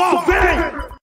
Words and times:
Só 0.00 0.16
vem! 0.22 0.98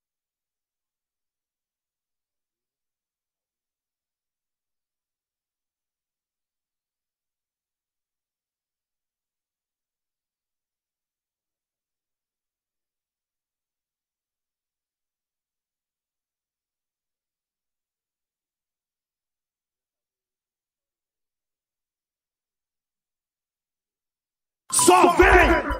Só 24.71 25.15
vem! 25.17 25.76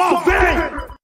Só 0.00 0.18
vem! 0.20 0.96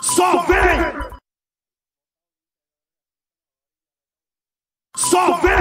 Só 0.00 0.46
vem! 0.46 1.13
Só 5.14 5.36
vem! 5.36 5.54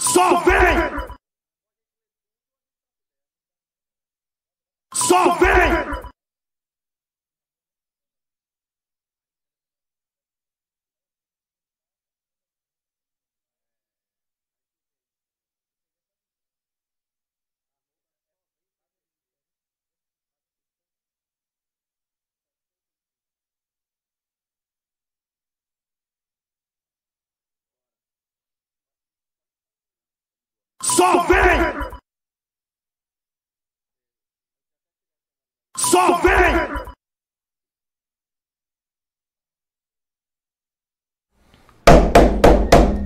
Só 0.00 0.40
vem! 0.40 0.75
Só 5.06 5.38
vem! 5.38 5.46
Só 30.82 31.22
vem! 31.28 31.75
Só 35.96 36.12
vem! 36.18 36.52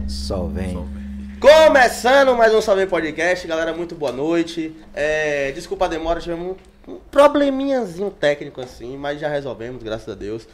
Só 0.09 0.47
vem. 0.47 0.77
Começando 1.39 2.35
mais 2.35 2.53
um 2.53 2.61
Salve 2.61 2.89
Podcast, 2.89 3.47
galera, 3.47 3.73
muito 3.73 3.95
boa 3.95 4.11
noite. 4.11 4.75
É, 4.93 5.53
desculpa 5.53 5.85
a 5.85 5.89
demora, 5.89 6.21
tivemos 6.21 6.57
um, 6.89 6.95
um 6.95 6.99
probleminhazinho 6.99 8.11
técnico 8.11 8.61
assim, 8.61 8.97
mas 8.97 9.21
já 9.21 9.29
resolvemos, 9.29 9.85
graças 9.85 10.09
a 10.09 10.17
Deus. 10.17 10.49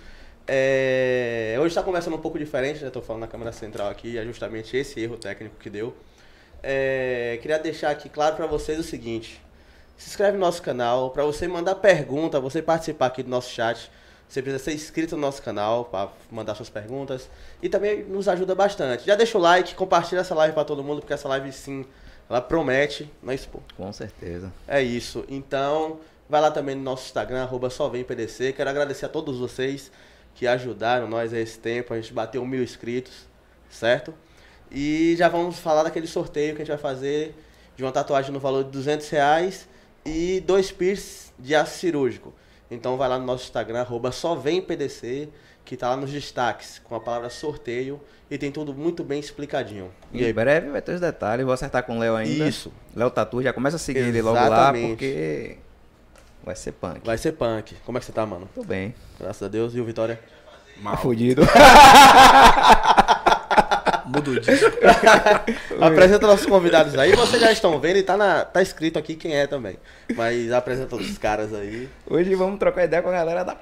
É, 0.46 1.56
hoje 1.58 1.68
está 1.68 1.82
começando 1.82 2.16
um 2.16 2.20
pouco 2.20 2.38
diferente, 2.38 2.84
né? 2.84 2.90
Tô 2.90 3.00
falando 3.00 3.22
na 3.22 3.28
câmera 3.28 3.50
central 3.50 3.88
aqui, 3.88 4.18
é 4.18 4.24
justamente 4.26 4.76
esse 4.76 5.00
erro 5.00 5.16
técnico 5.16 5.56
que 5.58 5.70
deu. 5.70 5.96
É, 6.62 7.38
queria 7.40 7.58
deixar 7.58 7.88
aqui 7.92 8.10
claro 8.10 8.36
para 8.36 8.46
vocês 8.46 8.78
o 8.78 8.82
seguinte: 8.82 9.40
se 9.96 10.10
inscreve 10.10 10.36
no 10.36 10.40
nosso 10.44 10.60
canal, 10.60 11.10
para 11.10 11.24
você 11.24 11.48
mandar 11.48 11.76
pergunta, 11.76 12.38
você 12.38 12.60
participar 12.60 13.06
aqui 13.06 13.22
do 13.22 13.30
nosso 13.30 13.50
chat. 13.50 13.90
Você 14.28 14.42
precisa 14.42 14.62
ser 14.62 14.74
inscrito 14.74 15.14
no 15.14 15.22
nosso 15.22 15.40
canal 15.40 15.84
para 15.84 16.10
mandar 16.30 16.54
suas 16.56 16.68
perguntas 16.68 17.30
e 17.62 17.68
também 17.68 18.02
nos 18.02 18.28
ajuda 18.28 18.54
bastante. 18.54 19.06
Já 19.06 19.14
deixa 19.14 19.38
o 19.38 19.40
like, 19.40 19.74
compartilha 19.74 20.20
essa 20.20 20.34
live 20.34 20.52
para 20.52 20.64
todo 20.64 20.82
mundo, 20.82 21.00
porque 21.00 21.12
essa 21.12 21.28
live 21.28 21.52
sim, 21.52 21.86
ela 22.28 22.40
promete, 22.40 23.10
não 23.22 23.32
é 23.32 23.36
pô? 23.36 23.60
Com 23.76 23.92
certeza. 23.92 24.52
É 24.66 24.82
isso. 24.82 25.24
Então, 25.28 26.00
vai 26.28 26.40
lá 26.40 26.50
também 26.50 26.74
no 26.74 26.82
nosso 26.82 27.06
Instagram, 27.06 27.42
arroba 27.42 27.70
só 27.70 27.88
vem 27.88 28.02
PDC. 28.02 28.52
Quero 28.52 28.68
agradecer 28.68 29.06
a 29.06 29.08
todos 29.08 29.38
vocês 29.38 29.92
que 30.34 30.46
ajudaram 30.46 31.08
nós 31.08 31.32
a 31.32 31.38
esse 31.38 31.58
tempo. 31.58 31.94
A 31.94 32.00
gente 32.00 32.12
bateu 32.12 32.44
mil 32.44 32.64
inscritos, 32.64 33.28
certo? 33.70 34.12
E 34.72 35.14
já 35.16 35.28
vamos 35.28 35.60
falar 35.60 35.84
daquele 35.84 36.08
sorteio 36.08 36.56
que 36.56 36.62
a 36.62 36.64
gente 36.64 36.74
vai 36.74 36.82
fazer 36.82 37.32
de 37.76 37.84
uma 37.84 37.92
tatuagem 37.92 38.32
no 38.32 38.40
valor 38.40 38.64
de 38.64 38.70
200 38.70 39.08
reais 39.08 39.68
e 40.06 40.40
dois 40.40 40.70
piercings 40.72 41.32
de 41.38 41.54
aço 41.54 41.78
cirúrgico. 41.78 42.32
Então 42.70 42.96
vai 42.96 43.08
lá 43.08 43.18
no 43.18 43.26
nosso 43.26 43.44
Instagram, 43.44 43.80
arroba 43.80 44.10
só 44.12 44.34
vem 44.34 44.60
PDC, 44.62 45.28
que 45.64 45.76
tá 45.76 45.90
lá 45.90 45.96
nos 45.96 46.10
destaques, 46.10 46.80
com 46.82 46.94
a 46.94 47.00
palavra 47.00 47.28
sorteio, 47.30 48.00
e 48.30 48.36
tem 48.38 48.50
tudo 48.50 48.72
muito 48.74 49.04
bem 49.04 49.20
explicadinho. 49.20 49.90
E 50.12 50.22
Em 50.22 50.26
aí, 50.26 50.32
breve 50.32 50.70
vai 50.70 50.82
ter 50.82 50.92
os 50.94 51.00
detalhes. 51.00 51.44
Vou 51.44 51.54
acertar 51.54 51.84
com 51.84 51.96
o 51.96 52.00
Léo 52.00 52.16
ainda. 52.16 52.46
Isso. 52.48 52.72
Léo 52.94 53.10
Tatu, 53.10 53.42
já 53.42 53.52
começa 53.52 53.76
a 53.76 53.78
seguir 53.78 54.00
ele 54.00 54.20
logo 54.22 54.34
lá, 54.36 54.46
Exatamente. 54.46 54.88
porque 54.88 55.56
vai 56.44 56.56
ser 56.56 56.72
punk. 56.72 57.00
vai 57.04 57.18
ser 57.18 57.32
punk. 57.32 57.74
Como 57.84 57.98
é 57.98 58.00
que 58.00 58.04
você 58.06 58.12
tá, 58.12 58.24
mano? 58.26 58.48
Tudo 58.54 58.66
bem. 58.66 58.94
Graças 59.20 59.42
a 59.42 59.48
Deus. 59.48 59.74
E 59.74 59.80
o 59.80 59.84
Vitória? 59.84 60.18
Tá 60.82 60.96
fudido. 60.96 61.42
Muda 64.06 64.30
o 64.30 64.40
disco. 64.40 64.70
apresenta 65.80 66.26
nossos 66.26 66.46
convidados 66.46 66.96
aí. 66.98 67.14
Vocês 67.14 67.40
já 67.40 67.52
estão 67.52 67.78
vendo 67.80 67.96
e 67.98 68.02
tá, 68.02 68.16
na, 68.16 68.44
tá 68.44 68.62
escrito 68.62 68.98
aqui 68.98 69.14
quem 69.14 69.34
é 69.36 69.46
também. 69.46 69.76
Mas 70.14 70.52
apresenta 70.52 70.96
os 70.96 71.18
caras 71.18 71.52
aí. 71.52 71.88
Hoje 72.08 72.34
vamos 72.34 72.58
trocar 72.58 72.84
ideia 72.84 73.02
com 73.02 73.08
a 73.08 73.12
galera 73.12 73.44
da 73.44 73.56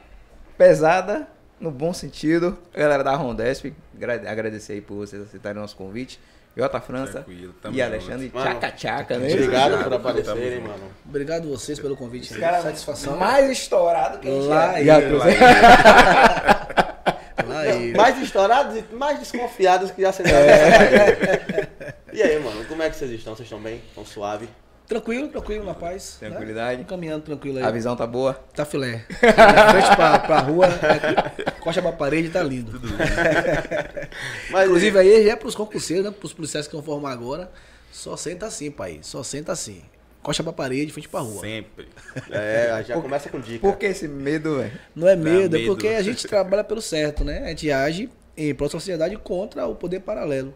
pesada, 0.58 1.26
no 1.58 1.70
bom 1.70 1.92
sentido. 1.92 2.56
A 2.74 2.78
galera 2.78 3.02
da 3.02 3.14
Rondesp, 3.14 3.72
agra- 3.96 4.30
agradecer 4.30 4.74
aí 4.74 4.80
por 4.80 4.96
vocês 4.96 5.22
aceitarem 5.22 5.58
o 5.58 5.62
nosso 5.62 5.76
convite. 5.76 6.20
Jota 6.56 6.80
França 6.80 7.26
e 7.72 7.82
Alexandre 7.82 8.30
Tchaca 8.30 8.70
Tchaca, 8.70 9.18
né? 9.18 9.32
Obrigado 9.32 9.82
por 9.82 9.92
aparecerem, 9.94 10.60
mano. 10.60 10.84
Obrigado 11.04 11.48
vocês 11.48 11.80
pelo 11.80 11.96
convite. 11.96 12.32
Os 12.32 12.38
caras 12.38 12.62
Satisfação. 12.62 13.16
mais 13.16 13.50
estourado 13.50 14.18
que 14.18 14.28
a 14.28 14.30
gente 14.30 14.46
Lá 14.46 14.78
é. 14.78 14.80
ele, 14.80 14.86
Já 14.86 15.00
Mais 17.96 18.18
estourados 18.22 18.76
e 18.76 18.94
mais 18.94 19.18
desconfiados 19.18 19.90
que 19.90 20.02
já 20.02 20.08
essa 20.08 20.22
live. 20.22 21.68
E 22.12 22.22
aí, 22.22 22.38
mano, 22.38 22.64
como 22.66 22.82
é 22.82 22.90
que 22.90 22.96
vocês 22.96 23.10
estão? 23.10 23.34
Vocês 23.34 23.46
estão 23.46 23.60
bem? 23.60 23.82
Estão 23.88 24.04
suave? 24.04 24.48
Tranquilo, 24.86 25.28
tranquilo, 25.28 25.64
na 25.64 25.74
paz. 25.74 26.16
Tranquilidade. 26.20 26.78
Né? 26.82 26.84
Caminhando 26.86 27.24
tranquilo 27.24 27.58
aí. 27.58 27.64
A 27.64 27.70
visão 27.70 27.96
tá 27.96 28.06
boa? 28.06 28.34
Tá 28.54 28.66
filé. 28.66 29.04
De 29.08 29.16
frente 29.16 29.96
pra, 29.96 30.18
pra 30.18 30.38
rua, 30.40 30.66
é, 30.66 31.50
costa 31.52 31.80
pra 31.80 31.90
parede, 31.90 32.28
tá 32.28 32.42
lindo. 32.42 32.78
Mas, 34.50 34.66
Inclusive 34.66 34.98
aí 34.98 35.28
é 35.28 35.34
pros 35.34 35.54
concurseiros, 35.54 36.04
né? 36.04 36.10
Pros 36.10 36.34
policiais 36.34 36.66
que 36.66 36.74
vão 36.74 36.82
formar 36.82 37.12
agora. 37.12 37.50
Só 37.90 38.16
senta 38.16 38.46
assim, 38.46 38.70
pai. 38.70 38.98
Só 39.02 39.22
senta 39.22 39.52
assim. 39.52 39.82
Costa 40.24 40.42
pra 40.42 40.54
parede, 40.54 40.90
frente 40.90 41.06
pra 41.06 41.20
rua. 41.20 41.42
Sempre. 41.42 41.86
É, 42.30 42.82
já 42.82 42.98
começa 43.00 43.28
com 43.28 43.38
dica. 43.38 43.60
Por 43.60 43.76
que 43.76 43.84
esse 43.84 44.08
medo, 44.08 44.56
velho? 44.56 44.80
Não 44.96 45.06
é 45.06 45.14
medo, 45.14 45.54
é 45.54 45.58
medo. 45.60 45.66
porque 45.74 45.88
a 45.88 46.02
gente 46.02 46.26
trabalha 46.26 46.64
pelo 46.64 46.80
certo, 46.80 47.22
né? 47.22 47.44
A 47.44 47.48
gente 47.48 47.70
age 47.70 48.10
em 48.34 48.54
prol 48.54 48.66
da 48.68 48.72
sociedade 48.72 49.16
contra 49.18 49.66
o 49.66 49.74
poder 49.74 50.00
paralelo. 50.00 50.54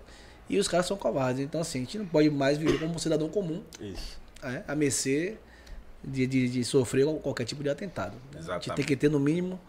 E 0.48 0.58
os 0.58 0.66
caras 0.66 0.86
são 0.86 0.96
covardes. 0.96 1.42
Então, 1.44 1.60
assim, 1.60 1.80
a 1.80 1.82
gente 1.82 1.98
não 1.98 2.06
pode 2.06 2.30
mais 2.30 2.56
viver 2.56 2.78
como 2.80 2.94
um 2.94 2.98
cidadão 2.98 3.28
comum, 3.28 3.62
Isso. 3.78 4.18
né? 4.42 4.64
a 4.66 4.74
mercê 4.74 5.36
de, 6.02 6.26
de, 6.26 6.48
de 6.48 6.64
sofrer 6.64 7.04
qualquer 7.20 7.44
tipo 7.44 7.62
de 7.62 7.68
atentado. 7.68 8.16
né? 8.32 8.40
A 8.48 8.54
gente 8.54 8.72
tem 8.72 8.84
que 8.86 8.96
ter, 8.96 9.10
no 9.10 9.20
mínimo, 9.20 9.60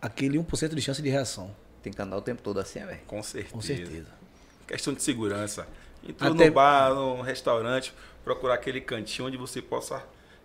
aquele 0.00 0.38
1% 0.38 0.74
de 0.76 0.80
chance 0.80 1.02
de 1.02 1.08
reação. 1.08 1.50
Tem 1.82 1.92
que 1.92 2.00
andar 2.00 2.16
o 2.16 2.22
tempo 2.22 2.40
todo 2.40 2.60
assim, 2.60 2.78
velho. 2.86 3.00
Com 3.06 3.20
certeza. 3.20 3.52
Com 3.52 3.60
certeza. 3.60 4.06
Questão 4.66 4.94
de 4.94 5.02
segurança. 5.02 5.66
Entrou 6.08 6.32
Até- 6.32 6.46
no 6.46 6.52
bar, 6.52 6.94
no 6.94 7.20
restaurante, 7.20 7.92
procurar 8.28 8.54
aquele 8.54 8.80
cantinho 8.82 9.26
onde 9.28 9.38
você 9.38 9.62
possa 9.62 10.02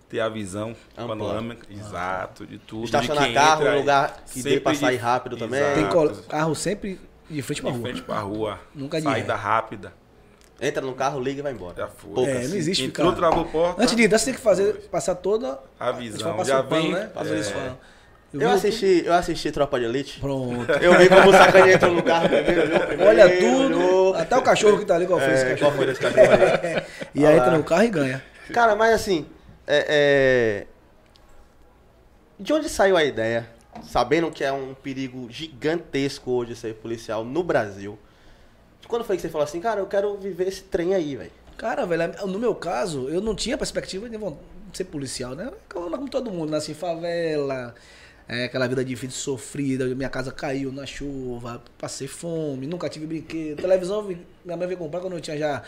ter 0.08 0.22
a 0.22 0.30
visão 0.30 0.70
Ampla. 0.98 1.08
panorâmica, 1.18 1.68
exato, 1.70 2.46
de 2.46 2.58
tudo. 2.58 2.86
Estacionar 2.86 3.28
de 3.28 3.34
carro, 3.34 3.62
entra, 3.64 3.76
um 3.76 3.80
lugar 3.80 4.24
que 4.32 4.42
dê 4.42 4.60
pra 4.60 4.72
de- 4.72 4.78
sair 4.78 4.96
rápido 4.96 5.36
também. 5.36 5.60
Exato. 5.60 6.10
Tem 6.16 6.24
carro 6.30 6.56
sempre 6.56 7.00
de 7.30 7.42
frente 7.42 7.62
pra 7.62 7.72
De 7.72 7.78
rua. 7.78 7.86
frente 7.90 8.02
pra 8.04 8.20
rua. 8.20 8.60
Nunca 8.74 8.98
de 9.00 9.04
Saída 9.04 9.36
rápida. 9.36 9.94
Entra 10.62 10.82
no 10.82 10.94
carro, 10.94 11.20
liga 11.20 11.40
e 11.40 11.44
vai 11.44 11.52
embora. 11.52 11.76
Já 11.76 11.88
foi. 11.90 12.24
É, 12.24 12.48
não 12.48 12.56
existe 12.56 12.86
Entrou, 12.86 13.12
ficar- 13.12 13.18
travou 13.28 13.46
porta. 13.46 13.82
Antes 13.84 13.96
de 13.98 14.04
entrar, 14.04 14.18
você 14.18 14.26
tem 14.26 14.34
que 14.36 14.40
fazer, 14.40 14.74
passar 14.90 15.16
toda 15.16 15.60
A 15.78 15.92
gente 15.92 16.12
visão. 16.12 16.32
fala 16.32 16.46
Já 16.46 16.62
o 16.62 16.64
pano, 16.64 16.82
vem. 16.84 16.92
né? 16.94 17.04
É, 17.04 17.44
fala. 17.44 17.80
Eu 18.34 18.40
vi 18.40 18.46
assisti, 18.56 19.04
eu 19.06 19.14
assisti 19.14 19.52
Tropa 19.52 19.80
de 19.80 19.86
Elite. 19.86 20.20
Pronto. 20.20 20.72
Eu 20.72 20.98
vi 20.98 21.08
como 21.08 21.30
o 21.30 21.32
sacaninha 21.32 21.76
entrou 21.76 21.94
no 21.94 22.02
carro 22.04 22.28
primeiro, 22.30 22.62
olhou 22.64 22.80
primeiro, 22.80 23.06
Olha 23.10 23.38
tudo, 23.40 23.78
olhou. 23.80 24.16
até 24.16 24.36
o 24.38 24.42
cachorro 24.42 24.80
que 24.80 24.86
tá 24.86 24.96
ali, 24.96 25.06
qual 25.06 25.20
foi 25.20 25.34
esse 25.34 25.46
É, 25.46 25.50
cachorro? 25.52 25.72
qual 25.72 25.84
foi 25.84 25.92
esse 25.92 26.02
cachorro? 26.02 26.86
E 27.14 27.26
aí 27.26 27.38
entra 27.38 27.52
no 27.58 27.64
carro 27.64 27.84
e 27.84 27.90
ganha. 27.90 28.24
Cara, 28.52 28.76
mas 28.76 28.94
assim, 28.96 29.28
é, 29.68 30.66
é, 30.66 30.68
de 32.40 32.52
onde 32.52 32.68
saiu 32.70 32.98
a 32.98 33.04
ideia, 33.04 33.48
sabendo 33.84 34.32
que 34.32 34.44
é 34.44 34.52
um 34.52 34.74
perigo 34.74 35.28
gigantesco 35.30 36.32
hoje 36.32 36.56
ser 36.56 36.74
policial 36.76 37.24
no 37.24 37.44
Brasil? 37.44 37.98
Quando 38.88 39.06
foi 39.06 39.16
que 39.16 39.22
você 39.22 39.30
falou 39.30 39.46
assim, 39.46 39.62
cara, 39.62 39.80
eu 39.80 39.86
quero 39.86 40.18
viver 40.18 40.48
esse 40.48 40.64
trem 40.64 40.94
aí, 40.94 41.16
velho? 41.16 41.32
Cara, 41.58 41.86
velho, 41.86 42.14
no 42.28 42.40
meu 42.40 42.54
caso, 42.56 43.08
eu 43.10 43.22
não 43.22 43.36
tinha 43.36 43.58
perspectiva 43.58 44.10
de 44.10 44.18
ser 44.74 44.86
policial, 44.86 45.36
né? 45.36 45.52
Como 45.72 46.10
todo 46.10 46.32
mundo, 46.32 46.50
nasci 46.50 46.72
em 46.72 46.76
favela, 46.76 47.74
é, 48.28 48.46
aquela 48.46 48.68
vida 48.68 48.84
difícil, 48.86 49.12
sofrida, 49.20 49.86
minha 49.96 50.10
casa 50.10 50.32
caiu 50.32 50.72
na 50.72 50.86
chuva, 50.86 51.62
passei 51.78 52.08
fome, 52.08 52.66
nunca 52.68 52.88
tive 52.90 53.06
brinquedo. 53.06 53.62
Televisão, 53.62 54.04
minha 54.04 54.58
mãe 54.58 54.68
veio 54.68 54.78
comprar 54.80 55.00
quando 55.02 55.14
eu 55.14 55.22
tinha 55.22 55.38
já 55.38 55.62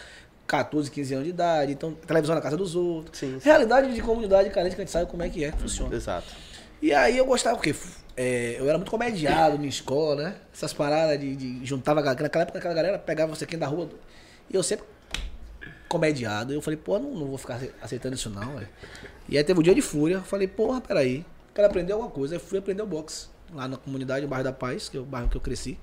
14, 0.48 0.90
15 0.92 1.14
anos 1.14 1.26
de 1.26 1.32
idade, 1.32 1.72
então 1.72 1.94
televisão 1.94 2.36
na 2.36 2.42
casa 2.42 2.56
dos 2.56 2.76
outros. 2.76 3.18
Sim, 3.20 3.40
sim. 3.40 3.46
Realidade 3.46 3.94
de 3.94 4.02
comunidade 4.02 4.50
carente 4.52 4.76
que 4.76 4.82
a 4.82 4.86
gente 4.86 4.92
sabe 4.92 5.10
como 5.10 5.24
é 5.24 5.30
que 5.30 5.44
é 5.44 5.52
que 5.52 5.58
funciona. 5.60 5.96
Exato. 5.96 6.28
E 6.82 6.94
aí 6.94 7.18
eu 7.18 7.26
gostava, 7.26 7.56
porque 7.56 7.74
é, 8.16 8.56
eu 8.60 8.68
era 8.70 8.78
muito 8.78 8.92
comediado 8.92 9.58
na 9.58 9.66
escola, 9.66 10.16
né? 10.24 10.36
Essas 10.54 10.72
paradas 10.74 11.20
de, 11.20 11.36
de 11.36 11.66
juntava 11.66 12.02
galera. 12.02 12.22
Naquela 12.24 12.44
época 12.44 12.60
aquela 12.60 12.74
galera 12.74 13.00
pegava 13.00 13.34
você 13.36 13.44
aqui 13.46 13.58
da 13.58 13.66
rua. 13.66 13.90
E 14.50 14.56
eu 14.56 14.62
sempre 14.62 14.86
comediado. 15.88 16.54
Eu 16.54 16.62
falei, 16.62 16.78
pô, 16.78 17.00
não, 17.00 17.12
não 17.12 17.28
vou 17.28 17.38
ficar 17.38 17.56
ace- 17.56 17.72
aceitando 17.82 18.16
isso 18.16 18.30
não, 18.30 18.56
velho. 18.56 18.70
E 19.28 19.38
aí 19.38 19.44
teve 19.44 19.60
o 19.60 19.64
dia 19.64 19.74
de 19.74 19.82
fúria. 19.82 20.16
Eu 20.16 20.24
falei, 20.24 20.48
porra, 20.48 20.82
peraí. 20.82 21.26
Quero 21.56 21.68
aprender 21.68 21.94
alguma 21.94 22.12
coisa. 22.12 22.36
Aí 22.36 22.40
fui 22.40 22.60
aprender 22.60 22.84
o 22.84 22.88
boxe. 22.88 23.30
Lá 23.54 23.68
na 23.68 23.78
comunidade, 23.78 24.28
bairro 24.28 24.44
da 24.44 24.54
Paz, 24.54 24.90
que 24.90 24.98
é 24.98 25.00
o 25.02 25.06
bairro 25.06 25.30
que 25.30 25.38
eu 25.38 25.42
cresci. 25.42 25.80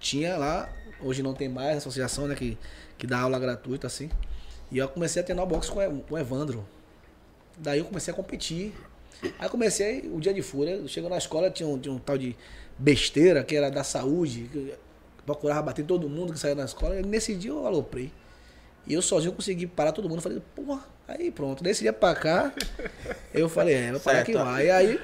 Tinha 0.00 0.36
lá, 0.38 0.70
hoje 1.00 1.22
não 1.22 1.34
tem 1.34 1.48
mais, 1.48 1.76
a 1.76 1.78
associação, 1.78 2.28
né, 2.28 2.34
que, 2.34 2.58
que 2.98 3.06
dá 3.06 3.20
aula 3.20 3.38
gratuita, 3.38 3.86
assim. 3.86 4.10
E 4.72 4.78
eu 4.78 4.88
comecei 4.88 5.22
a 5.22 5.24
treinar 5.24 5.46
boxe 5.46 5.70
com, 5.70 5.80
o- 5.80 6.04
o 6.10 6.18
Evandro. 6.18 6.66
Daí 7.58 7.78
eu 7.80 7.84
comecei 7.86 8.12
a 8.12 8.16
competir. 8.16 8.74
Aí 9.38 9.48
comecei 9.48 10.10
o 10.12 10.20
dia 10.20 10.34
de 10.34 10.42
fúria. 10.42 10.72
Eu 10.76 10.88
Chego 10.88 11.08
na 11.08 11.18
escola, 11.18 11.50
tinha 11.50 11.68
um, 11.68 11.78
tinha 11.78 11.94
um 11.94 11.98
tal 11.98 12.18
de 12.18 12.36
besteira, 12.78 13.44
que 13.44 13.56
era 13.56 13.70
da 13.70 13.84
saúde. 13.84 14.48
Que 14.52 14.58
eu 14.58 14.78
procurava 15.26 15.62
bater 15.62 15.84
todo 15.84 16.08
mundo 16.08 16.32
que 16.32 16.38
saía 16.38 16.54
na 16.54 16.64
escola. 16.64 16.98
E 17.00 17.02
nesse 17.04 17.34
dia 17.34 17.50
eu 17.50 17.66
aloprei. 17.66 18.12
E 18.88 18.94
eu 18.94 19.02
sozinho 19.02 19.32
consegui 19.34 19.66
parar 19.66 19.92
todo 19.92 20.08
mundo. 20.08 20.22
Falei, 20.22 20.42
porra, 20.56 20.80
aí 21.06 21.30
pronto. 21.30 21.62
Desse 21.62 21.82
dia 21.82 21.92
pra 21.92 22.14
cá, 22.14 22.52
eu 23.34 23.48
falei, 23.48 23.74
é, 23.74 23.90
vou 23.92 24.00
parar 24.00 24.20
aqui 24.20 24.32
lá. 24.32 24.62
E 24.64 24.70
aí 24.70 25.00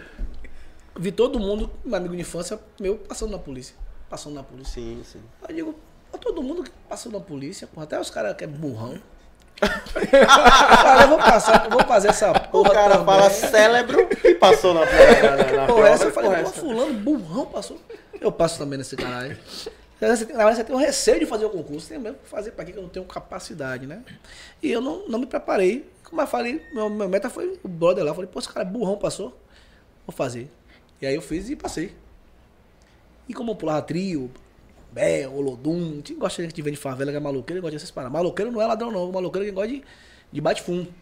vi 0.98 1.12
todo 1.12 1.38
mundo, 1.38 1.70
meu 1.84 1.94
amigo 1.96 2.14
de 2.14 2.22
infância, 2.22 2.58
meu, 2.80 2.96
passando 2.96 3.30
na 3.32 3.38
polícia. 3.38 3.76
Passando 4.08 4.34
na 4.34 4.42
polícia. 4.42 4.74
Sim, 4.74 5.02
sim. 5.04 5.20
Aí 5.42 5.58
eu 5.58 5.66
digo, 5.66 5.78
todo 6.18 6.42
mundo 6.42 6.62
que 6.62 6.70
passou 6.88 7.12
na 7.12 7.20
polícia, 7.20 7.66
porra, 7.66 7.84
até 7.84 8.00
os 8.00 8.08
caras 8.10 8.34
que 8.36 8.44
é 8.44 8.46
burrão. 8.46 8.98
eu 11.02 11.08
vou 11.08 11.18
passar, 11.18 11.64
eu 11.66 11.70
vou 11.70 11.84
fazer 11.84 12.08
essa 12.08 12.30
O 12.30 12.40
porra. 12.50 12.72
cara 12.72 12.90
também. 12.98 13.04
fala 13.06 13.30
cérebro 13.30 14.08
e 14.24 14.34
passou 14.34 14.74
na, 14.74 14.80
na, 14.80 15.56
na, 15.56 15.66
prova. 15.66 15.88
essa 15.88 16.04
eu 16.06 16.12
falei, 16.12 16.30
Porra, 16.30 16.42
essa- 16.42 16.52
fulano, 16.60 16.94
burrão, 16.94 17.46
passou. 17.46 17.80
Eu 18.20 18.32
passo 18.32 18.58
também 18.58 18.78
nesse 18.78 18.96
caralho. 18.96 19.36
Na 20.00 20.08
verdade, 20.08 20.56
você 20.56 20.64
tem- 20.64 20.74
um 20.74 20.78
receio 20.78 21.20
de 21.20 21.26
fazer 21.26 21.44
o 21.46 21.50
concurso, 21.50 21.88
tem 21.88 21.98
mesmo 21.98 22.18
que 22.18 22.28
fazer 22.28 22.50
quê 22.52 22.64
que 22.64 22.78
eu 22.78 22.82
não 22.82 22.88
tenho 22.88 23.04
capacidade, 23.06 23.86
né? 23.86 24.02
E 24.62 24.70
eu 24.70 24.80
não, 24.80 25.08
não 25.08 25.18
me 25.18 25.26
preparei. 25.26 25.88
Como 26.04 26.20
eu 26.20 26.26
falei, 26.26 26.60
meu, 26.72 26.90
meu 26.90 27.08
meta 27.08 27.30
foi 27.30 27.58
o 27.62 27.68
brother 27.68 28.04
lá. 28.04 28.10
Eu 28.10 28.14
falei, 28.14 28.28
pô, 28.30 28.38
esse 28.38 28.48
cara 28.48 28.66
é 28.66 28.70
burrão 28.70 28.96
passou. 28.98 29.36
Vou 30.06 30.14
fazer. 30.14 30.50
E 31.00 31.06
aí 31.06 31.14
eu 31.14 31.22
fiz 31.22 31.48
e 31.50 31.56
passei. 31.56 31.94
E 33.28 33.34
como 33.34 33.52
eu 33.52 33.56
pulava 33.56 33.82
trio, 33.82 34.30
Bé, 34.92 35.26
Olodum, 35.28 36.00
tinha 36.02 36.18
gosta 36.18 36.36
de 36.40 36.44
gente 36.46 36.54
que 36.54 36.62
vem 36.62 36.72
de 36.72 36.78
favela, 36.78 37.10
que 37.10 37.16
é 37.16 37.20
maloqueiro, 37.20 37.60
gosta 37.62 37.76
dessas 37.76 37.90
paradas. 37.90 38.12
Maloqueiro 38.12 38.52
não 38.52 38.62
é 38.62 38.66
ladrão, 38.66 38.92
não. 38.92 39.10
Maloqueiro 39.10 39.44
é 39.44 39.48
quem 39.48 39.54
gosta 39.54 39.68
de, 39.72 39.84
de 40.32 40.40
bate-fundo. 40.40 40.92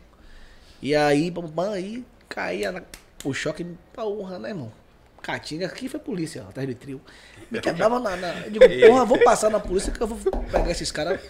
E 0.82 0.94
aí, 0.94 1.30
pam, 1.30 1.48
pam, 1.48 1.72
aí 1.72 2.04
caía 2.28 2.72
na, 2.72 2.82
o 3.24 3.32
choque, 3.34 3.64
porra, 3.92 4.38
né, 4.38 4.50
irmão? 4.50 4.72
Caatinga, 5.22 5.66
aqui 5.66 5.88
foi 5.88 6.00
polícia, 6.00 6.42
ó, 6.44 6.48
atrás 6.50 6.68
de 6.68 6.74
trio. 6.74 7.00
Me 7.48 7.60
quebrava 7.60 8.00
na, 8.00 8.16
na. 8.16 8.34
Eu 8.44 8.50
digo, 8.50 8.88
porra, 8.88 9.04
vou 9.04 9.18
passar 9.18 9.50
na 9.50 9.60
polícia 9.60 9.92
que 9.92 10.00
eu 10.00 10.06
vou 10.06 10.18
pegar 10.50 10.70
esses 10.70 10.90
caras. 10.90 11.20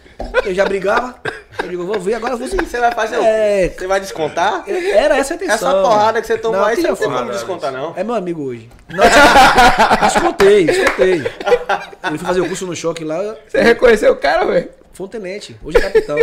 Eu 0.44 0.54
já 0.54 0.64
brigava. 0.64 1.20
Eu 1.62 1.68
digo, 1.68 1.84
vou 1.84 2.00
ver, 2.00 2.14
agora 2.14 2.32
eu 2.34 2.38
vou. 2.38 2.48
Você 2.48 2.78
vai 2.80 2.90
fazer 2.92 3.16
É. 3.16 3.66
o 3.66 3.70
quê? 3.70 3.74
Você 3.80 3.86
vai 3.86 4.00
descontar? 4.00 4.64
Era 4.66 5.18
essa 5.18 5.34
a 5.34 5.36
intenção. 5.36 5.54
Essa 5.54 5.82
porrada 5.82 6.20
que 6.22 6.26
você 6.26 6.38
tomou 6.38 6.60
Não, 6.60 6.66
aí, 6.66 6.76
você 6.76 6.88
não 6.88 6.96
tem 6.96 7.10
como 7.10 7.30
descontar, 7.32 7.70
não. 7.70 7.92
É 7.94 8.02
meu 8.02 8.14
amigo 8.14 8.42
hoje. 8.42 8.70
Não, 8.88 9.04
escutei, 10.08 10.70
escutei. 10.70 11.12
Ele 11.14 12.18
foi 12.18 12.18
fazer 12.18 12.40
o 12.40 12.48
curso 12.48 12.66
no 12.66 12.74
choque 12.74 13.04
lá, 13.04 13.36
Você 13.46 13.60
reconheceu 13.60 14.12
o 14.12 14.16
cara, 14.16 14.46
velho? 14.46 14.70
foi 14.94 15.06
um 15.06 15.08
tenente, 15.08 15.56
hoje 15.62 15.76
é 15.78 15.80
capitão. 15.80 16.16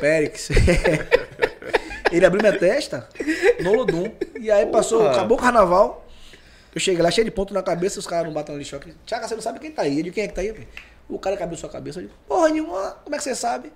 Périx. 0.00 0.48
Ele 2.10 2.26
abriu 2.26 2.42
minha 2.42 2.58
testa 2.58 3.08
no 3.60 3.72
Lodum. 3.74 4.10
E 4.38 4.50
aí 4.50 4.66
passou, 4.66 5.00
Porra. 5.00 5.12
acabou 5.12 5.38
o 5.38 5.40
carnaval. 5.40 6.06
Eu 6.74 6.80
cheguei 6.80 7.02
lá 7.02 7.10
cheio 7.10 7.24
de 7.24 7.30
ponto 7.30 7.52
na 7.52 7.62
cabeça, 7.62 7.98
os 7.98 8.06
caras 8.06 8.26
não 8.26 8.32
batem 8.32 8.58
de 8.58 8.64
choque. 8.64 8.94
Tiago, 9.04 9.28
você 9.28 9.34
não 9.34 9.42
sabe 9.42 9.58
quem 9.60 9.70
tá 9.70 9.82
aí. 9.82 10.02
Digo, 10.02 10.14
quem 10.14 10.24
é 10.24 10.28
que 10.28 10.34
tá 10.34 10.40
aí? 10.40 10.66
O 11.08 11.18
cara 11.18 11.42
abriu 11.42 11.58
sua 11.58 11.68
cabeça. 11.68 11.98
Eu 12.00 12.04
digo, 12.04 12.14
porra 12.26 12.48
nenhuma, 12.48 12.92
como 13.04 13.14
é 13.14 13.18
que 13.18 13.24
você 13.24 13.34
sabe? 13.34 13.70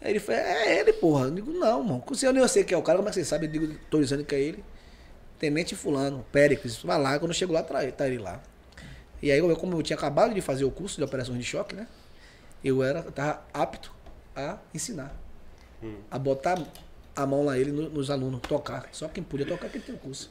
Aí 0.00 0.12
ele 0.12 0.20
falou, 0.20 0.40
é 0.40 0.78
ele, 0.80 0.92
porra. 0.94 1.26
Eu 1.26 1.30
digo, 1.32 1.52
não, 1.52 1.82
mano. 1.82 2.04
Se 2.14 2.24
eu 2.24 2.32
nem 2.32 2.46
sei 2.48 2.64
quem 2.64 2.74
é 2.74 2.78
o 2.78 2.82
cara, 2.82 2.96
como 2.98 3.08
é 3.08 3.12
que 3.12 3.16
você 3.18 3.24
sabe? 3.24 3.46
Eu 3.46 3.50
digo, 3.50 3.74
tô 3.90 4.00
dizendo 4.00 4.24
que 4.24 4.34
é 4.34 4.40
ele. 4.40 4.64
Tenente 5.38 5.76
fulano, 5.76 6.24
Péricles, 6.32 6.78
vai 6.82 7.00
lá, 7.00 7.18
quando 7.18 7.30
eu 7.30 7.34
chego 7.34 7.52
lá, 7.52 7.62
tá 7.62 7.80
tá 7.92 8.06
ele 8.08 8.18
lá. 8.18 8.40
E 9.22 9.30
aí, 9.30 9.40
como 9.56 9.76
eu 9.76 9.82
tinha 9.82 9.96
acabado 9.96 10.34
de 10.34 10.40
fazer 10.40 10.64
o 10.64 10.70
curso 10.70 10.96
de 10.96 11.04
operações 11.04 11.38
de 11.38 11.44
choque, 11.44 11.74
né? 11.76 11.86
Eu 12.64 12.82
era, 12.82 13.00
eu 13.00 13.12
tava 13.12 13.42
apto 13.52 13.92
a 14.34 14.58
ensinar. 14.74 15.14
A 16.10 16.18
botar 16.18 16.58
a 17.14 17.26
mão 17.26 17.44
lá 17.44 17.56
ele 17.58 17.70
no- 17.70 17.88
nos 17.90 18.10
alunos, 18.10 18.40
tocar. 18.40 18.88
Só 18.90 19.06
quem 19.06 19.22
podia 19.22 19.46
tocar 19.46 19.66
é 19.66 19.70
quem 19.70 19.80
tem 19.80 19.94
o 19.94 19.98
curso. 19.98 20.28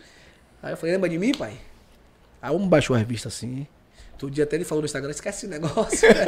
Aí 0.62 0.74
eu 0.74 0.78
falei, 0.78 0.96
lembra 0.96 1.08
de 1.10 1.18
mim, 1.18 1.32
pai? 1.34 1.58
Aí 2.42 2.52
um 2.56 2.68
baixou 2.68 2.96
a 2.96 3.00
revista 3.00 3.28
assim. 3.28 3.68
Todo 4.18 4.32
dia 4.32 4.44
até 4.46 4.56
ele 4.56 4.66
falou 4.66 4.82
no 4.82 4.86
Instagram, 4.86 5.12
esquece 5.12 5.46
esse 5.46 5.48
negócio. 5.48 6.08
né? 6.08 6.26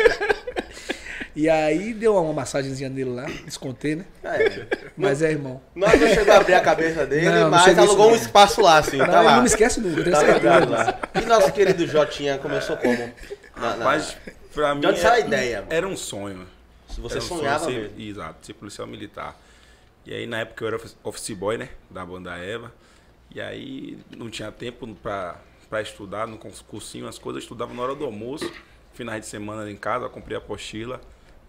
e 1.36 1.50
aí 1.50 1.94
deu 1.94 2.16
uma 2.16 2.34
massagenzinha 2.34 2.90
nele 2.90 3.10
lá, 3.12 3.26
descontei, 3.46 3.96
né? 3.96 4.06
É. 4.24 4.66
Mas 4.98 5.22
é, 5.22 5.32
irmão. 5.32 5.62
Nós 5.76 6.00
não 6.00 6.08
chegou 6.08 6.34
a 6.34 6.38
abrir 6.38 6.54
a 6.56 6.62
cabeça 6.62 7.06
dele, 7.06 7.25
Não, 7.30 7.42
não 7.44 7.50
mas 7.51 7.63
cheguei 7.63 7.84
alugou 7.84 8.08
um 8.08 8.10
não. 8.12 8.16
espaço 8.16 8.62
lá, 8.62 8.78
assim. 8.78 8.98
Não, 8.98 9.06
tá 9.06 9.22
lá. 9.22 9.36
não 9.36 9.42
me 9.42 9.48
esquece 9.48 9.80
nunca, 9.80 10.04
tenho 10.04 10.16
Tá 10.16 10.20
certeza. 10.22 10.66
lá. 10.66 11.00
E 11.16 11.25
nosso 11.25 11.51
querido 11.51 11.88
Jotinha 11.88 12.38
começou 12.38 12.78
como? 12.78 13.12
Na- 13.58 13.75
na- 13.78 13.86
Mas 13.86 14.16
pra 14.54 14.74
mim. 14.75 14.82
De 14.82 14.88
onde 14.88 15.00
saiu 15.00 15.13
a 15.13 15.18
era- 15.18 15.28
ideia? 15.28 15.66
Era 15.70 15.88
um 15.88 15.98
sonho. 15.98 16.48
Se 16.89 17.00
você 17.01 17.16
Era 17.16 17.24
um 17.24 17.28
sonho 17.28 17.39
sonhava 17.42 17.66
ser- 17.66 17.72
mesmo. 17.72 18.01
Exato, 18.01 18.46
ser 18.46 18.54
policial 18.54 18.88
militar. 18.88 19.39
E 20.06 20.13
aí 20.13 20.25
na 20.28 20.39
época 20.42 20.63
eu 20.63 20.68
era 20.68 20.78
office- 20.78 20.98
office 21.04 21.30
boy, 21.32 21.58
né? 21.58 21.70
Da 21.89 22.06
banda 22.06 22.36
Eva. 22.38 22.72
E 23.34 23.39
aí 23.39 23.98
não 24.16 24.30
tinha 24.30 24.51
tempo 24.51 24.88
pra, 25.01 25.36
pra 25.70 25.82
estudar 25.82 26.28
no 26.28 26.38
curs- 26.38 26.62
cursinho, 26.62 27.08
as 27.08 27.18
coisas. 27.20 27.42
Eu 27.42 27.46
estudava 27.46 27.74
na 27.74 27.82
hora 27.82 27.96
do 27.96 28.06
almoço, 28.06 28.52
finais 28.94 29.22
de 29.22 29.28
semana 29.28 29.70
em 29.70 29.76
casa, 29.78 30.10
comprei 30.10 30.36
a 30.36 30.40
apostila 30.40 31.00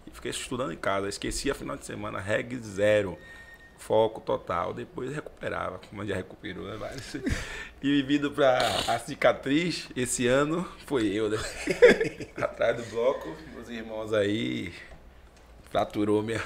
e 0.07 0.11
fiquei 0.11 0.31
estudando 0.31 0.71
em 0.71 0.77
casa. 0.77 1.09
Esquecia 1.09 1.55
final 1.55 1.75
de 1.77 1.85
semana, 1.85 2.19
reg 2.19 2.55
zero. 2.59 3.17
Foco 3.77 4.21
total, 4.21 4.75
depois 4.75 5.11
recuperava, 5.11 5.79
como 5.89 6.05
já 6.05 6.13
recuperou, 6.15 6.65
né? 6.65 6.77
vários. 6.77 7.15
E 7.81 8.03
vindo 8.03 8.29
pra 8.29 8.59
a 8.87 8.99
cicatriz, 8.99 9.89
esse 9.95 10.27
ano 10.27 10.63
foi 10.85 11.07
eu, 11.07 11.27
né? 11.29 11.37
Atrás 12.37 12.77
do 12.77 12.83
bloco, 12.91 13.35
meus 13.55 13.67
irmãos 13.69 14.13
aí 14.13 14.71
fraturou 15.71 16.21
minha, 16.21 16.41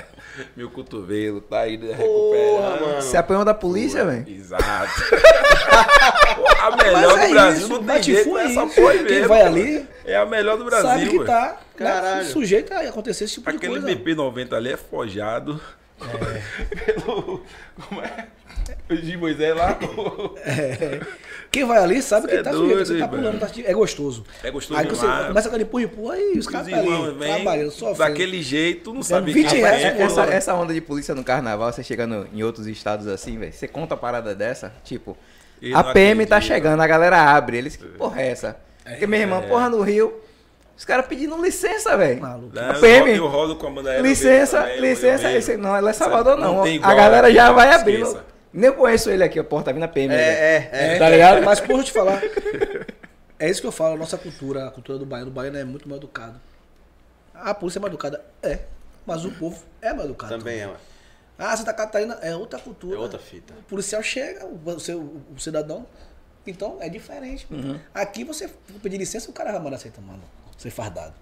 meu 0.54 0.70
cotovelo, 0.70 1.40
tá 1.40 1.60
aí 1.60 1.78
né, 1.78 1.96
Porra, 1.96 2.72
recuperando. 2.74 3.02
Você 3.02 3.16
apanhou 3.16 3.44
da 3.44 3.54
polícia, 3.54 4.04
velho? 4.04 4.28
Exato. 4.28 4.62
a 6.60 6.76
melhor 6.76 7.16
Mas 7.16 7.18
é 7.18 7.26
do 7.26 7.32
Brasil, 7.32 7.62
isso, 7.62 7.68
não 7.72 7.84
tem 7.84 8.02
jeito, 8.02 8.24
fundo 8.24 8.38
é 8.38 8.44
essa 8.44 8.66
foi 8.68 8.98
Quem 8.98 9.04
mesmo. 9.04 9.28
vai 9.28 9.42
ali 9.42 9.88
É 10.04 10.16
a 10.16 10.26
melhor 10.26 10.58
do 10.58 10.64
Brasil, 10.64 10.88
sabe 10.88 11.08
que 11.08 11.24
tá 11.24 11.58
né, 11.78 12.24
sujeito 12.24 12.72
a 12.72 12.80
acontecer 12.80 13.24
esse 13.24 13.34
tipo 13.34 13.50
de 13.50 13.56
Aquele 13.56 13.80
coisa. 13.80 13.96
BP90 13.96 14.52
ali 14.52 14.72
é 14.72 14.76
forjado 14.76 15.60
pelo... 16.84 17.42
Como 17.88 18.02
é? 18.02 18.26
O 18.90 18.96
de 18.96 19.16
Moisés 19.16 19.56
lá. 19.56 19.78
Quem 21.56 21.64
vai 21.66 21.78
ali 21.78 22.02
sabe 22.02 22.28
que 22.28 22.38
tá 22.42 22.50
é 22.50 22.52
sujeito, 22.52 22.78
você 22.78 22.92
doido, 22.92 23.00
tá 23.00 23.08
pulando, 23.08 23.38
tá, 23.40 23.48
é 23.64 23.72
gostoso. 23.72 24.24
É 24.44 24.50
gostoso 24.50 24.78
Aí 24.78 24.86
você 24.86 25.06
começa 25.06 25.48
aquele 25.48 25.62
empurra, 25.64 25.82
empurra, 25.84 26.14
aí 26.14 26.38
os 26.38 26.46
caras 26.46 26.68
tá 26.68 26.76
ali 26.76 27.14
trabalhando, 27.18 27.70
sofrendo. 27.70 27.98
daquele 27.98 28.42
jeito, 28.42 28.92
não 28.92 29.02
sabe 29.02 29.32
20 29.32 29.48
quem 29.48 29.60
reais 29.60 29.82
é, 29.82 30.02
Essa, 30.02 30.22
essa 30.24 30.54
onda 30.54 30.74
de 30.74 30.80
polícia 30.82 31.14
no 31.14 31.24
carnaval, 31.24 31.72
você 31.72 31.82
chega 31.82 32.06
no- 32.06 32.26
em 32.32 32.42
outros 32.42 32.66
estados 32.66 33.06
assim, 33.06 33.38
velho. 33.38 33.52
Você 33.54 33.66
conta 33.66 33.94
a 33.94 33.96
parada 33.96 34.34
dessa, 34.34 34.70
tipo, 34.84 35.16
Ele 35.62 35.74
a 35.74 35.82
não 35.82 35.92
PM 35.94 36.26
tá 36.26 36.36
acredita. 36.36 36.54
chegando, 36.54 36.80
a 36.82 36.86
galera 36.86 37.22
abre. 37.22 37.56
Eles, 37.56 37.74
que 37.76 37.84
porra 37.86 38.20
é 38.20 38.28
essa? 38.32 38.56
Porque, 38.84 39.06
meu 39.06 39.18
irmão, 39.20 39.40
porra 39.42 39.70
no 39.70 39.80
Rio, 39.80 40.12
Os 40.76 40.84
caras 40.84 41.06
pedindo 41.06 41.42
licença, 41.42 41.96
velho. 41.96 42.20
Né, 42.52 42.74
PM. 42.82 43.16
Eu 43.16 43.26
rodo 43.28 43.56
com 43.56 43.66
a 43.66 43.70
banda 43.70 43.88
aérea. 43.92 44.02
Licença, 44.02 44.60
também, 44.60 44.80
licença. 44.82 45.32
esse- 45.32 45.56
não, 45.56 45.74
ela 45.74 45.88
é 45.88 45.92
Salvador, 45.94 46.36
não. 46.36 46.62
tem 46.62 46.78
a 46.82 46.94
galera 46.94 47.32
já 47.32 47.50
vai 47.50 47.72
abrindo. 47.72 48.35
Nem 48.52 48.72
conheço 48.72 49.10
ele 49.10 49.22
aqui, 49.24 49.38
a 49.38 49.44
porta 49.44 49.72
vindo 49.72 49.82
a 49.82 49.88
PM. 49.88 50.14
É, 50.14 50.18
é, 50.18 50.70
é. 50.94 50.98
Tá 50.98 51.08
ligado? 51.10 51.42
Mas, 51.44 51.60
porra, 51.60 51.80
eu 51.80 51.84
te 51.84 51.92
falar. 51.92 52.22
É 53.38 53.50
isso 53.50 53.60
que 53.60 53.66
eu 53.66 53.72
falo, 53.72 53.94
a 53.94 53.98
nossa 53.98 54.16
cultura, 54.16 54.66
a 54.66 54.70
cultura 54.70 54.98
do 54.98 55.04
baiano. 55.04 55.30
O 55.30 55.34
baiano 55.34 55.58
é 55.58 55.64
muito 55.64 55.88
mal 55.88 55.98
educado. 55.98 56.40
A 57.34 57.52
polícia 57.54 57.78
é 57.78 57.80
mal 57.80 57.88
educada? 57.90 58.24
É. 58.42 58.60
Mas 59.04 59.24
o 59.24 59.30
povo 59.32 59.62
é 59.82 59.92
mal 59.92 60.06
educado. 60.06 60.36
Também 60.38 60.60
é, 60.60 60.66
mano. 60.66 60.78
Ah, 61.38 61.54
Santa 61.54 61.74
Catarina 61.74 62.14
é 62.22 62.34
outra 62.34 62.58
cultura. 62.58 62.96
É 62.96 62.98
outra 62.98 63.18
fita. 63.18 63.52
O 63.52 63.62
policial 63.64 64.02
chega, 64.02 64.46
o, 64.46 64.80
seu- 64.80 65.20
o 65.34 65.38
cidadão. 65.38 65.86
Então 66.46 66.78
é 66.80 66.88
diferente. 66.88 67.46
Uhum. 67.50 67.78
Aqui 67.92 68.24
você 68.24 68.48
pedir 68.82 68.96
licença, 68.96 69.28
o 69.30 69.34
cara 69.34 69.52
vai 69.52 69.60
mandar 69.60 69.76
aceita, 69.76 70.00
mano. 70.00 70.22
Ser 70.56 70.70
fardado. 70.70 71.12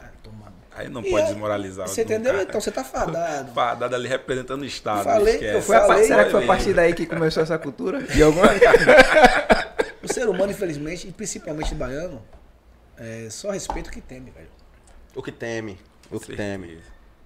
Ah, 0.00 0.08
tomando. 0.22 0.54
Aí 0.72 0.88
não 0.88 1.00
E 1.02 1.10
pode 1.10 1.24
é- 1.24 1.28
desmoralizar. 1.28 1.88
Você 1.88 2.02
o 2.02 2.04
entendeu? 2.04 2.32
cara. 2.32 2.44
Então 2.44 2.60
você 2.60 2.70
tá 2.70 2.84
fardado. 2.84 3.52
Fardado 3.54 3.94
ali 3.94 4.08
representando 4.08 4.62
o 4.62 4.64
Estado. 4.64 5.04
falei, 5.04 5.34
esquece. 5.34 5.56
eu 5.56 5.62
par- 5.78 5.86
falei, 5.86 6.04
será 6.04 6.24
que 6.24 6.30
foi 6.30 6.44
a 6.44 6.46
Vai 6.46 6.56
partir 6.56 6.72
daí 6.74 6.94
que 6.94 7.06
começou 7.06 7.42
essa 7.42 7.58
cultura? 7.58 8.02
De 8.02 8.22
alguma... 8.22 8.46
O 10.02 10.12
ser 10.12 10.26
humano, 10.28 10.50
infelizmente, 10.50 11.06
e 11.08 11.12
principalmente 11.12 11.74
baiano, 11.74 12.22
é 12.96 13.28
só 13.30 13.50
respeito 13.50 13.90
que 13.90 14.00
teme, 14.00 14.30
velho. 14.30 14.48
O 15.14 15.22
que 15.22 15.30
teme. 15.30 15.78
O 16.10 16.18
que 16.18 16.34
teme. 16.34 16.80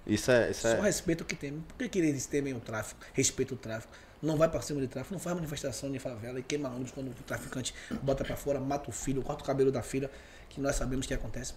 Isso 0.05 0.29
é. 0.29 0.51
Isso 0.51 0.61
Só 0.63 0.67
é... 0.69 0.81
respeito 0.81 1.21
o 1.21 1.25
que 1.25 1.35
teme. 1.35 1.63
Por 1.69 1.77
que, 1.77 1.87
que 1.89 1.99
eles 1.99 2.25
temem 2.25 2.53
o 2.53 2.59
tráfico? 2.59 2.99
Respeita 3.13 3.53
o 3.53 3.57
tráfico. 3.57 3.93
Não 4.21 4.35
vai 4.37 4.49
pra 4.49 4.61
cima 4.61 4.81
de 4.81 4.87
tráfico, 4.87 5.13
não 5.13 5.19
faz 5.21 5.35
manifestação 5.35 5.89
de 5.91 5.99
favela 5.99 6.39
e 6.39 6.43
queima 6.43 6.67
ônibus 6.69 6.91
quando 6.91 7.07
o 7.09 7.13
traficante 7.25 7.73
bota 8.01 8.23
pra 8.25 8.35
fora, 8.35 8.59
mata 8.59 8.89
o 8.89 8.93
filho, 8.93 9.21
corta 9.21 9.43
o 9.43 9.45
cabelo 9.45 9.71
da 9.71 9.81
filha, 9.81 10.09
que 10.49 10.59
nós 10.59 10.75
sabemos 10.75 11.05
que 11.05 11.13
acontece. 11.13 11.53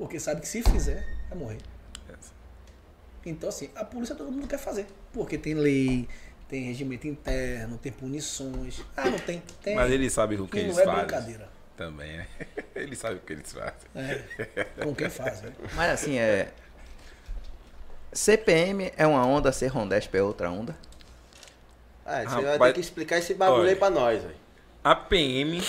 Porque 0.00 0.18
sabe 0.18 0.40
que 0.40 0.48
se 0.48 0.62
fizer, 0.62 1.06
vai 1.28 1.38
morrer. 1.38 1.58
Então, 3.26 3.50
assim, 3.50 3.68
a 3.76 3.84
polícia 3.84 4.14
todo 4.14 4.32
mundo 4.32 4.48
quer 4.48 4.56
fazer. 4.58 4.86
Porque 5.12 5.36
tem 5.36 5.52
lei, 5.52 6.08
tem 6.48 6.62
regimento 6.64 7.06
interno, 7.06 7.76
tem 7.76 7.92
punições. 7.92 8.82
Ah, 8.96 9.10
não 9.10 9.18
tem? 9.18 9.42
Tem. 9.62 9.76
Mas 9.76 9.92
ele 9.92 10.08
sabe 10.08 10.36
o 10.36 10.48
que 10.48 10.56
E 10.56 10.60
eles 10.60 10.74
não 10.76 10.82
é 10.82 10.86
fazem. 10.86 11.00
brincadeira. 11.04 11.48
Também, 11.76 12.16
né? 12.16 12.26
Ele 12.74 12.96
sabe 12.96 13.16
o 13.16 13.20
que 13.20 13.32
eles 13.34 13.52
fazem. 13.52 13.74
É, 13.94 14.64
com 14.82 14.94
quem 14.94 15.10
faz, 15.10 15.42
né? 15.42 15.52
Mas 15.76 15.90
assim, 15.90 16.18
é. 16.18 16.50
CPM 18.10 18.90
é 18.96 19.06
uma 19.06 19.26
onda, 19.26 19.52
ser 19.52 19.66
Rondesp 19.66 20.14
é 20.16 20.22
outra 20.22 20.50
onda. 20.50 20.74
Ah, 22.06 22.22
você 22.24 22.40
vai 22.58 22.58
ter 22.58 22.72
que 22.74 22.80
explicar 22.80 23.18
esse 23.18 23.34
bagulho 23.34 23.60
olha. 23.62 23.70
aí 23.70 23.76
pra 23.76 23.90
nós, 23.90 24.22
velho. 24.22 24.34
A 24.82 24.94
PM 24.94 25.60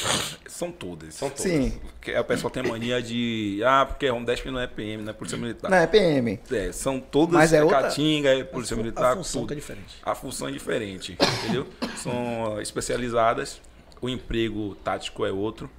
são 0.47 0.71
todas. 0.71 1.15
São 1.15 1.29
todas. 1.29 1.43
Sim. 1.43 1.71
Porque 1.81 2.13
a 2.13 2.23
pessoa 2.23 2.49
tem 2.49 2.63
mania 2.63 3.01
de. 3.01 3.61
Ah, 3.65 3.85
porque 3.85 4.07
Rondesp 4.07 4.45
não 4.49 4.59
é 4.59 4.67
PM, 4.67 5.03
não 5.03 5.09
é 5.09 5.13
Polícia 5.13 5.37
Militar. 5.37 5.69
Não, 5.69 5.77
é 5.77 5.85
PM. 5.85 6.39
É, 6.49 6.71
são 6.71 6.97
todas 6.99 7.35
Mas 7.35 7.51
é 7.51 7.61
outra- 7.61 7.81
Caatinga, 7.81 8.29
é 8.29 8.43
Polícia 8.45 8.73
A 8.73 8.77
Militar. 8.77 9.11
a 9.11 9.15
função 9.17 9.41
tudo. 9.41 9.51
é 9.51 9.55
diferente. 9.55 9.95
A 10.01 10.15
função 10.15 10.47
é 10.47 10.51
diferente, 10.51 11.17
entendeu? 11.43 11.67
São 11.97 12.55
ah, 12.57 12.61
especializadas, 12.61 13.61
o 14.01 14.07
emprego 14.07 14.75
tático 14.75 15.25
é 15.25 15.31
outro, 15.31 15.69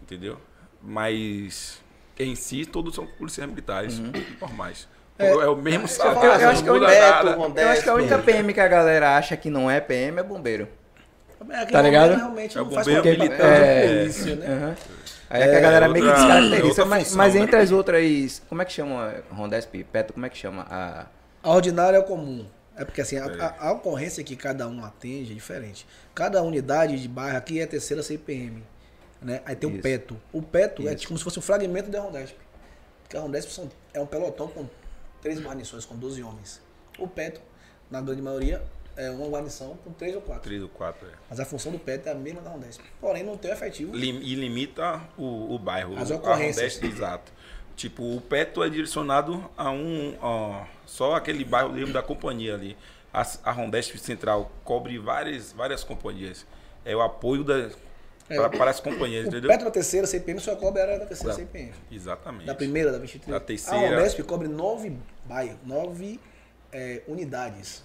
entendeu? 0.00 0.38
Mas 0.80 1.80
em 2.16 2.36
si 2.36 2.64
todos 2.64 2.94
são 2.94 3.06
policiais 3.06 3.50
militares 3.50 4.00
normais. 4.40 4.86
É, 5.18 5.34
o 5.34 5.56
mesmo 5.56 5.88
salário, 5.88 6.20
eu- 6.30 6.40
eu 6.40 6.48
acho 6.50 6.62
que 6.62 6.68
é 6.68 7.62
Eu 7.64 7.68
acho 7.70 7.82
que 7.82 7.88
a 7.88 7.94
única 7.94 8.18
PM 8.18 8.52
que 8.54 8.60
a 8.60 8.68
galera 8.68 9.16
acha 9.16 9.36
que 9.36 9.50
não 9.50 9.68
é 9.68 9.80
PM 9.80 10.20
é 10.20 10.22
bombeiro. 10.22 10.68
É, 11.50 11.56
aqui 11.62 11.72
Tá 11.72 11.82
ligado? 11.82 12.14
Realmente 12.16 12.56
É 12.58 12.60
o 12.60 12.64
não 12.64 12.72
faz 12.72 12.86
bombeiro 12.86 13.18
qualquer 13.18 13.28
militar. 13.28 13.52
É. 13.52 13.86
de 13.86 13.98
polícia, 14.00 14.36
né? 14.36 14.76
Aí 15.28 15.42
é 15.42 15.48
que 15.50 15.54
a 15.56 15.60
galera 15.60 15.88
meio 15.88 16.04
que 16.06 16.12
descaracteriza. 16.12 16.84
Mas, 16.84 17.02
função, 17.04 17.18
mas 17.18 17.34
né? 17.34 17.40
entre 17.40 17.56
as 17.56 17.70
outras. 17.72 18.42
Como 18.48 18.62
é 18.62 18.64
que 18.64 18.72
chama 18.72 19.14
Rondesp? 19.30 19.84
Peto, 19.84 20.12
como 20.12 20.24
é 20.26 20.28
que 20.28 20.36
chama? 20.38 20.66
A... 20.70 21.06
A 21.42 21.50
ordinária 21.50 21.96
é 21.96 22.00
o 22.00 22.04
comum. 22.04 22.46
É 22.76 22.84
porque 22.84 23.00
assim, 23.00 23.16
a, 23.18 23.24
a- 23.26 23.68
a 23.68 23.72
ocorrência 23.72 24.22
que 24.22 24.36
cada 24.36 24.68
um 24.68 24.84
atende 24.84 25.32
é 25.32 25.34
diferente. 25.34 25.86
Cada 26.14 26.42
unidade 26.42 27.00
de 27.00 27.08
bairro 27.08 27.36
aqui 27.38 27.60
é 27.60 27.66
terceira 27.66 28.02
CPM. 28.02 28.62
Né? 29.20 29.40
Aí 29.46 29.56
tem 29.56 29.68
o 29.68 29.72
Isso. 29.72 29.82
PETO. 29.82 30.16
O 30.32 30.42
PETO 30.42 30.86
é 30.88 30.94
Isso. 30.94 31.06
como 31.08 31.18
se 31.18 31.24
fosse 31.24 31.38
um 31.38 31.42
fragmento 31.42 31.90
da 31.90 32.00
Rondesp. 32.00 32.36
Porque 33.02 33.16
a 33.16 33.20
Rondesp 33.20 33.50
são- 33.52 33.68
é 33.94 34.00
um 34.00 34.06
pelotão 34.06 34.46
com 34.48 34.66
três 35.22 35.40
guarnições, 35.40 35.84
com 35.84 35.96
12 35.96 36.22
homens. 36.22 36.60
O 36.98 37.08
PETO, 37.08 37.40
na 37.90 38.00
grande 38.00 38.20
maioria, 38.22 38.62
é 38.96 39.10
uma 39.10 39.26
guarnição 39.28 39.76
com 39.84 39.92
três 39.92 40.14
ou 40.14 40.20
quatro. 40.22 40.42
Três 40.44 40.62
ou 40.62 40.68
quatro, 40.68 41.06
é. 41.06 41.12
Mas 41.28 41.38
a 41.40 41.44
função 41.44 41.70
do 41.72 41.78
PETO 41.78 42.08
é 42.08 42.12
a 42.12 42.14
mesma 42.14 42.40
da 42.40 42.50
Rondesp. 42.50 42.80
Porém, 43.00 43.22
não 43.22 43.36
tem 43.36 43.50
o 43.50 43.54
efetivo. 43.54 43.94
Lim- 43.94 44.20
E 44.22 44.34
limita 44.34 45.00
o, 45.18 45.54
o 45.54 45.58
bairro. 45.58 45.96
As 45.98 46.10
ocorrências. 46.10 46.74
Rondesp, 46.76 46.84
exato. 46.96 47.32
Tipo, 47.76 48.16
o 48.16 48.20
PETO 48.22 48.64
é 48.64 48.70
direcionado 48.70 49.48
a 49.56 49.70
um. 49.70 50.16
ó, 50.20 50.64
só 50.86 51.14
aquele 51.14 51.44
bairro 51.44 51.70
mesmo 51.72 51.92
da 51.92 52.02
companhia 52.02 52.54
ali. 52.54 52.76
A, 53.12 53.20
a 53.44 53.52
Rondesp 53.52 53.96
Central 53.98 54.50
cobre 54.64 54.98
várias, 54.98 55.52
várias 55.52 55.84
companhias. 55.84 56.46
É 56.84 56.94
o 56.96 57.00
apoio 57.02 57.44
da, 57.44 57.70
É, 58.30 58.36
pra- 58.36 58.48
para 58.50 58.70
as 58.70 58.80
companhias, 58.80 59.26
O 59.26 59.28
entendeu? 59.28 59.50
PETO 59.50 59.64
da 59.64 59.70
terceira 59.70 60.06
CPM 60.06 60.40
só 60.40 60.56
cobre 60.56 60.80
a 60.80 60.84
área 60.84 60.98
da 61.00 61.06
terceira 61.06 61.32
Da- 61.32 61.38
CPM. 61.38 61.72
Exatamente. 61.92 62.46
Da 62.46 62.54
primeira, 62.54 62.90
da 62.92 62.98
23. 62.98 63.30
Da 63.30 63.40
terceira. 63.40 63.96
A 63.96 64.00
Unesp 64.00 64.20
cobre 64.22 64.48
nove 64.48 64.96
bairros, 65.26 65.56
nove 65.64 66.18
é, 66.72 67.02
unidades. 67.06 67.84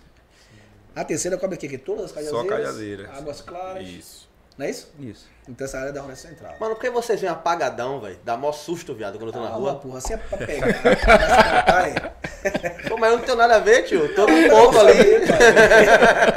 A 0.95 1.03
terceira 1.05 1.38
cobre 1.38 1.55
aqui, 1.55 1.67
que 1.69 1.77
todas 1.77 2.05
as 2.05 2.12
Só 2.12 2.43
cajazeiras, 2.43 2.50
Cajazeiras. 2.50 3.10
águas 3.17 3.41
claras. 3.41 3.88
Isso. 3.88 4.29
Não 4.57 4.65
é 4.65 4.69
isso? 4.69 4.91
Isso. 5.00 5.25
Então 5.48 5.65
essa 5.65 5.77
área 5.79 5.89
é 5.89 5.91
da 5.93 6.03
Unesp 6.03 6.27
Central. 6.27 6.55
Mano, 6.60 6.75
por 6.75 6.81
que 6.81 6.89
vocês 6.89 7.19
vêm 7.19 7.29
apagadão, 7.29 8.00
velho? 8.01 8.19
Dá 8.24 8.36
mó 8.38 8.51
susto, 8.51 8.93
viado, 8.93 9.17
quando 9.17 9.27
eu 9.29 9.33
tô 9.33 9.39
na 9.39 9.48
Ah, 9.48 9.51
rua. 9.53 9.75
porra, 9.75 9.98
assim 9.98 10.13
é 10.13 10.17
pra 10.17 10.38
pegar. 10.45 10.74
cantar, 10.74 11.89
é. 11.89 12.69
Pô, 12.89 12.98
mas 12.98 13.12
eu 13.12 13.17
não 13.17 13.24
tenho 13.25 13.38
nada 13.38 13.55
a 13.55 13.60
ver, 13.60 13.83
tio. 13.83 14.13
Tô 14.13 14.27
num 14.27 14.50
ponto 14.50 14.77
ali. 14.79 14.93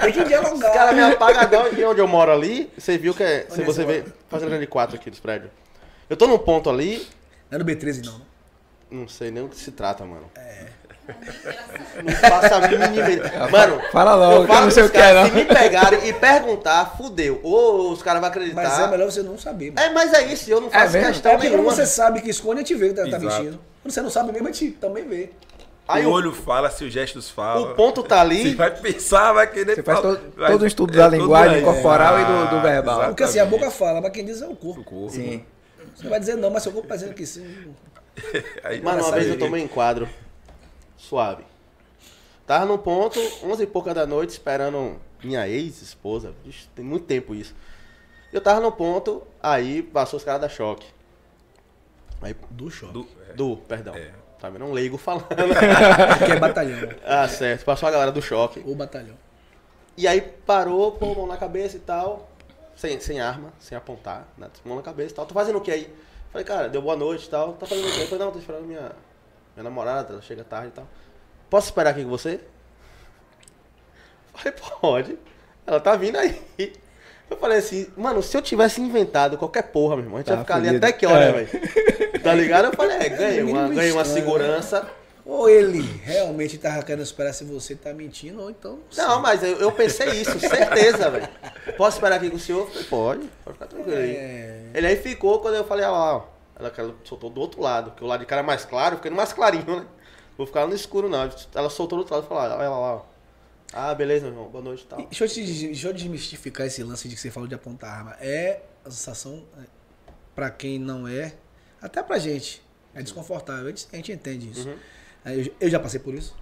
Tem 0.00 0.12
que 0.12 0.24
dialogar. 0.24 0.54
Os 0.54 0.60
caras 0.74 0.94
me 0.94 1.02
apagadão 1.02 1.70
de 1.74 1.84
onde 1.84 2.00
eu 2.00 2.06
moro 2.08 2.32
ali. 2.32 2.70
Você 2.78 2.96
viu 2.96 3.12
que 3.12 3.22
é. 3.22 3.46
Se 3.48 3.54
Onde 3.54 3.64
você 3.64 3.84
você 3.84 4.02
vê. 4.02 4.04
Fazendo 4.28 4.48
grande 4.50 4.66
4 4.68 4.96
aqui 4.96 5.10
dos 5.10 5.20
prédios. 5.20 5.50
Eu 6.08 6.16
tô 6.16 6.26
num 6.26 6.38
ponto 6.38 6.70
ali. 6.70 7.06
Não 7.50 7.56
é 7.56 7.58
no 7.58 7.64
B13 7.64 8.04
não, 8.04 8.18
né? 8.18 8.24
Não 8.90 9.08
sei 9.08 9.30
nem 9.30 9.42
o 9.44 9.48
que 9.48 9.56
se 9.56 9.72
trata, 9.72 10.04
mano. 10.04 10.30
Não 12.02 12.12
faço 12.14 12.54
a 12.54 12.60
mínima 12.68 12.86
ideia. 12.86 13.46
Mano, 13.52 13.80
Fala 13.92 14.14
logo, 14.14 14.52
eu 14.52 14.60
não 14.60 14.70
sei 14.70 14.84
o 14.84 14.90
que 14.90 14.96
é, 14.96 15.14
não. 15.14 15.26
Se 15.26 15.32
me 15.32 15.44
pegarem 15.44 16.08
e 16.08 16.12
perguntar, 16.12 16.94
fudeu. 16.96 17.40
Ou 17.42 17.92
os 17.92 18.02
caras 18.02 18.20
vão 18.20 18.30
acreditar. 18.30 18.62
Mas 18.62 18.78
é 18.78 18.86
melhor 18.88 19.10
você 19.10 19.22
não 19.22 19.36
saber. 19.38 19.72
mano. 19.72 19.86
É, 19.86 19.92
mas 19.92 20.12
é 20.12 20.26
isso, 20.26 20.50
eu 20.50 20.60
não 20.60 20.70
faço 20.70 20.92
mesmo? 20.92 21.08
questão 21.12 21.32
É 21.32 21.36
nenhuma. 21.38 21.62
você 21.64 21.86
sabe 21.86 22.20
que 22.20 22.30
esconde, 22.30 22.56
a 22.60 22.62
gente 22.64 22.74
vê 22.74 22.88
que 22.88 22.94
tá, 22.94 23.02
tá 23.02 23.08
Exato. 23.08 23.24
mentindo. 23.24 23.60
Quando 23.82 23.92
você 23.92 24.00
não 24.02 24.10
sabe 24.10 24.32
mesmo, 24.32 24.48
a 24.48 24.52
gente 24.52 24.70
também 24.72 25.06
vê. 25.06 25.30
Aí 25.86 26.06
o 26.06 26.08
o, 26.08 26.12
olho 26.12 26.32
fala, 26.32 26.70
se 26.70 26.82
os 26.84 26.90
gestos 26.92 27.28
falam. 27.28 27.72
o 27.72 27.74
ponto 27.74 28.02
tá 28.02 28.16
Você 28.16 28.20
ali. 28.22 28.54
vai 28.54 28.70
pensar, 28.70 29.34
vai 29.34 29.46
querer 29.46 29.74
Você 29.74 29.82
faz 29.82 30.00
todo, 30.00 30.18
vai- 30.34 30.50
todo 30.52 30.62
o 30.62 30.66
estudo 30.66 30.94
é, 30.94 30.96
da 30.96 31.08
linguagem 31.08 31.62
corporal 31.62 32.18
e 32.20 32.24
do, 32.24 32.50
do 32.50 32.56
Ah, 32.56 32.60
verbal. 32.62 33.04
Porque 33.08 33.22
assim, 33.22 33.38
a 33.38 33.44
boca 33.44 33.66
Exatamente. 33.66 33.78
fala, 33.78 34.00
mas 34.00 34.10
quem 34.12 34.24
diz 34.24 34.40
é 34.40 34.46
o 34.46 34.56
corpo. 34.56 34.80
O 34.80 34.84
corpo. 34.84 35.10
Sim. 35.10 35.44
Você 35.94 36.08
vai 36.08 36.18
dizer 36.18 36.36
não, 36.36 36.48
mas 36.50 36.62
seu 36.62 36.72
corpo 36.72 36.88
tá 36.88 36.94
dizendo 36.96 37.12
que 37.12 37.26
sim. 37.26 37.46
Aí- 38.64 38.80
Mano, 38.80 39.02
uma 39.02 39.12
vez 39.12 39.28
eu 39.28 39.38
tomei 39.38 39.62
em 39.62 39.68
quadro. 39.68 40.08
Suave. 41.08 41.44
Tava 42.46 42.66
num 42.66 42.78
ponto, 42.78 43.18
11 43.42 43.62
e 43.62 43.66
pouca 43.66 43.94
da 43.94 44.06
noite, 44.06 44.30
esperando 44.30 45.00
minha 45.22 45.48
ex-esposa. 45.48 46.34
Tem 46.74 46.84
muito 46.84 47.06
tempo 47.06 47.34
isso. 47.34 47.54
Eu 48.32 48.40
tava 48.40 48.60
no 48.60 48.70
ponto, 48.72 49.22
aí 49.42 49.82
passou 49.82 50.18
os 50.18 50.24
caras 50.24 50.40
da 50.42 50.48
choque. 50.48 50.86
Aí, 52.20 52.34
Do 52.50 52.70
choque. 52.70 52.92
do- 52.92 53.06
é. 53.30 53.32
do, 53.34 53.56
perdão. 53.56 53.94
É. 53.94 54.10
Tá 54.40 54.50
vendo? 54.50 54.64
Um 54.64 54.72
leigo 54.72 54.98
falando. 54.98 55.26
Que 56.26 56.32
é 56.32 56.38
batalhão. 56.38 56.88
ah, 57.04 57.26
certo. 57.28 57.64
Passou 57.64 57.88
a 57.88 57.92
galera 57.92 58.12
do 58.12 58.20
choque. 58.20 58.62
Ou 58.66 58.74
batalhão. 58.74 59.16
E 59.96 60.06
aí 60.08 60.20
parou, 60.20 60.92
pô, 60.92 61.14
mão 61.14 61.26
na 61.26 61.36
cabeça 61.36 61.76
e 61.76 61.80
tal. 61.80 62.28
Sem, 62.76 62.98
sem 63.00 63.20
arma, 63.20 63.52
sem 63.60 63.78
apontar, 63.78 64.26
né? 64.36 64.48
mão 64.64 64.76
na 64.76 64.82
cabeça 64.82 65.12
e 65.12 65.14
tal. 65.14 65.24
Tô 65.26 65.32
fazendo 65.32 65.58
o 65.58 65.60
que 65.60 65.70
aí? 65.70 65.88
Falei, 66.32 66.44
cara, 66.44 66.68
deu 66.68 66.82
boa 66.82 66.96
noite 66.96 67.26
e 67.26 67.30
tal. 67.30 67.52
Tá 67.52 67.64
fazendo 67.66 67.86
o 67.88 67.92
que? 67.92 68.00
Eu 68.00 68.06
falei, 68.08 68.24
não, 68.24 68.32
tô 68.32 68.38
esperando 68.40 68.66
minha, 68.66 68.90
minha 69.56 69.64
namorada, 69.64 70.12
ela 70.14 70.22
chega 70.22 70.44
tarde 70.44 70.68
e 70.68 70.70
tal. 70.72 70.86
Posso 71.50 71.68
esperar 71.68 71.90
aqui 71.90 72.02
com 72.02 72.10
você? 72.10 72.40
Falei, 74.34 74.52
pode. 74.80 75.18
Ela 75.66 75.80
tá 75.80 75.96
vindo 75.96 76.16
aí. 76.18 76.40
Eu 77.30 77.36
falei 77.38 77.58
assim, 77.58 77.86
mano, 77.96 78.22
se 78.22 78.36
eu 78.36 78.42
tivesse 78.42 78.80
inventado 78.80 79.38
qualquer 79.38 79.62
porra, 79.62 79.96
meu 79.96 80.04
irmão, 80.04 80.16
a 80.16 80.20
gente 80.20 80.28
ia 80.30 80.36
Tá 80.36 80.42
ficar 80.42 80.56
ali 80.56 80.76
até 80.76 80.92
que 80.92 81.06
hora, 81.06 81.24
É. 81.24 81.32
velho? 81.32 82.20
Tá 82.22 82.34
ligado? 82.34 82.66
Eu 82.66 82.72
falei, 82.74 82.96
é, 82.98 83.08
ganhei 83.08 83.42
uma, 83.42 83.68
ganhei 83.68 83.92
uma 83.92 84.02
estranho, 84.02 84.24
segurança. 84.24 84.86
Ou 85.24 85.48
ele 85.48 85.80
realmente 86.04 86.58
tava 86.58 86.82
querendo 86.82 87.02
esperar 87.02 87.32
se 87.32 87.44
você 87.44 87.74
tá 87.74 87.94
mentindo, 87.94 88.42
ou 88.42 88.50
então. 88.50 88.78
Não, 88.94 89.20
mas 89.22 89.42
eu, 89.42 89.56
eu 89.58 89.72
pensei 89.72 90.10
isso, 90.20 90.38
certeza, 90.38 91.10
velho. 91.10 91.28
Posso 91.78 91.96
esperar 91.96 92.16
aqui 92.16 92.28
com 92.28 92.36
o 92.36 92.38
senhor? 92.38 92.68
Falei, 92.68 92.84
pode, 92.84 93.30
pode 93.42 93.54
ficar 93.56 93.66
tranquilo 93.66 93.96
aí. 93.96 94.16
É. 94.16 94.60
Ele 94.74 94.86
aí 94.86 94.96
ficou 94.96 95.40
quando 95.40 95.54
eu 95.54 95.64
falei, 95.64 95.84
ah 95.86 95.90
lá, 95.90 96.16
ó. 96.16 96.22
Ela, 96.56 96.72
ela 96.76 96.94
soltou 97.04 97.30
do 97.30 97.40
outro 97.40 97.60
lado, 97.60 97.90
porque 97.90 98.04
o 98.04 98.06
lado 98.06 98.20
de 98.20 98.26
cara 98.26 98.42
é 98.42 98.44
mais 98.44 98.64
claro, 98.64 99.00
no 99.02 99.16
mais 99.16 99.32
clarinho, 99.32 99.80
né? 99.80 99.86
Vou 100.36 100.46
ficar 100.46 100.66
no 100.66 100.74
escuro, 100.74 101.08
não. 101.08 101.30
Ela 101.54 101.70
soltou 101.70 101.98
do 101.98 102.00
outro 102.00 102.14
lado 102.14 102.24
e 102.24 102.28
falou, 102.28 102.42
olha 102.42 102.68
lá, 102.68 102.80
ó. 102.80 103.02
Ah, 103.72 103.94
beleza, 103.94 104.26
meu 104.26 104.34
irmão, 104.34 104.48
boa 104.48 104.62
noite 104.62 104.84
e 104.84 104.86
tal. 104.86 104.98
Deixa 104.98 105.24
eu, 105.24 105.28
te, 105.28 105.42
deixa 105.42 105.88
eu 105.88 105.92
desmistificar 105.92 106.66
esse 106.66 106.82
lance 106.82 107.08
de 107.08 107.14
que 107.16 107.20
você 107.20 107.30
falou 107.30 107.48
de 107.48 107.54
apontar 107.54 107.90
arma. 107.90 108.16
É 108.20 108.62
a 108.84 108.90
sensação, 108.90 109.42
é, 109.58 109.64
pra 110.34 110.50
quem 110.50 110.78
não 110.78 111.08
é, 111.08 111.34
até 111.82 112.02
pra 112.02 112.18
gente, 112.18 112.62
É 112.94 113.02
desconfortável. 113.02 113.66
A 113.66 113.68
gente, 113.68 113.88
a 113.92 113.96
gente 113.96 114.12
entende 114.12 114.50
isso. 114.50 114.68
Uhum. 114.68 114.76
Eu, 115.24 115.54
eu 115.60 115.70
já 115.70 115.80
passei 115.80 115.98
por 115.98 116.14
isso. 116.14 116.36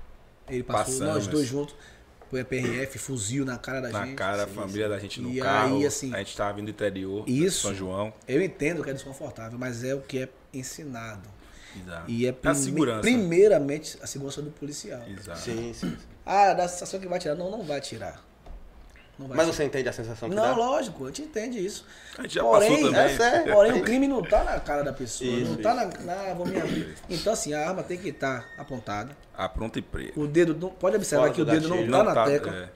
Ele 0.48 0.62
passou, 0.62 0.98
Passamos. 0.98 1.14
nós 1.14 1.26
dois 1.26 1.46
juntos. 1.46 1.74
Foi 2.32 2.40
a 2.40 2.44
PRF, 2.46 2.98
fuzil 2.98 3.44
na 3.44 3.58
cara 3.58 3.82
da 3.82 3.90
Na 3.90 4.06
gente. 4.06 4.14
cara, 4.16 4.44
a 4.44 4.46
família 4.46 4.88
da 4.88 4.98
gente 4.98 5.20
no 5.20 5.30
E 5.30 5.38
carro. 5.38 5.76
aí, 5.76 5.84
assim, 5.86 6.14
a 6.14 6.16
gente 6.16 6.34
tava 6.34 6.54
vindo 6.54 6.64
do 6.64 6.70
interior, 6.70 7.28
isso- 7.28 7.60
São 7.60 7.74
João. 7.74 8.10
Eu 8.26 8.40
entendo 8.40 8.82
que 8.82 8.88
é 8.88 8.94
desconfortável, 8.94 9.58
mas 9.58 9.84
é 9.84 9.94
o 9.94 10.00
que 10.00 10.20
é 10.20 10.28
ensinado. 10.50 11.28
Exato. 11.78 12.10
E 12.10 12.24
é 12.24 12.30
a 12.30 12.32
prime- 12.32 12.54
segurança. 12.56 13.00
primeiramente 13.02 13.98
a 14.00 14.06
segurança 14.06 14.40
do 14.40 14.50
policial. 14.50 15.02
Exato. 15.06 15.40
Sim, 15.40 15.74
sim. 15.74 15.94
Ah, 16.24 16.54
dá 16.54 16.64
a 16.64 16.68
sensação 16.68 16.98
que 16.98 17.06
vai 17.06 17.18
tirar. 17.18 17.34
Não, 17.34 17.50
não 17.50 17.62
vai 17.64 17.82
tirar. 17.82 18.24
Não 19.18 19.28
vai 19.28 19.36
Mas 19.36 19.46
você 19.46 19.64
entende 19.64 19.88
a 19.88 19.92
sensação 19.92 20.28
que 20.28 20.34
Não, 20.34 20.42
dá? 20.42 20.56
lógico, 20.56 21.04
a 21.04 21.06
gente 21.08 21.22
entende 21.22 21.64
isso. 21.64 21.84
A 22.18 22.22
gente 22.22 22.34
já 22.34 22.42
Porém, 22.42 22.70
passou 22.70 22.86
também. 22.92 23.00
é 23.04 23.16
sério. 23.16 23.52
Porém, 23.52 23.72
o 23.80 23.82
crime 23.82 24.08
não 24.08 24.22
tá 24.22 24.42
na 24.42 24.58
cara 24.58 24.82
da 24.82 24.92
pessoa. 24.92 25.30
Isso, 25.30 25.50
não 25.52 25.56
tá 25.58 25.74
na, 25.74 25.84
na. 25.86 26.34
Vou 26.34 26.46
me 26.46 26.58
abrir. 26.58 26.94
Então, 27.10 27.32
assim, 27.32 27.52
a 27.52 27.68
arma 27.68 27.82
tem 27.82 27.98
que 27.98 28.08
estar 28.08 28.48
apontada. 28.56 29.16
A 29.36 29.48
pronta 29.48 29.78
e 29.78 29.82
preta. 29.82 30.18
O 30.18 30.26
dedo. 30.26 30.54
Não, 30.54 30.70
pode 30.70 30.96
observar 30.96 31.24
Fora 31.24 31.34
que 31.34 31.42
o 31.42 31.44
do 31.44 31.50
dedo 31.50 31.68
não 31.68 31.76
gatilho. 31.76 31.92
tá 31.92 32.04
na 32.04 32.14
tá, 32.14 32.24
tecla, 32.24 32.54
é. 32.54 32.68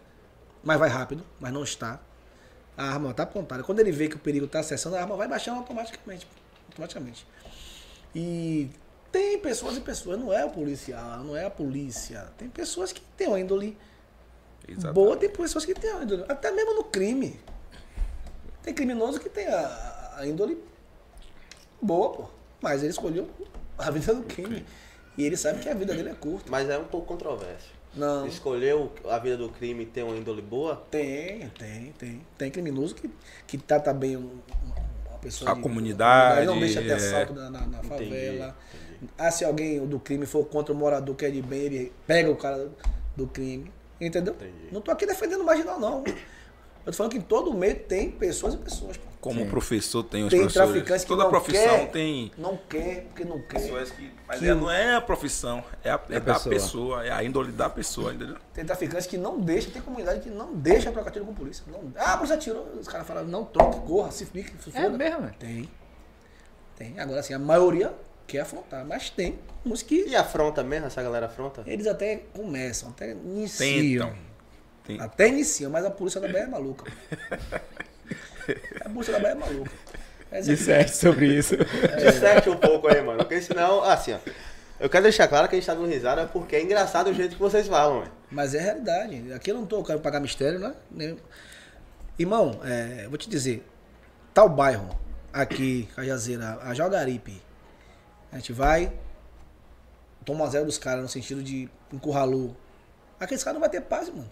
mas 0.63 0.79
vai 0.79 0.89
rápido, 0.89 1.25
mas 1.41 1.53
não 1.53 1.63
está. 1.65 1.99
A 2.77 2.85
arma 2.85 3.15
tá 3.15 3.23
apontada. 3.23 3.63
Quando 3.63 3.81
ele 3.81 3.91
vê 3.91 4.07
que 4.07 4.17
o 4.17 4.19
perigo 4.19 4.47
tá 4.47 4.61
acessando, 4.61 4.97
a 4.97 5.01
arma 5.01 5.17
vai 5.17 5.27
baixando 5.27 5.59
automaticamente. 5.59 6.29
Automaticamente. 6.69 7.27
E 8.15 8.71
tem 9.11 9.39
pessoas 9.39 9.79
e 9.79 9.81
pessoas. 9.81 10.19
Não 10.21 10.31
é 10.33 10.45
o 10.45 10.51
policial, 10.51 11.25
não 11.25 11.35
é 11.35 11.47
a 11.47 11.51
polícia. 11.51 12.29
Tem 12.37 12.49
pessoas 12.51 12.93
que 12.93 13.01
têm 13.17 13.29
uma 13.29 13.41
índole 13.41 13.77
Exato. 14.69 14.95
boa, 14.95 15.17
tem 15.17 15.29
pessoas 15.31 15.65
que 15.65 15.75
têm 15.75 15.91
índole. 16.03 16.25
Até 16.29 16.51
mesmo 16.51 16.75
no 16.75 16.85
crime. 16.85 17.39
Tem 18.63 18.75
criminoso 18.75 19.21
que 19.21 19.29
tem 19.29 19.47
a, 19.47 20.15
a 20.19 20.27
índole 20.27 20.59
boa, 21.81 22.11
pô. 22.13 22.25
Mas 22.61 22.83
ele 22.83 22.91
escolheu 22.91 23.29
a 23.79 23.91
vida 23.91 24.15
do 24.15 24.23
crime. 24.25 24.65
E 25.17 25.25
ele 25.25 25.37
sabe 25.37 25.61
que 25.61 25.69
a 25.69 25.75
vida 25.75 25.95
dele 25.95 26.11
é 26.11 26.15
curta. 26.15 26.51
Mas 26.51 26.69
é 26.69 26.77
um 26.79 26.85
pouco 26.85 27.07
controverso. 27.07 27.69
Não. 27.95 28.27
Escolheu 28.27 28.93
a 29.09 29.19
vida 29.19 29.37
do 29.39 29.49
crime 29.49 29.85
e 29.85 29.87
ter 29.87 30.03
uma 30.03 30.17
índole 30.17 30.43
boa? 30.43 30.77
Tem, 30.91 31.49
tem, 31.59 31.93
tem. 31.99 32.27
Tem 32.37 32.51
criminoso 32.51 32.95
que, 32.95 33.11
que 33.47 33.57
trata 33.57 33.95
bem 33.95 34.17
um- 34.19 34.39
uma 35.09 35.19
pessoa. 35.19 35.51
A 35.51 35.55
de- 35.55 35.63
comunidade, 35.63 36.45
Não 36.47 36.59
deixa 36.61 36.83
ter 36.83 36.93
assalto 36.93 37.33
na, 37.33 37.49
na, 37.49 37.61
na 37.61 37.79
Entendi, 37.79 37.89
favela. 37.89 38.57
entendi. 38.99 39.13
Ah, 39.17 39.31
se 39.31 39.45
alguém 39.47 39.87
do 39.87 39.99
crime 39.99 40.27
for 40.27 40.45
contra 40.45 40.75
o 40.75 40.77
morador 40.77 41.15
que 41.15 41.25
é 41.25 41.31
de 41.31 41.41
bem, 41.41 41.61
ele 41.61 41.93
pega 42.07 42.31
o 42.31 42.37
cara 42.37 42.69
do 43.17 43.27
crime. 43.27 43.73
Entendeu? 44.01 44.35
Entendi. 44.35 44.69
Não 44.73 44.81
tô 44.81 44.91
aqui 44.91 45.07
defendendo 45.07 45.43
marginal, 45.45 45.79
não. 45.81 46.05
Eu 46.85 46.93
tô 46.93 46.99
falando 46.99 47.13
que 47.13 47.19
em 47.19 47.23
todo 47.23 47.53
meio 47.55 47.77
tem 47.81 48.11
pessoas 48.11 48.55
e 48.55 48.59
pessoas. 48.59 48.97
pô. 48.97 49.07
Como 49.21 49.45
professor 49.47 50.05
tem 50.05 50.23
os 50.23 50.31
Tem 50.31 50.39
professores. 50.41 50.71
traficantes 50.71 51.03
que 51.05 51.09
Toda 51.09 51.25
não 51.25 51.31
profissão 51.31 51.79
quer, 51.79 51.91
tem 51.91 52.31
Não 52.39 52.57
quer, 52.69 53.07
porque 53.07 53.25
não 53.25 53.41
quer. 53.41 53.61
pessoas 53.61 53.91
que. 53.91 54.13
Mas 54.29 54.39
Que 54.39 54.47
é- 54.47 54.55
não 54.55 54.71
é 54.71 54.95
a 54.95 55.01
profissão, 55.01 55.65
é, 55.83 55.91
a, 55.91 56.01
é 56.11 56.17
a 56.17 56.19
da 56.21 56.35
pessoa. 56.35 56.55
pessoa, 56.55 57.05
é 57.07 57.11
a 57.11 57.25
índole 57.25 57.51
da 57.51 57.69
pessoa, 57.69 58.15
entendeu? 58.15 58.37
Tem 58.55 58.65
traficantes 58.65 59.07
que 59.09 59.19
não 59.19 59.41
deixam, 59.41 59.73
tem 59.73 59.83
comunidade 59.83 60.21
que 60.21 60.31
não 60.31 60.55
deixa 60.55 60.93
trocar 60.93 61.11
tiro 61.11 61.25
com 61.25 61.35
polícia. 61.35 61.65
Não, 61.67 61.93
ah, 61.97 62.13
a 62.13 62.17
polícia 62.19 62.37
atirou. 62.37 62.65
Os 62.81 62.87
caras 62.87 63.05
falam, 63.05 63.25
não 63.25 63.45
troque, 63.45 63.81
corra, 63.81 64.13
se 64.13 64.25
fique, 64.27 64.53
se 64.63 64.71
É 64.77 64.83
foda. 64.83 64.97
mesmo, 64.97 65.27
é? 65.27 65.31
Tem. 65.41 65.69
Tem. 66.77 67.01
Agora, 67.01 67.19
assim, 67.19 67.35
a 67.35 67.39
maioria 67.39 67.93
quer 68.27 68.41
afrontar, 68.41 68.85
mas 68.85 69.11
tem 69.11 69.39
uns 69.65 69.83
que 69.83 70.07
E 70.09 70.17
afronta 70.17 70.63
mesmo? 70.63 70.87
Essa 70.87 71.03
galera 71.03 71.27
afronta? 71.27 71.63
eles 71.67 71.87
até 71.87 72.17
começam, 72.35 72.91
até 72.91 73.13
iniciam. 73.13 74.09
Tentam. 74.09 74.27
Tem- 74.87 75.01
Até 75.01 75.29
iniciam, 75.29 75.71
mas 75.71 75.85
a 75.85 75.91
polícia 75.91 76.21
da 76.21 76.29
Bahia 76.29 76.45
é 76.45 76.47
maluca. 76.47 76.85
a 78.85 78.89
polícia 78.89 79.13
da 79.13 79.19
Bahia 79.19 79.33
é 79.33 79.35
maluca. 79.35 79.73
Mas, 80.31 80.47
Disserte 80.47 80.95
sobre 80.97 81.27
isso. 81.39 81.55
Disserte 81.99 82.49
um 82.51 82.57
pouco 82.57 82.89
aí, 82.89 83.01
mano. 83.03 83.19
Porque 83.19 83.41
senão, 83.41 83.83
assim, 83.83 84.13
ó. 84.15 84.19
Eu 84.79 84.91
quero 84.91 85.05
deixar 85.05 85.27
claro 85.27 85.49
que 85.49 85.55
a 85.55 85.59
gente 85.59 85.67
tá 85.67 85.75
dando 85.75 85.87
risada 85.89 86.27
porque 86.27 86.55
é 86.55 86.63
engraçado 86.63 87.09
o 87.09 87.15
jeito 87.15 87.35
que 87.35 87.41
vocês 87.41 87.67
falam, 87.67 88.01
velho. 88.01 88.13
mas 88.31 88.55
é 88.55 88.61
realidade. 88.61 89.33
Aqui 89.33 89.51
eu 89.51 89.55
não 89.55 89.65
tô 89.65 89.83
querendo 89.83 90.03
pagar 90.03 90.21
mistério, 90.21 90.59
né? 90.59 90.75
Nem- 90.91 91.17
Irmão, 92.19 92.61
é, 92.65 93.03
eu 93.05 93.09
vou 93.09 93.19
te 93.19 93.29
dizer, 93.29 93.67
tal 94.35 94.49
bairro, 94.49 94.89
aqui, 95.33 95.89
Cajazeira, 95.97 96.59
a 96.63 96.75
Jogaripe, 96.75 97.41
a 98.37 98.39
gente 98.39 98.53
vai, 98.53 98.93
toma 100.25 100.47
zero 100.49 100.67
dos 100.67 100.79
caras 100.79 101.03
no 101.03 101.09
sentido 101.09 101.43
de 101.43 101.69
encurralou. 101.93 102.55
Aqueles 103.19 103.43
caras 103.43 103.55
não 103.55 103.61
vão 103.61 103.71
ter 103.71 103.81
paz, 103.81 104.09
mano. 104.11 104.31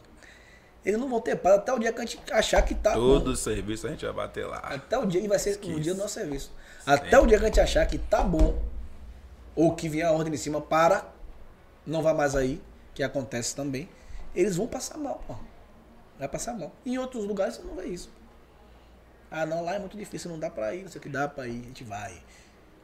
Eles 0.85 1.01
não 1.01 1.09
vão 1.09 1.21
ter 1.21 1.37
paz 1.37 1.57
até 1.57 1.73
o 1.73 1.79
dia 1.79 1.91
que 1.91 2.01
a 2.01 2.05
gente 2.05 2.33
achar 2.33 2.61
que 2.61 2.75
tá 2.75 2.93
bom. 2.93 3.01
Todo 3.01 3.29
o 3.29 3.37
serviço 3.37 3.87
a 3.87 3.91
gente 3.91 4.05
vai 4.05 4.15
bater 4.15 4.47
lá. 4.47 4.59
Até 4.59 4.99
o 4.99 5.07
dia 5.07 5.23
que 5.23 5.29
vai 5.29 5.39
ser 5.39 5.59
o 5.59 5.81
dia 5.81 5.95
do 5.95 6.01
nosso 6.01 6.15
serviço. 6.15 6.53
Até 6.85 7.19
o 7.19 7.27
dia 7.27 7.39
que 7.39 7.45
a 7.45 7.49
gente 7.49 7.61
achar 7.61 7.87
que 7.87 7.97
tá 7.97 8.23
bom, 8.23 8.63
ou 9.57 9.75
que 9.75 9.89
vier 9.89 10.07
a 10.07 10.13
ordem 10.13 10.35
em 10.35 10.37
cima 10.37 10.61
para, 10.61 11.07
não 11.87 12.03
vai 12.03 12.13
mais 12.13 12.37
aí, 12.37 12.63
que 12.95 13.03
acontece 13.03 13.57
também, 13.57 13.89
eles 14.35 14.57
vão 14.57 14.67
passar 14.67 14.99
mal, 14.99 15.25
pô. 15.27 15.35
Vai 16.19 16.29
passar 16.29 16.53
mal. 16.53 16.71
Em 16.85 16.99
outros 16.99 17.25
lugares 17.25 17.57
você 17.57 17.63
não 17.63 17.75
vê 17.75 17.87
isso. 17.87 18.11
Ah, 19.31 19.47
não, 19.47 19.65
lá 19.65 19.77
é 19.77 19.79
muito 19.79 19.97
difícil, 19.97 20.31
não 20.31 20.39
dá 20.39 20.51
pra 20.51 20.75
ir, 20.75 20.83
não 20.83 20.91
sei 20.91 20.99
o 20.99 21.03
que 21.03 21.09
dá 21.09 21.27
pra 21.27 21.47
ir, 21.47 21.63
a 21.63 21.65
gente 21.65 21.83
vai. 21.83 22.23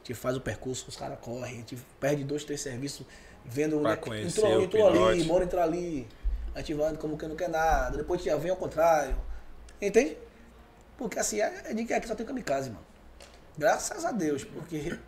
A 0.03 0.07
gente 0.07 0.15
faz 0.15 0.37
o 0.37 0.41
percurso, 0.41 0.87
os 0.89 0.97
caras 0.97 1.19
correm, 1.21 1.55
a 1.55 1.57
gente 1.57 1.77
perde 1.99 2.25
dois, 2.25 2.43
três 2.45 2.61
serviços, 2.61 3.07
vendo 3.45 3.79
Pra 3.81 3.91
né, 3.91 3.97
conhecer 3.97 4.41
entrou, 4.41 4.59
o 4.59 4.63
entrou 4.65 5.09
ali, 5.09 5.25
mora 5.25 5.45
entrou 5.45 5.63
ali, 5.63 6.09
a 6.55 6.61
gente 6.61 6.75
vai 6.75 6.97
como 6.97 7.19
que 7.19 7.27
não 7.27 7.37
quer 7.37 7.49
nada, 7.49 7.99
depois 7.99 8.23
já 8.23 8.37
vem 8.37 8.51
ao 8.51 8.57
contrário. 8.57 9.17
Entende? 9.81 10.17
Porque 10.97 11.19
assim, 11.19 11.41
é 11.41 11.63
é 11.67 11.75
de 11.75 11.85
que 11.85 11.93
aqui 11.93 12.09
só 12.09 12.15
tem 12.15 12.27
kamikaze, 12.27 12.71
mano. 12.71 12.85
Graças 13.57 14.05
a 14.05 14.13
Deus, 14.13 14.45
porque 14.45 14.99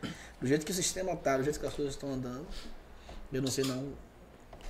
do 0.40 0.46
jeito 0.46 0.64
que 0.64 0.72
o 0.72 0.74
sistema 0.74 1.16
tá, 1.16 1.38
do 1.38 1.44
jeito 1.44 1.58
que 1.58 1.66
as 1.66 1.72
coisas 1.72 1.94
estão 1.94 2.12
andando, 2.12 2.46
eu 3.32 3.40
não 3.40 3.50
sei 3.50 3.64
não. 3.64 3.92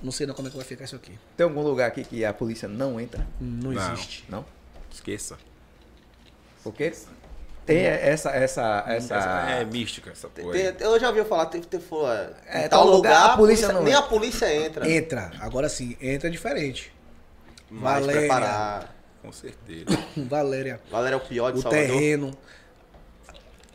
Não 0.01 0.11
sei 0.11 0.27
não 0.27 0.33
como 0.33 0.47
é 0.49 0.51
que 0.51 0.57
vai 0.57 0.65
ficar 0.65 0.83
isso 0.83 0.97
aqui. 0.97 1.17
Tem 1.37 1.45
algum 1.45 1.61
lugar 1.61 1.87
aqui 1.87 2.03
que 2.03 2.25
a 2.25 2.33
polícia 2.33 2.67
não 2.67 2.99
entra? 2.99 3.25
Não, 3.39 3.71
Não. 3.71 3.93
existe. 3.93 4.25
Não? 4.27 4.45
Esqueça. 4.91 5.37
Porque 6.61 6.93
tem 7.65 7.85
essa. 7.85 8.29
essa, 8.31 8.83
essa... 8.87 9.15
É 9.49 9.65
mística, 9.65 10.11
essa 10.11 10.27
tem- 10.29 10.45
eu 10.79 10.99
já 10.99 11.09
ouvi 11.09 11.23
falar, 11.25 11.45
tem, 11.47 11.61
tem, 11.61 11.79
for, 11.79 12.07
É, 12.47 12.65
em 12.65 12.69
tal 12.69 12.85
lugar, 12.87 13.31
a 13.31 13.37
polícia 13.37 13.67
não 13.71 13.83
nem 13.83 13.93
entra. 13.93 14.05
a 14.05 14.09
polícia 14.09 14.53
entra. 14.55 14.89
Entra. 14.89 15.31
Agora 15.39 15.67
sim, 15.69 15.95
entra 16.01 16.29
diferente. 16.29 16.93
Mais 17.69 17.99
Valéria. 18.01 18.21
preparado. 18.21 18.89
Com 19.21 19.31
certeza. 19.31 19.85
Valéria. 20.29 20.81
Valéria 20.91 21.15
é 21.15 21.17
o 21.17 21.21
pior 21.21 21.51
de 21.51 21.59
o 21.59 21.61
Salvador. 21.61 21.87
terreno. 21.87 22.37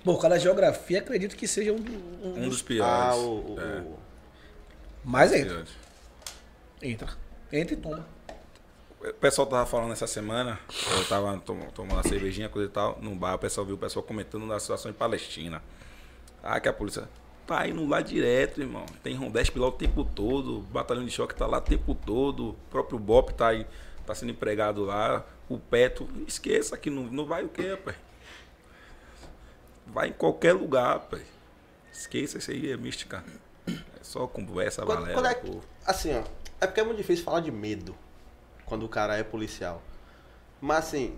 Por 0.04 0.14
causa 0.20 0.30
da 0.30 0.38
geografia, 0.38 1.00
acredito 1.00 1.34
que 1.36 1.46
seja 1.48 1.72
um, 1.72 1.76
um- 1.76 2.44
Um 2.44 2.48
dos 2.48 2.62
piores. 2.62 2.92
Ah, 2.92 3.14
o, 3.16 3.54
o- 3.54 3.60
É, 3.60 3.80
o- 3.80 3.98
Mas 5.04 5.32
entra. 5.32 5.64
Entra. 6.82 7.08
Entra 7.52 7.74
e 7.74 7.76
toma. 7.76 8.06
O 9.00 9.12
pessoal 9.14 9.46
tava 9.46 9.64
falando 9.64 9.92
essa 9.92 10.06
semana, 10.08 10.58
eu 10.96 11.04
tava 11.08 11.38
tom- 11.38 11.68
tomando 11.72 11.92
uma 11.94 12.02
cervejinha, 12.02 12.48
coisa 12.48 12.68
e 12.68 12.72
tal, 12.72 12.98
num 13.00 13.16
bar, 13.16 13.34
o 13.34 13.38
pessoal 13.38 13.64
viu 13.64 13.76
o 13.76 13.78
pessoal 13.78 14.02
comentando 14.02 14.46
da 14.48 14.58
situação 14.58 14.90
em 14.90 14.94
Palestina. 14.94 15.62
Ah, 16.42 16.58
que 16.58 16.68
a 16.68 16.72
polícia 16.72 17.08
tá 17.46 17.66
indo 17.68 17.86
lá 17.86 18.00
direto, 18.00 18.60
irmão. 18.60 18.84
Tem 19.02 19.14
Rondesp 19.14 19.56
lá 19.56 19.68
o 19.68 19.72
tempo 19.72 20.04
todo, 20.04 20.58
o 20.58 20.62
batalhão 20.62 21.04
de 21.04 21.12
choque 21.12 21.34
tá 21.34 21.46
lá 21.46 21.58
o 21.58 21.60
tempo 21.60 21.94
todo, 21.94 22.50
o 22.50 22.56
próprio 22.70 22.98
BOP 22.98 23.32
tá 23.34 23.48
aí, 23.48 23.66
tá 24.04 24.14
sendo 24.16 24.32
empregado 24.32 24.84
lá, 24.84 25.24
o 25.48 25.58
Petro, 25.58 26.08
esqueça 26.26 26.76
que 26.76 26.90
não, 26.90 27.04
não 27.04 27.24
vai 27.24 27.44
o 27.44 27.48
quê, 27.48 27.76
pai? 27.76 27.94
Vai 29.86 30.08
em 30.08 30.12
qualquer 30.12 30.54
lugar, 30.54 30.98
pai. 31.00 31.22
Esqueça 31.92 32.38
isso 32.38 32.50
aí, 32.50 32.72
é 32.72 32.76
mística. 32.76 33.24
É 33.68 34.02
só 34.02 34.26
conversa, 34.26 34.84
Quando, 34.84 35.08
é, 35.08 35.14
assim, 35.86 36.14
ó, 36.14 36.22
é 36.60 36.66
porque 36.66 36.80
é 36.80 36.84
muito 36.84 36.96
difícil 36.96 37.24
falar 37.24 37.40
de 37.40 37.50
medo 37.52 37.94
quando 38.68 38.84
o 38.84 38.88
cara 38.88 39.16
é 39.16 39.22
policial. 39.24 39.82
Mas 40.60 40.78
assim, 40.86 41.16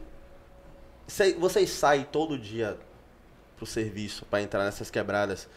cê- 1.07 1.35
vocês 1.35 1.71
saem 1.71 2.05
todo 2.05 2.39
dia 2.39 2.79
pro 3.57 3.67
serviço 3.67 4.25
pra 4.27 4.41
entrar 4.41 4.65
nessas 4.65 4.91
quebradas 4.91 5.49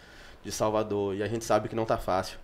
de 0.44 0.52
Salvador 0.52 1.16
e 1.16 1.24
a 1.24 1.28
gente 1.28 1.46
sabe 1.46 1.70
que 1.70 1.76
não 1.76 1.86
tá 1.86 1.98
fácil. 1.98 2.38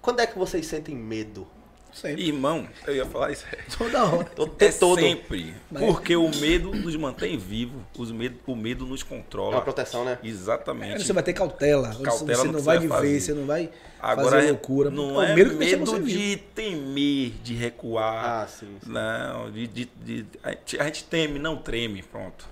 Quando 0.00 0.20
é 0.20 0.26
que 0.26 0.38
vocês 0.38 0.66
sentem 0.66 0.94
medo? 0.94 1.46
Sempre. 1.94 2.26
Irmão, 2.26 2.66
eu 2.88 2.96
ia 2.96 3.06
falar 3.06 3.30
isso. 3.30 3.44
Toda 3.78 4.04
hora. 4.04 4.28
É 4.58 4.68
todo. 4.72 4.98
sempre. 5.00 5.54
Mas- 5.70 5.84
Porque 5.84 6.16
o 6.16 6.28
medo 6.36 6.72
nos 6.74 6.96
mantém 6.96 7.38
vivos. 7.38 7.80
Os 7.96 8.10
medo, 8.10 8.36
o 8.46 8.56
medo 8.56 8.84
nos 8.84 9.02
É 9.02 9.04
controla. 9.04 9.56
uma 9.56 9.62
proteção, 9.62 10.04
né? 10.04 10.18
Exatamente. 10.22 11.04
Você 11.04 11.12
vai 11.12 11.22
ter 11.22 11.32
cautela. 11.32 11.92
Você- 11.92 12.02
Cautela 12.02 12.36
você 12.38 12.48
não 12.50 12.60
vai 12.60 12.76
você 12.76 12.82
de 12.82 12.86
vai 12.88 13.00
vez, 13.00 13.12
fazer. 13.22 13.32
você 13.32 13.40
não 13.40 13.46
vai 13.46 13.70
Agora 14.00 14.30
fazer 14.36 14.48
loucura. 14.48 14.90
não 14.90 15.22
é 15.22 15.32
o 15.32 15.34
medo 15.36 15.50
que 15.50 15.56
deixa 15.56 15.76
medo 15.76 15.90
você 15.90 16.00
vivo. 16.00 16.18
de 16.18 16.36
temer, 16.36 17.30
de 17.42 17.54
recuar. 17.54 18.24
Ah, 18.42 18.46
sim, 18.48 18.76
sim. 18.82 18.90
Não, 18.90 19.50
de, 19.52 19.66
de- 19.68 19.90
de- 20.04 20.26
a, 20.42 20.50
gente, 20.50 20.80
a 20.80 20.84
gente 20.84 21.04
teme, 21.04 21.38
não 21.38 21.56
treme. 21.56 22.02
Pronto. 22.02 22.44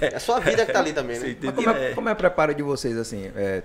É 0.00 0.14
a 0.14 0.20
sua 0.20 0.38
vida 0.38 0.64
que 0.64 0.72
tá 0.72 0.78
ali 0.78 0.92
também, 0.92 1.18
né? 1.18 1.36
como 1.54 1.70
é, 1.70 1.90
É. 1.90 1.94
como 1.94 2.08
é 2.08 2.12
o 2.12 2.16
preparo 2.16 2.54
de 2.54 2.62
vocês, 2.62 2.96
assim? 2.96 3.32
É, 3.34 3.62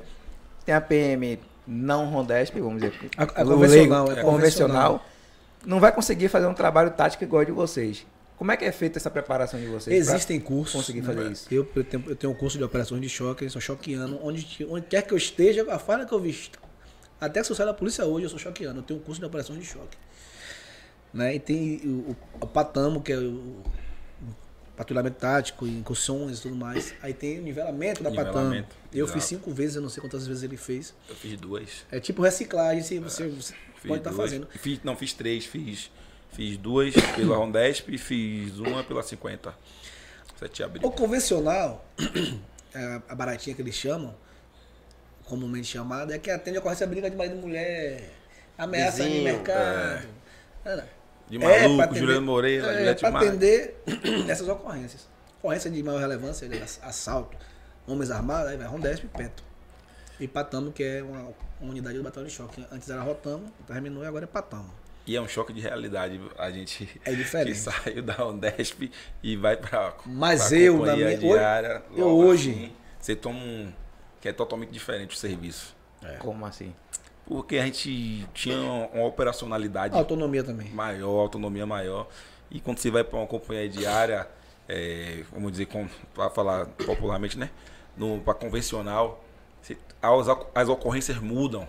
tem 0.65 0.73
a 0.73 0.81
PM 0.81 1.39
não 1.67 2.09
Rondesp, 2.09 2.59
vamos 2.59 2.81
dizer. 2.81 2.93
A- 3.17 3.23
a 3.23 3.27
convencional, 3.43 4.05
leigo, 4.07 4.21
é 4.21 4.23
convencional. 4.23 5.05
Não 5.65 5.79
vai 5.79 5.91
conseguir 5.91 6.29
fazer 6.29 6.47
um 6.47 6.53
trabalho 6.53 6.91
tático 6.91 7.23
igual 7.23 7.43
de 7.43 7.51
vocês. 7.51 8.05
Como 8.37 8.51
é 8.51 8.57
que 8.57 8.63
é 8.63 8.71
feita 8.71 8.99
essa 8.99 9.09
preparação 9.09 9.59
de 9.59 9.65
vocês? 9.65 10.07
Existem 10.07 10.39
cursos. 10.39 10.75
conseguir 10.75 11.01
né? 11.01 11.07
fazer 11.07 11.31
isso. 11.31 11.47
Eu, 11.51 11.67
eu 11.75 11.83
tenho, 11.83 12.03
eu 12.07 12.15
tenho 12.15 12.31
um 12.31 12.35
curso 12.35 12.57
de 12.57 12.63
operações 12.63 13.01
de 13.01 13.09
choque, 13.09 13.43
eu 13.43 13.49
sou 13.49 13.59
choqueano. 13.59 14.19
Onde, 14.23 14.65
onde 14.69 14.85
quer 14.85 15.01
que 15.01 15.13
eu 15.13 15.17
esteja, 15.17 15.65
a 15.73 15.79
falha 15.79 16.05
que 16.05 16.13
eu 16.13 16.19
visto. 16.19 16.59
Até 17.19 17.39
que 17.39 17.47
se 17.47 17.51
eu 17.51 17.55
sair 17.55 17.65
da 17.65 17.73
polícia 17.73 18.05
hoje, 18.05 18.25
eu 18.25 18.29
sou 18.29 18.37
choqueano. 18.37 18.79
Eu 18.79 18.83
tenho 18.83 18.99
um 18.99 19.03
curso 19.03 19.19
de 19.19 19.25
operações 19.25 19.59
de 19.59 19.65
choque. 19.65 19.97
Né? 21.11 21.35
E 21.35 21.39
tem 21.39 21.81
o, 21.83 22.11
o, 22.11 22.15
o 22.41 22.47
Patamo, 22.47 23.01
que 23.01 23.11
é 23.11 23.17
o 23.17 23.63
patrulhamento 24.77 25.17
tático, 25.17 25.67
incursões 25.67 26.39
e 26.39 26.41
tudo 26.43 26.55
mais. 26.55 26.93
Aí 27.01 27.13
tem 27.13 27.39
o 27.39 27.41
nivelamento 27.41 28.03
da. 28.03 28.09
Nivelamento, 28.11 28.75
Eu 28.93 29.05
exato. 29.05 29.19
fiz 29.19 29.27
cinco 29.27 29.51
vezes, 29.51 29.75
eu 29.75 29.81
não 29.81 29.89
sei 29.89 29.99
quantas 29.99 30.25
vezes 30.27 30.43
ele 30.43 30.55
fez. 30.55 30.93
Eu 31.09 31.15
fiz 31.15 31.37
duas. 31.39 31.85
É 31.91 31.99
tipo 31.99 32.21
reciclagem, 32.21 32.83
se 32.83 32.99
você, 32.99 33.27
você 33.27 33.53
Fiz 33.75 33.87
pode 33.87 33.99
estar 33.99 34.11
duas. 34.11 34.29
fazendo. 34.29 34.47
Fiz, 34.51 34.79
não, 34.83 34.95
fiz 34.95 35.13
três. 35.13 35.45
Fiz, 35.45 35.91
fiz 36.31 36.55
duas 36.57 36.93
pela 37.15 37.35
Rondesp 37.35 37.89
e 37.93 37.97
fiz 37.97 38.59
uma 38.59 38.83
pela 38.83 39.01
50. 39.03 39.53
7 40.37 40.53
de 40.53 40.63
abril. 40.63 40.87
O 40.87 40.91
convencional, 40.91 41.83
é, 42.73 43.01
a 43.09 43.15
baratinha 43.15 43.55
que 43.55 43.61
eles 43.61 43.73
chamam, 43.73 44.15
comumente 45.25 45.67
chamada, 45.67 46.13
é 46.15 46.19
que 46.19 46.29
atende 46.29 46.57
a 46.57 46.59
ocorrência 46.59 46.85
briga 46.85 47.09
de 47.09 47.15
marido 47.15 47.37
e 47.37 47.41
mulher, 47.41 48.11
ameaça 48.55 49.01
de 49.01 49.09
Vizinho, 49.09 49.23
mercado. 49.23 50.07
É, 50.63 50.83
De 51.29 51.37
é, 51.37 51.39
maluco, 51.39 51.75
pra 51.75 51.85
atender- 51.85 51.99
Juliano 51.99 52.25
Moreira, 52.25 52.67
é, 52.67 52.77
Juliette 52.77 53.03
Maia. 53.09 53.27
atender 53.29 53.83
essas 54.29 54.47
ocorrências. 54.47 55.07
Ocorrência 55.39 55.69
de 55.69 55.83
maior 55.83 55.99
relevância, 55.99 56.45
ele 56.45 56.57
é 56.57 56.63
ass- 56.63 56.79
assalto, 56.83 57.37
homens 57.85 58.09
armados, 58.11 58.49
aí 58.51 58.57
vai 58.57 58.67
Rondesp 58.67 59.03
e 59.05 59.07
Peto. 59.07 59.43
E 60.19 60.27
Patamo, 60.27 60.71
que 60.71 60.83
é 60.83 61.03
uma, 61.03 61.29
uma 61.61 61.71
unidade 61.71 61.97
do 61.97 62.03
batalhão 62.03 62.27
de 62.27 62.33
choque. 62.33 62.65
Antes 62.71 62.89
era 62.89 63.01
Rotamo, 63.01 63.51
terminou 63.67 64.03
e 64.03 64.07
agora 64.07 64.23
é 64.23 64.27
Patamo. 64.27 64.69
E 65.05 65.15
é 65.15 65.21
um 65.21 65.27
choque 65.27 65.53
de 65.53 65.61
realidade 65.61 66.19
a 66.37 66.49
gente 66.51 66.89
É 67.05 67.11
diferente. 67.15 67.53
que 67.53 67.59
saiu 67.59 68.01
da 68.01 68.25
Ondesp 68.25 68.91
e 69.23 69.35
vai 69.37 69.55
pra, 69.55 69.93
Mas 70.05 70.47
pra 70.49 70.57
eu, 70.57 70.85
na 70.85 70.95
minha- 70.95 71.17
diária. 71.17 71.83
eu 71.95 72.07
hoje- 72.07 72.49
assim, 72.51 72.73
você 72.99 73.15
toma 73.15 73.39
um... 73.39 73.71
que 74.19 74.27
é 74.27 74.33
totalmente 74.33 74.71
diferente 74.71 75.15
o 75.15 75.19
serviço. 75.19 75.75
Como 76.19 76.45
assim? 76.45 76.73
Porque 77.27 77.57
a 77.57 77.65
gente 77.65 78.25
tinha 78.33 78.57
uma 78.93 79.05
operacionalidade 79.05 79.93
Autonomia 79.95 80.43
também. 80.43 80.69
maior, 80.69 81.19
autonomia 81.19 81.65
maior. 81.65 82.07
E 82.49 82.59
quando 82.61 82.77
você 82.79 82.89
vai 82.89 83.03
para 83.03 83.19
uma 83.19 83.27
companhia 83.27 83.67
diária, 83.67 84.27
é, 84.67 85.23
vamos 85.31 85.51
dizer, 85.51 85.67
para 86.13 86.29
falar 86.29 86.65
popularmente, 86.67 87.37
né? 87.37 87.49
Para 88.23 88.33
convencional, 88.33 89.23
você- 89.61 89.77
as, 90.01 90.27
as 90.55 90.69
ocorrências 90.69 91.17
mudam. 91.19 91.67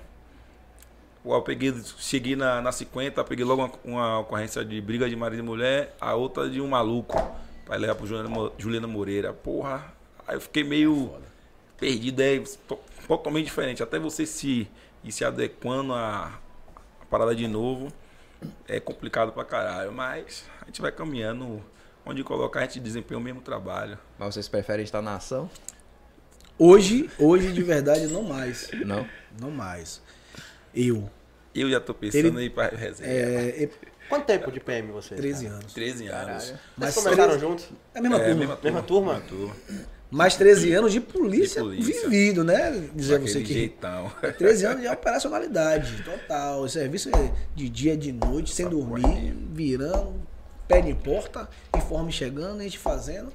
Eu 1.24 1.42
peguei, 1.42 1.74
cheguei 1.98 2.36
na, 2.36 2.62
na 2.62 2.70
50, 2.72 3.22
peguei 3.24 3.44
logo 3.44 3.62
uma, 3.62 3.72
uma 3.84 4.18
ocorrência 4.20 4.64
de 4.64 4.80
briga 4.80 5.08
de 5.10 5.16
marido 5.16 5.40
e 5.40 5.42
mulher, 5.42 5.94
a 6.00 6.14
outra 6.14 6.48
de 6.48 6.60
um 6.60 6.68
maluco, 6.68 7.14
para 7.66 7.76
levar 7.76 7.96
pro 7.96 8.06
Juliana, 8.06 8.52
Juliana 8.56 8.86
Moreira. 8.86 9.32
Porra, 9.32 9.92
aí 10.26 10.36
eu 10.36 10.40
fiquei 10.40 10.62
meio 10.64 11.12
perdido, 11.76 12.20
é 12.22 12.38
to- 12.66 12.78
totalmente 13.06 13.46
diferente. 13.46 13.82
Até 13.82 13.98
você 13.98 14.24
se 14.24 14.68
ir 15.04 15.12
se 15.12 15.24
adequando 15.24 15.92
à, 15.94 16.38
à 17.00 17.04
parada 17.06 17.34
de 17.34 17.46
novo, 17.48 17.92
é 18.66 18.78
complicado 18.80 19.32
pra 19.32 19.44
caralho, 19.44 19.92
mas 19.92 20.44
a 20.62 20.66
gente 20.66 20.80
vai 20.80 20.92
caminhando. 20.92 21.62
Onde 22.06 22.24
colocar, 22.24 22.60
a 22.60 22.62
gente 22.62 22.80
desempenha 22.80 23.18
o 23.18 23.20
mesmo 23.20 23.42
trabalho. 23.42 23.98
Mas 24.18 24.32
vocês 24.32 24.48
preferem 24.48 24.82
estar 24.82 25.02
na 25.02 25.16
ação? 25.16 25.50
Hoje, 26.58 27.10
hoje 27.18 27.52
de 27.52 27.62
verdade, 27.62 28.06
não 28.06 28.22
mais. 28.22 28.70
Não? 28.86 29.06
Não 29.38 29.50
mais. 29.50 30.00
Eu. 30.74 31.10
Eu 31.54 31.68
já 31.70 31.80
tô 31.80 31.92
pensando 31.92 32.38
Ele- 32.38 32.46
ir 32.46 32.50
pra 32.50 32.68
reserva. 32.68 33.12
É, 33.12 33.64
é 33.64 33.70
Quanto 34.08 34.24
tempo 34.24 34.50
de 34.50 34.58
PM 34.58 34.90
você? 34.90 35.16
13 35.16 35.44
cara? 35.44 35.56
anos. 35.58 35.72
13 35.74 36.06
anos. 36.06 36.42
Vocês 36.44 36.58
Mas 36.78 36.94
começaram 36.94 37.28
13 37.38 37.40
juntos? 37.40 37.68
É 37.94 37.98
a 37.98 38.02
mesma 38.02 38.16
É, 38.16 38.20
turma. 38.24 38.34
mesma 38.38 38.56
turma. 38.56 38.70
Mesma 38.70 38.82
turma? 38.86 39.12
Mesma 39.12 39.28
turma. 39.28 39.54
Mais 40.10 40.36
13 40.36 40.72
anos 40.72 40.92
de 40.92 41.00
polícia, 41.00 41.62
De 41.62 41.68
polícia. 41.68 42.08
vivido, 42.08 42.42
né? 42.42 42.88
Dizer 42.94 43.18
você 43.20 43.42
que. 43.42 43.52
jeitão. 43.52 44.10
13 44.38 44.64
anos 44.66 44.80
de 44.82 44.88
operacionalidade 44.88 46.02
total. 46.02 46.66
Serviço 46.68 47.10
de 47.54 47.68
dia, 47.68 47.94
de 47.96 48.10
noite, 48.12 48.54
sem 48.54 48.66
dormir, 48.68 49.34
virando, 49.52 50.14
pé 50.66 50.80
de 50.80 50.94
porta, 50.94 51.46
informe 51.76 52.10
chegando, 52.10 52.60
a 52.60 52.62
gente 52.62 52.78
fazendo. 52.78 53.30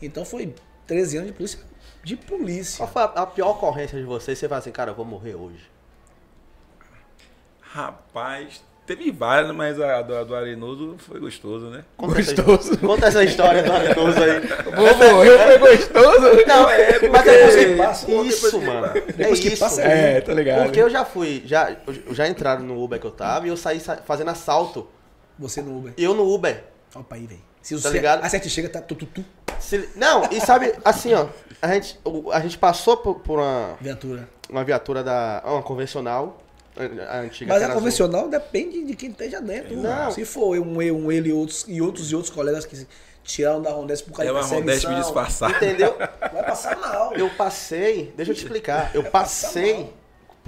Então 0.00 0.24
foi 0.24 0.54
13 0.86 1.18
anos 1.18 1.30
de 1.30 1.36
polícia. 1.36 1.60
De 2.02 2.16
polícia. 2.16 2.78
Qual 2.78 2.88
foi 2.90 3.02
a, 3.02 3.04
a 3.22 3.26
pior 3.26 3.50
ocorrência 3.50 3.98
de 3.98 4.04
vocês? 4.06 4.38
Você 4.38 4.48
fala 4.48 4.60
assim, 4.60 4.70
cara, 4.70 4.92
eu 4.92 4.94
vou 4.94 5.04
morrer 5.04 5.34
hoje. 5.34 5.68
Rapaz, 7.60 8.62
teve 8.88 9.12
várias, 9.12 9.54
mas 9.54 9.80
a 9.80 10.02
do, 10.02 10.16
a 10.16 10.24
do 10.24 10.34
Arenoso 10.34 10.96
foi 10.98 11.20
gostoso, 11.20 11.66
né? 11.66 11.84
Conta 11.96 12.18
Essa, 12.20 12.76
conta 12.78 13.06
essa 13.06 13.22
história 13.22 13.62
do 13.62 13.70
Arenoso 13.72 14.18
aí. 14.20 14.40
Vou 14.64 15.14
morrer, 15.14 15.38
foi 15.38 15.58
gostoso? 15.76 16.46
Não, 16.46 16.70
é, 16.70 17.08
mas 17.08 17.26
é 17.26 17.46
porque 17.46 17.76
passa, 17.76 18.10
isso, 18.10 18.60
mano. 18.60 18.86
É 18.86 19.00
Depois 19.12 19.38
que 19.40 19.48
isso. 19.48 19.58
passa, 19.60 19.82
É, 19.82 20.20
tô 20.20 20.32
ligado. 20.32 20.64
Porque 20.64 20.80
eu 20.80 20.90
já 20.90 21.04
fui, 21.04 21.42
já, 21.44 21.76
já 22.10 22.26
entraram 22.26 22.62
no 22.64 22.82
Uber 22.82 22.98
que 22.98 23.06
eu 23.06 23.10
tava 23.10 23.46
e 23.46 23.50
eu 23.50 23.56
saí 23.56 23.78
sa- 23.78 23.98
fazendo 23.98 24.30
assalto. 24.30 24.88
Você 25.38 25.62
no 25.62 25.76
Uber. 25.78 25.92
E 25.96 26.02
eu 26.02 26.14
no 26.14 26.28
Uber. 26.34 26.64
Opa 26.94 27.14
aí, 27.14 27.26
velho. 27.26 27.40
Se 27.62 27.74
Tá 27.76 27.82
você, 27.82 27.90
ligado? 27.90 28.24
A 28.24 28.28
sete 28.28 28.48
chega, 28.48 28.68
tá 28.68 28.80
tu, 28.80 28.94
tu, 28.94 29.04
tu, 29.06 29.24
Se- 29.60 29.90
não, 29.94 30.22
e 30.30 30.40
sabe, 30.40 30.72
assim, 30.84 31.12
ó, 31.12 31.26
a 31.60 31.68
gente, 31.74 32.00
a 32.32 32.40
gente 32.40 32.56
passou 32.56 32.96
por, 32.96 33.16
por 33.16 33.38
uma, 33.38 33.76
viatura. 33.80 34.28
uma 34.48 34.64
viatura 34.64 35.04
da. 35.04 35.42
Uma 35.44 35.62
convencional. 35.62 36.38
A 37.08 37.20
antiga 37.20 37.52
Mas 37.52 37.62
a 37.62 37.64
era 37.64 37.72
azul. 37.72 37.82
convencional 37.82 38.28
depende 38.28 38.84
de 38.84 38.94
quem 38.94 39.10
esteja 39.10 39.40
dentro. 39.40 39.76
Não. 39.76 40.10
Se 40.10 40.24
for 40.24 40.54
eu, 40.54 40.62
um 40.62 40.80
eu, 40.80 40.96
um 40.96 41.10
ele 41.10 41.30
e 41.30 41.32
outros, 41.32 41.64
e 41.66 41.80
outros 41.80 42.10
e 42.10 42.14
outros 42.14 42.32
colegas 42.32 42.64
que 42.64 42.86
tiraram 43.24 43.60
da 43.60 43.70
Rondesp 43.70 44.06
por 44.08 44.16
causa 44.16 44.30
É 44.30 44.32
de 44.32 44.38
uma 44.38 44.46
Rondesp 44.46 44.64
perseguição, 44.86 45.00
disfarçada. 45.02 45.56
Entendeu? 45.56 45.96
Vai 45.98 46.44
passar 46.44 46.76
mal. 46.78 47.12
Eu 47.14 47.28
passei, 47.30 48.12
deixa 48.16 48.32
eu 48.32 48.34
te 48.36 48.42
explicar. 48.42 48.90
Eu 48.94 49.04
passei 49.04 49.92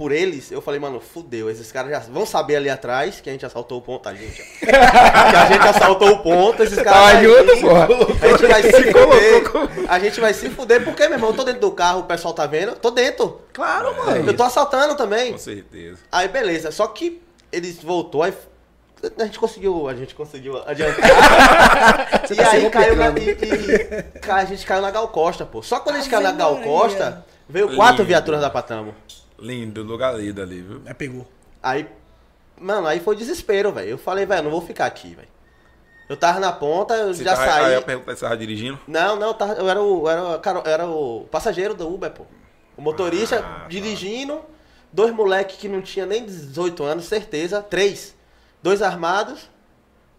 por 0.01 0.11
eles, 0.11 0.51
eu 0.51 0.63
falei, 0.63 0.79
mano, 0.79 0.99
fudeu. 0.99 1.47
Esses 1.47 1.71
caras 1.71 1.91
já 1.91 1.99
vão 1.99 2.25
saber 2.25 2.55
ali 2.55 2.71
atrás 2.71 3.21
que 3.21 3.29
a 3.29 3.33
gente 3.33 3.45
assaltou 3.45 3.77
o 3.77 3.81
ponto, 3.83 4.09
a 4.09 4.15
gente. 4.15 4.41
ó. 4.41 4.65
que 4.65 5.35
a 5.35 5.45
gente 5.45 5.67
assaltou 5.67 6.09
o 6.09 6.23
ponto, 6.23 6.63
esses 6.63 6.81
caras. 6.81 7.13
Vai 7.13 7.23
junto, 7.23 7.53
vir, 7.53 7.61
porra. 7.61 7.87
A 8.19 8.27
gente 8.27 8.47
vai 8.47 8.63
se 8.63 8.71
fuder. 8.71 9.87
A 9.87 9.99
gente 9.99 10.19
vai 10.19 10.33
se 10.33 10.49
fuder, 10.49 10.83
porque, 10.83 11.03
meu 11.03 11.17
irmão, 11.17 11.29
eu 11.29 11.35
tô 11.35 11.43
dentro 11.43 11.61
do 11.61 11.71
carro, 11.73 11.99
o 11.99 12.03
pessoal 12.05 12.33
tá 12.33 12.47
vendo. 12.47 12.75
Tô 12.77 12.89
dentro. 12.89 13.41
Claro, 13.53 13.95
mano. 13.95 14.27
Eu 14.27 14.35
tô 14.35 14.41
assaltando 14.41 14.95
também. 14.95 15.33
Com 15.33 15.37
certeza. 15.37 15.99
Aí 16.11 16.27
beleza, 16.27 16.71
só 16.71 16.87
que 16.87 17.21
eles 17.51 17.77
voltou, 17.83 18.23
aí 18.23 18.33
a 19.19 19.25
gente 19.25 19.37
conseguiu, 19.37 19.87
a 19.87 19.93
gente 19.93 20.15
conseguiu 20.15 20.57
adiantar. 20.65 22.25
e 22.27 22.35
tá 22.35 22.51
aí 22.53 22.69
caiu 22.71 22.95
na, 22.95 23.09
e, 23.09 23.37
e 23.37 24.31
a 24.31 24.45
gente 24.45 24.65
caiu 24.65 24.81
na 24.81 24.89
Gal 24.89 25.07
Costa, 25.09 25.45
pô. 25.45 25.61
Só 25.61 25.79
quando 25.79 25.97
a 25.97 25.99
gente 25.99 26.09
caiu 26.09 26.23
na 26.23 26.31
Gal. 26.31 26.57
Costa, 26.57 27.23
veio 27.47 27.75
quatro 27.75 27.97
Lindo. 27.97 28.05
viaturas 28.05 28.41
da 28.41 28.49
Patamo. 28.49 28.95
Lindo, 29.41 29.81
lugar 29.83 30.15
lindo 30.17 30.41
ali, 30.41 30.61
viu? 30.61 30.81
Aí 30.85 30.93
pegou. 30.93 31.27
Aí, 31.61 31.87
mano, 32.59 32.87
aí 32.87 32.99
foi 32.99 33.15
desespero, 33.15 33.71
velho. 33.71 33.89
Eu 33.89 33.97
falei, 33.97 34.25
velho, 34.25 34.43
não 34.43 34.51
vou 34.51 34.61
ficar 34.61 34.85
aqui, 34.85 35.15
velho. 35.15 35.27
Eu 36.07 36.15
tava 36.17 36.39
na 36.39 36.51
ponta, 36.51 36.93
eu 36.95 37.13
Você 37.13 37.23
já 37.23 37.31
tava- 37.35 37.43
Aí 37.55 37.63
saí. 37.63 37.73
eu 37.73 37.81
perguntei 37.81 38.13
se 38.13 38.19
você 38.19 38.25
tava 38.25 38.37
dirigindo. 38.37 38.77
Não, 38.87 39.15
não, 39.15 39.27
eu, 39.27 39.33
tava- 39.33 39.53
eu 39.53 39.67
era 39.69 39.81
o, 39.81 40.07
era, 40.09 40.23
o 40.35 40.39
caro- 40.39 40.63
era 40.65 40.85
o 40.87 41.25
passageiro 41.31 41.73
do 41.73 41.87
Uber, 41.91 42.11
pô. 42.11 42.23
O 42.77 42.81
motorista 42.81 43.39
Ah, 43.39 43.41
tá. 43.61 43.67
dirigindo, 43.67 44.41
dois 44.91 45.13
moleques 45.13 45.55
que 45.57 45.67
não 45.67 45.81
tinha 45.81 46.05
nem 46.05 46.25
18 46.25 46.83
anos, 46.83 47.05
certeza, 47.05 47.61
três. 47.63 48.13
Dois 48.61 48.81
armados, 48.81 49.49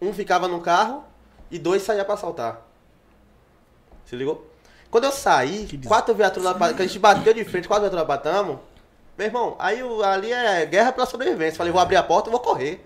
um 0.01 0.11
ficava 0.11 0.47
no 0.47 0.59
carro 0.61 1.03
e 1.49 1.57
dois 1.59 1.81
saía 1.83 2.03
pra 2.03 2.15
assaltar. 2.15 2.61
Se 4.05 4.15
ligou? 4.15 4.49
Quando 4.91 5.05
eu 5.05 5.11
saí, 5.11 5.67
quatro 5.87 6.13
viaturas 6.13 6.55
que 6.75 6.81
a 6.83 6.85
gente 6.87 6.99
bateu 6.99 7.33
de 7.33 7.43
frente, 7.45 7.67
quatro 7.67 7.83
viaturas 7.83 8.05
da 8.07 8.17
Patamo, 8.17 8.59
meu 9.17 9.27
irmão, 9.27 9.55
aí 9.59 9.83
o- 9.83 10.03
ali 10.03 10.31
é 10.33 10.65
guerra 10.65 10.91
pela 10.91 11.05
sobrevivência. 11.05 11.57
Falei, 11.57 11.71
vou 11.71 11.81
abrir 11.81 11.95
a 11.97 12.03
porta 12.03 12.29
e 12.29 12.31
vou 12.31 12.39
correr. 12.39 12.85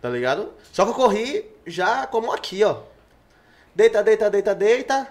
Tá 0.00 0.08
ligado? 0.10 0.52
Só 0.72 0.84
que 0.84 0.90
eu 0.90 0.94
corri 0.94 1.50
já 1.66 2.06
como 2.06 2.30
aqui, 2.32 2.62
ó. 2.62 2.78
Deita, 3.74 4.02
deita, 4.02 4.30
deita, 4.30 4.54
deita. 4.54 5.08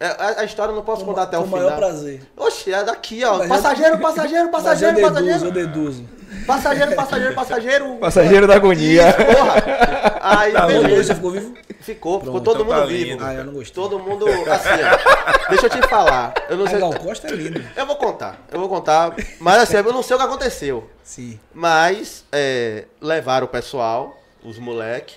É, 0.00 0.06
A, 0.06 0.40
a 0.40 0.44
história 0.44 0.72
eu 0.72 0.76
não 0.76 0.82
posso 0.82 1.02
Com, 1.04 1.08
contar 1.10 1.24
até 1.24 1.36
o 1.36 1.42
com 1.42 1.46
o 1.48 1.50
final. 1.50 1.64
maior 1.64 1.76
prazer. 1.76 2.22
Oxi, 2.36 2.72
é 2.72 2.82
daqui, 2.82 3.22
ó. 3.22 3.36
Mas 3.38 3.48
passageiro, 3.48 3.98
passageiro, 4.00 4.44
Mas 4.50 4.62
passageiro, 4.62 4.98
eu 4.98 5.02
passageiro. 5.08 5.38
deduzo, 5.38 5.46
eu 5.46 5.52
deduzo. 5.52 6.08
Passageiro, 6.46 6.94
passageiro, 6.94 7.34
passageiro. 7.34 7.96
Passageiro 8.00 8.46
da 8.46 8.54
agonia. 8.54 9.08
Isso, 9.10 9.16
porra. 9.36 10.18
Aí, 10.22 10.52
Tá 10.52 10.66
beleza. 10.66 11.02
você 11.04 11.14
ficou 11.16 11.30
vivo? 11.32 11.54
Ficou, 11.80 12.20
ficou 12.20 12.40
Pronto. 12.40 12.44
todo 12.44 12.54
Então 12.62 12.66
mundo 12.66 12.80
tá 12.82 12.86
vivo. 12.86 13.10
lindo. 13.10 13.24
Ah, 13.24 13.34
eu 13.34 13.44
não 13.44 13.52
gostei. 13.52 13.74
Todo 13.74 13.98
mundo, 13.98 14.26
assim. 14.26 15.48
Deixa 15.50 15.66
eu 15.66 15.70
te 15.70 15.88
falar. 15.88 16.32
Eu 16.48 16.56
não 16.56 16.66
sei. 16.66 16.78
Gal 16.78 16.94
Costa 16.94 17.26
é 17.26 17.30
lindo. 17.32 17.62
Eu 17.76 17.84
vou 17.86 17.96
contar, 17.96 18.38
eu 18.50 18.58
vou 18.60 18.68
contar. 18.68 19.12
Mas 19.40 19.62
assim, 19.62 19.76
eu 19.76 19.92
não 19.92 20.02
sei 20.02 20.16
o 20.16 20.18
que 20.18 20.24
aconteceu. 20.24 20.88
Sim. 21.02 21.38
Mas 21.52 22.24
é, 22.32 22.84
levaram 23.00 23.46
o 23.46 23.48
pessoal, 23.48 24.16
os 24.44 24.58
moleque, 24.58 25.16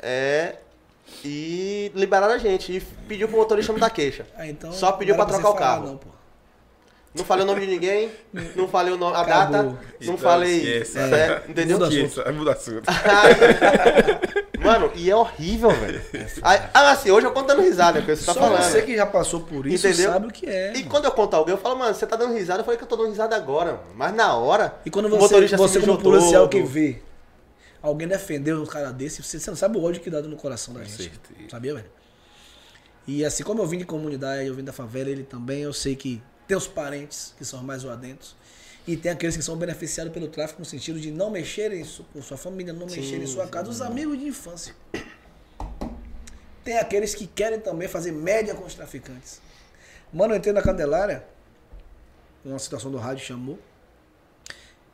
é, 0.00 0.54
e 1.24 1.92
liberaram 1.94 2.34
a 2.34 2.38
gente. 2.38 2.76
E 2.76 2.80
pediu 2.80 3.28
pro 3.28 3.36
motorista 3.38 3.72
me 3.72 3.80
dar 3.80 3.90
queixa. 3.90 4.26
Ah, 4.36 4.46
então. 4.46 4.72
Só 4.72 4.92
pediu 4.92 5.14
pra 5.14 5.24
trocar 5.26 5.50
o 5.50 5.54
carro. 5.54 5.86
Não, 5.86 5.96
pô. 5.96 6.08
Não 7.14 7.26
falei 7.26 7.44
o 7.44 7.46
nome 7.46 7.60
de 7.60 7.66
ninguém, 7.66 8.10
não 8.56 8.66
falei 8.66 8.90
o 8.90 8.96
nome, 8.96 9.14
a 9.14 9.20
Acabou. 9.20 9.52
data, 9.52 9.62
não 9.64 9.78
Então, 10.00 10.16
falei. 10.16 10.56
esqueça. 10.56 10.98
É, 11.00 11.42
entendeu? 11.46 11.78
Muda 11.78 11.88
assunto. 11.88 12.32
Muda 12.32 12.52
assunto. 12.52 12.82
Mano, 14.64 14.90
e 14.94 15.10
é 15.10 15.16
horrível, 15.16 15.70
velho. 15.70 16.00
Ah, 16.42 16.90
assim, 16.92 17.10
hoje 17.10 17.26
eu 17.26 17.32
conto 17.32 17.48
dando 17.48 17.60
risada, 17.62 17.98
é 17.98 18.02
o 18.02 18.04
que 18.06 18.14
você 18.16 18.24
tá 18.24 18.32
Só 18.32 18.40
falando. 18.40 18.62
você 18.62 18.80
que 18.82 18.96
já 18.96 19.04
passou 19.04 19.40
por 19.40 19.66
isso 19.66 19.86
Entendeu? 19.86 20.10
sabe 20.12 20.26
o 20.28 20.30
que 20.30 20.48
é. 20.48 20.70
E 20.72 20.78
mano. 20.78 20.90
quando 20.90 21.04
eu 21.04 21.10
conto 21.10 21.34
alguém, 21.34 21.54
eu 21.54 21.58
falo, 21.60 21.76
mano, 21.76 21.94
você 21.94 22.06
tá 22.06 22.16
dando 22.16 22.32
risada, 22.32 22.60
eu 22.60 22.64
falei 22.64 22.78
que 22.78 22.84
eu 22.84 22.88
tô 22.88 22.96
dando 22.96 23.08
risada 23.10 23.34
agora, 23.36 23.72
mano. 23.72 23.82
Mas 23.94 24.14
na 24.14 24.34
hora. 24.34 24.74
E 24.86 24.90
quando 24.90 25.06
o 25.06 25.18
você, 25.18 25.46
você 25.48 25.80
como 25.80 25.98
policial 26.00 26.48
todo. 26.48 26.50
que 26.50 26.62
vê 26.62 27.02
alguém 27.82 28.06
defender 28.06 28.54
um 28.54 28.64
cara 28.64 28.92
desse, 28.92 29.22
você, 29.22 29.38
você 29.38 29.50
não 29.50 29.56
sabe 29.56 29.76
o 29.76 29.82
ódio 29.82 30.00
que 30.00 30.08
dá 30.08 30.22
no 30.22 30.36
coração 30.36 30.72
da 30.72 30.84
gente. 30.84 30.96
certeza. 30.96 31.50
Sabia, 31.50 31.74
velho? 31.74 31.90
E 33.06 33.24
assim 33.24 33.42
como 33.42 33.60
eu 33.60 33.66
vim 33.66 33.78
de 33.78 33.84
comunidade, 33.84 34.46
eu 34.46 34.54
vim 34.54 34.62
da 34.62 34.72
favela, 34.72 35.10
ele 35.10 35.24
também, 35.24 35.62
eu 35.62 35.72
sei 35.72 35.96
que 35.96 36.22
tem 36.46 36.56
os 36.56 36.68
parentes 36.68 37.34
que 37.36 37.44
são 37.44 37.62
mais 37.62 37.82
zoadentos. 37.82 38.36
E 38.86 38.96
tem 38.96 39.12
aqueles 39.12 39.36
que 39.36 39.42
são 39.42 39.56
beneficiados 39.56 40.12
pelo 40.12 40.28
tráfico 40.28 40.60
no 40.60 40.64
sentido 40.64 40.98
de 40.98 41.10
não 41.10 41.30
mexerem 41.30 41.84
com 42.12 42.22
sua 42.22 42.36
família, 42.36 42.72
não 42.72 42.86
mexerem 42.86 43.22
em 43.22 43.26
sua 43.26 43.46
casa, 43.46 43.70
os 43.70 43.80
amigos 43.80 44.18
de 44.18 44.26
infância. 44.26 44.74
Tem 46.64 46.78
aqueles 46.78 47.14
que 47.14 47.26
querem 47.26 47.60
também 47.60 47.88
fazer 47.88 48.12
média 48.12 48.54
com 48.54 48.64
os 48.64 48.74
traficantes. 48.74 49.40
Mano, 50.12 50.34
eu 50.34 50.38
entrei 50.38 50.52
na 50.52 50.62
Candelária, 50.62 51.24
uma 52.44 52.58
situação 52.58 52.90
do 52.90 52.98
rádio 52.98 53.24
chamou. 53.24 53.58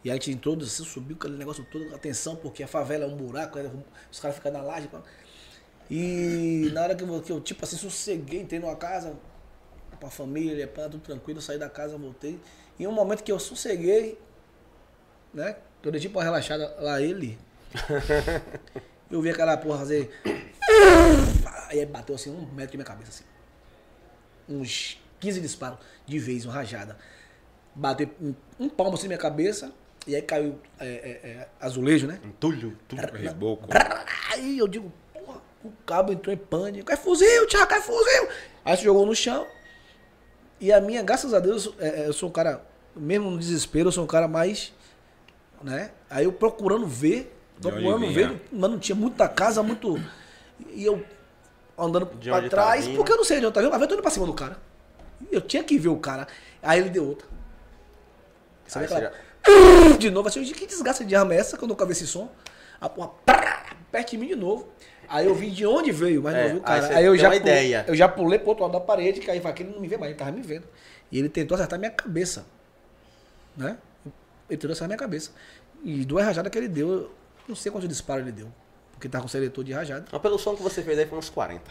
E 0.05 0.11
aí 0.11 0.13
a 0.13 0.15
gente 0.15 0.31
entrou, 0.31 0.57
assim, 0.57 0.85
subiu 0.85 1.17
aquele 1.17 1.37
negócio 1.37 1.67
todo, 1.71 1.95
atenção, 1.95 2.37
porque 2.37 2.63
a 2.63 2.69
favela 2.69 3.05
é 3.05 3.09
um 3.09 3.17
buraco, 3.17 3.59
aí 3.59 3.69
os 4.11 4.21
caras 4.21 4.37
ficam 4.37 4.53
na 4.53 4.63
laje. 4.63 4.89
E 5.91 6.71
na 6.73 6.83
hora 6.83 6.95
que 6.95 7.03
eu, 7.03 7.23
que 7.23 7.33
eu, 7.33 7.41
tipo 7.41 7.65
assim, 7.65 7.77
sosseguei, 7.77 8.41
entrei 8.41 8.61
numa 8.61 8.77
casa, 8.77 9.17
com 9.99 10.07
a 10.07 10.11
família, 10.11 10.67
pá, 10.69 10.83
tudo 10.83 11.01
tranquilo, 11.01 11.41
saí 11.41 11.59
da 11.59 11.69
casa, 11.69 11.97
voltei. 11.97 12.39
E 12.79 12.87
um 12.87 12.93
momento 12.93 13.25
que 13.25 13.33
eu 13.33 13.39
sosseguei, 13.39 14.19
né? 15.35 15.57
Que 15.83 15.89
eu 15.89 15.93
dei 15.93 16.01
tipo 16.01 16.19
uma 16.19 16.25
relaxada 16.25 16.77
lá 16.79 17.01
ele. 17.01 17.39
eu 19.11 19.21
vi 19.21 19.31
aquela 19.31 19.57
porra 19.57 19.79
fazer. 19.79 20.11
Aí 21.69 21.85
bateu 21.87 22.15
assim, 22.15 22.31
um 22.31 22.47
metro 22.53 22.73
de 22.73 22.77
minha 22.77 22.87
cabeça, 22.87 23.11
assim. 23.11 23.25
Uns 24.49 25.03
15 25.21 25.41
disparos 25.41 25.79
de 26.07 26.19
vez, 26.19 26.45
uma 26.45 26.55
rajada. 26.55 26.97
Bateu 27.75 28.09
um, 28.21 28.35
um 28.59 28.69
palmo 28.69 28.95
assim 28.95 29.05
na 29.05 29.09
minha 29.09 29.19
cabeça, 29.19 29.73
e 30.09 30.17
aí 30.17 30.23
caiu 30.23 30.59
é, 30.81 30.87
é, 30.87 31.29
é, 31.31 31.49
azulejo, 31.61 32.07
né? 32.07 32.19
Entulho, 32.25 32.79
entulho. 32.83 33.13
Reboco. 33.13 33.69
Aí 34.33 34.59
eu 34.59 34.67
digo, 34.67 34.91
porra, 35.13 35.43
o 35.63 35.71
cabo 35.85 36.13
entrou 36.15 36.35
em 36.35 36.39
pânico. 36.39 36.91
É 36.91 36.97
fuzil, 36.97 37.47
Thiago, 37.47 37.75
é 37.75 37.81
fuzil. 37.83 38.29
Aí 38.65 38.75
se 38.75 38.85
jogou 38.85 39.05
no 39.05 39.15
chão. 39.15 39.47
E 40.59 40.73
a 40.73 40.81
minha, 40.81 41.03
graças 41.03 41.35
a 41.35 41.39
Deus, 41.39 41.75
é, 41.79 42.05
é, 42.05 42.07
eu 42.07 42.15
sou 42.15 42.31
um 42.31 42.33
cara, 42.33 42.65
mesmo 42.97 43.31
no 43.31 43.39
desespero, 43.39 43.89
eu 43.89 43.93
sou 43.93 44.03
um 44.03 44.07
cara 44.07 44.27
mais. 44.27 44.73
Né? 45.63 45.91
Aí 46.09 46.25
eu 46.25 46.33
procurando 46.33 46.87
ver, 46.87 47.31
procurando 47.61 48.11
ver, 48.11 48.41
mas 48.51 48.71
não 48.71 48.79
tinha 48.79 48.97
muita 48.97 49.29
casa, 49.29 49.63
muito. 49.63 50.03
E 50.71 50.87
eu 50.87 51.05
andando 51.77 52.07
pra 52.07 52.41
tá 52.43 52.49
trás, 52.49 52.87
vindo. 52.87 52.97
porque 52.97 53.13
eu 53.13 53.17
não 53.19 53.25
sei 53.25 53.41
de 53.41 53.45
onde 53.47 53.55
tá 53.55 53.61
vindo, 53.61 53.71
mas 53.71 53.83
eu 53.83 53.89
tô 53.89 53.93
indo 53.95 54.03
pra 54.03 54.11
cima 54.11 54.25
do 54.25 54.33
cara. 54.33 54.57
Eu 55.31 55.43
tinha 55.43 55.63
que 55.63 55.79
ver 55.79 55.89
o 55.91 55.99
cara. 55.99 56.27
Aí 56.63 56.81
ele 56.81 56.89
deu 56.89 57.07
outra. 57.07 57.29
Sabe 58.67 58.87
aquela- 58.87 59.28
de 59.99 60.11
novo, 60.11 60.29
assim, 60.29 60.43
que 60.45 60.67
desgraça 60.67 61.05
de 61.05 61.15
arma 61.15 61.35
é 61.35 61.39
essa 61.39 61.57
que 61.57 61.65
eu 61.65 61.69
nunca 61.69 61.85
vi 61.87 61.93
esse 61.93 62.07
som? 62.07 62.31
A 62.81 62.89
porra, 62.89 63.09
prá, 63.27 63.67
perto 63.91 64.11
de 64.11 64.19
mim 64.19 64.29
de 64.29 64.37
novo. 64.37 64.69
Aí 65.09 65.27
eu 65.27 65.35
vi 65.35 65.51
de 65.51 65.67
onde 65.67 65.91
veio, 65.91 66.23
mas 66.23 66.35
É, 66.35 66.43
não 66.45 66.49
vi 66.51 66.57
o 66.57 66.59
aí 66.59 66.63
cara. 66.65 66.83
você 66.87 66.93
Aí, 66.95 67.05
eu 67.07 67.17
já 67.17 67.29
uma 67.29 67.35
pu- 67.35 67.41
ideia. 67.41 67.85
Eu 67.89 67.95
já 67.95 68.09
pulei 68.09 68.39
pro 68.39 68.49
outro 68.51 68.65
lado 68.65 68.73
da 68.73 68.81
parede, 68.81 69.21
que 69.21 69.31
aí 69.31 69.39
ele 69.59 69.71
não 69.71 69.81
me 69.81 69.89
vê 69.89 69.97
mais, 69.97 70.11
ele 70.11 70.19
tava 70.19 70.31
me 70.31 70.43
vendo. 70.43 70.67
E 71.11 71.19
ele 71.19 71.29
tentou 71.29 71.55
acertar 71.55 71.79
minha 71.79 71.91
cabeça. 71.91 72.45
Né? 73.57 73.79
Ele 74.49 74.59
tentou 74.59 74.71
acertar 74.73 74.89
minha 74.89 74.99
cabeça. 74.99 75.31
E 75.83 76.05
duas 76.05 76.25
rajadas 76.25 76.51
que 76.53 76.59
ele 76.59 76.69
deu, 76.69 76.89
eu 76.89 77.11
não 77.49 77.57
sei 77.57 77.73
quantos 77.73 77.89
disparos 77.89 78.23
ele 78.23 78.33
deu. 78.33 78.49
Porque 78.93 79.09
tava 79.09 79.23
com 79.23 79.29
seletor 79.29 79.65
de 79.65 79.73
rajada. 79.73 80.05
Mas 80.13 80.21
pelo 80.21 80.39
som 80.39 80.55
que 80.55 80.63
você 80.63 80.83
fez 80.83 80.99
aí 80.99 81.07
foi 81.07 81.19
uns 81.19 81.31
40. 81.31 81.63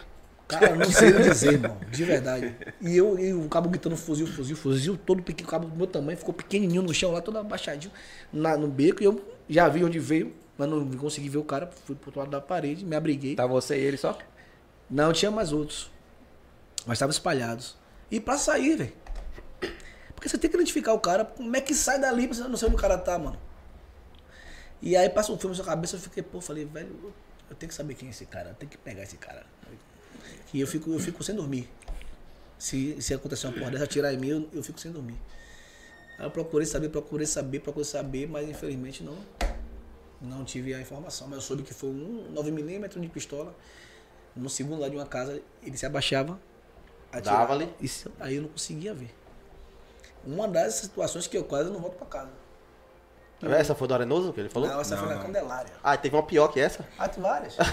Cara, 0.47 0.69
eu 0.69 0.75
não 0.77 0.85
sei 0.91 1.11
dizer, 1.11 1.53
irmão. 1.53 1.77
De 1.91 2.03
verdade. 2.05 2.55
E 2.79 2.95
eu 2.95 3.19
e 3.19 3.33
o 3.33 3.49
cabo 3.49 3.69
gritando 3.69 3.97
fuzil, 3.97 4.25
fuzil, 4.25 4.55
fuzil, 4.55 4.97
todo 4.97 5.21
pequeno, 5.21 5.47
o 5.47 5.51
cabo 5.51 5.67
do 5.67 5.75
meu 5.75 5.87
tamanho, 5.87 6.17
ficou 6.17 6.33
pequenininho 6.33 6.81
no 6.81 6.93
chão 6.93 7.11
lá, 7.11 7.21
todo 7.21 7.37
abaixadinho 7.37 7.91
na, 8.31 8.55
no 8.55 8.67
beco. 8.67 9.03
E 9.03 9.05
eu 9.05 9.21
já 9.49 9.67
vi 9.67 9.83
onde 9.83 9.99
veio, 9.99 10.33
mas 10.57 10.69
não 10.69 10.89
consegui 10.91 11.27
ver 11.27 11.37
o 11.37 11.43
cara. 11.43 11.69
Fui 11.85 11.95
pro 11.95 12.09
outro 12.09 12.21
lado 12.21 12.31
da 12.31 12.39
parede, 12.39 12.85
me 12.85 12.95
abriguei. 12.95 13.35
Tá 13.35 13.45
você 13.45 13.77
e 13.77 13.81
ele 13.81 13.97
só? 13.97 14.17
Não, 14.89 15.11
tinha 15.11 15.29
mais 15.29 15.51
outros. 15.51 15.91
Mas 16.85 16.95
estavam 16.95 17.11
espalhados. 17.11 17.75
E 18.09 18.19
pra 18.19 18.37
sair, 18.37 18.77
velho. 18.77 18.93
Porque 20.15 20.29
você 20.29 20.37
tem 20.37 20.49
que 20.49 20.55
identificar 20.55 20.93
o 20.93 20.99
cara. 20.99 21.25
Como 21.25 21.55
é 21.55 21.59
que 21.59 21.75
sai 21.75 21.99
dali 21.99 22.25
pra 22.25 22.35
você 22.35 22.43
não 22.43 22.55
sei 22.55 22.69
onde 22.69 22.77
o 22.77 22.79
cara 22.79 22.97
tá, 22.97 23.19
mano? 23.19 23.37
E 24.81 24.95
aí 24.95 25.09
passa 25.09 25.31
um 25.31 25.37
filme 25.37 25.55
na 25.55 25.63
sua 25.63 25.69
cabeça, 25.69 25.95
eu 25.95 25.99
fiquei, 25.99 26.23
pô, 26.23 26.39
falei, 26.39 26.63
velho, 26.63 27.13
eu 27.49 27.55
tenho 27.55 27.67
que 27.67 27.75
saber 27.75 27.95
quem 27.95 28.07
é 28.07 28.11
esse 28.11 28.25
cara, 28.25 28.49
eu 28.49 28.55
tenho 28.55 28.69
que 28.69 28.77
pegar 28.77 29.03
esse 29.03 29.17
cara. 29.17 29.45
E 30.53 30.61
eu 30.61 30.67
fico, 30.67 30.91
eu 30.91 30.99
fico 30.99 31.23
sem 31.23 31.35
dormir. 31.35 31.69
Se, 32.57 32.99
se 33.01 33.13
acontecer 33.13 33.47
uma 33.47 33.53
porra 33.57 33.71
dessa, 33.71 33.83
atirar 33.83 34.13
em 34.13 34.17
mim, 34.17 34.29
eu, 34.29 34.49
eu 34.53 34.63
fico 34.63 34.79
sem 34.79 34.91
dormir. 34.91 35.17
Aí 36.17 36.25
eu 36.25 36.31
procurei 36.31 36.65
saber, 36.65 36.89
procurei 36.89 37.27
saber, 37.27 37.59
procurei 37.59 37.85
saber, 37.85 38.27
mas 38.27 38.49
infelizmente 38.49 39.03
não, 39.03 39.15
não 40.19 40.43
tive 40.43 40.73
a 40.73 40.81
informação. 40.81 41.27
Mas 41.27 41.35
eu 41.37 41.41
soube 41.41 41.63
que 41.63 41.73
foi 41.73 41.89
um 41.89 42.33
9mm 42.33 42.99
de 42.99 43.07
pistola. 43.07 43.53
No 44.35 44.49
segundo 44.49 44.81
lado 44.81 44.91
de 44.91 44.97
uma 44.97 45.05
casa, 45.05 45.41
ele 45.63 45.77
se 45.77 45.85
abaixava, 45.85 46.39
atirava. 47.11 47.39
Dava 47.39 47.53
ali? 47.53 47.69
Isso, 47.81 48.11
aí 48.19 48.35
eu 48.35 48.43
não 48.43 48.49
conseguia 48.49 48.93
ver. 48.93 49.13
Uma 50.25 50.47
das 50.47 50.75
situações 50.75 51.27
que 51.27 51.37
eu 51.37 51.43
quase 51.43 51.69
não 51.69 51.79
volto 51.79 51.95
pra 51.95 52.05
casa. 52.07 52.29
Essa 53.41 53.75
foi 53.75 53.87
do 53.87 53.93
Arenoso 53.93 54.33
que 54.33 54.39
ele 54.39 54.49
falou? 54.49 54.67
Não, 54.67 54.81
essa 54.81 54.95
Não, 54.95 55.03
foi 55.03 55.13
na 55.13 55.19
não. 55.19 55.25
Candelária. 55.27 55.71
Ah, 55.83 55.95
teve 55.95 56.15
uma 56.15 56.23
pior 56.23 56.47
que 56.47 56.59
essa? 56.59 56.87
Ah, 56.97 57.07
tem 57.07 57.21
várias. 57.21 57.55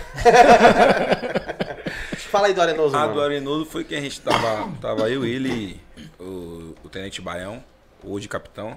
Fala 2.35 2.49
aí 2.49 2.53
do 2.53 2.61
Arenoso, 2.61 2.97
A 2.97 2.99
mano. 2.99 3.15
do 3.15 3.21
Arenoso 3.23 3.65
foi 3.65 3.85
que 3.85 3.95
a 3.95 4.01
gente 4.01 4.21
tava. 4.21 4.69
Tava 4.81 5.09
eu, 5.09 5.25
ele, 5.25 5.81
o, 6.19 6.75
o 6.83 6.89
Tenente 6.89 7.21
Baião, 7.21 7.63
hoje 8.03 8.27
capitão. 8.27 8.77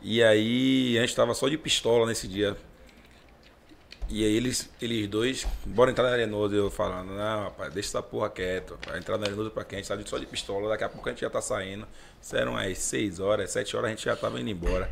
E 0.00 0.20
aí 0.20 0.98
a 0.98 1.02
gente 1.02 1.14
tava 1.14 1.32
só 1.32 1.48
de 1.48 1.56
pistola 1.56 2.04
nesse 2.08 2.26
dia. 2.26 2.56
E 4.08 4.24
aí 4.24 4.34
eles, 4.36 4.68
eles 4.82 5.06
dois, 5.06 5.46
bora 5.64 5.92
entrar 5.92 6.08
na 6.08 6.10
Arenoso, 6.10 6.56
eu 6.56 6.72
falando, 6.72 7.12
não, 7.12 7.44
rapaz, 7.44 7.72
deixa 7.72 7.90
essa 7.90 8.02
porra 8.02 8.28
quieto. 8.28 8.76
Vai 8.84 8.98
entrar 8.98 9.16
na 9.16 9.26
Arenoso 9.26 9.52
pra 9.52 9.62
quem? 9.62 9.78
A 9.78 9.80
gente 9.80 9.88
tá 9.88 9.94
de- 9.94 10.10
só 10.10 10.18
de 10.18 10.26
pistola, 10.26 10.68
daqui 10.68 10.82
a 10.82 10.88
pouco 10.88 11.08
a 11.08 11.12
gente 11.12 11.20
já 11.20 11.30
tá 11.30 11.40
saindo. 11.40 11.86
Isso 12.20 12.36
eram 12.36 12.56
as 12.56 12.78
6 12.78 13.20
horas, 13.20 13.52
7 13.52 13.76
horas 13.76 13.86
a 13.86 13.90
gente 13.90 14.04
já 14.04 14.16
tava 14.16 14.40
indo 14.40 14.50
embora. 14.50 14.90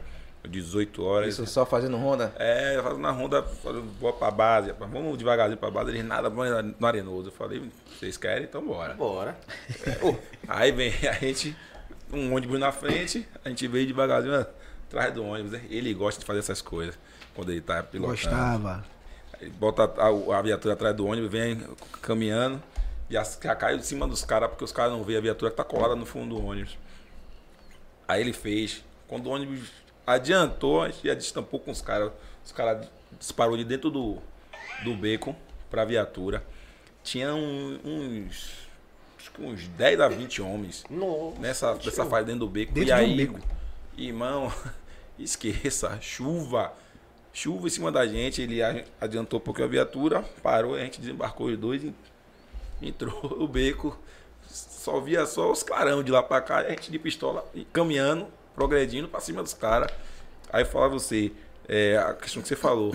18 0.49 1.05
horas. 1.05 1.35
Isso 1.35 1.47
só 1.47 1.67
fazendo 1.67 1.97
ronda? 1.97 2.33
É, 2.39 2.77
eu 2.77 2.83
fazendo 2.83 3.01
na 3.03 3.11
ronda, 3.11 3.43
vou 4.01 4.13
pra 4.13 4.31
base, 4.31 4.73
vamos 4.73 5.19
devagarzinho 5.19 5.59
pra 5.59 5.71
base. 5.71 5.91
Eles 5.91 6.05
nada, 6.05 6.31
vamos 6.31 6.75
no 6.79 6.87
Arenoso. 6.87 7.29
Eu 7.29 7.33
falei, 7.33 7.63
vocês 7.99 8.17
querem? 8.17 8.45
Então 8.45 8.65
bora. 8.67 8.95
Bora. 8.95 9.39
Aí 10.49 10.73
vem 10.73 10.93
a 11.09 11.13
gente, 11.13 11.55
um 12.13 12.35
ônibus 12.35 12.59
na 12.59 12.73
frente, 12.73 13.27
a 13.45 13.49
gente 13.49 13.67
veio 13.69 13.87
devagarzinho 13.87 14.35
atrás 14.89 15.13
do 15.15 15.25
ônibus. 15.25 15.53
né? 15.53 15.63
Ele 15.69 15.93
gosta 15.95 16.21
de 16.21 16.27
fazer 16.27 16.39
essas 16.41 16.63
coisas 16.63 16.99
quando 17.35 17.51
ele 17.53 17.61
tá 17.61 17.83
pilotando. 17.83 18.15
Gostava. 18.17 18.85
Ele 19.41 19.51
bota 19.51 19.85
a, 19.85 20.39
a 20.39 20.43
viatura 20.43 20.75
atrás 20.75 20.95
do 20.97 21.07
ônibus, 21.07 21.31
vem 21.31 21.63
caminhando 22.03 22.63
e 23.09 23.17
as- 23.17 23.39
já 23.43 23.55
cai 23.55 23.75
em 23.77 23.83
cima 23.83 24.07
dos 24.07 24.25
caras, 24.25 24.49
porque 24.51 24.65
os 24.65 24.73
caras 24.73 24.93
não 24.93 25.03
veem 25.05 25.19
a 25.19 25.23
viatura 25.23 25.51
que 25.51 25.57
tá 25.57 25.65
colada 25.65 25.95
no 25.97 26.05
fundo 26.07 26.35
do 26.37 26.45
ônibus. 26.45 26.77
Aí 28.09 28.21
ele 28.21 28.33
fez. 28.33 28.83
Quando 29.09 29.27
o 29.27 29.31
ônibus 29.31 29.69
adiantou, 30.15 30.83
a 30.83 30.91
gente 30.91 31.07
já 31.07 31.15
destampou 31.15 31.59
com 31.61 31.71
os 31.71 31.81
caras. 31.81 32.13
Os 32.45 32.53
caras 32.53 32.87
disparou 33.19 33.57
de 33.57 33.65
dentro 33.65 33.91
do, 33.91 34.19
do 34.85 34.95
beco 34.95 35.35
pra 35.71 35.85
viatura. 35.85 36.43
Tinha 37.03 37.35
um- 37.35 37.79
uns, 37.85 38.51
acho 39.19 39.31
que 39.33 39.43
uns 39.43 39.67
10 39.69 40.01
a 40.01 40.09
20 40.09 40.41
homens 40.43 40.85
Nossa. 40.91 41.39
nessa, 41.41 41.75
nessa 41.75 42.05
fase 42.07 42.27
dentro 42.27 42.41
do 42.41 42.49
beco. 42.49 42.73
Dentro 42.73 42.91
e 42.91 42.93
um 42.93 42.97
aí, 42.97 43.17
beco. 43.27 43.39
irmão, 43.97 44.53
esqueça, 45.19 45.99
chuva. 46.01 46.73
Chuva 47.33 47.69
em 47.69 47.71
cima 47.71 47.93
da 47.93 48.07
gente, 48.07 48.43
ele 48.43 48.61
adiantou 49.01 49.39
um 49.39 49.43
pouquinho 49.43 49.69
a 49.69 49.71
viatura, 49.71 50.23
parou, 50.43 50.75
a 50.75 50.81
gente 50.81 51.01
desembarcou 51.01 51.47
os 51.47 51.57
dois 51.57 51.83
entrou 52.83 53.23
no 53.39 53.47
beco. 53.47 53.97
Só 54.49 54.99
via 54.99 55.25
só 55.27 55.51
os 55.53 55.63
clarão 55.63 56.03
de 56.03 56.11
lá 56.11 56.23
pra 56.23 56.41
cá, 56.41 56.59
a 56.59 56.71
gente 56.71 56.91
de 56.91 56.99
pistola 56.99 57.49
e 57.55 57.65
caminhando, 57.67 58.27
progredindo 58.55 59.09
pra 59.09 59.21
cima 59.21 59.43
dos 59.43 59.55
caras. 59.55 59.91
Aí 60.53 60.65
fala 60.65 60.89
você, 60.89 61.33
é, 61.69 61.97
a 61.97 62.15
questão 62.15 62.43
que 62.43 62.49
você 62.49 62.57
falou. 62.57 62.95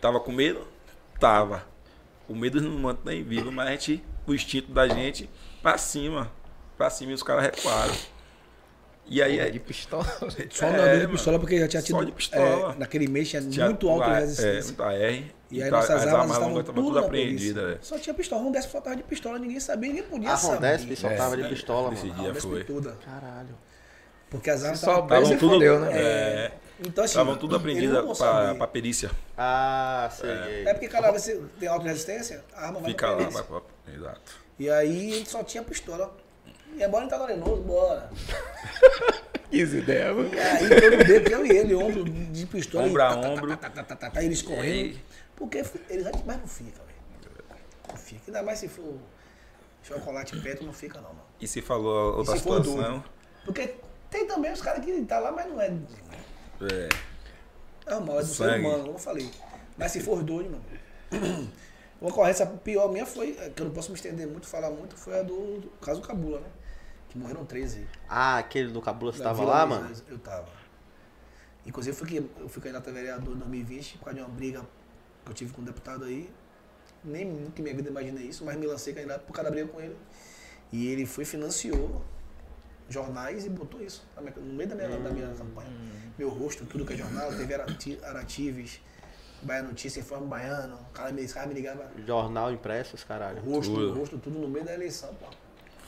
Tava 0.00 0.20
com 0.20 0.32
medo? 0.32 0.66
Tava. 1.18 1.64
O 2.28 2.34
medo 2.34 2.60
não 2.60 2.78
mantém 2.78 3.22
vivo, 3.22 3.50
mas 3.52 3.68
a 3.68 3.70
gente, 3.72 4.04
o 4.26 4.34
instinto 4.34 4.72
da 4.72 4.88
gente, 4.88 5.28
pra 5.62 5.78
cima. 5.78 6.30
Pra 6.76 6.90
cima 6.90 7.12
e 7.12 7.14
os 7.14 7.22
caras 7.22 7.44
recuaram. 7.44 7.94
E 9.06 9.22
aí, 9.22 9.38
aí 9.38 9.52
de 9.52 9.60
pistola. 9.60 10.04
Só 10.50 10.66
É, 10.66 10.68
andando 10.70 11.00
de 11.02 11.08
pistola, 11.08 11.38
porque 11.38 11.58
já 11.60 11.68
tinha 11.68 11.82
tido. 11.82 11.96
Só 11.96 12.02
de 12.04 12.12
pistola. 12.12 12.72
é, 12.72 12.78
naquele 12.78 13.06
mês 13.06 13.28
tinha, 13.28 13.42
tinha 13.42 13.66
muito 13.66 13.88
alta 13.88 14.06
a- 14.06 14.18
resistência. 14.18 14.58
É, 14.60 14.64
muita 14.64 14.92
R. 14.94 15.34
E 15.50 15.62
aí 15.62 15.70
tá- 15.70 15.76
nossas 15.76 15.90
as 15.90 15.96
armas 16.06 16.12
armas 16.12 16.30
estavam 16.30 16.48
longas 16.48 16.64
tudo, 16.64 16.80
estavam 16.80 16.84
tudo 16.94 16.98
apreendidas. 17.06 17.74
é. 17.76 17.78
Só 17.82 17.98
tinha 17.98 18.14
pistola. 18.14 18.42
Um 18.42 18.50
dessa 18.50 18.68
faltava 18.68 18.96
de 18.96 19.02
pistola, 19.02 19.38
ninguém 19.38 19.60
sabia, 19.60 19.90
ninguém 19.90 20.04
podia 20.08 20.32
A 20.32 20.36
saber. 20.38 20.54
Rondesp 20.54 20.96
soltava 20.96 21.34
É, 21.34 21.42
de 21.42 21.48
pistola, 21.50 21.92
esse 21.92 22.06
mano. 22.06 22.14
dia 22.18 22.28
Rondesp 22.28 22.48
foi. 22.48 22.64
toda. 22.64 22.92
Caralho. 23.04 23.58
Porque 24.34 24.50
as 24.50 24.64
armas 24.64 24.80
estavam 24.80 25.06
presas. 25.06 25.38
tudo, 25.38 25.52
fodeu, 25.54 25.78
né? 25.78 25.90
é, 25.92 26.52
Então, 26.80 27.04
assim, 27.04 27.12
estavam 27.12 27.36
tudo 27.36 27.54
saber. 28.42 28.58
pra 28.58 28.66
perícia. 28.66 29.10
Ah, 29.38 30.10
sei. 30.12 30.64
É 30.66 30.74
porque 30.74 30.88
cada 30.88 31.10
vez 31.12 31.22
você 31.22 31.40
tem 31.60 31.68
auto-resistência, 31.68 32.44
a 32.52 32.66
arma 32.66 32.80
vai 32.80 32.90
Fica 32.90 33.06
pra 33.06 33.16
lá. 33.16 33.28
vai 33.28 33.62
Exato. 33.94 34.40
E 34.58 34.68
aí 34.68 35.12
a 35.12 35.16
gente 35.18 35.30
só 35.30 35.44
tinha 35.44 35.62
pistola. 35.62 36.16
E 36.76 36.82
é 36.82 36.88
bora 36.88 37.04
entrar 37.04 37.18
no 37.18 37.24
arenoso, 37.24 37.62
bora. 37.62 38.10
15 39.50 39.78
ideias. 39.78 40.16
E 40.32 40.38
aí 40.40 40.68
todo 40.80 41.06
beco, 41.06 41.30
eu 41.30 41.46
e 41.46 41.50
ele, 41.50 41.74
ombro 41.76 42.04
de 42.04 42.46
pistola. 42.46 42.86
Ombro 42.86 43.02
a 43.02 43.08
tá, 43.08 43.20
tá, 43.20 43.28
ombro. 43.28 43.56
Tá, 43.56 43.70
tá, 43.70 44.10
tá, 44.10 44.24
eles 44.24 44.42
correndo. 44.42 44.98
Porque 45.36 45.64
eles 45.88 46.04
mais 46.26 46.40
não 46.40 46.48
fica, 46.48 46.80
velho. 46.82 47.44
Não 47.88 47.96
fica. 47.96 48.22
Ainda 48.26 48.42
mais 48.42 48.58
se 48.58 48.66
for 48.66 48.96
chocolate 49.84 50.36
perto, 50.40 50.64
não 50.64 50.72
fica 50.72 51.00
não, 51.00 51.10
mano. 51.10 51.22
E 51.40 51.46
se 51.46 51.62
falou 51.62 52.16
outra 52.16 52.36
situação? 52.36 53.04
Porque 53.44 53.74
tem 54.14 54.26
também 54.28 54.52
os 54.52 54.62
caras 54.62 54.84
que 54.84 55.04
tá 55.04 55.18
lá, 55.18 55.32
mas 55.32 55.48
não 55.48 55.60
é. 55.60 55.66
É, 56.60 56.88
É 57.84 57.98
mal, 57.98 58.20
é 58.20 58.22
do 58.22 58.28
ser 58.28 58.60
humano, 58.60 58.84
como 58.84 58.94
eu 58.94 58.98
falei. 58.98 59.28
Mas 59.76 59.90
se 59.90 60.00
for 60.00 60.22
doido, 60.22 60.50
mano. 60.50 60.64
Uma 62.00 62.10
ocorrência 62.10 62.46
pior 62.46 62.92
minha 62.92 63.04
foi, 63.04 63.32
que 63.32 63.60
eu 63.60 63.66
não 63.66 63.72
posso 63.72 63.90
me 63.90 63.96
estender 63.96 64.26
muito, 64.26 64.46
falar 64.46 64.70
muito, 64.70 64.96
foi 64.96 65.18
a 65.18 65.22
do, 65.22 65.60
do 65.60 65.68
caso 65.80 66.00
Cabula, 66.00 66.38
né? 66.38 66.46
Que 67.08 67.18
morreram 67.18 67.44
13. 67.44 67.86
Ah, 68.08 68.38
aquele 68.38 68.70
do 68.70 68.80
Cabula, 68.80 69.12
você 69.12 69.22
tava 69.22 69.42
lá, 69.42 69.66
mano? 69.66 69.90
Eu 70.08 70.18
tava. 70.18 70.48
Inclusive, 71.66 71.96
eu 71.96 72.06
fui, 72.06 72.30
eu 72.40 72.48
fui 72.48 72.62
candidato 72.62 72.90
a 72.90 72.92
vereador 72.92 73.34
em 73.34 73.38
2020 73.38 73.98
por 73.98 74.04
causa 74.04 74.20
de 74.20 74.24
uma 74.24 74.30
briga 74.30 74.60
que 75.24 75.30
eu 75.30 75.34
tive 75.34 75.52
com 75.52 75.62
um 75.62 75.64
deputado 75.64 76.04
aí. 76.04 76.30
Nem 77.02 77.24
nunca 77.24 77.60
em 77.60 77.64
minha 77.64 77.74
vida 77.74 77.88
imaginei 77.88 78.26
isso, 78.26 78.44
mas 78.44 78.56
me 78.56 78.66
lancei 78.66 78.92
candidato 78.92 79.24
por 79.24 79.32
causa 79.32 79.50
da 79.50 79.54
briga 79.54 79.68
com 79.68 79.80
ele. 79.80 79.96
E 80.72 80.86
ele 80.88 81.06
foi, 81.06 81.24
financiou 81.24 82.02
jornais 82.88 83.46
e 83.46 83.48
botou 83.50 83.80
isso 83.82 84.02
na 84.14 84.22
minha- 84.22 84.34
no 84.36 84.52
meio 84.54 84.68
da 84.68 84.74
minha, 84.74 84.88
da 84.88 85.10
minha 85.10 85.28
campanha. 85.34 85.70
Meu 86.18 86.28
rosto, 86.28 86.64
tudo 86.66 86.84
que 86.84 86.92
é 86.92 86.96
jornal, 86.96 87.30
teve 87.34 87.54
Arati- 87.54 87.98
Aratives, 88.04 88.80
Bahia 89.42 89.62
Notícia, 89.62 90.00
Informe 90.00 90.26
Baiano. 90.26 90.76
O 90.76 90.92
cara 90.92 91.10
me, 91.12 91.26
cara 91.26 91.46
me 91.46 91.54
ligava, 91.54 91.90
Jornal 92.06 92.52
impresso, 92.52 92.94
os 92.94 93.04
caralho. 93.04 93.40
rosto, 93.42 93.74
Tudo. 93.74 93.98
rosto, 93.98 94.18
tudo 94.18 94.38
no 94.38 94.48
meio 94.48 94.64
da 94.64 94.74
eleição, 94.74 95.12
pô. 95.14 95.26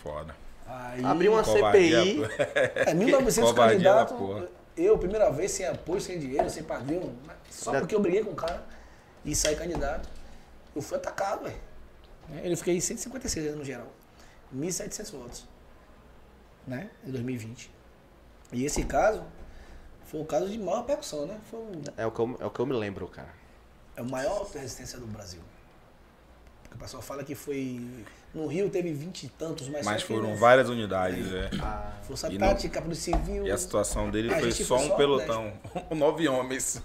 foda. 0.02 0.34
Aí, 0.68 1.04
Abriu 1.04 1.32
uma 1.32 1.44
Covardia, 1.44 2.00
CPI. 2.04 2.22
É, 2.90 2.94
1900 2.94 3.50
Covardia 3.52 3.78
da 3.92 4.04
candidatos, 4.06 4.48
eu, 4.76 4.98
primeira 4.98 5.30
vez, 5.30 5.52
sem 5.52 5.64
apoio, 5.66 6.00
sem 6.00 6.18
dinheiro, 6.18 6.50
sem 6.50 6.62
padrinho, 6.64 7.16
só 7.50 7.72
porque 7.78 7.94
eu 7.94 8.00
briguei 8.00 8.24
com 8.24 8.30
o 8.32 8.34
cara 8.34 8.64
e 9.24 9.34
saí 9.34 9.54
candidato, 9.54 10.08
eu 10.74 10.82
fui 10.82 10.96
atacado, 10.96 11.44
velho. 11.44 11.56
Eu 12.44 12.56
fiquei 12.56 12.80
156 12.80 13.54
no 13.56 13.64
geral, 13.64 13.86
1.700 14.54 15.12
votos, 15.12 15.44
né, 16.66 16.90
em 17.06 17.10
2020. 17.10 17.70
E 18.52 18.64
esse 18.64 18.84
caso 18.84 19.22
foi 20.06 20.20
um 20.20 20.24
caso 20.24 20.48
de 20.48 20.58
maior 20.58 20.78
repercussão, 20.80 21.26
né? 21.26 21.38
Foi 21.50 21.58
o, 21.60 21.72
É 21.96 22.06
o, 22.06 22.10
que 22.10 22.20
eu, 22.20 22.36
é 22.40 22.46
o 22.46 22.50
que 22.50 22.60
eu 22.60 22.66
me 22.66 22.72
lembro, 22.74 23.06
cara. 23.08 23.28
é 23.96 24.02
o 24.02 24.08
maior 24.10 24.46
resistência 24.52 24.98
do 24.98 25.06
Brasil. 25.06 25.40
Porque 26.62 26.76
o 26.76 26.78
pessoal 26.80 27.02
fala 27.02 27.24
que 27.24 27.34
foi... 27.34 27.80
No 28.34 28.46
Rio 28.46 28.68
teve 28.68 28.92
20 28.92 29.22
e 29.24 29.28
tantos, 29.30 29.66
mas, 29.68 29.84
Mas 29.86 30.02
que 30.02 30.08
foram 30.08 30.30
não- 30.30 30.36
várias 30.36 30.68
unidades, 30.68 31.32
é. 31.32 31.48
Força 32.02 32.28
E 32.30 32.36
não- 32.38 32.48
Tática, 32.48 32.82
Polícia 32.82 33.16
Civil, 33.16 33.46
E 33.46 33.50
a 33.50 33.56
situação 33.56 34.10
dele 34.10 34.32
A 34.32 34.38
foi 34.38 34.52
só 34.52 34.76
foi 34.76 34.86
um 34.86 34.88
só 34.90 34.96
pelotão. 34.96 35.52
Nove 35.96 36.28
homens. 36.28 36.76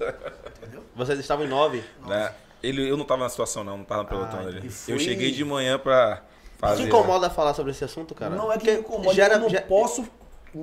entendeu? 0.57 0.83
Vocês 0.95 1.19
estavam 1.19 1.45
em 1.45 1.49
nove? 1.49 1.83
né? 2.07 2.33
Ele, 2.63 2.87
eu 2.89 2.95
não 2.95 3.03
tava 3.05 3.23
na 3.23 3.29
situação, 3.29 3.63
não. 3.63 3.77
Não 3.79 3.83
tava 3.83 4.03
no 4.03 4.09
pelotão 4.09 4.39
Ah, 4.39 4.43
dele. 4.45 4.69
foi- 4.69 4.93
Eu 4.93 4.99
cheguei 4.99 5.31
de 5.31 5.43
manhã 5.43 5.77
pra 5.77 6.23
fazer. 6.69 6.83
Te 6.83 6.87
incomoda 6.87 7.29
falar 7.29 7.53
sobre 7.53 7.71
esse 7.71 7.83
assunto, 7.83 8.15
cara? 8.15 8.35
Não 8.35 8.51
é 8.51 8.57
que 8.57 8.71
me 8.71 8.79
incomoda, 8.79 9.13
gera- 9.13 9.35
eu 9.35 9.39
não 9.41 9.49
posso 9.67 10.07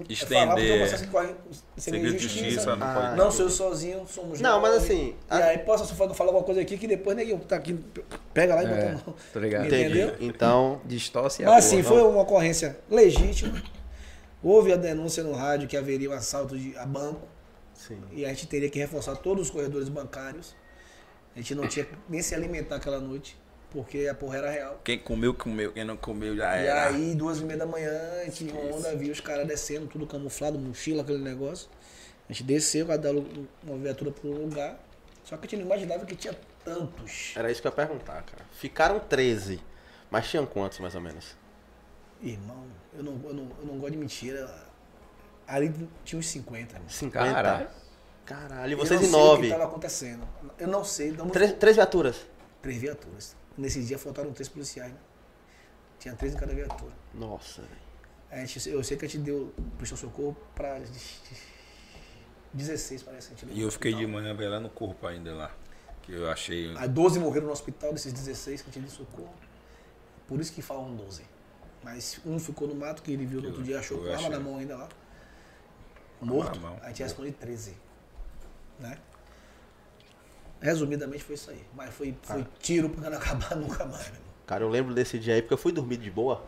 Estender, 0.07 0.41
falar 0.41 0.55
porque 0.55 0.71
o 0.73 0.79
processo 0.81 1.05
que 1.05 1.11
corre 1.11 1.27
seria 1.29 1.99
Segredo 2.01 2.11
de 2.11 2.17
injustiça. 2.17 2.45
justiça, 2.45 2.77
não 2.77 2.87
Ah. 2.87 3.15
Não 3.17 3.31
sou 3.31 3.47
eu 3.47 3.51
sozinho, 3.51 4.07
somos 4.07 4.39
Não, 4.39 4.61
mas 4.61 4.75
assim, 4.75 5.15
E 5.31 5.35
a- 5.35 5.47
aí 5.47 5.59
posso 5.59 5.95
falar 5.95 6.29
alguma 6.29 6.43
coisa 6.45 6.61
aqui 6.61 6.77
que 6.77 6.87
depois 6.87 7.17
ninguém 7.17 7.39
tá 7.39 7.57
aqui, 7.57 7.73
pega 8.35 8.55
lá 8.55 8.63
e 8.65 8.67
É, 8.67 8.93
bota 8.95 9.41
ligado. 9.41 9.67
Entendi. 9.67 9.85
Entendeu? 10.01 10.17
Então, 10.21 10.81
Distorce 10.85 11.43
a 11.43 11.47
Mas 11.51 11.65
assim, 11.67 11.83
foi 11.83 12.03
uma 12.03 12.21
ocorrência 12.21 12.79
legítima. 12.91 13.63
Houve 14.43 14.73
a 14.75 14.77
denúncia 14.77 15.23
no 15.25 15.33
rádio 15.33 15.67
que 15.67 15.77
haveria 15.77 16.11
um 16.11 16.13
assalto 16.13 16.57
de, 16.57 16.77
a 16.77 16.85
banco 16.85 17.23
sim. 17.75 17.99
e 18.13 18.25
a 18.27 18.29
gente 18.29 18.47
teria 18.47 18.69
que 18.69 18.79
reforçar 18.79 19.17
todos 19.17 19.45
os 19.47 19.51
corredores 19.51 19.89
bancários. 19.89 20.55
A 21.35 21.39
gente 21.39 21.55
não 21.55 21.67
tinha 21.67 21.89
nem 22.09 22.21
se 22.21 22.35
alimentar 22.35 22.77
aquela 22.77 23.01
noite, 23.01 23.39
porque 23.71 24.07
a 24.09 24.15
porra 24.15 24.39
era 24.39 24.51
real. 24.51 24.81
Quem 24.85 24.99
comeu, 24.99 25.35
comeu. 25.35 25.73
Quem 25.73 25.85
não 25.85 25.97
comeu, 25.97 26.37
já 26.37 26.57
E 26.61 26.67
era. 26.67 26.89
aí, 26.89 27.15
duas 27.15 27.39
e 27.41 27.45
meia 27.45 27.59
da 27.59 27.67
manhã, 27.67 27.91
a 28.21 28.25
gente 28.25 28.45
em 28.45 28.53
onda, 28.73 28.95
viu 28.97 29.13
os 29.13 29.21
caras 29.21 29.47
descendo, 29.47 29.87
tudo 29.87 30.07
camuflado, 30.07 30.59
mochila, 30.59 31.03
aquele 31.03 31.19
negócio. 31.23 31.69
A 32.29 32.33
gente 32.33 32.45
desceu, 32.45 32.87
cada 32.87 33.13
um- 33.13 33.47
uma 33.63 33.77
viatura 33.79 34.13
um 34.25 34.29
lugar. 34.45 34.79
Só 35.25 35.37
que 35.37 35.47
a 35.47 35.51
gente 35.51 35.61
não 35.61 35.67
imaginava 35.67 36.05
que 36.07 36.15
tinha 36.17 36.35
tantos. 36.65 37.33
Era 37.37 37.51
isso 37.51 37.61
que 37.61 37.67
eu 37.67 37.71
ia 37.71 37.77
perguntar, 37.77 38.23
cara. 38.23 38.45
Ficaram 38.53 38.99
13. 39.01 39.61
Mas 40.11 40.29
tinham 40.29 40.47
quantos, 40.47 40.79
mais 40.79 40.95
ou 40.95 41.01
menos? 41.01 41.37
Irmão, 42.23 42.65
eu 42.97 43.03
não, 43.03 43.13
eu 43.25 43.35
não, 43.35 43.51
eu 43.61 43.67
não 43.67 43.79
gosto 43.79 43.93
de 43.93 43.99
mentira. 43.99 44.51
Ali 45.47 45.73
tinha 46.05 46.19
uns 46.19 46.27
50, 46.29 46.75
irmão. 46.75 46.89
50? 46.89 47.33
Caralho. 47.33 47.69
Caralho, 48.25 48.71
e 48.71 48.73
Eu 48.73 48.79
vocês 48.79 49.01
não 49.01 49.09
sei 49.09 49.19
o 49.19 49.23
que 49.23 49.29
9. 49.31 49.47
estava 49.47 49.65
acontecendo. 49.65 50.29
Eu 50.59 50.69
não 50.69 50.85
sei. 50.85 51.13
Não, 51.13 51.29
Três, 51.31 51.53
três 51.55 51.77
viaturas? 51.77 52.27
Três 52.61 52.79
viaturas. 52.79 53.37
Nesse 53.59 53.83
dia 53.83 53.99
faltaram 53.99 54.33
três 54.33 54.49
policiais, 54.49 54.93
né? 54.93 54.99
Tinha 55.99 56.15
três 56.15 56.33
em 56.33 56.37
cada 56.39 56.55
viatura. 56.55 56.93
Nossa, 57.13 57.63
velho. 57.63 57.89
A 58.31 58.69
eu 58.69 58.85
sei 58.85 58.97
que 58.97 59.05
a 59.05 59.09
gente 59.09 59.19
deu, 59.19 59.53
prestou 59.77 59.99
socorro 59.99 60.37
para 60.55 60.81
16, 62.53 63.03
parece. 63.03 63.33
a 63.33 63.37
gente 63.37 63.47
E 63.53 63.61
eu 63.61 63.67
no 63.67 63.73
fiquei 63.73 63.93
de 63.93 64.07
manhã 64.07 64.35
velando 64.35 64.69
o 64.69 64.71
corpo 64.71 65.07
ainda 65.07 65.35
lá. 65.35 65.55
Que 66.03 66.13
eu 66.13 66.31
achei. 66.31 66.77
Aí 66.77 66.89
12 66.89 67.19
morreram 67.19 67.47
no 67.47 67.53
hospital 67.53 67.93
desses 67.93 68.13
16 68.13 68.63
que 68.63 68.71
a 68.71 68.73
gente 68.73 68.85
deu 68.85 68.93
socorro. 68.93 69.35
Por 70.29 70.41
isso 70.41 70.53
que 70.53 70.63
falam 70.63 70.95
12. 70.95 71.23
Mas 71.83 72.21
um 72.25 72.39
ficou 72.39 72.69
no 72.69 72.75
mato 72.75 73.03
que 73.03 73.13
ele 73.13 73.27
viu 73.27 73.41
no 73.41 73.49
outro 73.49 73.63
dia, 73.63 73.79
achou 73.81 73.99
com 73.99 74.09
a 74.09 74.15
arma 74.15 74.29
na 74.29 74.41
mão 74.41 74.59
ainda 74.59 74.77
lá. 74.77 74.89
Morto. 76.21 76.61
mão. 76.61 76.79
A 76.83 76.89
gente 76.89 77.03
responde 77.03 77.33
13. 77.33 77.75
Né? 78.79 78.99
Resumidamente 80.61 81.23
foi 81.25 81.35
isso 81.35 81.51
aí. 81.51 81.65
Mas 81.75 81.95
foi, 81.95 82.17
foi 82.23 82.47
tiro 82.61 82.89
pra 82.91 83.11
não 83.11 83.19
acabar 83.19 83.55
nunca 83.57 83.85
mais, 83.85 84.07
meu 84.07 84.15
irmão. 84.17 84.29
Cara, 84.47 84.65
eu 84.65 84.69
lembro 84.69 84.95
desse 84.95 85.19
dia 85.19 85.35
aí 85.35 85.43
porque 85.43 85.55
eu 85.55 85.59
fui 85.59 85.73
dormir 85.73 85.99
de 85.99 86.11
boa. 86.11 86.43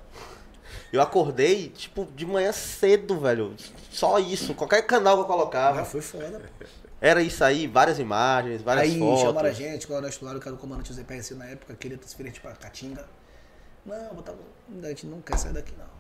Eu 0.92 1.00
acordei, 1.00 1.68
tipo, 1.68 2.06
de 2.16 2.24
manhã 2.26 2.52
cedo, 2.52 3.18
velho. 3.20 3.54
Só 3.90 4.18
isso. 4.18 4.54
Qualquer 4.54 4.82
canal 4.82 5.16
que 5.16 5.22
eu 5.22 5.26
colocava. 5.26 5.78
Mas 5.80 5.88
foi 5.88 6.00
foda, 6.00 6.40
pô. 6.58 6.64
Era 7.00 7.22
isso 7.22 7.42
aí, 7.42 7.66
várias 7.66 7.98
imagens, 7.98 8.60
várias 8.60 8.92
Aí 8.92 8.98
fotos. 8.98 9.20
chamaram 9.22 9.48
a 9.48 9.52
gente, 9.52 9.86
quando 9.86 10.02
nós 10.02 10.12
estudaram, 10.12 10.38
que 10.38 10.46
era 10.46 10.54
o 10.54 10.58
comandante 10.58 10.92
do 10.92 10.94
ZPRC 10.94 11.34
na 11.34 11.46
época, 11.46 11.74
queria 11.74 11.96
transferir 11.96 12.38
pra 12.42 12.52
Caatinga. 12.52 13.08
Não, 13.86 14.14
botar, 14.14 14.34
a 14.82 14.88
gente 14.88 15.06
não 15.06 15.22
quer 15.22 15.38
sair 15.38 15.54
daqui 15.54 15.72
não. 15.78 15.99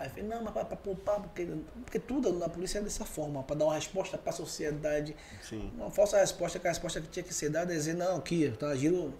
Aí 0.00 0.06
eu 0.06 0.10
falei, 0.12 0.24
não, 0.24 0.42
mas 0.42 0.54
pra, 0.54 0.64
pra 0.64 0.76
poupar, 0.78 1.20
porque, 1.20 1.46
porque 1.84 1.98
tudo 1.98 2.32
na 2.32 2.48
polícia 2.48 2.78
é 2.78 2.80
dessa 2.80 3.04
forma, 3.04 3.42
pra 3.42 3.54
dar 3.54 3.66
uma 3.66 3.74
resposta 3.74 4.16
pra 4.16 4.32
sociedade. 4.32 5.14
Sim. 5.42 5.70
Uma 5.76 5.90
falsa 5.90 6.16
resposta, 6.16 6.58
que 6.58 6.66
a 6.66 6.70
resposta 6.70 7.02
que 7.02 7.08
tinha 7.08 7.22
que 7.22 7.34
ser 7.34 7.50
dada 7.50 7.70
é 7.70 7.76
dizer, 7.76 7.92
não, 7.92 8.16
aqui, 8.16 8.50
tá, 8.58 8.74
giro, 8.74 9.12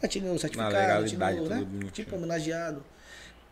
tá 0.00 0.06
tirando 0.06 0.36
o 0.36 0.38
certificado, 0.38 1.04
tudo 1.04 1.48
né? 1.48 1.56
bonitinho. 1.64 1.90
Tipo, 1.90 2.14
homenageado 2.14 2.84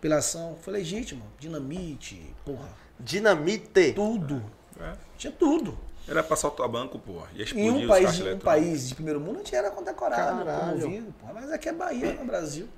pela 0.00 0.18
ação. 0.18 0.56
Foi 0.62 0.72
legítimo, 0.72 1.24
dinamite, 1.40 2.32
porra, 2.44 2.68
Dinamite. 3.00 3.94
tudo. 3.94 4.40
É. 4.80 4.92
Tinha 5.16 5.32
tudo. 5.32 5.76
Era 6.06 6.22
pra 6.22 6.36
soltar 6.36 6.68
banco, 6.68 6.96
pô. 7.00 7.22
Ia 7.34 7.42
explodir 7.42 7.66
Em 7.66 7.70
um 7.72 7.80
os 7.80 7.88
país, 7.88 8.04
caixas 8.06 8.34
um 8.36 8.38
país 8.38 8.88
de 8.88 8.94
primeiro 8.94 9.18
mundo, 9.18 9.34
a 9.34 9.38
gente 9.38 9.52
era 9.56 9.72
condecorado, 9.72 10.44
promovido, 10.44 11.12
porra, 11.14 11.32
mas 11.32 11.50
aqui 11.50 11.68
é 11.68 11.72
Bahia, 11.72 12.12
no 12.14 12.24
Brasil. 12.24 12.68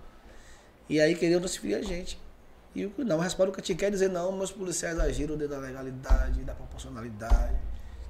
E 0.88 0.98
aí 0.98 1.14
queriam 1.14 1.38
transferir 1.38 1.76
a 1.76 1.82
gente. 1.82 2.18
E 2.74 2.86
o- 2.86 2.92
não, 2.98 3.18
responde 3.18 3.50
o 3.50 3.52
que 3.52 3.60
a 3.60 3.64
gente 3.64 3.76
quer 3.78 3.90
dizer, 3.90 4.08
não, 4.08 4.30
meus 4.32 4.52
policiais 4.52 4.98
agiram 4.98 5.36
dentro 5.36 5.54
da 5.56 5.60
legalidade, 5.60 6.42
da 6.44 6.54
proporcionalidade. 6.54 7.56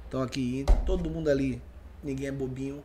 Estão 0.05 0.21
aqui 0.21 0.59
indo, 0.59 0.73
todo 0.85 1.09
mundo 1.09 1.29
ali, 1.29 1.61
ninguém 2.03 2.27
é 2.27 2.31
bobinho. 2.31 2.83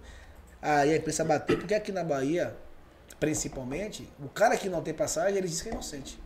Aí 0.62 0.92
a 0.92 0.96
imprensa 0.96 1.24
bateu, 1.24 1.58
porque 1.58 1.74
aqui 1.74 1.92
na 1.92 2.02
Bahia, 2.02 2.56
principalmente, 3.20 4.08
o 4.18 4.28
cara 4.28 4.56
que 4.56 4.68
não 4.68 4.82
tem 4.82 4.94
passagem, 4.94 5.36
ele 5.36 5.48
diz 5.48 5.60
que 5.60 5.68
é 5.68 5.72
inocente. 5.72 6.18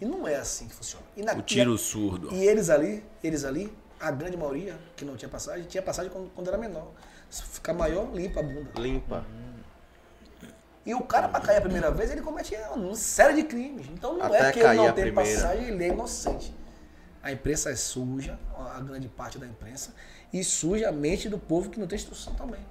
E 0.00 0.04
não 0.04 0.26
é 0.28 0.36
assim 0.36 0.68
que 0.68 0.74
funciona. 0.74 1.04
E 1.16 1.22
na- 1.22 1.34
O 1.34 1.42
tiro 1.42 1.76
surdo. 1.76 2.32
e 2.32 2.44
eles 2.44 2.70
ali, 2.70 3.02
eles 3.22 3.44
ali, 3.44 3.72
a 3.98 4.10
grande 4.10 4.36
maioria 4.36 4.78
que 4.96 5.04
não 5.04 5.16
tinha 5.16 5.28
passagem, 5.28 5.64
tinha 5.66 5.82
passagem 5.82 6.10
quando, 6.10 6.30
quando 6.30 6.48
era 6.48 6.56
menor. 6.58 6.92
Se 7.28 7.42
ficar 7.42 7.74
maior, 7.74 8.14
limpa 8.14 8.40
a 8.40 8.42
bunda. 8.42 8.70
Limpa. 8.80 9.26
E 10.88 10.94
o 10.94 11.02
cara, 11.02 11.28
pra 11.28 11.38
cair 11.38 11.58
a 11.58 11.60
primeira 11.60 11.90
vez, 11.90 12.10
ele 12.10 12.22
comete 12.22 12.56
uma 12.74 12.94
série 12.94 13.34
de 13.34 13.42
crimes. 13.42 13.86
Então 13.92 14.16
não 14.16 14.24
Até 14.24 14.48
é 14.48 14.52
que 14.52 14.58
ele 14.60 14.72
não 14.72 14.90
tem 14.90 15.12
passagem, 15.12 15.68
ele 15.68 15.84
é 15.84 15.88
inocente. 15.88 16.56
A 17.22 17.30
imprensa 17.30 17.68
é 17.68 17.76
suja, 17.76 18.38
a 18.56 18.80
grande 18.80 19.06
parte 19.06 19.38
da 19.38 19.46
imprensa, 19.46 19.94
e 20.32 20.42
suja 20.42 20.88
a 20.88 20.92
mente 20.92 21.28
do 21.28 21.38
povo 21.38 21.68
que 21.68 21.78
não 21.78 21.86
tem 21.86 21.96
instrução 21.96 22.34
também. 22.36 22.64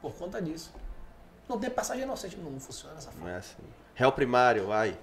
Por 0.00 0.14
conta 0.14 0.40
disso. 0.40 0.72
Não 1.46 1.58
tem 1.58 1.68
passagem 1.68 2.04
inocente, 2.04 2.38
não, 2.38 2.50
não 2.50 2.58
funciona 2.58 2.94
dessa 2.94 3.10
forma. 3.10 3.26
Não 3.26 3.34
é 3.34 3.36
assim. 3.36 3.62
Réu 3.94 4.12
primário, 4.12 4.68
vai. 4.68 4.98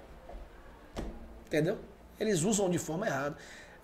Entendeu? 1.46 1.78
Eles 2.18 2.42
usam 2.42 2.68
de 2.68 2.80
forma 2.80 3.06
errada. 3.06 3.36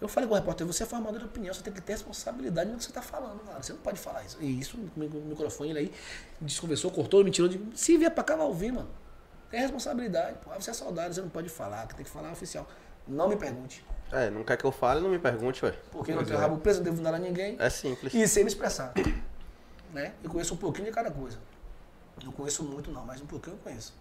Eu 0.03 0.09
falei 0.09 0.29
com 0.29 0.35
o 0.35 0.37
repórter, 0.37 0.67
você 0.67 0.83
é 0.83 0.87
formador 0.87 1.21
de 1.21 1.27
opinião, 1.27 1.55
você 1.55 1.63
tem 1.63 1.73
que 1.73 1.81
ter 1.81 1.93
responsabilidade 1.93 2.69
no 2.69 2.77
que 2.77 2.83
você 2.83 2.91
está 2.91 3.01
falando, 3.01 3.39
cara. 3.45 3.63
Você 3.63 3.73
não 3.73 3.79
pode 3.79 4.01
falar 4.01 4.25
isso. 4.25 4.37
E 4.41 4.59
isso, 4.59 4.77
o 4.77 5.01
microfone 5.29 5.71
ele 5.71 5.79
aí 5.79 5.93
desconversou, 6.41 6.91
cortou, 6.91 7.23
me 7.23 7.31
tirou 7.31 7.49
de. 7.49 7.61
Se 7.79 7.97
vier 7.97 8.11
pra 8.11 8.25
cá, 8.25 8.35
vai 8.35 8.45
ouvir, 8.45 8.73
mano. 8.73 8.89
Tem 9.49 9.61
responsabilidade. 9.61 10.39
Pô, 10.43 10.51
você 10.51 10.71
é 10.71 10.75
soldado, 10.75 11.15
você 11.15 11.21
não 11.21 11.29
pode 11.29 11.49
falar, 11.49 11.87
que 11.87 11.95
tem 11.95 12.05
que 12.05 12.11
falar 12.11 12.31
é 12.31 12.33
oficial. 12.33 12.67
Não 13.07 13.29
me 13.29 13.37
pergunte. 13.37 13.85
É, 14.11 14.29
não 14.29 14.43
quer 14.43 14.57
que 14.57 14.65
eu 14.65 14.73
fale, 14.73 15.01
não 15.01 15.09
me 15.09 15.21
pergunte, 15.21 15.65
ué. 15.65 15.73
Porque 15.93 16.13
não 16.13 16.25
tenho 16.25 16.37
é. 16.37 16.41
rabo 16.41 16.59
preso, 16.59 16.81
não 16.81 16.85
devo 16.85 17.01
nada 17.01 17.17
a 17.17 17.21
ninguém. 17.21 17.55
É 17.61 17.71
simples. 17.71 18.13
E 18.13 18.27
sem 18.27 18.43
me 18.43 18.49
expressar. 18.49 18.93
Né? 19.93 20.15
Eu 20.25 20.31
conheço 20.31 20.55
um 20.55 20.57
pouquinho 20.57 20.87
de 20.87 20.93
cada 20.93 21.13
coisa. 21.13 21.39
Não 22.25 22.33
conheço 22.33 22.65
muito 22.65 22.91
não, 22.91 23.05
mas 23.07 23.21
um 23.21 23.27
pouquinho 23.27 23.55
eu 23.55 23.61
conheço. 23.61 23.95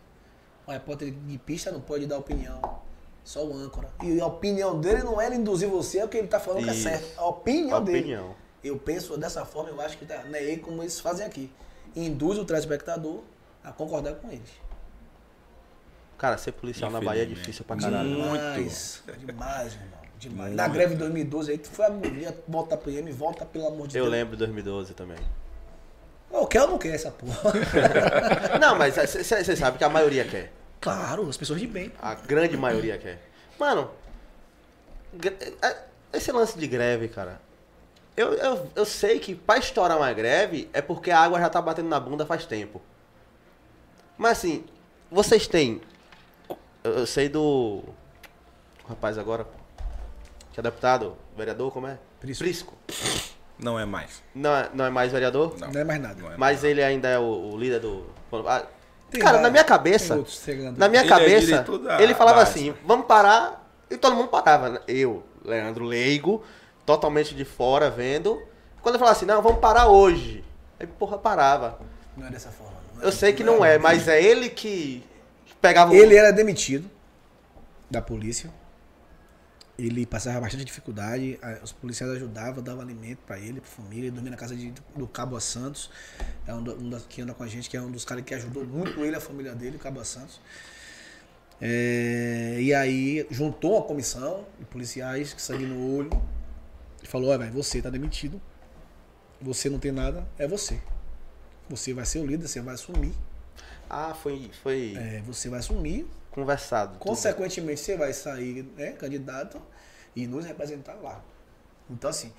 O 0.65 0.71
repórter 0.71 1.11
de 1.11 1.37
pista 1.37 1.71
não 1.71 1.79
pode 1.79 2.07
dar 2.07 2.17
opinião. 2.17 2.81
Só 3.23 3.45
o 3.45 3.53
âncora. 3.55 3.89
E 4.01 4.19
a 4.19 4.25
opinião 4.25 4.79
dele 4.79 5.03
não 5.03 5.19
é 5.21 5.27
ele 5.27 5.35
induzir 5.35 5.69
você 5.69 5.99
ao 5.99 6.07
que 6.07 6.17
ele 6.17 6.27
tá 6.27 6.39
falando 6.39 6.63
que 6.63 6.69
é 6.69 6.73
Isso. 6.73 6.83
certo. 6.83 7.19
A 7.19 7.25
opinião, 7.27 7.83
dele. 7.83 7.99
Opinião. 7.99 8.35
Eu 8.63 8.77
penso 8.77 9.17
dessa 9.17 9.45
forma, 9.45 9.69
eu 9.69 9.81
acho 9.81 9.97
que 9.97 10.05
tá, 10.05 10.23
não 10.23 10.35
é 10.35 10.43
ele 10.43 10.61
como 10.61 10.81
eles 10.81 10.99
fazem 10.99 11.25
aqui. 11.25 11.51
Induz 11.95 12.37
o 12.37 12.45
telespectador 12.45 13.21
a 13.63 13.71
concordar 13.71 14.15
com 14.15 14.27
eles. 14.29 14.49
Cara, 16.17 16.37
ser 16.37 16.51
policial 16.51 16.91
na 16.91 17.01
Bahia 17.01 17.23
é 17.23 17.25
difícil 17.25 17.65
pra 17.65 17.75
caralho. 17.75 18.09
Demais, 18.09 19.03
demais, 19.17 19.73
irmão. 19.73 20.01
Demais. 20.19 20.55
Na 20.55 20.67
greve 20.67 20.93
de 20.93 20.99
2012 20.99 21.51
aí, 21.51 21.57
tu 21.57 21.69
foi 21.69 21.85
agonia, 21.85 22.37
volta 22.47 22.77
PM, 22.77 23.11
volta 23.11 23.43
pelo 23.43 23.65
amor 23.67 23.87
de 23.87 23.97
Eu 23.97 24.03
Deus. 24.03 24.11
lembro 24.11 24.33
de 24.33 24.39
2012 24.39 24.93
também. 24.93 25.17
Ou 26.29 26.45
quer 26.45 26.61
ou 26.61 26.69
não 26.69 26.77
quer 26.77 26.93
essa 26.93 27.09
porra? 27.11 27.51
Não, 28.61 28.77
mas 28.77 28.95
você 28.95 29.55
sabe 29.55 29.77
que 29.77 29.83
a 29.83 29.89
maioria 29.89 30.23
quer. 30.23 30.53
Claro, 30.81 31.29
as 31.29 31.37
pessoas 31.37 31.59
de 31.61 31.67
bem. 31.67 31.91
A 32.01 32.13
grande 32.15 32.57
maioria 32.57 32.97
quer. 32.97 33.21
Mano, 33.59 33.89
gre- 35.13 35.37
é- 35.61 35.77
esse 36.13 36.31
lance 36.31 36.57
de 36.59 36.67
greve, 36.67 37.07
cara. 37.07 37.39
Eu, 38.17 38.33
eu, 38.33 38.69
eu 38.75 38.85
sei 38.85 39.19
que 39.19 39.33
pra 39.33 39.57
estourar 39.57 39.97
uma 39.97 40.11
greve 40.11 40.69
é 40.73 40.81
porque 40.81 41.11
a 41.11 41.19
água 41.19 41.39
já 41.39 41.49
tá 41.49 41.61
batendo 41.61 41.87
na 41.87 41.99
bunda 41.99 42.25
faz 42.25 42.45
tempo. 42.45 42.81
Mas 44.17 44.39
assim, 44.39 44.65
vocês 45.09 45.47
têm. 45.47 45.81
Eu, 46.83 46.91
eu 46.93 47.05
sei 47.07 47.29
do. 47.29 47.83
O 48.83 48.87
rapaz 48.89 49.17
agora, 49.17 49.45
pô, 49.45 49.57
que 50.51 50.59
é 50.59 50.63
deputado, 50.63 51.15
vereador, 51.37 51.71
como 51.71 51.87
é? 51.87 51.97
Prisco. 52.19 52.43
Prisco. 52.43 52.77
Não 53.57 53.79
é 53.79 53.85
mais. 53.85 54.21
Não 54.35 54.55
é, 54.55 54.69
não 54.73 54.85
é 54.85 54.89
mais 54.89 55.11
vereador? 55.11 55.55
Não. 55.57 55.71
Não 55.71 55.81
é 55.81 55.83
mais 55.83 56.01
nada. 56.01 56.33
É 56.33 56.37
Mas 56.37 56.63
ele 56.63 56.83
ainda 56.83 57.07
é 57.07 57.17
o, 57.17 57.51
o 57.53 57.57
líder 57.57 57.79
do. 57.79 58.07
Ah, 58.47 58.65
Tem 59.11 59.21
cara, 59.21 59.39
na 59.39 59.49
minha 59.49 59.63
cabeça. 59.63 60.15
Na 60.77 60.87
minha 60.87 61.01
Ele 61.03 61.11
é 61.11 61.15
cabeça, 61.17 61.63
da- 61.79 62.01
ele 62.01 62.13
falava 62.15 62.37
da 62.37 62.43
assim: 62.43 62.73
vamos 62.85 63.05
parar. 63.05 63.67
E 63.89 63.97
todo 63.97 64.15
mundo 64.15 64.29
parava. 64.29 64.69
né? 64.69 64.79
Eu, 64.87 65.21
Leandro 65.43 65.83
Leigo, 65.83 66.41
totalmente 66.85 67.35
de 67.35 67.43
fora, 67.43 67.89
vendo. 67.89 68.41
Quando 68.81 68.95
eu 68.95 68.99
falava 68.99 69.17
assim: 69.17 69.25
não, 69.25 69.41
vamos 69.41 69.59
parar 69.59 69.87
hoje. 69.87 70.43
Aí, 70.79 70.87
porra, 70.87 71.17
parava. 71.17 71.77
Não 72.15 72.25
é 72.25 72.29
dessa 72.31 72.49
forma. 72.49 72.73
não. 72.95 73.03
Eu 73.03 73.11
sei 73.11 73.33
que 73.33 73.43
não 73.43 73.63
é, 73.65 73.77
mas 73.77 74.07
é 74.07 74.21
ele 74.23 74.49
que 74.49 75.03
pegava 75.61 75.91
o. 75.91 75.95
Ele 75.95 76.15
era 76.15 76.31
demitido 76.31 76.89
da 77.89 78.01
polícia. 78.01 78.49
Ele 79.83 80.05
passava 80.05 80.39
bastante 80.39 80.63
dificuldade. 80.65 81.39
Os 81.63 81.71
policiais 81.71 82.11
ajudavam, 82.13 82.61
davam 82.61 82.81
alimento 82.83 83.19
pra 83.25 83.39
ele, 83.39 83.59
pra 83.61 83.69
família. 83.69 84.03
Ele 84.05 84.11
dormia 84.11 84.31
na 84.31 84.37
casa 84.37 84.55
de- 84.55 84.73
do 84.95 85.07
Cabo 85.07 85.39
Santos, 85.39 85.89
é 86.45 86.53
um, 86.53 86.61
do- 86.61 86.75
um 86.79 86.89
das- 86.89 87.05
que 87.07 87.21
anda 87.21 87.33
com 87.33 87.41
a 87.43 87.47
gente, 87.47 87.69
que 87.69 87.75
é 87.77 87.81
um 87.81 87.89
dos 87.89 88.05
caras 88.05 88.23
que 88.23 88.33
ajudou 88.35 88.63
muito 88.65 89.03
ele, 89.03 89.15
a 89.15 89.19
família 89.21 89.55
dele, 89.55 89.77
o 89.77 89.79
Cabo 89.79 90.03
Santos. 90.05 90.39
É, 91.59 92.57
e 92.59 92.73
aí 92.73 93.25
juntou 93.29 93.73
uma 93.77 93.83
comissão 93.83 94.45
de 94.59 94.65
policiais, 94.65 95.33
que 95.33 95.41
sangue 95.41 95.65
no 95.65 95.95
olho, 95.95 96.09
e 97.03 97.07
falou: 97.07 97.29
Olha, 97.29 97.39
velho, 97.39 97.53
você 97.53 97.81
tá 97.81 97.89
demitido. 97.89 98.41
Você 99.39 99.69
não 99.69 99.79
tem 99.79 99.91
nada, 99.91 100.27
é 100.37 100.47
você. 100.47 100.79
Você 101.69 101.93
vai 101.93 102.05
ser 102.05 102.19
o 102.19 102.25
líder, 102.25 102.47
você 102.47 102.61
vai 102.61 102.73
assumir. 102.75 103.13
Ah, 103.89 104.13
foi, 104.13 104.49
foi 104.63 104.93
É, 104.95 105.21
você 105.25 105.49
vai 105.49 105.59
assumir 105.59 106.07
conversado. 106.31 106.93
tudo. 106.93 106.99
Consequentemente, 106.99 107.79
você 107.81 107.97
vai 107.97 108.13
sair 108.13 108.63
né, 108.77 108.91
candidato 108.93 109.61
e 110.15 110.27
nos 110.27 110.45
representar 110.45 110.95
lá. 110.95 111.23
Então, 111.89 112.09
assim, 112.09 112.33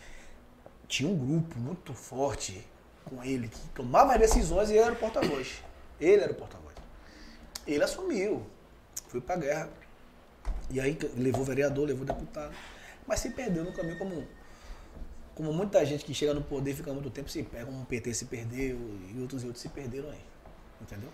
tinha 0.86 1.08
um 1.08 1.16
grupo 1.16 1.58
muito 1.58 1.94
forte 1.94 2.66
com 3.04 3.22
ele 3.22 3.48
que 3.48 3.68
tomava 3.70 4.14
as 4.14 4.20
decisões 4.20 4.70
e 4.70 4.74
ele 4.74 4.80
era 4.80 4.92
o 4.92 4.96
porta-voz. 4.96 5.62
Ele 6.00 6.22
era 6.22 6.32
o 6.32 6.34
porta-voz. 6.34 6.74
Ele 7.66 7.82
assumiu, 7.82 8.46
foi 9.08 9.20
pra 9.20 9.36
guerra. 9.36 9.70
E 10.70 10.80
aí 10.80 10.98
levou 11.16 11.44
vereador, 11.44 11.86
levou 11.86 12.04
deputado. 12.04 12.54
Mas 13.06 13.20
se 13.20 13.30
perdeu 13.30 13.64
no 13.64 13.72
caminho 13.72 13.98
como, 13.98 14.26
como 15.34 15.52
muita 15.52 15.84
gente 15.84 16.04
que 16.04 16.14
chega 16.14 16.34
no 16.34 16.42
poder 16.42 16.74
fica 16.74 16.92
muito 16.92 17.10
tempo 17.10 17.28
se 17.28 17.42
perde, 17.42 17.66
como 17.66 17.82
o 17.82 17.86
PT 17.86 18.14
se 18.14 18.24
perdeu 18.26 18.78
e 19.14 19.20
outros 19.20 19.42
e 19.42 19.46
outros 19.46 19.62
se 19.62 19.68
perderam 19.68 20.10
aí. 20.10 20.20
Entendeu? 20.80 21.10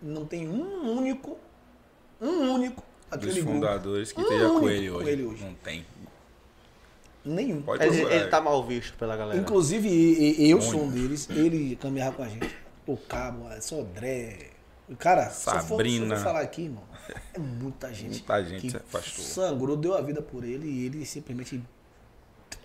Não 0.00 0.26
tem 0.26 0.48
um 0.48 0.96
único, 0.96 1.38
um 2.20 2.52
único 2.52 2.82
Dos 3.16 3.28
aquele 3.28 3.40
grupo. 3.42 3.54
fundadores 3.60 4.12
que 4.12 4.20
Um 4.20 4.22
esteja 4.22 4.46
com 4.48 4.50
único 4.54 4.68
ele 4.70 4.88
com 4.90 4.96
hoje. 4.96 5.10
ele 5.10 5.24
hoje. 5.24 5.44
Não 5.44 5.54
tem. 5.54 5.86
Nenhum. 7.24 7.62
Pode 7.62 7.82
Ele, 7.82 7.96
procurar. 7.96 8.16
ele 8.16 8.28
tá 8.28 8.40
mal 8.40 8.66
visto 8.66 8.98
pela 8.98 9.16
galera. 9.16 9.40
Inclusive, 9.40 9.88
e- 9.88 10.42
e- 10.46 10.50
eu 10.50 10.58
Muito. 10.58 10.70
sou 10.70 10.82
um 10.84 10.90
deles, 10.90 11.28
ele 11.30 11.74
caminhava 11.76 12.16
com 12.16 12.22
a 12.22 12.28
gente. 12.28 12.54
O 12.86 12.96
Cabo, 12.98 13.48
a 13.48 13.60
Sodré. 13.62 14.50
O 14.86 14.94
cara, 14.94 15.30
se 15.30 15.48
eu 15.48 15.54
for- 15.60 15.68
Sabrina. 15.68 16.16
for 16.16 16.22
falar 16.24 16.40
aqui, 16.42 16.64
irmão, 16.64 16.82
é 17.32 17.38
muita 17.38 17.92
gente. 17.94 18.10
Muita 18.18 18.44
gente 18.44 18.60
que 18.60 18.70
se 18.70 18.76
afastou. 18.76 19.24
sangrou, 19.24 19.74
deu 19.74 19.94
a 19.96 20.02
vida 20.02 20.20
por 20.20 20.44
ele 20.44 20.66
e 20.68 20.84
ele 20.84 21.06
simplesmente 21.06 21.62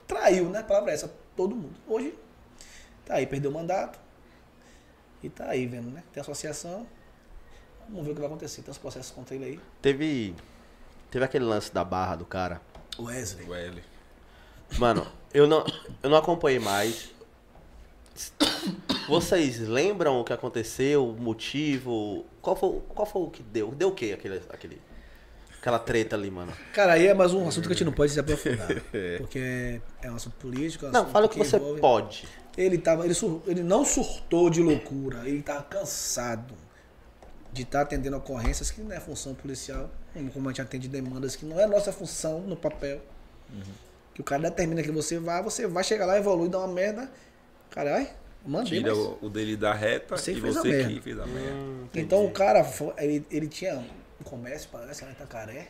traiu, 0.06 0.50
né? 0.50 0.60
A 0.60 0.64
palavra 0.64 0.92
é 0.92 0.96
essa, 0.96 1.10
todo 1.38 1.56
mundo. 1.56 1.76
Hoje, 1.88 2.14
tá 3.06 3.14
aí, 3.16 3.26
perdeu 3.26 3.50
o 3.50 3.54
mandato. 3.54 3.98
E 5.24 5.30
tá 5.30 5.46
aí, 5.50 5.66
vendo, 5.66 5.90
né? 5.90 6.04
Tem 6.12 6.20
associação. 6.20 6.86
Vamos 7.90 8.06
ver 8.06 8.12
o 8.12 8.14
que 8.16 8.22
vai 8.22 8.28
acontecer. 8.30 8.62
Tem 8.62 8.72
os 8.72 8.78
processos 8.78 9.12
contra 9.12 9.36
ele 9.36 9.46
aí. 9.46 9.60
Teve. 9.82 10.36
Teve 11.12 11.26
aquele 11.26 11.46
lance 11.46 11.74
da 11.74 11.84
barra 11.84 12.16
do 12.16 12.26
cara. 12.26 12.62
Wesley. 13.00 13.48
O 13.48 13.54
L. 13.56 13.84
Mano, 14.78 15.08
eu 15.34 15.48
não, 15.48 15.66
eu 16.04 16.10
não 16.10 16.18
acompanhei 16.18 16.60
mais. 16.60 17.10
Vocês 19.08 19.60
lembram 19.60 20.20
o 20.20 20.24
que 20.24 20.34
aconteceu, 20.34 21.08
o 21.10 21.14
motivo? 21.20 22.26
Qual 22.42 22.56
foi, 22.56 22.80
qual 22.90 23.06
foi 23.06 23.22
o 23.24 23.30
que 23.30 23.42
deu? 23.42 23.72
Deu 23.72 23.90
o 23.90 23.92
que 23.92 24.14
aquele, 24.14 24.42
aquele, 24.50 24.82
aquela 25.60 25.80
treta 25.80 26.16
ali, 26.16 26.30
mano? 26.30 26.52
Cara, 26.74 26.94
aí 26.94 27.08
é 27.08 27.14
mais 27.14 27.34
um 27.34 27.48
assunto 27.48 27.68
que 27.68 27.74
a 27.74 27.76
gente 27.76 27.86
não 27.86 27.94
pode 27.94 28.12
se 28.12 28.20
aprofundar. 28.20 28.68
Porque 29.18 29.82
é 30.04 30.12
um 30.12 30.16
assunto 30.16 30.36
político. 30.36 30.86
é 30.86 30.90
um 30.90 30.92
Não, 30.92 31.00
assunto 31.02 31.14
fala 31.14 31.26
o 31.26 31.30
que 31.30 31.38
você 31.40 31.56
envolve- 31.56 31.80
pode. 31.82 32.28
Ele, 32.58 32.78
tava, 32.78 33.06
ele, 33.06 33.14
sur- 33.14 33.42
ele 33.48 33.64
não 33.64 33.86
surtou 33.86 34.50
de 34.50 34.62
loucura, 34.62 35.20
ele 35.28 35.40
estava 35.40 35.64
cansado 35.64 36.54
de 37.52 37.64
estar 37.64 37.82
atendendo 37.82 38.16
ocorrências 38.18 38.70
que 38.72 38.82
não 38.82 38.92
é 38.92 39.00
função 39.00 39.34
policial, 39.34 39.90
como 40.34 40.48
a 40.50 40.52
gente 40.52 40.62
atende 40.62 40.88
demandas 40.88 41.36
que 41.36 41.46
não 41.46 41.60
é 41.60 41.66
nossa 41.66 41.92
função 41.92 42.42
no 42.42 42.56
papel. 42.56 43.02
Que 44.14 44.22
o 44.22 44.24
cara 44.24 44.44
determina 44.44 44.84
que 44.84 44.92
você 44.92 45.18
vai, 45.20 45.42
você 45.42 45.66
vai 45.68 45.84
chegar 45.84 46.06
lá, 46.06 46.18
evolui, 46.18 46.50
dá 46.50 46.60
uma 46.60 46.68
merda. 46.68 47.10
Caralho, 47.72 48.08
mandei. 48.46 48.80
Tira 48.80 48.94
mas- 48.96 49.16
o, 49.22 49.30
dele 49.30 49.56
da 49.58 49.74
reta 49.74 50.16
Você 50.18 50.32
e 50.32 50.36
que 50.36 50.42
fez 50.42 50.58
a 50.58 50.62
você 50.62 50.68
merda. 50.70 50.94
que 50.94 51.02
fez 51.02 51.20
a 51.20 51.26
merda. 51.26 51.90
Então 51.96 52.26
o 52.26 52.32
cara, 52.32 52.66
ele, 52.98 53.26
ele 53.32 53.48
tinha 53.48 53.76
um 54.20 54.24
comércio, 54.24 54.70
parece, 54.72 55.04
lá 55.04 55.10
em 55.10 55.14
Itacaré. 55.14 55.70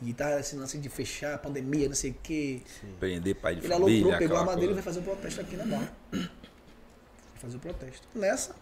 E 0.00 0.12
tava 0.12 0.38
esse 0.38 0.54
lance 0.54 0.78
de 0.78 0.88
fechar, 0.88 1.36
pandemia, 1.38 1.88
não 1.88 1.94
sei 1.96 2.12
o 2.12 2.16
quê. 2.22 2.62
Prender 3.00 3.34
pai 3.34 3.56
de 3.56 3.62
Ele 3.66 3.68
família. 3.74 4.00
aloprou, 4.02 4.18
pegou 4.18 4.36
a 4.36 4.44
madeira 4.44 4.70
e 4.70 4.74
vai 4.74 4.82
fazer 4.82 5.00
um 5.00 5.02
protesto 5.02 5.40
aqui 5.40 5.56
na 5.56 5.64
barra. 5.64 5.92
Vai 6.12 6.28
fazer 7.40 7.56
o 7.56 7.60
protesto. 7.60 8.06
Nessa, 8.14 8.54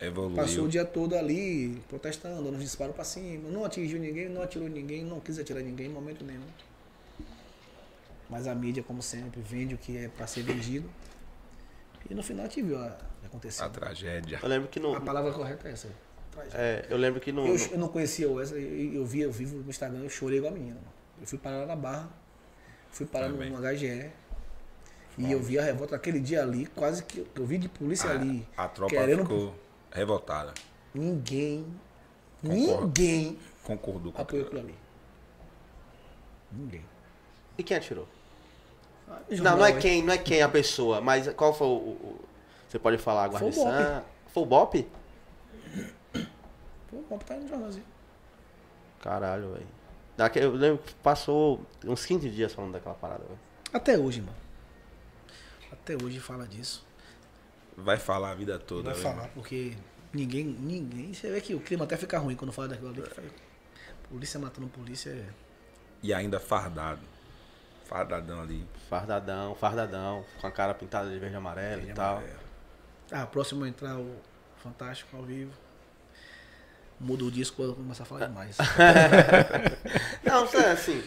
Evoluiu. 0.00 0.36
passou 0.36 0.64
o 0.64 0.68
dia 0.68 0.84
todo 0.84 1.14
ali 1.16 1.82
protestando, 1.88 2.42
dando 2.42 2.58
disparo 2.58 2.92
pra 2.92 3.04
cima. 3.04 3.48
Não 3.50 3.64
atingiu 3.64 3.98
ninguém, 3.98 4.28
não 4.28 4.42
atirou 4.42 4.68
ninguém, 4.68 5.04
não 5.04 5.20
quis 5.20 5.38
atirar 5.38 5.62
ninguém 5.62 5.86
em 5.86 5.90
momento 5.90 6.24
nenhum. 6.24 6.42
Mas 8.28 8.46
a 8.46 8.54
mídia, 8.54 8.82
como 8.82 9.02
sempre, 9.02 9.40
vende 9.40 9.74
o 9.74 9.78
que 9.78 9.96
é 9.96 10.08
pra 10.08 10.26
ser 10.26 10.42
vendido. 10.42 10.88
E 12.10 12.14
no 12.14 12.22
final 12.22 12.44
a 12.44 12.48
gente 12.48 12.62
viu 12.62 12.76
a- 12.78 12.86
o 13.16 13.20
que 13.20 13.26
aconteceu. 13.26 13.64
A 13.64 13.68
tragédia. 13.68 14.38
Eu 14.42 14.48
lembro 14.48 14.68
que 14.68 14.78
no. 14.80 14.94
A 14.94 15.00
palavra 15.00 15.32
correta 15.32 15.68
é 15.68 15.72
essa. 15.72 15.88
Tragédia. 16.32 16.58
É, 16.58 16.86
eu 16.90 16.96
lembro 16.96 17.20
que 17.20 17.32
no. 17.32 17.46
Eu, 17.46 17.56
eu 17.56 17.78
não 17.78 17.88
conhecia 17.88 18.28
o 18.28 18.34
Wesley, 18.34 18.88
eu, 18.94 19.00
eu 19.00 19.06
vi, 19.06 19.20
eu 19.20 19.32
vivo 19.32 19.56
no 19.58 19.70
Instagram, 19.70 20.00
eu 20.00 20.10
chorei 20.10 20.38
igual 20.38 20.52
a 20.52 20.56
menina. 20.56 20.74
mano. 20.76 20.92
Eu 21.20 21.26
fui 21.26 21.38
parar 21.38 21.58
lá 21.60 21.66
na 21.66 21.76
Barra, 21.76 22.10
fui 22.90 23.06
parar 23.06 23.28
no, 23.28 23.34
Também. 23.38 23.50
no 23.50 23.56
HGE. 23.58 24.10
E 25.18 25.32
eu 25.32 25.40
vi 25.42 25.58
a 25.58 25.62
revolta 25.62 25.92
naquele 25.94 26.20
dia 26.20 26.42
ali, 26.42 26.66
quase 26.66 27.02
que 27.02 27.26
eu 27.34 27.46
vi 27.46 27.56
de 27.56 27.70
polícia 27.70 28.10
ali. 28.10 28.46
A 28.54 28.68
tropa 28.68 28.94
querendo 28.94 29.22
ficou 29.22 29.54
revoltada. 29.96 30.52
Ninguém, 30.94 31.66
Concordo. 32.42 32.86
ninguém 32.86 33.38
Concordou 33.64 34.12
com 34.12 34.22
apoiou 34.22 34.46
aquilo. 34.46 34.60
ali. 34.60 34.74
Ninguém. 36.52 36.84
E 37.58 37.62
quem 37.62 37.76
atirou? 37.76 38.06
Ah, 39.08 39.20
Não, 39.30 39.56
não 39.56 39.64
é 39.66 39.70
hein? 39.70 39.78
quem, 39.78 40.02
não 40.02 40.12
é 40.12 40.18
quem 40.18 40.42
a 40.42 40.48
pessoa, 40.48 41.00
mas 41.00 41.28
qual 41.34 41.52
foi 41.54 41.66
o. 41.66 41.70
o- 41.70 42.20
você 42.68 42.78
pode 42.78 42.98
falar 42.98 43.26
a 43.26 43.30
Foi 43.30 43.36
o 43.36 43.40
guarnição? 43.40 43.64
Bop. 43.64 44.06
Foi 44.28 44.42
o 44.42 44.46
Bop? 44.46 44.88
Botar 47.10 47.34
no 47.36 47.48
jornalzinho. 47.48 47.84
Caralho, 49.02 49.52
velho. 49.52 49.66
Eu 50.36 50.52
lembro 50.52 50.82
que 50.82 50.94
passou 50.94 51.60
uns 51.84 52.06
15 52.06 52.30
dias 52.30 52.52
falando 52.52 52.72
daquela 52.72 52.94
parada, 52.94 53.22
velho. 53.24 53.38
Até 53.72 53.98
hoje, 53.98 54.20
mano. 54.22 54.36
Até 55.70 55.94
hoje 56.02 56.18
fala 56.20 56.46
disso. 56.46 56.85
Vai 57.76 57.96
falar 57.98 58.30
a 58.30 58.34
vida 58.34 58.58
toda. 58.58 58.92
Vai 58.92 58.94
velho. 58.94 59.02
falar, 59.14 59.28
porque 59.28 59.74
ninguém, 60.12 60.44
ninguém. 60.44 61.12
Você 61.12 61.30
vê 61.30 61.40
que 61.40 61.54
o 61.54 61.60
clima 61.60 61.84
até 61.84 61.96
fica 61.96 62.18
ruim 62.18 62.34
quando 62.34 62.52
fala 62.52 62.68
daquilo 62.68 62.88
ali. 62.90 63.02
que 63.02 63.10
fala, 63.14 63.28
Polícia 64.08 64.38
matando 64.40 64.68
polícia 64.68 65.10
é. 65.10 65.24
E 66.02 66.14
ainda 66.14 66.38
fardado. 66.38 67.00
Fardadão 67.84 68.40
ali. 68.40 68.64
Fardadão, 68.88 69.54
fardadão, 69.54 70.24
com 70.40 70.46
a 70.46 70.50
cara 70.50 70.74
pintada 70.74 71.08
de 71.10 71.18
verde 71.18 71.34
e 71.34 71.38
amarelo 71.38 71.82
e 71.88 71.92
tal. 71.92 72.22
Ah, 73.10 73.26
próximo 73.26 73.64
a 73.64 73.68
entrar 73.68 73.96
o 73.98 74.16
Fantástico 74.62 75.16
ao 75.16 75.22
vivo. 75.22 75.52
Muda 76.98 77.24
o 77.24 77.30
disco 77.30 77.62
eu 77.62 77.74
começar 77.74 78.02
a 78.04 78.06
falar 78.06 78.26
demais. 78.26 78.56
Não, 80.24 80.44
assim. 80.44 81.02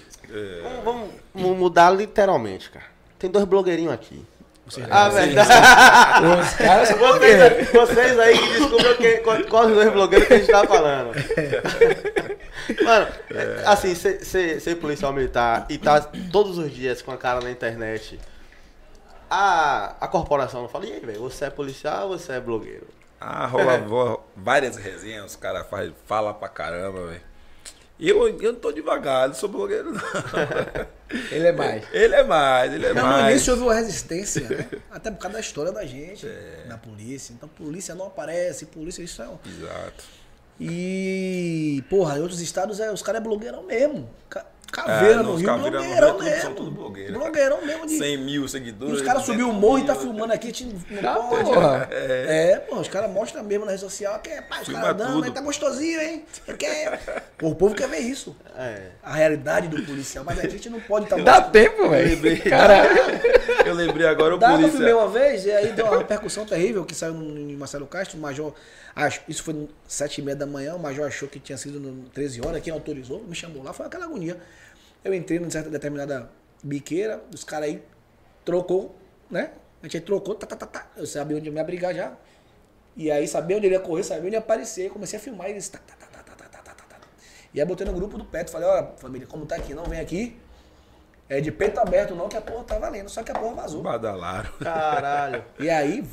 Vamos, 0.62 0.84
vamos 0.84 1.14
mu- 1.34 1.56
mudar 1.56 1.90
literalmente, 1.90 2.70
cara. 2.70 2.86
Tem 3.18 3.30
dois 3.30 3.44
blogueirinhos 3.46 3.92
aqui. 3.94 4.26
Ah, 4.90 5.10
verdade. 5.10 5.50
Os 6.42 6.54
caras 6.56 6.88
são 6.90 6.98
Vocês, 6.98 7.70
vocês 7.72 8.20
aí 8.20 8.38
que 8.38 8.60
descobriram 8.60 8.96
que, 8.96 9.18
qual- 9.18 9.44
quais 9.46 9.68
os 9.70 9.74
dois 9.76 9.92
blogueiros 9.92 10.28
que 10.28 10.34
a 10.34 10.38
gente 10.38 10.52
tá 10.52 10.66
falando. 10.68 11.12
Mano, 12.84 13.08
é, 13.34 13.64
assim, 13.66 13.96
ser, 13.96 14.24
ser, 14.24 14.60
ser 14.62 14.76
policial 14.76 15.12
militar 15.14 15.66
e 15.70 15.78
tá 15.78 16.00
todos 16.32 16.58
os 16.58 16.72
dias 16.72 17.02
com 17.02 17.12
a 17.12 17.18
cara 17.18 17.42
na 17.42 17.50
internet. 17.50 18.20
A, 19.30 19.96
a 20.02 20.08
corporação 20.08 20.62
não 20.64 20.70
fala, 20.70 20.86
e 20.86 20.94
aí, 20.94 21.00
velho, 21.00 21.20
você 21.22 21.46
é 21.46 21.50
policial 21.50 22.10
ou 22.10 22.18
você 22.18 22.34
é 22.34 22.40
blogueiro? 22.40 22.88
Ah, 23.22 23.46
rola 23.46 23.78
vo- 23.86 24.22
várias 24.36 24.76
resenhas, 24.78 25.26
os 25.32 25.36
caras 25.36 25.66
falam 26.06 26.34
pra 26.34 26.48
caramba, 26.50 27.08
velho. 27.08 27.29
E 28.00 28.08
eu, 28.10 28.28
eu 28.42 28.54
não 28.54 28.60
tô 28.60 28.72
devagar, 28.72 29.28
não 29.28 29.36
sou 29.36 29.50
blogueiro, 29.50 29.92
não. 29.92 30.02
Ele 31.32 31.48
é 31.48 31.52
mais. 31.52 31.84
Ele 31.92 32.16
é 32.16 32.24
mais, 32.24 32.72
ele 32.74 32.86
é 32.86 32.94
Não, 32.94 33.02
no 33.02 33.08
mais. 33.10 33.32
início 33.32 33.52
houve 33.54 33.64
uma 33.66 33.74
resistência, 33.74 34.48
né? 34.48 34.70
Até 34.92 35.10
por 35.12 35.18
causa 35.18 35.34
da 35.34 35.40
história 35.42 35.72
da 35.72 35.84
gente 35.86 36.26
É. 36.28 36.66
na 36.68 36.78
polícia. 36.78 37.34
Então, 37.34 37.50
polícia 37.50 37.96
não 37.96 38.06
aparece, 38.08 38.68
polícia 38.68 39.02
isso 39.02 39.22
é. 39.22 39.28
um- 39.28 39.38
Exato. 39.46 40.04
E, 40.60 41.84
porra, 41.90 42.18
em 42.18 42.22
outros 42.22 42.42
estados 42.42 42.80
é, 42.80 42.92
os 42.92 43.02
caras 43.02 43.22
é 43.22 43.24
blogueirão 43.24 43.64
mesmo. 43.64 44.10
Ca- 44.72 44.84
Caveira 44.84 45.20
É, 45.22 45.24
no 45.24 45.36
Rio, 45.36 45.46
Caveira 45.46 45.78
no 45.80 45.84
blogueirão 45.84 46.18
Rio, 46.18 46.24
mesmo. 46.26 46.42
são 46.42 46.54
tudo 46.54 46.72
blogueiro. 46.72 47.14
Blogueirão 47.14 47.66
mesmo 47.66 47.88
de. 47.88 47.98
100 47.98 48.18
mil 48.18 48.46
E 48.46 48.50
seguidores. 48.50 48.96
os 48.96 49.02
caras 49.02 49.24
subiu 49.24 49.48
o 49.50 49.54
200 49.54 49.62
morro 49.62 49.80
e 49.80 49.86
tá 49.86 49.96
filmando 49.96 50.34
aqui, 50.34 50.52
te, 50.52 50.66
não 50.66 51.02
Tá, 51.02 51.16
pode. 51.16 51.44
porra. 51.46 51.88
É, 51.92 52.58
pô, 52.70 52.76
os 52.80 52.88
caras 52.88 53.12
mostram 53.12 53.44
mesmo 53.44 53.66
na 53.66 53.72
rede 53.72 53.82
social 53.84 54.20
que 54.20 54.30
é, 54.30 54.42
pá, 54.42 54.60
os 54.62 54.70
caras 54.70 54.96
dando, 54.96 55.24
aí 55.24 55.32
tá 55.32 55.42
gostosinho, 55.42 56.00
hein? 56.02 56.26
Quer. 56.58 57.24
O 57.42 57.56
povo 57.56 57.74
quer 57.74 57.88
ver 57.88 58.00
isso. 58.00 58.36
É. 58.58 58.90
A 59.02 59.14
realidade 59.14 59.68
do 59.68 59.82
policial, 59.84 60.24
mas 60.24 60.38
a 60.40 60.48
gente 60.48 60.70
não 60.70 60.80
pode 60.80 61.06
estar 61.06 61.18
Dá 61.22 61.42
tempo, 61.42 61.90
velho. 61.90 62.42
Caralho. 62.50 62.90
Eu 63.66 63.74
lembrei 63.74 64.06
agora 64.08 64.36
o 64.36 64.38
Dá, 64.38 64.52
eu 64.54 64.58
filmei 64.58 64.72
polícia. 64.72 64.98
uma 64.98 65.08
vez 65.08 65.46
e 65.46 65.52
aí 65.52 65.72
deu 65.74 65.86
uma 65.86 65.98
repercussão 65.98 66.46
terrível 66.46 66.86
que 66.86 66.94
saiu 66.96 67.14
no, 67.14 67.58
Marcelo 67.58 67.86
Castro, 67.88 68.18
o 68.18 68.22
major, 68.22 68.54
acho, 68.96 69.22
isso 69.28 69.44
foi 69.44 69.68
sete 69.88 70.22
e 70.22 70.24
meia 70.24 70.36
da 70.36 70.46
manhã, 70.46 70.76
o 70.76 70.80
major 70.80 71.06
achou 71.08 71.28
que 71.28 71.40
tinha 71.40 71.58
sido 71.58 71.80
no 71.80 72.04
13 72.10 72.40
horas, 72.46 72.62
quem 72.62 72.72
autorizou, 72.72 73.22
me 73.28 73.36
chamou 73.36 73.62
lá, 73.64 73.74
foi 73.74 73.86
aquela 73.86 74.06
agonia. 74.06 74.38
Eu 75.04 75.14
entrei 75.14 75.40
numa 75.40 75.50
certa 75.50 75.70
determinada 75.70 76.30
biqueira, 76.64 77.24
os 77.34 77.44
caras 77.44 77.70
aí 77.70 77.84
trocou, 78.44 78.96
né? 79.30 79.52
A 79.82 79.86
gente 79.86 79.98
aí 79.98 80.02
trocou, 80.02 80.36
tá, 80.36 80.46
tá, 80.46 80.56
tá, 80.56 80.66
tá. 80.66 80.88
Eu 80.98 81.06
sabia 81.06 81.38
onde 81.38 81.48
eu 81.48 81.54
me 81.54 81.60
abrigar 81.60 81.94
já. 81.94 82.14
E 82.96 83.10
aí 83.10 83.28
sabia 83.28 83.56
onde 83.58 83.68
ele 83.68 83.76
ia 83.76 83.80
correr, 83.80 84.04
sabia 84.04 84.26
onde 84.26 84.36
ia 84.36 84.40
aparecer, 84.40 84.90
comecei 84.90 85.18
a 85.18 85.22
filmar 85.22 85.48
e 85.48 85.52
eles 85.52 85.70
tá, 85.70 85.80
tá, 85.80 85.96
tá, 85.96 86.08
tá, 86.08 86.24
tá, 86.24 86.36
tá, 86.36 86.50
tá, 86.50 86.62
tá, 86.62 86.74
tá, 86.74 86.96
tá. 86.96 87.08
E 87.54 87.62
aí 87.62 87.66
botei 87.66 87.88
no 87.88 87.94
grupo 87.94 88.18
do 88.18 88.26
Petro, 88.26 88.52
falei, 88.52 88.68
olha, 88.68 88.92
família, 88.98 89.26
como 89.26 89.46
tá 89.46 89.56
aqui, 89.56 89.74
não 89.74 89.86
vem 89.86 90.00
aqui. 90.00 90.38
É 91.30 91.40
de 91.40 91.52
peito 91.52 91.80
aberto 91.80 92.16
não, 92.16 92.28
que 92.28 92.36
a 92.36 92.42
porra 92.42 92.64
tá 92.64 92.80
valendo, 92.80 93.08
só 93.08 93.22
que 93.22 93.32
a 93.32 93.36
porra 93.36 93.54
vazou. 93.54 93.84
Badalaram. 93.84 94.52
Caralho. 94.60 95.46
E 95.60 95.70
aí, 95.70 96.04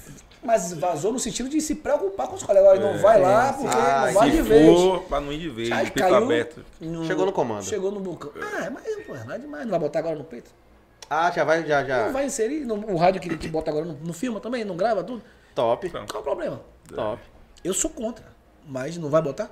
mas 0.46 0.72
vazou 0.74 1.12
no 1.12 1.18
sentido 1.18 1.48
de 1.48 1.60
se 1.60 1.74
preocupar 1.74 2.28
com 2.28 2.36
os 2.36 2.42
colegas. 2.42 2.70
Olha, 2.70 2.80
não 2.92 2.98
vai 2.98 3.20
lá, 3.20 3.52
porque 3.52 3.76
Ah, 3.76 4.04
não 4.06 4.12
vai 4.14 4.30
de 4.30 4.42
vez. 4.42 5.02
pra 5.08 5.20
não 5.20 5.32
ir 5.32 5.38
de 5.40 5.48
vez, 5.50 5.72
Aí 5.72 5.84
peito 5.90 5.98
caiu 5.98 6.14
aberto. 6.16 6.64
Chegou 7.06 7.26
no 7.26 7.32
comando. 7.32 7.64
Chegou 7.64 7.90
no 7.90 8.00
vulcão. 8.00 8.30
Ah, 8.40 8.70
mas 8.70 8.84
pô, 9.06 9.14
não 9.14 9.32
é 9.32 9.38
demais, 9.38 9.64
não 9.64 9.70
vai 9.70 9.80
botar 9.80 9.98
agora 9.98 10.14
no 10.16 10.24
peito? 10.24 10.50
Ah, 11.10 11.30
já 11.30 11.44
vai, 11.44 11.64
já, 11.66 11.80
Não 11.82 11.86
já. 11.88 12.08
vai 12.08 12.26
inserir 12.26 12.64
no, 12.64 12.74
o 12.92 12.96
rádio 12.96 13.20
que 13.20 13.28
ele 13.28 13.36
te 13.36 13.48
bota 13.48 13.70
agora, 13.70 13.84
não, 13.84 13.94
não 13.94 14.12
filma 14.12 14.40
também, 14.40 14.64
não 14.64 14.76
grava 14.76 15.04
tudo? 15.04 15.22
Top. 15.54 15.88
Qual 15.90 16.04
é 16.14 16.18
o 16.18 16.22
problema? 16.22 16.60
Top. 16.94 17.22
Eu 17.62 17.72
sou 17.74 17.90
contra, 17.90 18.24
mas 18.66 18.96
não 18.96 19.08
vai 19.08 19.22
botar? 19.22 19.50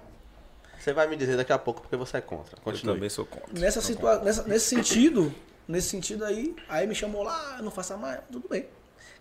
Você 0.78 0.92
vai 0.92 1.07
me 1.07 1.16
dizer 1.16 1.36
daqui 1.36 1.53
a 1.53 1.59
pouco 1.59 1.80
porque 1.80 1.97
você 1.97 2.16
é 2.18 2.20
contra. 2.20 2.57
Eu 2.59 2.62
Continue. 2.62 2.95
também 2.95 3.09
sou 3.09 3.24
contra. 3.24 3.59
Nessa 3.59 3.80
situa 3.80 4.18
nessa, 4.18 4.42
nesse 4.42 4.66
sentido, 4.66 5.32
nesse 5.66 5.88
sentido 5.88 6.24
aí, 6.24 6.55
aí 6.68 6.86
me 6.86 6.95
chamou 6.95 7.22
lá, 7.22 7.59
não 7.62 7.70
faça 7.70 7.97
mais, 7.97 8.20
tudo 8.30 8.49
bem. 8.49 8.66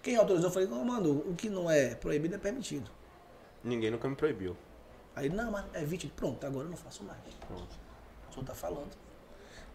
Quem 0.03 0.17
autorizou, 0.17 0.49
eu 0.49 0.53
falei, 0.53 0.67
não, 0.67 0.83
mano, 0.83 1.23
o 1.25 1.33
que 1.33 1.49
não 1.49 1.71
é 1.71 1.95
proibido 1.95 2.35
é 2.35 2.37
permitido. 2.37 2.91
Ninguém 3.63 3.89
nunca 3.89 4.07
me 4.07 4.15
proibiu. 4.15 4.55
Aí, 5.15 5.29
não, 5.29 5.49
mas 5.49 5.65
é 5.73 5.83
vítima. 5.85 6.11
Pronto, 6.15 6.45
agora 6.45 6.65
eu 6.65 6.69
não 6.69 6.77
faço 6.77 7.03
mais. 7.03 7.17
Pronto. 7.47 7.75
O 8.29 8.33
senhor 8.33 8.45
tá 8.45 8.53
falando. 8.53 8.91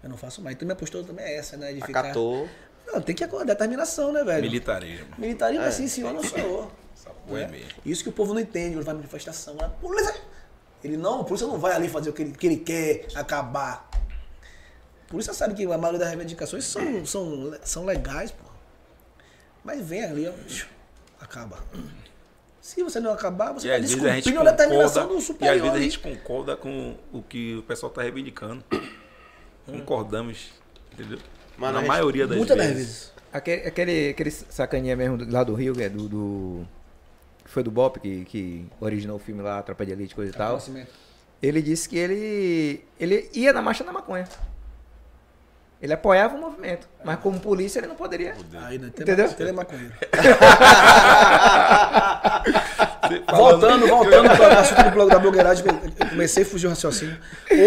Eu 0.03 0.11
não 0.11 0.16
faço 0.18 0.43
mais. 0.43 0.55
Então 0.55 0.66
minha 0.66 0.76
postura 0.76 1.03
também 1.03 1.24
é 1.24 1.37
essa, 1.37 1.57
né? 1.57 1.72
De 1.72 1.81
ficar. 1.81 2.01
Acatou. 2.01 2.47
Não, 2.87 3.01
tem 3.01 3.14
que 3.14 3.24
acordar, 3.24 3.47
determinação, 3.55 4.12
né, 4.12 4.22
velho? 4.22 4.43
Militarismo. 4.43 5.07
Militarismo 5.16 5.64
É. 5.64 5.68
assim, 5.68 5.89
senhor, 5.89 6.12
não 6.12 6.22
senhor. 6.22 6.70
É 7.31 7.47
mesmo. 7.47 7.68
Isso 7.85 8.03
que 8.03 8.09
o 8.09 8.12
povo 8.12 8.35
não 8.35 8.41
entende, 8.41 8.74
quando 8.74 8.85
vai 8.85 8.93
à 8.93 8.97
manifestação. 8.97 9.55
Né? 9.55 9.70
Polícia! 9.81 10.14
Ele 10.83 10.97
não, 10.97 11.20
a 11.20 11.24
polícia 11.24 11.47
não 11.47 11.59
vai 11.59 11.72
ali 11.72 11.89
fazer 11.89 12.11
o 12.11 12.12
que 12.12 12.22
ele, 12.22 12.33
que 12.33 12.47
ele 12.47 12.57
quer, 12.59 13.07
acabar. 13.14 13.89
A 15.07 15.11
polícia 15.11 15.33
sabe 15.33 15.55
que 15.55 15.64
a 15.64 15.79
maioria 15.79 15.99
das 15.99 16.09
reivindicações 16.09 16.64
são, 16.64 17.05
são, 17.05 17.59
são 17.62 17.85
legais, 17.85 18.31
pô. 18.31 18.47
Mas 19.65 19.87
vem 19.87 20.05
ali, 20.05 20.29
ó, 20.29 20.33
acaba. 21.21 21.59
Se 22.61 22.83
você 22.83 23.01
não 23.01 23.13
acabar, 23.13 23.53
você 23.53 23.67
E 23.69 23.71
está 23.71 23.81
vezes 23.81 24.37
a 24.37 24.41
a 24.41 24.45
determinação 24.51 25.03
concorda, 25.03 25.15
do 25.15 25.19
e 25.19 25.23
superior. 25.23 25.57
às 25.57 25.63
vezes 25.63 25.77
a 25.77 25.81
gente 25.83 25.99
concorda 25.99 26.57
com 26.57 26.97
o 27.13 27.23
que 27.23 27.57
o 27.57 27.63
pessoal 27.63 27.91
tá 27.91 28.03
reivindicando. 28.03 28.63
Concordamos, 29.67 30.51
entendeu? 30.93 31.19
Mano, 31.57 31.75
Na 31.75 31.79
gente- 31.81 31.89
maioria 31.89 32.27
das 32.27 32.37
Muitas 32.37 32.57
das 32.57 32.67
vezes. 32.67 32.87
vezes. 32.87 33.13
Aquele, 33.33 33.63
aquele, 33.69 34.09
aquele 34.11 34.31
sacaninha 34.31 34.97
mesmo 34.97 35.19
lá 35.31 35.45
do 35.45 35.55
Rio, 35.55 35.75
que 35.75 35.83
é 35.83 35.89
do. 35.89 36.09
do 36.09 36.67
que 37.45 37.51
foi 37.51 37.63
do 37.63 37.71
Bop, 37.71 37.99
que, 38.01 38.25
que 38.27 38.67
originou 38.81 39.17
o 39.17 39.19
filme 39.19 39.43
lá, 39.43 39.63
Tropa 39.63 39.85
de 39.85 39.93
Elite, 39.93 40.15
coisa 40.15 40.31
e 40.33 40.35
tal. 40.35 40.61
Ele 41.43 41.61
disse 41.63 41.89
que 41.89 41.97
ele. 41.97 42.85
ele 42.99 43.31
ia 43.35 43.53
na 43.53 43.61
marcha 43.63 43.85
da 43.85 43.93
maconha. 43.93 44.27
Ele 45.81 45.93
apoiava 45.93 46.35
o 46.37 46.41
movimento. 46.41 46.89
Mas 47.05 47.20
como 47.20 47.39
polícia 47.39 47.79
ele 47.79 47.87
não 47.87 47.95
poderia. 47.95 48.35
Aí, 48.66 48.79
né? 48.79 48.91
Tem 48.95 49.05
Entendeu? 49.05 49.55
maconheiro. 49.55 49.95
Você 53.09 53.22
falando- 53.24 53.61
Voltando, 53.61 53.87
voltando 53.87 54.29
para 54.37 54.57
o 54.57 54.59
assunto 54.59 54.83
do 54.85 54.91
blog 54.91 55.09
da 55.11 55.18
blogueiragem, 55.18 55.64
que 55.64 55.70
eu 55.70 55.79
eu 55.99 56.07
comecei 56.11 56.43
a 56.43 56.47
fugir 56.47 56.66
o 56.66 56.70
raciocínio. 56.70 57.16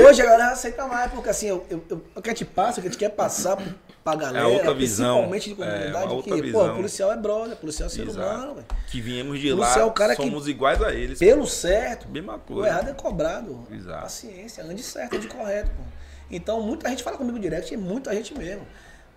Hoje 0.08 0.22
a 0.22 0.26
galera 0.26 0.52
aceita 0.52 0.86
mais, 0.88 1.10
porque 1.12 1.30
assim, 1.30 1.48
eu, 1.48 1.66
eu, 1.70 1.84
eu, 1.90 2.04
o 2.16 2.22
que 2.22 2.30
a 2.30 2.34
gente 2.34 2.46
passa, 2.46 2.80
o 2.80 2.82
que 2.82 2.88
a 2.88 2.92
gente 2.92 3.00
quer 3.00 3.10
passar 3.10 3.58
pra 4.04 4.16
galera, 4.16 4.46
É 4.46 4.48
outra 4.48 4.74
visão. 4.74 5.28
principalmente 5.30 5.56
de 5.56 5.62
É, 5.62 5.66
comunidade, 5.66 6.06
uma 6.06 6.14
outra 6.14 6.36
que, 6.36 6.42
visão. 6.42 6.68
pô, 6.70 6.76
policial 6.76 7.12
é 7.12 7.18
brother, 7.18 7.56
policial 7.58 7.88
é 7.88 7.90
ser 7.90 8.08
Exato. 8.08 8.20
humano, 8.36 8.54
velho. 8.56 8.66
Que 8.88 9.02
viemos 9.02 9.40
de 9.40 9.52
Você 9.54 9.80
lá, 9.80 9.86
é 9.88 9.90
cara 9.92 10.16
que- 10.16 10.22
somos 10.22 10.48
iguais 10.48 10.82
a 10.82 10.94
eles. 10.94 11.18
Pelo 11.18 11.48
certo, 11.48 12.08
Mesma 12.10 12.40
o 12.50 12.66
errado 12.66 12.90
é 12.90 12.94
cobrado. 12.94 13.66
Exato. 13.72 14.02
Paciência, 14.04 14.64
ande 14.64 14.84
certo, 14.84 15.16
ande 15.16 15.28
correto, 15.28 15.70
pô. 15.76 15.82
Então, 16.32 16.62
muita 16.62 16.90
gente 16.90 17.04
fala 17.04 17.18
comigo 17.18 17.38
direct, 17.40 17.74
e 17.74 17.78
muita 17.78 18.14
gente 18.14 18.34
mesmo. 18.38 18.66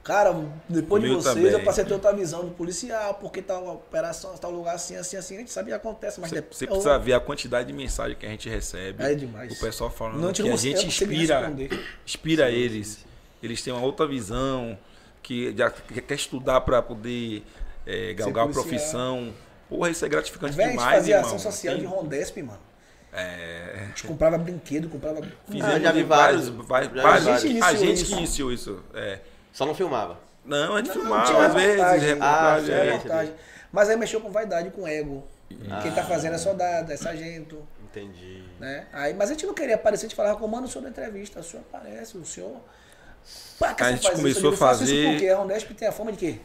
Cara, 0.02 0.34
depois 0.68 1.02
de 1.02 1.08
Comigo 1.08 1.22
vocês, 1.22 1.34
também. 1.34 1.50
eu 1.52 1.60
passei 1.64 1.82
a 1.82 1.86
ter 1.86 1.94
outra 1.94 2.12
visão 2.12 2.44
do 2.44 2.50
policial, 2.50 3.14
porque 3.14 3.40
tal 3.40 3.66
operação, 3.68 4.36
tal 4.36 4.50
lugar 4.50 4.74
assim, 4.74 4.96
assim, 4.96 5.16
assim. 5.16 5.36
A 5.36 5.38
gente 5.38 5.50
sabe 5.50 5.68
que 5.70 5.74
acontece, 5.74 6.20
mas 6.20 6.28
Você, 6.28 6.34
depois. 6.36 6.58
você 6.58 6.66
precisa 6.66 6.98
ver 6.98 7.14
a 7.14 7.20
quantidade 7.20 7.66
de 7.68 7.72
mensagem 7.72 8.14
que 8.14 8.26
a 8.26 8.28
gente 8.28 8.46
recebe. 8.46 9.02
É 9.02 9.14
demais. 9.14 9.50
O 9.50 9.58
pessoal 9.58 9.88
falando 9.88 10.20
Não 10.20 10.30
que 10.30 10.46
a 10.46 10.56
gente 10.56 10.86
inspira, 10.86 11.50
inspira 12.06 12.50
eles. 12.50 13.02
Eles 13.42 13.62
têm 13.62 13.72
uma 13.72 13.82
outra 13.82 14.06
visão, 14.06 14.78
que 15.22 15.54
já 15.56 15.70
que 15.70 16.02
quer 16.02 16.14
estudar 16.16 16.60
para 16.60 16.82
poder 16.82 17.42
é, 17.86 18.12
galgar 18.12 18.44
a 18.46 18.48
profissão. 18.48 19.32
Porra, 19.70 19.88
isso 19.88 20.04
é 20.04 20.08
gratificante 20.10 20.54
Velho, 20.54 20.68
a 20.68 20.70
gente 20.72 20.80
demais, 20.80 20.96
fazia 20.98 21.14
irmão. 21.16 21.26
ação 21.34 21.38
social 21.38 21.74
Tem- 21.76 21.82
de 21.82 21.88
Rondesp, 21.88 22.42
mano. 22.42 22.60
É, 23.14 23.78
A 23.82 23.84
gente 23.86 24.04
comprava 24.04 24.36
brinquedo, 24.36 24.88
comprava. 24.88 25.20
fizemos 25.46 25.74
Ah, 25.76 25.78
já 25.80 25.92
vi 25.92 26.02
vários, 26.02 26.48
vários. 26.48 26.66
vários, 26.66 27.24
Já 27.24 27.36
vi 27.36 27.40
vários- 27.40 27.60
vários. 27.60 27.82
A 27.82 27.84
gente 27.86 28.02
isso. 28.02 28.06
que 28.06 28.18
iniciou 28.18 28.52
isso. 28.52 28.82
É. 28.94 29.20
Só 29.52 29.64
não 29.64 29.74
filmava. 29.74 30.18
Não, 30.44 30.74
a 30.74 30.78
gente 30.78 30.88
Não, 30.88 30.94
filmava 30.94 31.24
tinha 31.26 31.46
às 31.46 31.54
vezes, 31.54 31.70
reportagem. 31.70 32.08
reportagem. 32.08 32.74
Ah, 32.74 32.78
é. 32.78 32.92
reportagem. 32.92 33.34
Mas 33.72 33.88
aí 33.90 33.96
mexeu 33.96 34.20
com 34.20 34.30
vaidade, 34.30 34.70
com 34.70 34.86
ego. 34.86 35.24
Quem 35.82 35.92
tá 35.92 36.00
Ah. 36.00 36.04
fazendo 36.04 36.34
é 36.34 36.38
soldado, 36.38 36.92
é 36.92 36.96
sargento. 36.96 37.66
Entendi. 37.84 38.42
Né? 38.58 38.86
Aí, 38.92 39.14
mas 39.14 39.30
a 39.30 39.34
gente 39.34 39.46
não 39.46 39.54
queria 39.54 39.76
aparecer, 39.76 40.06
a 40.06 40.08
gente 40.08 40.16
falava, 40.16 40.36
comando 40.38 40.64
o 40.64 40.68
senhor 40.68 40.82
da 40.82 40.90
entrevista, 40.90 41.38
o 41.38 41.44
senhor 41.44 41.62
aparece, 41.72 42.16
o 42.18 42.24
senhor. 42.24 42.56
Pra 43.58 43.72
que 43.72 43.82
A 43.82 43.86
você 43.86 43.92
gente 43.92 44.02
faz 44.02 44.14
isso? 44.18 44.22
começou 44.22 44.52
a 44.52 44.56
fazer- 44.56 44.94
Isso 44.94 45.10
porque 45.12 45.28
a 45.28 45.36
Rondesp 45.36 45.74
tem 45.74 45.88
a 45.88 45.92
fama 45.92 46.10
de 46.12 46.18
quê? 46.18 46.40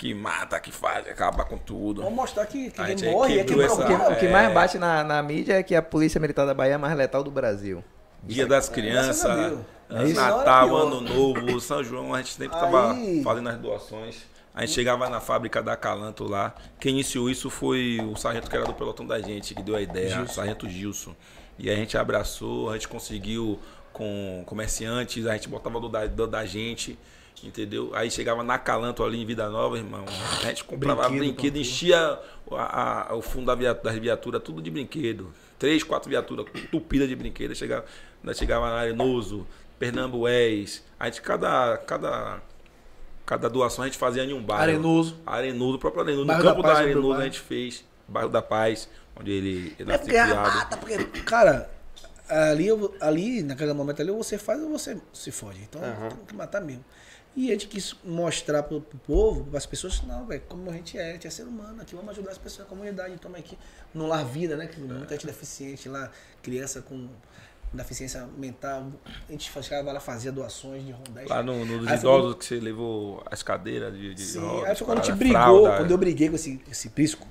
Que 0.00 0.14
mata, 0.14 0.58
que 0.58 0.72
faz, 0.72 1.06
acaba 1.06 1.44
com 1.44 1.58
tudo. 1.58 2.00
Vamos 2.00 2.16
mostrar 2.16 2.46
que, 2.46 2.70
que 2.70 2.82
quem 2.82 2.84
aí 2.86 3.12
morre 3.14 3.38
é 3.40 3.44
que, 3.44 3.60
essa- 3.60 3.76
procura. 3.84 4.12
o 4.12 4.16
que 4.16 4.24
É. 4.26 4.32
mais 4.32 4.54
bate 4.54 4.78
na, 4.78 5.04
na 5.04 5.22
mídia 5.22 5.58
é 5.58 5.62
que 5.62 5.74
a 5.74 5.82
Polícia 5.82 6.18
Militar 6.18 6.46
da 6.46 6.54
Bahia 6.54 6.72
é 6.72 6.74
a 6.76 6.78
mais 6.78 6.96
letal 6.96 7.22
do 7.22 7.30
Brasil. 7.30 7.84
Dia 8.22 8.46
das 8.46 8.70
a 8.70 8.72
Crianças, 8.72 9.62
Isso. 10.08 10.14
Natal, 10.18 10.68
Pior. 10.68 10.86
Ano 10.86 11.00
Novo, 11.02 11.60
São 11.60 11.84
João, 11.84 12.14
a 12.14 12.18
gente 12.22 12.32
sempre 12.32 12.56
Aí- 12.56 12.62
tava 12.62 12.96
fazendo 13.22 13.48
as 13.50 13.58
doações. 13.58 14.22
A 14.54 14.62
gente 14.62 14.72
chegava 14.72 15.06
na 15.10 15.20
fábrica 15.20 15.62
da 15.62 15.76
Calanto 15.76 16.24
lá. 16.24 16.54
Quem 16.80 16.92
iniciou 16.94 17.28
isso 17.28 17.50
foi 17.50 17.98
o 18.02 18.16
sargento 18.16 18.48
que 18.48 18.56
era 18.56 18.64
do 18.64 18.72
pelotão 18.72 19.06
da 19.06 19.20
gente, 19.20 19.54
que 19.54 19.62
deu 19.62 19.76
a 19.76 19.82
ideia, 19.82 20.22
o 20.22 20.28
sargento 20.28 20.66
Gilson. 20.66 21.14
E 21.58 21.68
a 21.70 21.74
gente 21.76 21.98
abraçou, 21.98 22.70
a 22.70 22.72
gente 22.72 22.88
conseguiu 22.88 23.60
com 23.92 24.42
comerciantes, 24.46 25.26
a 25.26 25.34
gente 25.34 25.46
botava 25.46 25.78
do 25.78 25.90
da, 25.90 26.06
do 26.06 26.26
da 26.26 26.46
gente, 26.46 26.98
entendeu? 27.42 27.90
Aí 27.94 28.10
chegava 28.10 28.42
na 28.42 28.58
Calanto 28.58 29.02
ali 29.02 29.20
em 29.22 29.26
Vida 29.26 29.48
Nova, 29.48 29.76
irmão. 29.76 30.04
A 30.42 30.46
gente 30.46 30.64
comprava 30.64 31.08
Brinquedo, 31.08 31.18
brinquedo, 31.34 31.56
enchia 31.58 32.18
a- 32.52 33.10
a- 33.10 33.14
o 33.14 33.22
fundo 33.22 33.46
da 33.46 33.54
via- 33.54 33.74
das 33.74 33.96
viaturas, 33.98 34.42
tudo 34.42 34.60
de 34.62 34.70
brinquedo. 34.70 35.32
Três, 35.58 35.82
quatro 35.82 36.08
viaturas 36.08 36.46
tupidas 36.70 37.08
de 37.08 37.14
brinquedo. 37.16 37.54
Chegava, 37.54 37.84
nós 38.22 38.36
chegava 38.38 38.68
na 38.70 38.76
Arenoso, 38.76 39.46
Pernambués. 39.78 40.82
A 40.98 41.06
gente, 41.06 41.20
cada, 41.22 41.76
cada, 41.78 42.40
cada 43.26 43.48
doação 43.48 43.84
a 43.84 43.86
gente 43.88 43.98
fazia 43.98 44.24
em 44.24 44.32
um 44.32 44.42
bairro. 44.42 44.62
Arenoso. 44.62 45.16
Arenoso, 45.26 45.76
o 45.76 45.78
próprio 45.78 46.02
Arenoso. 46.02 46.26
Bairro 46.26 46.42
no 46.42 46.48
campo 46.48 46.62
da 46.62 46.68
da, 46.68 46.74
Paz, 46.74 46.86
Arenoso 46.86 47.20
a 47.20 47.24
gente 47.24 47.40
fez. 47.40 47.84
Bairro 48.08 48.28
da 48.28 48.42
Paz, 48.42 48.88
onde 49.18 49.30
ele, 49.30 49.74
ele 49.78 49.82
É 49.82 49.84
nasceu 49.84 50.00
porque 50.04 50.16
a 50.16 50.24
criado. 50.26 50.54
mata, 50.54 50.76
porque, 50.76 50.98
cara, 51.22 51.70
ali, 52.28 52.68
ali, 53.00 53.42
naquele 53.42 53.72
momento 53.72 54.00
ali, 54.02 54.10
ou 54.10 54.22
você 54.22 54.36
faz 54.38 54.60
ou 54.62 54.70
você 54.70 54.96
se 55.12 55.30
fode. 55.30 55.60
Então 55.62 55.80
tem 55.80 56.26
que 56.26 56.34
matar 56.34 56.60
mesmo. 56.60 56.84
E 57.36 57.48
a 57.48 57.52
gente 57.52 57.68
quis 57.68 57.94
mostrar 58.04 58.62
pro, 58.64 58.80
pro 58.80 58.98
povo, 58.98 59.44
para 59.44 59.58
as 59.58 59.66
pessoas, 59.66 60.02
não, 60.02 60.26
velho, 60.26 60.42
como 60.48 60.68
a 60.68 60.72
gente 60.72 60.98
é, 60.98 61.10
a 61.10 61.12
gente 61.12 61.26
é 61.26 61.30
ser 61.30 61.44
humano 61.44 61.80
aqui, 61.80 61.94
vamos 61.94 62.10
ajudar 62.10 62.32
as 62.32 62.38
pessoas, 62.38 62.66
a 62.66 62.68
comunidade, 62.68 63.16
toma 63.18 63.38
aqui 63.38 63.56
no 63.94 64.06
Lar 64.06 64.24
Vida, 64.26 64.56
né? 64.56 64.66
Que 64.66 64.76
tem 64.76 64.84
muita 64.84 65.14
gente 65.14 65.26
deficiente 65.26 65.88
lá, 65.88 66.10
criança 66.42 66.82
com 66.82 67.08
deficiência 67.72 68.26
mental. 68.36 68.90
A 69.28 69.32
gente 69.32 69.50
chegava 69.62 69.92
lá, 69.92 70.00
fazia 70.00 70.32
doações 70.32 70.84
de 70.84 70.90
rondéis. 70.90 71.28
Lá 71.28 71.42
no, 71.42 71.64
no 71.64 71.78
dos 71.78 71.88
Aí 71.88 71.98
foi 71.98 72.10
idosos 72.10 72.34
que 72.36 72.44
você 72.44 72.58
levou 72.58 73.22
as 73.30 73.42
cadeiras 73.42 73.94
de, 73.94 74.12
de 74.12 74.22
Sim, 74.22 74.40
rodas, 74.40 74.70
aí 74.70 74.76
foi 74.76 74.86
quando 74.86 74.98
a 74.98 75.02
gente 75.02 75.16
brigou, 75.16 75.62
fralda. 75.62 75.76
quando 75.76 75.90
eu 75.92 75.98
briguei 75.98 76.28
com 76.28 76.34
esse, 76.34 76.60
esse 76.68 76.88
Prisco, 76.90 77.26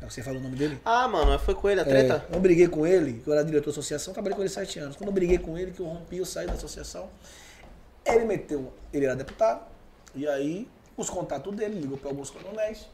é 0.00 0.08
você 0.08 0.22
falou 0.22 0.40
o 0.40 0.42
nome 0.42 0.56
dele? 0.56 0.80
Ah, 0.84 1.08
mano, 1.08 1.38
foi 1.38 1.54
com 1.54 1.68
ele 1.68 1.80
a 1.80 1.84
treta? 1.84 2.26
É, 2.30 2.36
eu 2.36 2.40
briguei 2.40 2.68
com 2.68 2.86
ele, 2.86 3.14
que 3.14 3.28
eu 3.28 3.34
era 3.34 3.44
diretor 3.44 3.66
da 3.66 3.70
associação, 3.72 4.14
trabalhei 4.14 4.36
com 4.36 4.42
ele 4.42 4.48
sete 4.48 4.78
anos. 4.78 4.96
Quando 4.96 5.08
eu 5.08 5.12
briguei 5.14 5.38
com 5.38 5.58
ele, 5.58 5.72
que 5.72 5.80
eu 5.80 5.86
rompi, 5.86 6.18
eu 6.18 6.24
saí 6.24 6.46
da 6.46 6.54
associação, 6.54 7.08
ele 8.06 8.24
meteu, 8.24 8.72
ele 8.92 9.04
era 9.04 9.16
deputado, 9.16 9.66
e 10.14 10.26
aí 10.26 10.68
os 10.96 11.10
contatos 11.10 11.54
dele, 11.54 11.80
ligou 11.80 11.98
para 11.98 12.10
alguns 12.10 12.30
coronéis, 12.30 12.88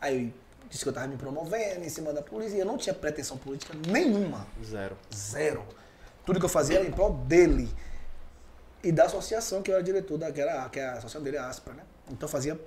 aí 0.00 0.32
disse 0.68 0.84
que 0.84 0.88
eu 0.88 0.92
tava 0.92 1.06
me 1.06 1.16
promovendo 1.16 1.84
em 1.84 1.88
cima 1.88 2.12
da 2.12 2.22
polícia, 2.22 2.56
e 2.56 2.60
eu 2.60 2.66
não 2.66 2.76
tinha 2.76 2.94
pretensão 2.94 3.36
política 3.36 3.74
nenhuma, 3.90 4.46
Zero. 4.62 4.96
zero. 5.14 5.64
Tudo 6.24 6.38
que 6.38 6.44
eu 6.44 6.50
fazia 6.50 6.78
era 6.78 6.86
em 6.86 6.92
prol 6.92 7.14
dele 7.14 7.68
e 8.82 8.92
da 8.92 9.04
associação, 9.04 9.62
que 9.62 9.70
eu 9.70 9.74
era 9.74 9.82
diretor, 9.82 10.18
da, 10.18 10.30
que, 10.30 10.40
era, 10.40 10.68
que 10.68 10.78
é 10.78 10.86
a 10.86 10.92
associação 10.92 11.22
dele, 11.22 11.38
a 11.38 11.48
Aspra, 11.48 11.74
né? 11.74 11.82
Então 12.10 12.26
eu 12.26 12.28
fazia 12.28 12.60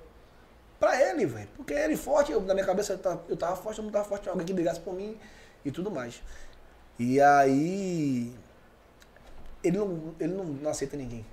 pra 0.80 0.99
ele, 0.99 1.26
velho. 1.26 1.47
Porque 1.56 1.74
ele 1.74 1.95
forte, 1.95 2.32
eu, 2.32 2.41
na 2.41 2.54
minha 2.54 2.66
cabeça 2.66 2.93
eu 2.93 2.97
tava, 2.97 3.24
eu 3.30 3.38
tava 3.38 3.56
forte, 3.56 3.78
eu 3.80 3.86
não 3.86 3.91
tava 3.91 4.06
forte, 4.06 4.28
alguém 4.28 4.45
que 4.45 4.54
brigasse 4.54 4.80
por 4.80 4.93
mim 4.93 5.18
e 5.64 5.72
tudo 5.72 5.91
mais. 5.91 6.22
E 6.97 7.22
aí. 7.22 8.34
Ele 9.64 9.78
não, 9.78 10.16
ele 10.20 10.34
não, 10.34 10.43
não 10.43 10.72
aceita 10.72 10.97
ninguém. 10.97 11.24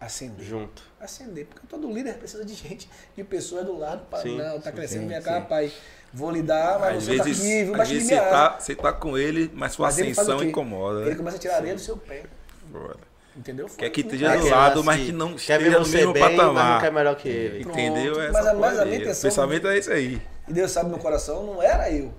Acender. 0.00 0.44
Junto. 0.46 0.82
Acender. 0.98 1.46
Porque 1.46 1.66
todo 1.66 1.92
líder 1.92 2.14
precisa 2.14 2.42
de 2.44 2.54
gente, 2.54 2.88
de 3.14 3.22
pessoas 3.22 3.66
do 3.66 3.76
lado. 3.78 4.06
Pra, 4.08 4.20
Sim, 4.20 4.38
não, 4.38 4.58
tá 4.58 4.72
crescendo 4.72 5.02
sim, 5.02 5.06
minha 5.08 5.20
sim. 5.20 5.26
cara, 5.26 5.42
pai. 5.42 5.70
Vou 6.12 6.30
lhe 6.30 6.42
dar, 6.42 6.78
mas 6.80 6.96
Às 6.96 7.04
você 7.04 7.16
tá 7.18 7.22
vezes, 7.24 7.40
aqui, 7.42 7.64
viu? 7.64 7.80
às 7.82 7.88
vezes 7.88 8.08
você, 8.08 8.16
tá, 8.16 8.58
você 8.58 8.74
tá 8.74 8.92
com 8.92 9.16
ele, 9.18 9.50
mas 9.54 9.72
sua 9.72 9.86
Mas 9.86 10.00
ascensão 10.00 10.42
incomoda. 10.42 11.02
Ele 11.02 11.10
né? 11.10 11.16
começa 11.16 11.36
a 11.36 11.40
tirar 11.40 11.56
areia 11.56 11.74
do 11.74 11.80
seu 11.80 11.96
pé. 11.96 12.24
Foda. 12.72 12.96
Entendeu? 13.36 13.66
Quer 13.68 13.90
que 13.90 14.02
Foi- 14.02 14.12
esteja 14.14 14.36
do 14.36 14.48
lado, 14.48 14.82
mas 14.82 15.00
que 15.04 15.12
não 15.12 15.28
Quer 15.34 15.60
esteja 15.60 15.78
no 15.78 15.86
mesmo 15.88 16.12
bem, 16.12 16.22
mas 16.22 16.32
não 16.32 16.38
patamar. 16.54 16.80
quer 16.80 16.92
melhor 16.92 17.14
que 17.14 17.28
ele. 17.28 17.60
Entendeu? 17.62 18.14
Pronto. 18.14 18.32
Mas 18.32 18.46
a- 18.46 18.54
mas 18.54 18.78
a 18.80 18.84
minha 18.86 18.96
intenção- 18.96 19.30
O 19.30 19.32
pensamento 19.32 19.68
é 19.68 19.78
isso 19.78 19.92
aí. 19.92 20.20
E 20.48 20.52
Deus 20.52 20.70
sabe, 20.72 20.88
meu 20.90 20.98
coração 20.98 21.44
não 21.46 21.62
era 21.62 21.88
eu. 21.92 22.12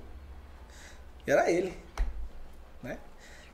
Era 1.27 1.51
ele. 1.51 1.73
Né? 2.81 2.97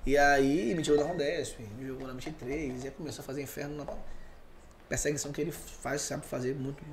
E 0.05 0.15
aí 0.17 0.75
me 0.75 0.83
tirou 0.83 0.99
da 0.99 1.05
Rondesp, 1.05 1.59
me 1.77 1.87
jogou 1.87 2.07
na 2.07 2.13
23, 2.13 2.83
e 2.83 2.87
aí 2.87 2.91
começou 2.91 3.23
a 3.23 3.25
fazer 3.25 3.41
inferno 3.41 3.75
na 3.77 3.85
perseguição 4.89 5.31
que 5.31 5.41
ele 5.41 5.51
faz, 5.51 6.01
sabe 6.01 6.25
fazer 6.25 6.55
muito 6.55 6.83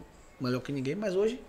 melhor 0.40 0.60
que 0.60 0.72
ninguém, 0.72 0.94
mas 0.94 1.14
hoje 1.14 1.40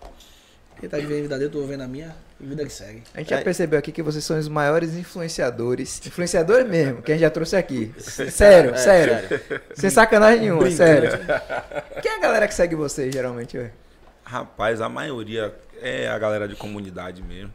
ele 0.78 0.88
tá 0.88 0.96
vivendo 0.98 1.18
a 1.18 1.22
vida 1.22 1.34
dele, 1.38 1.46
eu 1.48 1.52
tô 1.52 1.60
vivendo 1.62 1.80
a 1.82 1.88
minha, 1.88 2.14
e 2.40 2.46
vida 2.46 2.64
que 2.64 2.72
segue. 2.72 3.02
A 3.14 3.18
gente 3.20 3.30
já 3.30 3.40
É. 3.40 3.42
percebeu 3.42 3.78
aqui 3.78 3.90
que 3.90 4.02
vocês 4.02 4.22
são 4.22 4.38
os 4.38 4.46
maiores 4.48 4.94
influenciadores. 4.94 6.00
Influenciadores 6.06 6.68
mesmo, 6.68 7.00
que 7.02 7.12
a 7.12 7.14
gente 7.14 7.22
já 7.22 7.30
trouxe 7.30 7.56
aqui. 7.56 7.92
Sério, 7.98 8.74
É, 8.74 8.76
sério. 8.76 9.40
Sem 9.74 9.88
sacanagem 9.90 10.40
nenhuma, 10.40 10.70
sério. 10.70 11.10
Quem 12.02 12.12
é 12.12 12.16
a 12.16 12.20
galera 12.20 12.46
que 12.46 12.54
segue 12.54 12.74
vocês, 12.74 13.12
geralmente, 13.12 13.56
ué? 13.56 13.70
Rapaz, 14.22 14.80
a 14.80 14.88
maioria 14.88 15.54
é 15.80 16.08
a 16.08 16.18
galera 16.18 16.46
de 16.46 16.54
comunidade 16.56 17.22
mesmo. 17.22 17.52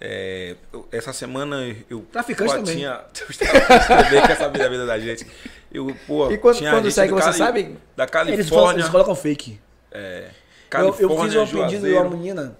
É, 0.00 0.56
eu- 0.72 0.88
essa 0.90 1.12
semana 1.12 1.56
eu. 1.90 2.00
Traficante 2.12 2.54
também. 2.54 2.76
Tinha, 2.76 2.94
traficantes 3.12 3.86
também 3.86 4.22
quer 4.26 4.36
saber 4.36 4.58
da 4.60 4.68
vida 4.68 4.86
da 4.86 4.98
gente. 4.98 5.26
Eu, 5.72 5.94
pô, 6.06 6.30
E 6.30 6.36
quando- 6.38 6.56
tinha 6.58 6.70
quando 6.72 6.90
segue, 6.90 7.12
você 7.12 7.24
Cali- 7.26 7.38
sabe? 7.38 7.62
Da 7.96 8.04
Eles, 8.04 8.10
colocam, 8.10 8.36
Califórnia. 8.36 8.80
eles 8.80 8.88
colocam 8.90 9.14
fake. 9.14 9.60
é, 9.92 10.24
Eu, 10.28 10.30
Califórnia, 10.68 11.38
eu 11.38 11.46
fiz 11.46 11.54
um 11.54 11.62
pedido 11.62 11.86
de 11.86 11.92
uma 11.94 12.10
menina 12.10 12.56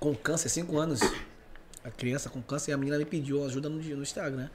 com 0.00 0.14
câncer, 0.14 0.48
5 0.48 0.78
anos. 0.78 1.00
A 1.84 1.90
criança 1.90 2.28
com 2.28 2.42
câncer, 2.42 2.70
e 2.72 2.74
a 2.74 2.76
menina 2.76 2.98
me 2.98 3.04
pediu 3.04 3.44
ajuda 3.44 3.68
no, 3.68 3.76
no 3.78 4.02
Instagram. 4.02 4.48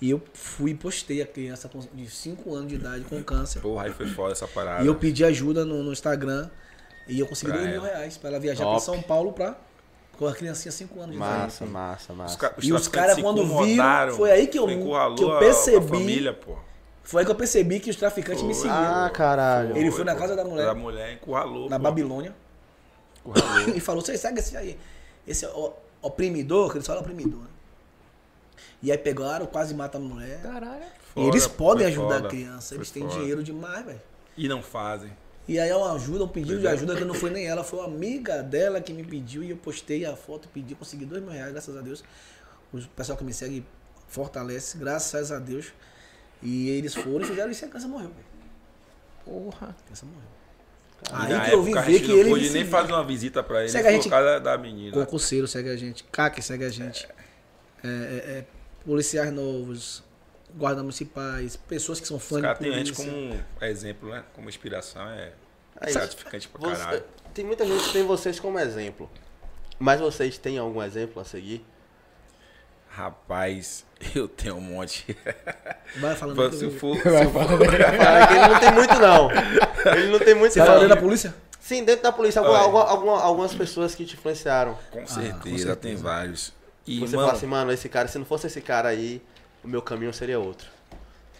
E 0.00 0.10
eu 0.10 0.22
fui 0.32 0.70
e 0.70 0.74
postei 0.74 1.20
a 1.20 1.26
criança 1.26 1.68
com, 1.68 1.80
de 1.92 2.08
5 2.08 2.54
anos 2.54 2.68
de 2.68 2.76
idade 2.76 3.04
com 3.04 3.22
câncer. 3.22 3.60
Porra, 3.60 3.84
aí 3.84 3.92
foi 3.92 4.06
foda 4.06 4.32
essa 4.32 4.48
parada. 4.48 4.82
E 4.82 4.86
eu 4.86 4.94
pedi 4.94 5.22
ajuda 5.24 5.64
no, 5.64 5.82
no 5.82 5.92
Instagram. 5.92 6.48
E 7.06 7.20
eu 7.20 7.26
consegui 7.26 7.50
Pra 7.52 7.60
2 7.60 7.72
mil 7.72 7.82
reais 7.82 8.16
pra 8.16 8.30
ela 8.30 8.40
viajar 8.40 8.64
Top. 8.64 8.76
pra 8.76 8.84
São 8.94 9.02
Paulo 9.02 9.32
pra. 9.32 9.58
Com 10.16 10.26
a 10.26 10.32
criancinha 10.34 10.70
5 10.72 10.98
anos 11.00 11.12
de 11.12 11.16
idade. 11.16 11.42
Massa, 11.42 11.66
massa, 11.66 12.12
massa. 12.14 12.54
E 12.62 12.72
os 12.72 12.88
caras, 12.88 13.18
quando 13.20 13.44
viram, 13.62 14.16
foi 14.16 14.30
aí 14.30 14.46
que 14.46 14.58
eu- 14.58 14.68
encurralou 14.70 15.16
que 15.16 15.22
eu 15.24 15.32
a- 15.32 15.36
a 15.36 15.38
percebi. 15.40 15.86
família, 15.88 16.32
pô. 16.32 16.56
Foi 17.10 17.22
aí 17.22 17.26
que 17.26 17.32
eu 17.32 17.36
percebi 17.36 17.80
que 17.80 17.90
os 17.90 17.96
traficantes 17.96 18.40
me 18.44 18.54
seguiram. 18.54 19.04
Ah, 19.04 19.10
caralho. 19.12 19.76
Ele 19.76 19.90
foi 19.90 20.04
na 20.04 20.14
casa 20.14 20.36
da 20.36 20.44
mulher. 20.44 20.64
Da 20.64 20.74
mulher, 20.76 21.14
encurralou. 21.14 21.68
na 21.68 21.76
pô. 21.76 21.82
Babilônia. 21.82 22.32
Encurralou. 23.26 23.68
e 23.74 23.80
falou, 23.80 24.00
você 24.00 24.16
segue 24.16 24.38
esse 24.38 24.56
aí. 24.56 24.78
Esse 25.26 25.44
oprimidor, 26.00 26.70
que 26.70 26.76
eles 26.76 26.86
falam 26.86 27.02
oprimidor. 27.02 27.40
né? 27.40 27.48
E 28.80 28.92
aí 28.92 28.98
pegaram, 28.98 29.44
quase 29.46 29.74
matam 29.74 30.00
a 30.00 30.04
mulher. 30.04 30.40
Caralho. 30.40 30.84
e 31.16 31.26
eles 31.26 31.48
podem 31.48 31.84
ajudar 31.88 32.14
foda, 32.14 32.28
a 32.28 32.30
criança. 32.30 32.76
Eles 32.76 32.92
têm 32.92 33.02
foda. 33.02 33.14
dinheiro 33.16 33.42
demais, 33.42 33.84
velho. 33.84 34.00
E 34.36 34.46
não 34.46 34.62
fazem. 34.62 35.10
E 35.48 35.58
aí 35.58 35.68
é 35.68 35.74
uma 35.74 35.92
ajuda, 35.94 36.22
um 36.22 36.28
pedido 36.28 36.60
de 36.60 36.68
ajuda 36.68 36.94
que 36.94 37.04
não 37.04 37.14
foi 37.14 37.30
nem 37.30 37.44
ela, 37.44 37.64
foi 37.64 37.80
uma 37.80 37.88
amiga 37.88 38.40
dela 38.40 38.80
que 38.80 38.92
me 38.92 39.02
pediu 39.02 39.42
e 39.42 39.50
eu 39.50 39.56
postei 39.56 40.04
a 40.04 40.14
foto, 40.14 40.48
pedi, 40.54 40.76
consegui 40.76 41.04
dois 41.04 41.20
mil 41.20 41.32
reais, 41.32 41.50
graças 41.50 41.76
a 41.76 41.80
Deus. 41.80 42.04
O 42.72 42.78
pessoal 42.94 43.18
que 43.18 43.24
me 43.24 43.34
segue 43.34 43.66
fortalece, 44.06 44.78
graças 44.78 45.32
a 45.32 45.40
Deus. 45.40 45.72
E 46.42 46.70
eles 46.70 46.94
foram 46.94 47.20
e 47.20 47.24
fizeram 47.26 47.50
isso 47.50 47.64
e 47.64 47.66
a 47.66 47.68
criança 47.68 47.88
morreu. 47.88 48.08
velho. 48.08 48.26
Porra. 49.24 49.68
A 49.78 49.82
criança 49.84 50.06
morreu. 50.06 50.30
Aí 51.12 51.32
na 51.32 51.44
que 51.46 51.54
eu 51.54 51.62
vim 51.62 51.72
ver 51.74 52.00
que 52.00 52.08
não 52.08 52.16
ele 52.18 52.28
pôde 52.30 52.44
me 52.44 52.50
nem 52.50 52.64
fazer 52.66 52.92
uma 52.92 53.04
visita 53.04 53.42
pra 53.42 53.60
ele 53.60 53.70
Segue 53.70 53.88
a 53.88 53.98
por 53.98 54.10
causa 54.10 54.38
da 54.40 54.58
menina. 54.58 54.92
Concurseiro 54.92 55.48
segue 55.48 55.70
a 55.70 55.76
gente, 55.76 56.04
CAC 56.04 56.42
segue 56.42 56.64
a 56.64 56.68
gente, 56.68 57.08
é, 57.82 57.88
é, 57.88 57.90
é, 58.38 58.44
policiais 58.84 59.32
novos, 59.32 60.04
guardas 60.54 60.82
municipais, 60.82 61.56
pessoas 61.56 62.00
que 62.00 62.06
são 62.06 62.18
Os 62.18 62.22
fãs 62.22 62.36
de 62.36 62.42
caras 62.42 62.58
têm 62.58 62.68
a 62.68 62.72
polícia. 62.74 62.94
gente 63.04 63.10
como 63.10 63.64
exemplo, 63.64 64.10
né? 64.10 64.24
Como 64.34 64.48
inspiração. 64.50 65.08
É 65.08 65.32
Aí, 65.76 65.92
gratificante 65.92 66.48
pra 66.48 66.60
Você- 66.68 66.82
caralho. 66.82 67.04
tem 67.32 67.46
muita 67.46 67.64
gente 67.66 67.82
que 67.84 67.92
tem 67.94 68.04
vocês 68.04 68.38
como 68.38 68.58
exemplo. 68.58 69.10
Mas 69.78 69.98
vocês 70.00 70.36
têm 70.36 70.58
algum 70.58 70.82
exemplo 70.82 71.22
a 71.22 71.24
seguir? 71.24 71.64
Rapaz, 72.90 73.84
eu 74.14 74.26
tenho 74.28 74.56
um 74.56 74.60
monte. 74.60 75.16
Vai 75.96 76.14
falando 76.16 76.52
Se 76.52 76.68
for, 76.70 76.96
se 76.96 77.02
for- 77.02 77.62
ele 77.62 78.48
não 78.48 78.60
tem 78.60 78.72
muito, 78.72 78.94
não. 78.98 79.30
Ele 79.96 80.06
não 80.10 80.18
tem 80.18 80.34
muito, 80.34 80.52
Você 80.52 80.60
fala 80.64 80.80
não. 80.82 80.88
da 80.88 80.96
polícia? 80.96 81.34
Sim, 81.60 81.84
dentro 81.84 82.02
da 82.02 82.12
polícia, 82.12 82.40
alguma- 82.40 82.84
alguma- 82.88 83.22
algumas 83.22 83.54
pessoas 83.54 83.94
que 83.94 84.04
te 84.04 84.14
influenciaram. 84.14 84.76
com 84.90 85.00
com 85.00 85.06
certeza, 85.06 85.40
certeza. 85.42 85.76
tem 85.76 85.94
vários. 85.96 86.52
E, 86.86 86.98
Você 86.98 87.14
mano, 87.14 87.28
fala 87.28 87.38
assim, 87.38 87.46
mano, 87.46 87.70
esse 87.72 87.88
cara, 87.88 88.08
se 88.08 88.18
não 88.18 88.24
fosse 88.24 88.46
esse 88.48 88.60
cara 88.60 88.88
aí, 88.88 89.22
o 89.62 89.68
meu 89.68 89.80
caminho 89.82 90.12
seria 90.12 90.38
outro. 90.40 90.66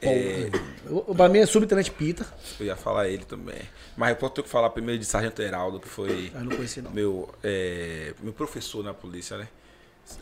é, 0.02 0.48
Eu- 0.88 1.14
Pra 1.14 1.28
mim 1.28 1.38
é 1.40 1.46
subtenente 1.46 1.90
Pita. 1.90 2.24
eu 2.60 2.66
ia 2.66 2.76
falar 2.76 3.08
ele 3.08 3.24
também. 3.24 3.60
Mas 3.96 4.10
eu 4.10 4.16
posso 4.16 4.34
ter 4.34 4.42
que 4.44 4.48
falar 4.48 4.70
primeiro 4.70 4.98
de 5.00 5.04
Sargento 5.06 5.42
Heraldo, 5.42 5.80
que 5.80 5.88
foi 5.88 6.30
Eu 6.34 6.40
não 6.44 6.54
conheci 6.56 6.80
não. 6.80 6.90
meu, 6.92 7.28
é, 7.42 8.14
meu 8.20 8.32
professor 8.32 8.84
na 8.84 8.94
polícia, 8.94 9.36
né? 9.36 9.48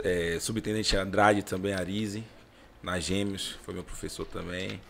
É, 0.03 0.39
Subtenente 0.41 0.97
Andrade 0.97 1.43
também, 1.43 1.73
Arise, 1.75 2.25
na 2.83 2.99
Gêmeos, 2.99 3.57
foi 3.63 3.75
meu 3.75 3.85
professor 3.85 4.25
também. 4.27 4.81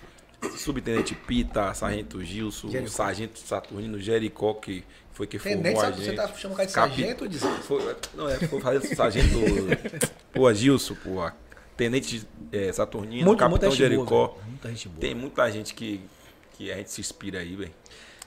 Subtenente 0.57 1.15
Pita, 1.15 1.75
Sargento 1.75 2.23
Gilson, 2.23 2.71
Jericó. 2.71 2.91
Sargento 2.93 3.39
Saturnino 3.39 3.99
Jericó, 4.01 4.55
que 4.55 4.85
foi 5.13 5.27
que 5.27 5.39
formou 5.39 5.63
Tenente, 5.63 5.79
a 5.79 5.83
sabe, 5.83 5.97
gente. 5.97 6.07
você 6.11 6.15
tá 6.15 6.29
chamando 6.29 6.55
o 6.55 6.57
cara 6.57 6.69
de 6.69 6.73
Capi- 6.75 6.91
sargento 7.03 7.25
ou 7.25 7.29
de... 7.29 7.39
Foi, 7.39 7.97
não, 8.15 8.29
é, 8.29 8.37
foi 8.39 8.61
fazer 8.61 8.95
sargento. 8.95 9.37
pô, 10.33 10.53
Gilson, 10.55 10.95
pô. 10.95 11.29
Tenente 11.77 12.27
é, 12.53 12.73
Saturnino, 12.73 13.27
Muito, 13.27 13.39
Capitão 13.41 13.69
muita 13.69 13.77
Jericó. 13.77 14.05
boa. 14.29 14.39
Muita 14.47 14.69
gente 14.69 14.89
boa. 14.89 15.01
Tem 15.01 15.15
muita 15.15 15.51
gente 15.51 15.75
que, 15.75 16.01
que 16.57 16.71
a 16.71 16.77
gente 16.77 16.91
se 16.93 17.01
inspira 17.01 17.41
aí, 17.41 17.57
velho. 17.57 17.73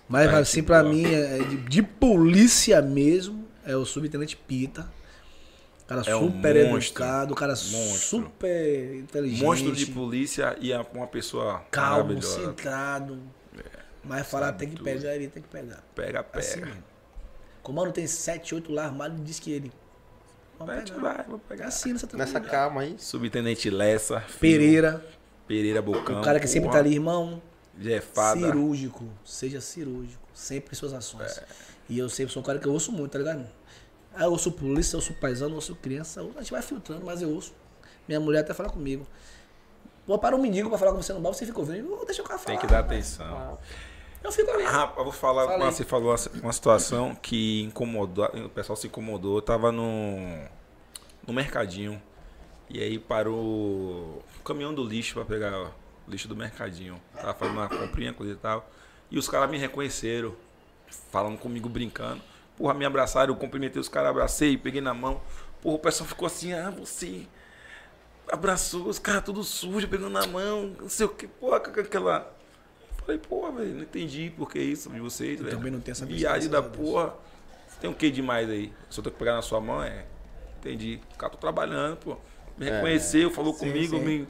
Mas 0.07 0.33
assim, 0.33 0.61
boa. 0.61 0.83
mim, 0.83 1.05
é 1.05 1.37
de, 1.39 1.57
de 1.57 1.81
polícia 1.83 2.81
mesmo, 2.81 3.47
é 3.65 3.75
o 3.75 3.85
subtenente 3.85 4.35
Pita. 4.35 4.89
Cara 5.95 6.09
É 6.09 6.15
um 6.15 6.27
super 6.31 6.55
monstro. 6.69 7.03
educado, 7.03 7.35
cara 7.35 7.51
Monstro. 7.53 7.97
super 7.97 8.95
inteligente. 8.95 9.43
Monstro 9.43 9.75
de 9.75 9.85
polícia 9.87 10.55
e 10.61 10.71
é 10.71 10.79
uma 10.93 11.07
pessoa 11.07 11.65
calmo, 11.69 12.21
centrado. 12.21 13.19
Mas 14.03 14.25
falar 14.27 14.53
tem 14.53 14.69
que 14.69 14.75
tudo. 14.77 14.85
pegar, 14.85 15.15
ele 15.15 15.27
tem 15.27 15.43
que 15.43 15.49
pegar. 15.49 15.83
Pega, 15.93 16.23
pega. 16.23 16.39
Assim. 16.65 16.73
Comando 17.61 17.91
tem 17.91 18.07
7, 18.07 18.55
8 18.55 18.71
lá 18.71 18.85
armado 18.85 19.15
e 19.19 19.21
diz 19.21 19.39
que 19.39 19.51
ele. 19.51 19.71
Vai, 20.57 20.81
pegar. 20.81 20.99
vai, 20.99 21.23
vou 21.27 21.35
É 21.37 21.49
pegar. 21.49 21.67
assim, 21.67 21.93
nessa 21.93 22.07
Nessa 22.15 22.39
calma 22.39 22.81
aí. 22.81 22.95
Subtenente 22.97 23.69
Lessa. 23.69 24.21
filho, 24.21 24.39
Pereira, 24.39 25.05
Pereira 25.47 25.81
Bocão. 25.81 26.21
o 26.21 26.23
cara 26.23 26.39
que 26.39 26.47
sempre 26.47 26.69
porra, 26.69 26.81
tá 26.81 26.85
ali, 26.85 26.95
irmão. 26.95 27.41
Jefada. 27.79 28.39
Cirúrgico. 28.39 29.05
Seja 29.25 29.59
cirúrgico. 29.61 30.21
Sempre 30.33 30.71
em 30.73 30.75
suas 30.75 30.93
ações. 30.93 31.37
É. 31.37 31.45
E 31.89 31.97
eu 31.99 32.07
sempre 32.09 32.31
sou 32.33 32.41
um 32.41 32.45
cara 32.45 32.57
que 32.59 32.67
eu 32.67 32.71
ouço 32.73 32.91
muito, 32.91 33.11
tá 33.11 33.19
ligado? 33.19 33.45
Ah, 34.13 34.23
eu 34.25 34.31
ouço 34.31 34.51
polícia, 34.51 34.95
eu 34.95 34.99
ouço 34.99 35.13
paisano, 35.13 35.51
eu 35.51 35.55
ouço 35.55 35.75
criança. 35.75 36.21
A 36.35 36.41
gente 36.41 36.51
vai 36.51 36.61
filtrando, 36.61 37.05
mas 37.05 37.21
eu 37.21 37.29
ouço. 37.29 37.53
Minha 38.07 38.19
mulher 38.19 38.39
até 38.41 38.53
fala 38.53 38.69
comigo. 38.69 39.07
Pô, 40.05 40.17
para 40.17 40.35
um 40.35 40.39
mendigo 40.41 40.67
pra 40.69 40.77
falar 40.77 40.91
com 40.91 41.01
você 41.01 41.13
no 41.13 41.19
bar, 41.21 41.33
você 41.33 41.45
fica 41.45 41.59
ouvindo. 41.59 41.93
"Ô, 41.93 42.03
Deixa 42.05 42.21
o 42.21 42.25
cara 42.25 42.37
falar. 42.39 42.57
Tem 42.57 42.59
que 42.59 42.71
dar 42.71 42.79
atenção. 42.79 43.57
Eu 44.23 44.31
fico 44.31 44.51
ali. 44.51 44.65
Ah, 44.65 44.91
eu 44.97 45.03
vou 45.03 45.13
falar, 45.13 45.49
aí. 45.49 45.59
você 45.71 45.83
falou 45.83 46.13
uma 46.43 46.53
situação 46.53 47.15
que 47.15 47.61
incomodou, 47.63 48.25
o 48.45 48.49
pessoal 48.49 48.75
se 48.75 48.87
incomodou. 48.87 49.37
Eu 49.37 49.41
tava 49.41 49.71
no, 49.71 50.17
no 51.25 51.33
mercadinho 51.33 52.01
e 52.69 52.81
aí 52.81 52.99
parou 52.99 53.35
o 53.35 54.23
caminhão 54.43 54.73
do 54.73 54.83
lixo 54.83 55.13
pra 55.15 55.25
pegar 55.25 55.57
o 55.57 55.71
lixo 56.11 56.27
do 56.27 56.35
mercadinho. 56.35 57.01
Tava 57.15 57.33
fazendo 57.33 57.57
uma 57.57 57.69
comprinha, 57.69 58.13
coisa 58.13 58.33
e 58.33 58.35
tal. 58.35 58.69
E 59.09 59.17
os 59.17 59.27
caras 59.27 59.49
me 59.49 59.57
reconheceram, 59.57 60.35
falando 61.11 61.37
comigo, 61.37 61.67
brincando. 61.69 62.21
Porra, 62.61 62.75
me 62.75 62.85
abraçaram, 62.85 63.33
eu 63.33 63.39
cumprimentei 63.39 63.81
os 63.81 63.89
caras, 63.89 64.11
abracei, 64.11 64.55
peguei 64.55 64.81
na 64.81 64.93
mão. 64.93 65.19
Porra, 65.63 65.77
o 65.77 65.79
pessoal 65.79 66.07
ficou 66.07 66.27
assim, 66.27 66.53
ah, 66.53 66.69
você 66.69 67.25
abraçou 68.31 68.85
os 68.85 68.99
caras 68.99 69.23
tudo 69.23 69.43
sujo, 69.43 69.87
pegando 69.87 70.11
na 70.11 70.27
mão, 70.27 70.75
não 70.79 70.87
sei 70.87 71.07
o 71.07 71.09
que, 71.09 71.27
porra, 71.27 71.59
com 71.59 71.79
aquela. 71.79 72.31
Falei, 72.99 73.17
porra, 73.17 73.51
velho, 73.53 73.73
não 73.73 73.81
entendi 73.81 74.31
por 74.37 74.47
que 74.47 74.59
isso 74.59 74.91
de 74.91 74.99
vocês, 74.99 75.39
velho. 75.41 75.57
também 75.57 75.71
não 75.71 75.79
tenho 75.79 75.93
essa 75.93 76.05
Viagem 76.05 76.51
da 76.51 76.59
a 76.59 76.61
porra. 76.61 77.15
Tem 77.79 77.89
o 77.89 77.95
que 77.95 78.11
demais 78.11 78.47
aí? 78.47 78.71
Se 78.91 78.99
eu 78.99 79.03
tenho 79.03 79.13
que 79.13 79.17
pegar 79.17 79.33
na 79.33 79.41
sua 79.41 79.59
mão, 79.59 79.81
é. 79.81 80.05
Entendi. 80.59 81.01
O 81.15 81.17
cara 81.17 81.31
tô 81.31 81.39
trabalhando, 81.39 81.97
pô. 81.97 82.15
Me 82.59 82.69
reconheceu, 82.69 83.31
falou 83.31 83.55
comigo, 83.55 83.97
sim. 83.97 84.05
me 84.05 84.27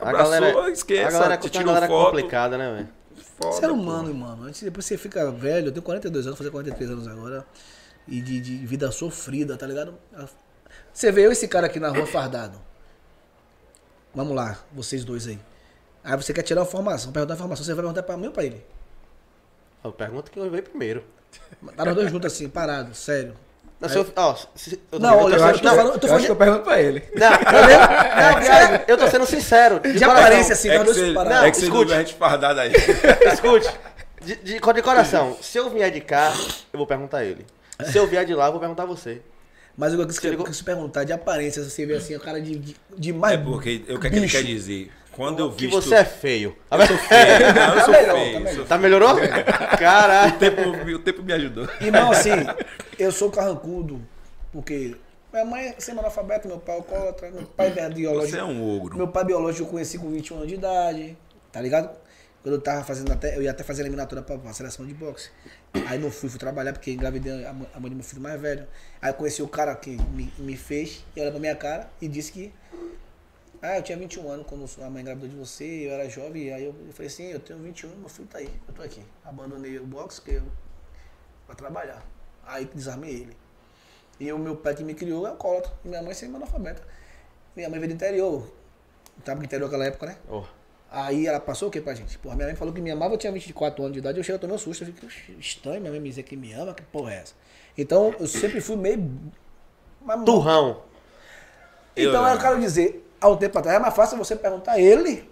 A 0.00 0.10
abraçou, 0.10 0.30
galera, 0.30 0.70
esquece, 0.70 1.16
a 1.16 1.18
galera, 1.18 1.36
te 1.38 1.58
a 1.58 1.62
galera 1.64 1.88
foto. 1.88 2.06
complicada, 2.12 2.56
né, 2.56 2.72
velho? 2.72 2.88
Foda, 3.16 3.52
Ser 3.56 3.68
pô. 3.68 3.74
humano, 3.74 4.12
mano. 4.14 4.44
Antes, 4.44 4.62
depois 4.62 4.84
você 4.86 4.96
fica 4.96 5.30
velho, 5.30 5.68
eu 5.68 5.72
tenho 5.72 5.82
42 5.82 6.26
anos, 6.26 6.38
vou 6.38 6.38
fazer 6.38 6.50
43 6.50 6.90
anos 6.90 7.08
agora. 7.08 7.46
E 8.06 8.20
de, 8.20 8.40
de 8.40 8.56
vida 8.66 8.90
sofrida, 8.90 9.56
tá 9.56 9.66
ligado? 9.66 9.94
Você 10.92 11.10
vê 11.10 11.24
eu 11.24 11.30
e 11.30 11.32
esse 11.32 11.48
cara 11.48 11.66
aqui 11.66 11.80
na 11.80 11.88
rua 11.88 12.06
fardado. 12.06 12.60
Vamos 14.14 14.34
lá, 14.36 14.58
vocês 14.72 15.04
dois 15.04 15.26
aí. 15.26 15.38
Aí 16.02 16.16
você 16.16 16.32
quer 16.32 16.42
tirar 16.42 16.62
a 16.62 16.66
formação, 16.66 17.10
perguntar 17.12 17.34
a 17.34 17.36
formação, 17.36 17.64
você 17.64 17.72
vai 17.72 17.82
perguntar 17.82 18.02
pra 18.02 18.16
mim 18.16 18.26
ou 18.26 18.32
pra 18.32 18.44
ele? 18.44 18.64
Eu 19.82 19.92
pergunto 19.92 20.30
quem 20.30 20.48
veio 20.50 20.62
primeiro. 20.62 21.04
Tá 21.76 21.84
nós 21.84 21.94
dois 21.94 22.10
juntos 22.10 22.32
assim, 22.32 22.48
parados, 22.48 22.98
sério. 22.98 23.34
Não, 23.86 23.92
se 23.92 23.98
eu, 23.98 24.12
ó, 24.16 24.34
se- 24.54 24.72
eu 24.92 24.98
tô- 24.98 24.98
Não, 24.98 25.12
eu 25.18 25.24
olha, 25.24 25.34
eu 25.36 25.44
acho 25.44 25.58
que 25.60 25.64
não, 25.64 25.74
eu 25.74 25.98
Eu 26.02 26.14
acho 26.14 26.24
que 26.26 26.30
eu 26.32 26.36
pergunto 26.36 26.62
pra 26.62 26.80
ele. 26.80 27.02
Não, 27.14 27.30
não, 27.30 28.32
não, 28.34 28.40
viado, 28.40 28.84
eu 28.88 28.96
tô 28.96 29.08
sendo 29.08 29.26
sincero. 29.26 29.80
De, 29.80 29.92
de 29.92 30.04
aparência 30.04 30.52
assim, 30.54 30.68
É 30.70 30.78
que 30.78 30.84
você. 30.84 31.12
Não, 31.12 31.44
é 31.44 31.50
que 31.50 31.56
você 31.56 31.64
escute. 31.64 31.92
a 31.92 31.98
gente 31.98 32.14
fardada 32.14 32.60
aí. 32.62 32.72
Escute, 33.32 33.70
de, 34.22 34.36
de, 34.36 34.52
de 34.60 34.82
coração, 34.82 35.36
se 35.40 35.58
eu 35.58 35.68
vier 35.70 35.90
de 35.90 36.00
cá, 36.00 36.32
eu 36.72 36.78
vou 36.78 36.86
perguntar 36.86 37.18
a 37.18 37.24
ele. 37.24 37.44
Se 37.90 37.98
eu 37.98 38.06
vier 38.06 38.24
de 38.24 38.34
lá, 38.34 38.46
eu 38.46 38.52
vou 38.52 38.60
perguntar 38.60 38.84
a 38.84 38.86
você. 38.86 39.20
Mas 39.76 39.92
eu 39.92 40.06
quis, 40.06 40.16
Você 40.16 40.30
ligou? 40.30 40.46
eu 40.46 40.50
quis 40.52 40.62
perguntar 40.62 41.02
de 41.02 41.12
aparência, 41.12 41.62
você 41.62 41.84
vê 41.84 41.94
assim, 41.94 42.14
o 42.14 42.20
cara 42.20 42.40
de, 42.40 42.56
de, 42.58 42.76
de 42.96 43.12
mais. 43.12 43.34
É 43.34 43.42
porque, 43.42 43.82
o 43.90 43.98
que, 43.98 44.06
é 44.06 44.10
que 44.10 44.16
ele 44.16 44.28
quer 44.28 44.44
dizer? 44.44 44.90
Quando 45.14 45.40
eu 45.40 45.52
Que 45.52 45.66
visto... 45.66 45.80
você 45.82 45.96
é 45.96 46.04
feio. 46.04 46.56
Eu 46.70 46.86
sou 46.86 46.98
feio, 46.98 47.54
não, 47.54 47.74
eu 47.74 47.80
sou 47.82 47.94
melhor, 47.94 48.16
feio. 48.16 48.32
tá 48.32 48.40
melhor. 48.40 48.54
sou 48.54 48.66
Tá 48.66 48.78
melhorou? 48.78 49.16
Caralho. 49.78 50.34
O 50.34 50.38
tempo, 50.38 50.62
o 50.62 50.98
tempo 50.98 51.22
me 51.22 51.32
ajudou. 51.32 51.68
Irmão, 51.80 52.10
assim, 52.12 52.30
eu 52.98 53.12
sou 53.12 53.30
carrancudo, 53.30 54.00
porque 54.52 54.96
minha 55.32 55.44
mãe 55.44 55.68
é 55.68 55.74
semi-analfabeta, 55.78 56.48
meu 56.48 56.58
pai 56.58 56.74
é 56.74 56.78
alcoólatra, 56.78 57.30
meu 57.30 57.42
pai 57.44 57.72
é 57.76 57.88
biológico. 57.88 58.30
Você 58.30 58.38
é 58.38 58.44
um 58.44 58.76
ogro. 58.76 58.96
Meu 58.96 59.08
pai 59.08 59.24
biológico 59.24 59.64
eu 59.64 59.70
conheci 59.70 59.98
com 59.98 60.10
21 60.10 60.36
anos 60.36 60.48
de 60.48 60.54
idade, 60.54 61.16
tá 61.50 61.60
ligado? 61.60 61.90
Quando 62.42 62.56
eu 62.56 62.60
tava 62.60 62.84
fazendo 62.84 63.10
até, 63.10 63.36
eu 63.36 63.42
ia 63.42 63.50
até 63.50 63.64
fazer 63.64 63.80
a 63.80 63.84
eliminatória 63.86 64.22
pra, 64.22 64.36
pra 64.36 64.52
seleção 64.52 64.86
de 64.86 64.92
boxe. 64.92 65.30
Aí 65.86 65.98
não 65.98 66.10
fui, 66.10 66.28
fui 66.28 66.38
trabalhar 66.38 66.74
porque 66.74 66.92
engravidei 66.92 67.46
a 67.46 67.52
mãe 67.52 67.66
a 67.74 67.80
mãe 67.80 67.90
do 67.90 67.96
meu 67.96 68.04
filho 68.04 68.20
mais 68.20 68.38
velho. 68.40 68.66
Aí 69.00 69.10
eu 69.10 69.14
conheci 69.14 69.42
o 69.42 69.48
cara 69.48 69.74
que 69.74 69.96
me, 70.12 70.30
me 70.38 70.56
fez, 70.56 71.02
e 71.16 71.20
olhou 71.20 71.32
pra 71.32 71.40
minha 71.40 71.56
cara 71.56 71.90
e 72.00 72.06
disse 72.06 72.30
que. 72.30 72.52
Ah, 73.66 73.78
eu 73.78 73.82
tinha 73.82 73.96
21 73.96 74.28
anos 74.30 74.46
quando 74.46 74.66
a 74.84 74.90
mãe 74.90 75.00
engravidou 75.00 75.26
de 75.26 75.34
você, 75.36 75.64
eu 75.88 75.92
era 75.94 76.06
jovem, 76.06 76.52
aí 76.52 76.66
eu, 76.66 76.74
falei 76.92 77.06
assim, 77.06 77.28
eu 77.30 77.40
tenho 77.40 77.58
21, 77.60 77.96
meu 77.96 78.10
filho 78.10 78.28
tá 78.28 78.36
aí, 78.36 78.50
eu 78.68 78.74
tô 78.74 78.82
aqui. 78.82 79.02
Abandonei 79.24 79.78
o 79.78 79.86
boxe 79.86 80.20
que 80.20 80.32
eu, 80.34 80.42
pra 81.46 81.54
trabalhar. 81.54 82.04
Aí 82.46 82.66
desarmei 82.66 83.10
ele. 83.10 83.36
E 84.20 84.30
o 84.30 84.38
meu 84.38 84.54
pai 84.54 84.74
que 84.74 84.84
me 84.84 84.92
criou 84.92 85.26
é 85.26 85.30
alcoólatra, 85.30 85.72
e 85.82 85.88
minha 85.88 86.02
mãe 86.02 86.12
sempre 86.12 86.36
analfabeta. 86.36 86.82
Minha 87.56 87.70
mãe 87.70 87.78
veio 87.78 87.92
do 87.92 87.94
interior, 87.94 88.52
tava 89.24 89.38
no 89.38 89.46
interior 89.46 89.64
naquela 89.64 89.86
época, 89.86 90.06
né? 90.06 90.18
Oh, 90.28 90.44
Aí 90.90 91.26
ela 91.26 91.40
passou 91.40 91.68
o 91.68 91.70
que 91.70 91.80
pra 91.80 91.94
gente? 91.94 92.18
Porra, 92.18 92.36
minha 92.36 92.48
mãe 92.48 92.56
falou 92.56 92.74
que 92.74 92.82
me 92.82 92.90
amava, 92.90 93.14
eu 93.14 93.18
tinha 93.18 93.32
24 93.32 93.82
anos 93.82 93.94
de 93.94 94.00
idade, 94.00 94.18
eu 94.18 94.22
chego, 94.22 94.36
eu 94.36 94.40
tomei 94.40 94.56
um 94.56 94.58
susto, 94.58 94.84
eu 94.84 94.92
"Oxi, 95.06 95.34
estranho, 95.40 95.80
minha 95.80 95.90
mãe 95.90 96.00
me 96.00 96.10
dizer 96.10 96.22
que 96.24 96.36
me 96.36 96.52
ama, 96.52 96.74
que 96.74 96.82
porra 96.82 97.14
é 97.14 97.16
essa? 97.16 97.34
Então, 97.78 98.14
eu 98.20 98.26
sempre 98.26 98.60
fui 98.60 98.76
meio... 98.76 99.10
turrão. 100.26 100.82
Então, 101.96 102.26
Eu- 102.26 102.34
eu 102.34 102.38
quero 102.38 102.60
dizer, 102.60 103.03
há 103.24 103.28
um 103.28 103.36
tempo 103.36 103.58
atrás, 103.58 103.76
é 103.78 103.80
mais 103.80 103.94
fácil 103.94 104.18
você 104.18 104.36
perguntar 104.36 104.72
a 104.72 104.80
ele, 104.80 105.28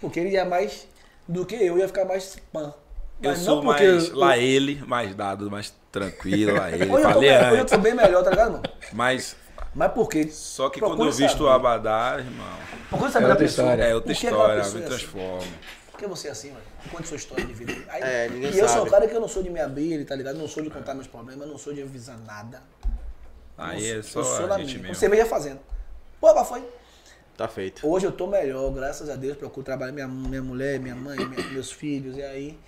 porque 0.00 0.18
ele 0.18 0.30
ia 0.30 0.44
mais 0.44 0.88
do 1.28 1.46
que 1.46 1.54
eu, 1.54 1.78
ia 1.78 1.86
ficar 1.86 2.04
mais 2.04 2.36
pan. 2.52 2.74
Eu 3.22 3.30
Mas 3.30 3.38
sou 3.38 3.56
não 3.56 3.62
porque 3.64 3.84
mais 3.84 4.08
eu- 4.08 4.16
lá 4.16 4.36
ele, 4.36 4.82
mais 4.86 5.14
dado, 5.14 5.50
mais 5.50 5.72
tranquilo, 5.90 6.56
lá 6.56 6.70
ele. 6.70 6.84
Hoje 6.92 7.04
eu, 7.04 7.12
tô, 7.12 7.18
hoje 7.20 7.58
eu 7.60 7.66
tô 7.66 7.78
bem 7.78 7.94
melhor, 7.94 8.22
tá 8.22 8.30
ligado, 8.30 8.52
mano? 8.52 8.62
Mas 8.92 9.36
Mas 9.74 9.92
por 9.92 10.08
quê? 10.08 10.28
só 10.30 10.68
que 10.68 10.80
Procure 10.80 10.98
quando 10.98 11.08
eu 11.08 11.12
visto 11.12 11.40
o 11.44 11.46
saber. 11.46 11.50
abadá, 11.54 12.16
irmão, 12.18 12.46
Procura 12.90 13.10
saber 13.10 13.24
É 13.24 13.28
da 13.28 13.34
outra 13.34 13.46
pessoa. 13.46 13.64
história. 13.70 13.84
é 13.90 13.94
outra 13.94 14.14
que 14.14 14.26
história, 14.26 14.54
me 14.54 14.60
é 14.60 14.62
assim? 14.62 14.80
transforma. 14.82 15.52
Por 15.92 15.98
que 16.00 16.06
você 16.06 16.28
é 16.28 16.30
assim, 16.32 16.50
mano? 16.50 16.64
Conte 16.90 17.08
sua 17.08 17.16
história 17.16 17.44
de 17.46 17.54
vida. 17.54 17.72
Aí, 17.88 18.02
É, 18.02 18.28
ninguém 18.28 18.50
e 18.52 18.58
eu 18.58 18.66
sou 18.68 18.76
sabe. 18.76 18.88
um 18.88 18.90
cara 18.90 19.08
que 19.08 19.14
eu 19.16 19.20
não 19.20 19.28
sou 19.28 19.42
de 19.42 19.48
me 19.48 19.60
abrir, 19.60 20.04
tá 20.04 20.14
ligado? 20.14 20.36
Não 20.36 20.46
sou 20.48 20.62
de 20.62 20.68
contar 20.68 20.92
meus 20.94 21.06
problemas, 21.06 21.48
não 21.48 21.56
sou 21.56 21.72
de 21.72 21.82
avisar 21.82 22.18
nada. 22.18 22.62
Aí 23.56 23.86
é 23.92 23.96
eu 23.96 24.02
só 24.02 24.22
sou 24.22 24.44
a 24.44 24.48
da 24.48 24.58
gente 24.58 24.66
minha. 24.74 24.78
mesmo. 24.82 24.94
Você 24.94 25.08
veio 25.08 25.24
fazendo. 25.24 25.60
Pô, 26.20 26.34
mas 26.34 26.46
foi. 26.46 26.62
Tá 27.36 27.46
feito. 27.46 27.86
Hoje 27.86 28.06
eu 28.06 28.12
tô 28.12 28.26
melhor, 28.26 28.70
graças 28.72 29.10
a 29.10 29.16
Deus. 29.16 29.36
Procuro 29.36 29.64
trabalhar 29.64 29.92
minha, 29.92 30.08
minha 30.08 30.42
mulher, 30.42 30.80
minha 30.80 30.94
mãe, 30.94 31.18
minha- 31.26 31.46
meus 31.48 31.70
filhos. 31.70 32.16
E 32.16 32.22
aí 32.22 32.58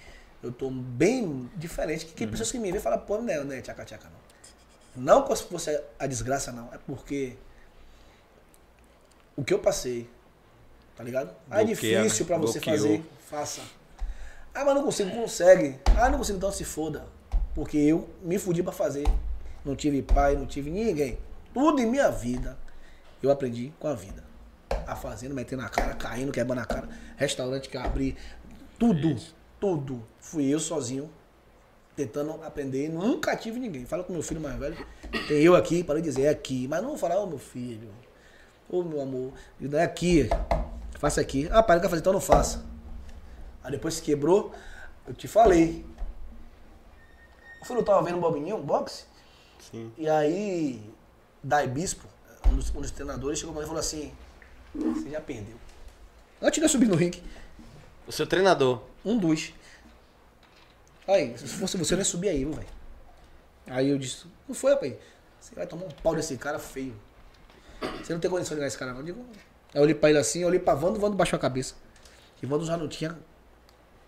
eu 0.42 0.52
tô 0.52 0.68
bem 0.70 1.48
diferente. 1.56 2.04
Que, 2.04 2.12
que 2.12 2.24
Uhum. 2.24 2.30
pessoas 2.30 2.52
que 2.52 2.58
me 2.58 2.70
veem 2.70 2.82
falam, 2.82 2.98
pô, 3.00 3.18
não 3.18 3.28
é, 3.32 3.42
não 3.42 3.52
é 3.54 3.62
tchaca 3.62 3.84
tchaca, 3.84 4.08
não. 4.08 4.18
Não 5.02 5.34
se 5.36 5.44
fosse 5.44 5.80
a 5.98 6.06
desgraça, 6.06 6.52
não. 6.52 6.68
É 6.72 6.78
porque 6.86 7.34
o 9.36 9.42
que 9.44 9.54
eu 9.54 9.58
passei, 9.58 10.08
tá 10.96 11.02
ligado? 11.04 11.30
Ah, 11.50 11.62
é 11.62 11.64
Bloqueia, 11.64 12.02
difícil 12.02 12.24
né? 12.24 12.28
pra 12.28 12.38
você 12.38 12.60
Bloqueou. 12.60 12.76
fazer. 12.76 13.04
Faça. 13.30 13.62
Ah, 14.54 14.64
mas 14.64 14.74
não 14.74 14.82
consigo, 14.82 15.10
consegue. 15.12 15.78
Ah, 15.96 16.10
não 16.10 16.18
consigo, 16.18 16.36
então 16.36 16.50
se 16.52 16.64
foda. 16.64 17.06
Porque 17.54 17.78
eu 17.78 18.08
me 18.22 18.38
fudi 18.38 18.62
pra 18.62 18.72
fazer. 18.72 19.06
Não 19.64 19.74
tive 19.76 20.02
pai, 20.02 20.36
não 20.36 20.46
tive 20.46 20.70
ninguém. 20.70 21.18
Tudo 21.54 21.80
em 21.80 21.86
minha 21.86 22.10
vida 22.10 22.58
eu 23.22 23.30
aprendi 23.30 23.72
com 23.78 23.88
a 23.88 23.94
vida. 23.94 24.27
A 24.88 24.96
fazendo, 24.96 25.34
metendo 25.34 25.62
a 25.62 25.68
cara, 25.68 25.94
caindo, 25.94 26.32
quebrando 26.32 26.60
a 26.60 26.64
cara. 26.64 26.88
Restaurante 27.16 27.68
que 27.68 27.76
eu 27.76 27.82
abri. 27.82 28.16
Tudo, 28.78 29.16
tudo. 29.60 30.02
Fui 30.18 30.46
eu 30.46 30.58
sozinho 30.58 31.10
tentando 31.94 32.42
aprender. 32.42 32.88
Nunca 32.88 33.36
tive 33.36 33.60
ninguém. 33.60 33.84
Fala 33.84 34.02
com 34.02 34.14
meu 34.14 34.22
filho 34.22 34.40
mais 34.40 34.58
velho. 34.58 34.76
Tem 35.28 35.42
eu 35.42 35.54
aqui, 35.54 35.84
para 35.84 36.00
dizer, 36.00 36.22
é 36.22 36.28
aqui. 36.30 36.66
Mas 36.66 36.80
não 36.80 36.88
vou 36.90 36.98
falar, 36.98 37.20
ô 37.20 37.26
meu 37.26 37.38
filho. 37.38 37.90
Ô 38.66 38.82
meu 38.82 39.02
amor. 39.02 39.34
É 39.72 39.82
aqui. 39.82 40.30
Faça 40.98 41.20
aqui. 41.20 41.48
Ah, 41.52 41.62
pai, 41.62 41.76
não 41.76 41.82
quer 41.82 41.90
fazer, 41.90 42.00
então 42.00 42.12
não 42.14 42.20
faça. 42.20 42.64
Aí 43.62 43.72
depois 43.72 43.94
se 43.94 44.02
quebrou, 44.02 44.54
eu 45.06 45.12
te 45.12 45.28
falei. 45.28 45.84
O 47.60 47.64
filho 47.66 47.82
tava 47.82 48.02
vendo 48.02 48.16
um 48.16 48.20
bobininho, 48.20 48.56
um 48.56 48.62
boxe. 48.62 49.04
Sim. 49.70 49.92
E 49.98 50.08
aí, 50.08 50.80
Dai 51.42 51.66
Bispo, 51.66 52.06
um 52.50 52.56
dos, 52.56 52.74
um 52.74 52.80
dos 52.80 52.90
treinadores, 52.90 53.38
chegou 53.38 53.52
pra 53.52 53.60
mim 53.60 53.66
e 53.66 53.68
falou 53.68 53.80
assim: 53.80 54.12
Você 54.78 55.10
já 55.10 55.20
perdeu. 55.20 55.56
Antes 56.40 56.58
de 56.58 56.64
eu 56.64 56.68
subir 56.68 56.88
no 56.88 56.94
ringue, 56.94 57.22
O 58.06 58.12
seu 58.12 58.26
treinador. 58.26 58.82
um 59.04 59.18
dos. 59.18 59.52
Aí, 61.06 61.36
se 61.38 61.46
fosse 61.48 61.76
você, 61.76 61.94
eu 61.94 61.96
não 61.96 62.02
ia 62.02 62.04
subir 62.04 62.28
aí, 62.28 62.44
velho? 62.44 62.66
Aí 63.66 63.88
eu 63.88 63.98
disse: 63.98 64.26
Não 64.46 64.54
foi, 64.54 64.72
rapaz. 64.72 64.94
Você 65.40 65.54
vai 65.54 65.66
tomar 65.66 65.86
um 65.86 65.90
pau 66.02 66.14
desse 66.14 66.36
cara 66.36 66.58
feio. 66.58 66.94
Você 68.02 68.12
não 68.12 68.20
tem 68.20 68.30
condição 68.30 68.54
de 68.54 68.60
ganhar 68.60 68.68
esse 68.68 68.78
cara, 68.78 68.92
não. 68.92 69.00
Eu 69.00 69.06
digo: 69.06 69.20
Aí 69.74 69.80
eu 69.80 69.82
olhei 69.82 69.94
pra 69.94 70.10
ele 70.10 70.18
assim, 70.18 70.40
eu 70.40 70.48
olhei 70.48 70.60
pra 70.60 70.74
Wanda, 70.74 70.98
o 70.98 71.02
Wanda 71.02 71.16
baixou 71.16 71.36
a 71.36 71.40
cabeça. 71.40 71.74
E 72.42 72.46
Wanda 72.46 72.64
já 72.64 72.76
não 72.76 72.88
tinha 72.88 73.18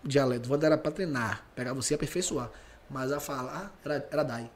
dialeto. 0.03 0.49
Wanda 0.51 0.65
era 0.67 0.77
pra 0.77 0.91
treinar, 0.91 1.45
pegar 1.55 1.73
você 1.73 1.93
e 1.93 1.95
aperfeiçoar. 1.95 2.49
Mas 2.89 3.11
a 3.11 3.19
falar 3.19 3.73
era, 3.83 4.07
era 4.11 4.23
Dai. 4.23 4.49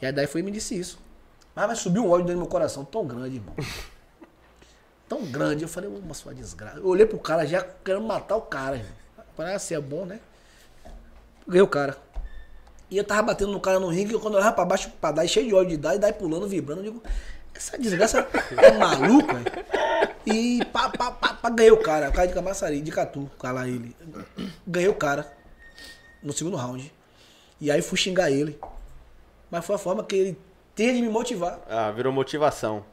E 0.00 0.06
a 0.06 0.10
Dai 0.10 0.26
foi 0.26 0.40
e 0.40 0.44
me 0.44 0.50
disse 0.50 0.78
isso. 0.78 0.98
Mas 1.54 1.66
vai 1.66 1.76
subir 1.76 1.98
um 1.98 2.08
ódio 2.08 2.26
dentro 2.26 2.34
do 2.40 2.42
meu 2.42 2.48
coração 2.48 2.84
tão 2.84 3.06
grande, 3.06 3.36
irmão. 3.36 3.54
Tão 5.08 5.24
grande. 5.24 5.62
Eu 5.62 5.68
falei, 5.68 5.88
uma 5.88 6.14
sua 6.14 6.34
desgraça. 6.34 6.78
Eu 6.78 6.86
olhei 6.86 7.06
pro 7.06 7.18
cara 7.18 7.46
já 7.46 7.62
querendo 7.84 8.04
matar 8.04 8.36
o 8.36 8.42
cara, 8.42 8.76
irmão. 8.76 8.92
Parece 9.36 9.66
ser 9.66 9.80
bom, 9.80 10.04
né? 10.04 10.20
Ganhei 11.46 11.62
o 11.62 11.68
cara. 11.68 11.96
E 12.90 12.96
eu 12.96 13.04
tava 13.04 13.22
batendo 13.22 13.52
no 13.52 13.60
cara 13.60 13.78
no 13.78 13.88
ringue, 13.88 14.14
e 14.14 14.18
quando 14.18 14.34
eu 14.34 14.40
olhava 14.40 14.54
pra 14.54 14.64
baixo, 14.64 14.90
pra 15.00 15.12
Dai, 15.12 15.28
cheio 15.28 15.46
de 15.46 15.54
ódio 15.54 15.70
de 15.70 15.76
Dai, 15.76 15.98
Dai 15.98 16.12
pulando, 16.12 16.48
vibrando, 16.48 16.80
eu 16.80 16.84
digo, 16.84 17.02
essa 17.54 17.76
desgraça 17.76 18.18
é 18.18 18.22
velho. 18.22 19.34
E 20.24 20.64
pá, 20.66 20.88
pá, 20.90 21.10
pá, 21.10 21.34
pá, 21.34 21.50
ganhei 21.50 21.70
o 21.70 21.76
cara, 21.82 22.08
o 22.08 22.12
cara 22.12 22.26
de 22.28 22.34
Camaçari, 22.34 22.80
de 22.80 22.90
Catu, 22.90 23.30
cala 23.38 23.68
ele. 23.68 23.94
Ganhei 24.66 24.88
o 24.88 24.94
cara 24.94 25.30
no 26.22 26.32
segundo 26.32 26.56
round. 26.56 26.92
E 27.60 27.70
aí 27.70 27.82
fui 27.82 27.98
xingar 27.98 28.30
ele. 28.30 28.58
Mas 29.50 29.64
foi 29.64 29.76
a 29.76 29.78
forma 29.78 30.04
que 30.04 30.16
ele 30.16 30.38
teve 30.74 30.94
de 30.94 31.02
me 31.02 31.08
motivar. 31.08 31.60
Ah, 31.68 31.90
virou 31.90 32.12
motivação. 32.12 32.84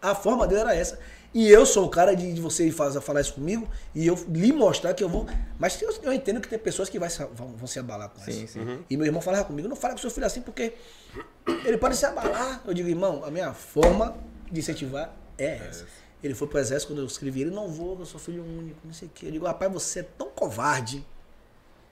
A 0.00 0.14
forma 0.14 0.46
dele 0.46 0.60
era 0.60 0.74
essa. 0.74 0.98
E 1.34 1.48
eu 1.48 1.66
sou 1.66 1.84
o 1.86 1.88
cara 1.90 2.14
de, 2.14 2.32
de 2.32 2.40
você 2.40 2.70
fazer, 2.70 3.00
falar 3.02 3.20
isso 3.20 3.34
comigo 3.34 3.68
e 3.94 4.06
eu 4.06 4.18
lhe 4.30 4.50
mostrar 4.52 4.94
que 4.94 5.04
eu 5.04 5.08
vou. 5.08 5.26
Mas 5.58 5.80
eu, 5.82 5.94
eu 6.02 6.12
entendo 6.12 6.40
que 6.40 6.48
tem 6.48 6.58
pessoas 6.58 6.88
que 6.88 6.98
vai, 6.98 7.08
vão, 7.34 7.54
vão 7.54 7.66
se 7.66 7.78
abalar 7.78 8.08
com 8.08 8.20
Sim, 8.22 8.44
isso. 8.44 8.54
sim. 8.54 8.84
E 8.88 8.96
meu 8.96 9.04
irmão 9.04 9.20
falava 9.20 9.44
comigo, 9.44 9.68
não 9.68 9.76
fala 9.76 9.94
com 9.94 10.00
seu 10.00 10.10
filho 10.10 10.26
assim 10.26 10.40
porque 10.40 10.72
ele 11.66 11.76
pode 11.76 11.96
se 11.96 12.06
abalar. 12.06 12.62
Eu 12.66 12.72
digo, 12.72 12.88
irmão, 12.88 13.24
a 13.24 13.30
minha 13.30 13.52
forma 13.52 14.16
de 14.50 14.60
incentivar 14.60 15.14
é 15.36 15.58
essa. 15.68 15.86
Ele 16.22 16.34
foi 16.34 16.48
pro 16.48 16.58
exército 16.58 16.92
quando 16.92 17.00
eu 17.00 17.06
escrevi 17.06 17.42
ele, 17.42 17.50
não 17.50 17.68
vou, 17.68 17.96
eu 17.98 18.06
sou 18.06 18.18
filho 18.18 18.42
único, 18.42 18.80
não 18.84 18.92
sei 18.92 19.06
o 19.06 19.10
quê. 19.14 19.26
Eu 19.26 19.30
digo, 19.32 19.46
rapaz, 19.46 19.70
você 19.70 20.00
é 20.00 20.02
tão 20.02 20.30
covarde, 20.30 21.06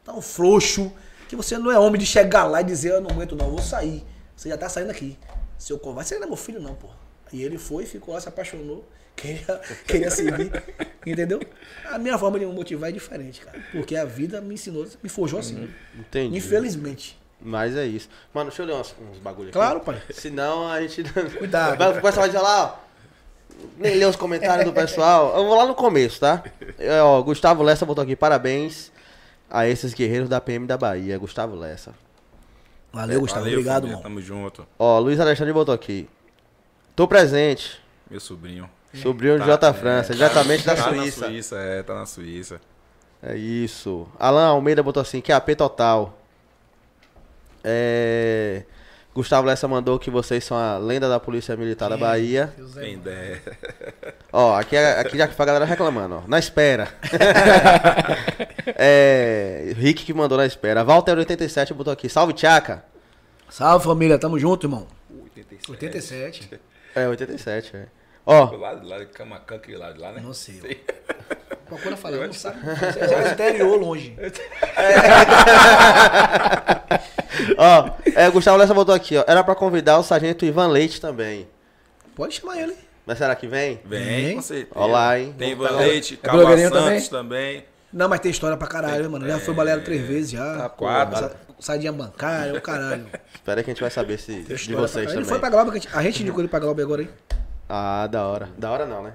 tão 0.03 0.21
frouxo, 0.21 0.91
que 1.29 1.37
você 1.37 1.59
não 1.59 1.71
é 1.71 1.79
homem 1.79 2.01
de 2.01 2.07
chegar 2.07 2.45
lá 2.45 2.61
e 2.61 2.65
dizer, 2.65 2.93
eu 2.93 3.01
não 3.01 3.11
aguento 3.11 3.37
não, 3.37 3.47
eu 3.47 3.53
vou 3.53 3.63
sair. 3.63 4.05
Você 4.35 4.49
já 4.49 4.57
tá 4.59 4.69
saindo 4.69 4.91
aqui. 4.91 5.17
Seu 5.59 5.79
covarde, 5.79 6.09
você 6.09 6.17
não 6.17 6.25
é 6.25 6.27
meu 6.27 6.37
filho 6.37 6.61
não, 6.61 6.75
pô. 6.75 6.89
E 7.33 7.43
ele 7.43 7.59
foi, 7.59 7.87
ficou 7.87 8.15
lá, 8.15 8.21
se 8.21 8.29
apaixonou, 8.29 8.85
queria, 9.17 9.61
queria 9.87 10.11
servir, 10.11 10.53
entendeu? 11.05 11.41
A 11.91 11.99
minha 11.99 12.19
forma 12.19 12.39
de 12.39 12.47
me 12.47 12.53
motivar 12.53 12.91
é 12.91 12.93
diferente, 12.93 13.41
cara. 13.41 13.59
Porque 13.73 13.97
a 13.97 14.05
vida 14.05 14.41
me 14.41 14.55
ensinou, 14.55 14.87
me 15.03 15.09
forjou 15.09 15.41
assim. 15.41 15.69
Entendi. 15.99 16.37
Infelizmente. 16.37 17.19
Mas 17.41 17.77
é 17.77 17.85
isso. 17.87 18.09
Mano, 18.33 18.51
deixa 18.51 18.63
eu 18.63 18.67
ler 18.67 18.75
uns, 18.75 18.95
uns 19.11 19.19
bagulho 19.19 19.49
aqui. 19.49 19.53
Claro, 19.53 19.81
pai. 19.81 20.01
Senão 20.11 20.69
a 20.69 20.81
gente. 20.81 21.05
Cuidado. 21.39 21.77
Vai, 21.77 21.91
o 21.91 21.95
pessoal 21.95 22.13
vai 22.15 22.29
dizer 22.29 22.41
lá, 22.41 22.65
ó. 22.65 22.87
Nem 23.79 23.95
ler 23.97 24.07
os 24.07 24.17
comentários 24.17 24.65
do 24.65 24.73
pessoal. 24.73 25.37
Eu 25.37 25.45
vou 25.47 25.57
lá 25.57 25.67
no 25.67 25.75
começo, 25.75 26.21
tá? 26.21 26.43
É, 26.79 27.01
ó, 27.01 27.23
Gustavo 27.23 27.63
Lessa 27.63 27.87
botou 27.87 28.03
aqui. 28.03 28.17
Parabéns 28.17 28.93
a 29.51 29.67
esses 29.67 29.95
guerreiros 29.95 30.29
da 30.29 30.41
PM 30.41 30.67
da 30.67 30.77
Bahia. 30.77 31.19
Gustavo 31.19 31.55
Lessa. 31.55 31.95
Valeu, 32.93 33.21
Gustavo. 33.21 33.45
Valeu, 33.45 33.59
Obrigado, 33.59 33.83
família, 33.83 33.93
irmão. 33.93 34.03
Tamo 34.03 34.23
junto. 34.23 34.67
Ó, 34.79 34.99
Luiz 34.99 35.21
Alexandre 35.21 35.53
botou 35.53 35.75
aqui. 35.75 36.09
Tô 36.95 37.07
presente. 37.07 37.81
Meu 38.11 38.21
sobrinho. 38.21 38.71
Sobrinho 39.03 39.35
de 39.35 39.41
Tá, 39.41 39.47
J 39.47 39.69
é, 39.69 39.73
França, 39.73 40.09
tá- 40.09 40.15
diretamente 40.15 40.67
da 40.67 40.75
tá 40.77 40.83
Suíça. 40.85 41.21
na 41.21 41.27
Suíça, 41.29 41.57
é, 41.57 41.83
tá 41.83 41.95
na 41.95 42.07
Suíça. 42.07 42.61
É 43.23 43.37
isso. 43.37 44.07
Alan 44.19 44.47
Almeida 44.47 44.83
botou 44.83 45.01
assim, 45.01 45.21
que 45.21 45.33
é 45.33 45.35
AP 45.35 45.55
total. 45.57 46.19
É... 47.65 48.63
Gustavo 49.15 49.47
Lessa 49.47 49.67
mandou 49.67 49.99
que 49.99 50.11
vocês 50.11 50.45
são 50.45 50.57
a 50.59 50.77
lenda 50.77 51.09
da 51.09 51.19
Polícia 51.19 51.57
Militar 51.57 51.89
da 51.89 51.97
Bahia. 51.97 52.53
Quem 52.75 52.99
der. 52.99 53.41
Ó, 54.31 54.55
aqui, 54.55 54.77
é- 54.77 55.01
aqui 55.01 55.17
já 55.17 55.27
foi 55.27 55.43
a 55.43 55.47
galera 55.47 55.65
reclamando, 55.65 56.17
ó. 56.17 56.29
Na 56.29 56.39
espera. 56.39 56.89
é, 58.77 59.73
Rick 59.75 60.05
que 60.05 60.13
mandou 60.13 60.37
na 60.37 60.45
espera. 60.45 60.85
Walter87 60.85 61.73
botou 61.73 61.93
aqui. 61.93 62.09
Salve, 62.11 62.35
Tchaca. 62.35 62.85
Salve, 63.49 63.87
família. 63.87 64.19
Tamo 64.19 64.39
junto, 64.39 64.67
irmão. 64.67 64.87
87. 65.69 66.61
É, 66.95 67.09
87, 67.09 67.77
é. 67.77 67.87
Ó, 68.27 68.57
Lá, 68.57 68.73
lá 68.83 68.99
de 68.99 69.07
Camacan, 69.07 69.59
que 69.59 69.75
lá 69.77 69.93
de 69.93 70.01
lá, 70.01 70.13
né? 70.13 70.21
Não 70.23 70.35
sei. 70.35 70.85
Procura 71.67 71.97
falar, 71.97 72.27
não 72.27 72.33
sabe. 72.33 72.59
Você 72.61 73.01
é 73.15 73.33
interior, 73.33 73.79
longe. 73.81 74.17
ó. 77.59 77.91
É, 78.15 78.31
Gustavo 78.31 78.57
Lessa 78.59 78.75
botou 78.75 78.95
aqui, 78.95 79.17
ó. 79.17 79.25
Era 79.27 79.43
pra 79.45 79.55
convidar 79.55 79.99
o 79.99 80.03
sargento 80.03 80.45
Ivan 80.45 80.69
Leite 80.69 81.01
também. 81.01 81.49
Pode 82.15 82.35
chamar 82.35 82.59
ele. 82.61 82.75
Mas 83.05 83.19
será 83.19 83.35
que 83.37 83.47
vem? 83.47 83.81
Vem, 83.85 84.05
Vem. 84.05 84.35
com 84.37 84.43
certeza. 84.43 84.71
Olá, 84.75 85.19
hein? 85.19 85.35
Tem 85.39 85.53
Ivan 85.53 85.71
Leite, 85.71 86.19
É 86.23 86.31
blogueirinho 86.31 86.71
Santos 86.71 87.09
também. 87.09 87.65
Não, 87.93 88.09
mas 88.09 88.21
tem 88.21 88.31
história 88.31 88.57
pra 88.57 88.67
caralho, 88.67 89.09
mano. 89.11 89.27
Já 89.27 89.39
foi 89.39 89.55
baleado 89.55 89.83
três 89.83 90.03
vezes 90.07 90.31
já. 90.33 90.69
quatro. 90.71 91.19
Sa- 91.19 91.33
Sadinha 91.59 91.93
bancária, 91.93 92.53
o 92.55 92.61
caralho. 92.61 93.07
Espera 93.35 93.63
que 93.63 93.71
a 93.71 93.73
gente 93.73 93.81
vai 93.81 93.91
saber 93.91 94.19
se, 94.19 94.43
Tem 94.43 94.57
de 94.57 94.75
vocês 94.75 95.07
também. 95.07 95.21
Ele 95.21 95.25
foi 95.25 95.39
pra 95.39 95.49
Globo, 95.49 95.71
a 95.71 95.75
gente- 95.75 95.89
a 95.93 96.03
gente 96.03 96.21
indicou 96.23 96.41
ele 96.41 96.49
pra 96.49 96.59
Globo 96.59 96.83
agora, 96.83 97.03
hein? 97.03 97.09
Ah, 97.69 98.07
da 98.07 98.27
hora. 98.27 98.49
Da 98.57 98.71
hora 98.71 98.87
não, 98.87 99.03
né? 99.03 99.13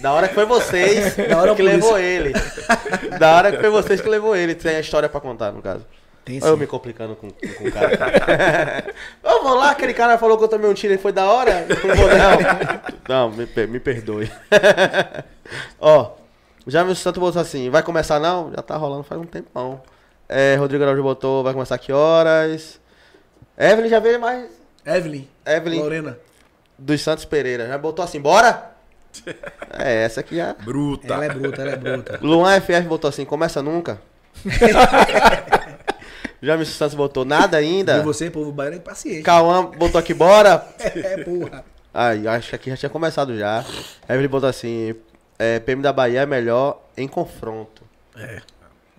Da 0.00 0.12
hora 0.12 0.28
que 0.28 0.34
foi 0.34 0.46
vocês 0.46 1.14
que 1.56 1.62
levou 1.62 1.98
ele. 1.98 2.32
Da 3.18 3.36
hora 3.36 3.52
que 3.52 3.58
foi 3.58 3.70
vocês 3.70 4.00
que 4.00 4.08
levou 4.08 4.34
ele. 4.34 4.54
Tem 4.54 4.76
a 4.76 4.80
história 4.80 5.08
pra 5.08 5.20
contar, 5.20 5.52
no 5.52 5.60
caso. 5.60 5.84
Tem 6.24 6.40
Olha 6.42 6.48
eu 6.48 6.54
sim. 6.54 6.60
me 6.60 6.66
complicando 6.66 7.14
com, 7.14 7.30
com, 7.30 7.68
o 7.68 7.72
cara. 7.72 8.84
Vou 9.22 9.54
lá, 9.54 9.70
aquele 9.70 9.94
cara 9.94 10.18
falou 10.18 10.36
que 10.36 10.42
eu 10.42 10.48
tomei 10.48 10.68
um 10.68 10.74
tiro 10.74 10.92
e 10.92 10.98
foi 10.98 11.12
da 11.12 11.24
hora. 11.24 11.64
Não 11.68 11.94
vou 11.94 12.08
não. 12.08 13.30
Não, 13.30 13.30
me, 13.30 13.66
me 13.68 13.78
perdoe. 13.78 14.28
Ó, 15.78 16.16
já 16.66 16.82
me 16.82 16.96
Santo 16.96 17.20
botou 17.20 17.40
assim, 17.40 17.70
vai 17.70 17.80
começar 17.84 18.18
não? 18.18 18.50
Já 18.50 18.60
tá 18.60 18.76
rolando 18.76 19.04
faz 19.04 19.20
um 19.20 19.24
tempão. 19.24 19.80
É, 20.28 20.56
Rodrigo 20.56 20.82
Araújo 20.82 21.04
botou, 21.04 21.44
vai 21.44 21.52
começar 21.52 21.78
que 21.78 21.92
horas? 21.92 22.80
Evelyn 23.56 23.88
já 23.88 24.00
veio 24.00 24.20
mais. 24.20 24.50
Evelyn. 24.84 25.28
Evelyn 25.46 25.78
Lorena. 25.78 26.18
Dos 26.78 27.00
Santos 27.02 27.24
Pereira. 27.24 27.66
Já 27.68 27.78
botou 27.78 28.04
assim, 28.04 28.20
bora? 28.20 28.72
É, 29.78 30.04
essa 30.04 30.20
aqui 30.20 30.36
já. 30.36 30.52
Bruta. 30.54 31.14
Ela 31.14 31.24
é 31.24 31.28
bruta, 31.30 31.62
ela 31.62 31.70
é 31.72 31.76
bruta. 31.76 32.18
Luan 32.22 32.60
FF 32.60 32.82
botou 32.82 33.08
assim, 33.08 33.24
começa 33.24 33.62
nunca. 33.62 33.98
Já 36.42 36.56
me 36.56 36.64
Santos 36.66 36.94
botou 36.94 37.24
nada 37.24 37.60
E 37.60 37.64
ainda. 37.64 38.02
você, 38.02 38.30
povo 38.30 38.52
baiano, 38.52 38.76
é 38.76 38.78
impaciente. 38.78 39.22
Cauã 39.22 39.64
botou 39.66 39.98
aqui, 39.98 40.12
bora. 40.12 40.66
É, 40.78 41.24
porra. 41.24 41.64
Ai, 41.92 42.26
acho 42.26 42.50
que 42.50 42.56
aqui 42.56 42.70
já 42.70 42.76
tinha 42.76 42.90
começado 42.90 43.36
já. 43.38 43.64
Evelyn 44.08 44.28
botou 44.28 44.48
assim, 44.48 44.94
é, 45.38 45.58
PM 45.60 45.80
da 45.82 45.92
Bahia 45.92 46.20
é 46.20 46.26
melhor 46.26 46.82
em 46.96 47.08
confronto. 47.08 47.82
É. 48.16 48.34
Não 48.36 48.42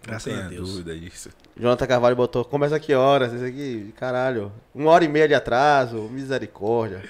Graças 0.03 0.34
a 0.34 0.38
tenha 0.38 0.49
Deus. 0.49 0.69
dúvida 0.71 0.95
disso. 0.97 1.30
Jonathan 1.55 1.86
Carvalho 1.88 2.15
botou, 2.15 2.43
começa 2.43 2.80
que 2.80 2.93
horas? 2.95 3.32
Esse 3.34 3.45
aqui, 3.45 3.93
caralho. 3.97 4.51
Uma 4.73 4.91
hora 4.91 5.03
e 5.03 5.07
meia 5.07 5.28
de 5.28 5.36
atraso, 5.36 6.09
misericórdia. 6.11 7.03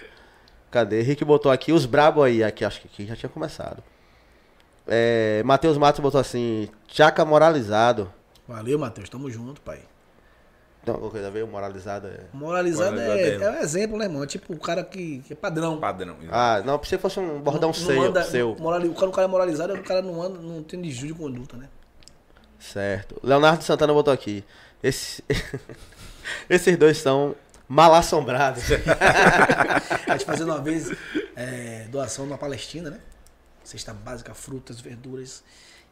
Cadê? 0.72 1.02
Rick 1.02 1.24
botou 1.24 1.52
aqui, 1.52 1.72
os 1.72 1.86
brabo 1.86 2.22
aí, 2.24 2.44
aqui, 2.44 2.66
acho 2.66 2.82
que 2.82 2.88
aqui 2.88 3.06
já 3.08 3.16
tinha 3.16 3.30
começado. 3.30 3.82
É, 4.88 5.42
Matheus 5.44 5.78
Matos 5.78 6.00
botou 6.00 6.20
assim, 6.20 6.70
Tchaca 6.88 7.24
moralizado. 7.26 8.12
Valeu, 8.48 8.78
Matheus. 8.80 9.10
Tamo 9.10 9.30
junto, 9.30 9.60
pai. 9.62 9.80
Não, 10.86 10.94
alguma 10.94 11.12
coisa 11.12 11.30
veio 11.30 11.46
moralizado 11.46 12.08
é... 12.08 12.22
Moralizado 12.32 12.92
Moralizado 12.96 13.20
é, 13.20 13.30
é- 13.30 13.44
é 13.44 13.60
um 13.60 13.62
exemplo, 13.62 13.98
né, 13.98 14.06
irmão? 14.06 14.24
É 14.24 14.28
tipo 14.28 14.54
o 14.54 14.58
cara 14.60 14.86
que, 14.86 15.20
que 15.28 15.34
é 15.34 15.36
padrão. 15.36 15.78
Padrão. 15.82 16.16
Ah, 16.32 16.62
não, 16.66 16.80
que 16.80 16.98
fosse 16.98 17.20
um 17.20 17.42
bordão 17.42 17.72
Não- 17.72 17.80
não 17.80 17.86
seu, 17.88 18.02
anda- 18.04 18.24
seu. 18.24 18.56
morali- 18.58 18.88
o, 18.88 18.94
cara, 18.94 19.10
o 19.10 19.12
cara 19.12 19.28
é 19.28 19.30
moralizado, 19.30 19.74
o 19.74 19.84
cara 19.84 20.02
não 20.02 20.22
anda, 20.22 20.40
não 20.40 20.64
tem 20.64 20.82
desvio 20.82 21.14
de 21.14 21.20
conduta, 21.20 21.58
né? 21.58 21.68
Certo. 22.58 23.20
Leonardo 23.22 23.64
Santana 23.66 23.94
botou 23.94 24.14
aqui. 24.14 24.46
Esse... 24.82 25.22
Esses 26.50 26.78
dois 26.78 26.98
são 26.98 27.36
mal 27.68 27.94
assombrados. 27.94 28.64
A 30.08 30.12
gente 30.14 30.26
fazendo 30.26 30.52
uma 30.52 30.62
vez 30.62 30.92
é, 31.36 31.88
doação 31.90 32.26
na 32.26 32.38
Palestina, 32.38 32.90
né? 32.90 33.00
Cesta 33.64 33.94
básica, 33.94 34.34
frutas, 34.34 34.80
verduras. 34.80 35.44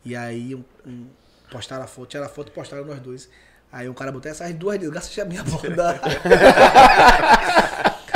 E 0.03 0.15
aí 0.15 0.55
um, 0.55 0.63
um, 0.85 1.07
postaram 1.51 1.83
a 1.83 1.87
foto, 1.87 2.07
tiraram 2.09 2.29
a 2.29 2.33
foto 2.33 2.47
e 2.49 2.51
postaram 2.51 2.85
nós 2.85 2.99
dois. 2.99 3.29
Aí 3.71 3.89
um 3.89 3.93
cara 3.93 4.11
botou 4.11 4.31
essas 4.31 4.53
duas 4.53 4.79
desgraças 4.79 5.13
já 5.13 5.25
me 5.25 5.37
abordar. 5.37 5.99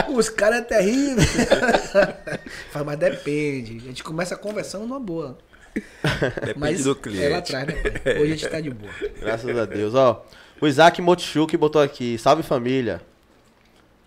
Os 0.10 0.30
caras 0.30 0.60
é 0.60 0.62
terrível. 0.62 1.24
Fala, 2.72 2.86
mas 2.86 2.97
depende. 2.97 3.78
A 3.78 3.82
gente 3.82 4.03
começa 4.03 4.36
conversando 4.36 4.82
numa 4.88 4.99
boa. 4.99 5.38
Depende 5.74 6.60
Mas 6.60 6.84
do 6.84 6.91
é 6.91 6.93
lá 6.93 6.99
cliente. 7.01 7.34
atrás, 7.34 7.68
né? 7.68 7.74
Hoje 8.14 8.24
a 8.24 8.26
gente 8.36 8.47
tá 8.47 8.60
de 8.60 8.70
boa. 8.72 8.91
Graças 9.20 9.57
a 9.57 9.66
Deus. 9.66 9.93
Ó, 9.93 10.26
o 10.60 10.68
Isaac 10.68 11.01
Motichuk 11.01 11.55
botou 11.57 11.82
aqui. 11.82 12.18
Salve 12.18 12.41
família. 12.41 13.01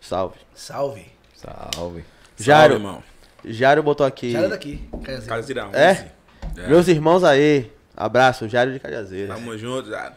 Salve. 0.03 0.37
Salve. 0.55 1.07
Salve. 1.35 2.05
Jário, 2.37 2.73
Salve, 2.73 2.75
irmão. 2.75 3.03
Jário 3.45 3.83
botou 3.83 4.05
aqui. 4.05 4.33
Já 4.33 4.39
era 4.41 4.49
daqui. 4.49 4.89
Caseira 5.27 5.71
É? 5.73 5.91
11. 5.93 6.61
É. 6.61 6.69
Meus 6.69 6.89
irmãos 6.89 7.23
aí. 7.25 7.71
Abraço, 7.97 8.49
Jário 8.49 8.73
de 8.73 8.81
Cajazeiras. 8.81 9.37
Tamo 9.37 9.57
junto, 9.57 9.89
já. 9.89 10.13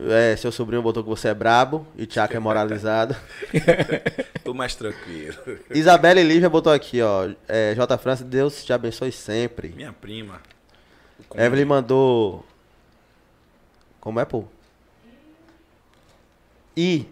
É, 0.00 0.36
seu 0.36 0.50
sobrinho 0.52 0.80
botou 0.80 1.02
que 1.02 1.08
você 1.08 1.28
é 1.28 1.34
brabo 1.34 1.86
e 1.96 2.06
Tchaca 2.06 2.36
é 2.36 2.38
moralizado. 2.40 3.16
Tô 4.44 4.54
mais 4.54 4.74
tranquilo. 4.76 5.36
Isabela 5.70 6.20
e 6.20 6.24
Lívia 6.24 6.48
botou 6.48 6.72
aqui, 6.72 7.02
ó. 7.02 7.28
É, 7.48 7.74
J. 7.74 7.98
França, 7.98 8.24
Deus 8.24 8.64
te 8.64 8.72
abençoe 8.72 9.10
sempre. 9.12 9.68
Minha 9.70 9.92
prima. 9.92 10.40
O 11.30 11.38
Evelyn 11.38 11.64
mandou. 11.64 12.46
Como 14.00 14.20
é, 14.20 14.24
pô? 14.24 14.44
E. 16.76 17.06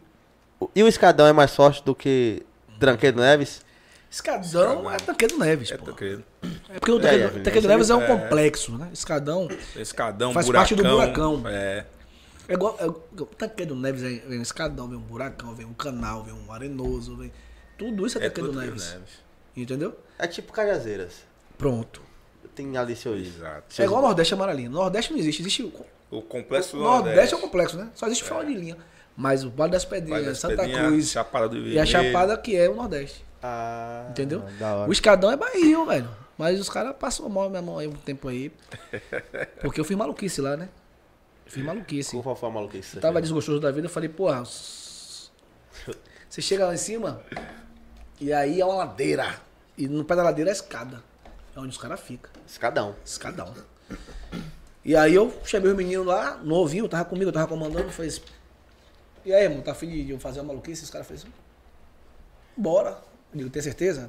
E 0.74 0.82
o 0.82 0.88
escadão 0.88 1.26
é 1.26 1.32
mais 1.32 1.54
forte 1.54 1.82
do 1.84 1.94
que 1.94 2.42
Tranqueiro 2.78 3.18
Neves? 3.20 3.64
Escadão 4.10 4.90
é 4.90 4.96
Taquedo 4.96 5.38
Neves, 5.38 5.70
É. 5.70 5.74
É 5.74 5.78
porque 5.78 6.04
o 6.92 6.98
É, 6.98 7.00
Taquedo, 7.02 7.24
Evelyn, 7.24 7.42
Taquedo 7.42 7.62
você 7.62 7.68
Neves 7.68 7.90
é 7.90 7.94
um 7.94 8.02
é. 8.02 8.06
complexo, 8.06 8.78
né? 8.78 8.88
Escadão 8.92 9.48
Escadão, 9.74 10.32
Faz 10.32 10.46
buracão. 10.46 10.62
parte 10.62 10.74
do 10.74 10.82
buracão. 10.88 11.42
É. 11.48 11.84
é 12.48 12.54
igual. 12.54 12.76
É, 12.80 12.86
o 12.86 12.92
Taquedo 13.26 13.74
Neves 13.74 14.02
é- 14.02 14.26
vem 14.26 14.38
um 14.38 14.42
escadão, 14.42 14.88
vem 14.88 14.96
um 14.96 15.02
buracão, 15.02 15.54
vem 15.54 15.66
um 15.66 15.74
canal, 15.74 16.22
vem 16.22 16.32
um 16.32 16.50
arenoso, 16.52 17.16
vem. 17.16 17.32
Tudo 17.76 18.06
isso 18.06 18.18
é, 18.18 18.26
É 18.26 18.30
Taquedo 18.30 18.52
Neves. 18.52 18.92
Neves. 18.92 19.10
Entendeu? 19.54 19.98
É 20.18 20.26
tipo 20.26 20.52
Cajazeiras. 20.52 21.24
Pronto. 21.58 22.00
Tem 22.54 22.74
ali 22.78 22.96
seus. 22.96 23.20
Exato. 23.26 23.82
É 23.82 23.84
igual 23.84 24.00
o 24.02 24.06
Nordeste 24.06 24.32
Amaralino. 24.32 24.70
Nordeste 24.70 25.12
não 25.12 25.18
existe. 25.18 25.42
Existe 25.42 25.62
o, 25.62 25.72
O 26.10 26.22
complexo 26.22 26.76
o 26.76 26.78
do 26.78 26.84
Nordeste 26.84 27.34
é 27.34 27.36
um 27.36 27.40
complexo, 27.40 27.76
né? 27.76 27.90
Só 27.94 28.06
existe 28.06 28.24
final 28.24 28.42
de 28.44 28.54
linha. 28.54 28.76
Mas 29.16 29.44
o 29.44 29.50
Vale 29.50 29.72
das 29.72 29.84
Pedrinhas, 29.84 30.18
Vale 30.20 30.26
das 30.26 30.38
Santa 30.38 30.56
Pedrinhas, 30.56 30.86
Cruz 30.86 31.10
Chapada 31.10 31.48
do 31.48 31.56
e 31.56 31.78
a 31.78 31.84
Vermelho. 31.84 31.86
Chapada 31.86 32.36
que 32.36 32.56
é 32.56 32.68
o 32.68 32.74
Nordeste. 32.74 33.24
Ah, 33.42 34.06
Entendeu? 34.10 34.42
O 34.86 34.92
escadão 34.92 35.30
é 35.30 35.36
barril, 35.36 35.86
velho. 35.86 36.08
Mas 36.36 36.60
os 36.60 36.68
caras 36.68 36.94
passam 36.98 37.28
mal 37.28 37.48
minha 37.48 37.62
mão 37.62 37.78
aí 37.78 37.86
um 37.86 37.92
tempo 37.92 38.28
aí. 38.28 38.52
Porque 39.62 39.80
eu 39.80 39.84
fiz 39.84 39.96
maluquice 39.96 40.40
lá, 40.40 40.56
né? 40.56 40.68
Fiz 41.46 41.64
maluquice. 41.64 42.20
Qual 42.20 42.36
foi 42.36 42.48
a 42.48 42.52
maluquice? 42.52 42.88
que 42.88 42.94
você 42.94 43.00
Tava 43.00 43.22
desgostoso 43.22 43.60
da 43.60 43.70
vida, 43.70 43.86
eu 43.86 43.90
falei, 43.90 44.08
porra. 44.08 44.44
Você 44.44 45.30
chega 46.42 46.66
lá 46.66 46.74
em 46.74 46.78
cima 46.78 47.22
e 48.20 48.32
aí 48.32 48.60
é 48.60 48.64
uma 48.64 48.74
ladeira. 48.74 49.40
E 49.78 49.88
no 49.88 50.04
pé 50.04 50.16
da 50.16 50.22
ladeira 50.22 50.50
é 50.50 50.52
a 50.52 50.56
escada. 50.56 51.02
É 51.54 51.60
onde 51.60 51.70
os 51.70 51.78
caras 51.78 52.00
ficam. 52.00 52.30
Escadão. 52.46 52.94
Escadão. 53.04 53.54
E 54.84 54.94
aí 54.94 55.14
eu 55.14 55.32
chamei 55.44 55.70
os 55.70 55.76
meninos 55.76 56.06
lá, 56.06 56.36
novinho, 56.44 56.88
tava 56.88 57.04
comigo, 57.04 57.28
eu 57.28 57.32
tava 57.32 57.46
comandando, 57.46 57.90
fez. 57.90 58.20
E 59.26 59.34
aí, 59.34 59.42
irmão, 59.42 59.60
tá 59.60 59.72
afim 59.72 59.88
de 59.88 60.08
eu 60.08 60.20
fazer 60.20 60.38
uma 60.38 60.46
maluquice? 60.46 60.84
Os 60.84 60.90
caras 60.90 61.08
fez. 61.08 61.26
Bora. 62.56 62.90
Eu 63.32 63.38
digo, 63.38 63.50
tem 63.50 63.60
certeza? 63.60 64.08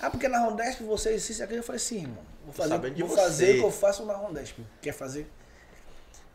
Ah, 0.00 0.08
porque 0.08 0.28
na 0.28 0.38
Rondesp 0.38 0.84
vocês, 0.84 1.28
isso 1.28 1.42
e 1.42 1.44
aquilo. 1.44 1.58
Eu 1.58 1.64
falei, 1.64 1.80
sim, 1.80 2.02
irmão. 2.02 2.22
Vou 2.44 2.54
fazer, 2.54 2.78
vou 2.78 3.08
você. 3.08 3.16
fazer 3.16 3.50
o 3.50 3.54
que 3.54 3.64
eu 3.64 3.70
faço 3.72 4.06
na 4.06 4.14
Rondesp. 4.14 4.60
Quer 4.80 4.92
fazer? 4.92 5.28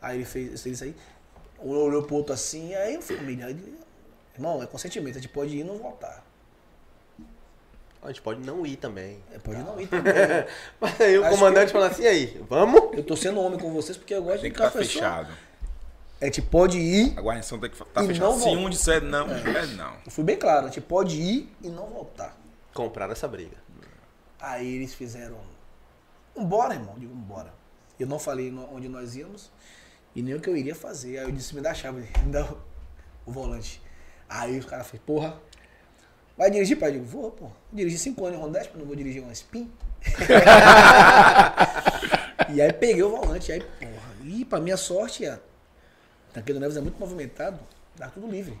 Aí 0.02 0.18
ele 0.18 0.26
fez 0.26 0.66
isso 0.66 0.84
aí. 0.84 0.94
Olhou 1.58 2.02
pro 2.02 2.16
outro 2.16 2.34
assim, 2.34 2.74
aí 2.74 2.94
eu 2.94 3.02
ele, 3.10 3.74
irmão, 4.34 4.62
é 4.62 4.66
consentimento, 4.66 5.16
a 5.16 5.20
gente 5.20 5.30
pode 5.30 5.56
ir 5.56 5.60
e 5.60 5.64
não 5.64 5.78
voltar. 5.78 6.24
A 8.02 8.08
gente 8.08 8.20
pode 8.20 8.40
não 8.40 8.66
ir 8.66 8.76
também. 8.76 9.22
É, 9.32 9.38
pode 9.38 9.62
não 9.62 9.80
ir 9.80 9.86
também. 9.86 10.12
Mas 10.80 11.00
aí 11.00 11.18
o 11.18 11.24
Acho 11.24 11.36
comandante 11.36 11.72
falou 11.72 11.86
assim, 11.86 12.02
e 12.02 12.06
aí, 12.06 12.44
vamos? 12.48 12.96
Eu 12.96 13.02
tô 13.02 13.16
sendo 13.16 13.40
homem 13.40 13.58
com 13.58 13.72
vocês 13.72 13.96
porque 13.96 14.14
eu 14.14 14.22
gosto 14.22 14.40
Tem 14.40 14.50
de 14.50 14.56
que 14.56 14.62
estar 14.62 14.70
ficar 14.70 15.24
pessoa. 15.24 15.49
A 16.20 16.26
gente 16.26 16.42
pode 16.42 16.78
ir 16.78 17.18
A 17.18 17.22
guarnição 17.22 17.58
tem 17.58 17.70
que 17.70 17.82
estar 17.82 18.04
E 18.04 18.06
fechada. 18.06 18.26
não 18.26 18.38
Se 18.38 18.48
um 18.48 18.68
disser 18.68 19.02
não, 19.02 19.26
é 19.30 19.66
não. 19.68 19.94
Eu 20.04 20.10
fui 20.10 20.22
bem 20.22 20.36
claro, 20.36 20.66
a 20.66 20.68
gente 20.68 20.82
pode 20.82 21.20
ir 21.20 21.50
e 21.62 21.68
não 21.68 21.86
voltar. 21.86 22.36
Comprar 22.74 23.10
essa 23.10 23.26
briga. 23.26 23.56
Aí 24.38 24.76
eles 24.76 24.92
fizeram. 24.94 25.38
Vambora, 26.36 26.74
irmão. 26.74 26.92
Eu 26.94 27.00
digo, 27.00 27.14
vambora. 27.14 27.52
Eu 27.98 28.06
não 28.06 28.18
falei 28.18 28.52
onde 28.72 28.88
nós 28.88 29.16
íamos 29.16 29.50
e 30.14 30.22
nem 30.22 30.34
o 30.34 30.40
que 30.40 30.48
eu 30.48 30.56
iria 30.56 30.74
fazer. 30.74 31.18
Aí 31.18 31.24
eu 31.24 31.32
disse, 31.32 31.54
me 31.54 31.60
dá 31.60 31.70
a 31.70 31.74
chave, 31.74 32.06
me 32.24 32.32
dá 32.32 32.44
o, 32.44 32.58
o 33.26 33.32
volante. 33.32 33.82
Aí 34.28 34.58
os 34.58 34.64
caras 34.66 34.86
falaram, 34.86 35.04
porra, 35.06 35.40
vai 36.36 36.50
dirigir, 36.50 36.78
pai? 36.78 36.90
Eu 36.90 36.94
digo, 36.94 37.04
vou, 37.06 37.30
pô. 37.30 37.50
Dirigi 37.72 37.98
cinco 37.98 38.24
anos 38.26 38.38
em 38.38 38.42
Rondesp, 38.42 38.76
não 38.76 38.84
vou 38.86 38.96
dirigir 38.96 39.22
uma 39.22 39.32
Spin. 39.32 39.70
e 42.54 42.60
aí 42.60 42.72
peguei 42.72 43.02
o 43.02 43.10
volante, 43.10 43.52
aí, 43.52 43.60
porra. 43.60 44.10
E 44.24 44.44
pra 44.44 44.60
minha 44.60 44.76
sorte, 44.76 45.26
a 45.26 45.38
Taquedo 46.32 46.60
Neves 46.60 46.76
é 46.76 46.80
muito 46.80 46.98
movimentado, 46.98 47.58
dá 47.96 48.08
tudo 48.08 48.28
livre. 48.28 48.58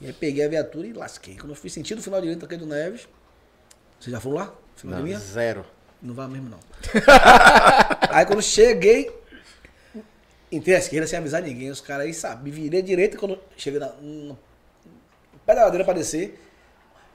E 0.00 0.06
aí 0.06 0.12
peguei 0.12 0.44
a 0.44 0.48
viatura 0.48 0.86
e 0.86 0.92
lasquei. 0.92 1.36
Quando 1.36 1.50
eu 1.50 1.56
fui 1.56 1.70
sentido 1.70 1.98
o 1.98 2.02
final 2.02 2.20
direito 2.20 2.40
do 2.40 2.46
Taquedo 2.46 2.66
Neves, 2.66 3.08
vocês 4.00 4.12
já 4.12 4.20
foram 4.20 4.36
lá? 4.36 4.54
Final 4.76 5.00
de 5.00 5.06
linha? 5.06 5.18
Zero. 5.18 5.64
Não 6.00 6.14
vai 6.14 6.26
mesmo, 6.26 6.48
não. 6.50 6.58
aí 8.10 8.26
quando 8.26 8.42
cheguei, 8.42 9.10
entrei 10.50 10.74
à 10.74 10.78
esquerda 10.78 11.06
sem 11.06 11.18
avisar 11.18 11.40
ninguém. 11.40 11.70
Os 11.70 11.80
caras 11.80 12.06
aí, 12.06 12.12
sabe, 12.12 12.44
me 12.44 12.50
virei 12.50 12.80
à 12.80 12.82
direita 12.82 13.16
quando 13.16 13.38
cheguei 13.56 13.78
na, 13.78 13.90
no 14.00 14.36
pé 15.46 15.54
da 15.54 15.64
ladeira 15.64 15.84
pra 15.84 15.94
descer. 15.94 16.40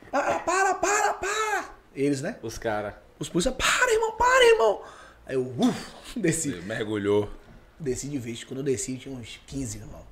Para, 0.09 0.39
para, 0.39 0.75
para, 0.75 1.13
para! 1.15 1.75
Eles, 1.93 2.21
né? 2.21 2.37
Os 2.41 2.57
caras. 2.57 2.93
Os 3.19 3.27
polícia, 3.27 3.51
para, 3.51 3.93
irmão, 3.93 4.15
para, 4.15 4.45
irmão! 4.45 4.81
Aí 5.25 5.35
eu, 5.35 5.53
uf, 5.57 5.91
desci. 6.15 6.49
Mergulhou. 6.61 7.29
Desci 7.79 8.07
de 8.07 8.17
vez. 8.17 8.43
Quando 8.43 8.59
eu 8.59 8.63
desci, 8.63 8.97
tinha 8.97 9.15
uns 9.15 9.39
15, 9.45 9.77
irmão. 9.79 10.05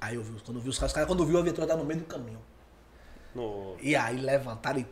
Aí 0.00 0.14
eu 0.14 0.22
vi, 0.22 0.40
quando 0.42 0.58
eu 0.58 0.62
vi 0.62 0.68
os 0.68 0.78
caras, 0.78 1.06
quando 1.06 1.24
viu 1.24 1.38
a 1.38 1.42
viatura 1.42 1.66
tá 1.66 1.76
no 1.76 1.84
meio 1.84 2.00
do 2.00 2.06
caminho. 2.06 2.40
E 3.82 3.94
aí 3.94 4.16
levantaram 4.16 4.80
e 4.80 4.86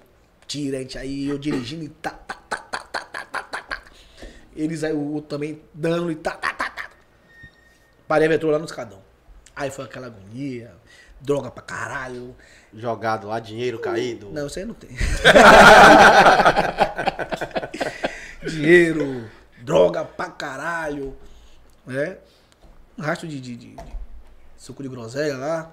tirante, 0.47 0.99
aí 0.99 1.29
eu 1.29 1.39
dirigindo 1.39 1.85
e 1.85 1.89
tá, 1.89 2.11
tá, 2.11 2.35
tá, 2.49 2.59
tá, 2.59 2.79
tá, 2.79 3.01
tá, 3.05 3.25
tá, 3.25 3.43
tá, 3.43 3.63
tá. 3.63 3.83
Eles 4.55 4.85
aí, 4.85 4.93
o 4.93 5.15
outro 5.15 5.31
também 5.31 5.63
dando 5.73 6.13
e 6.13 6.17
tá, 6.17 6.33
tá, 6.33 6.53
tá, 6.53 6.69
tá. 6.71 6.91
Parei 8.07 8.27
a 8.27 8.29
viatura 8.29 8.53
lá 8.53 8.59
no 8.59 8.67
escadão. 8.67 9.03
Aí 9.57 9.71
foi 9.71 9.87
aquela 9.87 10.09
agonia, 10.09 10.75
droga 11.21 11.51
pra 11.51 11.63
caralho. 11.63 12.37
Jogado 12.75 13.27
lá, 13.29 13.41
dinheiro 13.41 13.79
caído. 13.79 14.31
Não, 14.31 14.47
isso 14.47 14.59
aí 14.59 14.65
não 14.65 14.75
tem. 14.75 14.91
Dinheiro, 18.47 19.31
droga 19.65 20.05
pra 20.05 20.31
caralho. 20.31 21.17
Né? 21.87 22.19
Um 22.99 23.03
rastro 23.03 23.27
de, 23.27 23.41
de, 23.41 23.57
de- 23.57 23.75
de 23.77 23.95
suco 24.57 24.83
de 24.83 24.89
groselha 24.89 25.37
lá. 25.37 25.73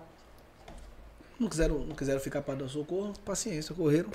Não 1.39 1.49
quiseram, 1.49 1.79
não 1.79 1.95
quiseram 1.95 2.19
ficar 2.19 2.41
para 2.41 2.55
dar 2.55 2.69
socorro, 2.69 3.13
paciência, 3.25 3.73
correram. 3.75 4.09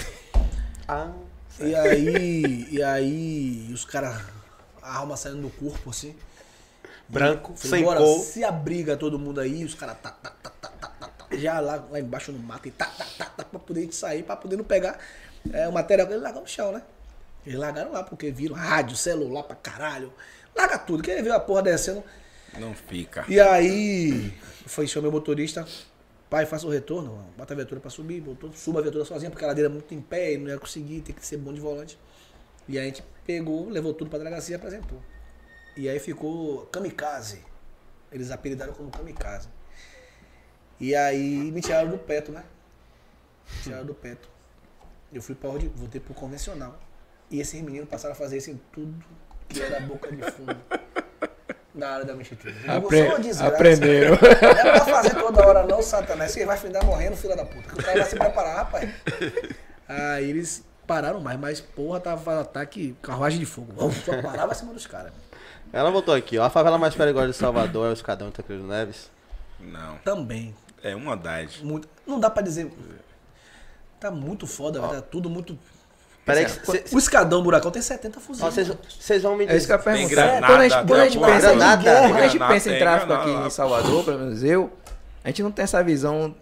Ah, 0.88 1.10
E 1.58 1.74
aí, 1.74 2.68
e 2.70 2.82
aí, 2.82 3.70
os 3.72 3.84
caras, 3.84 4.22
a 4.82 4.96
alma 4.98 5.16
saindo 5.16 5.42
do 5.42 5.50
corpo, 5.50 5.90
assim. 5.90 6.14
branco, 7.08 7.54
Falei, 7.56 7.70
sem 7.70 7.84
bora, 7.84 7.98
cor. 8.00 8.20
se 8.20 8.44
abriga 8.44 8.96
todo 8.96 9.18
mundo 9.18 9.40
aí, 9.40 9.64
os 9.64 9.74
caras 9.74 9.96
tá, 10.00 10.10
tá, 10.10 10.30
tá, 10.30 10.50
tá, 10.50 10.68
tá, 10.68 10.88
tá, 10.88 11.08
tá, 11.08 11.36
já 11.36 11.58
lá, 11.58 11.84
lá 11.90 11.98
embaixo 11.98 12.30
no 12.30 12.38
mato, 12.38 12.68
e 12.68 12.70
tá, 12.70 12.84
tá, 12.86 13.04
tá, 13.18 13.24
tá, 13.26 13.44
pra 13.44 13.58
poder 13.58 13.90
sair, 13.92 14.22
pra 14.22 14.36
poder 14.36 14.56
não 14.56 14.64
pegar 14.64 14.98
é, 15.52 15.66
o 15.68 15.72
material 15.72 16.06
que 16.06 16.12
eles 16.12 16.22
largaram 16.22 16.42
no 16.44 16.48
chão, 16.48 16.70
né? 16.72 16.82
Eles 17.46 17.58
largaram 17.58 17.92
lá, 17.92 18.02
porque 18.02 18.32
viram 18.32 18.56
rádio, 18.56 18.96
celular 18.96 19.44
pra 19.44 19.54
caralho. 19.54 20.12
Larga 20.54 20.78
tudo, 20.78 21.02
que 21.02 21.10
ele 21.10 21.22
viu 21.22 21.32
a 21.32 21.38
porra 21.38 21.62
descendo. 21.62 22.02
Não 22.58 22.74
fica. 22.74 23.24
E 23.28 23.38
aí, 23.38 24.34
foi, 24.66 24.88
chamei 24.88 25.08
o 25.08 25.12
motorista, 25.12 25.64
pai, 26.28 26.44
faça 26.44 26.66
o 26.66 26.70
retorno, 26.70 27.12
mano. 27.12 27.28
bota 27.36 27.54
a 27.54 27.56
viatura 27.56 27.80
pra 27.80 27.90
subir, 27.90 28.20
botou, 28.20 28.52
suba 28.52 28.80
a 28.80 28.82
viatura 28.82 29.04
sozinha, 29.04 29.30
porque 29.30 29.44
a 29.44 29.48
ladeira 29.48 29.70
é 29.70 29.72
muito 29.72 29.94
em 29.94 30.00
pé 30.00 30.32
e 30.32 30.38
não 30.38 30.48
ia 30.48 30.58
conseguir, 30.58 31.02
tem 31.02 31.14
que 31.14 31.24
ser 31.24 31.36
bom 31.36 31.52
de 31.52 31.60
volante. 31.60 31.96
E 32.68 32.78
aí 32.78 32.84
a 32.84 32.88
gente 32.88 33.04
pegou, 33.24 33.68
levou 33.68 33.94
tudo 33.94 34.10
pra 34.10 34.18
delegacia 34.18 34.54
e 34.54 34.56
apresentou. 34.56 35.00
E 35.76 35.88
aí 35.88 36.00
ficou 36.00 36.66
kamikaze. 36.66 37.44
Eles 38.10 38.30
apelidaram 38.30 38.72
como 38.72 38.90
kamikaze. 38.90 39.48
E 40.80 40.96
aí 40.96 41.52
me 41.52 41.60
tiraram 41.60 41.90
do 41.90 41.98
peto, 41.98 42.32
né? 42.32 42.44
Me 43.54 43.62
tiraram 43.62 43.86
do 43.86 43.94
peto. 43.94 44.28
Eu 45.12 45.22
fui 45.22 45.34
pra 45.34 45.50
voltei 45.50 46.00
pro 46.00 46.12
convencional. 46.14 46.78
E 47.30 47.40
esses 47.40 47.60
meninos 47.60 47.88
passaram 47.88 48.12
a 48.12 48.16
fazer 48.16 48.38
isso 48.38 48.50
em 48.50 48.60
tudo 48.72 48.94
que 49.48 49.60
era 49.60 49.80
boca 49.80 50.10
de 50.14 50.22
fundo. 50.30 50.56
Na 51.74 51.90
área 51.90 52.04
da 52.06 52.14
mexetura. 52.14 52.54
Apre- 52.66 53.06
aprenderam. 53.46 54.16
Não 54.16 54.28
é 54.28 54.62
pra 54.72 54.80
fazer 54.86 55.14
toda 55.14 55.46
hora 55.46 55.62
não, 55.66 55.82
Satanás. 55.82 56.30
Você 56.32 56.46
vai 56.46 56.56
findar 56.56 56.82
morrendo, 56.84 57.14
filha 57.16 57.36
da 57.36 57.44
puta. 57.44 57.74
O 57.74 57.76
cara 57.76 57.98
vai 57.98 58.08
se 58.08 58.16
preparar, 58.16 58.56
rapaz. 58.56 58.90
Aí 59.86 60.30
eles 60.30 60.64
pararam 60.86 61.20
mais, 61.20 61.38
mas 61.38 61.60
porra, 61.60 62.00
tava 62.00 62.40
ataque, 62.40 62.96
carruagem 63.02 63.38
de 63.38 63.44
fogo. 63.44 63.74
Só 63.92 64.22
parava 64.22 64.52
acima 64.52 64.72
dos 64.72 64.86
caras. 64.86 65.12
Ela 65.70 65.90
botou 65.90 66.14
aqui, 66.14 66.38
ó. 66.38 66.44
A 66.44 66.50
favela 66.50 66.78
mais 66.78 66.94
perigosa 66.94 67.26
de 67.28 67.34
Salvador 67.36 67.88
é 67.88 67.90
o 67.90 67.92
Escadão 67.92 68.28
de 68.28 68.34
Tancredo 68.34 68.66
Neves. 68.66 69.10
Não. 69.60 69.98
Também. 69.98 70.54
É 70.82 70.96
uma 70.96 71.14
idade. 71.14 71.62
Muito, 71.62 71.86
não 72.06 72.18
dá 72.18 72.30
pra 72.30 72.42
dizer. 72.42 72.72
Tá 74.00 74.10
muito 74.10 74.46
foda, 74.46 74.80
velho. 74.80 74.94
Tá 74.94 75.02
tudo 75.02 75.28
muito. 75.28 75.58
Peraí, 76.26 76.44
que 76.44 76.50
cê- 76.66 76.84
O 76.92 76.98
escadão 76.98 77.40
buracão 77.42 77.70
tem 77.70 77.80
70 77.80 78.20
fuzis. 78.20 78.42
vocês 79.00 79.22
vão 79.22 79.36
me 79.36 79.46
É 79.46 79.56
isso 79.56 79.66
que 79.66 79.72
eu 79.72 79.78
dizer. 79.78 80.08
Granada, 80.08 80.46
Quando 80.46 80.60
a 80.60 80.68
gente, 80.68 80.86
quando 80.86 81.00
a 81.00 81.04
gente 81.08 81.18
pensa, 81.18 81.34
em, 81.36 81.40
granada, 81.56 81.82
quando 81.84 82.16
a 82.16 82.22
gente 82.22 82.30
granada, 82.32 82.54
pensa 82.54 82.74
em 82.74 82.78
tráfico 82.78 83.06
granada. 83.06 83.30
aqui 83.38 83.46
em 83.46 83.50
Salvador, 83.50 84.04
pelo 84.04 84.18
menos 84.18 84.42
eu, 84.42 84.72
a 85.22 85.28
gente 85.28 85.42
não 85.42 85.52
tem 85.52 85.62
essa 85.62 85.82
visão 85.84 86.34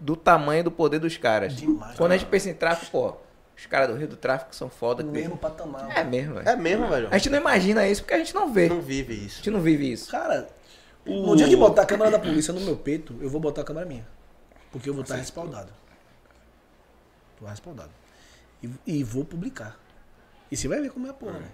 do 0.00 0.16
tamanho 0.16 0.64
do 0.64 0.70
poder 0.72 0.98
dos 0.98 1.16
caras. 1.16 1.54
Demais. 1.54 1.96
Quando 1.96 2.12
a 2.12 2.16
gente 2.16 2.28
pensa 2.28 2.50
em 2.50 2.54
tráfico, 2.54 2.90
pô, 2.90 3.14
os 3.56 3.66
caras 3.66 3.88
do 3.90 3.94
Rio 3.96 4.08
do 4.08 4.16
Tráfico 4.16 4.54
são 4.56 4.68
foda. 4.68 5.02
No 5.04 5.12
que- 5.12 5.18
mesmo 5.20 5.36
patamar. 5.36 5.88
É 5.96 6.02
mesmo, 6.02 6.34
velho. 6.34 6.48
É 6.48 6.56
mesmo, 6.56 6.88
velho? 6.88 7.08
A 7.10 7.16
gente 7.18 7.30
não 7.30 7.38
imagina 7.38 7.86
isso 7.86 8.02
porque 8.02 8.14
a 8.14 8.18
gente 8.18 8.34
não 8.34 8.52
vê. 8.52 8.68
Não 8.68 8.80
vive 8.80 9.12
A 9.12 9.16
isso. 9.16 9.36
gente 9.36 9.50
não 9.50 9.60
vive 9.60 9.90
isso. 9.92 10.10
Cara, 10.10 10.48
O- 11.06 11.28
No 11.28 11.36
dia 11.36 11.48
que 11.48 11.56
botar 11.56 11.82
a 11.82 11.86
câmera 11.86 12.10
da 12.10 12.18
polícia 12.18 12.52
no 12.52 12.60
meu 12.60 12.76
peito, 12.76 13.14
eu 13.20 13.30
vou 13.30 13.40
botar 13.40 13.62
a 13.62 13.64
câmera 13.64 13.86
minha. 13.86 14.06
Porque 14.70 14.90
eu 14.90 14.94
vou 14.94 15.02
estar 15.04 15.14
respaldado. 15.14 15.72
Tô 17.38 17.46
respaldado. 17.46 17.90
E, 18.62 18.70
e 18.86 19.04
vou 19.04 19.24
publicar. 19.24 19.78
E 20.50 20.56
você 20.56 20.66
vai 20.68 20.80
ver 20.80 20.90
como 20.90 21.06
é 21.06 21.10
a 21.10 21.12
porra, 21.14 21.38
né? 21.38 21.48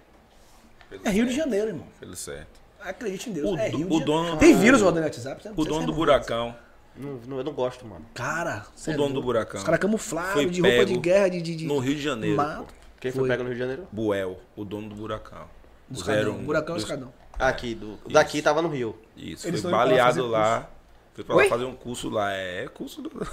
Pelo 0.89 1.01
É 1.07 1.09
Rio 1.09 1.25
de 1.25 1.33
certo, 1.33 1.45
Janeiro, 1.45 1.67
irmão. 1.69 1.87
Pelo 1.99 2.15
certo. 2.15 2.59
Acredite 2.79 3.29
em 3.29 3.33
Deus. 3.33 3.49
O 3.51 3.57
é 3.57 3.69
do- 3.69 3.77
Rio 3.77 3.87
o 3.87 3.89
de 3.89 3.97
Janeiro. 3.99 4.05
dono- 4.05 4.37
Tem 4.37 4.57
vírus 4.57 4.81
rodando 4.81 4.99
no 5.01 5.05
WhatsApp? 5.07 5.41
você 5.43 5.49
O 5.55 5.65
dono 5.65 5.85
do 5.85 5.93
buracão. 5.93 6.55
Não, 6.95 7.15
não, 7.27 7.37
eu 7.39 7.43
não 7.43 7.51
gosto, 7.53 7.85
mano. 7.85 8.05
Cara, 8.13 8.65
O 8.75 8.79
sério, 8.79 9.01
dono 9.01 9.15
do 9.15 9.21
buracão. 9.21 9.59
Os 9.59 9.65
caras 9.65 9.79
camuflados, 9.79 10.49
de 10.51 10.61
roupa 10.61 10.85
de 10.85 10.97
guerra, 10.97 11.29
de. 11.29 11.41
de, 11.41 11.55
de 11.55 11.65
no 11.65 11.77
Rio 11.79 11.95
de 11.95 12.01
Janeiro, 12.01 12.37
mato. 12.37 12.73
Quem 13.01 13.11
foi, 13.11 13.21
Foi. 13.21 13.29
pego 13.29 13.43
no 13.43 13.49
Rio 13.49 13.55
de 13.55 13.59
Janeiro? 13.59 13.87
Buel, 13.91 14.39
o 14.55 14.63
dono 14.63 14.87
do 14.89 14.95
buracão. 14.95 15.45
O 15.89 15.93
Escadão. 15.93 16.35
01. 16.37 16.43
Buracão 16.45 16.75
e 16.75 16.77
Dos- 16.79 16.83
escadão. 16.85 17.13
Aqui, 17.37 17.75
do, 17.75 17.99
daqui 18.09 18.41
tava 18.41 18.61
no 18.61 18.69
Rio. 18.69 18.97
Isso, 19.17 19.45
Eles 19.45 19.61
foi 19.61 19.69
baleado 19.71 20.25
lá. 20.25 20.69
Foi 21.15 21.23
pra 21.23 21.35
Oi? 21.35 21.43
lá 21.45 21.49
fazer 21.49 21.63
um 21.63 21.75
curso 21.75 22.09
lá. 22.09 22.33
É, 22.33 22.67
curso 22.67 23.01
do. 23.01 23.09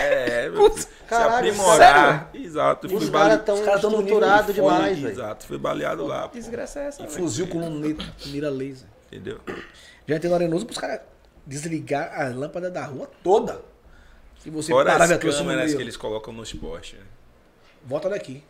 É, 0.00 0.46
é. 0.46 0.50
Se 0.74 0.88
Caralho, 1.06 1.50
aprimorar. 1.50 2.30
Exato. 2.32 2.86
Os 2.86 2.92
Fui 2.92 3.10
caras 3.10 3.28
bale... 3.28 3.42
tão 3.42 3.54
Os 3.54 3.60
caras 3.60 3.80
tão 3.82 3.90
no 3.90 3.96
nível 4.00 4.18
estruturados 4.18 4.54
demais, 4.54 4.98
velho. 4.98 5.12
Exato, 5.12 5.46
foi 5.46 5.58
baleado 5.58 6.06
lá. 6.06 6.28
pô. 6.28 6.34
Desgraça 6.38 6.80
é 6.80 6.86
essa, 6.86 7.02
velho. 7.02 7.14
Fuzil 7.14 7.48
com 7.48 7.60
luneta, 7.60 8.02
mira 8.26 8.48
laser. 8.48 8.88
Entendeu? 9.08 9.38
Já 10.08 10.18
no 10.18 10.34
Arenoso 10.34 10.64
pros 10.64 10.78
caras 10.78 11.00
desligar 11.46 12.18
a 12.18 12.28
lâmpada 12.28 12.70
da 12.70 12.84
rua 12.86 13.10
toda. 13.22 13.60
Se 14.42 14.48
você 14.48 14.72
Fora 14.72 14.92
parar 14.92 15.12
a 15.12 15.14
as 15.14 15.20
câmeras 15.20 15.74
que 15.74 15.82
eles 15.82 15.96
colocam 15.96 16.32
nos 16.32 16.52
postes. 16.54 16.98
né? 16.98 17.04
Volta 17.84 18.08
daqui. 18.08 18.42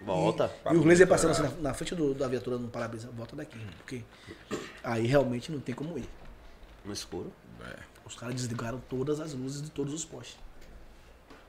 Volta. 0.00 0.52
E, 0.70 0.74
e 0.74 0.76
os 0.76 0.84
laser 0.84 1.08
passando 1.08 1.30
assim 1.30 1.42
na, 1.42 1.50
na 1.60 1.74
frente 1.74 1.94
do, 1.94 2.14
da 2.14 2.28
viatura 2.28 2.58
no 2.58 2.68
para-brisa. 2.68 3.08
Volta 3.16 3.34
daqui, 3.34 3.56
irmão, 3.56 3.72
porque 3.78 4.04
aí 4.84 5.06
realmente 5.06 5.50
não 5.50 5.58
tem 5.58 5.74
como 5.74 5.98
ir. 5.98 6.08
No 6.84 6.92
escuro. 6.92 7.32
Os 8.04 8.16
caras 8.16 8.34
desligaram 8.34 8.80
todas 8.88 9.20
as 9.20 9.34
luzes 9.34 9.62
de 9.62 9.70
todos 9.70 9.92
os 9.92 10.04
postes. 10.04 10.38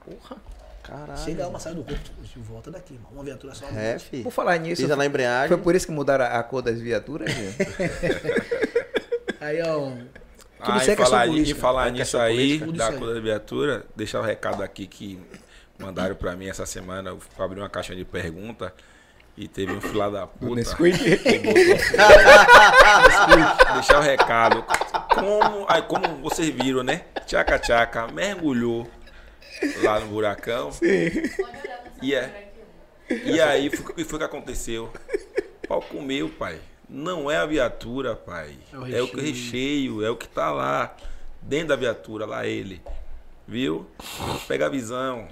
Porra. 0.04 0.38
Caralho. 0.84 1.20
Chega 1.20 1.48
uma, 1.48 1.60
sai 1.60 1.76
do 1.76 1.84
corpo, 1.84 2.10
de 2.22 2.40
volta 2.40 2.72
daqui, 2.72 2.96
irmão. 2.96 3.12
Uma 3.14 3.24
viatura 3.24 3.54
só. 3.54 3.66
É, 3.70 4.00
fi. 4.00 4.24
Por 4.24 4.32
falar 4.32 4.58
nisso, 4.58 4.82
Pisa 4.82 4.96
na 4.96 5.06
embreagem. 5.06 5.48
foi 5.50 5.58
por 5.58 5.76
isso 5.76 5.86
que 5.86 5.92
mudaram 5.92 6.26
a 6.26 6.40
a 6.40 6.44
cor 6.44 6.62
das 6.62 6.80
viaturas? 6.82 7.30
Aí, 9.40 9.62
ó. 9.62 9.92
Tudo 9.92 10.10
Ah, 10.60 10.84
e 10.86 10.90
é 10.90 10.96
falar, 10.96 11.28
e 11.28 11.54
falar 11.54 11.88
É 11.88 11.92
nisso 11.92 12.18
aí, 12.18 12.60
política. 12.60 12.92
Da 12.92 12.98
cor 12.98 13.14
da 13.14 13.20
viatura, 13.22 13.86
deixar 13.96 14.20
o 14.20 14.24
recado 14.24 14.62
aqui 14.62 14.88
que 14.88 15.20
mandaram 15.78 16.16
pra 16.16 16.36
mim 16.36 16.48
essa 16.50 16.66
semana. 16.66 17.12
Eu 17.12 17.20
abri 17.38 17.60
uma 17.60 17.70
caixa 17.70 17.96
de 17.96 18.04
pergunta 18.04 18.74
e 19.40 19.48
teve 19.48 19.72
um 19.72 19.80
filho 19.80 20.12
da 20.12 20.28
puta. 20.28 20.56
Nesquik? 20.56 21.00
Deixar 23.74 24.00
o 24.00 24.02
recado. 24.02 24.66
Como, 25.16 25.66
aí, 25.70 25.82
como 25.84 26.18
vocês 26.18 26.50
viram, 26.50 26.84
né? 26.84 27.06
Tchaca 27.26 27.58
Tchaca 27.58 28.08
mergulhou 28.08 28.86
lá 29.82 29.98
no 30.02 30.08
buracão. 30.08 30.72
E, 32.02 32.14
é, 32.14 32.52
e 33.10 33.40
aí, 33.40 33.70
foi 33.70 33.80
o 33.80 33.96
que 33.96 34.04
foi 34.04 34.20
que 34.20 34.26
aconteceu? 34.26 34.92
Pau 35.70 35.82
comeu, 35.82 36.28
pai. 36.28 36.60
Não 36.90 37.32
é 37.32 37.38
a 37.38 37.46
viatura, 37.46 38.18
pai. 38.18 38.58
É 38.74 38.98
É 38.98 39.02
o 39.02 39.06
o, 39.06 39.08
que 39.08 39.22
recheio, 39.22 40.04
é 40.04 40.10
o 40.10 40.18
que 40.18 40.28
tá 40.28 40.52
lá. 40.52 40.94
Dentro 41.42 41.70
da 41.70 41.76
viatura, 41.78 42.26
lá 42.26 42.46
ele. 42.46 42.82
Viu? 43.48 43.88
Pega 44.50 44.66
a 44.66 44.70
visão. 44.70 45.30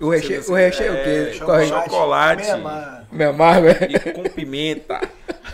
O 0.00 0.10
recheio, 0.10 0.44
o 0.48 0.54
recheio 0.54 0.92
é 0.94 1.00
o 1.00 1.04
quê? 1.04 1.38
Qual 1.44 1.56
recheio? 1.58 1.82
chocolate. 1.82 2.42
Meia 2.42 2.56
mar. 2.56 3.06
Me 3.10 3.24
amargo, 3.24 3.62
velho. 3.66 3.96
E 3.96 4.12
com 4.12 4.22
pimenta. 4.24 5.00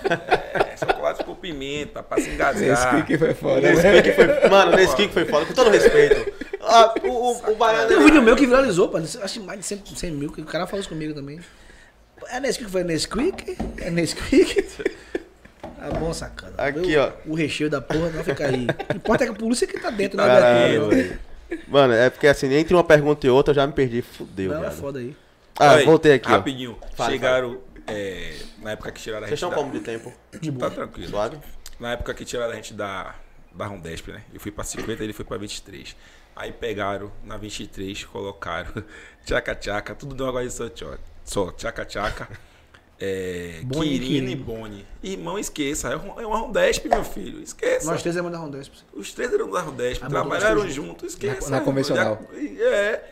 É, 0.04 0.76
chocolate 0.76 1.24
com 1.24 1.34
pimenta, 1.34 2.02
pra 2.02 2.20
se 2.20 2.28
engasgar. 2.28 2.94
Nesquik 2.94 3.16
foi 3.18 3.34
foda, 3.34 3.60
né? 3.62 3.72
Nesquik 3.72 4.12
foi... 4.12 4.26
Mano, 4.50 4.76
Nesquik 4.76 5.12
foi 5.14 5.24
foda, 5.24 5.46
com 5.46 5.54
todo 5.54 5.70
respeito. 5.70 6.30
Ah, 6.60 6.94
o, 7.02 7.08
o, 7.08 7.52
o 7.52 7.54
baiano... 7.56 7.88
Tem 7.88 7.96
um 7.96 8.04
vídeo 8.04 8.22
meu 8.22 8.36
que 8.36 8.46
viralizou, 8.46 8.88
pô. 8.88 8.98
Acho 8.98 9.34
que 9.34 9.40
mais 9.40 9.60
de 9.60 9.66
100, 9.66 9.82
100 9.96 10.10
mil, 10.12 10.30
que 10.30 10.42
o 10.42 10.44
cara 10.44 10.66
falou 10.66 10.80
isso 10.80 10.88
comigo 10.90 11.14
também. 11.14 11.40
É 12.28 12.38
Nesquik, 12.38 12.70
foi 12.70 12.84
Nesquik? 12.84 13.56
É 13.78 13.90
Nesquik? 13.90 14.62
Tá 15.78 15.90
bom, 15.98 16.12
sacana. 16.12 16.52
Aqui, 16.58 16.88
Meu, 16.88 17.02
ó. 17.02 17.12
O 17.26 17.34
recheio 17.34 17.70
da 17.70 17.80
porra 17.80 18.10
não 18.10 18.24
fica 18.24 18.46
aí. 18.46 18.66
O 18.66 18.74
que 18.84 18.96
importa 18.96 19.24
é 19.24 19.26
que 19.26 19.32
a 19.32 19.36
polícia 19.36 19.66
que 19.66 19.78
tá 19.78 19.90
dentro 19.90 20.16
da 20.16 20.26
Caralho, 20.26 20.70
viatura. 20.88 20.96
velho. 20.96 21.18
Mano, 21.68 21.92
é 21.94 22.10
porque 22.10 22.26
assim, 22.26 22.52
entre 22.54 22.74
uma 22.74 22.84
pergunta 22.84 23.26
e 23.26 23.30
outra 23.30 23.52
eu 23.52 23.56
já 23.56 23.66
me 23.66 23.72
perdi. 23.72 24.02
Fudeu, 24.02 24.50
Não, 24.50 24.58
é 24.58 24.60
viado. 24.60 24.72
foda 24.80 24.98
aí. 24.98 25.16
Ah, 25.58 25.74
Oi, 25.74 25.84
voltei 25.84 26.14
aqui, 26.14 26.28
ó. 26.28 26.36
Rapidinho. 26.36 26.78
Fala, 26.94 27.10
Chegaram, 27.10 27.60
é, 27.86 28.36
na 28.58 28.72
época 28.72 28.90
que 28.92 29.00
tiraram 29.00 29.24
a 29.24 29.28
Vocês 29.28 29.38
gente 29.40 29.46
estão 29.48 29.50
da... 29.50 29.56
como 29.56 29.72
de 29.72 29.80
tempo? 29.84 30.12
De 30.40 30.50
boa. 30.50 30.68
Tá 30.68 30.76
tranquilo. 30.76 31.08
Suave? 31.10 31.38
Na 31.78 31.92
época 31.92 32.12
que 32.14 32.24
tiraram 32.24 32.52
a 32.52 32.56
gente 32.56 32.74
da, 32.74 33.14
da 33.54 33.66
Rondesp, 33.66 34.08
né? 34.12 34.22
Eu 34.32 34.40
fui 34.40 34.50
pra 34.50 34.64
50 34.64 35.02
ele 35.04 35.12
foi 35.12 35.24
pra 35.24 35.36
23. 35.36 35.94
Aí 36.36 36.50
pegaram 36.52 37.12
na 37.22 37.36
23, 37.36 38.04
colocaram 38.04 38.72
tchaca 39.24 39.54
tchaca, 39.54 39.94
tudo 39.94 40.14
de 40.16 40.22
uma 40.22 40.32
coisa 40.32 40.50
só, 40.50 40.68
tchó- 40.68 40.98
só 41.24 41.52
tchaca 41.52 41.84
tchaca. 41.84 42.28
É, 43.00 43.60
Boni 43.64 43.94
e 43.94 43.98
Quirino 43.98 44.30
e. 44.30 44.36
Boni. 44.36 44.86
Irmão, 45.02 45.38
esqueça, 45.38 45.88
é 45.88 45.96
um- 45.96 46.20
é 46.20 46.26
uma 46.26 46.38
Rondesp, 46.38 46.88
meu 46.88 47.04
filho. 47.04 47.42
Esqueça. 47.42 47.90
Nós 47.90 48.00
três 48.02 48.16
é 48.16 48.22
da 48.22 48.38
Rondesp. 48.38 48.72
Os 48.92 49.12
três 49.12 49.32
eram 49.32 49.50
da 49.50 49.60
Rondesp, 49.60 50.04
Ah, 50.04 50.08
trabalharam 50.08 50.68
juntos, 50.70 51.10
esqueça. 51.14 51.50
Na- 51.50 51.58
na 51.58 51.64
convencional. 51.64 52.20
Já- 52.32 52.64
É. 52.64 53.10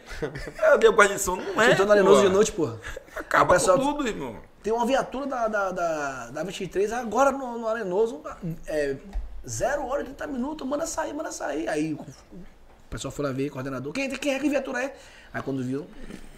É, 0.59 0.79
deu 0.79 0.93
guarnição, 0.93 1.35
não 1.37 1.61
é. 1.61 1.75
Na 1.85 1.93
Arenoso 1.95 2.23
de 2.23 2.29
noite, 2.29 2.53
porra. 2.53 2.79
Acaba 3.17 3.55
pessoal- 3.55 3.79
com 3.79 3.93
tudo, 3.95 4.07
irmão. 4.09 4.37
Tem 4.63 4.73
uma 4.73 4.87
viatura 4.87 5.27
da, 5.27 5.49
da, 5.49 5.73
da, 5.73 6.31
da 6.31 6.43
23 6.45 6.93
agora 6.93 7.33
no, 7.33 7.59
no 7.59 7.67
Arenoso. 7.67 8.23
É, 8.67 8.97
0 9.47 9.85
hora 9.87 10.03
e 10.03 10.05
30 10.05 10.27
minutos. 10.29 10.65
Manda 10.67 10.87
sair, 10.87 11.13
manda 11.13 11.33
sair. 11.33 11.69
Aí 11.69 11.95
o 11.95 12.07
pessoal 12.89 13.11
foi 13.11 13.25
lá 13.25 13.33
ver, 13.33 13.51
coordenador. 13.51 13.93
Quem, 13.93 14.09
quem 14.11 14.35
é 14.35 14.39
que 14.39 14.49
viatura 14.49 14.85
é? 14.85 14.95
Aí 15.35 15.43
quando 15.43 15.65
viu. 15.65 15.85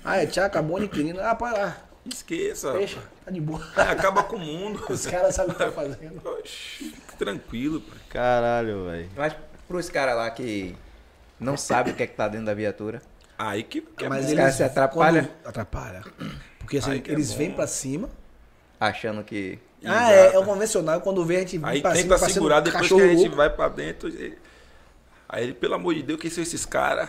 Ah, 0.03 0.16
é 0.16 0.26
Tchaca, 0.26 0.62
Boni, 0.62 0.88
Quirino. 0.88 1.20
Ah, 1.20 1.34
pá, 1.34 1.51
ah, 1.55 1.93
Esqueça. 2.07 2.73
deixa. 2.75 3.01
Tá 3.25 3.31
de 3.31 3.41
boa. 3.41 3.63
Acaba 3.77 4.23
com 4.25 4.37
o 4.37 4.39
mundo. 4.39 4.85
Os 4.91 5.07
caras 5.07 5.35
sabem 5.35 5.53
o 5.53 5.55
que 5.55 5.65
tá 5.65 5.73
fazendo. 5.73 6.21
Oxi, 6.29 6.95
tranquilo, 7.19 7.81
pai. 7.81 7.99
Caralho, 8.11 8.85
velho. 8.87 9.11
Mas 9.17 9.35
pros 9.67 9.89
caras 9.89 10.15
lá 10.17 10.31
que 10.31 10.77
não 11.41 11.57
sabem 11.57 11.93
o 11.93 11.97
que 11.97 12.03
é 12.03 12.07
que 12.07 12.15
tá 12.15 12.29
dentro 12.29 12.47
da 12.47 12.55
viatura. 12.55 13.01
Aí 13.39 13.63
que, 13.63 13.81
que 13.81 14.05
é 14.05 14.09
Mas. 14.09 14.27
Os 14.27 14.35
caras 14.35 14.55
se 14.55 14.63
atrapalham 14.63 15.25
quando- 15.25 15.47
Atrapalha. 15.49 16.05
Porque 16.59 16.79
assim, 16.79 16.93
é 16.93 17.11
eles 17.11 17.33
bom. 17.33 17.39
vêm 17.39 17.51
pra 17.53 17.67
cima. 17.67 18.09
achando 18.79 19.25
que. 19.25 19.59
Ah, 19.87 20.13
é, 20.13 20.35
é 20.35 20.39
o 20.39 20.45
convencional. 20.45 21.01
Quando 21.01 21.25
vem 21.25 21.39
a 21.39 21.41
gente 21.41 21.59
vem 21.59 21.69
Aí 21.71 21.81
pra 21.83 21.93
tenta 21.93 22.17
cima, 22.19 22.31
segurar 22.31 22.61
um 22.61 22.63
depois 22.65 22.89
que 22.89 22.95
a 23.01 23.09
gente 23.09 23.21
louco. 23.23 23.37
vai 23.37 23.51
pra 23.51 23.69
dentro. 23.69 24.09
e- 24.09 24.37
Aí 25.29 25.45
ele, 25.45 25.55
pelo 25.55 25.75
amor 25.75 25.95
de 25.95 26.03
Deus, 26.03 26.21
quem 26.21 26.31
são 26.31 26.43
esses 26.43 26.65
caras? 26.67 27.09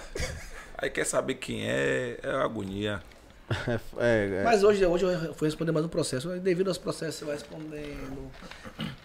Aí 0.77 0.89
quer 0.89 1.05
saber 1.05 1.35
quem 1.35 1.67
é, 1.69 2.17
é 2.23 2.31
agonia. 2.31 3.01
É, 3.97 4.39
é, 4.39 4.43
Mas 4.43 4.63
hoje, 4.63 4.85
hoje 4.85 5.05
eu 5.05 5.33
fui 5.35 5.47
responder 5.47 5.71
mais 5.71 5.85
um 5.85 5.89
processo. 5.89 6.27
mas 6.27 6.41
Devido 6.41 6.67
aos 6.67 6.77
processos, 6.77 7.15
você 7.15 7.25
vai 7.25 7.35
respondendo. 7.35 8.31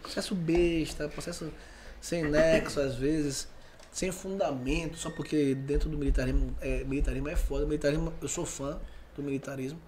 Processo 0.02 0.34
besta, 0.34 1.08
processo 1.08 1.52
sem 2.00 2.24
nexo, 2.24 2.80
às 2.80 2.94
vezes, 2.94 3.48
sem 3.92 4.10
fundamento, 4.10 4.96
só 4.96 5.10
porque 5.10 5.54
dentro 5.54 5.88
do 5.88 5.98
militarismo 5.98 6.56
é, 6.60 6.82
militarismo 6.84 7.28
é 7.28 7.36
foda. 7.36 7.66
Militarismo, 7.66 8.12
eu 8.20 8.28
sou 8.28 8.46
fã 8.46 8.78
do 9.14 9.22
militarismo, 9.22 9.78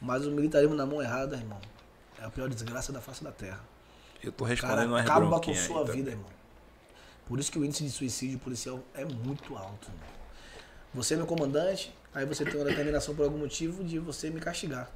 mas 0.00 0.26
o 0.26 0.30
militarismo 0.30 0.74
na 0.74 0.84
mão 0.84 1.00
errada, 1.00 1.36
irmão, 1.36 1.60
é 2.20 2.24
a 2.24 2.30
pior 2.30 2.48
desgraça 2.48 2.92
da 2.92 3.00
face 3.00 3.22
da 3.22 3.30
terra. 3.30 3.60
Eu 4.22 4.32
tô 4.32 4.44
Cara, 4.44 4.54
respondendo 4.54 4.90
umas 4.90 5.02
acaba 5.02 5.40
com 5.40 5.54
sua 5.54 5.80
aí, 5.80 5.86
tá? 5.86 5.92
vida, 5.92 6.10
irmão. 6.10 6.26
Por 7.26 7.38
isso 7.38 7.50
que 7.52 7.58
o 7.58 7.64
índice 7.64 7.84
de 7.84 7.90
suicídio 7.90 8.38
policial 8.40 8.80
é 8.92 9.04
muito 9.04 9.56
alto. 9.56 9.88
Irmão. 9.88 10.08
Você 10.94 11.14
é 11.14 11.16
meu 11.16 11.26
comandante, 11.26 11.94
aí 12.14 12.24
você 12.24 12.44
tem 12.44 12.54
uma 12.56 12.64
determinação 12.64 13.14
por 13.14 13.24
algum 13.24 13.38
motivo 13.38 13.84
de 13.84 13.98
você 13.98 14.30
me 14.30 14.40
castigar. 14.40 14.90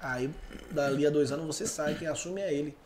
Aí, 0.00 0.30
dali 0.70 1.06
a 1.06 1.10
dois 1.10 1.30
anos, 1.30 1.46
você 1.46 1.66
sai, 1.66 1.94
quem 1.94 2.08
assume 2.08 2.40
é 2.40 2.52
ele. 2.52 2.76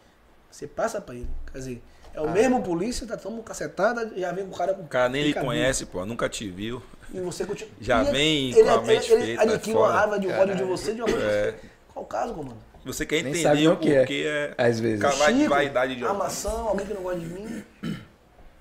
Você 0.51 0.67
passa 0.67 1.01
pra 1.01 1.15
ele. 1.15 1.29
Quer 1.53 1.59
dizer, 1.59 1.83
é 2.13 2.21
o 2.21 2.31
mesmo 2.31 2.63
polícia, 2.63 3.07
tá 3.07 3.17
tomando 3.17 3.43
cacetada, 3.43 4.13
já 4.17 4.33
vem 4.33 4.45
com 4.47 4.55
o 4.55 4.57
cara 4.57 4.75
com 4.75 4.83
O 4.83 4.87
cara 4.87 5.09
nem 5.09 5.25
lhe 5.25 5.35
conhece, 5.35 5.87
pô, 5.87 6.05
nunca 6.07 6.29
te 6.29 6.49
viu. 6.49 6.83
E 7.13 7.21
você 7.21 7.45
continua. 7.45 7.71
Já 7.81 8.03
E 8.03 8.13
vem 8.13 8.51
ele, 8.51 8.63
com 8.63 8.71
a 8.71 8.75
ele, 8.75 8.87
mente 8.87 9.13
ele, 9.13 9.25
feita, 9.25 9.43
Ele 9.43 9.53
é 9.53 9.55
adquire 9.55 9.77
uma 9.77 9.93
raiva 9.93 10.19
de 10.19 10.29
ódio 10.29 10.57
de 10.57 10.65
você 10.65 10.95
de 10.95 11.03
uma 11.03 11.11
coisa. 11.11 11.27
É. 11.27 11.55
Qual 11.93 12.05
o 12.05 12.09
caso, 12.09 12.35
comando? 12.35 12.57
Você 12.85 13.07
quer 13.07 13.19
entender 13.19 13.43
sabe 13.43 13.69
o 13.69 13.77
que 13.77 13.93
é. 13.93 13.99
porquê 13.99 14.25
é. 14.27 14.55
Às 14.59 14.81
vezes. 14.81 15.01
Cavalo 15.01 15.33
de 15.33 15.39
Chico, 15.39 15.51
vaidade 15.51 15.97
de 15.97 16.05
Amação, 16.05 16.69
alguém 16.69 16.87
que 16.87 16.95
não 16.95 17.03
gosta 17.03 17.21
de 17.21 17.27
mim. 17.27 17.65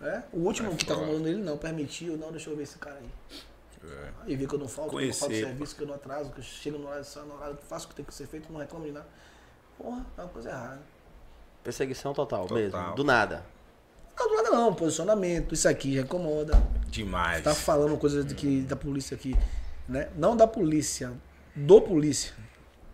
É? 0.02 0.22
O 0.34 0.40
último 0.40 0.72
É 0.72 0.76
que 0.76 0.86
tá 0.86 0.96
comandando 0.96 1.28
ele 1.30 1.42
não 1.42 1.58
permitiu, 1.58 2.18
não, 2.18 2.32
deixa 2.32 2.50
eu 2.50 2.56
ver 2.56 2.64
esse 2.64 2.78
cara 2.78 2.98
aí. 2.98 3.40
É. 3.84 4.10
Aí 4.26 4.36
vê 4.36 4.48
que 4.48 4.56
eu 4.56 4.60
não 4.60 4.68
falto, 4.68 4.92
que 4.92 4.96
eu 5.04 5.08
não 5.08 5.14
falto 5.14 5.26
Conhecer, 5.32 5.46
serviço, 5.48 5.76
que 5.76 5.82
eu 5.84 5.88
não 5.88 5.96
atraso, 5.96 6.32
que 6.32 6.40
eu 6.40 6.44
chego 6.44 6.78
no 6.78 6.88
horário, 6.88 7.04
saio 7.04 7.26
no 7.26 7.36
horário, 7.36 7.58
faço 7.68 7.86
o 7.86 7.90
que 7.90 7.96
tem 7.96 8.06
que 8.06 8.14
ser 8.14 8.28
feito, 8.28 8.52
não 8.52 8.60
reclamo 8.60 8.86
de 8.86 8.92
nada. 8.92 9.08
Porra, 9.78 10.06
é 10.18 10.22
uma 10.22 10.30
coisa 10.30 10.50
errada. 10.50 10.82
perseguição 11.64 12.14
total, 12.14 12.48
Total. 12.48 12.58
mesmo. 12.58 12.96
Do 12.96 13.04
nada. 13.04 13.44
Não, 14.18 14.28
do 14.30 14.36
nada 14.36 14.50
não, 14.52 14.74
posicionamento, 14.74 15.54
isso 15.54 15.68
aqui 15.68 15.96
já 15.96 16.02
incomoda. 16.02 16.62
Demais. 16.88 17.44
Tá 17.44 17.54
falando 17.56 17.98
coisa 17.98 18.24
de 18.24 18.36
que, 18.36 18.62
da 18.62 18.76
polícia 18.76 19.16
aqui, 19.16 19.36
né? 19.90 20.10
Não 20.16 20.36
da 20.38 20.48
polícia, 20.48 21.12
do 21.56 21.82
polícia. 21.82 22.34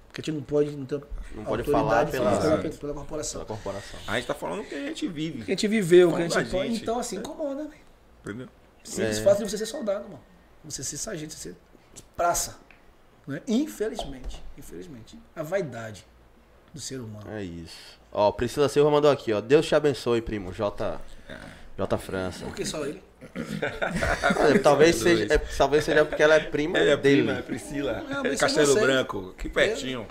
Porque 0.08 0.22
a 0.22 0.24
gente 0.24 0.36
não 0.36 0.44
pode, 0.44 0.72
não 0.72 0.86
tem 0.86 1.02
Não 1.36 1.44
pode 1.46 1.64
falar 1.70 2.08
pela- 2.08 2.40
pela, 2.40 2.58
pela 2.58 2.94
corporação. 2.96 3.42
Da 3.42 3.46
corporação. 3.46 4.00
A 4.08 4.16
gente 4.16 4.26
tá 4.28 4.34
falando 4.34 4.62
o 4.62 4.66
que 4.66 4.74
a 4.74 4.88
gente 4.88 5.08
vive. 5.08 5.44
Que 5.44 5.52
a 5.52 5.56
gente 5.56 5.68
viveu, 5.68 6.10
que 6.12 6.16
a 6.16 6.28
gente, 6.28 6.50
pode. 6.50 6.68
gente. 6.70 6.82
Então, 6.82 6.98
assim, 7.00 7.18
incomoda, 7.18 7.64
velho. 7.68 7.82
Entendeu? 8.24 8.48
Simples 8.84 9.20
É. 9.20 9.24
fato 9.24 9.38
de 9.44 9.50
você 9.50 9.58
ser 9.58 9.66
soldado, 9.68 10.06
mano. 10.06 10.20
Você 10.64 10.84
ser 10.84 10.98
sargento, 10.98 11.34
você 11.34 11.50
ser 11.50 11.56
praça. 12.16 12.58
Né? 13.28 13.42
Infelizmente, 13.48 14.44
infelizmente. 14.58 15.18
A 15.36 15.44
vaidade 15.44 16.06
do 16.74 16.80
ser 16.80 17.00
humano. 17.00 17.26
É 17.32 17.44
isso. 17.44 18.00
Ó, 18.12 18.32
Priscila 18.32 18.68
Silva 18.68 18.90
mandou 18.90 19.12
aqui, 19.12 19.32
ó. 19.34 19.42
Deus 19.42 19.66
te 19.66 19.76
abençoe, 19.76 20.22
primo. 20.22 20.52
J. 20.52 21.00
J. 21.78 21.98
França. 21.98 22.46
Por 22.46 22.56
que 22.56 22.66
só 22.66 22.86
ele? 22.86 23.02
Talvez, 24.64 24.96
seja, 24.96 25.34
é, 25.34 25.38
talvez 25.38 25.84
seja 25.84 26.06
porque 26.06 26.24
ela 26.24 26.36
é 26.36 26.40
prima 26.40 26.78
Ela 26.78 26.92
é 26.92 26.98
dele. 26.98 27.24
prima, 27.24 27.38
é 27.38 27.42
Priscila. 27.42 28.04
Não, 28.10 28.24
mas 28.24 28.40
Castelo. 28.40 28.76
Branco, 28.76 29.36
que 29.38 29.50
pertinho. 29.50 30.08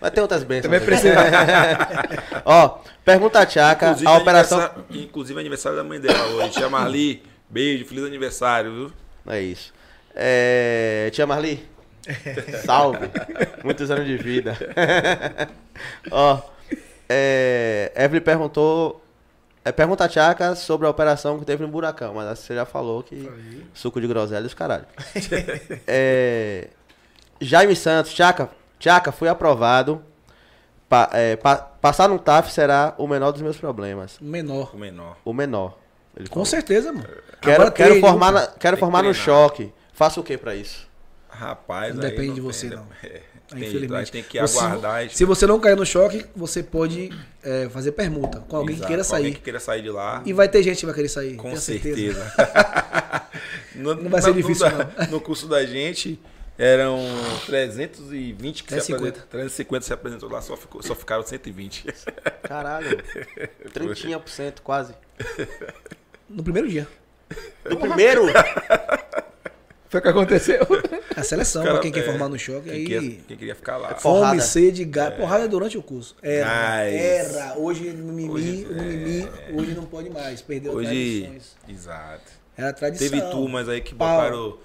Mas 0.00 0.10
tem 0.12 0.22
outras 0.22 0.42
bênçãos. 0.44 0.64
Também 0.64 0.80
né? 0.80 0.86
precisa. 0.86 1.14
Ó, 2.44 2.80
pergunta 3.04 3.40
a 3.40 3.46
Tchaca, 3.46 3.86
Inclusive, 3.86 4.08
a 4.10 4.18
operação. 4.18 4.58
aniversário, 4.58 5.02
inclusive 5.02 5.40
aniversário 5.40 5.78
da 5.78 5.84
mãe 5.84 6.00
dela 6.00 6.26
hoje. 6.26 6.50
Tia 6.50 6.68
Marli, 6.68 7.22
beijo, 7.48 7.84
feliz 7.86 8.04
aniversário, 8.04 8.72
viu? 8.72 8.92
É 9.26 9.40
isso. 9.40 9.72
É... 10.14 11.10
Tia 11.12 11.26
Marli, 11.26 11.66
salve. 12.64 13.10
Muitos 13.62 13.90
anos 13.90 14.06
de 14.06 14.16
vida. 14.16 14.56
Ó, 16.10 16.40
é... 17.08 17.92
Evelyn 17.96 18.22
perguntou. 18.22 19.00
É, 19.64 19.72
pergunta 19.72 20.04
a 20.04 20.08
Tchaca 20.08 20.54
sobre 20.54 20.86
a 20.86 20.90
operação 20.90 21.38
que 21.38 21.44
teve 21.46 21.62
no 21.62 21.68
Buracão, 21.70 22.12
mas 22.14 22.38
você 22.38 22.54
já 22.54 22.66
falou 22.66 23.02
que. 23.02 23.30
Suco 23.72 23.98
de 24.00 24.06
groselha 24.06 24.42
e 24.42 24.46
os 24.46 24.54
caralho. 24.54 24.84
é... 25.86 26.68
Jaime 27.40 27.74
Santos, 27.74 28.12
Tchaca, 28.12 28.50
Tchaca, 28.78 29.10
fui 29.10 29.28
aprovado. 29.28 30.02
Pa- 30.88 31.08
é, 31.12 31.34
pa- 31.36 31.56
passar 31.56 32.08
no 32.08 32.18
TAF 32.18 32.52
será 32.52 32.94
o 32.98 33.06
menor 33.08 33.32
dos 33.32 33.40
meus 33.42 33.56
problemas. 33.56 34.18
Menor. 34.20 34.74
O 34.74 34.78
menor. 34.78 35.16
O 35.24 35.32
menor. 35.32 35.78
Ele 36.16 36.28
Com 36.28 36.34
falou. 36.34 36.46
certeza, 36.46 36.92
mano. 36.92 37.08
Quero, 37.40 37.54
Agora 37.62 37.70
quero 37.72 38.00
formar, 38.00 38.32
na- 38.32 38.46
quero 38.46 38.76
que 38.76 38.80
formar 38.80 39.02
no 39.02 39.12
choque. 39.14 39.72
Faça 39.94 40.20
o 40.20 40.24
que 40.24 40.36
pra 40.36 40.54
isso? 40.54 40.86
Rapaz, 41.28 41.94
Não 41.94 42.02
aí 42.02 42.10
depende 42.10 42.28
de 42.28 42.34
tem, 42.34 42.42
você, 42.42 42.66
não. 42.68 42.86
É, 43.02 43.20
Ah, 43.50 43.56
tem, 43.56 43.68
Infelizmente. 43.68 43.94
aí 44.06 44.06
tem 44.06 44.22
que 44.22 44.40
Você- 44.40 44.58
aguardar. 44.58 45.10
Se 45.10 45.24
você 45.24 45.46
não 45.46 45.60
cair 45.60 45.76
no 45.76 45.84
choque, 45.84 46.24
você 46.34 46.62
pode 46.62 47.10
é, 47.42 47.68
fazer 47.68 47.92
permuta 47.92 48.40
com 48.40 48.56
alguém 48.56 48.74
que 48.76 48.80
Exato, 48.80 48.88
queira 48.88 49.04
com 49.04 49.14
Alguém 49.14 49.30
sair. 49.30 49.34
que 49.36 49.42
queira 49.42 49.60
sair 49.60 49.82
de 49.82 49.90
lá. 49.90 50.22
E 50.24 50.32
vai 50.32 50.48
ter 50.48 50.62
gente 50.62 50.80
que 50.80 50.86
vai 50.86 50.94
querer 50.94 51.08
sair. 51.08 51.36
Com 51.36 51.48
tenho 51.48 51.60
certeza. 51.60 52.32
Não 53.74 54.08
vai 54.08 54.22
ser 54.22 54.32
difícil, 54.32 54.68
no, 54.70 54.78
da- 54.78 55.06
no 55.08 55.20
curso 55.20 55.46
da 55.48 55.64
gente, 55.66 56.18
eram 56.56 56.98
320 57.46 58.62
que 58.62 58.70
se 58.70 58.76
350. 58.76 59.08
apresentou. 59.08 59.28
350 59.30 59.84
se 59.84 59.92
apresentou 59.92 60.30
lá, 60.30 60.40
só, 60.40 60.56
ficou, 60.56 60.82
só 60.82 60.94
ficaram 60.94 61.22
120. 61.24 61.84
Caralho. 62.44 63.02
30%, 63.74 64.60
quase. 64.62 64.94
No 66.30 66.42
primeiro 66.42 66.68
dia. 66.68 66.88
No 67.68 67.76
primeiro? 67.76 68.22
Foi 69.94 70.00
o 70.00 70.02
que 70.02 70.08
aconteceu. 70.08 70.58
A 71.16 71.22
seleção, 71.22 71.62
Cara, 71.62 71.74
pra 71.74 71.82
quem 71.82 71.92
quer 71.92 72.00
é, 72.00 72.02
formar 72.02 72.28
no 72.28 72.36
choque. 72.36 72.62
Quem, 72.68 72.72
aí... 72.72 72.84
queria, 72.84 73.00
quem 73.28 73.36
queria 73.36 73.54
ficar 73.54 73.76
lá. 73.76 73.94
Porrada. 73.94 74.26
Fome, 74.30 74.40
sede, 74.42 74.84
gás. 74.84 75.14
Porrada 75.14 75.46
durante 75.46 75.78
o 75.78 75.82
curso. 75.82 76.16
Era. 76.20 76.82
Era. 76.82 77.54
Hoje, 77.56 77.84
mimimi, 77.90 78.28
Hoje, 78.28 78.66
é. 78.68 78.74
mimimi, 78.74 79.28
hoje 79.52 79.74
não 79.76 79.84
pode 79.84 80.10
mais. 80.10 80.42
Perdeu 80.42 80.72
Hoje, 80.72 81.20
tradições. 81.28 81.56
exato. 81.68 82.32
Era 82.56 82.72
tradição. 82.72 83.08
Teve 83.08 83.22
turmas 83.30 83.68
aí 83.68 83.80
que 83.80 83.94
botaram 83.94 84.58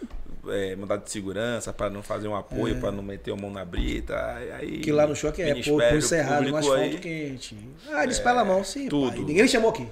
é, 0.48 0.76
mandado 0.76 1.04
de 1.04 1.12
segurança 1.12 1.72
pra 1.72 1.92
não 1.92 2.02
fazer 2.02 2.28
um 2.28 2.36
apoio, 2.36 2.78
pra 2.80 2.92
não 2.92 3.04
meter 3.04 3.32
a 3.32 3.36
mão 3.36 3.52
na 3.52 3.64
brita. 3.64 4.16
aí- 4.36 4.52
Aí, 4.52 4.78
Que 4.80 4.92
lá 4.92 5.06
no 5.06 5.16
choque 5.16 5.44
é 5.44 5.50
pô, 5.50 5.54
Ministério 5.54 5.92
pulso 5.92 6.16
errado, 6.16 6.42
no 6.42 6.50
Público 6.54 6.58
asfalto 6.74 6.82
aí 6.82 6.98
quente. 6.98 7.56
Ah, 7.92 8.06
dispara 8.08 8.42
a 8.42 8.46
mão, 8.46 8.64
sim. 8.64 8.88
tudo. 8.90 9.10
pai. 9.12 9.20
Ninguém 9.20 9.44
me 9.44 9.48
chamou 9.50 9.70
aqui. 9.70 9.88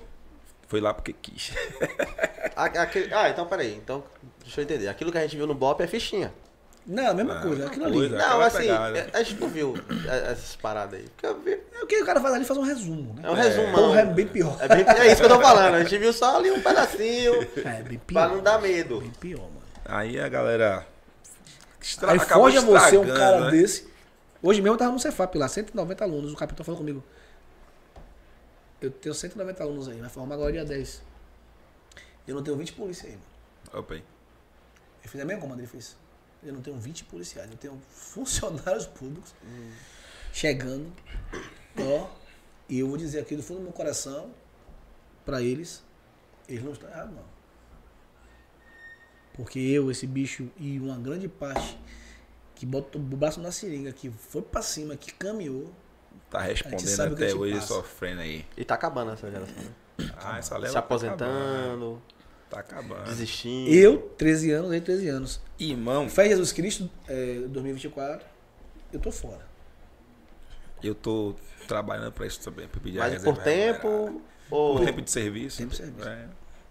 Foi 0.68 0.82
lá 0.82 0.96
porque 0.96 1.14
quis. 1.14 1.52
A- 2.58 2.66
aquele- 2.66 3.14
ah, 3.14 3.30
então 3.30 3.46
peraí. 3.46 3.76
Então, 3.76 4.04
deixa 4.48 4.62
eu 4.62 4.64
entender. 4.64 4.88
Aquilo 4.88 5.12
que 5.12 5.18
a 5.18 5.22
gente 5.22 5.36
viu 5.38 5.46
no 5.48 5.54
BOP 5.54 5.82
é 5.82 5.88
fichinha. 5.88 6.34
Não, 6.86 7.08
a 7.10 7.14
mesma 7.14 7.34
Ah, 7.38 7.42
coisa, 7.42 7.56
mesma 7.58 7.68
aquilo 7.70 7.86
ali. 7.86 7.96
coisa. 7.96 8.18
Não, 8.18 8.42
assim, 8.42 8.58
pegada. 8.60 8.98
é- 8.98 9.10
a 9.12 9.22
gente 9.24 9.42
não 9.42 9.48
viu 9.50 9.74
é, 10.10 10.32
essas 10.32 10.56
paradas 10.56 11.00
aí. 11.00 11.06
Vi- 11.44 11.60
É 11.74 11.84
o 11.84 11.86
que 11.88 12.02
o 12.02 12.06
cara 12.06 12.22
faz 12.22 12.34
ali, 12.34 12.46
faz 12.46 12.58
um 12.58 12.64
resumo, 12.64 13.14
né? 13.14 13.24
É 13.26 13.30
um 13.30 13.34
resumão. 13.34 13.74
Porra, 13.74 14.00
é 14.02 14.06
bem 14.06 14.26
pior. 14.28 14.58
É, 14.62 14.68
bem- 14.70 14.86
é 14.88 15.08
isso 15.12 15.18
que 15.18 15.26
eu 15.26 15.30
tô 15.36 15.42
falando. 15.42 15.76
A 15.76 15.84
gente 15.84 15.98
viu 15.98 16.14
só 16.14 16.38
ali 16.38 16.50
um 16.50 16.62
pedacinho 16.62 17.34
É, 17.58 17.84
bem 17.84 18.00
pra 18.00 18.28
pior. 18.28 18.36
não 18.38 18.42
dar 18.42 18.62
medo. 18.62 19.02
Bem 19.02 19.12
pior, 19.20 19.42
mano. 19.42 19.62
Aí 19.86 20.18
a 20.18 20.30
galera. 20.30 20.88
Estra... 21.82 22.12
Aí 22.14 22.20
foge 22.20 22.58
a 22.58 22.62
você 22.62 22.98
um 22.98 23.08
cara 23.14 23.42
né? 23.42 23.52
desse. 23.52 23.88
Hoje 24.42 24.62
mesmo 24.62 24.76
eu 24.76 24.80
tava 24.80 24.92
no 24.94 25.00
Cefap 25.00 25.38
lá, 25.38 25.48
190 25.50 26.04
alunos. 26.06 26.32
O 26.32 26.38
capitão 26.38 26.64
falou 26.64 26.80
comigo. 26.80 27.04
Eu 28.82 28.92
tenho 28.92 29.14
190 29.14 29.62
alunos 29.64 29.90
aí, 29.90 30.00
vai 30.00 30.10
formar 30.10 30.36
agora 30.36 30.52
dia 30.54 30.64
10. 30.64 31.02
Eu 32.28 32.36
não 32.36 32.44
tenho 32.44 32.56
20 32.56 32.74
polícias 32.74 33.08
aí, 33.12 33.12
mano. 33.12 33.82
Opa 33.84 33.96
aí. 33.96 34.04
Eu 35.08 35.12
fiz 35.12 35.22
a 35.22 35.26
mesma 35.26 35.42
comanda, 35.42 35.62
ele 35.62 35.70
fez. 35.70 35.96
Eu 36.44 36.52
não 36.52 36.62
tenho 36.62 36.78
20 36.78 37.06
policiais, 37.06 37.50
eu 37.50 37.56
tenho 37.58 37.82
funcionários 37.90 38.86
públicos 38.86 39.34
chegando. 40.34 40.92
Ó, 41.80 42.10
e 42.68 42.80
eu 42.80 42.90
vou 42.90 42.98
dizer 42.98 43.22
aqui 43.22 43.34
do 43.36 43.42
fundo 43.42 43.60
do 43.60 43.64
meu 43.64 43.72
coração, 43.72 44.32
pra 45.26 45.42
eles, 45.42 45.82
eles 46.50 46.62
não 46.62 46.74
estão 46.74 46.90
errados, 46.90 47.16
não. 47.16 47.24
Porque 49.34 49.60
eu, 49.60 49.90
esse 49.90 50.06
bicho 50.06 50.50
e 50.58 50.78
uma 50.78 50.98
grande 50.98 51.30
parte 51.30 51.80
que 52.54 52.66
botou 52.66 53.00
o 53.00 53.04
braço 53.04 53.40
na 53.40 53.52
seringa, 53.52 53.94
que 53.94 54.10
foi 54.10 54.42
pra 54.42 54.62
cima, 54.62 54.96
que 54.98 55.14
caminhou, 55.14 55.74
Tá 56.30 56.42
respondendo 56.42 57.14
até 57.14 57.34
hoje 57.34 57.54
passa. 57.54 57.68
sofrendo 57.68 58.20
aí. 58.20 58.46
E 58.58 58.66
tá 58.66 58.76
acabando 58.76 59.12
essa 59.12 59.32
geração. 59.32 59.56
né? 59.64 59.72
Ah, 60.18 60.38
essa 60.38 60.56
leva 60.56 60.68
Se 60.68 60.74
tá 60.74 60.80
aposentando, 60.80 61.24
acabando. 61.24 62.02
Tá 62.50 62.60
acabando. 62.60 63.04
desistindo. 63.06 63.70
eu, 63.70 63.98
13 64.18 64.52
anos, 64.52 64.72
ele 64.72 64.82
13 64.82 65.08
anos. 65.10 65.42
Irmão, 65.60 66.08
Fé 66.10 66.26
em 66.28 66.30
Jesus 66.30 66.52
Cristo, 66.52 66.90
é, 67.08 67.40
2024, 67.50 68.26
eu 68.94 69.00
tô 69.00 69.12
fora. 69.12 69.46
eu 70.84 70.96
tô 70.96 71.36
trabalhando 71.68 72.12
pra 72.14 72.26
isso 72.26 72.40
também, 72.40 72.68
pra 72.68 72.80
pedir 72.80 73.00
a 73.00 73.04
Mas 73.04 73.14
reserva 73.14 73.34
por 73.36 73.44
tempo 73.44 73.88
remunerada. 73.88 74.22
ou... 74.50 74.78
Por 74.78 74.86
tempo 74.86 75.02
de 75.02 75.12
serviço. 75.12 75.58
Tempo 75.58 75.72
de 75.72 75.78
serviço. 75.78 76.08
É. 76.08 76.26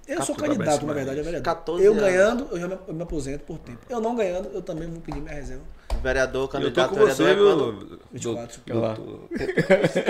Eu 0.08 0.22
sou 0.22 0.34
candidato, 0.36 0.86
na 0.86 0.92
verdade, 0.94 1.18
a 1.18 1.22
disso. 1.22 1.24
vereador. 1.24 1.42
14 1.54 1.84
eu 1.84 1.92
anos. 1.92 2.04
ganhando, 2.04 2.48
eu 2.52 2.60
já 2.60 2.68
me, 2.68 2.78
eu 2.86 2.94
me 2.94 3.02
aposento 3.02 3.44
por 3.44 3.58
tempo. 3.58 3.80
Eu 3.90 4.00
não 4.00 4.14
ganhando, 4.14 4.48
eu 4.54 4.62
também 4.62 4.88
vou 4.88 5.00
pedir 5.00 5.20
minha 5.20 5.34
reserva. 5.34 5.64
Vereador, 6.00 6.42
Eu 6.42 6.48
tô 6.48 6.52
candidato 6.52 6.88
com 6.90 6.94
vereador 6.94 7.16
você, 7.16 7.32
é 7.32 7.34
quando? 7.34 7.88
viu? 7.88 7.98
24. 8.12 8.62
doutor- 8.66 8.82
Lá. 8.82 8.94
doutor- 8.94 9.28
Você 9.30 10.02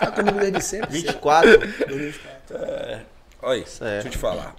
tá 0.00 0.12
comigo 0.12 0.38
desde 0.40 0.60
sempre? 0.62 0.90
24. 0.90 1.58
2024. 1.86 3.06
Olha, 3.42 3.66
Certo. 3.66 3.92
deixa 3.92 4.08
eu 4.08 4.12
te 4.12 4.18
falar. 4.18 4.56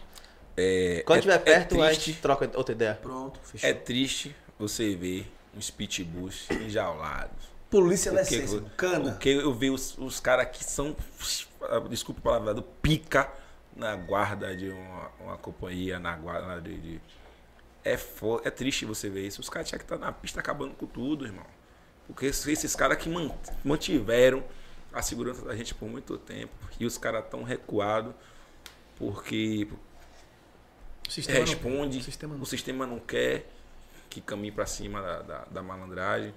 É, 0.57 1.03
Quando 1.05 1.17
é- 1.17 1.19
estiver 1.19 1.39
perto, 1.39 1.75
é 1.75 1.81
a 1.85 1.89
triste, 1.91 2.05
gente 2.11 2.21
troca 2.21 2.49
outra 2.55 2.73
ideia. 2.73 2.95
Pronto, 2.95 3.39
fechou. 3.43 3.69
é 3.69 3.73
triste 3.73 4.35
você 4.57 4.95
ver 4.95 5.31
uns 5.55 5.69
pitbulls 5.69 6.49
enjaulados. 6.49 7.45
Polícia 7.69 8.09
essência, 8.21 8.61
cana. 8.75 9.11
Porque 9.11 9.29
eu 9.29 9.53
vi 9.53 9.69
os, 9.69 9.97
os 9.97 10.19
caras 10.19 10.47
que 10.55 10.63
são, 10.63 10.95
desculpa 11.89 12.21
a 12.21 12.23
palavra, 12.23 12.53
do 12.53 12.61
pica 12.63 13.29
na 13.75 13.95
guarda 13.95 14.55
de 14.55 14.69
uma, 14.69 15.11
uma 15.19 15.37
companhia, 15.37 15.99
na 15.99 16.15
guarda 16.15 16.59
de. 16.61 16.77
de- 16.77 17.01
é, 17.83 17.95
fo- 17.95 18.41
é 18.43 18.49
triste 18.49 18.83
você 18.85 19.09
ver 19.09 19.27
isso. 19.27 19.39
Os 19.39 19.49
caras 19.49 19.67
tinham 19.69 19.77
que 19.79 19.85
estar 19.85 19.97
na 19.97 20.11
pista 20.11 20.39
acabando 20.39 20.73
com 20.73 20.85
tudo, 20.87 21.25
irmão. 21.25 21.45
Porque 22.07 22.25
esses, 22.25 22.75
caras 22.75 22.97
que 22.97 23.07
man- 23.09 23.31
mantiveram 23.63 24.43
a 24.91 25.01
segurança 25.01 25.43
da 25.45 25.55
gente 25.55 25.73
por 25.75 25.87
muito 25.87 26.17
tempo. 26.17 26.51
E 26.79 26.85
os 26.85 26.97
caras 26.97 27.25
tão 27.29 27.43
recuados 27.43 28.13
porque 28.97 29.67
sistema 31.11 31.39
não- 31.39 31.45
responde, 31.45 31.97
o 31.97 32.03
sistema 32.03 32.33
não- 32.35 32.41
o 32.41 32.45
sistema 32.45 32.87
não 32.87 32.99
quer 32.99 33.49
que 34.09 34.21
caminhe 34.21 34.51
para 34.51 34.65
cima 34.65 35.01
da, 35.01 35.21
da, 35.21 35.45
da 35.51 35.63
malandragem, 35.63 36.33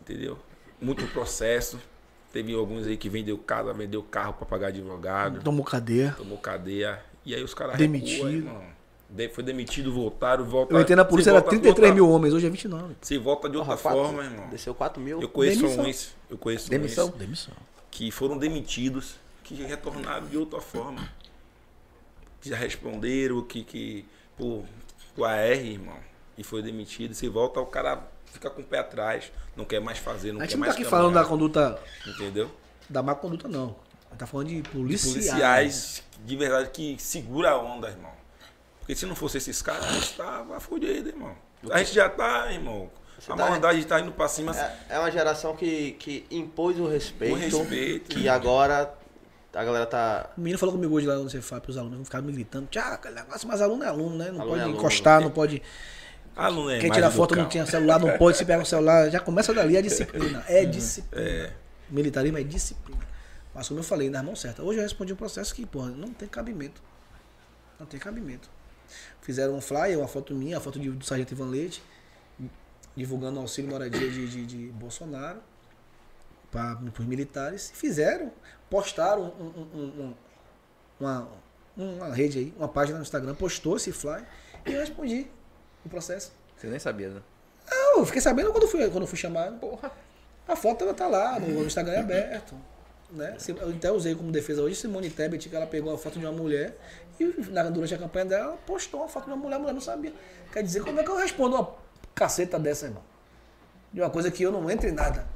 entendeu? 0.00 0.38
Muito 0.80 1.06
processo. 1.08 1.78
Teve 2.32 2.54
alguns 2.54 2.86
aí 2.86 2.96
que 2.96 3.08
vendeu 3.08 3.36
casa, 3.36 3.72
vendeu 3.72 4.02
carro 4.02 4.34
para 4.34 4.46
pagar 4.46 4.68
advogado, 4.68 5.42
Tomou 5.42 5.64
cadeia. 5.64 6.14
tomou 6.16 6.38
cadeia. 6.38 7.02
E 7.26 7.34
aí 7.34 7.42
os 7.42 7.52
caras 7.52 7.76
Demitido. 7.76 8.28
recuam, 8.46 8.70
Foi 9.32 9.42
demitido, 9.42 9.92
voltaram, 9.92 10.44
voltaram. 10.44 10.78
Eu 10.78 10.82
entrei 10.82 10.94
na 10.96 11.04
polícia, 11.04 11.30
era 11.30 11.40
volta 11.40 11.56
de 11.56 11.60
33 11.62 11.90
outra- 11.90 11.94
mil 11.94 12.08
homens, 12.08 12.32
hoje 12.32 12.46
é 12.46 12.50
29. 12.50 12.94
Se 13.02 13.18
volta 13.18 13.50
de 13.50 13.56
outra 13.56 13.76
Porra, 13.76 13.94
forma, 13.96 14.22
irmão. 14.24 14.48
Desceu 14.48 14.72
4 14.72 15.02
mil. 15.02 15.20
Eu 15.20 15.28
conheço 15.28 15.60
Demissão. 15.62 15.84
uns, 15.84 16.14
eu 16.30 16.38
conheço 16.38 16.70
Demissão? 16.70 17.08
uns 17.08 17.14
Demissão. 17.16 17.54
que 17.90 18.10
foram 18.12 18.38
demitidos, 18.38 19.16
que 19.42 19.54
retornaram 19.64 20.28
de 20.28 20.36
outra 20.38 20.60
forma. 20.60 21.06
Já 22.42 22.56
responderam, 22.56 23.42
que, 23.42 23.62
que 23.64 24.04
por, 24.36 24.64
por 25.14 25.24
AR, 25.26 25.50
irmão, 25.52 25.98
e 26.38 26.42
foi 26.42 26.62
demitido. 26.62 27.14
Se 27.14 27.28
volta, 27.28 27.60
o 27.60 27.66
cara 27.66 28.02
fica 28.32 28.48
com 28.48 28.62
o 28.62 28.64
pé 28.64 28.78
atrás, 28.78 29.30
não 29.56 29.64
quer 29.64 29.80
mais 29.80 29.98
fazer, 29.98 30.32
não 30.32 30.40
A 30.40 30.44
quer 30.44 30.50
gente 30.50 30.58
não 30.58 30.62
tá 30.62 30.68
mais 30.68 30.80
aqui 30.80 30.84
falando 30.84 31.14
da 31.14 31.22
caminhar, 31.24 31.28
conduta, 31.28 31.82
Entendeu? 32.06 32.50
da 32.88 33.02
má 33.02 33.14
conduta, 33.14 33.46
não. 33.48 33.76
A 34.06 34.10
gente 34.10 34.18
tá 34.18 34.26
falando 34.26 34.48
de 34.48 34.62
policiais. 34.62 35.14
Policiais 35.14 36.02
de 36.24 36.36
verdade 36.36 36.70
que 36.70 36.96
segura 36.98 37.50
a 37.50 37.58
onda, 37.58 37.88
irmão. 37.88 38.12
Porque 38.80 38.94
se 38.96 39.06
não 39.06 39.14
fosse 39.14 39.38
esses 39.38 39.62
caras, 39.62 39.84
a 39.84 39.92
gente 39.92 40.14
tava 40.14 40.58
fudido, 40.60 41.08
irmão. 41.08 41.34
A 41.70 41.78
gente 41.78 41.94
já 41.94 42.08
tá, 42.08 42.50
irmão, 42.52 42.90
A 43.28 43.36
tá- 43.36 43.36
maldade 43.36 43.84
tá 43.84 44.00
indo 44.00 44.10
pra 44.12 44.26
cima. 44.28 44.56
É, 44.58 44.76
é 44.96 44.98
uma 44.98 45.10
geração 45.10 45.54
que, 45.54 45.92
que 45.92 46.26
impôs 46.30 46.78
o 46.78 46.86
respeito. 46.86 47.34
O 47.34 47.38
respeito. 47.38 48.16
Que 48.16 48.28
agora 48.28 48.92
a 49.52 49.64
galera 49.64 49.86
tá. 49.86 50.30
O 50.36 50.40
menino 50.40 50.58
falou 50.58 50.74
comigo 50.74 50.94
hoje 50.94 51.06
lá 51.06 51.16
no 51.16 51.28
Cefap, 51.28 51.68
os 51.68 51.76
alunos 51.76 52.06
ficaram 52.06 52.24
me 52.24 52.32
gritando, 52.32 52.68
negócio, 53.14 53.48
mas 53.48 53.60
aluno 53.60 53.82
é 53.84 53.88
aluno, 53.88 54.16
né? 54.16 54.30
Não 54.30 54.40
Aluno 54.40 54.48
pode 54.48 54.60
é 54.60 54.64
aluno. 54.64 54.78
encostar, 54.78 55.20
não 55.20 55.30
pode. 55.30 55.62
Aluno 56.36 56.70
é 56.70 56.78
Quem 56.78 56.90
tira 56.90 57.10
foto 57.10 57.34
não 57.34 57.48
tinha 57.48 57.66
celular, 57.66 57.98
não 57.98 58.16
pode, 58.16 58.36
se 58.38 58.44
pega 58.44 58.62
o 58.62 58.66
celular, 58.66 59.10
já 59.10 59.18
começa 59.20 59.52
dali 59.52 59.76
a 59.76 59.80
disciplina. 59.80 60.44
É 60.48 60.64
disciplina. 60.64 61.52
Militarismo 61.90 62.38
é 62.38 62.42
disciplina. 62.44 63.00
Mas 63.52 63.66
como 63.66 63.80
eu 63.80 63.84
falei, 63.84 64.08
nas 64.08 64.24
mãos 64.24 64.40
certas. 64.40 64.64
Hoje 64.64 64.78
eu 64.78 64.82
respondi 64.84 65.12
um 65.12 65.16
processo 65.16 65.52
que, 65.52 65.66
porra, 65.66 65.88
não 65.90 66.10
tem 66.10 66.28
cabimento. 66.28 66.80
Não 67.80 67.86
tem 67.86 67.98
cabimento. 67.98 68.48
Fizeram 69.20 69.56
um 69.56 69.60
flyer, 69.60 69.98
uma 69.98 70.06
foto 70.06 70.32
minha, 70.34 70.58
a 70.58 70.60
foto 70.60 70.78
de- 70.78 70.90
do 70.90 71.04
Sargento 71.04 71.34
Ivan 71.34 71.46
Leite, 71.50 71.82
divulgando 72.96 73.38
o 73.38 73.42
auxílio 73.42 73.70
moradia 73.70 74.08
de, 74.08 74.28
de, 74.28 74.46
de 74.46 74.56
Bolsonaro 74.72 75.38
para 76.50 76.78
os 76.98 77.06
militares. 77.06 77.70
Fizeram, 77.74 78.32
postaram 78.68 79.22
um- 79.38 79.44
um- 79.44 79.68
um- 79.80 80.02
um- 80.02 80.14
uma, 80.98 81.28
uma 81.76 82.14
rede 82.14 82.38
aí, 82.38 82.54
uma 82.56 82.68
página 82.68 82.98
no 82.98 83.02
Instagram, 83.02 83.34
postou 83.34 83.76
esse 83.76 83.92
flyer 83.92 84.24
e 84.66 84.72
eu 84.72 84.80
respondi 84.80 85.26
o 85.84 85.88
processo. 85.88 86.32
Você 86.56 86.66
nem 86.66 86.78
sabia, 86.78 87.08
né? 87.08 87.20
Não, 87.70 87.98
eu 88.00 88.06
fiquei 88.06 88.20
sabendo 88.20 88.52
quando 88.52 88.66
fui, 88.68 88.88
quando 88.90 89.06
fui 89.06 89.18
chamado. 89.18 89.58
Porra. 89.58 89.90
A 90.46 90.56
foto 90.56 90.82
ela 90.84 90.92
tá 90.92 91.06
lá, 91.06 91.38
no, 91.38 91.64
Instagram 91.64 91.92
é 91.94 92.00
aberto. 92.00 92.54
Né? 93.12 93.36
Eu 93.48 93.70
até 93.70 93.90
usei 93.90 94.14
como 94.14 94.30
defesa 94.30 94.62
hoje 94.62 94.76
Simone 94.76 95.10
Tebet, 95.10 95.48
que 95.48 95.56
ela 95.56 95.66
pegou 95.66 95.92
a 95.92 95.98
foto 95.98 96.18
de 96.18 96.24
uma 96.24 96.32
mulher 96.32 96.76
e 97.18 97.24
durante 97.72 97.94
a 97.94 97.98
campanha 97.98 98.24
dela 98.24 98.44
ela 98.44 98.56
postou 98.58 99.00
uma 99.00 99.08
foto 99.08 99.24
de 99.24 99.30
uma 99.30 99.36
mulher, 99.36 99.56
a 99.56 99.58
mulher 99.58 99.72
não 99.72 99.80
sabia. 99.80 100.12
Quer 100.52 100.62
dizer, 100.62 100.82
como 100.82 101.00
é 101.00 101.02
que 101.02 101.10
eu 101.10 101.16
respondo 101.16 101.56
uma 101.56 101.74
caceta 102.14 102.58
dessa, 102.58 102.86
irmão? 102.86 103.02
De 103.92 104.00
uma 104.00 104.10
coisa 104.10 104.30
que 104.30 104.42
eu 104.42 104.52
não 104.52 104.70
entro 104.70 104.88
em 104.88 104.92
nada. 104.92 105.26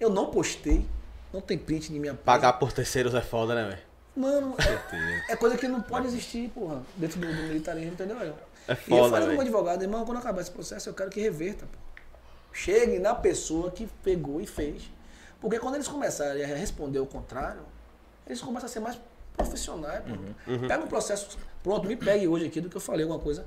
Eu 0.00 0.10
não 0.10 0.30
postei, 0.30 0.86
não 1.32 1.40
tem 1.40 1.56
print 1.56 1.92
de 1.92 1.98
minha 1.98 2.14
página. 2.14 2.24
Pagar 2.24 2.52
por 2.54 2.72
terceiros 2.72 3.14
é 3.14 3.20
foda, 3.20 3.54
né, 3.54 3.68
velho? 3.68 3.82
Mano, 4.16 4.54
é, 5.28 5.36
coisa 5.36 5.56
que 5.56 5.66
não 5.66 5.80
pode 5.80 6.06
existir, 6.06 6.48
porra, 6.50 6.82
dentro 6.96 7.18
do, 7.18 7.26
do 7.26 7.42
militarismo, 7.44 7.92
entendeu? 7.92 8.16
Eu? 8.18 8.34
É 8.68 8.72
e 8.72 8.72
eu 8.72 8.76
foda, 8.76 9.10
falei 9.10 9.26
velho. 9.26 9.30
como 9.30 9.40
advogado, 9.40 9.82
irmão, 9.82 10.04
quando 10.04 10.18
acabar 10.18 10.40
esse 10.40 10.50
processo, 10.50 10.88
eu 10.88 10.94
quero 10.94 11.10
que 11.10 11.20
reverta, 11.20 11.66
pô. 11.66 11.78
Chegue 12.52 13.00
na 13.00 13.14
pessoa 13.14 13.70
que 13.70 13.88
pegou 14.02 14.40
e 14.40 14.46
fez. 14.46 14.88
Porque 15.40 15.58
quando 15.58 15.74
eles 15.74 15.88
começarem 15.88 16.44
a 16.44 16.46
responder 16.46 17.00
o 17.00 17.06
contrário, 17.06 17.62
eles 18.26 18.40
começam 18.40 18.66
a 18.66 18.70
ser 18.70 18.80
mais 18.80 18.98
profissionais, 19.36 20.04
pô. 20.04 20.50
Uhum. 20.50 20.68
Pega 20.68 20.84
um 20.84 20.86
processo, 20.86 21.36
pronto, 21.62 21.88
me 21.88 21.96
pegue 21.96 22.28
hoje 22.28 22.46
aqui 22.46 22.60
do 22.60 22.70
que 22.70 22.76
eu 22.76 22.80
falei, 22.80 23.02
alguma 23.02 23.20
coisa 23.20 23.44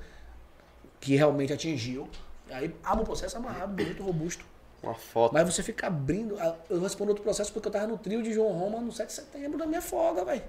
que 0.99 1.15
realmente 1.15 1.53
atingiu. 1.53 2.10
Aí 2.49 2.76
abre 2.84 3.03
o 3.03 3.06
processo 3.06 3.38
amarrado, 3.38 3.74
bonito, 3.74 4.03
robusto. 4.03 4.45
Uma 4.84 4.94
foto. 4.95 5.34
Mas 5.34 5.54
você 5.54 5.64
fica 5.64 5.88
abrindo. 5.88 6.38
Eu 6.70 6.80
respondo 6.82 7.10
outro 7.10 7.24
processo 7.24 7.52
porque 7.52 7.68
eu 7.68 7.72
tava 7.72 7.88
no 7.88 7.98
trio 7.98 8.22
de 8.22 8.32
João 8.34 8.52
Roma 8.54 8.80
no 8.80 8.91
7 8.91 9.08
de 9.08 9.14
setembro 9.14 9.58
da 9.58 9.66
minha 9.66 9.82
folga, 9.82 10.24
velho. 10.24 10.44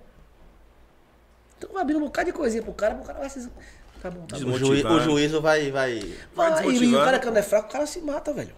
Então 1.57 1.71
vai 1.73 1.83
abrindo 1.83 2.01
um 2.01 2.05
bocado 2.05 2.27
de 2.27 2.33
coisinha 2.37 2.63
pro 2.63 2.73
cara, 2.75 2.95
pro 2.95 3.05
cara 3.05 3.19
vai 3.19 3.31
se. 3.31 3.49
Tá 4.01 4.11
bom, 4.11 4.27
tá 4.27 4.39
bom. 4.39 4.51
O, 4.53 4.59
juí- 4.59 4.85
o 4.85 5.01
juízo 5.01 5.41
vai. 5.41 5.71
vai... 5.73 5.99
Vai 6.35 6.51
Vai, 6.51 6.69
e, 6.71 6.95
o 6.95 6.99
cara 7.05 7.19
que 7.19 7.27
não 7.27 7.37
é 7.37 7.43
fraco, 7.43 7.69
o 7.69 7.73
cara 7.73 7.85
se 7.87 8.01
mata, 8.01 8.33
velho. 8.33 8.55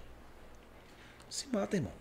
Se 1.31 1.47
mata, 1.49 1.77
irmão. 1.77 1.93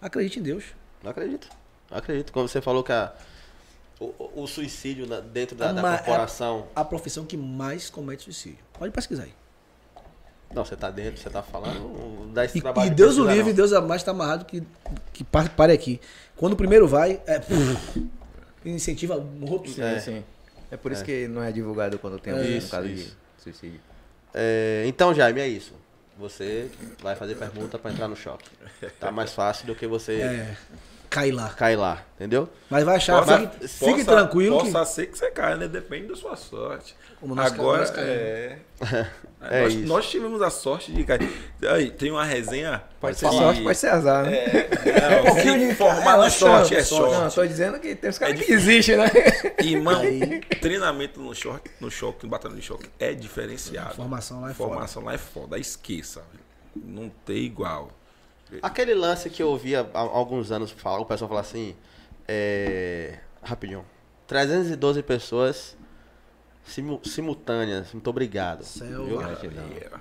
Acredite 0.00 0.38
em 0.38 0.42
Deus. 0.42 0.64
Não 1.02 1.10
acredito. 1.10 1.48
Não 1.90 1.98
acredito. 1.98 2.32
Como 2.32 2.46
você 2.46 2.60
falou 2.60 2.84
que 2.84 2.92
a- 2.92 3.12
o, 3.98 4.42
o- 4.42 4.46
suicídio 4.46 5.06
dentro 5.22 5.56
da, 5.56 5.72
da 5.72 5.82
Ma- 5.82 5.96
corporação. 5.98 6.68
A 6.74 6.84
profissão 6.84 7.24
que 7.24 7.36
mais 7.36 7.90
comete 7.90 8.24
suicídio. 8.24 8.58
Pode 8.78 8.92
pesquisar 8.92 9.24
aí. 9.24 9.34
Não, 10.54 10.64
você 10.64 10.76
tá 10.76 10.90
dentro, 10.90 11.20
você 11.20 11.30
tá 11.30 11.42
falando. 11.42 11.80
Não 12.26 12.32
dá 12.32 12.44
esse 12.44 12.58
E, 12.58 12.60
trabalho. 12.60 12.86
e 12.86 12.90
de 12.90 12.96
Deus 12.96 13.16
o 13.18 13.24
livre, 13.26 13.50
não. 13.50 13.54
Deus 13.54 13.72
a 13.72 13.80
mais 13.80 14.02
tá 14.02 14.10
amarrado 14.10 14.44
que, 14.44 14.62
que 15.12 15.24
pare, 15.24 15.72
aqui. 15.72 16.00
Quando 16.36 16.52
o 16.52 16.56
primeiro 16.56 16.86
vai, 16.86 17.20
é. 17.26 17.40
incentiva 18.64 19.16
o 19.16 19.50
outro. 19.50 19.70
Sim, 19.72 19.82
É. 19.82 19.98
sim. 20.00 20.24
É 20.70 20.76
por 20.76 20.90
isso 20.90 21.04
que 21.04 21.28
não 21.28 21.42
é 21.42 21.52
divulgado 21.52 21.98
quando 21.98 22.18
tem 22.18 22.32
um 22.32 22.42
Isso, 22.42 22.70
caso 22.70 22.86
isso. 22.88 23.14
de 23.36 23.42
suicídio. 23.42 23.80
É, 24.32 24.84
então, 24.86 25.12
Jaime, 25.14 25.40
é 25.40 25.48
isso. 25.48 25.74
Você 26.18 26.70
vai 27.02 27.14
fazer 27.14 27.34
pergunta 27.34 27.78
pra 27.78 27.90
entrar 27.90 28.08
no 28.08 28.16
shopping. 28.16 28.44
Tá 28.98 29.10
mais 29.10 29.32
fácil 29.34 29.66
do 29.66 29.74
que 29.74 29.86
você 29.86 30.12
É. 30.20 30.56
Cai 31.10 31.30
lá. 31.30 31.50
cair 31.50 31.76
lá, 31.76 32.02
entendeu? 32.16 32.48
Mas 32.70 32.84
vai 32.84 32.96
achar, 32.96 33.18
Possa- 33.18 33.38
fique, 33.40 33.68
fique 33.68 33.90
possa- 34.04 34.04
tranquilo 34.16 34.64
que. 34.64 34.72
Possa 34.72 34.92
ser 34.94 35.06
que 35.08 35.18
você 35.18 35.30
caia, 35.30 35.56
né? 35.56 35.68
Depende 35.68 36.06
da 36.08 36.16
sua 36.16 36.36
sorte. 36.36 36.96
Como 37.22 37.36
nós 37.36 37.52
Agora, 37.52 37.78
nós 37.78 37.98
é... 37.98 38.58
É 39.44 39.62
nós, 39.62 39.74
nós 39.76 40.10
tivemos 40.10 40.40
a 40.42 40.50
sorte 40.50 40.92
de 40.92 41.02
cair. 41.04 41.28
Aí, 41.68 41.90
tem 41.90 42.10
uma 42.10 42.24
resenha... 42.24 42.82
Pode 43.00 43.16
ser 43.16 43.28
que- 43.28 43.36
sorte, 43.36 43.62
pode 43.62 43.78
ser 43.78 43.88
azar, 43.88 44.24
né? 44.24 44.36
É, 44.36 45.16
não, 45.22 45.24
pouquinho 45.24 45.54
que 45.54 45.66
de- 45.68 45.74
formar 45.74 46.14
é, 46.14 46.18
na 46.18 46.26
é 46.26 46.30
sorte, 46.30 46.74
é 46.74 46.82
sorte. 46.82 47.14
Não, 47.14 47.30
tô 47.30 47.46
dizendo 47.46 47.78
que 47.78 47.94
tem 47.94 48.10
uns 48.10 48.18
caras 48.18 48.40
que 48.40 48.52
existem, 48.52 48.96
né? 48.96 49.06
Irmão, 49.60 50.00
treinamento 50.60 51.20
no 51.20 51.32
choque, 51.34 51.70
no 51.80 51.90
choque, 51.90 52.24
no 52.24 52.30
batalhão 52.30 52.56
de 52.56 52.62
choque 52.62 52.88
é 52.98 53.14
diferenciado. 53.14 53.94
Formação 53.94 54.40
lá 54.40 54.50
é 54.50 54.54
Formação 54.54 55.04
lá 55.04 55.14
é 55.14 55.18
foda, 55.18 55.56
esqueça. 55.58 56.22
Não 56.74 57.08
tem 57.24 57.38
igual. 57.38 57.90
Aquele 58.60 58.94
lance 58.94 59.30
que 59.30 59.42
eu 59.42 59.48
ouvia 59.48 59.88
há 59.94 59.98
alguns 60.00 60.50
anos 60.50 60.72
falar, 60.72 60.98
o 60.98 61.06
pessoal 61.06 61.28
falar 61.28 61.40
assim. 61.40 61.74
É. 62.28 63.14
Rapidinho. 63.42 63.84
312 64.26 65.02
pessoas 65.02 65.76
simu- 66.64 67.00
simultâneas. 67.04 67.92
Muito 67.92 68.08
obrigado. 68.10 68.62
Vai. 68.62 69.34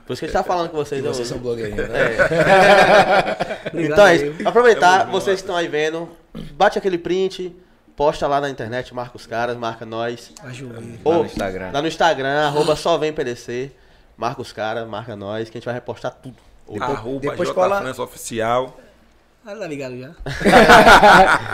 Por 0.05 0.13
isso 0.13 0.19
que 0.19 0.25
a 0.25 0.27
gente 0.27 0.31
tá 0.31 0.43
falando 0.43 0.69
com 0.69 0.77
vocês. 0.77 1.03
eu- 1.03 1.13
Vocês 1.13 1.27
são 1.27 1.37
blogueirinhos, 1.39 1.87
né? 1.89 1.99
Obrigado 3.67 3.91
então 3.93 4.07
é 4.07 4.15
isso. 4.15 4.47
Aproveitar, 4.47 4.99
junto. 5.01 5.11
vocês 5.11 5.37
que 5.37 5.43
estão 5.43 5.55
aí 5.55 5.67
vendo, 5.67 6.09
bate 6.53 6.77
aquele 6.77 6.97
print, 6.97 7.55
posta 7.95 8.27
lá 8.27 8.41
na 8.41 8.49
internet, 8.49 8.93
marca 8.93 9.15
os 9.17 9.25
caras, 9.25 9.57
marca 9.57 9.85
nós. 9.85 10.31
Ajuda. 10.43 10.79
Lá 11.05 11.17
no 11.17 11.25
Instagram. 11.25 11.71
Lá 11.71 11.81
no 11.81 11.87
Instagram, 11.87 12.47
arroba 12.47 12.75
só 12.75 12.97
vem 12.97 13.13
PDC. 13.13 13.71
Marca 14.17 14.41
os 14.41 14.51
caras, 14.51 14.87
marca 14.87 15.15
nós, 15.15 15.49
que 15.49 15.57
a 15.57 15.59
gente 15.59 15.65
vai 15.65 15.73
repostar 15.73 16.11
tudo. 16.21 16.35
Arroba 16.79 17.19
depois 17.19 17.49
J 17.49 17.53
cola- 17.55 17.81
França 17.81 18.01
Oficial. 18.03 18.77
Ah, 19.43 19.55
tá 19.55 19.65
ligado 19.67 19.97
já. 19.99 20.07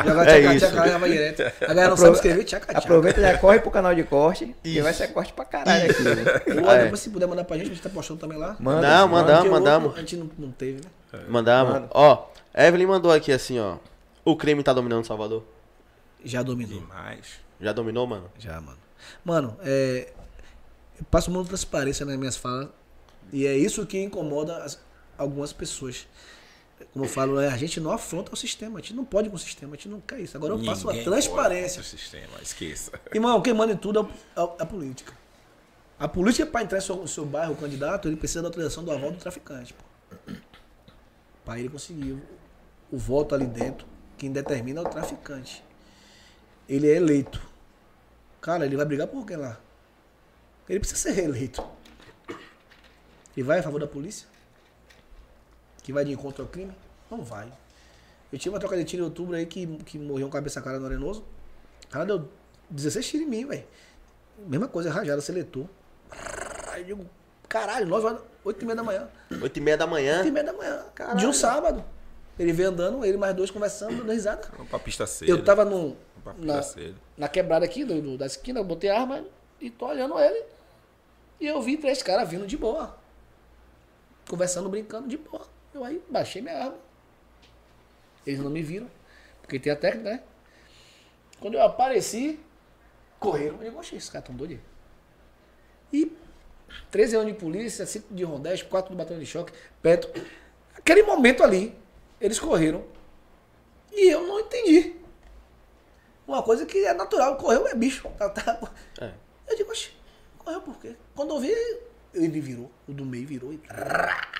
Joga 0.05 0.23
É 0.23 0.41
tchaca, 0.41 0.55
isso. 0.55 0.65
tchaca, 0.71 0.89
já 0.89 0.97
vai 0.97 1.09
direto. 1.09 1.41
A 1.41 1.65
galera 1.67 1.89
não 1.89 1.97
sabe 1.97 2.15
escrever, 2.15 2.43
tchaca, 2.43 2.65
tchaca. 2.67 2.79
Aproveita 2.79 3.19
e 3.19 3.23
já 3.23 3.37
corre 3.37 3.59
pro 3.59 3.71
canal 3.71 3.95
de 3.95 4.03
corte, 4.03 4.53
que 4.61 4.81
vai 4.81 4.93
ser 4.93 5.07
corte 5.09 5.31
pra 5.33 5.45
caralho 5.45 5.89
aqui. 5.89 6.03
né? 6.03 6.61
Ou 6.63 6.71
É. 6.71 6.83
depois 6.83 6.99
se 6.99 7.09
puder 7.09 7.27
mandar 7.27 7.45
pra 7.45 7.55
gente, 7.57 7.67
a 7.67 7.73
gente 7.73 7.81
tá 7.81 7.89
postando 7.89 8.19
também 8.19 8.37
lá. 8.37 8.57
Manda, 8.59 8.81
Não, 8.81 9.07
manda. 9.07 9.33
mandamos, 9.33 9.51
mandamos. 9.51 9.95
A 9.95 9.99
gente 10.01 10.17
não, 10.17 10.29
não 10.37 10.51
teve, 10.51 10.81
né? 11.13 11.21
Mandamos. 11.29 11.73
Manda. 11.73 11.87
Ó, 11.91 12.27
Evelyn 12.53 12.87
mandou 12.87 13.11
aqui 13.11 13.31
assim, 13.31 13.57
ó. 13.59 13.77
O 14.25 14.35
crime 14.35 14.61
tá 14.63 14.73
dominando 14.73 15.05
Salvador. 15.05 15.45
Já 16.25 16.43
dominou. 16.43 16.79
Demais. 16.81 17.39
Já 17.61 17.71
dominou, 17.71 18.05
mano? 18.05 18.29
Já, 18.37 18.59
mano. 18.59 18.77
Mano, 19.23 19.57
é. 19.63 20.09
Eu 20.99 21.05
passo 21.09 21.31
muita 21.31 21.47
transparência 21.49 22.05
nas 22.05 22.17
minhas 22.17 22.35
falas. 22.35 22.67
E 23.31 23.45
é 23.47 23.55
isso 23.55 23.85
que 23.85 24.01
incomoda 24.01 24.57
as- 24.57 24.77
algumas 25.17 25.53
pessoas. 25.53 26.05
Como 26.93 27.05
eu 27.05 27.09
falo, 27.09 27.39
é, 27.39 27.47
a 27.47 27.57
gente 27.57 27.79
não 27.79 27.91
afronta 27.91 28.33
o 28.33 28.35
sistema. 28.37 28.79
A 28.79 28.81
gente 28.81 28.93
não 28.93 29.03
pode 29.03 29.29
com 29.29 29.35
o 29.35 29.39
sistema. 29.39 29.73
A 29.73 29.75
gente 29.75 29.89
não 29.89 29.99
quer 29.99 30.19
isso. 30.19 30.37
Agora 30.37 30.53
eu 30.53 30.63
faço 30.63 30.87
a 30.89 30.93
Ninguém 30.93 31.05
transparência. 31.05 31.81
pode 31.81 31.95
o 31.95 31.99
sistema, 31.99 32.41
esqueça. 32.41 32.91
Irmão, 33.13 33.41
quem 33.41 33.53
manda 33.53 33.73
em 33.73 33.77
tudo 33.77 33.99
é 34.35 34.41
é 34.41 34.43
é 34.43 34.63
a 34.63 34.65
política. 34.65 35.13
A 35.99 36.07
política, 36.07 36.45
para 36.45 36.63
entrar 36.63 36.77
no 36.77 36.81
seu, 36.83 36.95
no 36.95 37.07
seu 37.07 37.25
bairro, 37.25 37.53
o 37.53 37.57
candidato, 37.57 38.07
ele 38.07 38.15
precisa 38.15 38.43
da 38.43 38.49
autorização 38.49 38.83
do 38.83 38.91
aval 38.91 39.11
do 39.11 39.17
traficante. 39.17 39.75
Para 41.43 41.59
ele 41.59 41.69
conseguir 41.69 42.11
o, 42.11 42.21
o 42.91 42.97
voto 42.97 43.33
ali 43.33 43.47
dentro, 43.47 43.87
quem 44.17 44.31
determina 44.31 44.81
é 44.81 44.83
o 44.83 44.89
traficante. 44.89 45.63
Ele 46.69 46.87
é 46.87 46.95
eleito. 46.95 47.41
Cara, 48.39 48.65
ele 48.65 48.75
vai 48.75 48.85
brigar 48.85 49.07
por 49.07 49.25
quem 49.25 49.37
lá? 49.37 49.59
Ele 50.69 50.79
precisa 50.79 50.99
ser 51.01 51.11
reeleito. 51.11 51.63
Ele 53.35 53.43
vai 53.45 53.59
a 53.59 53.63
favor 53.63 53.79
da 53.79 53.87
polícia? 53.87 54.27
Que 55.87 55.93
vai 55.93 56.03
de 56.03 56.11
encontro 56.11 56.43
ao 56.43 56.49
crime? 56.49 56.73
Não 57.09 57.23
vai. 57.23 57.49
Eu 58.29 58.37
tive 58.37 58.49
uma 58.53 58.59
troca 58.59 58.75
de 58.75 58.83
tiro 58.83 59.03
em 59.03 59.05
outubro 59.05 59.37
aí 59.37 59.45
que, 59.45 59.65
que 59.85 59.97
morreu 59.97 60.27
um 60.27 60.29
cabeça 60.29 60.61
cara 60.61 60.77
no 60.81 60.85
Arenoso. 60.85 61.23
O 61.85 61.87
cara 61.87 62.05
deu 62.05 62.27
16 62.69 63.07
tiros 63.07 63.25
em 63.25 63.29
mim, 63.29 63.45
velho. 63.45 63.63
Mesma 64.45 64.67
coisa, 64.67 64.91
rajada, 64.91 65.21
seletor. 65.21 65.65
Aí 66.71 66.81
eu 66.81 66.87
digo, 66.87 67.09
caralho, 67.47 67.87
9 67.87 68.05
horas, 68.05 68.21
8 68.43 68.61
e 68.61 68.65
meia 68.65 68.75
da 68.75 68.83
manhã. 68.83 69.07
8 69.41 69.57
e 69.57 69.61
meia 69.61 69.77
da 69.77 69.87
manhã. 69.87 70.17
8 70.17 70.27
e 70.27 70.31
meia 70.31 70.45
da 70.45 70.51
manhã. 70.51 70.85
De 71.15 71.25
um 71.25 71.31
sábado. 71.31 71.81
Ele 72.37 72.51
veio 72.51 72.67
andando, 72.67 73.05
ele 73.05 73.15
mais 73.15 73.33
dois 73.33 73.49
conversando, 73.49 73.95
dando 73.95 74.11
risada. 74.11 74.45
Vamos 74.57 74.67
pra 74.69 74.79
pista 74.79 75.07
cedo. 75.07 75.29
Eu 75.29 75.41
tava 75.41 75.63
no, 75.63 75.95
na, 76.37 76.61
cedo. 76.63 76.97
na 77.17 77.29
quebrada 77.29 77.63
aqui 77.63 77.85
do, 77.85 78.01
do- 78.01 78.17
da 78.17 78.25
esquina, 78.25 78.59
eu 78.59 78.65
botei 78.65 78.89
a 78.89 78.99
arma 78.99 79.23
e 79.61 79.69
tô 79.69 79.87
olhando 79.87 80.19
ele. 80.19 80.43
E 81.39 81.47
eu 81.47 81.61
vi 81.61 81.77
três 81.77 82.03
caras 82.03 82.27
vindo 82.27 82.45
de 82.45 82.57
boa. 82.57 82.93
Conversando, 84.29 84.67
brincando 84.67 85.07
de 85.07 85.15
boa. 85.17 85.47
Eu 85.77 85.83
aí 85.83 86.01
baixei 86.09 86.41
minha 86.41 86.57
arma. 86.57 86.79
Eles 88.25 88.39
não 88.39 88.49
me 88.49 88.63
viram, 88.63 88.89
porque 89.43 89.59
tem 89.59 89.71
a 89.71 89.75
técnica, 89.75 90.09
né? 90.09 90.23
Quando 91.39 91.53
eu 91.53 91.61
apareci, 91.61 92.39
correram. 93.19 93.57
Eu 93.57 93.65
digo, 93.65 93.79
oxe, 93.79 93.95
esses 93.95 94.09
caras 94.09 94.25
tão 94.25 94.35
doidos. 94.35 94.57
E 95.93 96.11
13 96.89 97.17
anos 97.17 97.33
de 97.33 97.39
polícia, 97.39 97.85
5 97.85 98.11
de 98.11 98.23
rondeste, 98.23 98.65
4 98.65 98.91
do 98.91 98.97
batalhão 98.97 99.19
de 99.19 99.27
choque, 99.27 99.53
Petro. 99.79 100.11
Aquele 100.75 101.03
momento 101.03 101.43
ali, 101.43 101.77
eles 102.19 102.39
correram. 102.39 102.83
E 103.91 104.09
eu 104.09 104.25
não 104.25 104.39
entendi. 104.39 104.95
Uma 106.27 106.41
coisa 106.41 106.65
que 106.65 106.79
é 106.85 106.93
natural, 106.95 107.37
correu 107.37 107.67
é 107.67 107.75
bicho. 107.75 108.09
Tá, 108.17 108.31
tá. 108.31 108.71
É. 108.99 109.13
Eu 109.47 109.55
digo, 109.55 109.69
oxe, 109.69 109.91
correu 110.39 110.59
por 110.59 110.79
quê? 110.79 110.95
Quando 111.15 111.35
eu 111.35 111.39
vi, 111.39 111.53
ele 112.15 112.41
virou, 112.41 112.71
o 112.87 112.93
do 112.93 113.05
meio 113.05 113.27
virou 113.27 113.53
e 113.53 113.61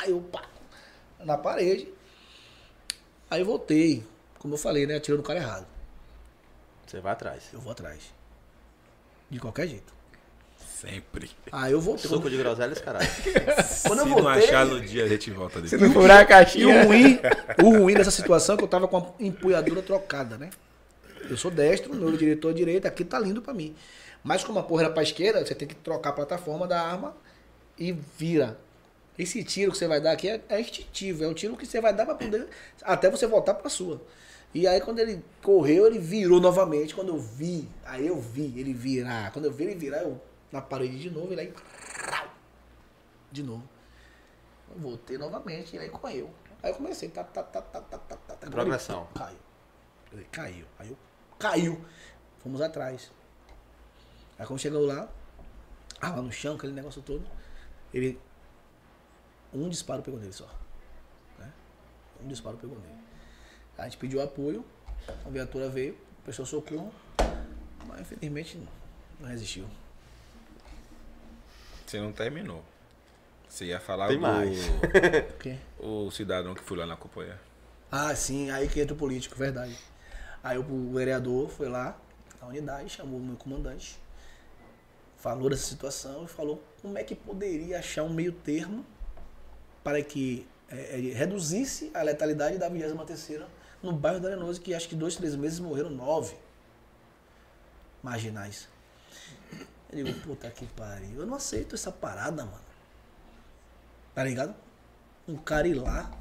eu 0.08 0.20
pá, 0.32 0.44
na 1.24 1.38
parede. 1.38 1.88
Aí 3.30 3.42
eu 3.42 3.46
voltei, 3.46 4.04
como 4.40 4.54
eu 4.54 4.58
falei, 4.58 4.86
né? 4.86 4.96
Atirou 4.96 5.18
no 5.18 5.24
cara 5.24 5.40
errado. 5.40 5.68
Você 6.86 7.00
vai 7.00 7.12
atrás. 7.14 7.44
Eu 7.52 7.60
vou 7.60 7.72
atrás. 7.72 8.14
De 9.30 9.40
qualquer 9.40 9.68
jeito. 9.68 9.94
Sempre. 10.80 11.30
Aí 11.52 11.72
eu 11.72 11.82
voltei. 11.82 12.10
Suco 12.10 12.30
de 12.30 12.38
groselhas, 12.38 12.80
caralho. 12.80 13.08
Quando 13.88 14.00
eu 14.00 14.06
Se 14.06 14.10
não 14.10 14.22
voltei. 14.24 14.44
achar 14.46 14.66
no 14.66 14.80
dia, 14.80 15.04
a 15.06 15.08
gente 15.08 15.32
volta 15.32 15.62
Se 15.68 15.76
dele. 15.76 15.88
não 15.88 15.94
furar 15.94 16.18
a 16.20 16.22
E 16.22 16.24
o 16.24 16.28
caixinha. 16.28 16.84
ruim, 16.86 17.20
o 17.64 17.78
ruim 17.80 17.94
dessa 17.96 18.12
situação 18.12 18.56
é 18.56 18.58
que 18.58 18.64
eu 18.64 18.68
tava 18.68 18.88
com 18.88 18.98
a 18.98 19.06
empunhadura 19.20 19.82
trocada, 19.82 20.38
né? 20.38 20.50
Eu 21.30 21.36
sou 21.36 21.50
destro, 21.52 21.94
meu 21.94 22.16
diretor 22.16 22.52
é 22.52 22.54
direito, 22.54 22.86
aqui 22.88 23.04
tá 23.04 23.20
lindo 23.20 23.42
pra 23.42 23.54
mim. 23.54 23.76
Mas 24.24 24.44
como 24.44 24.60
a 24.60 24.64
porra 24.64 24.84
era 24.84 24.94
pra 24.94 25.04
esquerda, 25.04 25.44
você 25.46 25.56
tem 25.56 25.68
que 25.68 25.76
trocar 25.76 26.12
a 26.12 26.14
plataforma 26.14 26.68
da 26.68 26.80
arma 26.82 27.16
e 27.78 27.92
vira. 27.92 28.58
Esse 29.18 29.44
tiro 29.44 29.72
que 29.72 29.78
você 29.78 29.88
vai 29.88 30.00
dar 30.00 30.12
aqui 30.12 30.30
é, 30.30 30.42
é 30.48 30.62
instintivo, 30.62 31.24
é 31.24 31.28
um 31.28 31.34
tiro 31.34 31.58
que 31.58 31.66
você 31.66 31.82
vai 31.82 31.94
dar 31.94 32.06
para 32.06 32.16
poder. 32.16 32.48
Até 32.84 33.10
você 33.10 33.26
voltar 33.26 33.56
para 33.56 33.70
sua. 33.70 34.02
E 34.54 34.68
aí 34.68 34.80
quando 34.80 35.00
ele 35.00 35.24
correu, 35.42 35.88
ele 35.88 36.00
virou 36.00 36.40
novamente. 36.40 36.94
Quando 36.94 37.10
eu 37.10 37.18
vi, 37.18 37.68
aí 37.84 38.06
eu 38.06 38.20
vi 38.20 38.54
ele 38.60 38.74
virar. 38.74 39.32
Quando 39.32 39.46
eu 39.46 39.52
vi 39.52 39.66
ele 39.66 39.76
virar, 39.76 40.04
eu 40.04 40.22
na 40.52 40.62
parede 40.62 41.00
de 41.00 41.10
novo, 41.10 41.32
ele 41.32 41.42
aí. 41.42 41.54
De 43.32 43.44
novo. 43.44 43.68
Eu 44.74 44.80
voltei 44.80 45.18
novamente, 45.18 45.76
ele 45.76 45.86
aí 45.86 45.90
correu. 45.90 46.30
Aí 46.62 46.72
eu 46.72 46.76
comecei, 46.76 47.10
tá, 47.10 47.24
tá, 47.24 47.44
tá, 47.44 47.62
tá, 47.62 47.82
tá, 47.82 47.98
tá, 47.98 48.16
tá. 48.16 48.36
tá 48.36 48.50
Progressão. 48.50 49.08
Ele 49.12 49.16
caiu. 49.16 49.38
Ele 50.14 50.28
caiu. 50.32 50.66
Aí 50.80 50.90
eu 50.90 50.98
caiu. 51.40 51.86
Fomos 52.40 52.62
atrás. 52.62 53.12
Aí 54.38 54.46
quando 54.46 54.60
chegou 54.60 54.86
lá, 54.86 55.10
ah, 56.00 56.10
lá 56.10 56.22
no 56.22 56.32
chão, 56.32 56.56
aquele 56.56 56.74
negócio 56.74 57.02
todo, 57.02 57.28
ele 57.94 58.20
um 59.58 59.70
disparo 59.70 60.02
pegou 60.04 60.20
nele 60.20 60.34
só. 60.34 60.48
né? 61.40 61.52
Um 62.24 62.28
disparo 62.28 62.58
pegou 62.58 62.78
nele. 62.80 62.94
A 63.78 63.84
gente 63.86 63.98
pediu 63.98 64.22
apoio, 64.22 64.64
a 65.26 65.30
viatura 65.30 65.70
veio, 65.70 65.98
prestou 66.24 66.46
socorro, 66.46 66.92
mas 67.88 68.02
infelizmente 68.02 68.60
não 69.20 69.28
resistiu. 69.30 69.68
Você 71.86 72.00
não 72.00 72.12
terminou. 72.12 72.64
Você 73.48 73.66
ia 73.66 73.80
falar 73.80 74.08
Tem 74.08 74.18
do 74.18 74.22
mais. 74.22 74.58
O 75.30 75.38
quê? 75.40 75.58
o 75.80 76.12
cidadão 76.12 76.54
que 76.54 76.62
foi 76.64 76.78
lá 76.78 76.86
na 76.86 76.96
acompanhar. 76.96 77.40
Ah, 77.92 78.14
sim, 78.16 78.52
aí 78.52 78.68
que 78.68 78.80
entra 78.82 78.94
o 78.94 78.98
político, 78.98 79.36
verdade. 79.36 79.78
Aí 80.44 80.58
o 80.58 80.92
vereador 80.94 81.50
foi 81.50 81.70
lá 81.70 81.98
na 82.42 82.48
unidade, 82.48 82.90
chamou 82.90 83.20
o 83.20 83.24
meu 83.24 83.38
comandante, 83.38 83.98
falou 85.18 85.50
dessa 85.50 85.64
situação 85.64 86.26
e 86.26 86.28
falou 86.28 86.62
como 86.82 86.98
é 86.98 87.04
que 87.04 87.16
poderia 87.16 87.80
achar 87.80 88.04
um 88.04 88.10
meio 88.14 88.32
termo 88.34 88.86
para 89.88 90.04
que 90.04 90.46
eh, 90.70 91.00
eh, 91.00 91.14
reduzisse 91.14 91.90
a 91.94 92.02
letalidade 92.02 92.58
da 92.58 92.68
23 92.68 93.42
no 93.82 93.94
bairro 93.94 94.20
da 94.20 94.28
Arenoso, 94.28 94.60
que 94.60 94.74
acho 94.74 94.90
que 94.90 94.98
dois, 94.98 95.16
três 95.16 95.34
meses 95.34 95.62
morreram 95.62 95.90
nove 95.90 96.36
marginais. 98.04 98.68
Eu 99.90 100.04
digo, 100.04 100.20
puta 100.20 100.52
que 100.52 100.66
pariu, 100.66 101.22
eu 101.22 101.26
não 101.26 101.36
aceito 101.36 101.74
essa 101.74 101.90
parada, 101.90 102.44
mano. 102.44 102.66
Tá 104.14 104.26
ligado? 104.26 104.54
Um 105.26 105.38
cara 105.38 105.66
ir 105.70 105.76
lá, 105.76 106.12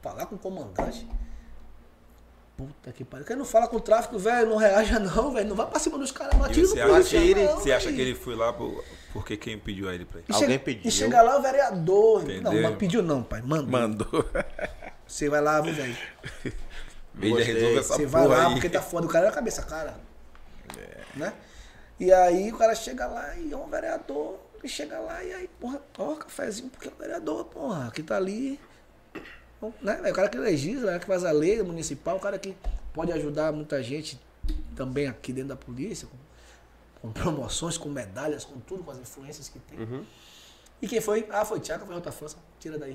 falar 0.00 0.26
com 0.26 0.36
o 0.36 0.38
comandante. 0.38 1.04
Puta 2.56 2.92
que 2.92 3.04
pariu. 3.04 3.26
Quem 3.26 3.34
não 3.34 3.44
fala 3.44 3.66
com 3.66 3.76
o 3.76 3.80
tráfico, 3.80 4.16
velho, 4.18 4.48
não 4.48 4.56
reaja 4.56 4.98
não, 5.00 5.32
velho. 5.32 5.48
Não 5.48 5.56
vai 5.56 5.66
pra 5.66 5.80
cima 5.80 5.98
dos 5.98 6.12
caras, 6.12 6.34
não 6.38 6.44
atira 6.44 6.62
no 6.62 6.68
você 6.68 6.80
polícia, 6.86 7.18
acha- 7.20 7.34
não, 7.52 7.60
Você 7.60 7.72
acha 7.72 7.92
que 7.92 8.00
ele 8.00 8.14
foi 8.14 8.36
lá 8.36 8.52
por- 8.52 8.84
porque 9.12 9.36
quem 9.36 9.58
pediu 9.58 9.88
a 9.88 9.94
ele 9.94 10.04
pra 10.04 10.20
ir? 10.20 10.24
E 10.28 10.32
Alguém 10.32 10.48
chega- 10.50 10.64
pediu. 10.64 10.88
E 10.88 10.90
chega 10.92 11.20
lá 11.22 11.36
o 11.36 11.42
vereador. 11.42 12.22
Entendeu, 12.22 12.52
não, 12.52 12.62
mas 12.62 12.76
pediu 12.76 13.02
não, 13.02 13.22
pai. 13.24 13.42
Mandou. 13.42 13.68
Mandou. 13.70 14.24
Você 15.06 15.28
vai 15.28 15.40
lá, 15.40 15.60
velho. 15.62 15.96
Ele 17.20 17.42
resolve 17.42 17.78
essa 17.78 17.94
Você 17.94 18.06
vai 18.06 18.26
lá 18.26 18.46
aí. 18.46 18.52
porque 18.54 18.68
tá 18.68 18.80
foda. 18.82 19.06
O 19.06 19.10
cara 19.10 19.26
é 19.26 19.28
a 19.28 19.32
cabeça, 19.32 19.62
cara. 19.62 19.96
Né? 21.14 21.32
E 21.98 22.12
aí 22.12 22.52
o 22.52 22.56
cara 22.58 22.74
chega 22.74 23.06
lá 23.06 23.36
e 23.36 23.52
é 23.52 23.56
um 23.56 23.68
vereador. 23.68 24.38
E 24.62 24.68
chega 24.68 24.98
lá 24.98 25.22
e 25.22 25.32
aí, 25.34 25.48
porra, 25.60 25.80
ó, 25.98 26.14
cafezinho, 26.14 26.70
porque 26.70 26.88
é 26.88 26.90
um 26.90 26.96
vereador, 26.98 27.44
porra, 27.46 27.90
que 27.92 28.02
tá 28.02 28.16
ali. 28.16 28.58
Né? 29.80 30.00
É 30.04 30.10
o 30.10 30.14
cara 30.14 30.28
que 30.28 30.38
legisla, 30.38 30.82
o 30.82 30.86
cara 30.86 30.98
que 30.98 31.06
faz 31.06 31.24
a 31.24 31.30
lei 31.32 31.62
municipal, 31.62 32.16
o 32.16 32.20
cara 32.20 32.38
que 32.38 32.54
pode 32.92 33.12
ajudar 33.12 33.52
muita 33.52 33.82
gente 33.82 34.20
também 34.76 35.06
aqui 35.06 35.32
dentro 35.32 35.48
da 35.50 35.56
polícia, 35.56 36.08
com, 36.08 37.08
com 37.08 37.12
promoções, 37.12 37.78
com 37.78 37.88
medalhas, 37.88 38.44
com 38.44 38.58
tudo, 38.60 38.82
com 38.84 38.90
as 38.90 38.98
influências 38.98 39.48
que 39.48 39.58
tem. 39.60 39.78
Uhum. 39.80 40.04
E 40.82 40.88
quem 40.88 41.00
foi? 41.00 41.26
Ah, 41.30 41.44
foi 41.44 41.60
Thiago, 41.60 41.86
foi 41.86 41.94
outra 41.94 42.12
força. 42.12 42.36
Tira 42.60 42.78
daí. 42.78 42.94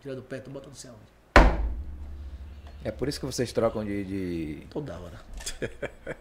Tira 0.00 0.14
do 0.14 0.22
pé, 0.22 0.38
tu 0.40 0.50
bota 0.50 0.68
no 0.68 0.74
céu. 0.74 0.94
É 2.84 2.90
por 2.92 3.08
isso 3.08 3.18
que 3.18 3.26
vocês 3.26 3.52
trocam 3.52 3.84
de. 3.84 4.04
de- 4.04 4.66
Toda 4.70 4.96
hora. 4.98 5.20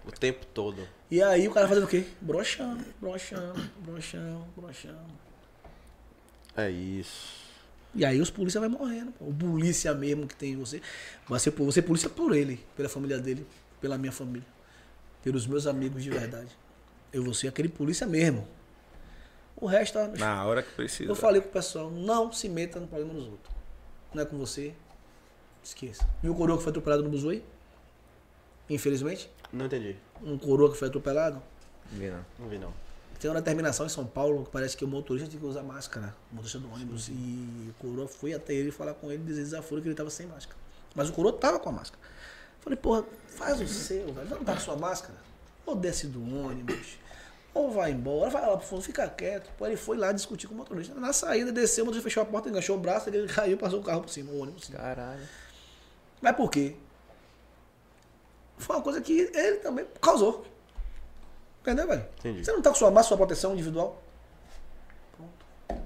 O 0.05 0.11
tempo 0.11 0.45
todo. 0.47 0.88
E 1.09 1.21
aí 1.21 1.47
o 1.47 1.53
cara 1.53 1.67
fazendo 1.67 1.84
o 1.84 1.88
quê? 1.88 2.05
Broxando, 2.19 2.84
broxando, 2.99 3.69
broxando, 3.79 4.45
broxando. 4.55 4.97
É 6.55 6.69
isso. 6.71 7.47
E 7.98 8.06
aí 8.06 8.22
os 8.22 8.30
polícia 8.30 8.60
vai 8.60 8.69
morrendo. 8.69 9.11
pô. 9.11 9.26
O 9.26 9.34
polícia 9.34 9.91
mesmo 9.95 10.28
que 10.28 10.36
tem 10.36 10.53
em 10.53 10.56
você. 10.56 10.80
Vai 11.28 11.40
ser, 11.40 11.49
você 11.49 11.80
é 11.80 11.84
polícia 11.84 12.07
por 12.07 12.36
ele, 12.36 12.64
pela 12.76 12.88
família 12.88 13.18
dele, 13.18 13.45
pela 13.82 13.98
minha 13.98 14.11
família. 14.11 14.48
Pelos 15.24 15.48
meus 15.48 15.65
amigos 15.65 16.03
de 16.03 16.11
verdade. 16.11 16.56
Eu 17.11 17.24
vou 17.24 17.34
ser 17.34 17.48
aquele 17.48 17.68
polícia 17.68 18.06
mesmo. 18.06 18.48
O 19.56 19.65
resto 19.65 19.98
Na 20.19 20.45
hora 20.45 20.61
que 20.61 20.72
precisa. 20.74 21.10
Eu 21.10 21.15
falei 21.15 21.41
pro 21.41 21.49
pessoal, 21.49 21.90
não 21.90 22.32
se 22.32 22.48
meta 22.48 22.80
no 22.80 22.88
problema 22.88 23.15
dos 23.15 23.24
outros. 23.24 23.56
Não 24.14 24.22
é 24.22 24.26
com 24.26 24.38
você. 24.38 24.76
Esqueça. 25.64 26.07
Viu 26.22 26.34
o 26.34 26.36
coroa 26.36 26.57
que 26.57 26.64
foi 26.64 26.69
atropelado 26.69 27.02
no 27.02 27.10
Buzoe? 27.10 27.44
Infelizmente. 28.69 29.28
Não 29.52 29.65
entendi. 29.65 29.95
Um 30.22 30.38
coroa 30.38 30.72
que 30.72 30.78
foi 30.78 30.88
atropelado. 30.88 31.41
Vi 31.91 32.11
não. 32.11 32.26
Não 32.38 32.48
vi 32.48 32.60
não. 32.60 32.86
Tem 33.19 33.31
uma 33.31 33.41
determinação 33.41 33.85
em 33.85 33.89
São 33.89 34.06
Paulo 34.06 34.45
que 34.45 34.52
parece 34.52 34.77
que 34.77 34.85
o 34.85 34.88
motorista 34.88 35.30
tem 35.30 35.39
que 35.39 35.45
usar 35.45 35.64
máscara, 35.64 36.15
o 36.31 36.35
motorista 36.35 36.60
do 36.60 36.72
ônibus. 36.72 37.10
E 37.10 37.14
o 37.69 37.73
coroa 37.80 38.07
foi 38.07 38.34
até 38.34 38.53
ele 38.53 38.72
falar 38.72 38.94
com 38.94 39.11
ele, 39.11 39.23
dizer 39.23 39.41
desaforo 39.41 39.81
que 39.81 39.88
ele 39.88 39.95
tava 39.95 40.10
sem 40.10 40.27
máscara. 40.27 40.57
Mas 40.94 41.10
o 41.10 41.14
coroa 41.14 41.34
tava 41.34 41.60
com 41.60 41.69
a 41.69 41.72
máscara. 41.72 42.02
Falei, 42.61 42.77
porra, 42.77 43.03
faz 43.27 43.60
o 43.60 43.68
seu, 43.68 44.14
velho. 44.14 44.30
Não 44.30 44.44
tá 44.44 44.53
com 44.53 44.60
sua 44.60 44.76
máscara? 44.76 45.18
Ou 45.65 45.76
desce 45.76 46.07
do 46.07 46.22
ônibus, 46.22 46.98
ou 47.53 47.72
vai 47.72 47.91
embora, 47.91 48.30
vai 48.30 48.41
lá 48.45 48.56
pro 48.56 48.65
fundo, 48.65 48.84
fica 48.84 49.07
quieto. 49.10 49.49
Pô, 49.57 49.65
ele 49.65 49.76
foi 49.76 49.98
lá 49.98 50.11
discutir 50.11 50.48
com 50.48 50.53
o 50.53 50.57
motorista. 50.57 50.94
Na 50.94 51.11
saída, 51.11 51.52
desceu, 51.52 51.84
o 51.84 51.88
motorista 51.88 52.07
fechou 52.07 52.23
a 52.23 52.26
porta, 52.26 52.49
enganchou 52.49 52.77
o 52.77 52.80
braço, 52.80 53.10
ele 53.10 53.27
caiu, 53.27 53.57
passou 53.57 53.80
o 53.80 53.84
carro 53.84 54.02
por 54.02 54.10
cima, 54.10 54.31
o 54.31 54.39
ônibus. 54.39 54.61
por 54.61 54.68
cima. 54.68 54.80
Caralho. 54.80 55.27
Mas 56.22 56.35
por 56.35 56.52
quê? 56.52 56.76
Foi 58.57 58.76
uma 58.76 58.81
coisa 58.81 59.02
que 59.02 59.30
ele 59.34 59.57
também 59.57 59.85
causou. 60.02 60.45
Entendeu, 61.68 61.85
velho? 61.85 62.06
Entendi. 62.19 62.45
Você 62.45 62.52
não 62.53 62.61
tá 62.61 62.69
com 62.69 62.77
sua 62.77 62.89
massa, 62.89 63.10
sua 63.10 63.18
proteção 63.18 63.52
individual? 63.52 64.02
Pronto. 65.18 65.81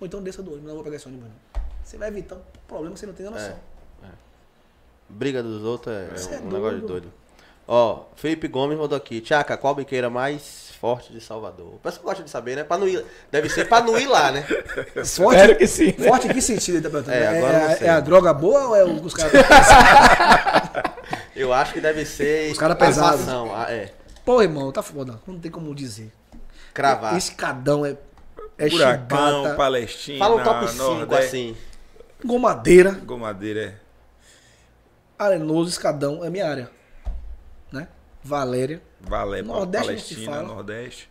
Ou 0.00 0.06
então 0.06 0.22
desça 0.22 0.42
do 0.42 0.50
ônibus, 0.50 0.66
não 0.66 0.76
vou 0.76 0.82
pegar 0.82 0.96
esse 0.96 1.06
ônibus. 1.06 1.28
Não. 1.28 1.62
Você 1.84 1.98
vai 1.98 2.08
evitar 2.08 2.36
um 2.36 2.40
problema 2.66 2.94
que 2.94 3.00
você 3.00 3.06
não 3.06 3.12
tem 3.12 3.26
noção. 3.26 3.54
Briga 5.10 5.42
dos 5.42 5.62
outros 5.62 5.94
é, 5.94 6.36
é 6.36 6.38
um 6.38 6.50
negócio 6.50 6.80
de 6.80 6.86
doido. 6.86 7.02
doido. 7.02 7.12
Ó, 7.68 8.04
Felipe 8.16 8.48
Gomes 8.48 8.78
mandou 8.78 8.96
aqui. 8.96 9.20
Tchaca, 9.20 9.58
qual 9.58 9.74
biqueira 9.74 10.08
mais 10.08 10.70
forte 10.80 11.12
de 11.12 11.20
Salvador? 11.20 11.74
O 11.74 11.78
pessoal 11.78 12.04
gosta 12.04 12.22
de 12.22 12.30
saber, 12.30 12.56
né? 12.56 12.64
Pra 12.64 12.78
não 12.78 12.88
ir, 12.88 13.04
deve 13.30 13.50
ser 13.50 13.68
pra 13.68 13.82
não 13.82 13.98
ir 13.98 14.06
lá, 14.06 14.32
né? 14.32 14.40
Forte, 15.04 15.36
Espero 15.38 15.56
que 15.58 15.66
sim. 15.66 15.94
né? 15.98 16.08
forte 16.08 16.28
em 16.28 16.32
que 16.32 16.40
sentido 16.40 16.76
ele 16.76 16.82
tá 16.82 16.88
perguntando? 16.88 17.14
É, 17.14 17.26
agora 17.26 17.58
eu 17.58 17.68
é, 17.68 17.78
é 17.82 17.90
a 17.90 18.00
droga 18.00 18.32
boa 18.32 18.68
ou 18.68 18.76
é 18.76 18.82
o 18.84 18.98
que 19.00 19.06
os 19.06 19.12
caras. 19.12 19.32
Eu 21.34 21.52
acho 21.52 21.72
que 21.72 21.80
deve 21.80 22.04
ser. 22.04 22.52
Os 22.52 22.58
cara 22.58 22.74
pesados. 22.74 23.26
ah, 23.28 23.66
é. 23.68 23.90
Pô, 24.24 24.40
irmão, 24.42 24.70
tá 24.72 24.82
foda. 24.82 25.20
Não 25.26 25.38
tem 25.38 25.50
como 25.50 25.74
dizer. 25.74 26.12
Cravar. 26.72 27.16
Escadão 27.16 27.84
é. 27.84 27.96
É 28.58 28.68
chibata, 28.68 29.54
Palestina, 29.56 30.18
Fala 30.18 30.40
um 30.40 30.44
top 30.44 30.68
5 30.68 30.82
Nordeste. 30.84 31.26
assim. 31.26 31.56
gomadeira, 32.24 32.90
Gomadeira 32.92 33.60
é. 33.60 33.74
arenoso, 35.18 35.70
escadão, 35.70 36.22
é 36.24 36.30
minha 36.30 36.48
área. 36.48 36.70
Né? 37.72 37.88
Valéria. 38.22 38.80
Valé, 39.00 39.42
Nordeste 39.42 39.86
Palestina, 39.86 40.32
fala. 40.32 40.42
Nordeste. 40.48 41.10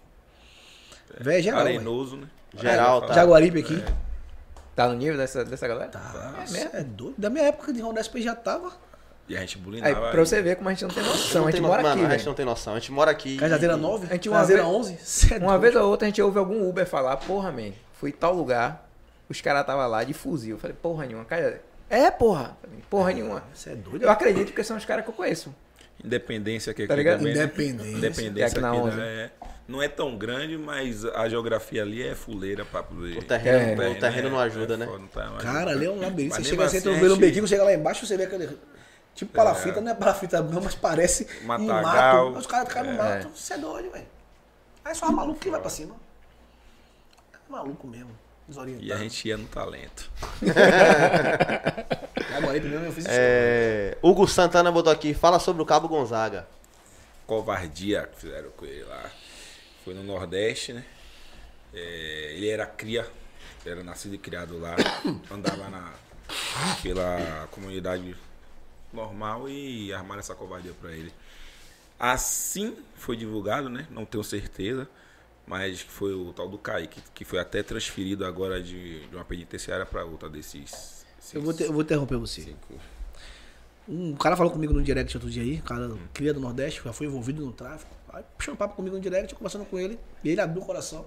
Véi, 1.19 1.41
geral. 1.41 1.63
véi. 1.65 1.75
Arenoso, 1.75 2.15
né? 2.17 2.27
Geral, 2.55 3.03
É, 3.03 3.07
tá. 3.07 3.13
Jaguaribe 3.15 3.59
aqui. 3.61 3.83
Tá 4.75 4.87
no 4.87 4.93
nível 4.93 5.17
dessa, 5.17 5.43
dessa 5.43 5.67
galera? 5.67 5.89
Tá, 5.89 6.35
É 6.37 6.43
é, 6.43 6.51
mesmo? 6.51 6.69
é 6.73 6.83
doido. 6.83 7.15
Da 7.17 7.29
minha 7.29 7.45
época 7.45 7.73
de 7.73 7.81
Ronda 7.81 8.01
SP 8.03 8.21
já 8.21 8.35
tava. 8.35 8.71
E 9.29 9.37
a 9.37 9.39
gente 9.39 9.55
Aí, 9.57 9.61
bulinava. 9.63 10.11
pra 10.11 10.19
você 10.25 10.41
ver 10.41 10.55
como 10.57 10.67
a 10.69 10.73
gente 10.73 10.81
não 10.83 10.89
tem 10.89 11.03
noção. 11.03 11.41
Não 11.41 11.47
a 11.47 11.51
gente 11.51 11.53
tem 11.53 11.61
no- 11.61 11.67
mora 11.69 11.81
mano, 11.83 12.01
aqui, 12.03 12.05
a 12.13 12.17
gente 12.17 12.25
não 12.25 12.33
tem 12.33 12.45
noção. 12.45 12.73
A 12.73 12.79
gente 12.79 12.91
mora 12.91 13.11
aqui. 13.11 13.37
Cajazeira 13.37 13.75
e- 13.75 13.77
9? 13.77 14.07
A 14.09 14.13
gente 14.13 14.27
uma 14.29 14.35
Cajazeira 14.37 14.63
vez- 14.63 14.75
11? 14.75 14.97
Cê 15.01 15.35
é 15.35 15.37
Uma 15.37 15.57
vez 15.57 15.75
ou 15.75 15.89
outra 15.89 16.05
a 16.05 16.09
gente 16.09 16.21
ouve 16.21 16.37
algum 16.37 16.67
Uber 16.67 16.85
falar, 16.85 17.15
porra, 17.17 17.51
man, 17.51 17.71
fui 17.93 18.11
tal 18.11 18.33
lugar, 18.33 18.89
os 19.29 19.39
caras 19.39 19.65
tava 19.65 19.87
lá 19.87 20.03
de 20.03 20.13
fuzil. 20.13 20.55
Eu 20.55 20.59
falei, 20.59 20.75
porra 20.81 21.05
nenhuma, 21.05 21.23
cara. 21.23 21.61
É, 21.89 22.09
porra. 22.11 22.57
Porra 22.89 23.13
nenhuma. 23.13 23.43
Você 23.53 23.69
é 23.71 23.75
doido? 23.75 24.03
Eu 24.03 24.09
acredito 24.09 24.47
porque 24.47 24.63
são 24.63 24.75
os 24.75 24.83
caras 24.85 25.03
que 25.05 25.09
eu 25.11 25.15
conheço. 25.15 25.53
Independência 26.03 26.73
que 26.73 26.81
aqui 26.83 26.89
Tá 26.89 26.95
ligado? 26.95 27.19
também? 27.19 27.33
Independência. 27.33 27.91
Independência 27.97 28.47
Aqui 28.47 28.59
na 28.59 28.69
aqui, 28.71 28.79
11. 28.79 28.97
né? 28.97 29.05
é- 29.07 29.29
não 29.67 29.81
é 29.81 29.87
tão 29.87 30.17
grande, 30.17 30.57
mas 30.57 31.05
a 31.05 31.29
geografia 31.29 31.81
ali 31.83 32.01
é 32.05 32.15
fuleira 32.15 32.65
pra 32.65 32.81
poder... 32.83 33.17
O 33.17 33.23
terreno, 33.23 33.81
É. 33.83 33.89
o 33.89 33.99
terreno 33.99 34.29
não 34.31 34.41
é- 34.41 34.45
ajuda, 34.45 34.73
é 34.73 34.77
né? 34.77 34.85
foda, 34.85 34.99
não 34.99 35.07
tá- 35.07 35.25
não 35.25 35.35
ajuda. 35.37 35.43
Cara, 35.53 35.71
ali 35.71 35.85
é 35.85 35.89
um 35.91 35.99
labirinto. 35.99 36.35
Você 36.35 36.43
chega, 36.43 36.67
você 36.69 36.77
assim, 36.77 36.89
entra 36.89 37.05
a 37.05 37.09
no 37.09 37.17
bequinho, 37.17 37.47
chega 37.47 37.63
lá 37.63 37.73
embaixo, 37.73 38.05
você 38.05 38.17
vê 38.17 38.23
aquele. 38.23 38.49
Tipo 39.15 39.33
palafita, 39.33 39.81
não 39.81 39.91
é 39.91 39.95
palafita 39.95 40.41
não, 40.41 40.61
mas 40.61 40.73
parece 40.75 41.27
Matagal. 41.43 42.27
um 42.27 42.31
mato. 42.31 42.39
Os 42.39 42.47
caras 42.47 42.73
caem 42.73 42.91
no 42.91 42.97
mato. 42.97 43.29
Você 43.35 43.53
é 43.53 43.57
doido, 43.57 43.91
velho. 43.91 44.07
Aí 44.83 44.95
só 44.95 45.11
maluco 45.11 45.39
que 45.39 45.49
vai 45.49 45.59
pra 45.61 45.69
cima. 45.69 45.95
É 47.33 47.37
maluco 47.51 47.87
mesmo. 47.87 48.09
Desorientado. 48.47 48.87
E 48.87 48.91
a 48.91 48.97
gente 48.97 49.27
ia 49.27 49.37
no 49.37 49.47
talento. 49.47 50.09
Agora 52.35 52.59
primeiro 52.59 52.85
eu 52.85 52.91
fiz 52.91 53.05
isso. 53.05 53.13
É, 53.13 53.97
Hugo 54.01 54.27
Santana 54.27 54.71
botou 54.71 54.91
aqui, 54.91 55.13
fala 55.13 55.39
sobre 55.39 55.61
o 55.61 55.65
Cabo 55.65 55.87
Gonzaga. 55.87 56.47
Covardia 57.27 58.07
que 58.07 58.21
fizeram 58.21 58.49
com 58.51 58.65
ele 58.65 58.83
lá. 58.83 59.09
Foi 59.85 59.93
no 59.93 60.03
Nordeste, 60.03 60.73
né? 60.73 60.83
É, 61.73 62.33
ele 62.35 62.49
era 62.49 62.65
cria, 62.65 63.07
era 63.65 63.83
nascido 63.83 64.15
e 64.15 64.17
criado 64.17 64.59
lá. 64.59 64.75
Andava 65.31 65.69
na, 65.69 65.93
pela 66.81 67.47
comunidade 67.51 68.15
normal 68.93 69.47
e 69.49 69.93
armaram 69.93 70.19
essa 70.19 70.35
covardia 70.35 70.73
pra 70.79 70.91
ele. 70.91 71.13
Assim 71.99 72.75
foi 72.95 73.15
divulgado, 73.15 73.69
né? 73.69 73.87
Não 73.91 74.05
tenho 74.05 74.23
certeza. 74.23 74.87
Mas 75.45 75.81
foi 75.81 76.13
o 76.13 76.31
tal 76.33 76.47
do 76.47 76.57
Kaique, 76.57 77.01
que 77.13 77.25
foi 77.25 77.39
até 77.39 77.61
transferido 77.63 78.25
agora 78.25 78.61
de, 78.61 79.05
de 79.07 79.15
uma 79.15 79.25
penitenciária 79.25 79.85
pra 79.85 80.05
outra 80.05 80.29
desses. 80.29 81.05
Eu 81.33 81.41
vou, 81.41 81.53
ter- 81.53 81.65
eu 81.65 81.73
vou 81.73 81.81
interromper 81.81 82.17
você. 82.17 82.41
cinco. 82.41 82.75
Um 83.89 84.15
cara 84.15 84.37
falou 84.37 84.51
comigo 84.51 84.71
no 84.71 84.81
direct 84.81 85.17
outro 85.17 85.29
dia 85.29 85.41
aí, 85.43 85.57
um 85.57 85.61
cara 85.61 85.97
cria 86.13 86.33
do 86.33 86.39
Nordeste, 86.39 86.81
já 86.85 86.93
foi 86.93 87.07
envolvido 87.07 87.43
no 87.45 87.51
tráfico. 87.51 87.93
Aí 88.13 88.23
puxando 88.37 88.55
papo 88.55 88.75
comigo 88.75 88.95
no 88.95 89.01
direct, 89.01 89.33
conversando 89.35 89.65
com 89.65 89.77
ele. 89.79 89.99
E 90.23 90.29
ele 90.29 90.39
abriu 90.39 90.61
o 90.61 90.65
coração. 90.65 91.05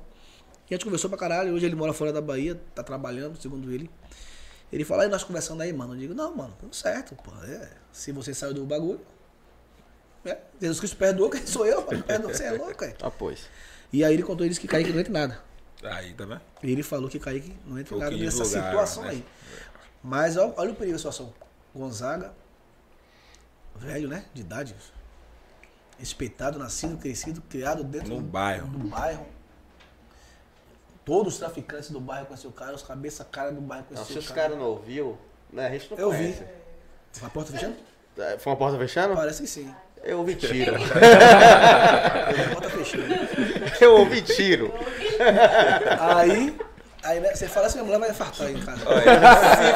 E 0.68 0.74
a 0.74 0.76
gente 0.76 0.84
conversou 0.84 1.08
pra 1.08 1.18
caralho. 1.18 1.54
Hoje 1.54 1.64
ele 1.64 1.74
mora 1.76 1.92
fora 1.92 2.12
da 2.12 2.20
Bahia, 2.20 2.60
tá 2.74 2.82
trabalhando, 2.82 3.40
segundo 3.40 3.72
ele. 3.72 3.88
Ele 4.74 4.84
fala, 4.84 5.04
aí 5.04 5.08
nós 5.08 5.22
conversando 5.22 5.62
aí, 5.62 5.72
mano. 5.72 5.94
Eu 5.94 5.98
digo, 5.98 6.14
não, 6.14 6.34
mano, 6.34 6.52
tudo 6.58 6.74
certo, 6.74 7.14
pô. 7.14 7.30
É, 7.44 7.70
se 7.92 8.10
você 8.10 8.34
saiu 8.34 8.52
do 8.52 8.64
bagulho. 8.64 9.00
É, 10.24 10.36
Jesus 10.60 10.80
Cristo 10.80 10.96
perdoou, 10.96 11.30
quem 11.30 11.46
sou 11.46 11.64
eu? 11.64 11.82
Perdoou, 11.82 12.34
você 12.34 12.42
é 12.44 12.50
louco, 12.52 12.82
é. 12.84 12.92
Ah, 13.00 13.10
pois. 13.10 13.46
E 13.92 14.02
aí 14.02 14.12
ele 14.14 14.24
contou, 14.24 14.44
ele 14.44 14.48
disse 14.48 14.60
que 14.60 14.66
Kaique 14.66 14.90
não 14.92 14.98
entra 14.98 15.12
nada. 15.12 15.40
Aí, 15.84 16.12
tá 16.14 16.24
vendo? 16.24 16.40
E 16.60 16.72
ele 16.72 16.82
falou 16.82 17.08
que 17.08 17.20
Kaique 17.20 17.54
não 17.64 17.78
entra 17.78 17.90
Foi 17.90 17.98
nada 18.00 18.16
que 18.16 18.24
nessa 18.24 18.38
divulgaram, 18.42 18.66
situação 18.70 19.02
né? 19.04 19.10
aí. 19.10 19.24
Mas 20.02 20.36
ó, 20.36 20.52
olha 20.56 20.72
o 20.72 20.74
perigo 20.74 20.94
da 20.94 20.98
situação. 20.98 21.32
Gonzaga, 21.72 22.32
velho, 23.76 24.08
né? 24.08 24.24
De 24.34 24.40
idade. 24.40 24.74
Respeitado, 25.98 26.58
nascido, 26.58 26.96
crescido, 26.96 27.40
criado 27.42 27.84
dentro 27.84 28.08
No 28.08 28.16
do, 28.16 28.22
bairro. 28.22 28.66
do 28.66 28.78
bairro. 28.88 29.24
Todos 31.04 31.34
os 31.34 31.38
traficantes 31.38 31.90
do 31.90 32.00
bairro 32.00 32.26
conheciam 32.26 32.50
o 32.50 32.54
cara, 32.54 32.74
os 32.74 32.82
cabeça 32.82 33.24
cara 33.24 33.52
do 33.52 33.60
bairro 33.60 33.84
Não, 33.90 33.96
se 33.98 34.12
conheciam 34.12 34.20
os 34.20 34.30
o 34.30 34.34
cara. 34.34 34.48
caras 34.48 34.58
não 34.58 34.66
ouviu, 34.70 35.18
né? 35.52 35.66
A 35.66 35.70
gente 35.70 35.90
não 35.90 35.98
Eu 35.98 36.10
vi. 36.10 36.16
conhece. 36.18 36.44
A 37.22 37.28
porta 37.28 37.52
fechando? 37.52 37.74
É, 38.18 38.38
Foi 38.38 38.52
uma 38.52 38.56
porta 38.58 38.78
fechando? 38.78 39.14
Parece 39.14 39.42
que 39.42 39.48
sim. 39.48 39.74
Eu 40.02 40.18
ouvi 40.18 40.34
tiro. 40.34 40.74
A. 40.76 42.32
Eu 43.80 43.96
ouvi 43.96 44.22
tiro. 44.22 44.72
Aí, 45.98 46.54
aí 47.02 47.20
né, 47.20 47.34
você 47.34 47.48
fala 47.48 47.66
assim, 47.66 47.76
minha 47.78 47.84
mulher 47.86 48.00
vai 48.00 48.10
infartar 48.10 48.46
aí 48.48 48.54
em 48.54 48.60
casa. 48.60 48.80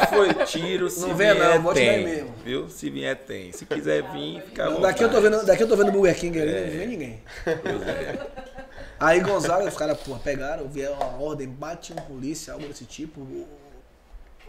Se 0.01 0.07
foi 0.07 0.33
tiro, 0.45 0.89
se 0.89 1.01
Não 1.01 1.15
venha 1.15 1.33
vier, 1.33 1.59
não, 1.61 1.73
tem. 1.73 2.03
mesmo. 2.03 2.33
Viu? 2.43 2.69
Se 2.69 2.89
vier, 2.89 3.15
tem. 3.15 3.51
Se 3.51 3.65
quiser 3.65 4.03
vir, 4.11 4.41
fica 4.43 4.65
à 4.67 4.69
Daqui 4.79 5.03
eu 5.03 5.09
tô 5.11 5.19
vendo, 5.21 5.45
daqui 5.45 5.63
eu 5.63 5.67
tô 5.67 5.75
vendo 5.75 5.91
Burger 5.91 6.15
King 6.15 6.39
ali, 6.41 6.51
não 6.71 6.77
vem 6.77 6.87
ninguém. 6.87 7.23
Pois 7.43 7.87
é. 7.87 8.27
Aí 8.99 9.21
Gonzaga, 9.21 9.65
os 9.67 9.75
caras, 9.75 9.99
porra, 10.01 10.19
pegaram, 10.19 10.67
vieram 10.67 10.95
uma 10.95 11.21
ordem, 11.21 11.47
bate 11.47 11.93
um 11.93 11.95
polícia, 11.95 12.53
algo 12.53 12.67
desse 12.67 12.85
tipo. 12.85 13.21
O, 13.21 13.47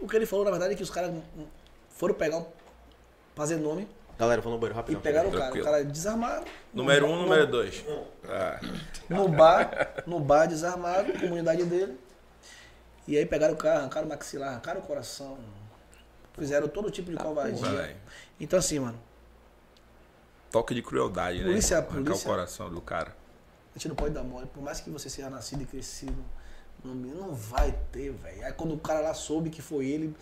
o 0.01 0.07
que 0.07 0.15
ele 0.15 0.25
falou, 0.25 0.43
na 0.45 0.51
verdade, 0.51 0.73
é 0.73 0.75
que 0.77 0.83
os 0.83 0.89
caras 0.89 1.13
foram 1.89 2.13
pegar 2.15 2.37
um. 2.37 2.45
fazer 3.35 3.55
nome 3.57 3.87
Galera, 4.19 4.39
vou 4.41 4.51
no 4.51 4.59
banheiro 4.59 4.75
e 4.75 4.77
rapidão. 4.81 5.01
pegaram 5.01 5.29
o 5.29 5.31
cara. 5.31 5.55
O 5.55 5.63
cara 5.63 5.83
desarmaram. 5.85 6.43
Número 6.73 7.07
no- 7.07 7.13
um, 7.13 7.15
no- 7.15 7.21
número 7.23 7.47
dois. 7.47 7.83
Ah, 8.27 8.59
No 9.09 9.27
bar, 9.27 10.03
no 10.05 10.19
bar 10.19 10.45
desarmaram, 10.47 11.11
comunidade 11.17 11.63
dele. 11.63 11.97
E 13.07 13.17
aí 13.17 13.25
pegaram 13.25 13.53
o 13.55 13.57
carro, 13.57 13.79
arrancaram 13.79 14.05
o 14.05 14.09
maxilar, 14.09 14.49
arrancaram 14.49 14.79
o 14.81 14.83
coração. 14.83 15.39
Fizeram 16.37 16.67
todo 16.67 16.91
tipo 16.91 17.09
de 17.09 17.17
covardia. 17.17 17.55
velho. 17.67 17.95
Então 18.39 18.59
assim, 18.59 18.79
mano, 18.79 18.99
Toque 20.51 20.75
de 20.75 20.81
crueldade, 20.83 21.41
Polícia, 21.43 21.77
né? 21.79 21.87
Arrancar 21.87 22.03
polícia. 22.03 22.27
o 22.27 22.31
coração 22.31 22.69
do 22.69 22.81
cara. 22.81 23.15
A 23.73 23.77
gente 23.77 23.87
não 23.87 23.95
pode 23.95 24.13
dar 24.13 24.23
mole. 24.23 24.47
Por 24.47 24.61
mais 24.61 24.79
que 24.79 24.89
você 24.89 25.09
seja 25.09 25.29
nascido 25.29 25.61
e 25.63 25.65
crescido, 25.65 26.23
no 26.83 26.93
não 26.93 27.33
vai 27.33 27.77
ter, 27.91 28.11
velho. 28.11 28.45
Aí 28.45 28.53
quando 28.53 28.73
o 28.73 28.79
cara 28.79 28.99
lá 28.99 29.13
soube 29.13 29.49
que 29.49 29.61
foi 29.61 29.85
ele, 29.87 30.15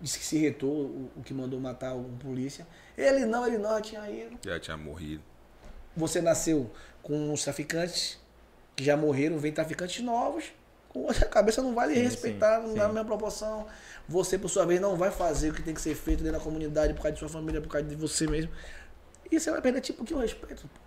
disse 0.00 0.18
que 0.18 0.24
se 0.24 0.38
retou, 0.38 0.70
o, 0.70 1.10
o 1.16 1.22
que 1.22 1.34
mandou 1.34 1.58
matar 1.58 1.94
um 1.94 2.16
polícia. 2.18 2.66
Ele 2.96 3.26
não, 3.26 3.46
ele 3.46 3.58
não, 3.58 3.76
eu 3.76 3.82
tinha 3.82 4.08
ido. 4.10 4.38
Já 4.44 4.58
tinha 4.60 4.76
morrido. 4.76 5.22
Você 5.96 6.20
nasceu 6.20 6.70
com 7.02 7.32
os 7.32 7.42
traficantes 7.42 8.18
que 8.74 8.84
já 8.84 8.96
morreram, 8.96 9.38
vem 9.38 9.52
traficantes 9.52 10.04
novos. 10.04 10.52
Com 10.88 11.00
outra 11.04 11.26
cabeça 11.26 11.62
não 11.62 11.74
vai 11.74 11.88
lhe 11.88 11.94
Sim, 11.94 12.02
respeitar 12.02 12.60
sim, 12.60 12.74
na 12.74 12.86
sim. 12.86 12.92
mesma 12.92 13.04
proporção. 13.04 13.66
Você, 14.08 14.38
por 14.38 14.48
sua 14.48 14.64
vez, 14.64 14.80
não 14.80 14.96
vai 14.96 15.10
fazer 15.10 15.50
o 15.50 15.54
que 15.54 15.62
tem 15.62 15.74
que 15.74 15.80
ser 15.80 15.94
feito 15.94 16.22
dentro 16.22 16.38
da 16.38 16.44
comunidade, 16.44 16.92
por 16.94 17.02
causa 17.02 17.14
de 17.14 17.18
sua 17.18 17.28
família, 17.28 17.60
por 17.60 17.68
causa 17.68 17.86
de 17.86 17.96
você 17.96 18.26
mesmo. 18.26 18.52
E 19.30 19.40
você 19.40 19.50
vai 19.50 19.60
perder 19.60 19.80
tipo 19.80 20.04
que 20.04 20.14
o 20.14 20.18
respeito. 20.18 20.62
pô. 20.68 20.85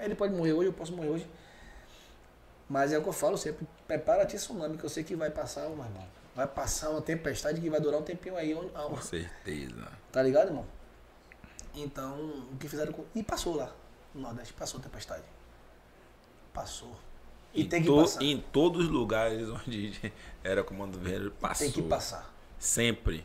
Ele 0.00 0.14
pode 0.14 0.34
morrer 0.34 0.52
hoje, 0.52 0.68
eu 0.68 0.72
posso 0.72 0.92
morrer 0.94 1.08
hoje. 1.10 1.26
Mas 2.68 2.92
é 2.92 2.98
o 2.98 3.02
que 3.02 3.08
eu 3.08 3.12
falo 3.12 3.36
sempre, 3.36 3.66
prepara-te 3.86 4.36
tsunami, 4.36 4.78
que 4.78 4.84
eu 4.84 4.88
sei 4.88 5.04
que 5.04 5.14
vai 5.14 5.30
passar, 5.30 5.62
meu 5.68 5.84
irmão. 5.84 6.06
Vai 6.34 6.46
passar 6.48 6.90
uma 6.90 7.02
tempestade 7.02 7.60
que 7.60 7.68
vai 7.70 7.80
durar 7.80 8.00
um 8.00 8.02
tempinho 8.02 8.36
aí. 8.36 8.54
onde- 8.54 8.70
Com 8.70 8.96
certeza. 9.00 9.86
Tá 10.10 10.22
ligado, 10.22 10.48
irmão? 10.48 10.66
Então, 11.74 12.18
o 12.52 12.56
que 12.58 12.68
fizeram 12.68 12.92
com. 12.92 13.04
E 13.14 13.22
passou 13.22 13.54
lá, 13.56 13.70
no 14.14 14.22
Nordeste, 14.22 14.52
passou 14.54 14.80
a 14.80 14.82
tempestade. 14.82 15.22
Passou. 16.52 16.96
E 17.52 17.62
em, 17.62 17.68
tem 17.68 17.82
que 17.82 17.86
to- 17.88 17.96
passar. 18.00 18.22
em 18.22 18.40
todos 18.40 18.84
os 18.86 18.90
lugares 18.90 19.48
onde 19.48 20.12
era 20.42 20.64
comando 20.64 20.98
vermelho, 20.98 21.30
passou. 21.32 21.66
Tem 21.66 21.72
que 21.72 21.82
passar. 21.88 22.32
Sempre. 22.58 23.24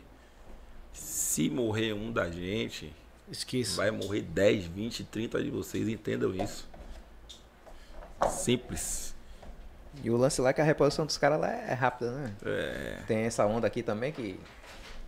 Se 0.92 1.48
morrer 1.48 1.92
um 1.94 2.12
da 2.12 2.28
gente, 2.30 2.94
Esqueça. 3.30 3.76
vai 3.76 3.90
morrer 3.90 4.22
10, 4.22 4.64
20, 4.66 5.04
30 5.04 5.42
de 5.42 5.50
vocês. 5.50 5.88
Entendam 5.88 6.34
isso. 6.34 6.68
Simples. 8.28 9.14
E 10.02 10.10
o 10.10 10.16
lance 10.16 10.40
lá 10.40 10.50
é 10.50 10.52
que 10.52 10.60
a 10.60 10.64
reposição 10.64 11.04
dos 11.06 11.16
caras 11.18 11.40
lá 11.40 11.50
é 11.50 11.72
rápida, 11.74 12.10
né? 12.12 12.32
É. 12.44 12.98
Tem 13.06 13.18
essa 13.18 13.44
onda 13.46 13.66
aqui 13.66 13.82
também 13.82 14.12
que, 14.12 14.38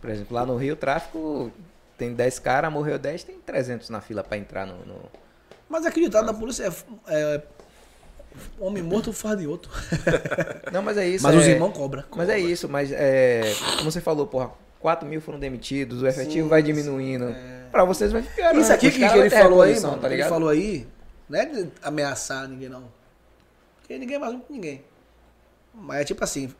por 0.01 0.09
exemplo, 0.09 0.35
lá 0.35 0.45
no 0.45 0.57
Rio, 0.57 0.73
o 0.73 0.77
tráfico 0.77 1.51
tem 1.97 2.13
10 2.13 2.39
caras, 2.39 2.71
morreu 2.71 2.97
10, 2.99 3.23
tem 3.23 3.39
300 3.39 3.89
na 3.89 4.01
fila 4.01 4.23
pra 4.23 4.37
entrar 4.37 4.65
no... 4.65 4.85
no- 4.85 5.09
Mas 5.69 5.85
acreditado 5.85 6.25
da 6.25 6.33
polícia 6.33 6.65
é, 6.65 6.71
é 7.07 7.41
homem 8.59 8.83
morto 8.83 9.13
faz 9.13 9.37
de 9.37 9.47
outro. 9.47 9.71
Não, 10.71 10.81
mas 10.81 10.97
é 10.97 11.07
isso. 11.07 11.23
Mas 11.23 11.35
é... 11.35 11.37
os 11.37 11.47
irmãos 11.47 11.71
cobram. 11.71 12.03
Mas 12.15 12.29
é 12.29 12.39
isso, 12.39 12.67
mas 12.67 12.91
é... 12.91 13.53
Como 13.77 13.89
você 13.91 14.01
falou, 14.01 14.25
porra, 14.27 14.51
4 14.79 15.07
mil 15.07 15.21
foram 15.21 15.39
demitidos, 15.39 16.01
o 16.01 16.07
efetivo 16.07 16.43
Sim, 16.45 16.49
vai 16.49 16.61
sim, 16.61 16.67
diminuindo. 16.73 17.25
é. 17.29 17.62
Pra 17.73 17.83
vocês 17.83 18.11
vai 18.11 18.21
ficar. 18.21 18.55
Isso 18.55 18.71
aqui 18.71 18.91
que, 18.91 18.99
que 18.99 19.17
ele 19.17 19.29
falou 19.31 19.61
aí, 19.63 19.79
mano, 19.79 19.97
tá 19.99 20.05
ele 20.07 20.15
ligado? 20.15 20.29
falou 20.29 20.47
aí, 20.49 20.87
não 21.27 21.39
é 21.39 21.45
de 21.47 21.71
ameaçar 21.81 22.47
ninguém, 22.47 22.69
não. 22.69 22.83
Porque 23.79 23.97
ninguém 23.97 24.15
é 24.15 24.19
mais 24.19 24.33
um 24.33 24.39
que 24.41 24.53
ninguém. 24.53 24.85
Mas 25.73 26.01
é 26.01 26.03
tipo 26.05 26.23
assim, 26.23 26.53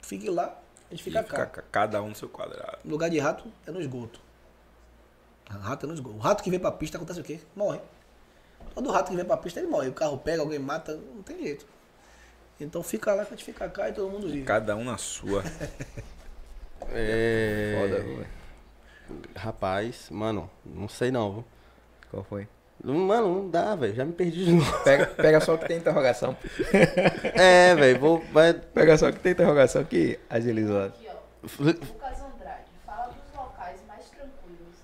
fique 0.00 0.30
lá, 0.30 0.58
a 0.90 0.94
gente 0.94 1.04
fica 1.04 1.22
fica 1.22 1.36
cá. 1.36 1.46
ca- 1.46 1.64
cada 1.70 2.02
um 2.02 2.08
no 2.08 2.14
seu 2.16 2.30
quadrado. 2.30 2.78
Lugar 2.82 3.10
de 3.10 3.18
rato 3.18 3.44
é 3.66 3.70
no 3.70 3.78
esgoto. 3.78 4.18
Rato 5.50 5.84
é 5.84 5.88
no 5.88 5.94
esgoto. 5.94 6.16
O 6.16 6.18
rato 6.18 6.42
que 6.42 6.48
vem 6.50 6.58
pra 6.58 6.72
pista 6.72 6.96
acontece 6.96 7.20
o 7.20 7.24
quê? 7.24 7.40
Morre. 7.54 7.78
Todo 8.74 8.90
rato 8.90 9.10
que 9.10 9.16
vem 9.16 9.24
pra 9.24 9.36
pista 9.36 9.60
ele 9.60 9.68
morre. 9.68 9.90
O 9.90 9.92
carro 9.92 10.16
pega, 10.16 10.40
alguém 10.40 10.58
mata, 10.58 10.94
não 11.14 11.22
tem 11.22 11.38
jeito. 11.42 11.66
Então 12.58 12.82
fica 12.82 13.12
lá 13.12 13.26
que 13.26 13.34
a 13.34 13.36
gente 13.36 13.44
fica 13.44 13.68
cá 13.68 13.90
e 13.90 13.92
todo 13.92 14.10
mundo 14.10 14.28
vive. 14.28 14.44
Cada 14.46 14.74
um 14.74 14.84
na 14.84 14.96
sua. 14.96 15.44
É... 16.90 17.78
Foda, 17.80 18.02
velho. 18.02 18.26
Rapaz, 19.36 20.08
mano, 20.10 20.50
não 20.64 20.88
sei 20.88 21.10
não, 21.10 21.32
viu? 21.32 21.44
Qual 22.10 22.24
foi? 22.24 22.48
Mano, 22.82 23.34
não 23.42 23.50
dá, 23.50 23.74
velho. 23.74 23.94
Já 23.94 24.04
me 24.04 24.12
perdi 24.12 24.44
de 24.44 24.52
novo. 24.52 24.78
Pega, 24.82 25.06
pega 25.06 25.40
só 25.40 25.54
o 25.54 25.58
que 25.58 25.66
tem 25.66 25.78
interrogação. 25.78 26.36
É, 27.34 27.74
velho, 27.74 27.98
vou. 28.00 28.22
Vai... 28.32 28.52
Pega 28.52 28.96
só 28.98 29.08
o 29.08 29.12
que 29.12 29.20
tem 29.20 29.32
interrogação 29.32 29.84
que 29.84 30.18
agilizou. 30.28 30.84
Aqui, 30.84 31.06
ó. 31.08 31.14
Lucas 31.62 32.20
Andrade, 32.20 32.64
fala 32.84 33.06
dos 33.06 33.34
locais 33.38 33.80
mais 33.88 34.04
tranquilos. 34.10 34.76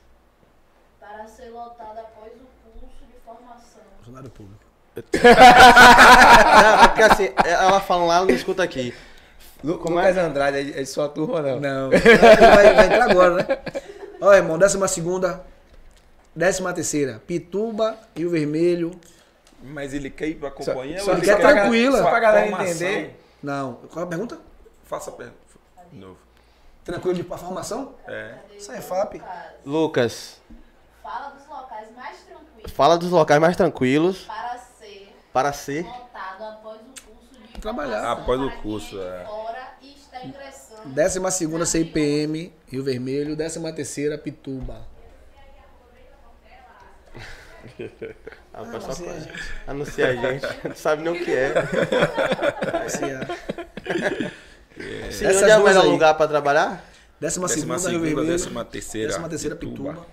para 0.99 1.27
ser 1.27 1.51
lotado 1.51 1.99
após 1.99 2.33
o 2.35 2.71
curso 2.81 3.05
de 3.07 3.15
formação. 3.25 3.83
Funcionário 3.99 4.31
público. 4.31 4.61
Não, 4.97 6.85
é 6.85 6.89
porque 6.89 7.03
assim, 7.03 7.29
ela 7.45 7.81
fala 7.81 8.05
lá, 8.05 8.21
não 8.21 8.31
escuta 8.31 8.63
aqui. 8.63 8.95
Lu- 9.63 9.75
Lucas 9.75 10.17
Andrade, 10.17 10.59
é 10.59 10.63
de, 10.65 10.73
é 10.73 10.83
de 10.83 10.87
sua 10.87 11.09
turma 11.09 11.37
ou 11.37 11.43
não? 11.43 11.61
Não. 11.61 11.91
vai, 11.91 12.75
vai 12.75 12.87
entrar 12.87 13.11
agora, 13.11 13.35
né? 13.35 13.45
Olha, 14.21 14.37
irmão, 14.37 14.59
décima 14.59 14.87
segunda, 14.89 15.45
décima 16.35 16.73
terceira, 16.73 17.21
Pituba, 17.27 17.97
Rio 18.17 18.31
Vermelho. 18.31 18.91
Mas 19.63 19.93
ele 19.93 20.09
quer 20.11 20.29
ir 20.29 20.35
pra 20.37 20.51
Só, 20.51 20.73
companhia 20.73 21.01
só 21.01 21.11
ou 21.13 21.17
ele 21.19 21.27
quer 21.27 21.39
pra- 21.41 21.53
tranquila. 21.53 21.99
Só 21.99 22.09
pra 22.11 22.21
galera 22.21 22.49
Formação. 22.49 22.67
entender. 22.73 23.21
Não. 23.43 23.75
Qual 23.93 24.03
é 24.03 24.07
a 24.07 24.09
pergunta? 24.09 24.39
Faça 24.85 25.11
a 25.11 25.13
pergunta. 25.13 25.39
De 25.93 25.99
novo. 25.99 26.19
Tranquilo 26.85 27.15
de 27.15 27.23
formação? 27.23 27.95
É. 28.09 28.35
Isso 28.57 28.73
é 28.73 28.81
FAP. 28.81 29.21
Lucas, 29.67 30.41
fala 31.03 31.29
dos 31.31 31.47
locais 31.47 31.89
mais 31.95 32.19
tranquilos 32.23 32.73
fala 32.73 32.99
dos 32.99 33.11
locais 33.11 33.41
mais 33.41 33.57
tranquilos 33.57 34.25
para 34.25 34.59
ser 34.59 35.15
para 35.33 35.53
ser. 35.53 35.85
lotado 35.87 36.45
após 36.45 36.81
o 36.81 36.85
curso 37.03 37.43
de 37.55 37.61
Trabalhar. 37.61 38.13
Após 38.13 38.41
o 38.41 38.51
curso, 38.63 38.91
quem 38.97 39.01
é. 39.07 39.25
fora 39.27 39.73
e 39.83 39.95
está 39.95 40.25
ingressando. 40.25 40.60
Décima 40.87 41.31
segunda, 41.31 41.65
CIPM, 41.67 42.53
Rio 42.69 42.83
Vermelho. 42.83 43.37
Décima 43.37 43.73
terceira, 43.73 44.17
Pituba. 44.19 44.89
Ah, 48.53 48.63
o 48.63 48.67
pessoal 48.67 48.97
Anuncia 48.97 49.05
a 49.05 49.15
conhece. 49.15 49.29
anuncia 49.67 50.09
a 50.09 50.15
gente. 50.15 50.47
Não 50.69 50.75
sabe 50.75 51.03
nem 51.03 51.13
o 51.13 51.25
que 51.25 51.31
é. 51.31 51.53
Esse 52.87 53.05
é- 53.05 53.21
onde 55.29 55.51
é 55.51 55.57
o 55.59 55.65
melhor 55.65 55.85
aí. 55.85 55.91
lugar 55.91 56.15
pra 56.15 56.27
trabalhar? 56.27 56.83
Décima 57.21 57.47
Décima 57.47 57.49
segunda, 57.49 57.75
Rio 57.75 57.81
segunda, 58.01 58.07
Vermelho. 58.23 58.33
décima 58.39 58.65
terceira. 58.65 59.09
Décima 59.09 59.29
terceira, 59.29 59.55
Pituba. 59.57 59.91
Pituba. 59.93 60.07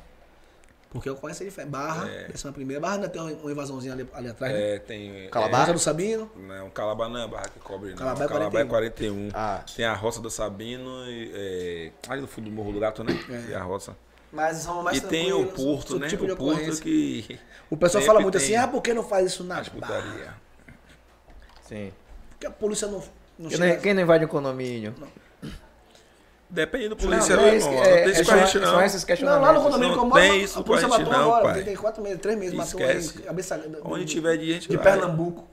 Porque 0.89 1.09
eu 1.09 1.15
conheço 1.15 1.43
ele 1.43 1.51
Barra, 1.65 2.09
É. 2.09 2.27
décima 2.29 2.53
primeira. 2.53 2.81
Barra 2.81 2.95
ainda 2.95 3.09
tem 3.09 3.21
uma 3.21 3.31
uma 3.31 3.51
invasãozinha 3.51 3.93
ali, 3.93 4.07
ali 4.13 4.29
atrás, 4.29 4.53
né? 4.53 4.75
É, 4.75 4.79
tem. 4.79 5.29
Calabar? 5.29 5.61
Rosa 5.61 5.73
do 5.73 5.79
Sabino. 5.79 6.31
É, 6.35 6.59
não, 6.59 6.69
Calabá 6.69 7.09
não 7.09 7.19
é 7.19 7.27
barra 7.27 7.49
que 7.49 7.59
cobre, 7.59 7.89
não. 7.89 7.97
Calabá 7.97 8.25
é 8.25 8.27
Calabá 8.27 8.59
é 8.61 8.65
41. 8.65 9.29
41. 9.29 9.29
Ah. 9.33 9.63
Tem 9.75 9.85
a 9.85 9.93
roça 9.93 10.21
do 10.21 10.29
Sabino 10.29 11.05
e. 11.07 11.31
É, 11.33 11.91
ali 12.11 12.21
no 12.21 12.27
fundo 12.27 12.49
do 12.49 12.55
Morro 12.55 12.71
do 12.71 12.79
Gato, 12.79 13.03
né? 13.03 13.13
É. 13.29 13.51
E 13.51 13.55
a 13.55 13.61
roça. 13.61 13.95
Mas 14.31 14.57
são 14.57 14.83
mais 14.83 14.97
e 14.97 15.01
tem 15.01 15.31
o 15.31 15.45
Porto, 15.47 15.97
né? 15.97 16.07
tipo 16.07 16.25
o 16.25 16.35
Porto 16.35 16.81
que. 16.81 17.39
O 17.69 17.77
pessoal 17.77 18.03
fala 18.03 18.19
muito 18.19 18.37
assim, 18.37 18.55
ah, 18.55 18.67
por 18.67 18.81
que 18.81 18.93
não 18.93 19.03
faz 19.03 19.27
isso 19.27 19.43
na 19.43 19.61
putaria. 19.63 20.33
Sim. 21.63 21.91
Porque 22.29 22.47
a 22.47 22.51
polícia 22.51 22.87
não, 22.87 23.03
não 23.37 23.49
Quem 23.49 23.57
chega... 23.57 23.73
não, 23.73 23.81
quem 23.81 23.93
não 23.93 24.01
invade 24.03 24.25
um 24.25 24.27
condomínio? 24.27 24.93
Depende 26.49 26.87
do 26.87 26.95
Não, 26.95 26.97
policial, 26.97 27.37
não 27.39 27.45
é 27.45 27.55
irmão. 27.55 27.57
isso 27.57 27.67
não 27.69 27.81
que- 27.83 27.89
é- 27.89 28.03
tem 28.03 28.11
isso 28.11 28.21
é 28.21 28.25
com 28.25 28.31
a 28.31 28.37
gente, 28.37 28.51
São 28.51 28.61
não. 28.61 28.81
esses 28.81 29.21
Não, 29.21 29.41
lá 29.41 29.51
no 29.53 29.61
condomínio 29.63 29.87
Não 29.89 29.93
que 29.95 29.99
eu 29.99 30.09
moro, 30.09 30.21
tem 30.21 30.41
isso 30.41 30.59
a 30.59 30.63
polícia 30.63 30.87
matou 30.87 31.05
não, 31.11 31.19
agora, 31.35 31.43
pai. 31.43 31.63
tem 31.63 31.75
quatro 31.75 32.01
meses, 32.01 32.19
três 32.21 32.37
meses, 32.39 32.53
matou 32.53 32.79
Esquece. 32.79 33.17
aí, 33.17 33.23
cabeça... 33.23 33.61
Onde 33.83 34.05
tiver 34.05 34.37
de 34.37 34.53
gente, 34.53 34.69
De 34.69 34.77
vai. 34.77 34.85
Pernambuco. 34.85 35.45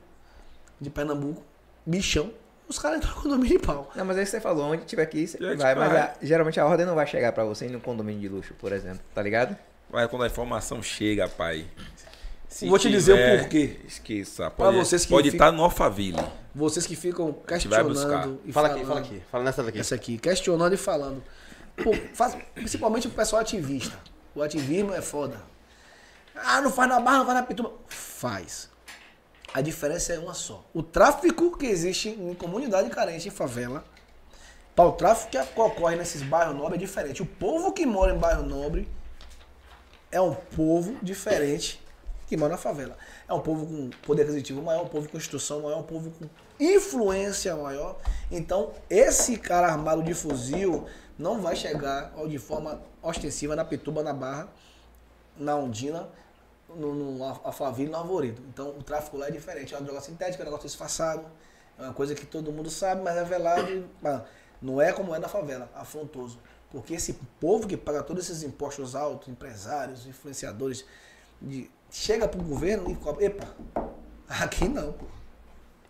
De 0.80 0.90
Pernambuco. 0.90 1.42
Bichão. 1.84 2.30
Os 2.68 2.78
caras 2.78 2.98
entram 2.98 3.10
no 3.14 3.22
condomínio 3.22 3.58
de 3.58 3.66
pau. 3.66 3.90
Não, 3.94 4.04
mas 4.04 4.16
aí 4.16 4.24
você 4.24 4.40
falou, 4.40 4.66
onde 4.72 4.84
tiver 4.84 5.02
aqui, 5.02 5.26
você 5.26 5.36
Gente, 5.36 5.58
vai. 5.58 5.74
Mas 5.74 5.88
vai. 5.92 6.00
a- 6.00 6.14
geralmente 6.22 6.58
a 6.60 6.66
ordem 6.66 6.86
não 6.86 6.94
vai 6.94 7.06
chegar 7.06 7.32
pra 7.32 7.44
você 7.44 7.66
em 7.66 7.74
um 7.76 7.80
condomínio 7.80 8.20
de 8.20 8.28
luxo, 8.28 8.54
por 8.54 8.72
exemplo. 8.72 9.00
Tá 9.14 9.20
ligado? 9.20 9.56
Mas 9.90 10.08
quando 10.08 10.22
a 10.22 10.26
informação 10.28 10.80
chega, 10.82 11.28
pai. 11.28 11.66
Se 12.54 12.68
Vou 12.68 12.78
te 12.78 12.88
dizer 12.88 13.12
o 13.14 13.38
porquê. 13.40 13.80
Esqueça. 13.84 14.48
Pode, 14.48 14.76
vocês 14.76 15.02
que 15.04 15.10
pode 15.10 15.30
ficam- 15.32 15.46
estar 15.48 15.56
no 15.56 15.64
Alphaville. 15.64 16.24
Vocês 16.54 16.86
que 16.86 16.94
ficam 16.94 17.32
questionando 17.32 18.40
e 18.44 18.52
Fala 18.52 18.68
falando... 18.68 18.78
aqui, 18.78 18.86
fala 18.86 19.00
aqui. 19.00 19.22
Fala 19.28 19.44
nessa 19.44 19.62
daqui. 19.64 19.78
Essa 19.80 19.94
aqui, 19.96 20.18
questionando 20.18 20.72
e 20.72 20.76
falando. 20.76 21.20
Pô, 21.82 21.92
faz- 22.14 22.36
principalmente 22.54 23.08
o 23.08 23.10
pessoal 23.10 23.42
ativista. 23.42 23.98
O 24.36 24.40
ativismo 24.40 24.94
é 24.94 25.02
foda. 25.02 25.40
Ah, 26.36 26.60
não 26.60 26.70
faz 26.70 26.88
na 26.88 27.00
barra, 27.00 27.18
não 27.18 27.26
faz 27.26 27.38
na 27.38 27.42
pituba. 27.44 27.72
Faz. 27.88 28.70
A 29.52 29.60
diferença 29.60 30.12
é 30.12 30.18
uma 30.20 30.34
só. 30.34 30.64
O 30.72 30.80
tráfico 30.82 31.56
que 31.58 31.66
existe 31.66 32.08
em 32.10 32.34
comunidade 32.34 32.88
carente, 32.90 33.26
em 33.26 33.30
favela, 33.32 33.84
para 34.76 34.84
o 34.88 34.92
tráfico 34.92 35.32
que 35.32 35.38
ocorre 35.60 35.96
nesses 35.96 36.22
bairros 36.22 36.54
nobres 36.56 36.76
é 36.80 36.84
diferente. 36.84 37.20
O 37.20 37.26
povo 37.26 37.72
que 37.72 37.84
mora 37.84 38.14
em 38.14 38.18
bairro 38.18 38.44
nobre 38.44 38.88
é 40.12 40.20
um 40.20 40.34
povo 40.34 40.96
diferente 41.02 41.80
que 42.34 42.40
mora 42.40 42.52
na 42.52 42.58
favela. 42.58 42.96
É 43.28 43.32
um 43.32 43.40
povo 43.40 43.64
com 43.66 43.90
poder 44.04 44.22
aquisitivo 44.22 44.60
maior, 44.60 44.82
um 44.84 44.88
povo 44.88 45.08
com 45.08 45.16
instrução 45.16 45.62
maior, 45.62 45.78
um 45.78 45.82
povo 45.84 46.10
com 46.10 46.26
influência 46.58 47.54
maior. 47.56 47.96
Então, 48.30 48.72
esse 48.90 49.36
cara 49.38 49.68
armado 49.68 50.02
de 50.02 50.12
fuzil 50.14 50.86
não 51.18 51.40
vai 51.40 51.54
chegar 51.54 52.12
de 52.28 52.38
forma 52.38 52.80
ostensiva 53.02 53.54
na 53.54 53.64
Pituba, 53.64 54.02
na 54.02 54.12
Barra, 54.12 54.48
na 55.36 55.54
Ondina, 55.56 56.08
no, 56.74 56.92
no 56.94 57.24
Alphaville, 57.24 57.90
no 57.90 57.96
Arvoredo. 57.98 58.42
Então, 58.48 58.70
o 58.70 58.82
tráfico 58.82 59.16
lá 59.16 59.28
é 59.28 59.30
diferente. 59.30 59.72
É 59.74 59.76
uma 59.78 59.84
droga 59.84 60.00
sintética, 60.00 60.42
é 60.42 60.44
um 60.44 60.46
negócio 60.46 60.66
disfarçado. 60.68 61.24
É 61.78 61.82
uma 61.82 61.94
coisa 61.94 62.14
que 62.14 62.26
todo 62.26 62.50
mundo 62.52 62.68
sabe, 62.70 63.02
mas 63.02 63.16
é 63.16 63.22
velado. 63.24 63.88
Não 64.60 64.80
é 64.80 64.92
como 64.92 65.14
é 65.14 65.18
na 65.18 65.28
favela, 65.28 65.70
afrontoso. 65.74 66.38
Porque 66.70 66.94
esse 66.94 67.12
povo 67.40 67.68
que 67.68 67.76
paga 67.76 68.02
todos 68.02 68.24
esses 68.28 68.42
impostos 68.42 68.96
altos, 68.96 69.28
empresários, 69.28 70.06
influenciadores, 70.06 70.84
de- 71.40 71.70
chega 71.94 72.26
pro 72.26 72.42
governo 72.42 72.90
e 72.90 72.96
cobra. 72.96 73.24
Epa, 73.24 73.54
aqui 74.28 74.68
não, 74.68 74.92
pô. 74.92 75.06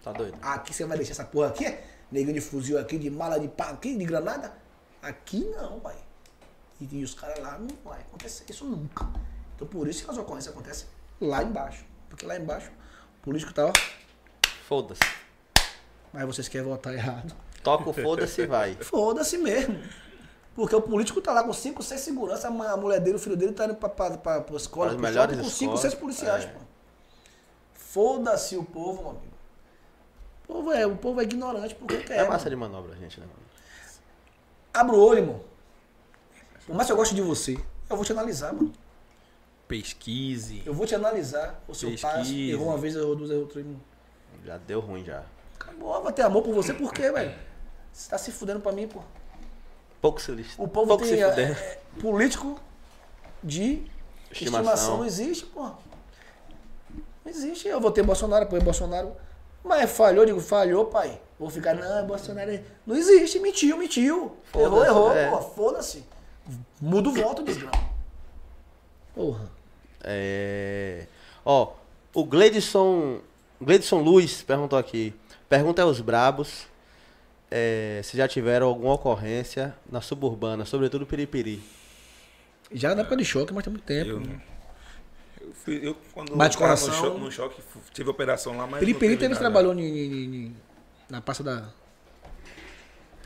Tá 0.03 0.13
doido? 0.13 0.37
Aqui 0.43 0.75
você 0.75 0.85
vai 0.85 0.99
deixar 0.99 1.13
essa 1.13 1.25
porra 1.25 1.49
aqui? 1.49 1.65
Neguinho 2.13 2.35
de 2.35 2.41
fuzil 2.43 2.79
aqui, 2.79 2.99
de 2.99 3.09
mala 3.09 3.41
de 3.41 3.49
pá 3.49 3.71
aqui, 3.71 3.97
de 3.97 4.05
granada? 4.05 4.53
Aqui 5.01 5.51
não, 5.57 5.81
pai. 5.81 5.97
E, 6.79 6.87
e 6.99 7.03
os 7.03 7.15
caras 7.15 7.39
lá 7.39 7.59
não 7.59 7.75
vai 7.83 8.01
acontecer 8.01 8.45
isso 8.51 8.67
nunca. 8.67 9.09
Então 9.57 9.67
por 9.67 9.89
isso 9.89 10.05
que 10.05 10.11
as 10.11 10.19
ocorrências 10.19 10.55
acontecem 10.55 10.87
lá 11.21 11.43
embaixo. 11.43 11.85
Porque 12.11 12.27
lá 12.27 12.37
embaixo 12.37 12.71
o 13.19 13.23
político 13.23 13.55
tá, 13.55 13.67
ó. 13.67 13.73
Foda-se. 14.69 15.01
Mas 16.13 16.27
vocês 16.27 16.49
querem 16.49 16.69
votar 16.69 16.93
errado. 16.93 17.35
Toca 17.63 17.89
o 17.89 17.95
foda-se 17.95 18.43
e 18.43 18.47
vai. 18.47 18.75
Foda-se 18.75 19.39
mesmo. 19.39 19.81
Porque 20.55 20.75
o 20.75 20.81
político 20.81 21.21
tá 21.21 21.33
lá 21.33 21.43
com 21.43 21.53
5, 21.53 21.83
6 21.83 22.01
segurança, 22.01 22.49
a 22.49 22.77
mulher 22.77 23.01
dele, 23.01 23.17
o 23.17 23.19
filho 23.19 23.37
dele 23.37 23.53
tá 23.53 23.65
indo 23.65 23.75
pra, 23.75 23.89
pra, 23.89 24.17
pra, 24.17 24.41
pra 24.41 24.57
escola, 24.57 24.87
As 24.87 24.93
pro 24.95 25.03
melhores 25.03 25.35
shopping, 25.37 25.45
com 25.45 25.51
5, 25.51 25.75
escolas, 25.75 25.81
6 25.81 25.95
policiais, 25.95 26.45
é. 26.45 26.47
pô. 26.49 26.61
Foda-se 27.75 28.57
o 28.57 28.65
povo, 28.65 29.03
meu 29.03 29.11
amigo. 29.11 29.35
O 30.45 30.53
povo 30.53 30.73
é, 30.73 30.87
o 30.87 30.97
povo 30.97 31.21
é 31.21 31.25
ignorante 31.25 31.75
porque 31.75 31.97
quer. 31.99 32.19
É 32.19 32.29
massa 32.29 32.45
mano. 32.45 32.51
de 32.51 32.57
manobra, 32.57 32.97
gente, 32.97 33.19
né? 33.21 33.27
Abra 34.73 34.95
o 34.95 35.01
olho, 35.01 35.19
irmão. 35.21 35.41
Por 36.67 36.75
mais 36.75 36.87
que 36.87 36.93
eu 36.93 36.97
goste 36.97 37.15
de 37.15 37.23
você, 37.23 37.55
eu 37.89 37.97
vou 37.97 38.05
te 38.05 38.13
analisar, 38.13 38.53
mano. 38.53 38.73
Pesquise. 39.67 40.63
Eu 40.65 40.75
vou 40.75 40.87
te 40.87 40.95
analisar. 40.95 41.63
O 41.67 41.75
seu 41.75 41.89
pai 41.99 42.19
Pesquise. 42.19 42.51
errou 42.51 42.69
uma 42.69 42.79
vez, 42.79 42.95
errou 42.95 43.17
duas, 43.17 43.31
errou 43.31 43.47
três. 43.47 43.67
irmão. 43.67 43.81
Já 44.45 44.59
deu 44.59 44.81
ruim 44.81 45.05
já. 45.05 45.25
Acabou, 45.59 45.95
eu 45.95 46.03
vou 46.03 46.13
ter 46.13 46.23
amor 46.23 46.43
por 46.43 46.55
você, 46.55 46.75
por 46.75 46.93
quê, 46.93 47.11
velho? 47.11 47.35
Você 47.93 48.11
tá 48.11 48.19
se 48.19 48.31
fudendo 48.31 48.61
pra 48.61 48.73
mim, 48.73 48.87
pô. 48.87 49.01
Pouco 50.05 50.21
se 50.21 50.33
lixo. 50.33 50.63
O 50.63 50.69
povo 50.69 50.89
Pouco 50.89 51.03
tem 51.03 51.15
se 51.15 51.23
é, 51.23 51.31
fuder. 51.31 51.51
é, 51.51 51.79
político 51.99 52.61
de 53.43 53.81
estimação. 54.31 54.61
Estimação. 54.61 54.97
Não 54.99 55.05
existe, 55.07 55.47
pô. 55.47 55.63
Não 55.63 55.75
existe. 57.33 57.67
Eu 57.67 57.81
vou 57.81 57.91
ter 57.91 58.03
Bolsonaro, 58.03 58.45
apoio 58.45 58.61
Bolsonaro. 58.61 59.17
Mas 59.65 59.91
falhou, 59.91 60.27
digo, 60.27 60.43
falhou, 60.43 60.85
pai. 60.85 61.19
Vou 61.39 61.49
ficar, 61.49 61.75
não, 61.75 62.07
Bolsonaro. 62.07 62.51
é-" 62.51 62.63
Não 62.87 62.95
existe, 62.95 63.39
mentiu, 63.39 63.79
mentiu. 63.79 64.37
Errou, 64.55 64.85
errou, 64.85 65.11
é. 65.11 65.31
pô. 65.31 65.41
Foda-se. 65.41 66.05
Muda 66.79 67.09
o 67.09 67.15
voto, 67.15 67.41
desgrama. 67.43 67.73
Porra. 69.15 69.51
É... 70.03 71.07
Ó, 71.47 71.73
o 72.13 72.25
Gleidson, 72.27 73.21
Gleidson 73.59 74.03
Luiz 74.03 74.43
perguntou 74.43 74.79
aqui. 74.79 75.15
Pergunta 75.49 75.81
aos 75.81 75.99
brabos 76.03 76.67
é, 77.57 78.01
se 78.03 78.17
já 78.17 78.27
tiveram 78.27 78.67
alguma 78.67 78.95
ocorrência 78.95 79.73
na 79.89 80.01
suburbana, 80.01 80.65
sobretudo 80.65 81.07
Piripiri. 81.07 81.63
Já 82.73 82.95
na 82.97 83.03
época 83.03 83.17
de 83.17 83.25
choque, 83.25 83.53
mas 83.55 83.63
tem 83.63 83.73
muito 83.73 83.85
tempo. 83.85 84.11
Eu, 84.11 84.21
não. 84.21 84.41
eu, 85.41 85.53
fui, 85.53 85.81
eu 85.89 85.97
quando 86.13 86.35
Bate 86.35 86.57
coração. 86.59 86.89
no 86.89 86.95
choque, 86.95 87.21
no 87.21 87.31
choque, 87.31 87.63
tive 87.93 88.11
operação 88.11 88.57
lá, 88.57 88.67
mas. 88.67 88.81
Piripiri 88.81 89.17
teve 89.17 89.37
trabalhou 89.37 89.73
ni- 89.73 89.89
ni- 89.91 90.09
ni- 90.09 90.27
ni- 90.27 90.57
na 91.09 91.21
pasta 91.21 91.45
da. 91.45 91.69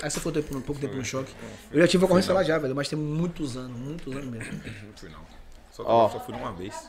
Aí 0.02 0.10
você 0.10 0.20
foi 0.20 0.30
um 0.32 0.60
pouco 0.60 0.78
tempo 0.80 0.94
no 0.94 1.04
choque. 1.04 1.34
Eu 1.72 1.80
já 1.80 1.88
tive 1.88 2.04
ocorrência 2.04 2.34
lá 2.34 2.44
já, 2.44 2.58
velho, 2.58 2.74
mas 2.76 2.88
tem 2.88 2.98
muitos 2.98 3.56
anos, 3.56 3.78
muitos 3.78 4.12
anos 4.14 4.26
mesmo. 4.26 4.52
Não 4.86 4.92
fui 4.94 5.08
não. 5.08 5.24
Só, 5.72 5.84
Ó. 5.86 6.08
só 6.10 6.20
fui 6.20 6.34
uma 6.34 6.52
vez. 6.52 6.88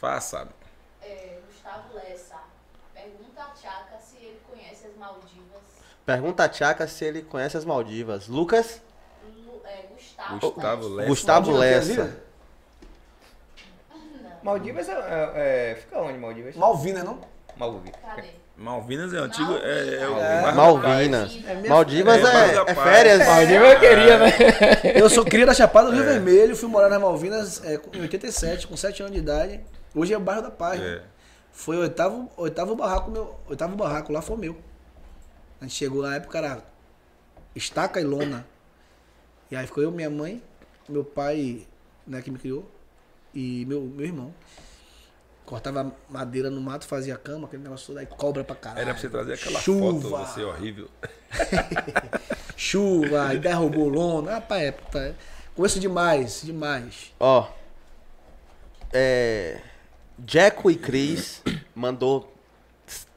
Faça. 0.00 0.48
É, 1.02 1.38
Gustavo 1.48 1.94
Lessa. 1.94 2.36
Pergunta 2.94 3.42
a 3.42 3.46
Tchaka 3.50 3.98
se 3.98 4.16
ele 4.16 4.38
conhece 4.48 4.86
as 4.86 4.96
Maldivas. 4.96 5.53
Pergunta 6.06 6.44
a 6.44 6.48
Tchaka 6.48 6.86
se 6.86 7.04
ele 7.04 7.22
conhece 7.22 7.56
as 7.56 7.64
Maldivas. 7.64 8.28
Lucas 8.28 8.80
Lu- 9.46 9.60
é, 9.64 9.84
Gustavo. 9.94 10.38
Gustavo 10.40 10.88
Lessa. 10.88 11.08
Gustavo 11.08 11.50
Maldivas, 11.52 11.88
Lessa. 11.88 12.16
Maldivas 14.42 14.88
é, 14.88 14.92
é- 14.92 15.70
é- 15.72 15.74
Fica 15.76 15.98
onde, 16.00 16.18
Maldivas? 16.18 16.54
Malvina, 16.56 17.02
não? 17.02 17.18
Malvi. 17.56 17.90
Cadê? 17.92 18.28
Malvinas 18.56 19.12
é 19.12 19.16
antigo. 19.16 19.52
É, 19.56 19.94
é 19.94 20.42
da 20.42 20.52
Malvinas. 20.52 21.38
É 21.46 21.68
Maldivas 21.68 22.16
É, 22.24 22.54
é, 22.56 22.64
é 22.70 22.74
férias. 22.74 23.26
Maldiva 23.26 23.64
eu 23.66 23.80
queria, 23.80 24.18
né? 24.18 24.32
Eu 24.94 25.08
sou 25.10 25.24
cria 25.24 25.46
da 25.46 25.54
Chapada 25.54 25.88
do 25.90 25.94
Rio 25.96 26.04
Vermelho, 26.04 26.54
fui 26.56 26.68
morar 26.68 26.88
nas 26.88 27.00
Malvinas 27.00 27.64
é, 27.64 27.80
em 27.94 28.00
87, 28.02 28.66
com 28.68 28.76
7 28.76 29.02
anos 29.02 29.12
de 29.14 29.18
idade. 29.20 29.60
Hoje 29.94 30.12
é 30.12 30.16
o 30.16 30.20
bairro 30.20 30.42
da 30.42 30.50
Paz. 30.50 30.78
né? 30.78 31.00
É. 31.00 31.02
Foi 31.50 31.76
o 31.76 31.80
oitavo, 31.80 32.30
oitavo 32.36 32.76
barraco 32.76 33.10
meu. 33.10 33.34
Oitavo 33.48 33.74
barraco 33.76 34.12
lá 34.12 34.20
foi 34.20 34.36
o 34.36 34.38
meu. 34.38 34.56
A 35.60 35.64
gente 35.64 35.74
chegou 35.74 36.02
na 36.02 36.16
época, 36.16 36.38
era 36.38 36.64
estaca 37.54 38.00
e 38.00 38.04
lona. 38.04 38.46
E 39.50 39.56
aí 39.56 39.66
ficou 39.66 39.82
eu, 39.82 39.90
minha 39.90 40.10
mãe, 40.10 40.42
meu 40.88 41.04
pai, 41.04 41.66
né, 42.06 42.20
que 42.20 42.30
me 42.30 42.38
criou, 42.38 42.70
e 43.34 43.64
meu, 43.66 43.82
meu 43.82 44.06
irmão. 44.06 44.34
Cortava 45.44 45.94
madeira 46.08 46.50
no 46.50 46.60
mato, 46.60 46.86
fazia 46.86 47.16
cama, 47.18 47.46
aquele 47.46 47.62
negócio 47.62 47.88
todo, 47.88 47.98
aí 47.98 48.06
cobra 48.06 48.42
pra 48.42 48.56
caralho. 48.56 48.80
Era 48.80 48.92
pra 48.92 49.00
você 49.00 49.10
trazer 49.10 49.34
aquela 49.34 49.60
Chuva. 49.60 50.08
foto, 50.08 50.26
você 50.26 50.42
horrível. 50.42 50.88
Chuva, 52.56 53.26
aí 53.26 53.38
derrubou 53.38 53.88
lona. 53.88 54.34
Rapaz, 54.34 54.62
é, 54.62 54.72
puta, 54.72 54.98
é. 54.98 55.14
Conheço 55.54 55.78
demais, 55.78 56.40
demais. 56.42 57.12
Ó. 57.20 57.48
É. 58.92 59.60
Jeco 60.26 60.70
e 60.70 60.76
Cris 60.76 61.42
mandou 61.74 62.32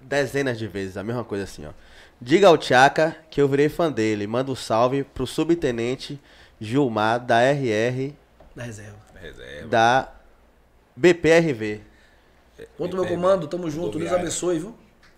dezenas 0.01 0.57
de 0.57 0.67
vezes 0.67 0.97
a 0.97 1.03
mesma 1.03 1.23
coisa 1.23 1.45
assim, 1.45 1.65
ó. 1.65 1.71
Diga 2.19 2.47
ao 2.47 2.57
Tchaka 2.57 3.15
que 3.29 3.39
eu 3.41 3.47
virei 3.47 3.69
fã 3.69 3.91
dele. 3.91 4.25
Manda 4.25 4.51
um 4.51 4.55
salve 4.55 5.03
pro 5.03 5.27
subtenente 5.27 6.19
Gilmar 6.59 7.19
da 7.19 7.39
RR 7.41 8.13
Da 8.55 8.63
reserva. 8.63 8.97
Reserva. 9.21 9.67
da 9.67 10.11
BPRV. 10.95 11.81
Conta 12.77 12.95
o 12.95 12.99
meu 12.99 13.07
comando, 13.07 13.47
tamo 13.47 13.69
junto, 13.69 13.99
Deus 13.99 14.11
abençoe, 14.11 14.57
viu? 14.59 14.75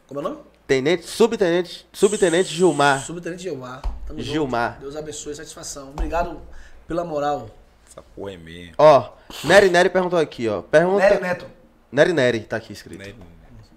Como 0.08 0.20
é 0.20 0.24
o 0.24 0.30
nome? 0.30 0.42
Tenente, 0.68 1.06
subtenente, 1.06 1.88
subtenente 1.92 2.50
Gilmar. 2.54 3.02
Subtenente 3.04 3.44
Gilmar. 3.44 3.82
Tamo 4.06 4.20
junto. 4.20 4.32
Gilmar. 4.32 4.78
Deus 4.80 4.96
abençoe, 4.96 5.34
satisfação. 5.36 5.90
Obrigado 5.92 6.42
pela 6.88 7.04
moral. 7.06 7.50
Essa 7.90 8.02
porra 8.02 8.34
é 8.34 8.38
minha. 8.38 8.74
Ó, 8.78 9.14
Nery 9.46 9.70
Nery 9.70 9.90
perguntou 9.90 10.20
aqui, 10.20 10.48
ó. 10.50 10.62
Pergunta. 10.62 11.10
Nery 11.10 11.22
Neto. 11.22 11.46
Nery 11.92 12.14
Nery, 12.14 12.40
tá 12.42 12.58
aqui 12.58 12.74
escrito. 12.74 13.16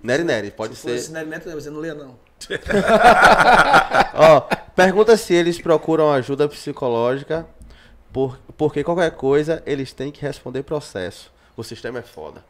Nery 0.02 0.24
Nery, 0.24 0.50
pode 0.50 0.74
Se 0.74 0.82
fosse 0.82 1.04
ser. 1.06 1.12
Nery 1.12 1.28
Neto, 1.30 1.50
você 1.50 1.70
não 1.70 1.78
lê, 1.78 1.94
não. 1.94 2.18
Ó, 4.14 4.40
pergunta 4.74 5.16
se 5.16 5.34
eles 5.34 5.60
procuram 5.60 6.12
ajuda 6.12 6.48
psicológica, 6.48 7.46
por, 8.12 8.38
porque 8.56 8.84
qualquer 8.84 9.12
coisa 9.12 9.62
eles 9.66 9.92
têm 9.92 10.10
que 10.10 10.22
responder 10.22 10.62
processo. 10.62 11.32
O 11.56 11.62
sistema 11.62 11.98
é 11.98 12.02
foda. 12.02 12.44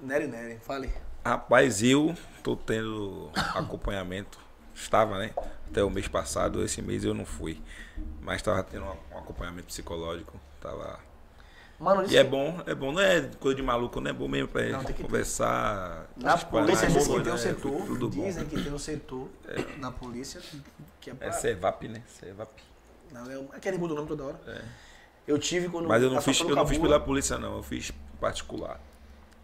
Nery 0.00 0.26
Nery, 0.26 0.58
fale. 0.60 0.92
Rapaz, 1.24 1.82
eu 1.82 2.14
tô 2.42 2.56
tendo 2.56 3.30
acompanhamento. 3.54 4.38
Estava, 4.74 5.18
né? 5.18 5.32
Até 5.68 5.82
o 5.82 5.90
mês 5.90 6.06
passado, 6.08 6.64
esse 6.64 6.80
mês 6.80 7.04
eu 7.04 7.12
não 7.12 7.26
fui. 7.26 7.60
Mas 8.22 8.40
tava 8.40 8.62
tendo 8.62 8.84
um 8.84 9.18
acompanhamento 9.18 9.66
psicológico. 9.66 10.40
Tava. 10.60 11.00
Mano, 11.78 12.10
E 12.10 12.16
é 12.16 12.24
bom, 12.24 12.60
é 12.66 12.74
bom, 12.74 12.90
não 12.90 13.00
é 13.00 13.20
coisa 13.38 13.54
de 13.54 13.62
maluco, 13.62 14.00
não 14.00 14.10
é 14.10 14.12
bom 14.12 14.26
mesmo 14.26 14.48
pra 14.48 14.64
Não, 14.66 14.82
conversar. 14.84 16.08
Na 16.16 16.36
polícia 16.36 16.88
as 16.88 16.92
dizem 16.92 17.14
que 17.16 17.22
tem 17.22 17.30
um 17.32 17.36
né? 17.36 17.40
setor, 17.40 17.86
Tudo 17.86 18.08
bom. 18.08 18.24
dizem 18.24 18.44
que 18.46 18.62
tem 18.64 18.72
um 18.72 18.78
setor 18.78 19.28
na 19.78 19.92
polícia 19.92 20.40
que 21.00 21.10
é 21.10 21.14
pra... 21.14 21.28
É 21.28 21.32
Cevap, 21.32 21.86
né? 21.86 22.02
Cevap. 22.08 22.50
Não, 23.12 23.30
é, 23.30 23.38
um- 23.38 23.48
é 23.54 23.60
que 23.60 23.68
ele 23.68 23.78
muda 23.78 23.92
o 23.92 23.96
nome 23.96 24.08
toda 24.08 24.24
hora. 24.24 24.40
Eu 25.26 25.38
tive 25.38 25.68
quando... 25.68 25.86
Mas 25.86 26.02
eu 26.02 26.10
não 26.10 26.18
a 26.18 26.20
fiz, 26.20 26.40
eu 26.40 26.56
não 26.56 26.66
fiz 26.66 26.78
pela 26.78 26.98
polícia, 26.98 27.38
não. 27.38 27.58
Eu 27.58 27.62
fiz 27.62 27.92
particular. 28.20 28.80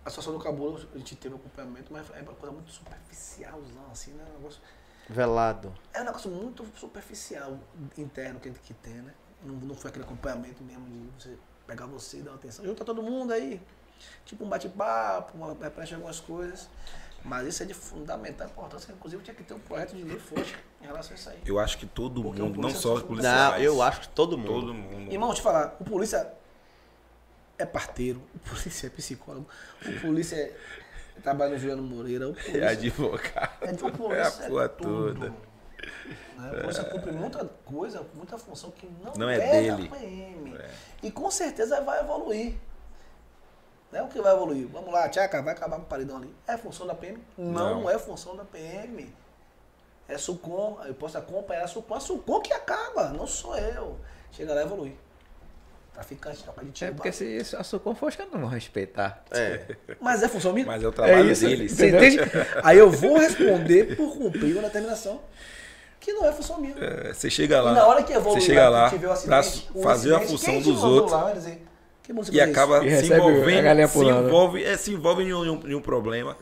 A 0.05 0.11
situação 0.11 0.32
do 0.32 0.40
Cabula, 0.40 0.81
a 0.93 0.98
gente 0.98 1.15
teve 1.15 1.36
acompanhamento, 1.36 1.93
mas 1.93 2.05
é 2.15 2.20
uma 2.20 2.35
coisa 2.35 2.52
muito 2.52 2.70
superficialzão, 2.70 3.86
assim, 3.93 4.11
né? 4.12 4.24
Um 4.32 4.39
negócio... 4.39 4.61
Velado. 5.09 5.73
É 5.93 6.01
um 6.01 6.05
negócio 6.05 6.31
muito 6.31 6.66
superficial, 6.77 7.59
interno 7.97 8.40
que, 8.40 8.51
que 8.51 8.74
tem, 8.74 8.94
né? 8.94 9.12
Não, 9.43 9.55
não 9.55 9.74
foi 9.74 9.90
aquele 9.90 10.05
acompanhamento 10.05 10.65
mesmo 10.65 10.85
de 10.86 11.11
você 11.23 11.36
pegar 11.66 11.86
você 11.86 12.19
e 12.19 12.23
dar 12.23 12.31
uma 12.32 12.36
atenção. 12.36 12.65
Junta 12.65 12.85
todo 12.85 13.03
mundo 13.03 13.32
aí, 13.32 13.61
tipo 14.24 14.45
um 14.45 14.49
bate-papo, 14.49 15.36
uma 15.36 15.55
repete 15.55 15.95
algumas 15.95 16.20
coisas. 16.20 16.69
Mas 17.24 17.47
isso 17.47 17.62
é 17.62 17.66
de 17.66 17.73
fundamental 17.73 18.47
importância. 18.47 18.93
Inclusive, 18.93 19.23
tinha 19.23 19.35
que 19.35 19.43
ter 19.43 19.55
um 19.55 19.59
projeto 19.59 19.97
de 19.97 20.03
lei 20.03 20.19
forte 20.19 20.55
em 20.82 20.86
relação 20.86 21.12
a 21.12 21.15
isso 21.15 21.31
aí. 21.31 21.39
Eu 21.47 21.59
acho 21.59 21.78
que 21.78 21.86
todo 21.86 22.23
Porque 22.23 22.43
mundo, 22.43 22.61
não 22.61 22.69
só 22.69 22.93
os 22.93 23.03
policiais. 23.03 23.53
Não, 23.55 23.59
eu 23.59 23.81
acho 23.81 24.01
que 24.03 24.09
todo 24.09 24.36
mundo. 24.36 24.49
Todo 24.49 24.74
mundo. 24.74 25.11
Irmão, 25.11 25.28
deixa 25.31 25.41
eu 25.41 25.43
te 25.43 25.43
falar, 25.43 25.74
o 25.81 25.85
polícia 25.85 26.35
é 27.57 27.65
parteiro, 27.65 28.20
o 28.35 28.39
polícia 28.41 28.89
é 28.89 28.91
psicólogo, 28.91 29.49
o 29.86 30.01
polícia 30.03 30.36
é, 30.36 30.55
trabalha 31.23 31.53
no 31.53 31.59
Juliano 31.59 31.82
Moreira, 31.82 32.28
o 32.28 32.32
É 32.32 32.35
polícia 32.35 32.69
advogado. 32.69 33.59
é, 33.62 33.70
o 33.73 33.93
polícia 33.93 34.16
É 34.19 34.23
a 34.23 34.45
é 34.45 34.49
porra 34.51 34.69
tudo. 34.69 35.15
toda. 35.20 35.35
Né? 36.37 36.51
O 36.53 36.61
polícia 36.61 36.85
cumpre 36.85 37.13
muita 37.13 37.45
coisa, 37.65 38.07
muita 38.15 38.37
função 38.39 38.71
que 38.71 38.87
não, 39.03 39.13
Não 39.15 39.29
é 39.31 39.37
é 39.37 39.51
dele. 39.63 39.89
da 39.89 39.97
PM. 39.97 40.57
É. 40.57 40.71
E 41.03 41.11
com 41.11 41.31
certeza 41.31 41.81
vai 41.81 42.01
evoluir. 42.01 42.55
Não 43.93 44.01
é 44.01 44.03
o 44.03 44.09
que 44.09 44.21
vai 44.21 44.33
evoluir. 44.35 44.67
Vamos 44.69 44.93
lá, 44.93 45.09
Tchaca, 45.09 45.41
vai 45.43 45.55
acabar 45.55 45.77
com 45.77 45.83
o 45.83 45.87
paredão 45.87 46.17
ali. 46.17 46.35
É 46.49 46.57
função 46.57 46.87
da 46.87 46.95
PM? 46.95 47.23
Não, 47.39 47.83
Não. 47.83 47.91
é 47.91 47.99
função 47.99 48.35
da 48.37 48.45
PM. 48.45 49.15
É 50.09 50.19
Sucom, 50.19 50.79
eu 50.85 50.95
posso 50.95 51.17
acompanhar 51.17 51.65
a 51.65 51.69
Sucom. 51.69 51.95
A 51.95 52.01
Sucom 52.01 52.41
que 52.41 52.53
acaba, 52.53 53.09
não 53.11 53.27
sou 53.27 53.57
eu. 53.57 53.99
Chega 54.33 54.53
lá 54.53 54.61
e 54.61 54.65
evolui. 54.65 54.97
Traficante, 55.95 56.43
troca 56.43 56.61
de 56.65 56.71
É 56.71 56.73
tiro. 56.73 56.95
porque 56.97 57.13
se, 57.13 57.45
se 57.45 57.55
a 57.55 57.63
Sucom 57.63 57.95
for, 57.95 58.11
que 58.13 58.21
eu 58.21 58.27
não 58.27 58.41
vou 58.41 58.49
respeitar. 58.49 59.25
É. 59.31 59.77
Mas 60.01 60.25
é 60.25 60.29
função 60.29 60.53
minha. 60.53 60.67
Mas 60.67 60.83
é 60.83 60.89
o 60.89 60.93
trabalho 60.93 61.31
isso, 61.31 61.47
deles. 61.47 61.71
Você 61.73 61.89
entende? 61.89 62.19
Aí 62.65 62.77
eu 62.79 62.91
vou 62.91 63.17
responder 63.17 63.97
por 63.97 64.13
cumprir 64.19 64.55
uma 64.55 64.63
determinação 64.65 65.23
que 66.05 66.12
não 66.12 66.26
é 66.26 66.32
função 66.32 66.60
minha. 66.60 66.74
É, 66.78 67.12
Você 67.12 67.31
chega 67.31 67.62
lá. 67.62 67.72
E 67.72 67.74
na 67.74 67.86
hora 67.86 68.02
que 68.02 68.12
evoluir, 68.12 68.40
você 68.40 68.47
chega 68.47 68.68
lá 68.68 68.90
que 68.90 68.97
tiver 68.97 69.06
o 69.06 69.24
pra 69.24 69.39
acidente, 69.39 69.70
o 69.74 69.82
fazer 69.82 70.14
a 70.14 70.20
função 70.20 70.60
dos 70.60 70.85
outros 70.85 71.12
Lá, 71.12 71.24
vai 71.24 71.35
dizer, 71.35 71.64
você 72.09 72.31
e 72.31 72.35
fez 72.35 72.51
acaba 72.51 72.85
E 72.85 72.90
se 73.02 73.12
a 73.12 73.16
envolvendo, 73.16 73.89
se 73.89 73.98
envolve, 74.05 74.64
é, 74.64 74.76
se 74.76 74.93
envolve 74.93 75.22
em 75.24 75.32
um, 75.32 75.70
em 75.70 75.74
um 75.74 75.81
problema. 75.81 76.36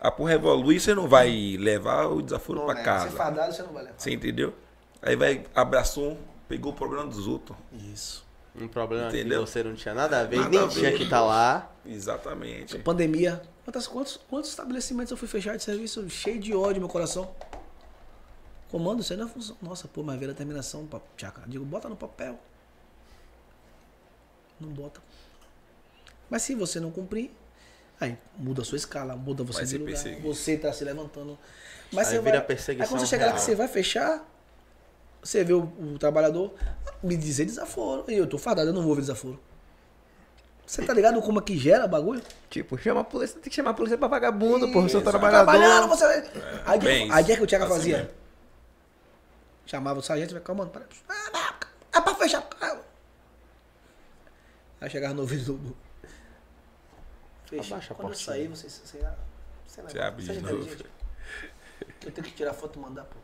A 0.00 0.10
porra 0.10 0.34
evolui, 0.34 0.78
você 0.78 0.94
não 0.94 1.08
vai 1.08 1.56
levar 1.58 2.06
o 2.06 2.20
desaforo 2.20 2.64
pra 2.64 2.74
né? 2.74 2.82
casa. 2.82 3.10
Se 3.10 3.16
fardado, 3.16 3.54
você 3.54 3.62
não 3.62 3.72
vai 3.72 3.84
levar. 3.84 3.94
Você 3.96 4.10
entendeu? 4.10 4.52
Aí 5.00 5.14
vai, 5.14 5.44
abraçou, 5.54 6.18
pegou 6.48 6.72
o 6.72 6.74
problema 6.74 7.06
dos 7.06 7.26
outros. 7.28 7.56
Isso. 7.92 8.26
Um 8.60 8.68
problema 8.68 9.08
Entendeu? 9.08 9.44
que 9.44 9.50
você 9.50 9.62
não 9.62 9.74
tinha 9.74 9.94
nada 9.94 10.20
a 10.20 10.24
ver, 10.24 10.38
Nada 10.38 10.48
nem 10.48 10.60
a 10.60 10.68
tinha 10.68 10.92
que 10.92 11.02
estar 11.02 11.20
lá. 11.20 11.70
Exatamente. 11.84 12.78
Pandemia. 12.78 13.42
Quantas, 13.64 13.86
quantos, 13.86 14.20
quantos 14.30 14.50
estabelecimentos 14.50 15.10
eu 15.10 15.16
fui 15.16 15.28
fechar 15.28 15.56
de 15.56 15.62
serviço 15.62 16.08
cheio 16.08 16.38
de 16.38 16.54
ódio 16.54 16.74
no 16.74 16.80
meu 16.80 16.88
coração? 16.88 17.28
Comando, 18.76 19.00
isso 19.00 19.10
aí 19.10 19.18
não 19.18 19.24
é 19.24 19.28
função. 19.30 19.56
Nossa, 19.62 19.88
pô, 19.88 20.02
mas 20.02 20.18
veio 20.18 20.32
a 20.32 20.34
terminação. 20.34 20.86
Tchaca. 21.16 21.40
Digo, 21.46 21.64
bota 21.64 21.88
no 21.88 21.96
papel. 21.96 22.38
Não 24.60 24.68
bota. 24.68 25.00
Mas 26.28 26.42
se 26.42 26.54
você 26.54 26.78
não 26.78 26.90
cumprir, 26.90 27.30
aí 27.98 28.18
muda 28.36 28.60
a 28.60 28.64
sua 28.66 28.76
escala, 28.76 29.16
muda 29.16 29.42
você 29.44 29.60
Vai 29.60 29.66
de 29.66 29.78
lugar. 29.78 29.92
perseguido. 29.94 30.22
Você 30.28 30.58
tá 30.58 30.70
se 30.74 30.84
levantando. 30.84 31.38
Mas 31.90 32.08
Aí 32.08 32.16
você 32.16 32.20
vira 32.20 32.36
vai. 32.36 32.46
perseguição 32.48 32.84
Aí 32.84 32.88
quando 32.90 33.00
você 33.00 33.06
chegar 33.06 33.26
lá 33.28 33.32
que 33.32 33.40
você 33.40 33.54
vai 33.54 33.66
fechar, 33.66 34.22
você 35.22 35.42
vê 35.42 35.54
o, 35.54 35.62
o 35.62 35.98
trabalhador 35.98 36.52
me 37.02 37.16
dizer 37.16 37.46
desaforo. 37.46 38.04
E 38.08 38.14
eu 38.14 38.26
tô 38.26 38.36
fardado, 38.36 38.68
eu 38.68 38.74
não 38.74 38.82
vou 38.82 38.94
ver 38.94 39.00
desaforo. 39.00 39.40
Você 40.66 40.82
tá 40.82 40.92
ligado 40.92 41.22
como 41.22 41.38
é 41.38 41.42
que 41.42 41.56
gera 41.56 41.86
bagulho? 41.88 42.20
Tipo, 42.50 42.76
chama 42.76 43.00
a 43.00 43.04
polícia, 43.04 43.40
tem 43.40 43.48
que 43.48 43.56
chamar 43.56 43.70
a 43.70 43.74
polícia 43.74 43.96
pra 43.96 44.06
vagabundo, 44.08 44.70
porra, 44.70 44.86
seu 44.90 45.00
trabalhador. 45.00 45.50
Trabalhando, 45.50 45.88
você 45.88 46.04
vai. 46.04 46.30
Aí, 46.66 46.78
bem 46.78 47.10
aí 47.10 47.22
o 47.22 47.26
que 47.26 47.32
é 47.32 47.36
que 47.36 47.42
o 47.42 47.46
Thiago 47.46 47.64
Assim 47.64 47.74
fazia? 47.74 47.96
mesmo. 47.98 48.25
Chamava 49.66 49.98
o 49.98 50.02
sargento 50.02 50.30
e 50.30 50.34
vai, 50.34 50.42
calma, 50.42 50.64
mano, 50.64 50.70
para. 50.72 50.86
Ah, 51.08 51.54
é 51.92 52.00
pra 52.00 52.14
fechar. 52.14 52.42
calma. 52.42 52.82
Aí 54.80 54.88
chegava 54.90 55.14
no 55.14 55.22
ouvido 55.22 55.54
do. 55.54 55.76
Fecha. 57.46 57.74
Abaixa 57.74 57.92
a 57.92 57.96
Quando 57.96 58.08
eu 58.10 58.14
sair, 58.18 58.48
você. 58.48 58.68
Você, 58.68 58.98
você, 59.66 59.82
Você 59.82 59.98
abre 60.00 60.22
de 60.24 60.40
novo. 60.40 60.68
Eu 62.04 62.12
tenho 62.12 62.26
que 62.26 62.32
tirar 62.32 62.52
foto 62.54 62.78
e 62.78 62.82
mandar, 62.82 63.04
pô. 63.04 63.16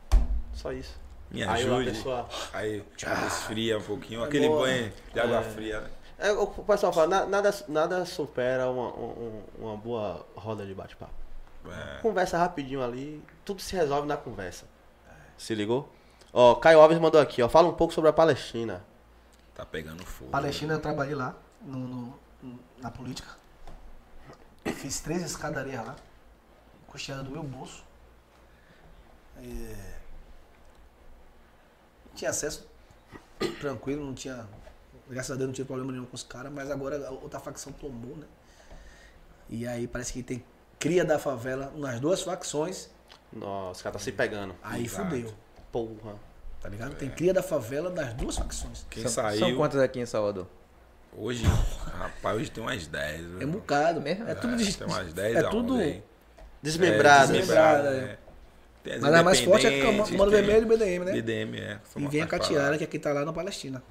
Só 0.53 0.73
isso. 0.73 0.95
Me 1.31 1.43
Aí 1.45 1.63
ajude. 1.65 1.91
pessoa. 1.91 2.29
Aí 2.53 2.85
esfria 3.29 3.79
um 3.79 3.83
pouquinho. 3.83 4.23
Aquele 4.25 4.49
boa. 4.49 4.63
banho 4.67 4.93
de 5.13 5.21
água 5.21 5.43
fria. 5.43 5.81
né? 5.81 5.91
É, 6.19 6.31
o 6.33 6.47
pessoal 6.47 6.93
fala, 6.93 7.07
na- 7.07 7.27
nada, 7.27 7.65
nada 7.69 8.05
supera 8.05 8.69
uma, 8.71 8.89
um- 8.95 9.43
uma 9.59 9.77
boa 9.77 10.27
roda 10.37 10.65
de 10.67 10.75
bate-papo. 10.75 11.13
É. 11.67 11.99
Conversa 12.03 12.37
rapidinho 12.39 12.83
ali, 12.83 13.23
tudo 13.45 13.63
se 13.63 13.75
resolve 13.75 14.07
na 14.07 14.17
conversa. 14.17 14.67
Se 15.39 15.55
ligou? 15.55 15.91
Ó, 16.33 16.55
Caio 16.57 16.81
Alves 16.81 16.99
mandou 16.99 17.21
aqui, 17.21 17.43
ó. 17.43 17.49
Fala 17.49 17.69
um 17.69 17.75
pouco 17.75 17.93
sobre 17.93 18.09
a 18.11 18.13
Palestina. 18.13 18.85
Tá 19.55 19.67
pegando 19.67 20.05
fogo. 20.05 20.31
Palestina, 20.31 20.75
eu 20.75 20.81
trabalhei 20.81 21.15
lá, 21.15 21.35
no, 21.61 22.15
no- 22.43 22.59
na 22.79 22.91
política. 22.91 23.29
Fiz 24.77 25.01
três 25.01 25.23
escadarias 25.23 25.85
lá, 25.85 25.97
custeando 26.87 27.25
do 27.25 27.31
meu 27.33 27.43
bolso. 27.43 27.85
É, 29.37 29.95
Tinha 32.15 32.31
acesso 32.31 32.67
tranquilo, 33.61 34.05
não 34.05 34.15
tinha. 34.15 34.47
Graças 35.09 35.33
a 35.33 35.35
Deus 35.35 35.49
não 35.49 35.55
tinha 35.55 35.65
problema 35.67 35.93
nenhum 35.93 36.05
com 36.07 36.15
os 36.15 36.23
caras, 36.23 36.51
mas 36.53 36.71
agora 36.71 37.07
a 37.09 37.11
outra 37.11 37.41
facção 37.41 37.73
tomou, 37.73 38.17
né? 38.17 38.27
E 39.51 39.67
aí 39.67 39.87
parece 39.87 40.13
que 40.13 40.23
tem 40.23 40.45
cria 40.79 41.05
da 41.05 41.19
favela 41.19 41.71
nas 41.77 42.01
duas 42.01 42.23
facções 42.23 42.91
Nossa, 43.33 43.73
os 43.79 43.83
caras 43.83 44.01
tá 44.01 44.05
se 44.05 44.13
pegando. 44.13 44.55
Aí 44.63 44.85
Exato. 44.85 45.11
fudeu. 45.11 45.35
Porra. 45.73 46.15
Tá 46.61 46.69
ligado? 46.69 46.95
Tem 46.95 47.11
cria 47.11 47.35
da 47.35 47.43
favela 47.43 47.91
das 47.91 48.13
duas 48.15 48.37
facções. 48.37 48.87
Quem 48.89 49.03
São, 49.03 49.11
saiu 49.11 49.39
são 49.41 49.57
quantos 49.57 49.81
aqui 49.81 49.99
em 49.99 50.07
Salvador? 50.07 50.47
hoje, 51.17 51.45
rapaz, 51.45 52.37
hoje 52.37 52.51
tem 52.51 52.63
umas 52.63 52.87
10. 52.87 53.21
viu? 53.27 53.43
É 53.43 53.45
um 53.45 53.51
bocado 53.51 54.01
Mesmo? 54.01 54.27
É 54.29 54.35
tudo 54.35 54.55
É, 54.55 54.57
de. 54.57 54.77
tem 54.77 54.87
umas 54.87 55.13
10 55.13 55.35
é 55.37 55.39
a 55.41 55.43
11 55.43 55.51
tudo. 55.51 55.75
aí. 55.77 56.03
Desmembrado. 56.63 57.33
É, 57.33 57.37
desmembrado, 57.39 57.89
é. 57.89 58.19
é. 58.85 58.99
Mas 58.99 59.15
a 59.15 59.23
mais 59.23 59.41
forte 59.41 59.67
é 59.67 59.69
a 59.69 59.73
independentes, 59.73 60.11
Comando 60.11 60.31
Vermelho 60.31 60.63
e 60.63 60.77
BDM, 60.77 61.05
né? 61.05 61.13
BDM, 61.13 61.57
é. 61.61 61.81
E 61.97 62.07
vem 62.09 62.23
a 62.23 62.27
Catiara, 62.27 62.79
que 62.79 62.85
aqui 62.85 62.99
tá 62.99 63.13
lá 63.13 63.25
na 63.25 63.33
Palestina. 63.33 63.83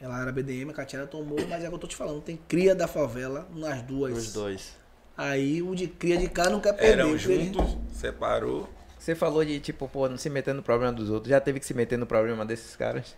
Ela 0.00 0.20
era 0.22 0.30
BDM, 0.30 0.70
a 0.70 0.72
Catiara 0.72 1.06
tomou, 1.06 1.38
mas 1.48 1.64
é 1.64 1.66
o 1.66 1.70
que 1.70 1.74
eu 1.74 1.78
tô 1.78 1.86
te 1.88 1.96
falando. 1.96 2.20
Tem 2.20 2.36
cria 2.48 2.74
da 2.74 2.86
favela 2.86 3.48
nas 3.52 3.82
duas. 3.82 4.16
Os 4.16 4.32
dois. 4.32 4.76
Aí 5.16 5.60
o 5.60 5.74
de 5.74 5.88
cria 5.88 6.16
de 6.16 6.28
cá 6.28 6.48
não 6.48 6.60
quer 6.60 6.72
perder. 6.74 6.92
Eram 7.00 7.12
o 7.12 7.18
juntos, 7.18 7.76
separou. 7.92 8.68
Você 8.98 9.14
falou 9.14 9.44
de, 9.44 9.60
tipo, 9.60 9.88
pô, 9.88 10.08
não 10.08 10.18
se 10.18 10.28
meter 10.28 10.54
no 10.54 10.62
problema 10.62 10.92
dos 10.92 11.08
outros. 11.10 11.30
Já 11.30 11.40
teve 11.40 11.60
que 11.60 11.66
se 11.66 11.74
meter 11.74 11.98
no 11.98 12.06
problema 12.06 12.44
desses 12.44 12.74
caras? 12.76 13.16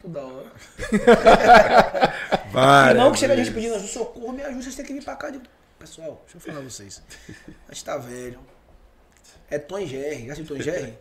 Toda 0.00 0.20
hora. 0.20 0.50
E 2.90 2.94
não 2.94 3.12
que 3.12 3.18
chega 3.18 3.34
a 3.34 3.36
gente 3.36 3.52
pedindo 3.52 3.78
socorro, 3.80 4.32
me 4.32 4.42
ajuda, 4.42 4.62
vocês 4.62 4.74
têm 4.74 4.84
que 4.84 4.92
vir 4.92 5.04
pra 5.04 5.14
cá. 5.14 5.30
Digo, 5.30 5.44
Pessoal, 5.80 6.20
deixa 6.24 6.36
eu 6.36 6.40
falar 6.40 6.60
pra 6.60 6.68
vocês. 6.68 7.02
A 7.66 7.72
gente 7.72 7.84
tá 7.84 7.96
velho. 7.96 8.38
É 9.50 9.58
Tom 9.58 9.78
e 9.78 9.86
Jerry. 9.86 10.26
Já 10.26 10.34
assistiu 10.34 10.54
Tom 10.54 10.60
e 10.60 10.64
Jerry? 10.64 10.94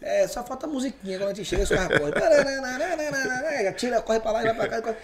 É, 0.00 0.28
só 0.28 0.44
falta 0.44 0.66
a 0.66 0.68
musiquinha 0.68 1.18
quando 1.18 1.30
a 1.30 1.34
gente 1.34 1.46
chega, 1.46 1.64
os 1.64 1.68
caras 1.68 1.98
correm. 1.98 2.14
Tira, 3.74 4.00
corre 4.00 4.20
pra 4.20 4.30
lá 4.30 4.42
e 4.42 4.44
vai 4.44 4.54
pra 4.54 4.68
cá. 4.68 4.78
e 4.78 4.82
corre. 4.82 4.96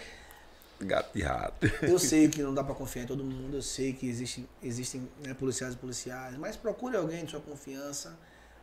Gato 0.81 1.17
e 1.17 1.23
rato. 1.23 1.67
Eu 1.83 1.99
sei 1.99 2.29
que 2.31 2.43
não 2.43 2.53
dá 2.55 2.63
pra 2.65 2.75
confiar 2.75 3.05
em 3.05 3.07
todo 3.07 3.23
mundo, 3.25 3.57
eu 3.57 3.63
sei 3.63 3.93
que 3.93 4.07
existem, 4.09 4.49
existem 4.63 5.09
né, 5.25 5.33
policiais 5.35 5.75
e 5.75 5.77
policiais, 5.77 6.37
mas 6.37 6.57
procure 6.57 6.97
alguém 6.97 7.25
de 7.25 7.31
sua 7.31 7.41
confiança, 7.41 8.19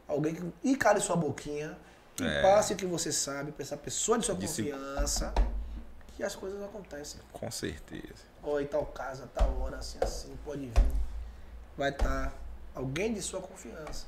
alguém 0.07 0.35
que 0.35 0.43
encare 0.63 0.99
sua 0.99 1.15
boquinha, 1.15 1.77
que 2.15 2.23
É. 2.23 2.41
passe 2.41 2.73
o 2.73 2.75
que 2.75 2.85
você 2.85 3.11
sabe 3.11 3.51
pra 3.51 3.63
essa 3.63 3.77
pessoa 3.77 4.17
de 4.19 4.25
sua 4.25 4.35
Disse- 4.35 4.63
confiança, 4.63 5.33
que 6.15 6.23
as 6.23 6.35
coisas 6.35 6.61
acontecem. 6.61 7.19
Com 7.31 7.49
certeza. 7.49 8.29
Em 8.59 8.65
tal 8.65 8.85
casa, 8.87 9.29
tal 9.33 9.57
hora, 9.61 9.77
assim, 9.77 9.97
assim, 10.01 10.35
pode 10.43 10.65
vir. 10.65 10.73
Vai 11.77 11.89
estar 11.91 12.33
alguém 12.75 13.13
de 13.13 13.21
sua 13.21 13.39
confiança. 13.41 14.05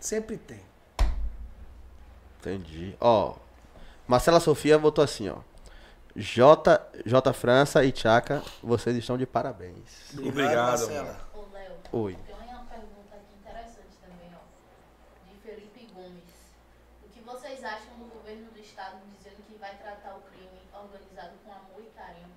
Sempre 0.00 0.36
tem. 0.36 0.60
Entendi. 2.40 2.96
Ó, 3.00 3.36
Marcela 4.08 4.40
Sofia 4.40 4.76
votou 4.78 5.04
assim, 5.04 5.28
ó. 5.28 5.36
J, 6.16 6.80
J 7.06 7.32
França 7.32 7.84
e 7.84 7.92
Tchaka, 7.92 8.42
vocês 8.62 8.96
estão 8.96 9.16
de 9.16 9.26
parabéns. 9.26 10.12
Obrigado, 10.18 10.56
Marcela. 10.56 11.20
Ô, 11.32 11.44
Léo, 11.52 11.72
Oi. 11.92 12.18
tem 12.26 12.34
uma 12.34 12.64
pergunta 12.64 13.14
aqui 13.14 13.34
interessante 13.40 13.96
também, 14.00 14.30
ó. 14.34 15.30
De 15.30 15.38
Felipe 15.40 15.92
Gomes. 15.94 16.24
O 17.04 17.08
que 17.10 17.20
vocês 17.20 17.62
acham 17.64 17.94
do 17.98 18.06
governo 18.12 18.50
do 18.50 18.58
estado 18.58 18.96
dizendo 19.16 19.36
que 19.46 19.56
vai 19.58 19.74
tratar 19.76 20.16
o 20.16 20.20
crime 20.32 20.60
organizado 20.74 21.32
com 21.44 21.52
amor 21.52 21.80
e 21.80 21.90
carinho? 21.96 22.28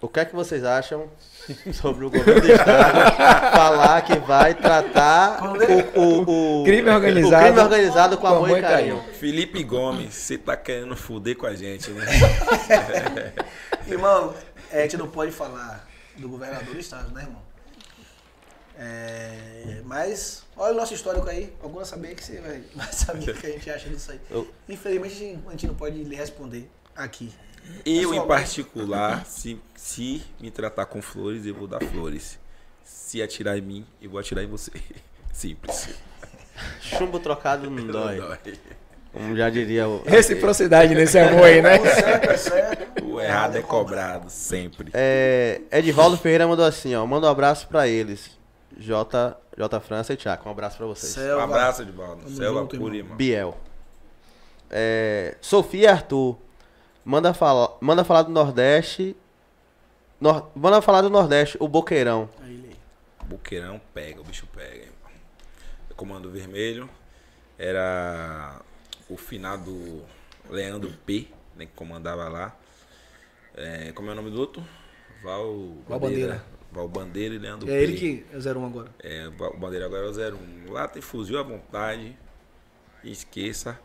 O 0.00 0.08
que 0.08 0.20
é 0.20 0.24
que 0.24 0.34
vocês 0.34 0.64
acham 0.64 1.10
sobre 1.72 2.04
o 2.04 2.10
governo 2.10 2.40
do 2.40 2.52
estado 2.52 3.16
falar 3.52 4.02
que 4.02 4.18
vai 4.20 4.54
tratar 4.54 5.40
o, 5.42 6.00
o, 6.00 6.60
o- 6.60 6.64
Crime 6.64 6.88
organizado. 6.90 7.42
o 7.42 7.46
crime 7.46 7.60
organizado 7.60 8.18
com 8.18 8.26
amor 8.26 8.58
e 8.58 8.60
carinho? 8.60 9.02
Felipe 9.18 9.62
Gomes, 9.64 10.14
você 10.14 10.38
tá 10.38 10.56
querendo 10.56 10.96
fuder 10.96 11.36
com 11.36 11.46
a 11.46 11.54
gente, 11.54 11.90
né? 11.90 12.06
Irmão, 13.88 14.34
é, 14.70 14.80
a 14.80 14.82
gente 14.82 14.96
não 14.96 15.08
pode 15.08 15.32
falar 15.32 15.88
do 16.16 16.28
governador 16.28 16.74
do 16.74 16.78
estado, 16.80 17.12
né, 17.12 17.22
irmão? 17.22 17.42
É, 18.78 19.82
mas, 19.84 20.42
olha 20.56 20.72
o 20.72 20.76
nosso 20.76 20.94
histórico 20.94 21.28
aí. 21.28 21.52
Alguns 21.62 21.88
saber 21.88 22.14
que 22.14 22.24
você 22.24 22.40
vai, 22.40 22.62
vai 22.74 22.92
saber 22.92 23.30
o 23.30 23.34
que 23.34 23.46
a 23.46 23.50
gente 23.50 23.70
acha 23.70 23.88
disso 23.88 24.12
aí. 24.12 24.20
Infelizmente, 24.68 25.14
a 25.14 25.18
gente- 25.18 25.42
a 25.46 25.50
gente 25.50 25.66
não 25.66 25.74
pode 25.74 26.02
lhe 26.02 26.14
responder 26.16 26.70
aqui. 26.94 27.32
Eu, 27.84 28.14
em 28.14 28.26
particular, 28.26 29.24
se, 29.26 29.60
se 29.76 30.22
me 30.40 30.50
tratar 30.50 30.86
com 30.86 31.00
flores, 31.00 31.46
eu 31.46 31.54
vou 31.54 31.66
dar 31.66 31.80
flores. 31.80 32.38
Se 32.84 33.22
atirar 33.22 33.58
em 33.58 33.62
mim, 33.62 33.86
eu 34.00 34.10
vou 34.10 34.20
atirar 34.20 34.42
em 34.44 34.48
você. 34.48 34.70
Simples. 35.32 35.88
Chumbo 36.80 37.18
trocado 37.18 37.68
não 37.70 37.86
dói. 37.86 38.16
Não 38.18 38.28
dói. 38.28 38.38
Como 39.12 39.36
já 39.36 39.50
diria 39.50 39.88
o. 39.88 40.02
Reciprocidade 40.04 40.94
nesse 40.94 41.18
amor 41.18 41.44
aí, 41.44 41.60
né? 41.60 41.78
O 41.80 41.84
certo 41.86 42.30
é 42.30 42.36
certo. 42.36 43.04
O 43.04 43.20
errado 43.20 43.56
é 43.56 43.62
cobrado, 43.62 44.30
sempre. 44.30 44.90
É, 44.94 45.62
Edivaldo 45.72 46.16
Ferreira 46.16 46.46
mandou 46.46 46.64
assim, 46.64 46.94
ó. 46.94 47.04
Manda 47.04 47.26
um 47.26 47.30
abraço 47.30 47.66
pra 47.66 47.88
eles. 47.88 48.38
J, 48.78 49.36
J 49.56 49.80
França 49.80 50.12
e 50.12 50.16
Tchaka. 50.16 50.48
Um 50.48 50.52
abraço 50.52 50.76
pra 50.76 50.86
vocês. 50.86 51.12
Um 51.12 51.20
Selva. 51.20 51.42
abraço, 51.44 51.82
Edvaldo. 51.82 52.30
Selva. 52.30 52.68
Biel. 53.16 53.58
É, 54.70 55.36
Sofia 55.40 55.90
Arthur. 55.90 56.38
Manda 57.04 57.32
falar, 57.34 57.76
manda 57.80 58.04
falar 58.04 58.22
do 58.22 58.30
Nordeste. 58.30 59.16
Nor- 60.20 60.50
manda 60.54 60.82
falar 60.82 61.00
do 61.02 61.10
Nordeste, 61.10 61.56
o 61.60 61.66
Boqueirão. 61.66 62.28
Buqueirão 63.24 63.80
pega, 63.94 64.20
o 64.20 64.24
bicho 64.24 64.46
pega, 64.54 64.76
irmão. 64.84 64.94
Comando 65.96 66.30
Vermelho 66.30 66.88
era 67.58 68.60
o 69.08 69.16
finado 69.16 70.04
Leandro 70.48 70.90
P, 71.06 71.28
né, 71.56 71.66
que 71.66 71.72
comandava 71.72 72.28
lá. 72.28 72.56
É, 73.54 73.92
como 73.92 74.08
é 74.10 74.12
o 74.12 74.16
nome 74.16 74.30
do 74.30 74.38
outro? 74.40 74.62
Val, 75.22 75.74
Val 75.88 76.00
Bandeira. 76.00 76.44
Val 76.72 76.88
Bandeira 76.88 77.34
e 77.34 77.38
Leandro 77.38 77.68
É 77.68 77.72
P. 77.72 77.82
ele 77.82 77.96
que 77.96 78.26
é 78.32 78.36
o 78.36 78.40
01 78.40 78.66
agora. 78.66 78.90
É, 79.02 79.28
o 79.28 79.56
Bandeira 79.58 79.86
agora 79.86 80.06
é 80.06 80.08
o 80.08 80.12
01. 80.68 80.72
Lá 80.72 80.88
tem 80.88 81.02
fuzil 81.02 81.38
à 81.38 81.42
vontade. 81.42 82.16
Esqueça. 83.04 83.78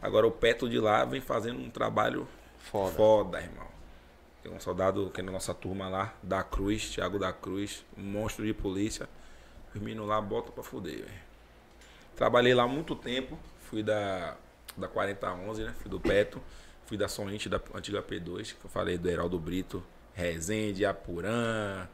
Agora 0.00 0.26
o 0.26 0.30
Petro 0.30 0.68
de 0.68 0.78
lá 0.78 1.04
vem 1.04 1.20
fazendo 1.20 1.60
um 1.60 1.70
trabalho 1.70 2.26
Foda. 2.58 2.94
foda, 2.94 3.40
irmão. 3.40 3.66
Tem 4.42 4.52
um 4.52 4.60
soldado 4.60 5.10
que 5.10 5.20
é 5.20 5.24
na 5.24 5.32
nossa 5.32 5.52
turma 5.52 5.88
lá, 5.88 6.14
da 6.22 6.42
Cruz, 6.42 6.90
Thiago 6.90 7.18
da 7.18 7.32
Cruz, 7.32 7.84
um 7.96 8.02
monstro 8.02 8.46
de 8.46 8.54
polícia. 8.54 9.08
Os 9.74 9.80
meninos 9.80 10.06
lá 10.06 10.20
botam 10.20 10.52
pra 10.52 10.62
fuder, 10.62 10.98
velho. 10.98 11.28
Trabalhei 12.16 12.54
lá 12.54 12.66
muito 12.66 12.94
tempo. 12.94 13.38
Fui 13.60 13.82
da, 13.82 14.36
da 14.76 14.88
4011, 14.88 15.64
né? 15.64 15.74
Fui 15.80 15.90
do 15.90 16.00
Petro. 16.00 16.42
Fui 16.88 16.96
da 16.96 17.06
Sonente, 17.06 17.50
da 17.50 17.60
antiga 17.74 18.02
P2, 18.02 18.54
que 18.58 18.64
eu 18.64 18.70
falei 18.70 18.96
do 18.96 19.10
Heraldo 19.10 19.38
Brito, 19.38 19.84
Rezende, 20.14 20.86
Apurã, 20.86 21.86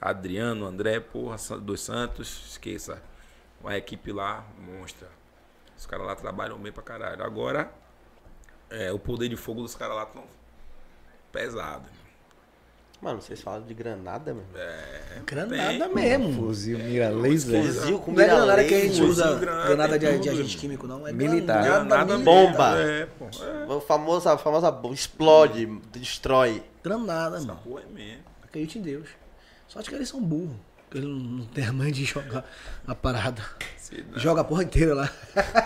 Adriano, 0.00 0.66
André, 0.66 0.98
porra, 0.98 1.36
dos 1.60 1.80
Santos, 1.80 2.50
esqueça. 2.50 3.00
Uma 3.60 3.76
equipe 3.76 4.10
lá, 4.10 4.44
monstra. 4.58 5.08
Os 5.82 5.86
caras 5.86 6.06
lá 6.06 6.14
trabalham 6.14 6.56
bem 6.58 6.70
pra 6.70 6.80
caralho. 6.80 7.24
Agora, 7.24 7.68
é, 8.70 8.92
o 8.92 9.00
poder 9.00 9.28
de 9.28 9.34
fogo 9.36 9.62
dos 9.62 9.74
caras 9.74 9.96
lá 9.96 10.06
tão 10.06 10.22
pesado. 11.32 11.88
Mano, 13.00 13.20
vocês 13.20 13.40
falam 13.42 13.62
de 13.66 13.74
granada, 13.74 14.32
mano. 14.32 14.46
Granada 15.26 15.88
Tem. 15.88 15.92
mesmo. 15.92 16.34
Fuzil, 16.34 16.78
mira, 16.78 17.10
laser. 17.10 17.64
Fuzil 17.64 17.98
com 17.98 18.12
Não 18.12 18.22
é 18.22 18.26
granada 18.26 18.46
mira 18.52 18.64
que 18.68 18.74
a 18.74 18.80
gente 18.80 18.90
laser. 19.00 19.08
usa 19.08 19.34
granada, 19.34 19.66
granada 19.66 19.98
de, 19.98 20.18
de 20.20 20.28
agente 20.28 20.56
químico, 20.56 20.86
não. 20.86 21.04
É 21.04 21.12
Militar. 21.12 21.64
Granada, 21.64 21.84
Granada 21.84 22.18
Bomba. 22.18 22.78
É, 22.78 23.06
pô. 23.06 23.24
É. 23.24 23.76
A 23.76 23.80
famosa, 23.80 24.32
a 24.34 24.38
famosa 24.38 24.70
bomba. 24.70 24.94
Explode, 24.94 25.66
destrói. 25.90 26.62
Granada, 26.84 27.38
Essa 27.38 27.46
mano. 27.46 27.58
porra 27.64 27.82
é 27.82 27.92
mesmo. 27.92 28.22
Acredite 28.44 28.78
em 28.78 28.82
Deus. 28.82 29.08
Só 29.66 29.82
que 29.82 29.92
eles 29.92 30.08
são 30.08 30.22
burros. 30.22 30.54
Porque 30.92 30.98
Eles 30.98 31.08
não, 31.08 31.44
têm 31.46 31.64
a 31.66 31.72
mãe 31.72 31.90
de 31.90 32.04
jogar 32.04 32.44
a 32.86 32.94
parada. 32.94 33.42
Joga 34.16 34.40
a 34.42 34.44
porra 34.44 34.62
inteira 34.62 34.94
lá. 34.94 35.10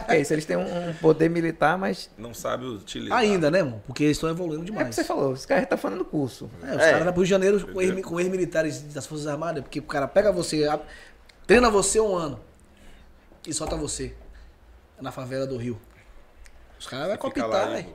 É 0.08 0.20
isso, 0.20 0.32
eles 0.32 0.44
têm 0.44 0.56
um 0.56 0.88
um 0.90 0.94
poder 0.94 1.28
militar, 1.28 1.76
mas. 1.78 2.10
não 2.18 2.32
sabe 2.34 2.64
utilizar. 2.64 3.18
Ainda, 3.18 3.50
né, 3.50 3.62
mano? 3.62 3.82
Porque 3.86 4.04
eles 4.04 4.16
estão 4.16 4.28
evoluindo 4.30 4.60
É 4.60 4.62
o 4.62 4.66
que 4.66 4.72
demais. 4.72 4.94
você 4.94 5.04
falou, 5.04 5.32
os 5.32 5.44
caras 5.46 5.64
estão 5.64 5.78
fazendo 5.78 6.04
curso. 6.04 6.50
É, 6.62 6.66
os 6.76 6.82
É. 6.82 6.90
caras 6.90 7.04
vão 7.04 7.12
pro 7.12 7.22
Rio 7.22 7.24
de 7.24 7.30
Janeiro 7.30 7.72
com 7.72 7.80
ex- 7.82 8.04
com 8.06 8.20
ex-militares 8.20 8.82
das 8.82 9.06
Forças 9.06 9.26
Armadas, 9.26 9.62
porque 9.62 9.78
o 9.80 9.82
cara 9.84 10.06
pega 10.08 10.30
você, 10.32 10.66
treina 11.46 11.70
você 11.70 12.00
um 12.00 12.14
ano 12.16 12.40
e 13.46 13.52
solta 13.54 13.76
você 13.76 14.14
na 15.00 15.10
favela 15.12 15.46
do 15.46 15.56
Rio. 15.56 15.80
Os 16.78 16.86
caras 16.86 17.06
vão 17.08 17.16
copitar, 17.16 17.68
velho. 17.70 17.94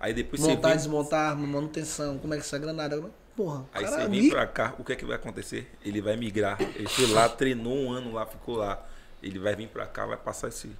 Aí 0.00 0.12
depois 0.14 0.40
Montar, 0.42 0.54
você 0.54 0.68
vem, 0.68 0.76
desmontar, 0.76 1.36
manutenção, 1.36 2.18
como 2.18 2.32
é 2.34 2.36
que 2.38 2.42
essa 2.42 2.58
granada. 2.58 3.02
Porra, 3.36 3.66
aí 3.74 3.84
cara 3.84 4.02
você 4.02 4.08
vem 4.08 4.30
pra 4.30 4.46
cá, 4.46 4.74
o 4.78 4.84
que 4.84 4.92
é 4.94 4.96
que 4.96 5.04
vai 5.04 5.16
acontecer? 5.16 5.70
Ele 5.84 6.00
vai 6.00 6.16
migrar. 6.16 6.56
Ele 6.60 6.88
foi 6.88 7.06
lá, 7.12 7.28
treinou 7.28 7.76
um 7.76 7.92
ano 7.92 8.12
lá, 8.14 8.24
ficou 8.24 8.56
lá. 8.56 8.82
Ele 9.22 9.38
vai 9.38 9.54
vir 9.54 9.68
pra 9.68 9.86
cá, 9.86 10.06
vai 10.06 10.16
passar 10.16 10.48
esse, 10.48 10.70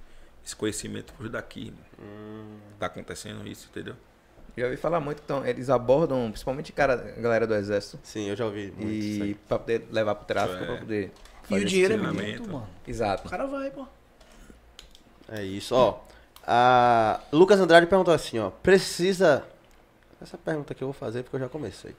esse 0.43 0.55
conhecimento 0.55 1.13
por 1.13 1.29
daqui. 1.29 1.71
Hum. 2.01 2.57
Tá 2.79 2.87
acontecendo 2.87 3.47
isso, 3.47 3.67
entendeu? 3.69 3.95
Já 4.57 4.65
ouvi 4.65 4.77
falar 4.77 4.99
muito 4.99 5.21
que 5.21 5.27
tão, 5.27 5.45
eles 5.45 5.69
abordam, 5.69 6.31
principalmente 6.31 6.71
cara, 6.73 7.13
a 7.15 7.21
galera 7.21 7.45
do 7.45 7.53
exército, 7.53 7.99
Sim, 8.01 8.27
eu 8.27 8.35
já 8.35 8.45
ouvi 8.45 8.73
muito 8.75 8.91
isso 8.91 9.19
e 9.19 9.21
aí. 9.21 9.33
pra 9.35 9.59
poder 9.59 9.87
levar 9.91 10.15
pro 10.15 10.25
tráfico, 10.25 10.63
É. 10.63 10.65
pra 10.65 10.77
poder. 10.77 11.11
E 11.51 11.55
o 11.55 11.63
dinheiro 11.65 11.93
é 11.93 11.97
muito, 11.97 12.49
mano. 12.49 12.67
Exato. 12.87 13.27
O 13.27 13.29
cara 13.29 13.45
vai, 13.45 13.69
pô. 13.69 13.85
É 15.29 15.43
isso, 15.43 15.75
ó. 15.75 15.99
A 16.45 17.19
Lucas 17.31 17.59
Andrade 17.59 17.85
perguntou 17.85 18.13
assim, 18.13 18.39
ó. 18.39 18.49
Precisa. 18.49 19.45
Essa 20.19 20.37
pergunta 20.37 20.73
que 20.73 20.83
eu 20.83 20.87
vou 20.87 20.93
fazer 20.93 21.21
porque 21.21 21.35
eu 21.35 21.41
já 21.41 21.49
comecei. 21.49 21.95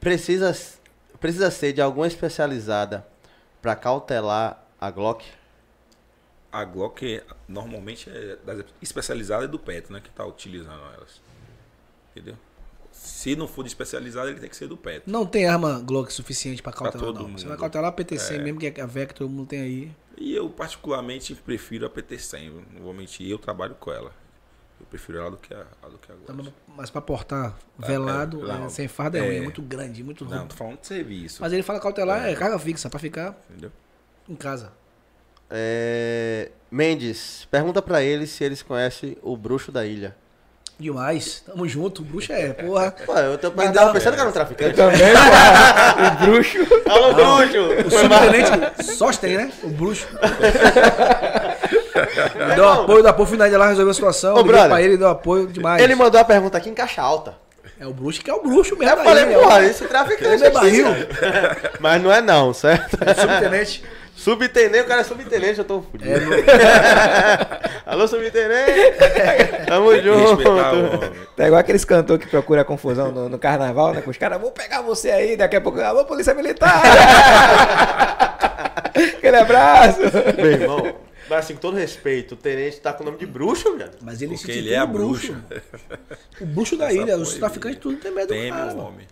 Precisa, 0.00 0.56
precisa 1.20 1.50
ser 1.50 1.72
de 1.72 1.80
alguma 1.80 2.06
especializada 2.06 3.06
pra 3.60 3.76
cautelar 3.76 4.64
a 4.80 4.90
Glock? 4.90 5.24
a 6.52 6.64
Glock 6.64 7.22
normalmente 7.48 8.10
é 8.10 8.36
das 8.44 8.64
especializada 8.82 9.44
é 9.44 9.48
do 9.48 9.58
Petro, 9.58 9.92
né? 9.92 10.00
Que 10.00 10.10
tá 10.10 10.24
utilizando 10.24 10.82
elas. 10.94 11.20
Entendeu? 12.10 12.36
Se 12.90 13.36
não 13.36 13.46
for 13.46 13.62
de 13.62 13.68
especializada, 13.68 14.30
ele 14.30 14.40
tem 14.40 14.48
que 14.48 14.56
ser 14.56 14.66
do 14.66 14.76
Petro. 14.76 15.10
Não 15.10 15.24
tem 15.24 15.46
arma 15.46 15.80
Glock 15.80 16.12
suficiente 16.12 16.60
pra 16.62 16.72
cautelar, 16.72 17.06
todo 17.06 17.20
não. 17.20 17.38
Você 17.38 17.44
vai 17.44 17.52
mundo. 17.52 17.60
cautelar 17.60 17.90
a 17.90 17.92
PT-100 17.92 18.42
mesmo, 18.42 18.58
que 18.58 18.66
é 18.66 18.82
a 18.82 18.86
VEC 18.86 19.08
que 19.08 19.14
todo 19.14 19.30
mundo 19.30 19.46
tem 19.46 19.60
aí. 19.60 19.92
E 20.18 20.34
eu, 20.34 20.50
particularmente, 20.50 21.34
prefiro 21.34 21.86
a 21.86 21.90
PT-100. 21.90 22.40
viu? 22.50 22.64
Não 22.74 22.82
vou 22.82 22.92
mentir, 22.92 23.30
eu 23.30 23.38
trabalho 23.38 23.74
com 23.76 23.92
ela. 23.92 24.12
Eu 24.80 24.86
prefiro 24.86 25.18
ela 25.18 25.30
do 25.30 25.36
que 25.36 25.52
a, 25.52 25.62
a 25.82 25.88
do 25.88 25.98
que 25.98 26.10
a 26.10 26.32
Glock. 26.32 26.52
Mas 26.76 26.90
pra 26.90 27.00
portar 27.00 27.54
velado, 27.78 28.44
é, 28.50 28.52
não. 28.54 28.66
é, 28.66 28.68
sem 28.70 28.88
farda 28.88 29.18
é, 29.18 29.20
ruim, 29.20 29.34
é 29.34 29.38
É. 29.38 29.42
muito 29.42 29.60
grande, 29.62 30.02
muito 30.02 30.24
ruim. 30.24 30.34
Não, 30.36 30.46
tô 30.46 30.56
falando 30.56 30.80
de 30.80 30.86
serviço. 30.86 31.40
Mas 31.42 31.52
ele 31.52 31.62
fala 31.62 31.78
cautelar 31.78 32.26
é 32.26 32.34
carga 32.34 32.58
fixa, 32.58 32.88
pra 32.88 32.98
ficar 32.98 33.36
Entendeu? 33.50 33.70
em 34.28 34.34
casa. 34.34 34.72
É, 35.50 36.50
Mendes, 36.70 37.46
pergunta 37.50 37.82
pra 37.82 38.02
ele 38.02 38.26
se 38.26 38.42
eles 38.44 38.62
conhecem 38.62 39.16
o 39.22 39.36
bruxo 39.36 39.70
da 39.72 39.84
ilha. 39.84 40.16
Demais. 40.78 41.42
Tamo 41.44 41.68
junto. 41.68 42.00
O 42.00 42.04
bruxo 42.06 42.32
é, 42.32 42.54
porra. 42.54 42.90
Pô, 43.04 43.12
eu 43.18 43.36
tô 43.36 43.48
eu 43.48 43.72
tava 43.72 43.92
pensando 43.92 44.14
que 44.14 44.20
era 44.20 44.28
um 44.30 44.32
traficante. 44.32 44.74
Também, 44.76 45.12
cara. 45.12 46.16
O 46.22 46.26
bruxo. 46.26 46.58
Alô, 46.88 47.12
bruxo! 47.14 47.86
O 47.86 47.90
subtenente 47.90 48.84
Sostém, 48.96 49.36
né? 49.36 49.52
O 49.62 49.68
bruxo. 49.68 50.08
Me 52.48 52.54
deu 52.54 52.68
apoio 52.68 53.02
da 53.02 53.10
apoio 53.10 53.28
final 53.28 53.50
lá, 53.50 53.68
resolveu 53.68 53.90
a 53.90 53.94
situação. 53.94 54.36
Ô, 54.36 54.44
brother, 54.44 54.68
pra 54.68 54.82
ele, 54.82 54.96
deu 54.96 55.08
apoio 55.08 55.46
demais. 55.46 55.82
Ele 55.82 55.94
mandou 55.94 56.20
a 56.20 56.24
pergunta 56.24 56.58
aqui 56.58 56.68
em 56.68 56.74
caixa 56.74 57.02
alta. 57.02 57.34
É 57.78 57.86
o 57.86 57.94
bruxo 57.94 58.22
que 58.22 58.30
é 58.30 58.34
o 58.34 58.42
bruxo 58.42 58.76
mesmo. 58.76 58.94
Eu 58.94 59.04
falei, 59.04 59.24
ilha, 59.24 59.38
porra, 59.38 59.64
esse 59.64 59.86
traficante 59.86 60.34
Ele 60.34 60.46
é 60.46 60.50
barril. 60.50 60.86
Mas 61.80 62.02
não 62.02 62.12
é 62.12 62.20
não, 62.20 62.52
certo? 62.52 62.98
Subtenente. 63.18 63.82
Subtenente, 64.20 64.80
o 64.80 64.86
cara 64.86 65.00
é 65.00 65.04
subtenente, 65.04 65.58
eu 65.60 65.64
tô 65.64 65.80
fudido. 65.80 66.34
É, 66.34 67.70
Alô, 67.90 68.06
subtenente! 68.06 68.98
Tamo 69.66 69.96
junto. 69.98 70.44
Tá 71.34 71.46
igual 71.46 71.58
aqueles 71.58 71.86
cantores 71.86 72.22
que 72.22 72.30
procuram 72.30 72.62
confusão 72.64 73.10
no, 73.10 73.30
no 73.30 73.38
carnaval, 73.38 73.94
né? 73.94 74.02
Com 74.02 74.10
os 74.10 74.18
caras, 74.18 74.38
vou 74.38 74.50
pegar 74.50 74.82
você 74.82 75.10
aí, 75.10 75.38
daqui 75.38 75.56
a 75.56 75.60
pouco, 75.62 75.80
alô, 75.80 76.04
polícia 76.04 76.34
militar! 76.34 76.82
Aquele 79.16 79.36
abraço! 79.38 80.00
Meu 80.36 80.52
irmão, 80.52 80.94
mas 81.30 81.44
assim, 81.44 81.54
com 81.54 81.60
todo 81.60 81.76
respeito, 81.76 82.32
o 82.34 82.36
tenente 82.36 82.80
tá 82.80 82.92
com 82.92 83.02
o 83.02 83.06
nome 83.06 83.18
de 83.18 83.24
bruxo, 83.26 83.76
velho. 83.76 83.90
Mas 84.02 84.20
ele 84.20 84.34
Porque 84.36 84.52
se 84.52 84.58
ele 84.58 84.74
é 84.74 84.78
a 84.78 84.84
bruxo. 84.84 85.32
bruxa. 85.32 85.62
O 86.40 86.46
bruxo 86.46 86.76
da 86.76 86.86
Essa 86.86 86.94
ilha. 86.94 87.16
Os 87.16 87.34
traficantes 87.34 87.78
tudo 87.80 87.96
tem 87.98 88.10
medo 88.12 88.28
do 88.28 88.34
Tem, 88.34 88.50
cara. 88.50 88.66
meu 88.66 88.76
mano. 88.76 88.88
homem. 88.88 89.06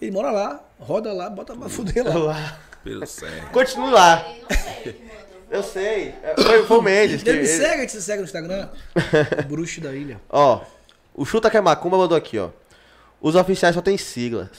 Ele 0.00 0.10
mora 0.10 0.30
lá, 0.30 0.64
roda 0.80 1.12
lá, 1.12 1.30
bota 1.30 1.54
pra 1.54 1.68
fuder 1.68 2.04
lá. 2.04 2.14
Lá. 2.16 2.58
Pelo 2.82 3.06
certo. 3.06 3.50
Continue 3.52 3.90
lá. 3.92 4.26
Eu 5.50 5.62
sei. 5.62 6.14
É, 6.22 6.34
Foi, 6.42 6.64
foi 6.66 6.78
o 6.78 6.82
Mendes. 6.82 7.22
Que 7.22 7.30
Ele 7.30 7.40
me 7.42 7.46
segue, 7.46 7.74
a 7.74 7.80
gente 7.80 7.92
se 7.92 8.02
segue 8.02 8.18
no 8.18 8.24
Instagram. 8.24 8.68
O 9.38 9.42
bruxo 9.48 9.80
da 9.80 9.92
ilha. 9.94 10.20
Ó, 10.28 10.60
o 11.14 11.24
Chuta 11.24 11.48
que 11.50 11.56
é 11.56 11.60
Macumba 11.60 11.96
mandou 11.96 12.16
aqui, 12.18 12.38
ó. 12.38 12.50
Os 13.20 13.36
oficiais 13.36 13.74
só 13.74 13.80
tem 13.80 13.96
siglas. 13.96 14.50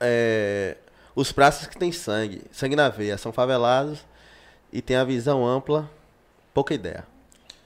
É, 0.00 0.76
os 1.14 1.30
praças 1.30 1.66
que 1.68 1.78
tem 1.78 1.92
sangue, 1.92 2.42
sangue 2.50 2.74
na 2.74 2.88
veia, 2.88 3.16
são 3.18 3.32
favelados 3.32 3.98
e 4.72 4.80
tem 4.82 4.96
a 4.96 5.04
visão 5.04 5.46
ampla, 5.46 5.90
pouca 6.54 6.74
ideia. 6.74 7.06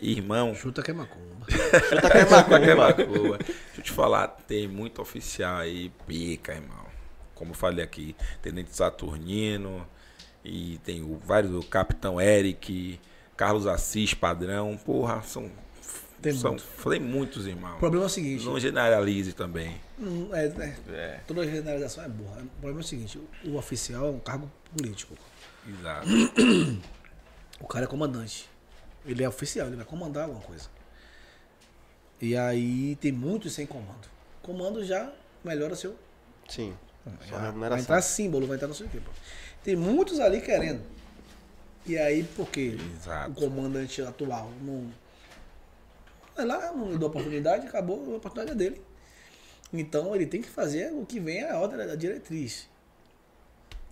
Irmão, 0.00 0.54
Chuta 0.54 0.82
que 0.82 0.90
é 0.90 0.94
macumba. 0.94 1.46
Chuta 1.50 2.10
que 2.10 2.16
é 2.18 2.24
Macumba. 2.74 2.76
macumba. 2.76 3.38
Deixa 3.38 3.62
eu 3.78 3.82
te 3.82 3.92
falar, 3.92 4.28
tem 4.28 4.68
muito 4.68 5.00
oficial 5.00 5.56
aí, 5.58 5.90
pica, 6.06 6.52
irmão. 6.52 6.84
Como 7.34 7.52
eu 7.52 7.54
falei 7.54 7.84
aqui, 7.84 8.14
Tenente 8.42 8.74
Saturnino, 8.76 9.86
e 10.44 10.78
tem 10.84 11.02
o, 11.02 11.18
vários, 11.24 11.52
o 11.54 11.62
Capitão 11.66 12.20
Eric, 12.20 13.00
Carlos 13.36 13.66
Assis, 13.66 14.12
Padrão, 14.14 14.76
porra, 14.76 15.22
são. 15.22 15.50
Tem 16.20 16.32
são 16.32 16.52
muito. 16.52 16.64
falei 16.64 16.98
muitos, 16.98 17.46
irmão. 17.46 17.76
O 17.76 17.78
problema 17.78 18.04
é 18.04 18.06
o 18.06 18.10
seguinte. 18.10 18.44
Não 18.44 18.58
generalize 18.58 19.32
também. 19.32 19.76
Hum, 19.98 20.28
É, 20.32 20.46
é, 20.46 20.74
É, 20.88 21.20
toda 21.26 21.44
generalização 21.44 22.04
é 22.04 22.08
burra. 22.08 22.42
O 22.42 22.60
problema 22.60 22.80
é 22.80 22.84
o 22.84 22.86
seguinte, 22.86 23.18
o, 23.44 23.50
o 23.50 23.56
oficial 23.56 24.06
é 24.06 24.10
um 24.10 24.18
cargo 24.18 24.50
político. 24.74 25.14
exato. 25.68 26.06
O 27.60 27.66
cara 27.66 27.84
é 27.84 27.88
comandante. 27.88 28.48
Ele 29.04 29.22
é 29.22 29.28
oficial, 29.28 29.66
ele 29.68 29.76
vai 29.76 29.84
comandar 29.84 30.24
alguma 30.24 30.42
coisa. 30.42 30.68
E 32.20 32.36
aí 32.36 32.96
tem 32.96 33.12
muitos 33.12 33.54
sem 33.54 33.66
comando. 33.66 34.08
Comando 34.42 34.84
já 34.84 35.12
melhora 35.44 35.74
seu. 35.76 35.96
Sim. 36.48 36.76
Só 37.28 37.52
Vai 37.52 37.80
entrar 37.80 38.02
símbolo, 38.02 38.46
vai 38.46 38.56
entrar 38.56 38.68
não 38.68 38.74
sei 38.74 38.86
o 38.86 38.90
quê. 38.90 39.00
pô. 39.04 39.10
Tem 39.62 39.76
muitos 39.76 40.18
ali 40.18 40.40
querendo. 40.40 40.82
E 41.84 41.96
aí, 41.96 42.24
por 42.24 42.48
quê? 42.48 42.76
Exato. 42.96 43.30
O 43.30 43.34
comandante 43.34 44.02
atual 44.02 44.50
não. 44.60 44.90
Vai 46.34 46.44
lá, 46.44 46.72
não 46.72 46.96
deu 46.98 47.08
oportunidade, 47.08 47.66
acabou, 47.66 48.14
a 48.14 48.16
oportunidade 48.16 48.50
é 48.52 48.54
dele. 48.54 48.82
Então 49.72 50.14
ele 50.14 50.26
tem 50.26 50.42
que 50.42 50.48
fazer 50.48 50.92
o 50.92 51.06
que 51.06 51.20
vem 51.20 51.44
a 51.44 51.58
ordem 51.58 51.78
da 51.86 51.94
diretriz. 51.94 52.68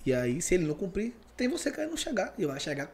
E 0.04 0.12
aí, 0.12 0.42
se 0.42 0.54
ele 0.54 0.66
não 0.66 0.74
cumprir, 0.74 1.14
tem 1.36 1.48
você 1.48 1.70
querendo 1.70 1.96
chegar. 1.96 2.34
E 2.36 2.44
vai 2.44 2.60
chegar 2.60 2.90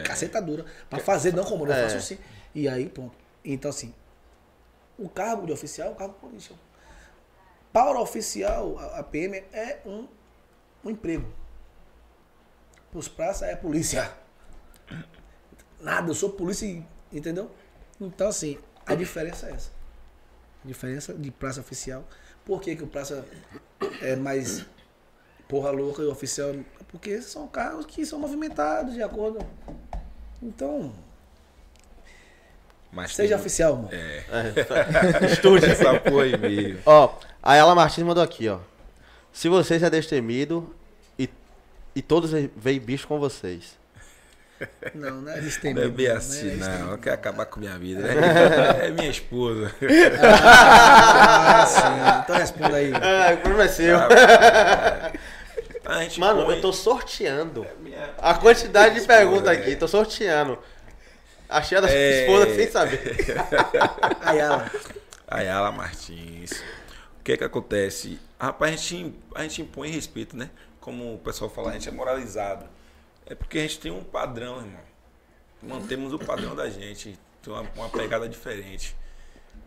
É. 0.00 0.02
caceta 0.02 0.40
dura. 0.40 0.64
Pra 0.90 0.98
fazer, 0.98 1.32
não 1.34 1.44
como 1.44 1.66
eu 1.66 1.72
É. 1.72 1.84
faço 1.84 1.96
assim. 1.96 2.18
E 2.54 2.68
aí, 2.68 2.88
pronto. 2.88 3.14
Então, 3.44 3.68
assim, 3.70 3.94
o 4.98 5.08
cargo 5.08 5.46
de 5.46 5.52
oficial 5.52 5.88
é 5.88 5.90
um 5.92 5.94
cargo 5.94 6.14
político. 6.14 6.58
Para 7.72 7.98
o 7.98 8.02
oficial, 8.02 8.78
a 8.94 9.02
PM 9.02 9.36
é 9.52 9.80
um, 9.84 10.06
um 10.84 10.90
emprego. 10.90 11.30
Para 12.90 12.98
os 12.98 13.08
praças 13.08 13.48
é 13.48 13.54
polícia. 13.56 14.10
Nada, 15.80 16.10
eu 16.10 16.14
sou 16.14 16.30
polícia, 16.30 16.64
e- 16.66 16.82
entendeu? 17.12 17.50
Então, 18.00 18.28
assim, 18.28 18.58
a 18.86 18.94
diferença 18.94 19.46
é 19.48 19.52
essa. 19.52 19.70
A 20.64 20.66
diferença 20.68 21.12
de 21.14 21.30
praça 21.30 21.60
oficial. 21.60 22.04
Por 22.44 22.60
que, 22.60 22.74
que 22.74 22.82
o 22.82 22.86
praça 22.86 23.26
é 24.00 24.16
mais 24.16 24.64
porra 25.48 25.70
louca 25.70 26.02
e 26.02 26.06
o 26.06 26.10
oficial. 26.10 26.52
Porque 26.88 27.20
são 27.20 27.46
carros 27.48 27.84
que 27.86 28.06
são 28.06 28.18
movimentados 28.18 28.94
de 28.94 29.02
acordo. 29.02 29.38
Então, 30.42 30.92
Mas 32.92 33.14
seja 33.14 33.30
tem- 33.34 33.36
oficial, 33.38 33.72
irmão. 33.72 33.88
É. 33.92 35.26
Estude 35.32 35.66
essa 35.66 35.98
porra 36.00 36.22
aí 36.24 36.36
mesmo. 36.36 36.80
Ó, 36.86 37.14
a 37.42 37.54
Ela 37.56 37.74
Martins 37.74 38.04
mandou 38.04 38.22
aqui, 38.22 38.48
ó. 38.48 38.58
Se 39.32 39.48
vocês 39.48 39.82
é 39.82 39.90
destemido 39.90 40.74
e, 41.18 41.28
e 41.94 42.02
todos 42.02 42.30
veem 42.56 42.80
bicho 42.80 43.06
com 43.06 43.18
vocês. 43.18 43.76
Não, 44.94 45.20
não 45.20 45.30
é 45.30 45.32
Não 45.32 45.38
é 45.38 45.40
destemido. 45.42 45.90
bem 45.90 46.08
não, 46.08 46.16
assim, 46.16 46.48
é 46.48 46.52
não. 46.52 46.58
destemido. 46.58 46.88
Ela 46.88 46.98
quer 46.98 47.12
acabar 47.12 47.44
com 47.44 47.60
minha 47.60 47.78
vida. 47.78 48.00
né? 48.00 48.14
É 48.86 48.90
minha 48.90 49.10
esposa. 49.10 49.70
Ah, 50.22 51.66
sim. 51.66 52.22
Então 52.24 52.36
responda 52.36 52.76
aí. 52.76 52.90
Ah, 52.94 53.34
o 53.34 53.36
problema 53.38 53.64
é 53.64 53.68
seu. 53.68 53.98
A 55.86 56.02
gente 56.02 56.18
Mano, 56.20 56.44
põe- 56.44 56.56
eu 56.56 56.60
tô 56.60 56.72
sorteando 56.72 57.66
Minha- 57.80 58.14
a 58.18 58.34
quantidade 58.34 59.00
de 59.00 59.06
perguntas 59.06 59.44
né? 59.56 59.62
aqui. 59.62 59.76
Tô 59.76 59.86
sorteando. 59.88 60.58
Achei 61.48 61.78
a 61.78 61.80
da 61.80 61.88
É. 61.90 62.22
esposa 62.22 62.54
sem 62.54 62.68
saber. 62.70 63.16
Ayala. 64.20 64.70
Ayala 65.28 65.70
Martins. 65.72 66.50
O 67.20 67.22
que 67.24 67.32
é 67.32 67.36
que 67.36 67.44
acontece? 67.44 68.18
Rapaz, 68.38 68.72
a 68.72 68.76
gente, 68.76 69.14
a 69.34 69.42
gente 69.42 69.62
impõe 69.62 69.90
respeito, 69.90 70.36
né? 70.36 70.50
Como 70.80 71.14
o 71.14 71.18
pessoal 71.18 71.50
fala, 71.50 71.70
a 71.70 71.72
gente 71.72 71.88
é 71.88 71.92
moralizado. 71.92 72.66
É 73.24 73.34
porque 73.34 73.58
a 73.58 73.62
gente 73.62 73.78
tem 73.80 73.90
um 73.92 74.02
padrão, 74.04 74.58
irmão. 74.58 74.80
Mantemos 75.62 76.12
o 76.12 76.18
padrão 76.18 76.54
da 76.54 76.68
gente. 76.68 77.18
Tem 77.42 77.52
uma, 77.52 77.64
uma 77.74 77.88
pegada 77.88 78.28
diferente. 78.28 78.96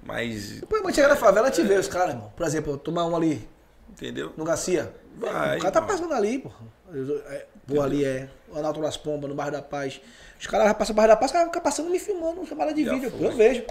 Mas, 0.03 0.59
Depois, 0.61 0.81
quando 0.81 0.95
chegar 0.95 1.09
na 1.09 1.15
favela, 1.17 1.51
te 1.51 1.61
vê 1.63 1.75
os 1.75 1.87
caras, 1.87 2.13
irmão. 2.13 2.31
Por 2.35 2.45
exemplo, 2.45 2.77
tomar 2.77 3.05
um 3.05 3.15
ali 3.15 3.47
entendeu? 3.89 4.31
no 4.37 4.45
Garcia. 4.45 4.93
Vai, 5.19 5.57
o 5.57 5.61
cara 5.61 5.71
tá 5.71 5.81
passando 5.81 6.13
ali, 6.13 6.39
pô. 6.39 6.49
É, 6.93 7.45
Pô, 7.67 7.81
ali 7.81 8.03
é. 8.05 8.29
O 8.47 8.57
Analto 8.57 8.81
das 8.81 8.97
Pombas, 8.97 9.29
no 9.29 9.35
bairro 9.35 9.51
da 9.51 9.61
Paz. 9.61 10.01
Os 10.39 10.47
caras 10.47 10.71
passam 10.73 10.93
no 10.93 10.97
bairro 10.97 11.11
da 11.11 11.17
Paz, 11.17 11.29
os 11.29 11.33
caras 11.33 11.47
ficam 11.49 11.61
passando 11.61 11.89
me 11.89 11.99
filmando, 11.99 12.45
chamada 12.45 12.73
de 12.73 12.83
Já 12.85 12.93
vídeo. 12.93 13.11
foi. 13.11 13.27
Eu 13.27 13.31
vejo. 13.31 13.65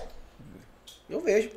Eu 1.08 1.20
vejo. 1.20 1.50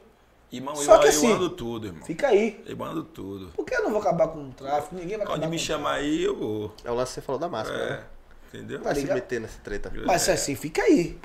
Irmão, 0.51 0.75
Só 0.75 0.95
eu, 0.95 0.99
que 0.99 1.05
eu 1.05 1.09
assim, 1.09 1.31
ando 1.31 1.49
tudo, 1.49 1.87
irmão. 1.87 2.03
Fica 2.03 2.27
aí. 2.27 2.61
Eu 2.65 2.83
ando 2.83 3.03
tudo. 3.03 3.47
Por 3.55 3.65
que 3.65 3.73
eu 3.75 3.83
não 3.83 3.91
vou 3.91 4.01
acabar 4.01 4.27
com 4.27 4.49
o 4.49 4.51
tráfico? 4.51 4.95
Ninguém 4.95 5.17
vai 5.17 5.21
acabar 5.21 5.35
Onde 5.37 5.45
com 5.45 5.51
me 5.51 5.59
chamar 5.59 5.93
aí, 5.93 6.23
eu 6.23 6.35
vou. 6.35 6.75
É 6.83 6.91
o 6.91 6.93
lance 6.93 7.11
que 7.11 7.15
você 7.15 7.21
falou 7.21 7.39
da 7.39 7.47
máscara, 7.47 7.81
É, 7.83 7.89
né? 7.89 8.03
entendeu? 8.49 8.81
Vai 8.81 8.95
se 8.95 9.01
ligado? 9.01 9.15
meter 9.15 9.39
nessa 9.41 9.59
treta. 9.59 9.91
Mas 10.05 10.27
assim, 10.27 10.55
fica 10.55 10.81
aí. 10.83 11.17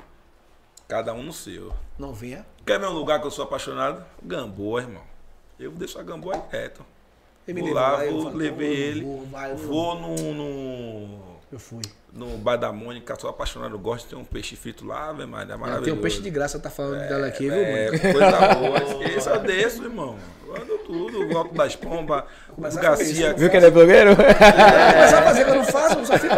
Cada 0.87 1.13
um 1.13 1.23
no 1.23 1.33
seu. 1.33 1.73
Não 1.97 2.13
venha. 2.13 2.45
Quer 2.65 2.79
ver 2.79 2.87
um 2.87 2.93
lugar 2.93 3.19
que 3.19 3.27
eu 3.27 3.31
sou 3.31 3.43
apaixonado? 3.43 4.05
Gamboa, 4.23 4.81
irmão. 4.81 5.03
Eu 5.59 5.71
deixo 5.71 5.99
a 5.99 6.03
Gamboa 6.03 6.35
aí 6.35 6.41
reto. 6.49 6.85
Vou 7.53 7.73
lá, 7.73 8.05
eu 8.05 8.11
vou, 8.13 8.23
falo, 8.23 8.37
levei 8.37 8.67
eu 8.67 8.73
ele. 8.91 9.01
Vou, 9.03 9.25
vai, 9.31 9.51
eu 9.51 9.57
Vou 9.57 9.95
no, 9.99 10.15
no, 10.33 11.19
Eu 11.51 11.59
fui. 11.59 11.81
no 12.11 12.37
Bar 12.37 12.57
da 12.57 12.71
Mônica, 12.73 13.15
sou 13.19 13.29
apaixonado, 13.29 13.77
gosto 13.79 14.03
de 14.05 14.09
ter 14.09 14.15
um 14.15 14.23
peixe 14.25 14.55
frito 14.55 14.85
lá, 14.85 15.11
velho, 15.13 15.27
mas 15.29 15.49
é 15.49 15.55
maravilhoso. 15.55 15.83
tem 15.85 15.93
um 15.93 16.01
peixe 16.01 16.21
de 16.21 16.29
graça, 16.29 16.59
tá 16.59 16.69
falando 16.69 16.99
dela 17.07 17.27
aqui, 17.27 17.49
viu, 17.49 17.53
É, 17.53 17.85
mano? 17.91 17.99
coisa 17.99 18.55
boa. 18.55 18.77
Esqueça 19.03 19.29
eu 19.31 19.39
desço, 19.41 19.83
irmão. 19.83 20.15
Ando 20.49 20.77
tudo, 20.79 21.27
volto 21.29 21.53
das 21.53 21.75
pombas, 21.75 22.23
o 22.57 22.61
Garcia. 22.81 23.33
fazer 23.33 23.33
Viu 23.39 23.49
que 23.49 23.57
ele 23.57 23.65
é 23.65 23.69
blogueiro? 23.71 24.15
Começar 24.15 25.19
a 25.19 25.21
fazer 25.23 25.43
que 25.45 25.51
eu 25.51 25.55
não 25.55 25.63
faço, 25.65 25.99
eu 25.99 26.05
só 26.05 26.17
fico. 26.17 26.35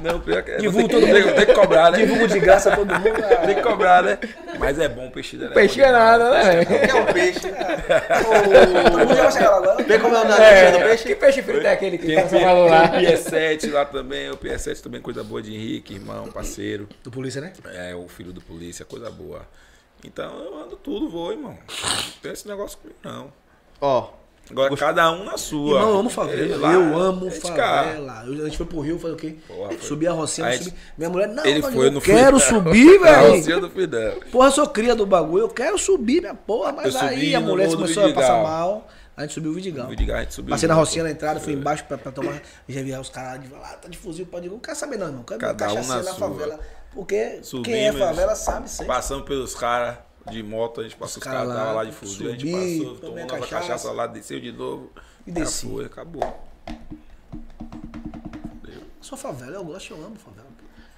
Não, 0.00 0.20
pior 0.20 0.42
que 0.42 0.50
é. 0.52 0.56
Divulga 0.58 0.88
tem, 0.88 1.00
todo 1.00 1.06
mundo. 1.06 1.34
tem 1.34 1.46
que 1.46 1.54
cobrar, 1.54 1.90
né? 1.92 1.98
Divulgo 1.98 2.28
de 2.28 2.40
graça 2.40 2.74
todo 2.74 2.92
mundo. 2.92 3.06
Tem 3.46 3.54
que 3.54 3.62
cobrar, 3.62 4.02
né? 4.02 4.18
Mas 4.58 4.78
é 4.78 4.88
bom 4.88 5.06
o 5.06 5.10
peixe 5.10 5.36
dela. 5.36 5.52
Peixe 5.52 5.80
bom 5.80 5.86
é 5.86 5.92
nada, 5.92 6.30
né? 6.30 6.62
O 6.62 6.66
que 6.66 6.90
é 6.90 6.94
um 6.94 7.06
peixe? 7.06 7.40
Todo 7.48 8.98
mundo 8.98 9.14
vai 9.14 9.32
chegar 9.32 9.50
lá 9.50 9.56
agora. 9.56 9.84
Vê 9.84 9.98
como 9.98 10.16
é 10.16 10.20
o 10.20 10.24
nome 10.28 10.42
É, 10.42 10.70
do 10.72 10.78
peixe? 10.78 11.04
Que 11.04 11.14
peixe 11.14 11.42
frito 11.42 11.66
é 11.66 11.72
aquele 11.72 11.98
que 11.98 12.16
o 12.16 12.20
você 12.28 12.40
falou 12.40 12.68
lá? 12.68 12.88
PS7 12.88 13.72
lá 13.72 13.84
também. 13.84 14.30
O 14.30 14.36
PS7 14.36 14.80
também, 14.80 15.00
coisa 15.00 15.22
boa 15.22 15.42
de 15.42 15.54
Henrique, 15.54 15.94
irmão, 15.94 16.26
parceiro. 16.28 16.88
Do 17.04 17.10
polícia, 17.10 17.40
né? 17.40 17.52
É, 17.74 17.94
o 17.94 18.08
filho 18.08 18.32
do 18.32 18.40
polícia, 18.40 18.84
coisa 18.84 19.10
boa. 19.10 19.42
Então 20.04 20.38
eu 20.38 20.58
ando 20.58 20.76
tudo, 20.76 21.08
vou, 21.08 21.32
irmão. 21.32 21.56
Não 21.82 22.12
tem 22.22 22.32
esse 22.32 22.46
negócio 22.48 22.78
comigo, 22.78 22.98
não. 23.02 23.32
Ó, 23.80 24.10
Agora 24.50 24.76
cada 24.76 25.10
um 25.10 25.24
na 25.24 25.36
sua. 25.36 25.80
Eu 25.80 25.98
amo 25.98 26.08
favela. 26.10 26.72
Eu 26.72 26.98
amo 26.98 27.30
favela. 27.30 28.24
Eu- 28.26 28.42
a 28.42 28.44
gente 28.44 28.56
foi 28.56 28.66
pro 28.66 28.80
Rio, 28.80 28.98
foi 28.98 29.12
o 29.12 29.16
quê? 29.16 29.36
Porra. 29.48 29.70
Subi 29.80 30.06
a 30.06 30.12
Rocinha, 30.12 30.52
subi. 30.56 30.74
Minha 30.96 31.10
mulher, 31.10 31.28
não, 31.28 31.44
ele 31.44 31.62
foi 31.62 31.88
eu 31.88 32.00
quero 32.00 32.38
subir, 32.38 32.98
velho. 33.02 33.32
Rocinha 33.36 33.60
do 33.60 33.70
Fidel. 33.70 34.20
Porra, 34.30 34.48
eu 34.48 34.52
sou 34.52 34.66
cria 34.68 34.94
do 34.94 35.04
bagulho, 35.04 35.44
eu 35.44 35.48
quero 35.48 35.76
subir 35.78 36.20
minha 36.20 36.34
porra, 36.34 36.72
mas 36.72 36.94
Eu 36.94 37.00
aí 37.00 37.34
a 37.34 37.40
mulher 37.40 37.68
começou 37.68 38.06
a 38.06 38.12
passar 38.12 38.42
mal. 38.42 38.88
A 39.16 39.22
gente 39.22 39.32
subiu 39.32 39.50
o 39.50 39.54
Vidigal. 39.54 39.84
No 39.84 39.90
Vidigal, 39.90 40.18
a 40.18 40.20
gente 40.20 40.34
subiu 40.34 40.50
Passei 40.50 40.68
na. 40.68 40.74
Rocinha 40.74 41.02
na 41.02 41.10
entrada, 41.10 41.40
fui 41.40 41.54
embaixo 41.54 41.84
pra, 41.84 41.96
pra 41.96 42.12
tomar. 42.12 42.40
Já 42.68 42.82
vi 42.82 42.92
os 42.94 43.08
caras 43.08 43.42
de 43.42 43.48
lá, 43.50 43.68
tá 43.68 43.88
de 43.88 43.96
fuzil, 43.96 44.26
pode. 44.26 44.46
Não 44.48 44.58
quero 44.58 44.76
saber, 44.76 44.98
não, 44.98 45.06
irmão. 45.06 45.22
Quero 45.22 45.40
ver 45.40 45.46
Cada 45.46 45.72
um 45.72 45.86
na 45.86 46.02
na 46.02 46.14
favela. 46.14 46.60
Porque 46.94 47.38
Subimos, 47.42 47.68
quem 47.68 47.86
é 47.88 47.92
favela 47.92 48.34
sabe 48.34 48.68
sempre. 48.70 48.86
Passamos 48.86 49.24
pelos 49.26 49.54
caras 49.54 49.96
de 50.30 50.42
moto, 50.42 50.80
a 50.80 50.84
gente 50.84 50.96
passou 50.96 51.18
os 51.18 51.24
cara 51.24 51.38
caras 51.38 51.54
lá, 51.54 51.72
lá 51.72 51.84
de 51.84 51.92
fuzil, 51.92 52.28
a 52.28 52.32
gente 52.32 52.50
passou, 52.50 52.96
tomou 52.98 53.16
nova 53.16 53.38
cachaça. 53.38 53.60
cachaça 53.60 53.92
lá, 53.92 54.06
desceu 54.06 54.40
de 54.40 54.52
novo. 54.52 54.90
E 55.26 55.30
desci. 55.30 55.68
Foi, 55.68 55.84
acabou. 55.84 56.44
Sou 59.00 59.16
favela, 59.16 59.54
eu 59.54 59.64
gosto, 59.64 59.92
eu 59.92 60.04
amo 60.04 60.16
favela. 60.16 60.46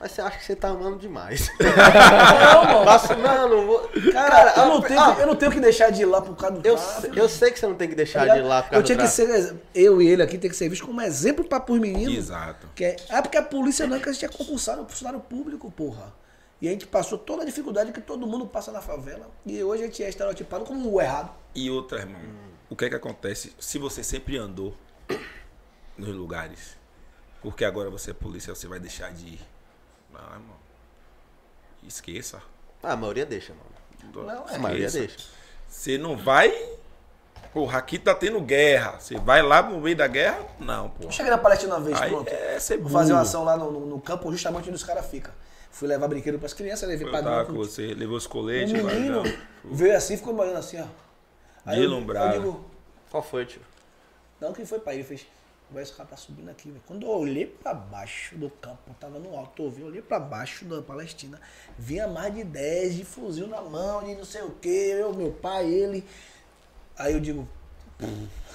mas 0.00 0.12
você 0.12 0.22
acha 0.22 0.38
que 0.38 0.44
você 0.46 0.56
tá 0.56 0.68
amando 0.68 0.96
demais. 0.98 1.50
Não, 1.60 2.64
mano. 2.64 3.22
Não, 3.22 3.48
não 3.48 3.66
vou. 3.66 3.90
Cara, 4.12 4.54
eu, 4.56 4.66
não 4.66 4.78
ah, 4.78 4.82
tenho, 4.82 5.00
ah, 5.00 5.14
que- 5.14 5.20
eu 5.22 5.26
não 5.26 5.36
tenho 5.36 5.52
que 5.52 5.60
deixar 5.60 5.90
de 5.90 6.02
ir 6.02 6.06
lá 6.06 6.22
por 6.22 6.34
causa 6.36 6.56
do 6.58 6.66
eu, 6.66 6.76
tráfico. 6.76 7.18
eu 7.18 7.28
sei 7.28 7.50
que 7.50 7.58
você 7.58 7.66
não 7.66 7.74
tem 7.74 7.88
que 7.88 7.94
deixar 7.94 8.26
tá 8.26 8.34
de 8.34 8.40
ir 8.40 8.42
lá 8.42 8.62
por 8.62 8.68
Eu 8.68 8.70
causa 8.70 8.86
tinha 8.86 8.96
do 8.96 9.02
que 9.02 9.08
ser, 9.08 9.56
eu 9.74 10.00
e 10.00 10.08
ele 10.08 10.22
aqui 10.22 10.38
tem 10.38 10.48
que 10.48 10.56
ser 10.56 10.68
visto 10.70 10.86
como 10.86 11.02
exemplo 11.02 11.44
para 11.44 11.62
os 11.70 11.78
meninos. 11.78 12.16
Exato. 12.16 12.66
Que 12.74 12.84
é, 12.84 12.96
ah, 13.10 13.20
porque 13.20 13.36
a 13.36 13.42
polícia 13.42 13.86
não, 13.86 13.98
que 14.00 14.08
a 14.08 14.12
gente 14.12 14.24
é 14.24 14.28
compulsário, 14.28 14.86
funcionário 14.88 15.20
público, 15.20 15.70
porra. 15.70 16.14
E 16.60 16.68
a 16.68 16.70
gente 16.72 16.86
passou 16.86 17.16
toda 17.18 17.42
a 17.42 17.46
dificuldade 17.46 17.92
que 17.92 18.00
todo 18.00 18.26
mundo 18.26 18.46
passa 18.46 18.72
na 18.72 18.80
favela. 18.80 19.30
E 19.46 19.62
hoje 19.62 19.82
a 19.84 19.86
gente 19.86 20.02
é 20.02 20.08
estereotipado 20.08 20.64
como 20.64 20.90
o 20.92 21.00
errado. 21.00 21.30
E 21.54 21.70
outra, 21.70 22.00
irmão, 22.00 22.20
o 22.68 22.74
que 22.74 22.84
é 22.84 22.88
que 22.88 22.96
acontece 22.96 23.54
se 23.60 23.78
você 23.78 24.02
sempre 24.02 24.36
andou 24.36 24.74
nos 25.96 26.08
lugares? 26.14 26.76
Porque 27.40 27.64
agora 27.64 27.88
você 27.90 28.10
é 28.10 28.14
polícia, 28.14 28.52
você 28.54 28.66
vai 28.66 28.80
deixar 28.80 29.12
de 29.12 29.26
ir. 29.34 29.40
Não, 30.12 30.20
irmão. 30.20 30.56
Esqueça. 31.86 32.42
Ah, 32.82 32.92
a 32.92 32.96
maioria 32.96 33.24
deixa, 33.24 33.52
mano. 33.54 34.26
Não, 34.26 34.46
A 34.48 34.54
é. 34.54 34.58
maioria 34.58 34.86
Esqueça. 34.86 35.06
deixa. 35.06 35.26
Você 35.68 35.96
não 35.98 36.16
vai. 36.16 36.50
Porra, 37.52 37.78
aqui 37.78 37.98
tá 37.98 38.14
tendo 38.14 38.40
guerra. 38.40 38.98
Você 38.98 39.16
vai 39.16 39.42
lá 39.42 39.62
no 39.62 39.80
meio 39.80 39.96
da 39.96 40.06
guerra? 40.06 40.44
Não, 40.58 40.90
porra. 40.90 41.04
Eu 41.08 41.12
cheguei 41.12 41.30
na 41.30 41.38
Palestina 41.38 41.76
uma 41.76 41.80
vez, 41.84 42.00
Aí 42.00 42.10
pronto. 42.10 42.28
é 42.28 42.58
ser 42.58 42.78
Vou 42.78 42.90
fazer 42.90 43.12
uma 43.12 43.22
ação 43.22 43.44
lá 43.44 43.56
no, 43.56 43.70
no- 43.70 43.86
no 43.86 44.00
campo, 44.00 44.30
justamente 44.32 44.64
onde 44.68 44.76
os 44.76 44.84
caras 44.84 45.06
ficam. 45.06 45.32
Fui 45.70 45.86
levar 45.88 46.08
brinquedo 46.08 46.38
pras 46.38 46.52
crianças, 46.54 46.88
levei 46.88 47.06
Eu 47.06 47.10
pra 47.10 47.22
tava 47.22 47.38
dentro. 47.38 47.52
com 47.54 47.58
você, 47.58 47.94
levou 47.94 48.16
os 48.16 48.26
O 48.26 48.28
coletes, 48.30 48.72
menino 48.72 49.22
vai, 49.22 49.38
veio 49.64 49.96
assim, 49.96 50.16
ficou 50.16 50.32
me 50.34 50.40
olhando 50.40 50.56
assim, 50.58 50.80
ó. 50.80 50.86
Aí 51.64 51.76
eu- 51.78 51.82
Deslumbrado. 51.82 52.34
Eu 52.36 52.40
digo, 52.42 52.64
Qual 53.10 53.22
foi, 53.22 53.46
tio? 53.46 53.60
Não, 54.40 54.52
que 54.52 54.64
foi 54.66 54.78
pra 54.80 54.94
ele, 54.94 55.02
fez. 55.04 55.26
Vai, 55.70 55.82
esse 55.82 55.92
cara 55.92 56.08
tá 56.08 56.16
subindo 56.16 56.48
aqui, 56.48 56.70
velho. 56.70 56.82
Quando 56.86 57.04
eu 57.06 57.10
olhei 57.10 57.46
pra 57.46 57.74
baixo 57.74 58.34
do 58.36 58.48
campo, 58.48 58.94
tava 58.98 59.18
no 59.18 59.36
alto, 59.36 59.62
eu 59.64 59.74
eu 59.80 59.86
olhei 59.86 60.00
pra 60.02 60.18
baixo 60.18 60.64
da 60.64 60.80
Palestina, 60.80 61.38
vinha 61.78 62.08
mais 62.08 62.34
de 62.34 62.42
10 62.42 62.94
de 62.96 63.04
fuzil 63.04 63.46
na 63.46 63.60
mão, 63.60 64.02
de 64.02 64.14
não 64.14 64.24
sei 64.24 64.40
o 64.42 64.50
que, 64.52 64.68
eu, 64.68 65.12
meu 65.12 65.30
pai, 65.32 65.66
ele. 65.70 66.04
Aí 66.96 67.12
eu 67.12 67.20
digo, 67.20 67.46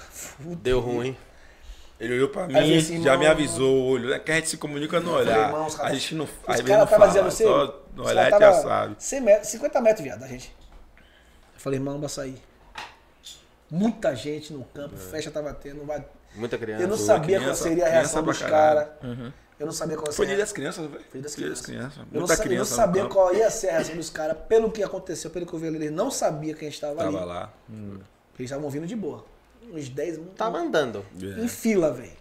fudeu. 0.09 0.55
Deu 0.55 0.79
ruim. 0.79 1.15
Ele 2.03 2.13
olhou 2.15 2.29
pra 2.29 2.47
mim, 2.47 2.55
Aí 2.55 2.73
disse, 2.79 2.93
já 2.93 3.13
irmão, 3.13 3.19
me 3.19 3.27
avisou 3.27 3.73
o 3.75 3.85
olho. 3.87 4.13
É 4.13 4.19
que 4.19 4.31
a 4.31 4.35
gente 4.35 4.49
se 4.49 4.57
comunica 4.57 4.99
no 4.99 5.11
falei, 5.11 5.27
olhar. 5.27 5.45
irmão, 5.47 5.65
caras- 5.69 5.91
a 5.91 5.93
gente 5.95 6.15
não, 6.15 6.25
Os 6.25 6.61
caras 6.61 6.89
fala, 6.89 7.07
dizendo 7.07 7.27
assim, 7.27 7.43
só 7.45 7.83
no 7.95 8.05
olhar 8.05 8.21
a 8.21 8.29
gente 8.29 8.39
tava 8.39 8.55
já 8.55 8.61
sabe. 8.61 8.95
100 8.99 9.21
metros, 9.21 9.47
50 9.49 9.81
metros, 9.81 10.03
viado, 10.03 10.19
da 10.19 10.27
gente. 10.27 10.55
Eu 11.53 11.59
falei, 11.59 11.79
irmão, 11.79 11.99
vai 11.99 12.09
sair. 12.09 12.41
Muita 13.69 14.15
gente 14.15 14.53
no 14.53 14.63
campo, 14.65 14.95
festa 14.97 15.31
tava 15.31 15.53
tendo, 15.53 15.83
vai... 15.85 16.03
Muita 16.35 16.57
criança. 16.57 16.83
Eu 16.83 16.87
não 16.87 16.97
Foi 16.97 17.05
sabia 17.05 17.37
criança- 17.39 17.45
qual 17.45 17.55
seria 17.69 17.83
a 17.85 17.87
criança 17.89 17.99
reação 17.99 18.23
dos 18.23 18.41
caras. 18.41 18.87
Eu 19.59 19.65
não 19.67 19.73
sabia 19.73 19.95
qual 19.97 20.05
Foi 20.07 20.13
seria 20.25 20.35
dia 20.35 20.43
das 20.43 20.51
crianças, 20.53 20.85
velho. 20.87 21.03
Dia 21.11 21.21
das 21.21 21.35
Dia 21.35 21.49
das 21.49 21.61
crianças. 21.61 21.65
crianças. 21.65 21.97
Eu 22.11 22.19
não, 22.19 22.27
sa- 22.27 22.33
eu 22.33 22.37
não 22.37 22.43
criança 22.43 22.75
sabia 22.75 23.05
qual 23.05 23.33
ia 23.35 23.49
ser 23.51 23.69
a 23.69 23.71
reação 23.73 23.95
dos 23.95 24.09
caras, 24.09 24.37
pelo 24.49 24.71
que 24.71 24.83
aconteceu, 24.83 25.29
pelo 25.31 25.45
que 25.45 25.53
eu 25.53 25.59
vi 25.59 25.67
ali. 25.67 25.77
Eles 25.77 25.91
não 25.91 26.09
sabiam 26.11 26.55
que 26.57 26.65
a 26.65 26.67
gente 26.67 26.73
estava 26.75 27.01
ali. 27.03 27.13
Tava 27.13 27.25
lá. 27.25 27.53
Eles 27.69 28.49
estavam 28.51 28.69
vindo 28.69 28.85
de 28.87 28.95
boa. 28.95 29.23
Uns 29.71 29.89
10 29.89 30.17
um- 30.17 30.25
Tava 30.27 30.57
andando. 30.59 31.05
em 31.15 31.47
fila, 31.47 31.91
velho. 31.91 32.11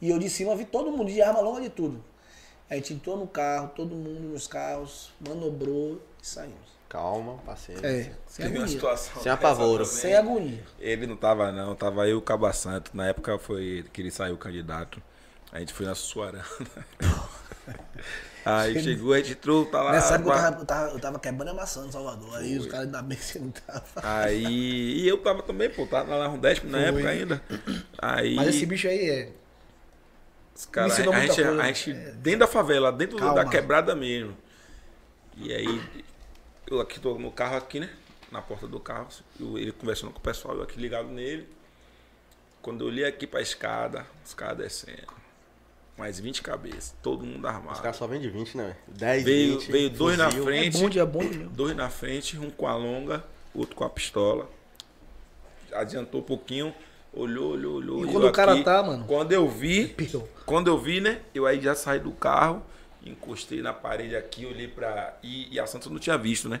E 0.00 0.10
eu 0.10 0.18
de 0.18 0.28
cima 0.28 0.54
vi 0.54 0.64
todo 0.64 0.90
mundo 0.90 1.10
de 1.10 1.20
arma 1.22 1.40
longa 1.40 1.60
de 1.60 1.70
tudo. 1.70 2.02
A 2.68 2.74
gente 2.74 2.92
entrou 2.94 3.16
no 3.16 3.26
carro, 3.26 3.70
todo 3.74 3.94
mundo 3.94 4.20
nos 4.20 4.46
carros, 4.46 5.12
manobrou 5.26 6.00
e 6.22 6.26
saímos. 6.26 6.76
Calma, 6.88 7.38
paciência. 7.44 7.86
É, 7.86 8.02
sem 8.26 8.44
Teve 8.44 8.48
uma 8.48 8.64
agonia. 8.64 8.68
situação. 8.68 9.22
Sem 9.22 9.32
apavoro. 9.32 9.84
Sem 9.84 10.14
agonia. 10.14 10.62
Ele 10.78 11.06
não 11.06 11.16
tava, 11.16 11.50
não. 11.52 11.74
Tava 11.74 12.06
eu 12.06 12.10
e 12.10 12.14
o 12.14 12.22
Caba 12.22 12.52
Santo. 12.52 12.90
Na 12.96 13.06
época 13.06 13.38
foi 13.38 13.84
que 13.92 14.00
ele 14.02 14.10
saiu 14.10 14.36
candidato. 14.36 15.02
A 15.52 15.58
gente 15.58 15.72
foi 15.72 15.86
na 15.86 15.94
Suarana. 15.94 16.44
Aí 18.44 18.80
chegou, 18.80 19.12
a 19.12 19.18
gente 19.18 19.32
entrou, 19.32 19.66
tá 19.66 19.82
lá. 19.82 19.90
Nessa 19.92 20.14
época 20.14 20.30
eu 20.30 20.36
tava, 20.36 20.60
eu, 20.60 20.64
tava, 20.64 20.90
eu 20.92 21.00
tava 21.00 21.18
quebrando 21.18 21.48
a 21.48 21.54
maçã 21.54 21.82
no 21.82 21.90
Salvador. 21.90 22.36
Aí 22.36 22.56
os 22.56 22.66
caras 22.66 22.86
ainda 22.86 23.02
bem 23.02 23.18
que 23.18 23.24
você 23.24 23.38
não 23.40 23.50
tava. 23.50 23.84
Aí. 23.96 25.00
E 25.00 25.08
eu 25.08 25.18
tava 25.18 25.42
também, 25.42 25.68
pô, 25.68 25.84
tava 25.84 26.14
lá 26.14 26.28
no 26.28 26.38
Desp 26.38 26.64
na 26.64 26.78
época 26.78 27.08
ainda. 27.08 27.42
Aí. 27.98 28.36
Mas 28.36 28.48
esse 28.54 28.64
bicho 28.64 28.86
aí 28.86 29.10
é. 29.10 29.32
Os 30.54 30.64
caras, 30.66 30.92
Me 30.92 30.98
ensinou 31.00 31.14
a, 31.14 31.20
gente, 31.20 31.42
a 31.42 31.66
gente 31.66 31.92
dentro 31.92 32.40
da 32.40 32.46
favela, 32.46 32.92
dentro 32.92 33.18
Calma. 33.18 33.34
da 33.44 33.50
quebrada 33.50 33.96
mesmo. 33.96 34.36
E 35.36 35.52
aí, 35.52 35.82
eu 36.68 36.80
aqui 36.80 37.00
tô 37.00 37.18
no 37.18 37.32
carro 37.32 37.56
aqui, 37.56 37.80
né? 37.80 37.90
Na 38.30 38.40
porta 38.40 38.66
do 38.68 38.78
carro, 38.80 39.08
eu- 39.40 39.58
ele 39.58 39.72
conversando 39.72 40.12
com 40.12 40.18
o 40.18 40.22
pessoal, 40.22 40.54
eu 40.56 40.62
aqui 40.62 40.80
ligado 40.80 41.08
nele. 41.08 41.48
Quando 42.62 42.82
eu 42.82 42.86
olhei 42.86 43.04
aqui 43.04 43.26
pra 43.26 43.40
escada, 43.40 44.06
os 44.24 44.34
caras 44.34 44.56
descendo. 44.58 45.15
Mais 45.98 46.20
20 46.20 46.42
cabeças, 46.42 46.94
todo 47.02 47.24
mundo 47.24 47.44
Os 47.46 47.54
armado. 47.54 47.80
caras 47.80 47.96
só 47.96 48.06
vendem 48.06 48.28
20, 48.30 48.56
né, 48.56 48.64
velho? 48.64 48.76
10, 48.88 49.24
Veio, 49.24 49.58
20. 49.60 49.72
veio 49.72 49.90
dois 49.90 50.18
na 50.18 50.26
fuzil. 50.26 50.42
É 50.42 50.44
frente, 50.46 50.78
bonde, 50.78 50.98
é 50.98 51.04
mesmo. 51.06 51.48
dois 51.50 51.74
na 51.76 51.88
frente, 51.88 52.38
um 52.38 52.50
com 52.50 52.66
a 52.66 52.76
longa, 52.76 53.24
outro 53.54 53.74
com 53.74 53.82
a 53.84 53.88
pistola. 53.88 54.50
Adiantou 55.72 56.20
um 56.20 56.24
pouquinho, 56.24 56.74
olhou, 57.14 57.52
olhou, 57.52 57.74
olhou. 57.76 58.04
E 58.06 58.12
quando 58.12 58.26
o 58.26 58.32
cara 58.32 58.52
aqui. 58.52 58.62
tá, 58.64 58.82
mano? 58.82 59.04
Quando 59.06 59.32
eu 59.32 59.48
vi, 59.48 59.88
Pior. 59.88 60.26
quando 60.44 60.68
eu 60.68 60.78
vi, 60.78 61.00
né? 61.00 61.20
Eu 61.34 61.46
aí 61.46 61.60
já 61.60 61.74
saí 61.74 61.98
do 61.98 62.12
carro, 62.12 62.62
encostei 63.04 63.62
na 63.62 63.72
parede 63.72 64.14
aqui, 64.14 64.44
olhei 64.44 64.68
pra. 64.68 65.16
E, 65.22 65.52
e 65.54 65.58
a 65.58 65.66
Santos 65.66 65.90
não 65.90 65.98
tinha 65.98 66.18
visto, 66.18 66.46
né? 66.48 66.60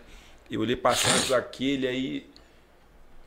Eu 0.50 0.60
olhei 0.62 0.76
pra 0.76 0.94
Santos 0.94 1.30
aqui, 1.32 1.72
ele 1.72 1.86
aí. 1.86 2.30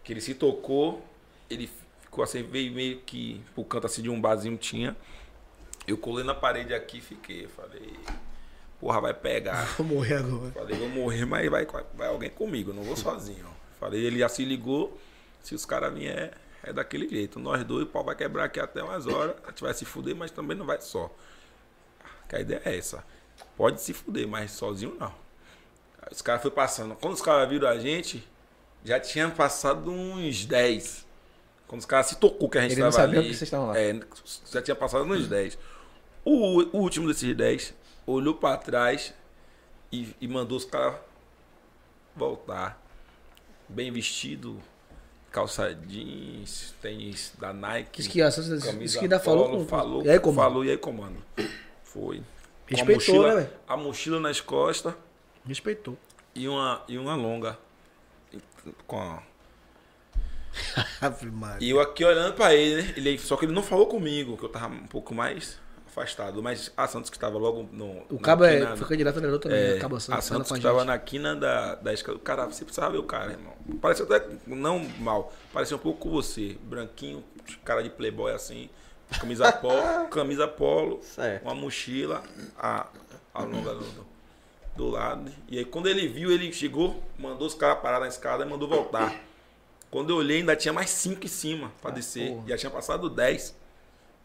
Que 0.04 0.14
ele 0.14 0.22
se 0.22 0.34
tocou, 0.34 1.06
ele 1.50 1.70
ficou 2.02 2.24
assim, 2.24 2.42
veio 2.42 2.72
meio 2.74 3.00
que 3.02 3.42
pro 3.54 3.64
canto 3.64 3.86
assim 3.86 4.02
de 4.02 4.10
um 4.10 4.20
barzinho 4.20 4.58
tinha. 4.58 4.96
Eu 5.88 5.98
colei 5.98 6.24
na 6.24 6.36
parede 6.36 6.74
aqui 6.74 6.98
e 6.98 7.02
fiquei. 7.02 7.48
Falei, 7.48 7.94
porra, 8.80 9.02
vai 9.02 9.14
pegar. 9.14 9.66
Vou 9.78 9.86
morrer 9.86 10.16
agora. 10.16 10.52
Falei, 10.52 10.78
vou 10.78 10.90
morrer, 10.90 11.26
mas 11.26 11.50
vai, 11.50 11.68
vai 11.94 12.08
alguém 12.08 12.30
comigo, 12.30 12.74
não 12.74 12.84
vou 12.84 12.96
sozinho. 12.96 13.46
Falei, 13.80 14.04
ele 14.04 14.20
já 14.20 14.30
se 14.30 14.44
ligou, 14.44 15.00
se 15.42 15.56
os 15.56 15.66
caras 15.66 15.94
vier, 15.94 16.34
é 16.64 16.74
daquele 16.74 17.08
jeito. 17.08 17.40
Nós 17.40 17.64
dois, 17.64 17.84
o 17.84 17.88
pau 17.88 18.04
vai 18.04 18.16
quebrar 18.16 18.46
aqui 18.46 18.60
até 18.60 18.84
umas 18.84 19.08
horas, 19.08 19.36
a 19.46 19.50
gente 19.50 19.62
vai 19.62 19.74
se 19.74 19.86
fuder, 19.86 20.16
mas 20.16 20.32
também 20.32 20.58
não 20.58 20.66
vai 20.66 20.82
só. 20.82 21.10
Que 22.28 22.36
a 22.36 22.40
ideia 22.42 22.62
é 22.66 22.78
essa. 22.78 23.04
Pode 23.58 23.82
se 23.82 23.94
fuder, 23.94 24.28
mas 24.28 24.52
sozinho 24.52 24.96
não. 25.00 25.14
Aí 26.02 26.10
os 26.12 26.22
caras 26.22 26.42
foram 26.42 26.56
passando. 26.56 26.96
Quando 26.96 27.14
os 27.14 27.22
caras 27.22 27.50
viram 27.50 27.68
a 27.68 27.78
gente, 27.78 28.28
já 28.84 29.00
tinha 29.00 29.30
passado 29.30 29.92
uns 29.92 30.46
10. 30.46 31.06
Quando 31.70 31.80
os 31.82 31.86
caras 31.86 32.08
se 32.08 32.18
tocou 32.18 32.50
que 32.50 32.58
a 32.58 32.62
gente 32.62 32.74
Ele 32.74 32.82
estava 32.86 33.04
ali. 33.04 33.22
que 33.22 33.28
vocês 33.28 33.44
estavam 33.44 33.68
lá. 33.68 33.80
É, 33.80 33.98
já 34.52 34.62
tinha 34.62 34.76
passado 34.76 35.06
uns 35.06 35.28
10. 35.28 35.58
O, 36.26 36.62
o 36.76 36.82
último 36.82 37.08
desses 37.08 37.34
10 37.34 37.74
olhou 38.06 38.34
pra 38.34 38.58
trás 38.58 39.14
e, 39.92 40.14
e 40.20 40.28
mandou 40.28 40.58
os 40.58 40.66
caras 40.66 40.96
voltar. 42.16 42.82
Bem 43.68 43.92
vestido, 43.92 44.60
calça 45.32 45.74
jeans, 45.76 46.74
tênis 46.82 47.34
da 47.38 47.54
Nike. 47.54 48.02
Isso 48.02 48.10
que, 48.10 48.20
isso 48.20 48.66
camisa 48.66 48.98
que 48.98 49.06
ainda 49.06 49.20
falou 49.20 49.46
polo, 49.50 49.58
com. 49.60 49.68
falou, 49.68 50.04
E 50.04 50.10
aí, 50.10 50.20
como? 50.20 50.36
falou 50.36 50.66
e 50.66 50.72
aí 50.72 50.78
comando. 50.78 51.24
Foi. 51.84 52.18
A 52.18 52.22
Respeitou, 52.76 52.96
mochila- 53.16 53.28
né, 53.30 53.36
velho? 53.42 53.54
A 53.68 53.78
mochila 53.78 54.20
nas 54.20 54.42
costas 54.42 54.94
Respeitou. 55.46 55.96
e 56.34 56.48
uma, 56.48 56.84
e 56.88 56.98
uma 56.98 57.16
longa. 57.16 57.58
Com 58.88 59.00
a-. 59.00 59.24
E 61.60 61.70
eu 61.70 61.80
aqui 61.80 62.04
olhando 62.04 62.34
pra 62.34 62.54
ele, 62.54 62.82
né? 62.82 62.94
Ele, 62.98 63.18
só 63.18 63.36
que 63.38 63.46
ele 63.46 63.54
não 63.54 63.64
falou 63.64 63.88
comigo, 63.88 64.38
que 64.38 64.44
eu 64.44 64.50
tava 64.50 64.68
um 64.74 64.88
pouco 64.88 65.14
mais 65.14 65.58
afastado. 65.88 66.42
Mas 66.42 66.72
a 66.76 66.88
Santos 66.88 67.10
que 67.10 67.18
estava 67.18 67.38
logo 67.38 67.68
no. 67.72 68.04
O 68.10 68.20
Cabo 68.20 68.44
é, 68.46 68.58
quina- 68.60 68.78
foi 68.78 68.88
candidato 68.88 69.18
a 69.18 69.20
vereador 69.20 69.40
também, 69.40 69.58
é, 69.60 69.74
né? 69.76 69.80
Cabo 69.80 69.96
a 69.96 70.00
Santos, 70.00 70.26
Santos 70.26 70.52
a 70.52 70.54
que 70.56 70.60
estava 70.60 70.84
na 70.86 70.98
quina 70.98 71.36
da, 71.36 71.76
da 71.76 71.94
escada. 71.94 72.18
O 72.18 72.22
cara, 72.22 72.46
você 72.46 72.64
precisava 72.64 72.92
ver 72.92 72.98
o 73.00 73.04
cara, 73.04 73.32
irmão. 73.32 73.54
Parecia 73.82 74.06
até, 74.06 74.26
não 74.48 74.80
mal, 75.00 75.34
parecia 75.54 75.76
um 75.76 75.80
pouco 75.80 76.00
com 76.00 76.10
você. 76.10 76.58
Branquinho, 76.64 77.24
cara 77.64 77.82
de 77.84 77.90
playboy 77.90 78.32
assim, 78.34 78.70
camisa 79.20 79.52
polo, 79.54 80.08
camisa 80.10 80.48
polo, 80.48 81.00
Certo. 81.04 81.44
uma 81.44 81.56
mochila 81.56 82.24
a, 82.58 82.88
a 83.34 83.44
longa 83.44 83.74
do, 83.74 83.80
do- 83.82 84.10
do 84.76 84.90
lado. 84.90 85.30
E 85.50 85.58
aí 85.58 85.66
quando 85.66 85.88
ele 85.90 86.08
viu, 86.08 86.32
ele 86.32 86.52
chegou, 86.54 87.04
mandou 87.18 87.46
os 87.48 87.54
caras 87.54 87.82
parar 87.82 88.00
na 88.00 88.08
escada 88.08 88.46
e 88.46 88.48
mandou 88.50 88.68
voltar. 88.70 89.14
Quando 89.92 90.12
eu 90.12 90.18
olhei, 90.18 90.38
ainda 90.38 90.56
tinha 90.56 90.74
mais 90.74 90.90
cinco 90.90 91.26
em 91.26 91.30
cima 91.30 91.72
pra 91.82 91.90
descer. 91.92 92.32
Já 92.48 92.58
tinha 92.58 92.70
passado 92.70 93.10
10. 93.10 93.56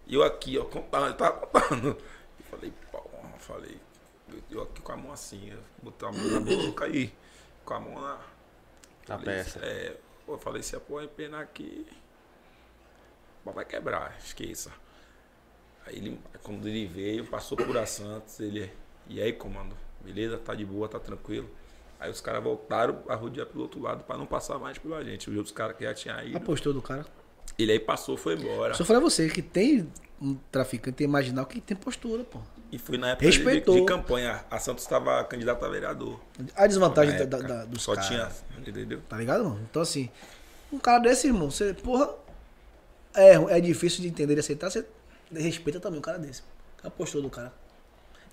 E 0.07 0.15
eu 0.15 0.23
aqui, 0.23 0.59
ó, 0.59 0.65
contando, 0.65 1.07
ele 1.07 1.15
tava 1.15 1.47
contando. 1.47 1.89
Eu 2.39 2.45
falei, 2.51 2.73
porra, 2.93 3.39
falei, 3.39 3.79
eu- 4.29 4.43
eu 4.51 4.63
aqui 4.63 4.83
com 4.83 4.93
a 4.93 4.97
mão 4.97 5.13
assim, 5.13 5.51
eu 5.51 5.59
botei 5.83 6.07
a 6.09 6.13
mão 6.13 6.31
na 6.31 6.41
boca 6.41 6.87
e 6.89 7.11
com 7.65 7.75
a 7.75 7.81
mão 7.81 7.95
na. 8.01 8.19
Na 9.09 9.19
falei, 9.19 9.25
peça. 9.25 9.59
É, 9.65 9.97
eu 10.29 10.39
falei, 10.39 10.63
se 10.63 10.77
a 10.77 10.81
porra 10.81 11.05
empenar 11.05 11.41
aqui, 11.41 11.87
o 13.41 13.45
pau 13.45 13.55
vai 13.55 13.65
quebrar, 13.65 14.17
esqueça. 14.23 14.71
Aí 15.87 15.97
ele, 15.97 16.21
quando 16.43 16.67
ele 16.69 16.87
veio, 16.87 17.27
passou 17.27 17.57
por 17.57 17.77
a 17.77 17.87
Santos, 17.87 18.41
ele. 18.41 18.71
E 19.09 19.21
aí, 19.21 19.33
comando, 19.33 19.77
beleza? 20.01 20.39
Tá 20.39 20.55
de 20.55 20.65
boa, 20.65 20.89
tá 20.89 20.99
tranquilo. 20.99 21.49
Aí 22.01 22.11
os 22.11 22.21
caras 22.21 22.43
voltaram 22.43 22.99
a 23.09 23.15
rodear 23.15 23.47
pelo 23.47 23.63
outro 23.63 23.81
lado 23.81 24.05
pra 24.05 24.17
não 24.19 24.27
passar 24.27 24.59
mais 24.59 24.77
pela 24.79 25.03
gente. 25.05 25.31
Os 25.31 25.37
outros 25.37 25.55
caras 25.55 25.77
que 25.77 25.85
já 25.85 25.95
tinham 25.95 26.23
ido. 26.25 26.37
Apostou 26.37 26.73
do 26.73 26.83
cara. 26.83 27.07
Ele 27.59 27.73
aí 27.73 27.81
passou, 27.81 28.17
foi 28.17 28.35
embora. 28.35 28.75
Eu 28.79 28.85
falar 28.85 29.01
você 29.01 29.29
que 29.29 29.41
tem 29.41 29.89
um 30.21 30.35
traficante, 30.51 30.97
tem 30.97 31.07
marginal 31.07 31.47
que 31.47 31.61
tem 31.61 31.77
postura, 31.77 32.25
pô. 32.25 32.41
E 32.73 32.79
foi 32.79 32.99
na 32.99 33.11
época 33.11 33.31
de, 33.31 33.61
de 33.61 33.85
campanha. 33.85 34.45
A 34.51 34.59
Santos 34.59 34.83
estava 34.85 35.23
candidata 35.25 35.65
a 35.65 35.69
vereador. 35.69 36.19
A 36.57 36.67
desvantagem 36.67 37.17
da, 37.27 37.39
da- 37.39 37.65
dos 37.65 37.83
Só 37.83 37.95
caras. 37.95 38.09
tinha. 38.09 38.29
Entendeu? 38.59 39.01
Tá 39.09 39.17
ligado, 39.17 39.45
mano? 39.45 39.61
Então, 39.71 39.81
assim, 39.83 40.11
um 40.73 40.79
cara 40.79 40.99
desse, 40.99 41.29
irmão, 41.29 41.51
você, 41.51 41.73
porra, 41.75 42.11
é, 43.15 43.35
é 43.35 43.61
difícil 43.61 44.03
de 44.03 44.09
entender 44.09 44.37
e 44.37 44.41
aceitar, 44.41 44.71
você 44.71 44.85
respeita 45.33 45.79
também 45.79 45.99
um 45.99 46.03
cara 46.03 46.19
desse. 46.19 46.43
A 46.83 46.91
postura 46.91 47.23
do 47.23 47.31
cara. 47.31 47.53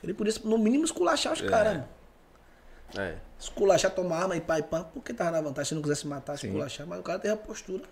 Ele 0.03 0.13
podia, 0.13 0.33
no 0.43 0.57
mínimo, 0.57 0.83
esculachar 0.83 1.33
os 1.33 1.41
caras, 1.41 1.73
mano. 1.73 1.88
É. 2.97 3.15
Esculachar, 3.39 3.91
tomar 3.91 4.23
arma 4.23 4.35
e 4.35 4.39
e 4.39 4.63
pá, 4.63 4.84
porque 4.84 5.13
tava 5.13 5.31
na 5.31 5.41
vantagem, 5.41 5.69
se 5.69 5.76
não 5.76 5.81
quisesse 5.81 6.07
matar, 6.07 6.35
esculachar, 6.35 6.85
mas 6.85 6.99
o 6.99 7.03
cara 7.03 7.19
teve 7.19 7.34
a 7.34 7.38
postura. 7.38 7.84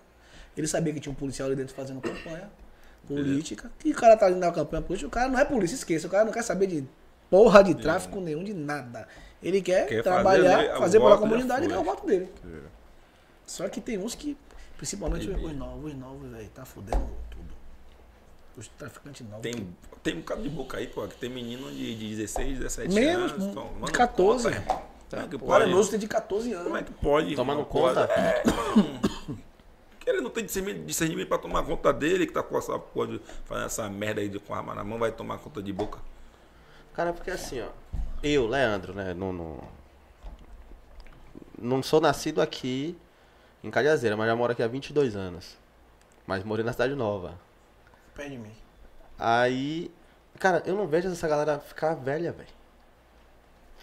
Ele 0.56 0.68
sabia 0.68 0.94
que 0.94 1.00
tinha 1.00 1.12
um 1.12 1.16
policial 1.16 1.48
ali 1.48 1.56
dentro 1.56 1.74
fazendo 1.74 2.02
campanha 2.02 2.50
política. 3.08 3.72
E 3.84 3.92
o 3.92 3.96
cara 3.96 4.16
tá 4.18 4.26
ali 4.26 4.36
na 4.36 4.52
campanha 4.52 4.82
política, 4.82 5.08
o 5.08 5.12
cara 5.12 5.30
não 5.30 5.40
é 5.40 5.46
polícia, 5.46 5.76
esqueça, 5.76 6.08
o 6.08 6.10
cara 6.10 6.26
não 6.26 6.32
quer 6.32 6.44
saber 6.44 6.68
de 6.68 6.86
porra 7.30 7.64
de 7.64 7.76
tráfico 7.76 8.20
nenhum, 8.20 8.44
de 8.44 8.54
nada. 8.54 9.08
Ele 9.42 9.62
quer, 9.62 9.88
Quer 9.88 10.04
trabalhar, 10.04 10.58
fazer, 10.58 10.80
fazer, 10.80 10.98
o 10.98 11.02
pela 11.02 11.16
já 11.16 11.18
comunidade 11.18 11.66
e 11.66 11.68
ganhar 11.68 11.80
o 11.80 11.84
voto 11.84 12.06
dele. 12.06 12.30
Só 13.46 13.68
que 13.70 13.80
tem 13.80 13.98
uns 13.98 14.14
que, 14.14 14.38
principalmente 14.78 15.30
os 15.30 15.56
novos, 15.56 15.92
os 15.92 15.98
novos, 15.98 16.30
velho, 16.30 16.50
tá 16.50 16.66
fudendo 16.66 17.10
tudo. 17.32 17.59
Os 18.58 18.68
traficantes 18.68 19.26
novos. 19.28 19.42
Tem, 19.42 19.76
tem 20.04 20.16
um 20.16 20.20
bocado 20.20 20.42
de 20.44 20.50
boca 20.50 20.78
aí, 20.78 20.88
pô, 20.88 21.08
que 21.08 21.16
tem 21.16 21.30
menino 21.30 21.72
de, 21.72 21.96
de 21.96 22.16
16, 22.16 22.60
17 22.60 22.94
Menos, 22.94 23.32
anos. 23.32 23.46
um, 23.46 23.54
tomando 23.54 23.86
de 23.86 23.92
14. 23.92 24.50
conta. 24.52 24.90
Como 25.10 25.22
é 25.24 25.28
que 25.28 25.36
O 25.36 25.40
pode? 25.40 25.64
Arenoso 25.64 25.90
tem 25.92 26.00
de 26.00 26.08
14 26.08 26.54
anos. 26.54 26.64
Como 26.66 26.78
é 26.78 26.84
que 26.84 26.92
pode? 26.94 27.36
Tomando 27.36 27.66
conta. 27.66 28.02
É, 28.12 28.44
irmão. 28.46 29.00
Que 30.00 30.10
ele 30.10 30.22
não 30.22 30.30
tem 30.30 30.46
discernimento 30.46 30.86
discernimento 30.86 31.28
pra 31.28 31.38
tomar 31.38 31.64
conta 31.64 31.92
dele, 31.92 32.26
que 32.28 32.34
tá 32.34 32.42
com 32.44 32.58
essa 32.58 32.78
porra 32.78 33.08
de 33.08 33.22
fazendo 33.46 33.66
essa 33.66 33.90
merda 33.90 34.22
aí 34.22 34.30
de, 34.30 34.40
com 34.40 34.54
a 34.54 34.58
arma 34.58 34.74
na 34.76 34.84
mão, 34.84 35.00
vai 35.00 35.12
tomar 35.12 35.38
conta 35.40 35.62
de 35.62 35.74
boca. 35.74 36.00
Cara, 36.94 37.12
porque 37.14 37.32
assim, 37.32 37.62
ó. 37.62 37.68
Eu, 38.22 38.48
Leandro, 38.48 38.94
né? 38.94 39.14
Não, 39.14 39.32
não, 39.34 39.60
não 41.58 41.84
sou 41.84 42.00
nascido 42.02 42.42
aqui 42.42 42.98
em 43.64 43.70
Calhazeira, 43.72 44.16
mas 44.16 44.28
já 44.28 44.36
moro 44.36 44.52
aqui 44.52 44.64
há 44.64 44.68
22 44.68 45.16
anos. 45.16 45.58
Mas 46.26 46.44
morei 46.44 46.64
na 46.64 46.72
Cidade 46.72 46.96
Nova. 46.96 47.40
Perto 48.20 48.32
de 48.32 48.38
mim. 48.38 48.52
Aí. 49.18 49.92
Cara, 50.38 50.62
eu 50.66 50.76
não 50.76 50.88
vejo 50.88 51.08
essa 51.08 51.28
galera 51.28 51.60
ficar 51.60 51.96
velha, 51.96 52.34
velho. 52.34 52.50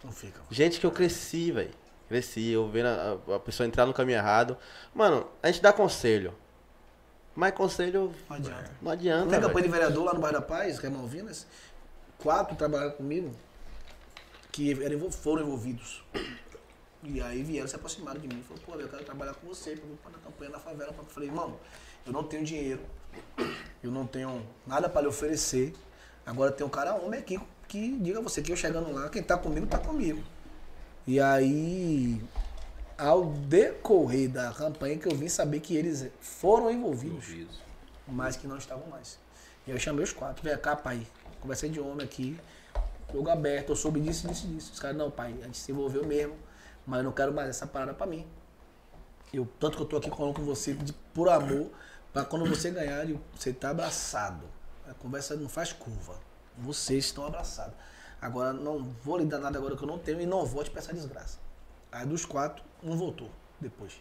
Não 0.04 0.12
fica. 0.12 0.40
Gente 0.50 0.78
que 0.78 0.84
eu 0.86 0.90
cresci, 0.92 1.50
velho. 1.50 1.72
Cresci, 2.08 2.50
eu 2.50 2.68
vendo 2.68 2.86
a, 2.86 3.36
a 3.36 3.40
pessoa 3.40 3.66
entrar 3.66 3.86
no 3.86 3.94
caminho 3.94 4.18
errado. 4.18 4.56
Mano, 4.94 5.26
a 5.42 5.50
gente 5.50 5.62
dá 5.62 5.72
conselho. 5.72 6.34
Mas 7.34 7.52
conselho 7.52 8.14
Não 8.28 8.36
adianta. 8.36 8.70
não 8.80 8.92
adianta. 8.92 9.40
Campanha 9.40 9.66
de 9.66 9.72
vereador 9.72 10.04
lá 10.04 10.14
no 10.14 10.20
bairro 10.20 10.38
da 10.38 10.42
Paz, 10.42 10.78
que 10.78 10.86
é 10.86 10.90
Malvinas, 10.90 11.46
quatro 12.18 12.56
trabalharam 12.56 12.92
comigo 12.92 13.34
que 14.52 14.82
eram, 14.82 15.10
foram 15.10 15.42
envolvidos. 15.42 16.02
E 17.02 17.20
aí 17.20 17.42
vieram, 17.42 17.68
se 17.68 17.76
aproximaram 17.76 18.18
de 18.18 18.26
mim. 18.26 18.42
Falaram, 18.42 18.64
pô, 18.64 18.74
eu 18.80 18.88
quero 18.88 19.04
trabalhar 19.04 19.34
com 19.34 19.46
você, 19.46 19.76
pra 19.76 20.10
na 20.10 20.18
campanha 20.18 20.50
na 20.50 20.58
favela. 20.58 20.94
Eu 20.96 21.04
falei, 21.04 21.28
irmão, 21.28 21.58
eu 22.06 22.12
não 22.12 22.22
tenho 22.24 22.42
dinheiro, 22.42 22.80
eu 23.82 23.90
não 23.90 24.06
tenho 24.06 24.42
nada 24.66 24.88
pra 24.88 25.00
lhe 25.00 25.08
oferecer. 25.08 25.74
Agora 26.24 26.50
tem 26.50 26.66
um 26.66 26.70
cara 26.70 26.94
homem 26.94 27.20
aqui 27.20 27.40
que 27.68 27.98
diga 27.98 28.18
a 28.18 28.22
você 28.22 28.42
que 28.42 28.52
eu 28.52 28.56
chegando 28.56 28.92
lá, 28.92 29.08
quem 29.08 29.22
tá 29.22 29.36
comigo, 29.36 29.66
tá 29.66 29.78
comigo. 29.78 30.22
E 31.06 31.20
aí, 31.20 32.20
ao 32.98 33.26
decorrer 33.26 34.28
da 34.28 34.52
campanha, 34.52 34.98
que 34.98 35.06
eu 35.06 35.14
vim 35.16 35.28
saber 35.28 35.60
que 35.60 35.76
eles 35.76 36.06
foram 36.20 36.70
envolvidos 36.70 37.66
mas 38.06 38.36
que 38.36 38.46
não 38.46 38.56
estavam 38.56 38.86
mais. 38.88 39.18
E 39.66 39.70
eu 39.70 39.78
chamei 39.78 40.04
os 40.04 40.12
quatro, 40.12 40.42
vem 40.42 40.56
cá, 40.56 40.76
pai. 40.76 41.06
Conversei 41.40 41.68
de 41.68 41.80
homem 41.80 42.04
aqui, 42.04 42.38
jogo 43.12 43.28
aberto, 43.30 43.70
eu 43.70 43.76
soube 43.76 44.00
disso, 44.00 44.26
disso, 44.28 44.46
disso. 44.46 44.72
Os 44.72 44.80
caras, 44.80 44.96
não, 44.96 45.10
pai, 45.10 45.34
a 45.42 45.46
gente 45.46 45.58
se 45.58 45.72
envolveu 45.72 46.06
mesmo, 46.06 46.36
mas 46.86 46.98
eu 46.98 47.04
não 47.04 47.12
quero 47.12 47.32
mais 47.32 47.48
essa 47.48 47.66
parada 47.66 47.94
pra 47.94 48.06
mim. 48.06 48.26
Eu, 49.32 49.46
tanto 49.58 49.76
que 49.76 49.82
eu 49.82 49.86
tô 49.86 49.96
aqui 49.96 50.08
falando 50.08 50.34
com 50.34 50.42
você 50.42 50.72
de, 50.72 50.92
por 50.92 51.28
amor, 51.28 51.70
pra 52.16 52.24
quando 52.24 52.46
você 52.46 52.70
ganhar, 52.70 53.06
você 53.34 53.52
tá 53.52 53.68
abraçado. 53.68 54.48
A 54.88 54.94
conversa 54.94 55.36
não 55.36 55.50
faz 55.50 55.74
curva. 55.74 56.18
Vocês 56.56 57.04
estão 57.04 57.26
abraçados. 57.26 57.74
Agora, 58.18 58.54
não 58.54 58.82
vou 59.02 59.18
lhe 59.18 59.26
dar 59.26 59.38
nada 59.38 59.58
agora 59.58 59.76
que 59.76 59.82
eu 59.82 59.86
não 59.86 59.98
tenho 59.98 60.18
e 60.22 60.24
não 60.24 60.42
volte 60.46 60.70
pra 60.70 60.80
essa 60.80 60.94
desgraça. 60.94 61.38
Aí 61.92 62.06
dos 62.06 62.24
quatro, 62.24 62.64
um 62.82 62.96
voltou 62.96 63.30
depois. 63.60 64.00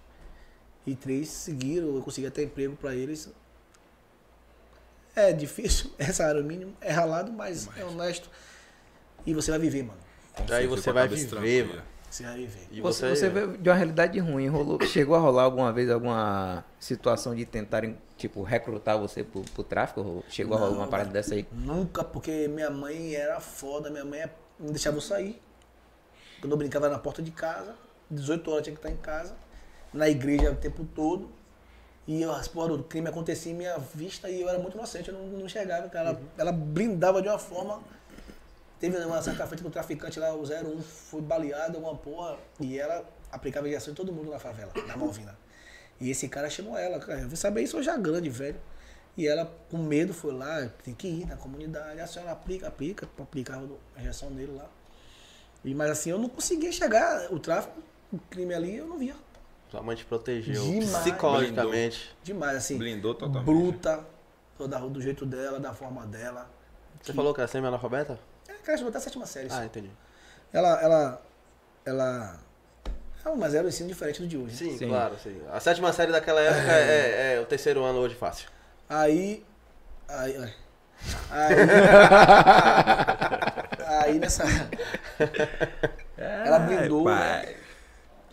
E 0.86 0.96
três 0.96 1.28
seguiram, 1.28 1.94
eu 1.94 2.02
consegui 2.02 2.26
até 2.26 2.42
emprego 2.42 2.78
pra 2.78 2.96
eles. 2.96 3.30
É 5.14 5.34
difícil, 5.34 5.92
é 6.00 6.06
salário 6.14 6.42
mínimo, 6.42 6.74
é 6.80 6.94
ralado, 6.94 7.34
mas 7.34 7.68
é 7.76 7.84
honesto. 7.84 8.30
E 9.26 9.34
você 9.34 9.52
vai 9.52 9.60
viver, 9.60 9.84
mano. 9.84 10.00
Aí 10.54 10.68
você 10.68 10.90
vai 10.94 11.10
viver, 11.10 11.68
mano. 11.68 11.84
E 12.72 12.82
Você, 12.82 13.10
você 13.10 13.30
veio 13.30 13.58
de 13.58 13.70
uma 13.70 13.76
realidade 13.76 14.20
ruim. 14.20 14.48
Rolou, 14.48 14.82
chegou 14.86 15.16
a 15.16 15.20
rolar 15.20 15.44
alguma 15.44 15.72
vez 15.74 15.90
alguma 15.90 16.64
situação 16.80 17.36
de 17.36 17.46
tentarem, 17.46 17.98
tipo, 18.18 18.44
recrutar 18.44 18.98
você 18.98 19.24
pro, 19.24 19.42
pro 19.42 19.64
tráfico? 19.64 20.24
Chegou 20.30 20.56
a 20.56 20.60
rolar 20.60 20.72
Não, 20.72 20.80
uma 20.80 20.88
parada 20.88 21.10
dessa 21.10 21.36
aí? 21.36 21.48
Nunca, 21.52 22.04
porque 22.04 22.48
minha 22.48 22.70
mãe 22.70 23.16
era 23.16 23.40
foda, 23.40 23.90
minha 23.90 24.06
mãe 24.06 24.24
não 24.60 24.72
deixava 24.72 24.98
eu 24.98 25.02
sair. 25.02 25.42
Quando 26.40 26.52
eu 26.52 26.58
brincava 26.58 26.90
na 26.90 27.00
porta 27.00 27.22
de 27.22 27.32
casa, 27.32 27.76
18 28.10 28.52
horas 28.52 28.64
tinha 28.64 28.76
que 28.76 28.80
estar 28.80 28.92
em 28.92 29.02
casa, 29.02 29.36
na 29.94 30.08
igreja 30.10 30.52
o 30.52 30.56
tempo 30.56 30.86
todo. 30.96 31.30
E 32.08 32.22
eu, 32.22 32.32
as 32.32 32.48
porra 32.48 32.78
do 32.78 32.84
crime 32.84 33.08
acontecia 33.08 33.52
em 33.52 33.56
minha 33.56 33.78
vista 33.80 34.30
e 34.30 34.42
eu 34.42 34.48
era 34.48 34.60
muito 34.60 34.76
inocente, 34.76 35.10
eu 35.10 35.16
não, 35.16 35.26
não 35.26 35.46
enxergava. 35.46 35.90
cara. 35.90 36.10
Ela, 36.10 36.22
ela 36.38 36.52
blindava 36.52 37.22
de 37.22 37.28
uma 37.28 37.40
forma. 37.40 37.82
Teve 38.92 39.04
uma 39.04 39.20
certa 39.20 39.48
feita 39.48 39.64
que 39.64 39.68
o 39.68 39.72
traficante 39.72 40.20
lá, 40.20 40.32
o 40.36 40.44
01, 40.44 40.80
foi 40.80 41.20
baleado, 41.20 41.78
alguma 41.78 41.96
porra, 41.96 42.38
e 42.60 42.78
ela 42.78 43.04
aplicava 43.32 43.68
injeção 43.68 43.94
em 43.94 43.96
todo 43.96 44.14
mundo 44.14 44.30
na 44.30 44.38
favela, 44.38 44.72
na 44.86 44.96
Malvina. 44.96 45.36
E 46.00 46.12
esse 46.12 46.30
cara 46.30 46.52
chamou 46.52 46.78
ela, 46.78 47.00
cara, 47.00 47.22
eu 47.22 47.28
vim 47.28 47.36
saber 47.36 47.64
isso 47.64 47.82
já 47.82 47.98
grande, 47.98 48.30
velho. 48.30 48.62
E 49.18 49.26
ela, 49.26 49.52
com 49.72 49.80
medo, 49.80 50.14
foi 50.14 50.34
lá, 50.34 50.70
tem 50.84 50.94
que 50.94 51.08
ir 51.08 51.26
na 51.26 51.36
comunidade. 51.36 52.00
A 52.00 52.06
senhora 52.06 52.32
aplica, 52.34 52.68
aplica, 52.68 53.10
aplicava 53.18 53.68
a 53.96 54.02
injeção 54.02 54.32
dele 54.32 54.52
lá. 54.56 54.70
E, 55.64 55.74
mas 55.74 55.90
assim, 55.90 56.12
eu 56.12 56.20
não 56.20 56.30
conseguia 56.30 56.72
chegar, 56.72 57.34
o 57.34 57.40
tráfico, 57.40 57.82
o 58.14 58.20
crime 58.30 58.54
ali, 58.54 58.76
eu 58.76 58.86
não 58.86 59.00
via. 59.00 59.16
Sua 59.72 59.82
mãe 59.82 59.96
te 59.96 60.06
protegeu 60.06 60.62
Demais. 60.62 60.98
psicologicamente. 60.98 62.16
Demais, 62.24 62.58
assim. 62.58 62.78
Blindou 62.78 63.16
totalmente. 63.16 63.46
Bruta, 63.46 64.06
toda, 64.56 64.78
do 64.78 65.02
jeito 65.02 65.26
dela, 65.26 65.60
da 65.60 65.74
forma 65.74 66.06
dela. 66.06 66.48
Você 67.02 67.14
falou 67.14 67.34
que 67.34 67.42
era 67.42 67.48
semi-analfabeta? 67.48 68.20
É, 68.48 68.54
cara, 68.54 68.78
chegou 68.78 68.90
até 68.90 68.98
a 68.98 69.02
sétima 69.02 69.26
série. 69.26 69.50
só. 69.50 69.58
Ah, 69.58 69.66
entendi. 69.66 69.92
Ela, 70.54 70.82
ela, 70.82 71.22
ela... 71.86 72.40
Ah, 73.26 73.36
mas 73.36 73.54
era 73.56 73.66
um 73.66 73.70
ensino 73.70 73.90
diferente 73.90 74.22
do 74.22 74.28
de 74.28 74.38
hoje. 74.38 74.52
né? 74.64 74.72
Sim, 74.72 74.78
Sim. 74.78 74.88
claro, 74.88 75.16
sim. 75.22 75.42
A 75.52 75.60
sétima 75.60 75.92
série 75.92 76.12
daquela 76.12 76.40
época 76.42 76.72
é, 76.72 77.36
é 77.36 77.40
o 77.40 77.46
terceiro 77.46 77.84
ano 77.84 78.00
hoje 78.00 78.14
fácil. 78.16 78.48
Aí. 78.88 79.44
Aí. 80.08 80.38
Aí, 80.38 80.54
aí, 81.32 81.56
aí 84.12 84.20
nessa. 84.20 84.44
Ela 86.18 86.60
blindou 86.60 87.04
pai. 87.04 87.58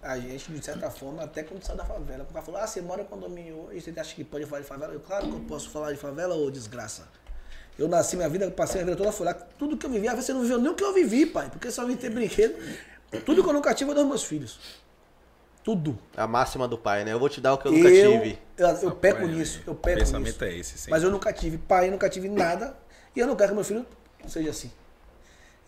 a 0.02 0.18
gente, 0.18 0.52
de 0.52 0.64
certa 0.64 0.90
forma, 0.90 1.22
até 1.24 1.43
quando 1.43 1.62
saiu 1.64 1.76
da 1.78 1.84
favela. 1.84 2.22
O 2.24 2.26
cara 2.26 2.44
falou: 2.44 2.60
Ah, 2.60 2.66
você 2.66 2.80
mora 2.80 3.02
em 3.02 3.06
condomínio 3.06 3.66
hoje, 3.66 3.80
você 3.80 3.98
acha 3.98 4.14
que 4.14 4.22
pode 4.24 4.47
falar 4.47 4.60
de 4.62 4.68
favela? 4.68 4.93
Eu, 4.93 5.01
claro 5.01 5.26
que 5.28 5.34
eu 5.34 5.40
posso 5.40 5.70
falar 5.70 5.90
de 5.93 5.98
favela, 5.98 6.34
ô 6.34 6.51
desgraça. 6.51 7.09
Eu 7.78 7.89
nasci 7.89 8.16
minha 8.16 8.28
vida, 8.28 8.51
passei 8.51 8.81
a 8.82 8.85
vida 8.85 8.97
toda 8.97 9.11
fui 9.12 9.24
lá. 9.24 9.35
Tudo 9.35 9.77
que 9.77 9.86
eu 9.86 9.90
vivi, 9.90 10.07
às 10.07 10.15
vezes 10.15 10.27
você 10.27 10.32
não 10.32 10.43
viveu 10.43 10.59
nem 10.59 10.70
o 10.70 10.74
que 10.74 10.85
eu 10.85 10.93
vivi, 10.93 11.27
pai. 11.27 11.49
Porque 11.51 11.70
só 11.70 11.85
vim 11.86 11.97
ter 11.97 12.11
brinquedo. 12.11 12.55
Tudo 13.24 13.43
que 13.43 13.49
eu 13.49 13.53
nunca 13.53 13.74
tive, 13.74 13.90
eu 13.90 13.94
dou 13.94 14.03
aos 14.03 14.09
meus 14.11 14.24
filhos. 14.24 14.59
Tudo. 15.65 15.99
A 16.16 16.27
máxima 16.27 16.66
do 16.66 16.77
pai, 16.77 17.05
né? 17.05 17.12
Eu 17.12 17.19
vou 17.19 17.28
te 17.28 17.40
dar 17.40 17.55
o 17.55 17.59
que 17.59 17.69
eu 17.69 17.73
nunca 17.73 17.89
eu, 17.89 18.12
tive. 18.12 18.39
Eu, 18.57 18.69
eu 18.69 18.90
peco 18.93 19.19
Apoia, 19.19 19.35
nisso. 19.35 19.62
Eu 19.66 19.73
O 19.73 19.77
peco 19.77 19.99
pensamento 20.01 20.32
nisso. 20.32 20.44
é 20.44 20.59
esse, 20.59 20.78
sempre. 20.78 20.90
Mas 20.90 21.03
eu 21.03 21.11
nunca 21.11 21.32
tive 21.32 21.57
pai, 21.57 21.90
nunca 21.90 22.09
tive 22.09 22.28
nada. 22.28 22.77
E 23.15 23.20
eu 23.20 23.27
não 23.27 23.36
quero 23.36 23.51
que 23.51 23.55
meu 23.55 23.65
filho 23.65 23.86
seja 24.27 24.51
assim. 24.51 24.73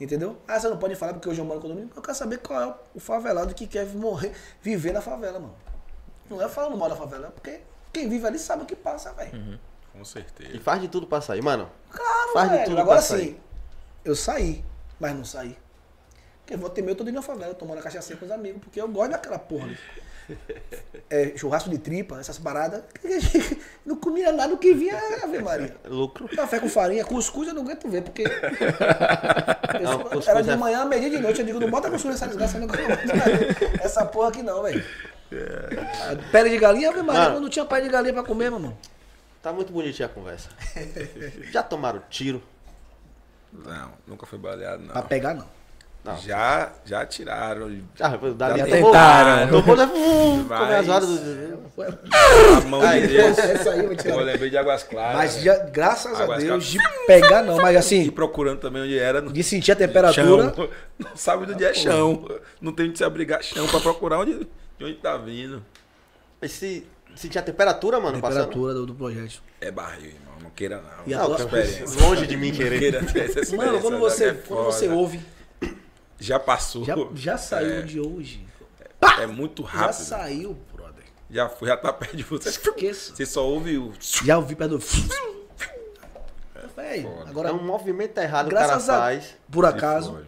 Entendeu? 0.01 0.37
Ah, 0.49 0.59
você 0.59 0.69
não 0.69 0.77
pode 0.77 0.97
falar 0.97 1.13
porque 1.15 1.29
hoje 1.29 1.41
eu 1.41 1.45
moro 1.45 1.61
no 1.61 1.63
condomínio. 1.63 1.91
Eu 1.95 2.03
quero 2.03 2.17
saber 2.17 2.39
qual 2.39 2.61
é 2.61 2.75
o 2.95 2.99
favelado 3.01 3.55
que 3.55 3.67
quer 3.67 3.87
morrer, 3.87 4.33
viver 4.61 4.93
na 4.93 5.01
favela, 5.01 5.39
mano. 5.39 5.55
Não 6.29 6.43
é 6.43 6.49
falando 6.49 6.77
mal 6.77 6.89
da 6.89 6.97
favela, 6.97 7.29
é 7.29 7.31
porque 7.31 7.61
quem 7.93 8.09
vive 8.09 8.27
ali 8.27 8.39
sabe 8.39 8.65
o 8.65 8.67
que 8.67 8.75
passa, 8.75 9.13
velho. 9.13 9.61
Com 9.97 10.05
certeza. 10.05 10.51
E 10.57 10.59
faz 10.59 10.81
de 10.83 10.89
tudo 10.89 11.07
pra 11.07 11.21
sair, 11.21 11.41
mano. 11.43 11.71
Claro, 11.91 12.33
Faz 12.35 12.51
de 12.51 12.57
velho. 12.57 12.69
tudo 12.71 12.81
Agora 12.81 12.97
pra 12.99 13.07
sair. 13.07 13.21
sim, 13.29 13.37
eu 14.05 14.15
saí, 14.17 14.65
mas 15.01 15.15
não 15.15 15.25
saí. 15.25 15.57
Porque 16.41 16.55
eu 16.55 16.59
vou 16.59 16.69
ter 16.69 16.83
meu 16.83 16.95
todo 16.95 17.07
dia 17.07 17.15
na 17.15 17.23
favela, 17.23 17.55
tomando 17.55 17.79
a 17.79 17.83
cachaça 17.83 18.15
com 18.17 18.27
os 18.27 18.31
amigos, 18.31 18.61
porque 18.63 18.81
eu 18.81 18.89
gosto 18.89 19.13
daquela 19.13 19.39
porra 19.39 19.65
ali. 19.67 19.79
É, 21.11 21.37
churrasco 21.37 21.69
de 21.69 21.77
tripa, 21.77 22.19
essas 22.19 22.39
paradas. 22.39 22.83
Não 23.85 23.95
comia 23.97 24.33
nada 24.33 24.49
do 24.49 24.57
que 24.57 24.73
vinha, 24.73 24.97
Ave 25.23 25.39
Maria. 25.39 25.77
Lucro. 25.85 26.27
Café 26.35 26.59
com 26.59 26.69
farinha, 26.69 27.05
cuscuz 27.05 27.47
eu 27.49 27.53
não 27.55 27.61
aguento 27.61 27.87
ver, 27.91 28.03
porque. 28.03 28.25
Não, 29.83 29.99
cuscuz 30.01 30.29
era 30.29 30.43
de 30.43 30.49
é- 30.51 30.57
manhã, 30.57 30.87
meio 30.87 31.03
dia 31.03 31.11
de 31.11 31.19
noite. 31.19 31.41
Eu 31.41 31.47
digo, 31.47 31.61
não 31.61 31.71
bota 31.71 31.91
cuscuz 31.91 32.15
nessa 32.15 32.27
desgraça, 32.27 32.59
não. 32.59 32.67
Essa 33.83 34.07
porra 34.07 34.29
aqui 34.31 34.43
não, 34.43 34.63
velho. 34.63 34.83
Pele 36.33 36.49
de 36.51 36.59
galinha, 36.59 36.89
Ave 36.89 37.03
Maria, 37.03 37.21
Mano. 37.21 37.35
quando 37.35 37.43
não 37.43 37.51
tinha 37.51 37.65
pele 37.67 37.83
de 37.83 37.91
galinha 37.91 38.15
pra 38.15 38.23
comer, 38.23 38.51
meu 38.51 38.59
irmão. 38.61 38.79
Tá 39.45 39.53
muito 39.53 39.71
bonitinha 39.75 40.07
a 40.07 40.09
conversa. 40.09 40.49
Já 41.53 41.63
tomaram 41.63 42.01
tiro? 42.09 42.43
Não, 43.53 43.91
nunca 44.07 44.25
foi 44.25 44.39
baleado, 44.39 44.83
não. 44.83 44.93
Pra 44.93 45.03
pegar, 45.03 45.35
não. 45.35 45.47
Não. 46.03 46.17
Já, 46.17 46.73
já 46.85 47.05
tiraram. 47.05 47.71
Já, 47.95 48.09
dali 48.09 48.59
Já 48.61 48.67
tomou- 48.67 48.91
tentaram. 48.91 49.49
Tomou, 49.51 49.77
né? 49.77 49.85
Hum, 49.85 50.47
Mas- 50.49 50.59
come 50.61 50.75
as 50.75 50.89
horas 50.89 51.09
do... 51.09 51.65
A 52.57 52.61
mão 52.63 52.81
Aí, 52.83 53.03
de 53.07 53.09
Deus. 53.09 53.39
Essa 53.39 53.71
aí 53.73 53.81
eu 53.81 53.87
vou 53.89 53.97
tirar. 53.97 54.15
Eu 54.15 54.21
lembrei 54.25 54.49
de 54.49 54.57
Águas 54.57 54.83
Claras. 54.83 55.17
Mas 55.17 55.37
né? 55.37 55.43
já, 55.43 55.59
graças 55.67 56.19
a 56.19 56.25
Águas 56.25 56.43
Deus, 56.43 56.75
Claras. 56.75 56.91
de 57.01 57.07
pegar 57.07 57.43
não, 57.43 57.57
mas 57.59 57.75
E 57.75 57.77
assim, 57.77 58.11
procurando 58.11 58.61
também 58.61 58.83
onde 58.83 58.99
era. 58.99 59.21
No 59.21 59.31
de 59.31 59.43
sentir 59.43 59.73
a 59.73 59.77
temperatura. 59.77 60.55
Chão. 60.55 60.69
Não 60.99 61.17
sabe 61.17 61.53
onde 61.53 61.63
é 61.65 61.75
chão. 61.75 62.27
Não 62.63 62.73
tem 62.73 62.89
onde 62.89 62.97
se 62.97 63.05
abrigar 63.05 63.43
chão 63.43 63.67
pra 63.69 63.81
procurar 63.81 64.21
onde, 64.21 64.47
de 64.79 64.85
onde 64.85 64.95
tá 64.95 65.19
vindo. 65.19 65.63
E 66.41 66.49
se, 67.15 67.23
se 67.23 67.29
tinha 67.29 67.43
temperatura, 67.43 67.99
mano, 68.01 68.21
passando? 68.21 68.41
Temperatura 68.43 68.75
do, 68.75 68.87
do 68.87 68.95
projétil. 68.95 69.41
É 69.61 69.71
barril, 69.71 70.07
irmão. 70.11 70.35
Não 70.43 70.51
queira 70.51 70.81
não. 70.83 71.07
E 71.07 71.15
a 71.15 71.19
Não, 71.19 71.35
experiência. 71.37 72.01
longe 72.07 72.27
de 72.27 72.37
mim 72.37 72.53
querer. 72.53 73.01
Mano, 73.57 73.81
quando 73.81 73.99
você, 73.99 74.27
é 74.27 74.33
quando 74.35 74.65
você 74.67 74.89
ouve, 74.89 75.21
Já 76.19 76.39
passou. 76.39 76.85
já, 76.85 76.95
já 77.15 77.39
saiu 77.39 77.71
É, 77.79 77.83
de 77.83 78.01
hoje. 78.01 78.47
É 79.21 79.27
muito 79.27 79.63
Já 79.63 79.69
rápido. 79.69 79.95
saiu, 80.05 80.57
brother. 80.73 81.05
Já 81.31 81.49
foi, 81.49 81.69
já 81.69 81.77
tá 81.77 81.93
perto 81.93 82.17
de 82.17 82.23
você. 82.23 82.49
Esqueça. 82.49 83.15
Você 83.15 83.27
só 83.27 83.47
ouve 83.47 83.77
o. 83.79 83.93
Já 84.01 84.37
ouvi 84.39 84.55
perto 84.55 84.79
do. 84.79 84.85
Véi, 86.77 87.07
agora, 87.27 87.51
É 87.51 87.53
um 87.53 87.63
movimento 87.63 88.19
errado 88.19 88.49
que 88.49 88.55
o 88.55 88.57
cara 88.57 88.69
graças 88.69 88.89
a. 88.89 88.99
faz. 88.99 89.35
Por 89.51 89.65
acaso, 89.65 90.19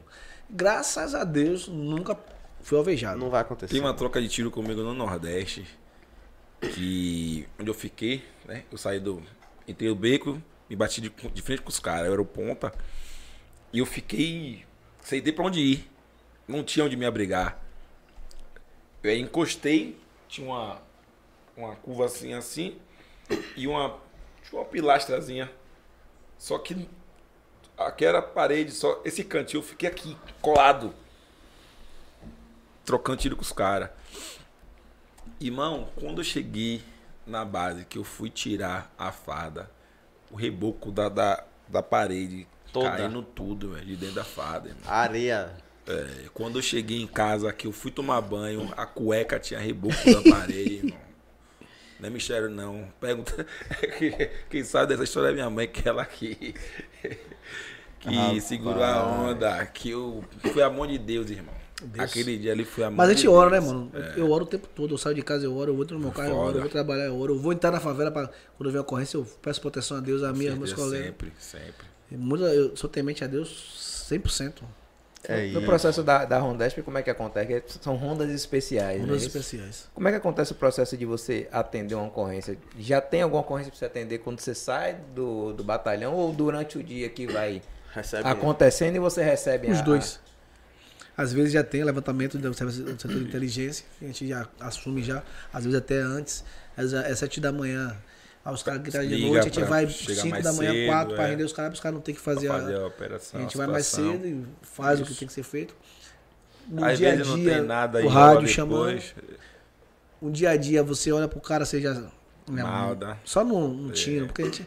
graças 0.48 1.14
a 1.14 1.24
Deus, 1.24 1.66
nunca 1.68 2.16
fui 2.62 2.78
alvejado. 2.78 3.18
Não 3.18 3.30
vai 3.30 3.40
acontecer. 3.40 3.72
Tem 3.72 3.80
uma 3.80 3.94
troca 3.94 4.20
de 4.20 4.28
tiro 4.28 4.50
comigo 4.50 4.82
no 4.82 4.94
Nordeste. 4.94 5.66
Que. 6.74 7.47
Onde 7.59 7.70
eu 7.70 7.74
fiquei, 7.74 8.24
né? 8.44 8.64
Eu 8.70 8.78
saí 8.78 9.01
do. 9.01 9.22
Entrei 9.66 9.88
no 9.88 9.97
beco, 9.97 10.40
me 10.68 10.76
bati 10.76 11.01
de, 11.01 11.09
de 11.09 11.43
frente 11.43 11.62
com 11.62 11.68
os 11.68 11.78
caras. 11.78 12.06
Eu 12.06 12.12
era 12.12 12.22
o 12.22 12.26
ponta. 12.26 12.72
E 13.72 13.78
eu 13.78 13.86
fiquei. 13.86 14.64
Sei 15.01 15.20
nem 15.20 15.32
pra 15.32 15.44
onde 15.44 15.60
ir. 15.60 15.90
Não 16.47 16.62
tinha 16.62 16.84
onde 16.84 16.97
me 16.97 17.05
abrigar. 17.05 17.62
Eu 19.02 19.10
aí 19.10 19.20
encostei, 19.20 19.98
tinha 20.28 20.47
uma. 20.47 20.82
Uma 21.56 21.74
curva 21.76 22.05
assim, 22.06 22.34
assim. 22.34 22.78
E 23.56 23.66
uma. 23.66 23.98
Tinha 24.48 24.60
uma 24.60 24.68
pilastrazinha. 24.68 25.51
Só 26.38 26.59
que. 26.59 26.88
Aqui 27.76 28.06
era 28.06 28.20
a 28.20 28.22
parede, 28.22 28.72
só 28.72 29.02
esse 29.05 29.22
cantinho 29.22 29.59
eu 29.59 29.62
fiquei 29.62 29.86
aqui, 29.86 30.16
colado 30.40 30.94
trocando 32.86 33.18
tiro 33.18 33.36
com 33.36 33.43
os 33.43 33.52
caras. 33.52 33.90
Irmão, 35.40 35.88
quando 35.96 36.20
eu 36.20 36.24
cheguei 36.24 36.82
na 37.26 37.44
base, 37.44 37.84
que 37.84 37.98
eu 37.98 38.04
fui 38.04 38.30
tirar 38.30 38.92
a 38.98 39.12
fada, 39.12 39.70
o 40.30 40.36
reboco 40.36 40.90
da, 40.90 41.08
da, 41.08 41.44
da 41.68 41.82
parede 41.82 42.46
Toda. 42.72 42.90
caindo 42.90 43.22
tudo, 43.22 43.72
velho, 43.72 43.86
de 43.86 43.96
dentro 43.96 44.14
da 44.16 44.24
fada, 44.24 44.68
irmão. 44.68 44.82
Areia. 44.86 45.56
É, 45.86 46.28
quando 46.34 46.58
eu 46.58 46.62
cheguei 46.62 47.00
em 47.00 47.06
casa, 47.06 47.52
que 47.52 47.66
eu 47.66 47.72
fui 47.72 47.90
tomar 47.90 48.20
banho, 48.20 48.72
a 48.76 48.86
cueca 48.86 49.38
tinha 49.38 49.60
reboco 49.60 49.94
da 50.04 50.22
parede, 50.30 50.74
irmão. 50.76 51.06
Não 51.98 52.08
é 52.08 52.10
mistério, 52.10 52.50
não. 52.50 52.88
Pergunta. 53.00 53.46
Quem 54.50 54.62
sabe 54.64 54.88
dessa 54.88 55.04
história 55.04 55.28
é 55.30 55.32
minha 55.32 55.48
mãe, 55.48 55.66
que 55.66 55.88
ela 55.88 56.04
que. 56.04 56.54
Que 58.00 58.40
segurou 58.40 58.84
a 58.84 59.02
onda. 59.06 59.64
Que 59.66 59.90
eu. 59.90 60.22
Foi 60.52 60.62
a 60.62 60.68
mão 60.68 60.86
de 60.86 60.98
Deus, 60.98 61.30
irmão. 61.30 61.55
Aquele 61.98 62.36
dia 62.38 62.52
ali 62.52 62.64
foi 62.64 62.84
a 62.84 62.90
Mas 62.90 63.08
a 63.08 63.12
gente 63.14 63.28
ora, 63.28 63.50
né, 63.50 63.60
Deus. 63.60 63.72
mano? 63.72 63.90
Eu 64.16 64.30
oro 64.30 64.44
o 64.44 64.46
tempo 64.46 64.68
todo. 64.74 64.94
Eu 64.94 64.98
saio 64.98 65.14
de 65.14 65.22
casa, 65.22 65.44
eu 65.44 65.56
oro. 65.56 65.72
Eu 65.72 65.76
vou 65.76 65.86
no 65.86 65.98
meu 65.98 66.10
carro, 66.12 66.28
eu 66.30 66.36
oro. 66.36 66.56
Eu 66.58 66.60
vou 66.62 66.70
trabalhar, 66.70 67.04
eu 67.04 67.18
oro. 67.18 67.34
Eu 67.34 67.38
vou 67.38 67.52
entrar 67.52 67.70
na 67.70 67.80
favela 67.80 68.10
pra. 68.10 68.30
Quando 68.56 68.70
vem 68.70 68.78
a 68.78 68.82
ocorrência, 68.82 69.16
eu 69.16 69.26
peço 69.42 69.60
proteção 69.60 69.96
a 69.96 70.00
Deus, 70.00 70.22
a 70.22 70.32
minha, 70.32 70.54
meus 70.56 70.72
colegas. 70.72 71.06
Sempre, 71.06 71.32
sempre. 71.38 71.86
Muda- 72.10 72.54
Eu 72.54 72.76
sou 72.76 72.88
temente 72.88 73.24
a 73.24 73.26
Deus 73.26 74.06
100%. 74.10 74.62
É 75.28 75.38
No 75.48 75.58
isso. 75.58 75.62
processo 75.62 76.02
da, 76.04 76.24
da 76.24 76.38
Rondesp, 76.38 76.82
como 76.82 76.98
é 76.98 77.02
que 77.02 77.10
acontece? 77.10 77.46
Que 77.78 77.84
São 77.84 77.96
rondas 77.96 78.30
especiais, 78.30 79.00
Rondas 79.00 79.22
né? 79.22 79.26
especiais. 79.26 79.88
Como 79.92 80.06
é 80.06 80.12
que 80.12 80.18
acontece 80.18 80.52
o 80.52 80.54
processo 80.54 80.96
de 80.96 81.04
você 81.04 81.48
atender 81.50 81.96
uma 81.96 82.06
ocorrência? 82.06 82.56
Já 82.78 83.00
tem 83.00 83.22
alguma 83.22 83.40
ocorrência 83.42 83.72
pra 83.72 83.78
você 83.78 83.86
atender 83.86 84.18
quando 84.18 84.38
você 84.38 84.54
sai 84.54 84.98
do, 85.16 85.52
do 85.52 85.64
batalhão 85.64 86.14
ou 86.14 86.32
durante 86.32 86.78
o 86.78 86.82
dia 86.82 87.08
que 87.08 87.26
vai 87.26 87.60
Recebe. 87.92 88.28
acontecendo 88.28 88.94
e 88.94 88.98
você 89.00 89.20
recebe 89.24 89.68
Os 89.68 89.80
a- 89.80 89.82
dois. 89.82 90.20
Às 91.16 91.32
vezes 91.32 91.52
já 91.52 91.64
tem 91.64 91.82
levantamento 91.82 92.36
do 92.36 92.52
setor 92.55 92.70
de 93.09 93.24
inteligência, 93.24 93.86
que 93.98 94.05
a 94.05 94.09
gente 94.09 94.28
já 94.28 94.47
assume 94.60 95.02
já, 95.02 95.22
às 95.52 95.64
vezes 95.64 95.78
até 95.78 95.98
antes, 95.98 96.44
é 96.76 97.14
sete 97.14 97.40
da 97.40 97.51
manhã. 97.51 97.97
Aí 98.44 98.55
os 98.55 98.62
caras 98.62 98.82
gritam 98.82 99.06
de 99.06 99.26
noite, 99.26 99.40
a 99.40 99.43
gente 99.43 99.64
vai 99.64 99.88
chegar 99.88 100.22
cinco 100.22 100.28
mais 100.28 100.44
da 100.44 100.52
manhã, 100.52 100.72
cedo, 100.72 100.86
quatro, 100.86 101.14
pra 101.14 101.24
é. 101.24 101.30
render 101.30 101.44
os 101.44 101.52
caras, 101.52 101.70
para 101.70 101.74
os 101.74 101.80
caras 101.80 101.94
não 101.97 102.02
ter 102.02 102.12
que 102.12 102.20
fazer, 102.20 102.48
fazer 102.48 102.76
a, 102.76 102.78
a 102.78 102.86
operação. 102.86 103.40
A 103.40 103.43
gente 103.43 103.55
a 103.55 103.59
vai 103.59 103.66
mais 103.66 103.86
cedo 103.86 104.26
e 104.26 104.47
faz 104.62 105.01
o 105.01 105.05
que 105.05 105.14
tem 105.14 105.26
que 105.26 105.34
ser 105.34 105.43
feito. 105.43 105.74
No 106.68 106.84
Às 106.84 106.98
dia 106.98 107.09
a 107.09 107.16
vezes 107.16 107.26
não 107.26 107.36
dia, 107.36 107.55
tem 107.55 107.62
nada 107.62 108.05
o 108.05 108.09
rádio 108.09 108.48
chamando. 108.48 109.02
Um 110.20 110.30
dia 110.30 110.51
a 110.51 110.56
dia 110.56 110.82
você 110.82 111.10
olha 111.10 111.26
pro 111.28 111.40
cara, 111.40 111.64
você 111.64 111.80
já. 111.80 111.94
né, 111.94 112.62
Mal, 112.62 112.93
um- 112.93 112.97
dá. 112.97 113.16
Só 113.24 113.44
no 113.44 113.90
tiro, 113.90 114.26
porque 114.26 114.43
a 114.43 114.44
gente. 114.44 114.62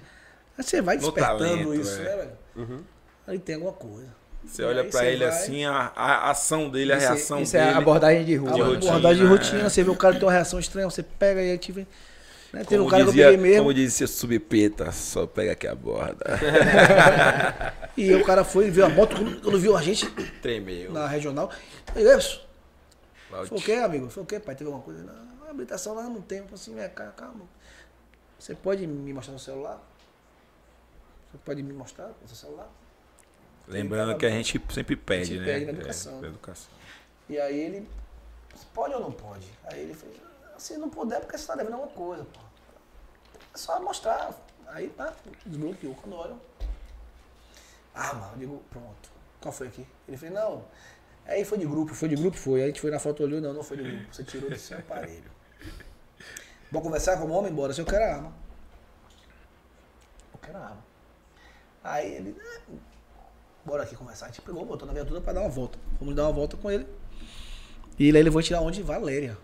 aí 0.57 0.63
Você 0.63 0.81
vai 0.81 0.97
despertando 0.97 1.37
talento, 1.37 1.73
isso, 1.73 1.99
é. 1.99 2.03
né, 2.03 2.15
velho? 2.57 2.85
Aí 3.27 3.39
tem 3.39 3.55
alguma 3.55 3.73
coisa. 3.73 4.18
Você 4.45 4.61
E 4.61 4.65
olha 4.65 4.83
você 4.89 5.05
ele 5.05 5.25
vai- 5.25 5.27
assim, 5.27 5.65
a, 5.65 5.91
a 5.95 6.29
ação 6.31 6.69
dele, 6.69 6.93
a 6.93 6.97
Isso, 6.97 7.07
reação 7.07 7.41
isso 7.41 7.51
dele. 7.51 7.65
é 7.65 7.73
a 7.73 7.77
abordagem 7.77 8.25
de 8.25 8.35
rua. 8.35 8.51
De 8.53 8.59
né? 8.59 8.65
rotina, 8.65 8.89
abordagem 8.91 9.17
de 9.23 9.25
é. 9.25 9.29
rotina, 9.35 9.69
você 9.69 9.83
vê 9.83 9.89
o 9.91 9.95
cara 9.95 10.13
que 10.13 10.19
tem 10.19 10.27
uma 10.27 10.33
reação 10.33 10.59
estranha, 10.59 10.89
você 10.89 11.03
pega 11.03 11.41
e 11.41 11.51
aí 11.51 11.57
tive. 11.57 11.85
Né? 12.51 12.63
Teve 12.63 12.81
um 12.81 12.87
cara 12.87 13.03
que 13.03 13.09
eu 13.09 13.11
dizia, 13.11 13.25
peguei 13.25 13.37
mesmo. 13.37 13.57
como 13.59 13.73
dizia 13.73 14.07
subpeta, 14.07 14.91
só 14.91 15.27
pega 15.27 15.51
aqui 15.51 15.67
a 15.67 15.75
borda. 15.75 16.25
E 17.97 18.15
o 18.15 18.23
cara 18.23 18.45
foi, 18.45 18.71
viu 18.71 18.85
a 18.85 18.89
moto, 18.89 19.15
quando, 19.17 19.41
quando 19.41 19.59
viu 19.59 19.75
a 19.75 19.81
gente 19.81 20.09
Tremeu. 20.41 20.91
na 20.93 21.05
regional. 21.05 21.51
Isso. 21.95 22.47
Foi 23.45 23.57
o 23.57 23.61
quê, 23.61 23.73
amigo? 23.73 24.09
Foi 24.09 24.23
o 24.23 24.25
quê, 24.25 24.39
pai? 24.39 24.55
Teve 24.55 24.69
alguma 24.69 24.83
coisa? 24.83 25.03
Não, 25.03 25.45
a 25.47 25.49
habilitação 25.49 25.93
lá 25.95 26.03
não 26.03 26.21
tem. 26.21 26.37
Eu 26.39 26.45
assim, 26.53 26.73
vem 26.73 26.89
cá, 26.89 27.07
calma. 27.07 27.41
Você 28.39 28.55
pode 28.55 28.87
me 28.87 29.11
mostrar 29.13 29.33
no 29.33 29.39
celular? 29.39 29.79
Você 31.31 31.37
pode 31.43 31.61
me 31.61 31.73
mostrar 31.73 32.07
no 32.21 32.27
seu 32.27 32.37
celular? 32.37 32.69
Lembrando 33.69 34.17
que 34.17 34.25
a 34.25 34.29
gente 34.29 34.59
sempre 34.73 34.95
pede, 34.95 35.25
gente 35.25 35.39
né? 35.39 35.45
pede 35.45 35.65
na 35.65 35.71
educação. 35.73 36.23
É, 36.23 36.27
educação. 36.27 36.71
E 37.29 37.39
aí 37.39 37.59
ele, 37.59 37.89
pode 38.73 38.95
ou 38.95 38.99
não 38.99 39.11
pode? 39.11 39.47
Aí 39.65 39.81
ele 39.81 39.93
fez, 39.93 40.11
se 40.57 40.75
não 40.77 40.89
puder, 40.89 41.19
porque 41.21 41.37
você 41.37 41.43
está 41.43 41.55
devendo 41.55 41.73
alguma 41.75 41.91
coisa, 41.91 42.25
pô. 42.25 42.39
É 43.53 43.57
só 43.57 43.79
mostrar. 43.81 44.33
Aí 44.67 44.89
tá, 44.89 45.13
desbloqueou 45.45 45.95
quando 45.95 46.15
olham. 46.15 46.41
Ah, 47.93 48.13
mano, 48.13 48.31
eu 48.33 48.39
digo, 48.39 48.63
pronto. 48.71 49.09
Qual 49.39 49.51
foi 49.51 49.67
aqui? 49.67 49.85
Ele 50.07 50.17
fez, 50.17 50.31
não. 50.31 50.65
Aí 51.25 51.45
foi 51.45 51.59
de 51.59 51.65
grupo, 51.65 51.93
foi 51.93 52.09
de 52.09 52.15
grupo, 52.15 52.37
foi. 52.37 52.59
Aí 52.61 52.63
a 52.65 52.67
gente 52.67 52.81
foi 52.81 52.89
na 52.89 52.99
foto, 52.99 53.21
olhou, 53.23 53.39
não, 53.39 53.53
não 53.53 53.63
foi 53.63 53.77
de 53.77 53.83
grupo. 53.83 54.13
Você 54.13 54.23
tirou 54.23 54.49
do 54.49 54.57
seu 54.57 54.77
aparelho. 54.79 55.31
Vou 56.71 56.81
conversar 56.81 57.17
como 57.17 57.33
homem, 57.33 57.53
bora, 57.53 57.71
se 57.73 57.81
eu 57.81 57.85
quero 57.85 58.03
arma. 58.03 58.33
Eu 60.33 60.39
quero 60.39 60.57
arma. 60.57 60.83
Aí 61.83 62.13
ele, 62.15 62.35
"Ah, 62.39 62.61
bora 63.69 63.83
aqui 63.83 63.95
conversar. 63.95 64.25
A 64.25 64.29
gente 64.29 64.41
pegou, 64.41 64.65
botou 64.65 64.87
na 64.87 64.93
viatura 64.93 65.21
pra 65.21 65.31
dar 65.31 65.41
uma 65.41 65.49
volta. 65.49 65.77
Fomos 65.99 66.15
dar 66.15 66.23
uma 66.23 66.33
volta 66.33 66.57
com 66.57 66.71
ele. 66.71 66.87
E 67.97 68.07
ele 68.07 68.23
levou 68.23 68.41
tirar 68.41 68.61
onde? 68.61 68.81
Valéria. 68.81 69.37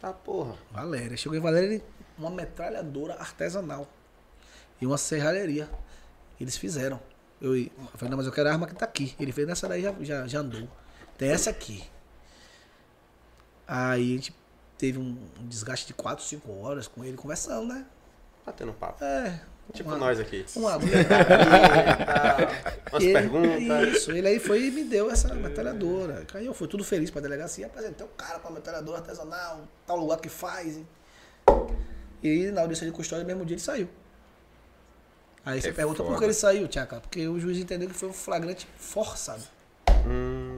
Tá 0.00 0.12
porra. 0.12 0.56
Valéria. 0.70 1.16
Chegou 1.16 1.36
em 1.36 1.40
Valéria, 1.40 1.82
uma 2.16 2.30
metralhadora 2.30 3.14
artesanal. 3.14 3.86
E 4.80 4.86
uma 4.86 4.96
serralheria. 4.96 5.68
Eles 6.40 6.56
fizeram. 6.56 6.98
Eu, 7.40 7.54
eu 7.56 7.70
falei, 7.94 8.10
não, 8.10 8.16
mas 8.16 8.26
eu 8.26 8.32
quero 8.32 8.48
a 8.48 8.52
arma 8.52 8.66
que 8.66 8.74
tá 8.74 8.86
aqui. 8.86 9.14
Ele 9.20 9.32
fez, 9.32 9.46
nessa 9.46 9.68
daí 9.68 9.82
já, 9.82 9.94
já, 10.00 10.26
já 10.26 10.38
andou. 10.40 10.66
Tem 11.18 11.30
essa 11.30 11.50
aqui. 11.50 11.84
Aí 13.68 14.12
a 14.12 14.16
gente 14.16 14.34
teve 14.78 14.98
um, 14.98 15.16
um 15.38 15.46
desgaste 15.46 15.86
de 15.86 15.92
4, 15.92 16.24
5 16.24 16.50
horas 16.60 16.88
com 16.88 17.04
ele 17.04 17.16
conversando, 17.16 17.66
né? 17.66 17.86
Batendo 18.44 18.72
papo. 18.72 19.04
É. 19.04 19.42
Tipo 19.72 19.88
uma- 19.90 19.98
nós 19.98 20.18
aqui. 20.20 20.44
Uma 20.56 20.76
Umas 20.76 20.84
ele- 23.02 23.12
perguntas. 23.12 23.96
Isso, 23.96 24.12
ele 24.12 24.26
aí 24.28 24.38
foi 24.38 24.64
e 24.66 24.70
me 24.70 24.84
deu 24.84 25.10
essa 25.10 25.32
metralhadora. 25.34 26.26
Aí 26.34 26.46
eu 26.46 26.54
fui 26.54 26.66
tudo 26.68 26.82
feliz 26.84 27.10
pra 27.10 27.20
delegacia, 27.20 27.66
apresentei 27.66 28.04
o 28.04 28.10
cara 28.10 28.38
com 28.38 28.48
a 28.48 28.50
metralhadora 28.50 28.98
artesanal, 28.98 29.60
tal 29.86 29.96
lugar 29.96 30.18
que 30.18 30.28
faz. 30.28 30.76
E, 30.78 32.28
e 32.28 32.50
na 32.50 32.62
audiência 32.62 32.86
de 32.86 32.92
custódia, 32.92 33.22
no 33.22 33.28
mesmo 33.28 33.44
dia 33.44 33.54
ele 33.54 33.62
saiu. 33.62 33.88
Aí 35.44 35.60
você 35.60 35.68
É 35.68 35.72
pergunta 35.72 35.98
por 36.02 36.06
foda. 36.08 36.18
que 36.18 36.24
ele 36.24 36.34
saiu, 36.34 36.68
Tchaca? 36.68 37.00
Porque 37.00 37.26
o 37.26 37.38
juiz 37.40 37.56
entendeu 37.58 37.88
que 37.88 37.94
foi 37.94 38.08
um 38.08 38.12
flagrante 38.12 38.68
forçado. 38.76 39.42
Hum, 40.06 40.49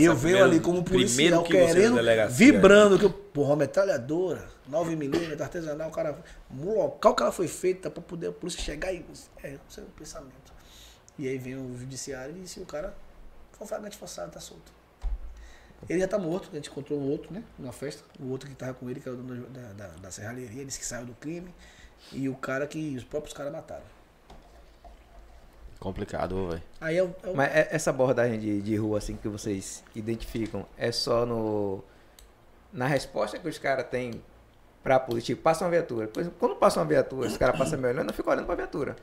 E 0.00 0.04
eu 0.04 0.16
veio 0.16 0.42
ali 0.42 0.60
como 0.60 0.82
policial 0.82 1.42
que 1.42 1.56
é 1.56 1.66
querendo, 1.66 1.98
vibrando, 2.30 2.98
que 2.98 3.04
eu, 3.04 3.10
porra, 3.10 3.56
metralhadora, 3.56 4.48
9mm, 4.70 5.40
artesanal, 5.40 5.88
o 5.88 5.92
cara, 5.92 6.16
no 6.50 6.74
local 6.74 7.14
que 7.14 7.22
ela 7.22 7.32
foi 7.32 7.48
feita 7.48 7.90
pra 7.90 8.02
poder 8.02 8.28
a 8.28 8.32
polícia 8.32 8.62
chegar 8.62 8.92
e. 8.92 9.04
É, 9.42 9.58
isso 9.68 9.80
é 9.80 9.82
um 9.82 9.86
pensamento. 9.86 10.52
E 11.18 11.28
aí 11.28 11.38
vem 11.38 11.56
o 11.56 11.76
judiciário 11.78 12.36
e 12.36 12.40
disse: 12.40 12.60
o 12.60 12.66
cara 12.66 12.94
foi 13.52 13.64
um 13.64 13.68
flagrante 13.68 13.96
forçado, 13.96 14.32
tá 14.32 14.40
solto. 14.40 14.72
Ele 15.88 16.00
já 16.00 16.08
tá 16.08 16.18
morto, 16.18 16.48
a 16.50 16.54
gente 16.54 16.70
encontrou 16.70 16.98
o 16.98 17.10
outro, 17.10 17.32
né, 17.32 17.42
na 17.58 17.70
festa, 17.70 18.02
o 18.18 18.30
outro 18.30 18.48
que 18.48 18.54
tava 18.54 18.72
com 18.72 18.88
ele, 18.88 19.00
que 19.00 19.08
era 19.08 19.18
o 19.18 19.20
dono 19.20 19.46
da, 19.48 19.72
da, 19.72 19.88
da 19.88 20.10
serralheria, 20.10 20.64
disse 20.64 20.78
que 20.78 20.86
saiu 20.86 21.04
do 21.04 21.12
crime, 21.14 21.54
e 22.10 22.26
o 22.26 22.34
cara 22.34 22.66
que 22.66 22.96
os 22.96 23.04
próprios 23.04 23.34
caras 23.34 23.52
mataram. 23.52 23.84
Complicado, 25.80 26.48
velho. 26.48 26.62
Aí 26.80 26.96
é 26.96 27.00
é 27.00 27.02
o- 27.02 27.14
Mas 27.34 27.54
é- 27.54 27.68
essa 27.70 27.90
abordagem 27.90 28.38
de, 28.38 28.62
de 28.62 28.76
rua, 28.76 28.98
assim, 28.98 29.16
que 29.16 29.28
vocês 29.28 29.82
identificam, 29.94 30.66
é 30.78 30.90
só 30.92 31.24
no. 31.26 31.82
Na 32.72 32.86
resposta 32.86 33.38
que 33.38 33.48
os 33.48 33.58
caras 33.58 33.86
têm 33.88 34.20
pra 34.82 34.98
polícia, 34.98 35.34
tipo, 35.34 35.42
passa 35.42 35.64
uma 35.64 35.70
viatura. 35.70 36.08
Quando 36.38 36.56
passa 36.56 36.80
uma 36.80 36.86
viatura, 36.86 37.28
os 37.28 37.36
caras 37.36 37.56
passam 37.56 37.78
me 37.78 37.86
olhando, 37.88 38.08
eu 38.10 38.14
fico 38.14 38.30
olhando 38.30 38.46
pra 38.46 38.54
viatura. 38.54 38.96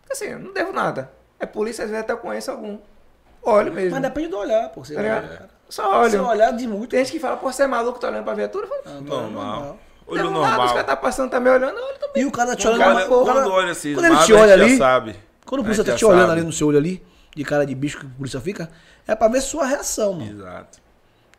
Porque 0.00 0.12
assim, 0.14 0.32
eu 0.32 0.38
não 0.38 0.52
devo 0.52 0.72
nada. 0.72 1.10
É 1.38 1.44
polícia, 1.46 1.84
às 1.84 1.90
vezes 1.90 2.02
até 2.04 2.12
eu 2.12 2.18
conheço 2.18 2.50
algum. 2.50 2.78
Olho 3.42 3.72
mesmo. 3.72 3.92
Mas 3.92 4.02
depende 4.02 4.28
do 4.28 4.38
olhar, 4.38 4.68
pô. 4.70 4.84
Você 4.84 4.94
Tá 4.94 5.00
olha. 5.00 5.48
Só 5.68 6.08
Se 6.08 6.16
olho. 6.16 6.26
olhar 6.28 6.50
de 6.52 6.66
muito. 6.66 6.88
Tem 6.88 7.00
gente 7.04 7.12
que 7.12 7.20
fala, 7.20 7.36
pô, 7.36 7.52
você 7.52 7.62
é 7.64 7.66
maluco, 7.66 8.00
tá 8.00 8.08
olhando 8.08 8.24
pra 8.24 8.34
viatura? 8.34 8.66
Eu 8.66 8.70
falo, 8.70 8.82
Ah, 8.96 9.00
Normal. 9.00 9.78
Olho 10.06 10.22
devo 10.22 10.30
nada, 10.32 10.44
os 10.46 10.48
normal. 10.56 10.68
caras 10.68 10.86
tá 10.86 10.96
passando, 10.96 11.30
tá 11.30 11.38
me 11.38 11.50
olhando, 11.50 11.76
eu 11.78 11.84
olho 11.84 11.98
também. 11.98 12.22
E 12.22 12.26
o 12.26 12.32
cara 12.32 12.50
tá 12.50 12.56
te 12.56 12.66
olhando. 12.66 12.78
cara, 12.80 12.94
o 13.14 13.24
cara- 13.26 13.40
quando 13.42 13.52
olha 13.52 13.72
assim, 13.72 13.92
quando 13.94 14.06
ele 14.06 14.16
te 14.24 14.32
a 14.32 14.36
olha 14.38 14.54
ali, 14.54 14.70
já 14.70 14.78
sabe. 14.78 15.16
Quando 15.48 15.60
o 15.60 15.62
A 15.62 15.64
polícia 15.64 15.82
tá 15.82 15.94
te 15.94 16.04
olhando 16.04 16.26
sabe. 16.28 16.32
ali 16.32 16.42
no 16.42 16.52
seu 16.52 16.66
olho 16.66 16.76
ali, 16.76 17.02
de 17.34 17.42
cara 17.42 17.64
de 17.64 17.74
bicho 17.74 17.98
que 17.98 18.04
o 18.04 18.10
polícia 18.10 18.38
fica, 18.38 18.70
é 19.06 19.14
pra 19.14 19.28
ver 19.28 19.40
sua 19.40 19.64
reação, 19.66 20.12
mano. 20.12 20.30
Exato. 20.30 20.78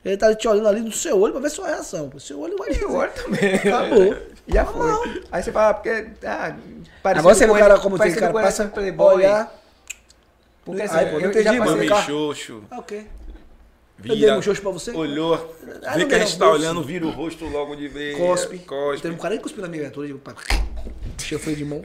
Ele 0.04 0.18
tá 0.18 0.34
te 0.34 0.48
olhando 0.48 0.68
ali 0.68 0.80
no 0.80 0.92
seu 0.92 1.20
olho 1.20 1.34
pra 1.34 1.42
ver 1.42 1.52
sua 1.52 1.68
reação. 1.68 2.10
O 2.16 2.20
seu 2.20 2.40
olho 2.40 2.58
vai 2.58 2.70
Eu 2.82 2.92
olho 2.92 3.12
também. 3.12 3.54
Acabou. 3.56 4.16
Já 4.48 4.66
foi. 4.66 5.24
Aí 5.32 5.44
você 5.44 5.52
fala, 5.52 5.74
porque. 5.76 6.08
Ah, 6.26 6.56
Agora 7.04 7.36
você 7.36 7.46
vê 7.46 7.52
o 7.52 7.56
cara 7.56 7.80
como 7.80 8.00
tem 8.00 8.16
cara 8.16 8.34
passa 8.34 8.64
assim, 8.64 8.72
Playboy. 8.72 9.16
olhar. 9.16 9.54
Porque 10.66 10.82
assim, 10.82 10.98
Aí, 10.98 11.06
pô, 11.12 11.20
eu, 11.20 11.30
entendi, 11.30 11.60
mano. 11.60 11.72
Mami 11.72 11.88
xoxo. 11.88 12.64
Ah, 12.72 12.80
ok. 12.80 13.08
Vira, 13.98 14.16
Eu 14.16 14.20
dei 14.20 14.32
um 14.32 14.42
xoxo 14.42 14.62
pra 14.62 14.72
você? 14.72 14.92
Olhou, 14.92 15.56
Ah, 15.86 15.98
vê 15.98 16.06
que 16.06 16.16
a 16.16 16.20
gente 16.20 16.40
tá 16.40 16.50
olhando, 16.50 16.82
vira 16.82 17.06
o 17.06 17.12
rosto 17.12 17.46
logo 17.46 17.76
de 17.76 17.88
vez. 17.88 18.18
Cospe. 18.18 18.58
Cospe. 18.60 19.02
Teve 19.02 19.14
um 19.14 19.18
cara 19.18 19.36
que 19.36 19.44
cuspiu 19.44 19.62
na 19.62 19.68
minha 19.68 19.84
viatura. 19.84 20.08
Pá, 20.24 20.34
Cheio 21.22 21.40
freio 21.40 21.58
de 21.58 21.66
mão. 21.66 21.84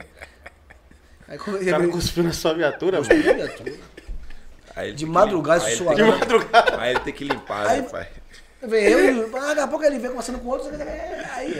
Aí 1.27 1.37
quando 1.37 1.57
O 1.57 1.61
ele 1.61 1.71
cara 1.71 1.87
cuspiu 1.87 2.23
na 2.23 2.33
sua 2.33 2.53
viatura, 2.53 2.97
cuspiu 2.99 3.17
mano. 3.17 3.29
na 3.29 3.33
viatura. 3.45 3.73
Aí 4.75 4.93
De 4.93 5.05
madrugada, 5.05 5.63
aí 5.65 5.77
tem 5.77 5.95
De 5.95 6.03
madrugada. 6.03 6.81
Aí 6.81 6.91
ele 6.91 6.99
tem 6.99 7.13
que 7.13 7.23
limpar, 7.23 7.67
Aí- 7.67 7.81
né, 7.81 7.87
pai? 7.89 8.07
Vem 8.61 8.83
eu 8.85 8.99
e 9.27 9.35
ah, 9.35 9.39
daqui 9.49 9.59
a 9.61 9.67
pouco 9.67 9.85
ele 9.85 9.99
vem 9.99 10.09
conversando 10.09 10.39
com 10.39 10.47
outros. 10.47 10.69
Aí 10.79 11.59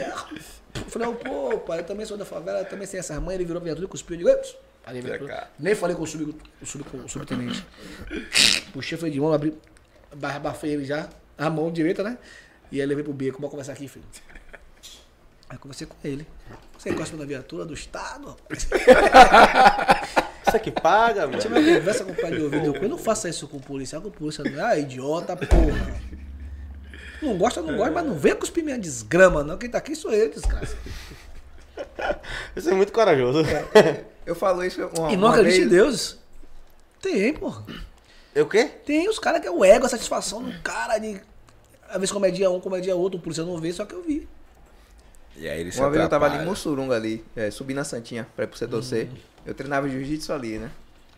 eu 0.74 0.82
falei, 0.90 1.14
pô, 1.14 1.58
pai, 1.58 1.78
eu 1.80 1.84
também 1.84 2.04
sou 2.04 2.16
da 2.16 2.24
favela, 2.24 2.60
eu 2.60 2.64
também 2.64 2.86
sei 2.86 2.98
essas 3.00 3.16
mães. 3.20 3.36
Ele 3.36 3.44
virou 3.44 3.60
a 3.60 3.64
viatura 3.64 3.86
e 3.86 3.88
cuspiu. 3.88 4.14
Eu 4.14 4.18
digo, 4.18 4.28
"Ei, 4.30 4.36
parei 4.84 5.00
a 5.00 5.02
Vem 5.02 5.12
viatura. 5.12 5.32
cá. 5.34 5.48
Nem 5.58 5.74
falei 5.74 5.94
com 5.96 6.02
o, 6.02 6.06
sub, 6.06 6.36
o, 6.60 6.66
sub, 6.66 6.84
o 7.04 7.08
subtenente. 7.08 7.64
Puxei 8.72 8.96
o 8.96 8.98
freio 8.98 9.12
de 9.14 9.20
mão, 9.20 9.32
abri, 9.32 9.56
ba- 10.14 10.34
abafei 10.34 10.72
ele 10.72 10.84
já, 10.84 11.08
a 11.38 11.48
mão 11.48 11.70
direita, 11.70 12.02
né? 12.02 12.18
E 12.72 12.80
aí 12.80 12.86
levei 12.86 13.04
pro 13.04 13.12
beco, 13.12 13.38
vamos 13.38 13.50
conversar 13.50 13.72
aqui, 13.72 13.86
filho. 13.88 14.04
Aí 15.48 15.58
conversei 15.58 15.86
com 15.86 15.94
ele. 16.04 16.26
Você 16.76 16.90
gosta 16.92 17.16
da 17.16 17.24
viatura 17.24 17.64
do 17.64 17.74
Estado? 17.74 18.28
rapaz? 18.28 18.68
Isso 20.46 20.56
aqui 20.56 20.70
paga, 20.70 21.26
mano. 21.26 21.40
Você 21.40 21.48
vai 21.48 21.62
conversa 21.62 22.04
com 22.04 22.12
o 22.12 22.14
pai 22.14 22.30
de 22.30 22.40
ouvido. 22.40 22.76
Eu 22.76 22.88
não 22.88 22.98
faça 22.98 23.28
isso 23.28 23.48
com 23.48 23.56
o 23.56 23.60
policial, 23.60 24.00
com 24.00 24.08
o 24.08 24.12
policial 24.12 24.48
não 24.48 24.60
é 24.60 24.72
ah, 24.72 24.78
idiota, 24.78 25.36
porra. 25.36 26.00
Não 27.20 27.36
gosta, 27.36 27.60
não 27.60 27.76
gosta, 27.76 27.92
mas 27.92 28.04
não 28.04 28.14
vem 28.14 28.34
cuspir 28.36 28.62
minha 28.62 28.78
desgrama, 28.78 29.42
não. 29.42 29.58
Quem 29.58 29.68
tá 29.68 29.78
aqui 29.78 29.96
sou 29.96 30.12
eu, 30.12 30.30
desgraça. 30.30 30.76
Você 32.54 32.70
é 32.70 32.74
muito 32.74 32.92
corajoso. 32.92 33.40
Eu 34.24 34.36
falo 34.36 34.64
isso 34.64 34.80
uma, 34.96 35.12
E 35.12 35.16
não 35.16 35.24
uma 35.24 35.30
acredite 35.30 35.60
vez. 35.60 35.66
em 35.66 35.68
Deus. 35.68 36.18
Tem, 37.02 37.32
porra. 37.34 37.64
É 38.34 38.42
o 38.42 38.46
quê? 38.46 38.64
Tem 38.64 39.08
os 39.08 39.18
caras 39.18 39.40
que 39.40 39.48
é 39.48 39.50
o 39.50 39.64
ego, 39.64 39.86
a 39.86 39.88
satisfação 39.88 40.42
do 40.42 40.60
cara 40.60 40.98
de. 40.98 41.20
Às 41.88 41.94
vezes 41.94 42.12
comedia 42.12 42.50
um, 42.50 42.60
comedia 42.60 42.94
outro, 42.94 43.18
o 43.18 43.22
policial 43.22 43.46
não 43.46 43.58
vê, 43.58 43.72
só 43.72 43.84
que 43.84 43.94
eu 43.94 44.02
vi. 44.02 44.28
E 45.36 45.48
aí 45.48 45.60
ele 45.60 45.72
se 45.72 45.78
Uma 45.80 45.90
vez 45.90 46.02
eu 46.02 46.08
tava 46.08 46.26
ali 46.26 46.42
em. 46.42 46.44
Mussurunga 46.44 46.94
ali, 46.94 47.24
é, 47.34 47.50
subi 47.50 47.74
na 47.74 47.84
Santinha 47.84 48.26
pra 48.34 48.44
ir 48.44 48.48
pro 48.48 48.58
setor 48.58 48.82
C. 48.82 49.02
Uhum. 49.02 49.16
Eu 49.46 49.54
treinava 49.54 49.88
jiu-jitsu 49.88 50.32
ali, 50.32 50.58
né? 50.58 50.70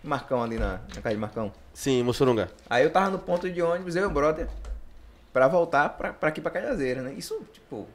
Marcão 0.02 0.42
ali 0.42 0.58
na, 0.58 0.80
na 0.94 1.00
casa 1.02 1.14
de 1.14 1.20
Marcão. 1.20 1.52
Sim, 1.72 2.02
Mussurunga. 2.02 2.50
Aí 2.68 2.84
eu 2.84 2.90
tava 2.90 3.10
no 3.10 3.18
ponto 3.18 3.48
de 3.50 3.60
ônibus, 3.62 3.96
eu 3.96 4.02
e 4.02 4.06
o 4.06 4.10
brother, 4.10 4.48
pra 5.32 5.48
voltar 5.48 5.88
pra, 5.90 6.12
pra 6.12 6.28
aqui 6.28 6.40
pra 6.40 6.50
Cajazeira, 6.50 7.02
né? 7.02 7.12
Isso, 7.16 7.40
tipo, 7.52 7.86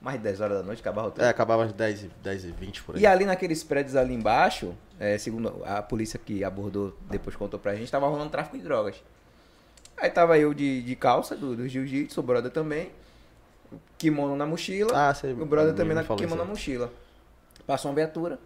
mais 0.00 0.16
de 0.18 0.24
10 0.24 0.40
horas 0.40 0.58
da 0.58 0.62
noite, 0.64 0.80
acabava 0.80 1.08
o 1.08 1.10
tempo. 1.10 1.24
É, 1.24 1.28
acabava 1.28 1.64
às 1.64 1.72
10, 1.72 2.04
e- 2.04 2.10
10 2.22 2.44
e 2.44 2.50
20 2.50 2.82
por 2.82 2.96
aí. 2.96 3.02
E 3.02 3.06
ali 3.06 3.24
naqueles 3.24 3.62
prédios 3.64 3.96
ali 3.96 4.14
embaixo, 4.14 4.74
é, 4.98 5.16
segundo 5.18 5.62
a 5.64 5.82
polícia 5.82 6.18
que 6.18 6.42
abordou, 6.44 6.96
depois 7.10 7.36
contou 7.36 7.58
pra 7.58 7.74
gente, 7.74 7.90
tava 7.90 8.06
rolando 8.08 8.30
tráfico 8.30 8.56
de 8.56 8.62
drogas. 8.62 8.96
Aí 9.96 10.10
tava 10.10 10.38
eu 10.38 10.52
de, 10.54 10.82
de 10.82 10.96
calça, 10.96 11.36
do, 11.36 11.54
do 11.54 11.68
jiu-jitsu, 11.68 12.18
o 12.18 12.22
brother 12.22 12.50
também, 12.50 12.90
kimono 13.98 14.36
na 14.36 14.46
mochila, 14.46 14.90
Ah, 14.94 15.14
você 15.14 15.32
o 15.32 15.46
brother 15.46 15.74
também 15.74 15.94
na 15.94 16.04
kimono 16.04 16.36
na 16.36 16.44
mochila. 16.44 16.92
Passou 17.66 17.90
uma 17.90 17.94
viatura, 17.94 18.38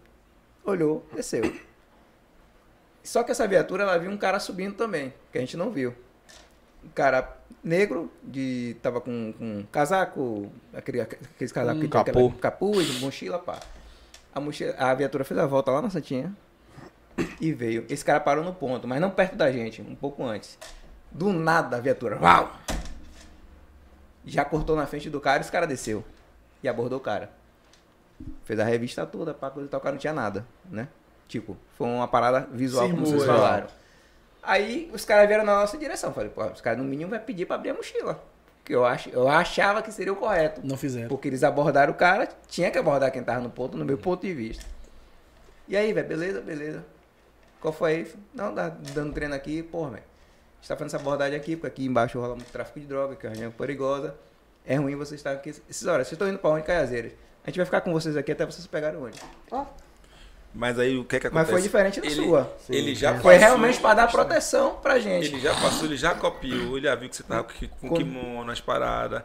olhou, 0.65 1.07
desceu. 1.15 1.55
Só 3.03 3.23
que 3.23 3.31
essa 3.31 3.47
viatura, 3.47 3.85
ela 3.85 3.97
viu 3.99 4.11
um 4.11 4.17
cara 4.17 4.41
subindo 4.41 4.75
também, 4.75 5.15
que 5.31 5.39
a 5.39 5.41
gente 5.41 5.57
não 5.57 5.71
viu. 5.71 5.95
Um 6.85 6.89
cara 6.89 7.37
negro, 7.63 8.11
de 8.23 8.77
tava 8.83 9.01
com, 9.01 9.33
com 9.33 9.65
casaco, 9.71 10.51
aquele, 10.75 11.01
aqueles 11.01 11.53
casacos 11.53 11.81
que 11.81 11.89
tem 11.89 11.91
capô. 11.91 12.27
aquela 12.27 12.41
capuz, 12.41 13.01
mochila, 13.01 13.39
pá. 13.39 13.61
A, 14.35 14.41
mochila, 14.41 14.75
a 14.77 14.93
viatura 14.95 15.25
fez 15.25 15.39
a 15.39 15.47
volta 15.47 15.71
lá 15.71 15.81
na 15.81 15.89
Santinha 15.89 16.35
e 17.41 17.53
veio. 17.53 17.87
Esse 17.89 18.05
cara 18.05 18.21
parou 18.21 18.45
no 18.45 18.53
ponto, 18.53 18.87
mas 18.87 19.01
não 19.01 19.11
perto 19.11 19.37
da 19.37 19.51
gente, 19.51 19.81
um 19.81 19.95
pouco 19.95 20.25
antes. 20.25 20.59
Do 21.11 21.33
nada 21.33 21.77
a 21.77 21.81
viatura, 21.81 22.21
uau! 22.21 22.53
Já 24.27 24.45
cortou 24.45 24.77
na 24.77 24.87
frente 24.87 25.09
do 25.09 25.21
cara 25.21 25.39
e 25.39 25.41
esse 25.43 25.53
cara 25.53 25.67
desceu. 25.67 26.05
E 26.63 26.69
abordou 26.69 26.99
o 26.99 27.01
cara. 27.01 27.31
Fez 28.45 28.59
a 28.59 28.65
revista 28.65 29.07
toda, 29.07 29.33
pá, 29.33 29.51
coisa 29.51 29.69
e 29.69 29.71
tal, 29.71 29.79
o 29.79 29.83
cara 29.83 29.93
não 29.93 30.01
tinha 30.01 30.13
nada, 30.13 30.47
né? 30.69 30.89
Tipo, 31.29 31.57
foi 31.77 31.87
uma 31.87 32.09
parada 32.09 32.49
visual, 32.53 32.89
como 32.91 33.07
vocês 33.07 33.25
falaram. 33.25 33.67
Aí 34.43 34.91
os 34.93 35.05
caras 35.05 35.27
vieram 35.27 35.45
na 35.45 35.57
nossa 35.57 35.77
direção. 35.77 36.13
Falei, 36.13 36.31
pô, 36.31 36.45
os 36.47 36.61
caras 36.61 36.79
no 36.79 36.85
mínimo 36.85 37.11
vai 37.11 37.21
pedir 37.21 37.47
pra 37.47 37.57
abrir 37.57 37.71
a 37.71 37.75
mochila. 37.75 38.23
Que 38.65 38.75
eu, 38.75 38.85
ach, 38.85 39.07
eu 39.13 39.29
achava 39.29 39.83
que 39.83 39.93
seria 39.93 40.13
o 40.13 40.17
correto. 40.17 40.61
Não 40.65 40.77
fizeram. 40.77 41.09
Porque 41.09 41.29
eles 41.29 41.45
abordaram 41.45 41.93
o 41.93 41.97
cara, 41.97 42.29
tinha 42.49 42.71
que 42.71 42.79
abordar 42.79 43.13
quem 43.13 43.23
tava 43.23 43.41
no 43.41 43.51
ponto, 43.51 43.77
no 43.77 43.85
meu 43.85 43.99
ponto 43.99 44.23
de 44.23 44.33
vista. 44.33 44.65
E 45.69 45.77
aí, 45.77 45.93
velho, 45.93 46.09
beleza, 46.09 46.41
beleza. 46.41 46.85
Qual 47.61 47.73
foi 47.73 47.93
aí? 47.93 48.15
Não, 48.35 48.55
dá, 48.55 48.69
dando 48.69 49.13
treino 49.13 49.35
aqui, 49.35 49.63
porra, 49.63 49.91
velho. 49.91 50.05
A 50.67 50.69
gente 50.69 50.69
tá 50.69 50.77
fazendo 50.77 50.89
essa 50.89 50.97
abordagem 50.97 51.37
aqui, 51.37 51.55
porque 51.55 51.67
aqui 51.69 51.85
embaixo 51.87 52.19
rola 52.19 52.35
muito 52.35 52.51
tráfico 52.51 52.81
de 52.81 52.87
droga, 52.87 53.15
que 53.15 53.25
é 53.25 53.29
uma 53.29 53.35
região 53.37 53.53
perigosa. 53.53 54.17
É 54.67 54.75
ruim 54.75 54.97
vocês 54.97 55.21
estarem 55.21 55.39
aqui 55.39 55.51
essas 55.71 55.87
horas. 55.87 56.09
Vocês 56.09 56.15
estão 56.15 56.29
indo 56.29 56.39
pra 56.41 56.51
onde, 56.51 56.65
Caiazeiras? 56.65 57.13
A 57.45 57.51
gente 57.51 57.57
vai 57.59 57.65
ficar 57.67 57.83
com 57.83 57.93
vocês 57.93 58.17
aqui 58.17 58.33
até 58.33 58.45
vocês 58.45 58.67
pegarem 58.67 58.99
o 58.99 59.05
ônibus. 59.05 59.21
Mas 60.53 60.77
aí 60.77 60.99
o 60.99 61.05
que 61.05 61.17
é 61.17 61.21
que 61.21 61.27
Mas 61.31 61.49
acontece? 61.49 61.53
foi 61.53 61.63
diferente 61.63 62.01
da 62.01 62.07
ele, 62.09 62.15
sua. 62.17 62.57
Ele 62.69 62.95
já 62.97 63.13
Foi 63.21 63.35
passou- 63.35 63.39
realmente 63.49 63.79
pra 63.79 63.95
dar 63.95 64.11
proteção 64.11 64.75
pra 64.83 64.99
gente. 64.99 65.27
Ele 65.29 65.41
já 65.41 65.55
passou, 65.55 65.85
ele 65.85 65.97
já 65.97 66.17
copiou, 66.17 66.77
ele 66.77 66.87
já 66.89 66.95
viu 66.97 67.09
que 67.11 67.15
você 67.17 67.23
tava 67.23 67.45
com, 67.45 67.53
com 67.69 67.89
Como? 67.89 67.97
kimono, 68.01 68.51
as 68.51 68.61
paradas. 68.61 69.23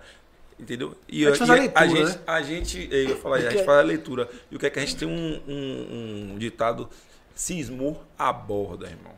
Entendeu? 0.59 0.95
E, 1.09 1.25
A 1.25 1.29
gente 1.29 1.39
faz 1.39 1.49
a 1.49 1.53
leitura, 1.55 1.87
gente, 1.87 2.17
né? 2.17 2.23
a 2.27 2.41
gente, 2.43 2.87
eu 2.91 3.03
ia 3.09 3.15
falar, 3.17 3.37
a 3.37 3.39
gente 3.49 3.63
faz 3.63 3.79
a 3.79 3.81
leitura. 3.81 4.29
E 4.51 4.55
o 4.55 4.59
que 4.59 4.67
é 4.67 4.69
que 4.69 4.77
a 4.77 4.81
gente 4.85 4.95
tem 4.95 5.07
um, 5.07 5.41
um, 5.47 6.33
um 6.33 6.37
ditado 6.37 6.87
cismou 7.33 8.03
a 8.19 8.31
borda, 8.31 8.85
irmão. 8.85 9.13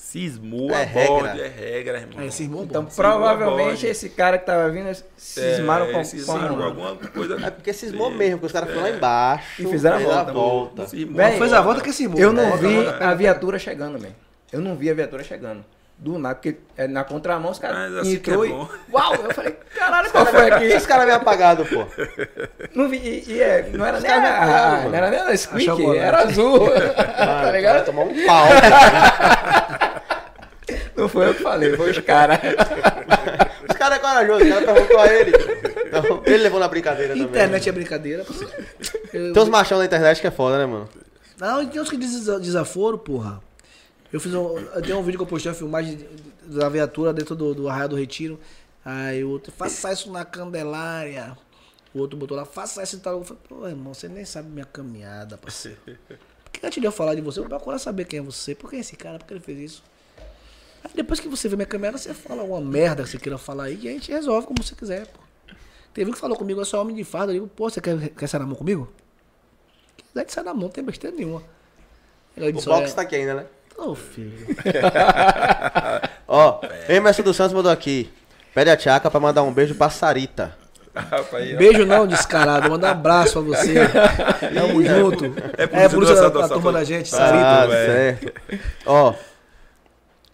Cismou 0.00 0.70
É 0.72 0.82
a 0.82 0.86
bode, 0.86 1.28
regra. 1.28 1.46
é 1.46 1.48
regra, 1.48 1.98
irmão. 2.00 2.26
É, 2.26 2.30
cismou, 2.30 2.64
Então, 2.64 2.82
bom. 2.84 2.90
provavelmente 2.96 3.86
esse 3.86 4.08
cara 4.08 4.38
que 4.38 4.46
tava 4.46 4.68
vindo 4.70 4.90
cismaram 5.16 5.86
é, 5.86 5.92
com, 5.92 6.02
cismaram 6.04 6.48
com 6.48 6.56
com 6.56 6.62
alguma 6.64 6.96
coisa. 6.96 7.46
É 7.46 7.50
porque 7.50 7.72
cismou 7.72 8.10
mesmo, 8.10 8.38
porque 8.38 8.46
os 8.46 8.52
caras 8.52 8.70
foram 8.70 8.82
lá 8.82 8.90
embaixo. 8.90 9.62
E 9.62 9.66
fizeram 9.66 9.98
a 9.98 10.00
volta. 10.00 10.32
volta. 10.32 10.86
Cismou 10.88 11.14
Véi, 11.16 11.38
Fez 11.38 11.52
a 11.52 11.60
volta 11.60 11.80
que 11.82 11.92
cismou. 11.92 12.18
Eu 12.18 12.32
não 12.32 12.42
É, 12.42 12.56
vi 12.56 12.86
a 12.88 13.14
viatura 13.14 13.58
chegando, 13.58 13.98
velho. 13.98 14.14
Eu 14.50 14.60
não 14.60 14.74
vi 14.74 14.90
a 14.90 14.94
viatura 14.94 15.22
chegando. 15.22 15.64
Do 16.02 16.18
nada, 16.18 16.34
porque 16.36 16.56
é 16.78 16.88
na 16.88 17.04
contramão 17.04 17.50
os 17.50 17.58
caras 17.58 17.94
assim 17.94 18.18
que 18.18 18.30
é 18.30 18.32
entrou 18.32 18.46
e. 18.46 18.48
bom. 18.48 18.66
Uau! 18.90 19.14
Eu 19.16 19.34
falei, 19.34 19.54
caralho, 19.76 20.10
qual 20.10 20.24
foi 20.24 20.50
aqui? 20.50 20.64
Esse 20.64 20.88
cara 20.88 21.04
veio 21.04 21.18
apagado, 21.18 21.66
pô. 21.66 21.84
Não 22.74 22.88
vi, 22.88 22.96
e, 22.96 23.24
e 23.32 23.42
é, 23.42 23.68
não 23.74 23.84
era 23.84 24.00
nem 24.00 24.10
caras 24.10 24.24
a, 24.24 24.88
não 24.88 24.94
era 24.94 25.10
nem 25.10 25.20
a 25.20 25.36
Squeak, 25.36 25.96
era 25.98 26.22
azul. 26.22 26.70
tá 26.72 27.42
Vai 27.42 27.52
ligado? 27.52 27.84
tomar 27.84 28.02
um 28.04 28.26
pau. 28.26 28.46
Não 30.96 31.08
foi 31.08 31.28
eu 31.28 31.34
que 31.34 31.42
falei, 31.42 31.76
foi 31.76 31.90
os 31.90 31.98
caras. 31.98 32.38
Os 33.68 33.76
caras 33.76 33.98
é 33.98 34.00
corajoso, 34.00 34.44
o 34.44 34.48
cara 34.48 34.72
perguntou 34.72 35.00
a 35.00 35.06
ele. 35.06 35.32
Então, 35.86 36.22
ele 36.26 36.42
levou 36.44 36.60
na 36.60 36.68
brincadeira 36.68 37.12
também. 37.12 37.26
Internet 37.28 37.68
é 37.68 37.72
brincadeira. 37.72 38.24
pô. 38.24 38.32
Eu- 39.12 39.32
Tem 39.32 39.42
uns 39.42 39.48
machão 39.48 39.78
na 39.78 39.84
internet 39.84 40.20
que 40.20 40.26
é 40.26 40.30
foda, 40.30 40.58
né, 40.58 40.66
mano? 40.66 40.88
Não, 41.38 41.66
tem 41.66 41.80
uns 41.80 41.90
que 41.90 41.96
desaforo, 41.96 42.98
porra. 42.98 43.40
Eu 44.12 44.20
fiz 44.20 44.34
um. 44.34 44.58
Eu 44.58 44.82
tenho 44.82 44.98
um 44.98 45.02
vídeo 45.02 45.18
que 45.18 45.22
eu 45.22 45.26
postei 45.26 45.50
uma 45.50 45.56
filmagem 45.56 45.98
da 46.44 46.68
viatura 46.68 47.12
dentro 47.12 47.34
do, 47.36 47.54
do 47.54 47.68
Arraial 47.68 47.88
do 47.88 47.96
Retiro. 47.96 48.38
Aí 48.84 49.22
o 49.22 49.30
outro, 49.30 49.52
faça 49.52 49.92
isso 49.92 50.10
na 50.10 50.24
Candelária. 50.24 51.36
O 51.94 52.00
outro 52.00 52.16
botou 52.16 52.36
lá, 52.36 52.44
faça 52.44 52.82
isso 52.82 52.96
e 52.96 53.00
tal. 53.00 53.18
Eu 53.18 53.24
falei, 53.24 53.42
pô, 53.48 53.68
irmão, 53.68 53.94
você 53.94 54.08
nem 54.08 54.24
sabe 54.24 54.48
minha 54.48 54.64
caminhada, 54.64 55.36
parceiro. 55.36 55.78
Por 56.44 56.60
que 56.60 56.66
antes 56.66 56.80
de 56.80 56.86
eu 56.86 56.92
falar 56.92 57.14
de 57.14 57.20
você, 57.20 57.38
eu 57.38 57.44
vou 57.44 57.50
procurar 57.50 57.78
saber 57.78 58.04
quem 58.04 58.18
é 58.18 58.22
você. 58.22 58.54
Por 58.54 58.70
que 58.70 58.76
esse 58.76 58.96
cara? 58.96 59.18
Por 59.18 59.26
que 59.26 59.34
ele 59.34 59.40
fez 59.40 59.58
isso? 59.58 59.84
Aí 60.82 60.90
depois 60.94 61.20
que 61.20 61.28
você 61.28 61.48
vê 61.48 61.54
minha 61.56 61.66
caminhada, 61.66 61.96
você 61.98 62.12
fala 62.12 62.42
alguma 62.42 62.60
merda 62.60 63.04
que 63.04 63.10
você 63.10 63.18
queira 63.18 63.38
falar 63.38 63.64
aí 63.64 63.78
e 63.82 63.88
a 63.88 63.92
gente 63.92 64.10
resolve 64.10 64.46
como 64.46 64.62
você 64.62 64.74
quiser, 64.74 65.06
pô. 65.06 65.20
Teve 65.94 66.10
um 66.10 66.14
que 66.14 66.18
falou 66.18 66.36
comigo, 66.36 66.60
eu 66.60 66.64
sou 66.64 66.80
homem 66.80 66.94
de 66.96 67.04
farda. 67.04 67.32
Eu 67.32 67.34
digo, 67.34 67.48
pô, 67.48 67.68
você 67.68 67.80
quer, 67.80 68.08
quer 68.10 68.26
sair 68.26 68.40
na 68.40 68.46
mão 68.46 68.56
comigo? 68.56 68.92
Quiser 69.96 70.24
de 70.24 70.32
sair 70.32 70.44
na 70.44 70.54
mão, 70.54 70.62
não 70.64 70.70
tem 70.70 70.82
besteira 70.82 71.14
nenhuma. 71.14 71.42
Ele 72.36 72.48
O 72.48 72.52
disse, 72.52 72.66
box 72.66 72.92
tá 72.94 73.02
aqui 73.02 73.16
ainda, 73.16 73.34
né? 73.34 73.46
Ô, 73.80 73.94
filho. 73.94 74.46
Ó, 76.28 76.60
Emerson 76.88 77.22
dos 77.22 77.36
Santos 77.36 77.52
mandou 77.54 77.72
aqui. 77.72 78.10
Pede 78.54 78.70
a 78.70 78.76
Tchaca 78.76 79.10
pra 79.10 79.20
mandar 79.20 79.42
um 79.42 79.52
beijo 79.52 79.74
pra 79.74 79.88
Sarita. 79.90 80.54
Rapaz, 80.94 81.56
Beijo 81.56 81.86
não, 81.86 82.04
descarado. 82.06 82.68
Manda 82.68 82.88
um 82.88 82.90
abraço 82.90 83.32
pra 83.34 83.42
você. 83.42 83.74
Tamo 84.52 84.84
junto. 84.84 85.24
É 85.56 85.66
por 85.66 85.78
É, 85.78 85.86
isso 85.86 85.94
por 85.94 86.04
que 86.04 86.12
isso 86.12 86.22
eu 86.22 86.30
da, 86.30 86.48
turma 86.48 86.72
da 86.72 86.82
gente, 86.84 87.14
Ah, 87.14 87.16
Sarita. 87.16 87.46
Ah, 87.46 87.68
certo. 87.68 88.32
Ó, 88.86 89.14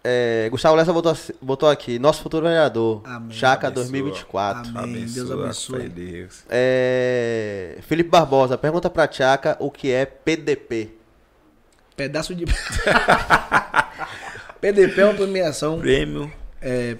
é, 0.03 0.47
Gustavo 0.49 0.75
Lessa 0.75 0.91
botou, 0.91 1.15
botou 1.41 1.69
aqui. 1.69 1.99
Nosso 1.99 2.23
futuro 2.23 2.47
vereador. 2.47 3.01
Amém. 3.05 3.31
Chaca 3.31 3.67
Abençoa. 3.67 3.83
2024. 3.83 4.71
Amém. 4.77 5.05
Deus 5.05 5.17
Abençoa, 5.31 5.43
abençoe. 5.43 5.79
Pai 5.79 5.89
Deus. 5.89 6.43
É, 6.49 7.77
Felipe 7.83 8.09
Barbosa, 8.09 8.57
pergunta 8.57 8.89
pra 8.89 9.07
Tchaca 9.07 9.55
o 9.59 9.69
que 9.69 9.91
é 9.91 10.05
PDP. 10.05 10.96
Pedaço 11.97 12.35
de. 12.35 12.45
PDP 14.61 15.01
é 15.01 15.05
uma 15.05 15.13
premiação 15.15 15.79
Prêmio. 15.79 16.31
é, 16.61 16.95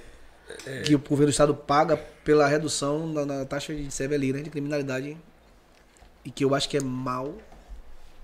que 0.85 0.95
o 0.95 0.99
governo 0.99 1.27
do 1.27 1.31
estado 1.31 1.55
paga 1.55 1.95
pela 1.97 2.47
redução 2.47 3.07
na, 3.07 3.25
na 3.25 3.45
taxa 3.45 3.73
de 3.75 3.89
sevelina 3.91 4.41
de 4.41 4.49
criminalidade 4.49 5.17
e 6.25 6.31
que 6.31 6.43
eu 6.43 6.53
acho 6.53 6.67
que 6.67 6.77
é 6.77 6.81
mal 6.81 7.35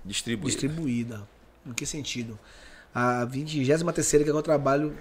Distribuído. 0.04 0.50
distribuída. 0.50 1.22
Em 1.66 1.72
que 1.72 1.86
sentido? 1.86 2.38
A 2.94 3.24
23 3.24 3.82
que 4.24 4.30
é 4.30 4.34
o 4.34 4.42
trabalho 4.42 4.96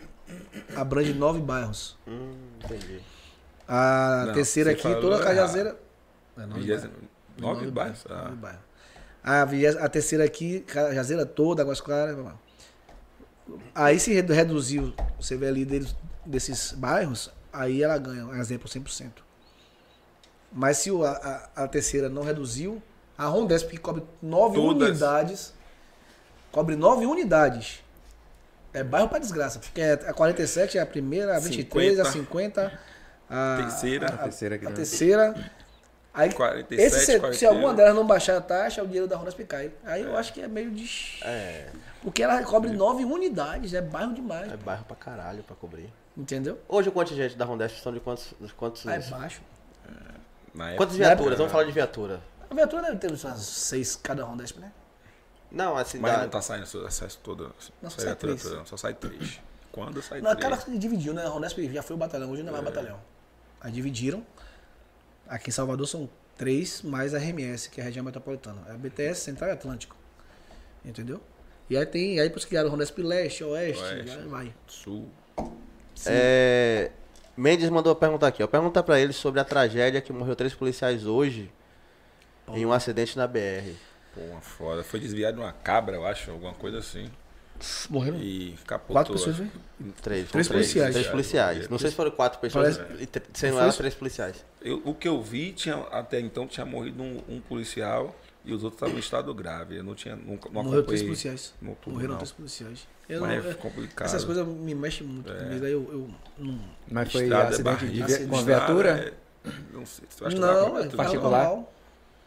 abrange 0.75 1.13
nove 1.13 1.41
bairros. 1.41 1.97
Hum, 2.07 2.33
entendi. 2.63 2.99
A 3.67 4.23
Não, 4.27 4.33
terceira 4.33 4.71
aqui, 4.71 4.81
toda 4.83 5.17
a. 5.17 5.23
Cajazeira. 5.23 5.77
É, 6.37 6.45
nove 6.45 6.61
Vigésimo- 6.61 6.93
bairros. 7.39 7.59
Nove 7.59 7.71
bairros. 7.71 8.05
Ah. 8.09 8.23
Nove 8.25 8.35
bairros. 8.37 8.62
A, 9.23 9.45
vigés- 9.45 9.77
a 9.77 9.87
terceira 9.87 10.23
aqui, 10.25 10.59
Cajazeira 10.61 11.25
toda, 11.25 11.61
Águas 11.63 11.79
Claras. 11.79 12.15
blá, 12.15 12.23
blá. 12.23 12.35
Aí 13.75 13.99
se 13.99 14.13
redu- 14.13 14.33
reduzir 14.33 14.79
o 14.79 14.93
CVLI 15.21 15.65
deles, 15.65 15.95
desses 16.25 16.71
bairros, 16.73 17.31
aí 17.51 17.83
ela 17.83 17.97
ganha, 17.97 18.25
um 18.25 18.35
exemplo, 18.35 18.67
100%. 18.67 19.23
Mas 20.51 20.77
se 20.77 20.91
o- 20.91 21.03
a, 21.05 21.11
a- 21.55 21.63
a 21.63 21.67
terceira 21.67 22.09
não 22.09 22.23
reduziu, 22.23 22.81
a 23.17 23.25
Rondesp, 23.25 23.69
que 23.69 23.77
cobre 23.77 24.03
nove 24.21 24.55
Todas. 24.55 24.89
unidades, 24.89 25.53
cobre 26.51 26.75
nove 26.75 27.05
unidades. 27.05 27.79
É 28.73 28.83
bairro 28.83 29.07
pra 29.07 29.19
desgraça. 29.19 29.59
Porque 29.59 29.79
é- 29.81 29.93
a 29.93 30.13
47 30.13 30.77
é 30.77 30.81
a 30.81 30.85
primeira, 30.85 31.35
a 31.37 31.39
23, 31.39 31.99
a 31.99 32.05
50, 32.05 32.79
a 33.29 33.57
Terceira. 33.61 34.07
a, 34.07 34.13
A 34.15 34.17
terceira 34.19 34.55
aqui 34.55 34.65
a 34.65 34.69
dentro. 34.69 34.83
terceira. 34.83 35.51
Aí, 36.13 36.31
47, 36.31 36.79
esse, 36.81 36.99
se, 36.99 37.05
se 37.13 37.19
41. 37.19 37.49
alguma 37.49 37.73
delas 37.73 37.95
não 37.95 38.05
baixar 38.05 38.37
a 38.37 38.41
taxa, 38.41 38.83
o 38.83 38.85
dinheiro 38.85 39.07
da 39.07 39.17
Rondesp 39.17 39.39
cai. 39.45 39.71
Aí 39.83 40.03
eu 40.03 40.15
acho 40.15 40.31
que 40.31 40.41
é 40.41 40.47
meio 40.47 40.69
de. 40.69 40.87
É, 41.23 41.69
Porque 42.03 42.21
ela 42.21 42.41
cobre 42.43 42.71
nove 42.71 43.03
unidades, 43.03 43.73
é 43.73 43.81
bairro 43.81 44.13
demais. 44.13 44.51
é 44.51 44.57
bairro 44.57 44.85
pra 44.85 44.95
caralho 44.95 45.41
pra 45.43 45.55
cobrir. 45.55 45.91
Entendeu? 46.15 46.59
Hoje 46.69 46.89
o 46.89 46.91
contingente 46.91 47.35
da 47.35 47.43
Rondesp 47.45 47.81
são 47.81 47.91
de 47.91 47.99
quantos... 47.99 48.35
De 48.39 48.53
quantos 48.53 48.85
Aí 48.85 49.01
é 49.01 49.09
baixo. 49.09 49.41
Época, 50.55 50.75
quantas 50.77 50.95
viaturas? 50.97 51.37
Vamos 51.37 51.51
falar 51.51 51.63
de 51.63 51.71
viatura. 51.71 52.21
A 52.49 52.53
viatura 52.53 52.83
deve 52.83 52.97
ter 52.97 53.09
umas 53.11 53.39
seis 53.41 53.95
cada 53.95 54.23
Rondesp, 54.23 54.59
né? 54.59 54.71
Não, 55.51 55.75
assim, 55.75 55.97
Mas 55.99 56.11
dá- 56.11 56.17
não 56.21 56.29
tá 56.29 56.41
saindo 56.43 56.63
esse 56.63 56.77
acesso 56.85 57.19
todo. 57.23 57.51
Não, 57.81 57.89
sai 57.89 58.05
viatura 58.05 58.33
três. 58.33 58.43
toda, 58.43 58.55
não, 58.57 58.65
Só 58.67 58.77
sai 58.77 58.93
três. 58.93 59.39
Quando 59.71 59.99
sai 60.03 60.21
Não, 60.21 60.35
três? 60.35 60.45
aquela 60.53 60.57
que 60.57 60.77
dividiu, 60.77 61.13
né? 61.15 61.25
A 61.25 61.29
Rondesp 61.29 61.57
já 61.73 61.81
foi 61.81 61.95
o 61.95 61.99
batalhão, 61.99 62.29
hoje 62.31 62.43
não 62.43 62.49
é 62.49 62.61
mais 62.61 62.63
batalhão. 62.65 62.99
Aí 63.59 63.71
dividiram. 63.71 64.23
Aqui 65.33 65.49
em 65.49 65.51
Salvador 65.51 65.87
são 65.87 66.07
três, 66.37 66.83
mais 66.83 67.15
a 67.15 67.17
RMS, 67.17 67.67
que 67.67 67.81
é 67.81 67.83
a 67.83 67.87
região 67.87 68.05
metropolitana. 68.05 68.61
É 68.69 68.73
a 68.73 68.77
BTS 68.77 69.21
Central 69.21 69.49
e 69.49 69.53
Atlântico. 69.53 69.95
Entendeu? 70.85 71.19
E 71.67 71.75
aí 71.75 71.83
tem, 71.87 72.19
aí 72.19 72.27
depois 72.27 72.45
criaram 72.45 72.69
Rondesp 72.69 73.01
Leste, 73.01 73.43
Oeste, 73.43 73.81
Oeste. 73.81 74.19
aí 74.19 74.27
vai. 74.27 74.53
Sul. 74.67 75.09
É, 76.05 76.91
Mendes 77.35 77.67
mandou 77.71 77.95
perguntar 77.95 78.27
aqui, 78.27 78.43
ó. 78.43 78.47
Pergunta 78.47 78.83
pra 78.83 78.99
ele 78.99 79.11
sobre 79.11 79.39
a 79.39 79.43
tragédia 79.43 79.99
que 80.01 80.13
morreu 80.13 80.35
três 80.35 80.53
policiais 80.53 81.07
hoje 81.07 81.51
em 82.49 82.63
um 82.63 82.71
acidente 82.71 83.17
na 83.17 83.25
BR. 83.25 83.73
Pô, 84.13 84.21
uma 84.21 84.41
foda. 84.41 84.83
Foi 84.83 84.99
desviado 84.99 85.37
de 85.37 85.43
uma 85.43 85.51
cabra, 85.51 85.95
eu 85.95 86.05
acho, 86.05 86.29
alguma 86.29 86.53
coisa 86.53 86.77
assim. 86.77 87.09
Morreram 87.89 88.17
E 88.19 88.55
capotou. 88.67 88.93
quatro 88.93 89.13
pessoas, 89.13 89.35
acho. 89.35 89.43
né? 89.43 89.49
Três, 90.01 90.29
Três 90.29 90.47
foram 90.47 90.59
policiais. 90.59 90.93
Três 90.93 91.07
policiais. 91.07 91.69
Não 91.69 91.77
sei 91.79 91.89
se 91.89 91.95
foram 91.95 92.11
quatro 92.11 92.39
pessoas, 92.39 92.77
Parece- 92.77 93.03
e 93.03 93.09
sendo 93.37 93.59
elas 93.59 93.77
três 93.77 93.93
policiais. 93.93 94.45
Eu- 94.61 94.81
o 94.85 94.93
que 94.93 95.07
eu 95.07 95.21
vi, 95.21 95.51
tinha, 95.53 95.75
até 95.91 96.19
então 96.19 96.47
tinha 96.47 96.65
morrido 96.65 97.01
um, 97.01 97.21
um 97.29 97.39
policial 97.41 98.15
e 98.45 98.53
os 98.53 98.63
outros 98.63 98.77
estavam 98.81 98.95
em 98.95 98.99
estado 98.99 99.33
grave. 99.33 99.77
Eu 99.77 99.83
não 99.83 99.95
tinha. 99.95 100.15
Nunca, 100.15 100.49
não 100.49 100.63
Morreram 100.63 100.83
três 100.83 101.01
acompanhei 101.01 101.05
policiais. 101.05 101.53
no 101.61 101.77
Morreram 101.87 102.11
não. 102.11 102.17
três 102.17 102.31
policiais. 102.31 102.87
Eu 103.09 103.21
Mas 103.21 103.43
não- 103.43 103.51
é 103.51 103.53
complicado. 103.55 104.07
essas 104.07 104.23
coisas 104.23 104.47
me 104.47 104.73
mexem 104.75 105.05
muito 105.05 105.31
comigo. 105.31 105.65
Aí 105.65 105.71
eu, 105.71 105.89
eu 105.91 106.09
não. 106.37 106.59
Mas 106.89 107.11
foi 107.11 107.23
Estrada 107.23 107.43
é 107.45 107.49
acidente 107.49 107.85
de 107.87 108.03
vi- 108.03 108.27
com 108.27 108.37
a 108.37 108.41
viatura? 108.41 108.89
é- 108.89 109.49
Não 109.73 109.85
sei. 109.85 110.05
Tu 110.17 110.25
acha 110.25 110.37
Não, 110.37 110.77
é 110.79 110.87
particular? 110.87 111.43
normal. 111.43 111.73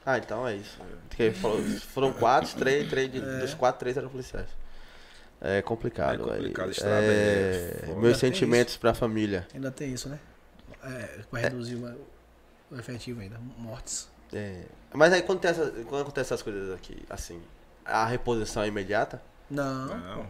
Ah, 0.04 0.18
então 0.18 0.46
é 0.46 0.54
isso. 0.56 0.78
Porque 1.08 1.30
falou- 1.32 1.62
foram 1.94 2.12
quatro, 2.12 2.54
três, 2.58 2.88
três 2.90 3.10
de- 3.10 3.20
dos 3.20 3.54
quatro, 3.54 3.80
três 3.80 3.96
eram 3.96 4.08
policiais. 4.10 4.46
É 5.40 5.62
complicado. 5.62 6.30
É 6.30 6.36
complicado, 6.36 6.66
aí. 6.66 6.70
estrada 6.70 7.06
é 7.06 7.82
foda. 7.86 8.00
meus 8.00 8.16
sentimentos 8.18 8.76
pra 8.76 8.94
família. 8.94 9.46
Ainda 9.54 9.70
tem 9.70 9.92
isso, 9.92 10.08
né? 10.08 10.18
É, 10.82 11.20
pra 11.30 11.40
reduzir 11.40 11.76
o, 11.76 12.74
o 12.74 12.78
efetivo 12.78 13.20
ainda. 13.20 13.38
Mortes. 13.58 14.08
É, 14.32 14.62
Mas 14.92 15.12
aí 15.12 15.22
quando, 15.22 15.40
tem 15.40 15.50
essa, 15.50 15.70
quando 15.88 16.02
acontece 16.02 16.32
essas 16.32 16.42
coisas 16.42 16.74
aqui, 16.74 17.04
assim, 17.08 17.40
a 17.84 18.06
reposição 18.06 18.62
é 18.62 18.68
imediata? 18.68 19.22
Não. 19.50 19.86
Não. 19.86 20.26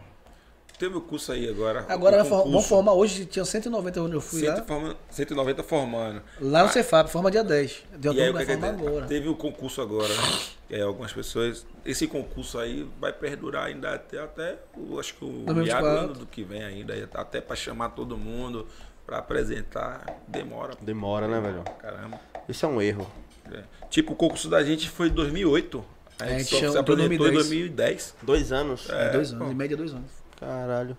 Teve 0.77 0.95
o 0.95 1.01
curso 1.01 1.31
aí 1.31 1.49
agora. 1.49 1.85
Agora 1.89 2.23
vão 2.23 2.43
concurso. 2.43 2.67
formar 2.67 2.93
hoje, 2.93 3.25
tinha 3.25 3.43
190 3.43 3.99
onde 4.01 4.13
eu 4.13 4.21
fui 4.21 4.41
Cento 4.41 4.59
lá. 4.59 4.63
forma- 4.63 4.95
190 5.09 5.63
formando. 5.63 6.21
Lá 6.39 6.63
no 6.63 6.69
Cefap, 6.69 7.09
forma 7.09 7.31
dia 7.31 7.43
10. 7.43 7.83
Deu 7.97 8.13
E 8.13 8.21
aí, 8.21 8.31
vai 8.31 8.45
que 8.45 8.51
acontece? 8.51 8.85
agora. 8.87 9.05
Teve 9.07 9.27
o 9.27 9.35
concurso 9.35 9.81
agora, 9.81 10.07
né? 10.13 10.39
E 10.69 10.75
aí, 10.75 10.81
algumas 10.81 11.11
pessoas. 11.11 11.65
Esse 11.83 12.05
concurso 12.05 12.59
aí 12.59 12.87
vai 13.01 13.11
perdurar 13.11 13.65
ainda 13.65 13.95
até, 13.95 14.19
até 14.19 14.57
o, 14.75 14.99
acho 14.99 15.15
que 15.15 15.25
o 15.25 15.29
2024. 15.45 15.63
meado 15.65 15.97
do 15.97 16.03
ano 16.11 16.13
do 16.19 16.25
que 16.27 16.43
vem 16.43 16.63
ainda. 16.63 16.95
e 16.95 17.07
Até 17.11 17.41
pra 17.41 17.55
chamar 17.55 17.89
todo 17.89 18.15
mundo, 18.15 18.67
pra 19.05 19.17
apresentar. 19.17 20.05
Demora. 20.27 20.73
Demora, 20.79 21.27
né, 21.27 21.39
velho? 21.41 21.63
Caramba. 21.79 22.19
Isso 22.47 22.63
é 22.65 22.69
um 22.69 22.79
erro. 22.79 23.09
É. 23.51 23.63
Tipo, 23.89 24.13
o 24.13 24.15
concurso 24.15 24.47
da 24.47 24.63
gente 24.63 24.87
foi 24.89 25.07
em 25.07 25.11
2008. 25.11 25.83
A 26.19 26.23
A 26.23 26.27
gente 26.27 26.37
gente 26.39 26.49
só 26.49 26.55
se 26.57 26.61
chama- 26.67 26.79
apresentou 26.81 27.13
em 27.27 27.31
2010. 27.33 27.35
2010. 27.49 28.15
Dois 28.21 28.51
anos. 28.51 28.89
É, 28.89 29.09
dois 29.11 29.31
anos, 29.33 29.51
em 29.51 29.55
média 29.55 29.75
dois 29.77 29.91
anos. 29.91 30.11
Caralho. 30.39 30.97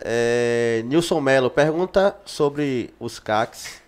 É, 0.00 0.82
Nilson 0.86 1.20
Melo 1.20 1.50
pergunta 1.50 2.16
sobre 2.24 2.94
os 3.00 3.18
CACs, 3.18 3.80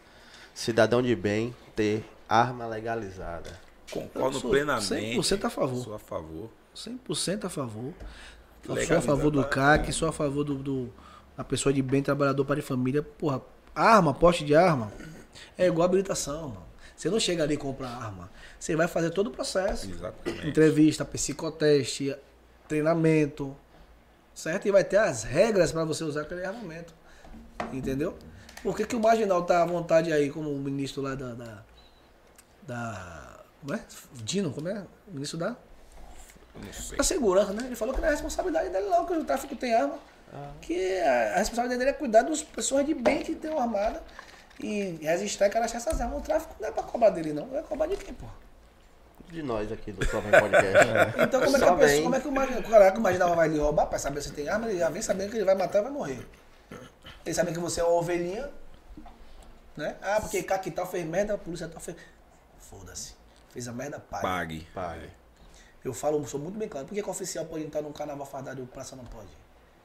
cidadão 0.54 1.00
de 1.00 1.14
bem, 1.14 1.54
ter 1.76 2.04
arma 2.28 2.66
legalizada. 2.66 3.58
Concordo 3.90 4.36
Eu 4.36 4.40
sou 4.40 4.50
plenamente. 4.50 4.84
100% 5.18 5.44
a 5.44 5.50
favor. 5.50 5.84
Sou 5.84 5.94
a 5.94 5.98
favor. 5.98 6.50
100% 6.74 7.44
a 7.44 7.48
favor. 7.48 7.92
Sou 8.64 8.72
a 8.72 8.78
Legalizar 8.78 9.02
favor 9.02 9.30
do 9.30 9.44
CAC, 9.44 9.92
sou 9.92 10.08
a 10.08 10.12
favor 10.12 10.44
do, 10.44 10.54
do- 10.56 10.92
uma 11.36 11.44
pessoa 11.44 11.72
de 11.72 11.80
bem, 11.80 12.02
trabalhador, 12.02 12.44
pai 12.44 12.56
de 12.56 12.62
família, 12.62 13.02
porra, 13.02 13.40
arma, 13.74 14.12
poste 14.12 14.44
de 14.44 14.54
arma, 14.54 14.92
é 15.56 15.66
igual 15.66 15.86
habilitação, 15.86 16.48
mano. 16.48 16.66
Você 16.94 17.08
não 17.08 17.18
chega 17.18 17.42
ali 17.44 17.54
e 17.54 17.56
compra 17.56 17.88
arma. 17.88 18.30
Você 18.58 18.76
vai 18.76 18.86
fazer 18.86 19.08
todo 19.10 19.28
o 19.28 19.30
processo. 19.30 19.88
Exatamente. 19.90 20.46
Entrevista, 20.48 21.02
psicoteste, 21.04 22.14
treinamento, 22.68 23.56
certo? 24.40 24.66
E 24.66 24.70
vai 24.70 24.82
ter 24.84 24.96
as 24.96 25.22
regras 25.22 25.72
para 25.72 25.84
você 25.84 26.02
usar 26.04 26.22
aquele 26.22 26.44
armamento. 26.44 26.94
Entendeu? 27.72 28.16
Por 28.62 28.76
que, 28.76 28.84
que 28.84 28.96
o 28.96 29.00
marginal 29.00 29.44
tá 29.44 29.62
à 29.62 29.66
vontade 29.66 30.12
aí, 30.12 30.30
como 30.30 30.50
o 30.50 30.58
ministro 30.58 31.02
lá 31.02 31.14
da. 31.14 31.34
da, 31.34 31.62
da 32.66 33.40
como 33.60 33.74
é? 33.74 33.80
Dino, 34.14 34.50
como 34.52 34.68
é? 34.68 34.84
O 35.08 35.12
ministro 35.12 35.38
da, 35.38 35.56
Não 36.54 36.72
sei. 36.72 36.96
da 36.96 37.04
segurança, 37.04 37.52
né? 37.52 37.64
Ele 37.66 37.76
falou 37.76 37.94
que 37.94 38.00
não 38.00 38.08
é 38.08 38.10
responsabilidade 38.10 38.70
dele 38.70 38.88
não, 38.88 39.06
que 39.06 39.12
o 39.12 39.24
tráfico 39.24 39.54
tem 39.56 39.74
arma. 39.74 39.98
Que 40.60 40.98
a, 41.00 41.34
a 41.34 41.38
responsabilidade 41.38 41.78
dele 41.78 41.90
é 41.90 41.94
cuidar 41.94 42.22
das 42.22 42.42
pessoas 42.42 42.86
de 42.86 42.94
bem 42.94 43.22
que 43.22 43.34
tem 43.34 43.56
armada 43.56 44.02
e 44.62 44.98
resistir 45.02 45.42
e 45.42 45.58
achar 45.58 45.76
essas 45.76 46.00
armas. 46.00 46.18
O 46.18 46.22
tráfico 46.22 46.54
não 46.60 46.68
é 46.68 46.72
pra 46.72 46.82
cobrar 46.82 47.10
dele, 47.10 47.32
não. 47.32 47.46
Vai 47.48 47.62
cobrar 47.62 47.86
de 47.86 47.96
quem, 47.96 48.14
porra? 48.14 48.32
De 49.30 49.42
nós 49.42 49.70
aqui 49.70 49.92
do 49.92 50.04
Só 50.06 50.20
Vem 50.20 50.30
Podcast. 50.32 50.86
Então 51.22 51.40
como 51.40 51.56
é 51.56 51.60
que 51.60 51.66
Só 51.66 51.72
a 51.72 51.76
pessoa, 51.76 51.88
vem. 51.88 52.02
como 52.02 52.14
é 52.16 52.20
que 52.20 52.28
o 52.28 52.32
marginal, 52.32 52.62
caraca, 52.64 52.98
o 52.98 53.02
marginal 53.02 53.36
vai 53.36 53.48
lhe 53.48 53.58
roubar 53.58 53.86
pra 53.86 53.98
saber 53.98 54.22
se 54.22 54.32
tem 54.32 54.48
arma, 54.48 54.68
ele 54.68 54.78
já 54.78 54.90
vem 54.90 55.00
sabendo 55.02 55.30
que 55.30 55.36
ele 55.36 55.44
vai 55.44 55.54
matar 55.54 55.78
e 55.78 55.82
vai 55.82 55.92
morrer. 55.92 56.26
Ele 57.24 57.34
sabe 57.34 57.52
que 57.52 57.58
você 57.58 57.80
é 57.80 57.84
uma 57.84 57.92
ovelhinha, 57.92 58.50
né? 59.76 59.96
Ah, 60.02 60.20
porque 60.20 60.42
Caquital 60.42 60.86
fez 60.86 61.04
merda, 61.06 61.34
a 61.34 61.38
polícia 61.38 61.68
tal 61.68 61.80
fez. 61.80 61.96
Foda-se. 62.58 63.14
Fez 63.50 63.68
a 63.68 63.72
merda, 63.72 64.00
pai. 64.00 64.22
Pague. 64.22 64.66
Pai. 64.74 65.10
Eu 65.84 65.94
falo, 65.94 66.26
sou 66.26 66.38
muito 66.40 66.58
bem 66.58 66.68
claro. 66.68 66.86
Por 66.86 66.94
que, 66.94 67.02
que 67.02 67.08
o 67.08 67.10
oficial 67.10 67.44
pode 67.46 67.64
entrar 67.64 67.82
num 67.82 67.92
carnaval 67.92 68.26
fardado 68.26 68.60
e 68.60 68.64
o 68.64 68.66
praça 68.66 68.94
não 68.96 69.04
pode? 69.04 69.28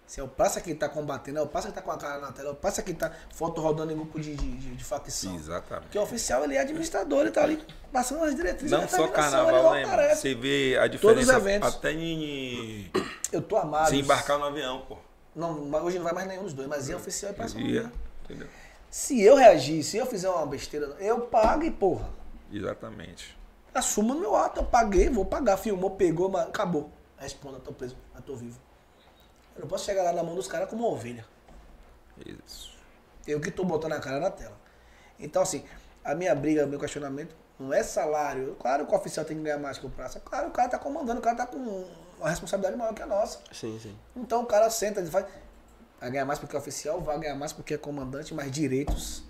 Se 0.05 0.19
é 0.19 0.23
o 0.23 0.27
praça 0.27 0.61
que 0.61 0.73
tá 0.75 0.87
combatendo, 0.87 1.39
é 1.39 1.41
o 1.41 1.47
praça 1.47 1.69
que 1.69 1.73
tá 1.73 1.81
com 1.81 1.91
a 1.91 1.97
cara 1.97 2.19
na 2.19 2.31
tela, 2.31 2.49
é 2.49 2.51
o 2.51 2.55
praça 2.55 2.83
que 2.83 2.93
tá 2.93 3.11
foto 3.33 3.59
rodando 3.59 3.91
em 3.91 3.95
grupo 3.95 4.19
de, 4.19 4.35
de, 4.35 4.75
de, 4.75 4.83
facção. 4.83 5.35
Exatamente. 5.35 5.85
Porque 5.85 5.97
o 5.97 6.03
oficial 6.03 6.43
ele 6.43 6.55
é 6.55 6.59
administrador, 6.59 7.21
ele 7.21 7.31
tá 7.31 7.41
ali 7.41 7.65
passando 7.91 8.23
as 8.23 8.35
diretrizes 8.35 8.69
Não 8.71 8.81
da 8.81 8.87
só 8.87 9.07
carnaval, 9.07 9.73
né, 9.73 9.83
não 9.83 9.89
mano? 9.97 10.15
Você 10.15 10.35
vê 10.35 10.77
a 10.77 10.81
Todos 10.83 10.95
os 10.95 11.01
diferença 11.01 11.35
eventos. 11.37 11.75
até 11.75 11.91
em 11.91 12.91
Eu 13.31 13.41
tô 13.41 13.57
amado. 13.57 13.89
se 13.89 13.97
embarcar 13.97 14.37
no 14.37 14.45
avião, 14.45 14.81
pô. 14.87 14.97
Não, 15.35 15.71
hoje 15.83 15.97
não 15.97 16.05
vai 16.05 16.13
mais 16.13 16.27
nenhum 16.27 16.43
dos 16.43 16.53
dois, 16.53 16.67
mas 16.67 16.87
é 16.89 16.95
oficial 16.95 17.31
e 17.31 17.35
praça 17.35 17.55
não 17.57 17.65
Ia, 17.65 17.81
ia. 17.81 17.91
entendeu? 18.23 18.47
Se 18.91 19.21
eu 19.21 19.35
reagir, 19.35 19.83
se 19.83 19.97
eu 19.97 20.05
fizer 20.05 20.29
uma 20.29 20.45
besteira, 20.45 20.95
eu 20.99 21.21
pago 21.21 21.63
e 21.63 21.71
porra. 21.71 22.09
Exatamente. 22.53 23.35
Assumo 23.73 24.13
no 24.13 24.21
meu 24.21 24.35
ato, 24.35 24.61
eu 24.61 24.65
paguei, 24.65 25.09
vou 25.09 25.25
pagar. 25.25 25.57
Filmou, 25.57 25.91
pegou, 25.91 26.29
mas 26.29 26.47
acabou. 26.47 26.89
Responda, 27.17 27.59
tô 27.59 27.73
preso, 27.73 27.97
mas 28.13 28.23
tô 28.23 28.35
vivo. 28.35 28.57
Eu 29.55 29.61
não 29.61 29.67
posso 29.67 29.85
chegar 29.85 30.03
lá 30.03 30.11
na 30.11 30.23
mão 30.23 30.35
dos 30.35 30.47
caras 30.47 30.69
como 30.69 30.85
uma 30.85 30.93
ovelha. 30.93 31.25
Isso. 32.45 32.73
Eu 33.25 33.39
que 33.39 33.49
tô 33.49 33.63
botando 33.63 33.93
a 33.93 33.99
cara 33.99 34.19
na 34.19 34.29
tela. 34.29 34.57
Então, 35.19 35.41
assim, 35.41 35.63
a 36.03 36.13
minha 36.13 36.35
briga, 36.35 36.65
o 36.65 36.67
meu 36.67 36.79
questionamento 36.79 37.35
não 37.59 37.73
é 37.73 37.81
salário. 37.81 38.55
Claro 38.59 38.85
que 38.85 38.93
o 38.93 38.95
oficial 38.95 39.25
tem 39.25 39.37
que 39.37 39.43
ganhar 39.43 39.57
mais 39.57 39.77
que 39.77 39.85
o 39.85 39.89
praça. 39.89 40.19
Claro, 40.19 40.49
o 40.49 40.51
cara 40.51 40.69
tá 40.69 40.77
comandando, 40.77 41.19
o 41.19 41.23
cara 41.23 41.35
tá 41.35 41.47
com 41.47 41.87
uma 42.19 42.29
responsabilidade 42.29 42.77
maior 42.77 42.93
que 42.93 43.01
a 43.01 43.07
nossa. 43.07 43.39
Sim, 43.51 43.79
sim. 43.81 43.97
Então 44.15 44.43
o 44.43 44.45
cara 44.45 44.69
senta 44.69 45.01
e 45.01 45.07
faz. 45.07 45.25
Vai 45.99 46.11
ganhar 46.11 46.25
mais 46.25 46.37
porque 46.37 46.55
é 46.55 46.59
oficial, 46.59 47.01
vai 47.01 47.17
ganhar 47.17 47.35
mais 47.35 47.53
porque 47.53 47.73
é 47.73 47.77
comandante, 47.77 48.33
mas 48.33 48.51
direitos 48.51 49.23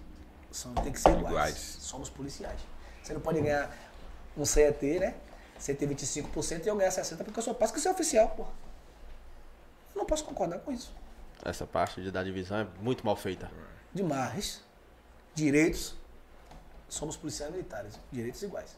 são, 0.51 0.73
tem 0.73 0.91
que 0.91 0.99
ser 0.99 1.09
iguais. 1.11 1.29
Iguais. 1.29 1.77
Somos 1.79 2.09
policiais. 2.09 2.59
Você 3.01 3.13
não 3.13 3.21
pode 3.21 3.39
ganhar 3.39 3.71
um 4.35 4.43
CET, 4.43 4.99
né? 4.99 5.15
Ter 5.63 5.87
25% 5.87 6.65
e 6.65 6.67
eu 6.67 6.75
ganhar 6.75 6.89
60% 6.89 7.17
porque 7.17 7.39
eu 7.39 7.43
sou 7.43 7.53
passo 7.53 7.71
que 7.71 7.79
você 7.79 7.87
é 7.87 7.91
oficial, 7.91 8.29
porra. 8.29 8.49
Eu 9.95 9.99
não 9.99 10.05
posso 10.05 10.25
concordar 10.25 10.59
com 10.59 10.71
isso. 10.71 10.93
Essa 11.43 11.65
parte 11.65 12.01
de 12.01 12.11
da 12.11 12.21
divisão 12.21 12.57
é 12.57 12.67
muito 12.81 13.05
mal 13.05 13.15
feita. 13.15 13.49
Demais. 13.93 14.61
Direitos. 15.33 15.95
Somos 16.89 17.15
policiais 17.15 17.51
militares. 17.51 17.97
Direitos 18.11 18.41
iguais. 18.43 18.77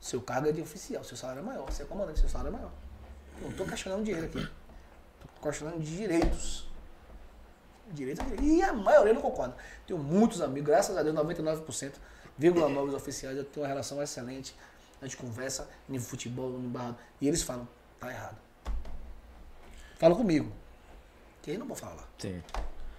Seu 0.00 0.20
cargo 0.20 0.48
é 0.48 0.52
de 0.52 0.60
oficial, 0.60 1.02
seu 1.02 1.16
salário 1.16 1.40
é 1.40 1.44
maior. 1.44 1.64
Você 1.70 1.82
é 1.82 1.86
comandante, 1.86 2.20
seu 2.20 2.28
salário 2.28 2.54
é 2.54 2.58
maior. 2.58 2.72
Não 3.40 3.50
estou 3.50 3.66
questionando 3.66 4.04
dinheiro 4.04 4.26
aqui. 4.26 4.38
Estou 4.38 5.42
questionando 5.42 5.82
direitos. 5.82 6.68
Direitos 7.90 8.24
é 8.24 8.36
direito. 8.36 8.44
E 8.44 8.62
a 8.62 8.72
maioria 8.72 9.14
não 9.14 9.22
concorda. 9.22 9.56
Tenho 9.86 9.98
muitos 9.98 10.40
amigos, 10.40 10.68
graças 10.68 10.96
a 10.96 11.02
Deus, 11.02 11.14
99%, 11.16 11.94
vírgula 12.36 12.68
novos 12.68 12.94
oficiais, 12.94 13.36
eu 13.36 13.44
tenho 13.44 13.64
uma 13.64 13.68
relação 13.68 14.02
excelente. 14.02 14.54
A 15.00 15.06
gente 15.06 15.16
conversa 15.16 15.68
no 15.88 16.00
futebol, 16.00 16.50
no 16.50 16.68
barro. 16.68 16.96
E 17.20 17.28
eles 17.28 17.42
falam, 17.42 17.68
tá 17.98 18.10
errado. 18.10 18.45
Fala 19.98 20.14
comigo. 20.14 20.52
Que 21.42 21.52
aí 21.52 21.58
não 21.58 21.66
vou 21.66 21.76
falar. 21.76 22.08
Sim. 22.18 22.42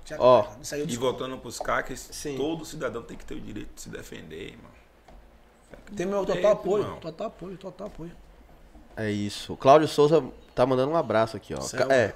Já 0.06 0.16
Ó, 0.20 0.42
tá 0.42 0.48
errado. 0.48 0.64
Isso 0.64 0.76
aí 0.76 0.82
eu 0.82 0.88
E 0.88 0.96
voltando 0.98 1.38
pros 1.38 1.60
CACs, 1.60 2.10
Sim. 2.12 2.38
todo 2.38 2.64
cidadão 2.64 3.04
tem 3.04 3.18
que 3.18 3.26
ter 3.26 3.36
o 3.36 3.42
direito 3.42 3.74
de 3.76 3.82
se 3.82 3.90
defender, 3.90 4.52
irmão. 4.52 4.72
Tem 5.96 6.06
meu 6.06 6.20
total 6.20 6.36
Direito, 6.36 6.54
apoio. 6.54 6.84
irmão. 6.84 7.00
Total 7.00 7.28
apoio, 7.28 7.58
total 7.58 7.88
apoio. 7.88 8.12
É 8.96 9.12
isso. 9.12 9.54
O 9.54 9.58
Cláudio 9.58 9.88
Souza 9.88 10.24
tá 10.56 10.66
mandando 10.66 10.92
um 10.92 10.96
abraço 10.96 11.36
aqui, 11.38 11.54
ó. 11.54 11.60
Céu. 11.62 11.92
É. 11.92 12.14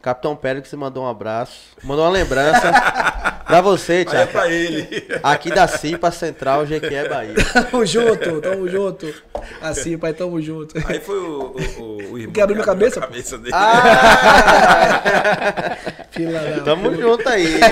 Capitão 0.00 0.34
Pérez 0.36 0.72
mandou 0.72 1.04
um 1.04 1.08
abraço. 1.08 1.76
Mandou 1.82 2.04
uma 2.04 2.10
lembrança 2.10 2.72
pra 3.46 3.60
você, 3.60 4.00
é 4.00 4.04
Thiago. 4.04 4.32
pra 4.32 4.50
ele. 4.50 5.06
Aqui 5.22 5.50
da 5.50 5.68
CIPA 5.68 6.10
Central, 6.10 6.66
Jequié, 6.66 7.08
Bahia. 7.08 7.34
Tamo 7.70 7.86
junto, 7.86 8.40
tamo 8.40 8.68
junto. 8.68 9.14
Assim, 9.60 9.96
pai, 9.96 10.12
tamo 10.12 10.40
junto. 10.42 10.76
Aí 10.86 10.98
foi 11.00 11.18
o, 11.18 11.56
o, 11.56 11.82
o, 11.82 11.96
o 12.12 12.18
irmão 12.18 12.32
Que 12.32 12.40
abriu 12.40 12.56
minha 12.56 12.66
cabeça, 12.66 12.98
a 12.98 13.02
cabeça 13.02 13.38
dele. 13.38 13.54
Fila 16.10 16.40
da 16.40 16.60
Tamo 16.62 16.94
junto 16.94 17.28
aí. 17.28 17.60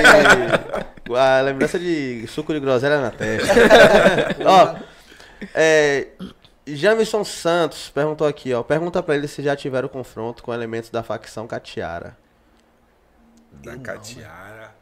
A 1.14 1.42
lembrança 1.42 1.78
de 1.78 2.26
suco 2.28 2.52
de 2.54 2.60
groselha 2.60 2.98
na 2.98 3.10
testa. 3.10 3.52
ó, 4.42 4.74
é, 5.54 6.06
Jamison 6.66 7.22
Santos 7.24 7.90
perguntou 7.90 8.26
aqui, 8.26 8.54
ó. 8.54 8.62
Pergunta 8.62 9.02
pra 9.02 9.14
ele 9.14 9.28
se 9.28 9.42
já 9.42 9.54
tiveram 9.54 9.86
confronto 9.88 10.42
com 10.42 10.52
elementos 10.52 10.88
da 10.88 11.02
facção 11.02 11.46
Catiara. 11.46 12.16
Da 13.52 13.76
Catiara. 13.76 14.72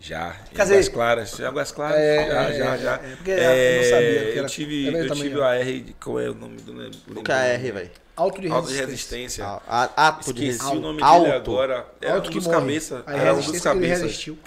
Já. 0.00 0.34
Dizer, 0.50 0.62
Águas 0.74 0.88
Claras. 0.88 1.38
Em 1.40 1.44
Águas 1.44 1.72
Claras. 1.72 1.96
é, 1.98 2.16
já, 2.26 2.42
é, 2.42 2.52
já, 2.58 2.74
é, 2.74 2.78
já. 2.78 2.92
é, 2.94 3.16
porque 3.16 3.30
eu 3.30 3.36
não 3.36 3.84
sabia 3.84 4.20
que 4.22 4.28
eu 4.30 4.38
era- 4.38 4.48
tive, 4.48 4.86
é 4.86 4.88
eu 4.88 5.08
tamanho, 5.08 5.14
tive 5.28 5.36
o 5.38 5.44
AR. 5.44 5.64
de- 5.64 5.96
Qual 6.02 6.20
é 6.20 6.30
o 6.30 6.34
nome 6.34 6.56
do. 6.62 7.20
O 7.20 7.22
que 7.22 7.30
é 7.30 7.34
a 7.34 7.38
R, 7.44 7.72
velho? 7.72 7.90
Alto 8.16 8.40
de 8.40 8.48
Alto 8.48 8.68
de 8.68 8.74
resistência. 8.76 9.44
resistência. 9.44 9.44
A- 9.46 9.90
a- 9.96 10.08
Ato 10.08 10.32
de 10.32 10.40
Esqueci 10.40 10.46
resistência. 10.46 10.78
o 10.78 10.80
nome 10.80 11.02
Alto. 11.02 11.24
dele 11.24 11.36
agora. 11.36 11.86
Era 12.00 12.14
Alto 12.14 12.28
um 12.28 12.32
que 12.32 12.38
dos 12.38 12.46
cabeças. 12.46 13.02
A 13.06 13.12
Era 13.12 13.32
um 13.32 13.36
dos 13.36 13.46
resistência 13.46 13.70
cabeças. 13.74 14.02
resistiu. 14.02 14.38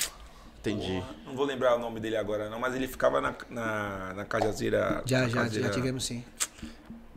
Entendi. 0.59 1.03
Não 1.27 1.35
vou 1.35 1.45
lembrar 1.45 1.75
o 1.75 1.79
nome 1.79 1.99
dele 1.99 2.15
agora, 2.17 2.49
não, 2.49 2.59
mas 2.59 2.73
ele 2.75 2.87
ficava 2.87 3.19
na, 3.21 3.33
na, 3.49 4.13
na 4.15 4.25
Cajazeira. 4.25 5.01
Já, 5.05 5.21
na 5.21 5.27
já, 5.27 5.35
Cajazeira- 5.37 5.67
já 5.67 5.73
tivemos 5.73 6.05
sim. 6.05 6.23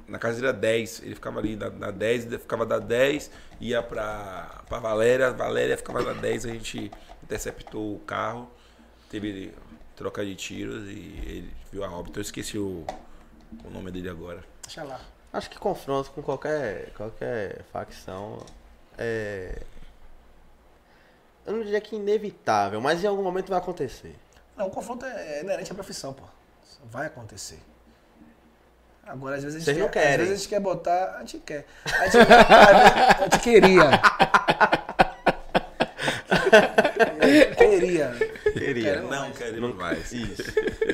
Na 0.09 0.19
Cajazeira 0.19 0.53
10. 0.53 1.01
Ele 1.05 1.15
ficava 1.15 1.39
ali 1.41 1.57
na, 1.57 1.71
na 1.71 1.91
10, 1.91 2.27
ele 2.27 2.39
ficava 2.39 2.65
da 2.67 2.79
10, 2.79 3.31
ia 3.61 3.83
pra, 3.83 4.63
pra 4.69 4.79
Valéria, 4.79 5.31
Valéria 5.33 5.77
ficava 5.77 6.03
na 6.03 6.13
10, 6.13 6.45
a 6.45 6.49
gente 6.51 6.91
interceptou 7.27 7.97
o 7.97 7.99
carro, 8.01 8.49
teve 9.11 9.53
troca 9.97 10.25
de 10.25 10.35
tiros 10.37 10.89
e 10.89 11.21
ele 11.27 11.53
viu 11.73 11.85
a 11.85 11.91
óbito. 11.91 12.19
Eu 12.19 12.23
esqueci 12.23 12.57
o, 12.57 12.87
o 13.65 13.71
nome 13.71 13.91
dele 13.91 14.09
agora. 14.09 14.43
Deixa 14.63 14.85
lá. 14.85 15.01
Acho 15.33 15.51
que 15.51 15.59
confronto 15.59 16.11
com 16.13 16.23
qualquer, 16.23 16.93
qualquer 16.95 17.65
facção 17.73 18.39
é. 18.97 19.63
Eu 21.45 21.55
não 21.55 21.63
diria 21.63 21.81
que 21.81 21.97
inevitável, 21.97 22.81
mas 22.81 23.03
em 23.05 23.07
algum 23.07 23.23
momento 23.23 23.49
vai 23.49 23.59
acontecer. 23.59 24.17
Não, 24.57 24.69
o 24.69 24.71
confronto 24.71 25.05
é 25.05 25.43
inerente 25.43 25.71
à 25.71 25.75
profissão, 25.75 26.13
pô. 26.13 26.25
Vai 26.91 27.07
acontecer. 27.07 27.59
Agora, 29.05 29.37
às 29.37 29.45
vezes 29.45 29.57
a 29.57 29.59
gente, 29.59 29.67
Vocês 29.67 29.77
quer, 29.77 29.83
não 29.83 29.91
querem. 29.91 30.11
Às 30.11 30.17
vezes 30.19 30.33
a 30.33 30.37
gente 30.37 30.49
quer 30.49 30.61
botar. 30.61 31.17
A 31.17 31.21
gente 31.21 31.39
quer. 31.39 31.67
A 31.85 32.05
gente, 32.07 32.33
a 32.33 33.23
gente 33.23 33.39
queria. 33.41 33.91
queria. 37.57 38.13
Queria. 38.53 38.93
Quero 38.95 39.03
Não 39.03 39.21
mais. 39.21 39.39
queremos 39.39 39.75
mais. 39.77 40.13
Isso. 40.13 40.43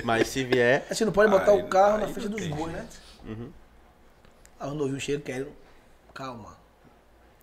Mas 0.04 0.28
se 0.28 0.44
vier. 0.44 0.84
A 0.90 0.94
gente 0.94 1.04
não 1.06 1.12
pode 1.12 1.30
botar 1.30 1.52
Aí- 1.52 1.62
o 1.62 1.66
carro 1.68 1.98
na 1.98 2.08
frente 2.08 2.28
dos 2.28 2.46
bois, 2.48 2.72
né? 2.72 2.86
Uhum. 3.26 3.50
Aí 4.60 4.68
quando 4.68 4.78
eu 4.78 4.84
ouvi 4.84 4.96
um 4.96 5.00
cheiro, 5.00 5.20
quero. 5.22 5.52
Calma. 6.14 6.56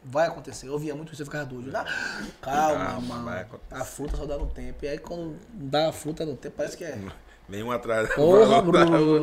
Vai 0.04 0.28
acontecer. 0.28 0.68
Eu 0.68 0.74
ouvia 0.74 0.96
muito 0.96 1.12
isso, 1.12 1.22
eu 1.22 1.26
ficava 1.26 1.46
doido. 1.46 1.76
Ah, 1.76 1.86
Calma, 2.42 2.86
Calma, 2.86 3.16
mano. 3.18 3.60
A 3.70 3.84
fruta 3.84 4.16
só 4.16 4.26
dá 4.26 4.38
no 4.38 4.48
tempo. 4.48 4.86
E 4.86 4.88
aí 4.88 4.98
quando 4.98 5.38
dá 5.54 5.90
a 5.90 5.92
fruta 5.92 6.26
no 6.26 6.36
tempo, 6.38 6.56
parece 6.58 6.78
que 6.78 6.84
é. 6.86 6.98
Nenhum 7.50 7.72
atrás. 7.72 8.14
Porra, 8.14 8.62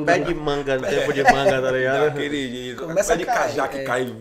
Pé 0.04 0.18
de 0.18 0.34
manga, 0.34 0.76
no 0.78 0.86
tempo 0.86 1.12
de 1.12 1.22
manga, 1.22 1.62
tá 1.62 1.70
ligado? 1.70 2.04
Daquele 2.06 2.74
Começa 2.74 3.12
pé 3.12 3.18
de 3.18 3.24
cair, 3.26 3.38
cajá 3.38 3.68
que 3.68 3.76
é. 3.78 3.84
cai. 3.84 4.16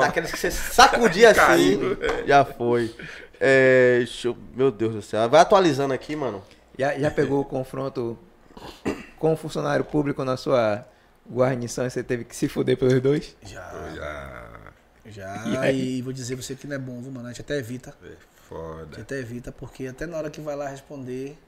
Daqueles 0.00 0.30
que 0.32 0.38
você 0.38 0.50
sacudia 0.50 1.30
assim. 1.30 1.40
Caiu. 1.40 1.98
Já 2.26 2.44
foi. 2.44 2.94
É, 3.38 4.04
eu- 4.24 4.36
meu 4.54 4.70
Deus 4.70 4.94
do 4.94 5.02
céu. 5.02 5.28
Vai 5.28 5.40
atualizando 5.42 5.92
aqui, 5.92 6.16
mano. 6.16 6.42
Já, 6.78 6.98
já 6.98 7.10
pegou 7.10 7.40
o 7.40 7.44
confronto 7.44 8.18
com 9.18 9.32
um 9.32 9.36
funcionário 9.36 9.84
público 9.84 10.24
na 10.24 10.36
sua 10.38 10.84
guarnição 11.30 11.86
e 11.86 11.90
você 11.90 12.02
teve 12.02 12.24
que 12.24 12.34
se 12.34 12.48
fuder 12.48 12.78
pelos 12.78 13.00
dois? 13.02 13.36
Já. 13.42 13.70
Já. 13.94 14.42
Já, 15.08 15.70
e, 15.70 16.02
vou 16.02 16.12
dizer 16.12 16.34
pra 16.36 16.42
você 16.42 16.54
que 16.56 16.66
não 16.66 16.74
é 16.74 16.78
bom, 16.78 17.00
viu, 17.00 17.12
mano? 17.12 17.26
A 17.26 17.30
gente 17.30 17.42
até 17.42 17.56
evita. 17.58 17.94
É 18.02 18.06
A 18.06 18.08
gente 18.08 18.18
foda. 18.48 19.00
até 19.00 19.18
evita, 19.20 19.52
porque 19.52 19.86
até 19.86 20.04
na 20.06 20.16
hora 20.16 20.30
que 20.30 20.40
vai 20.40 20.56
lá 20.56 20.68
responder. 20.68 21.38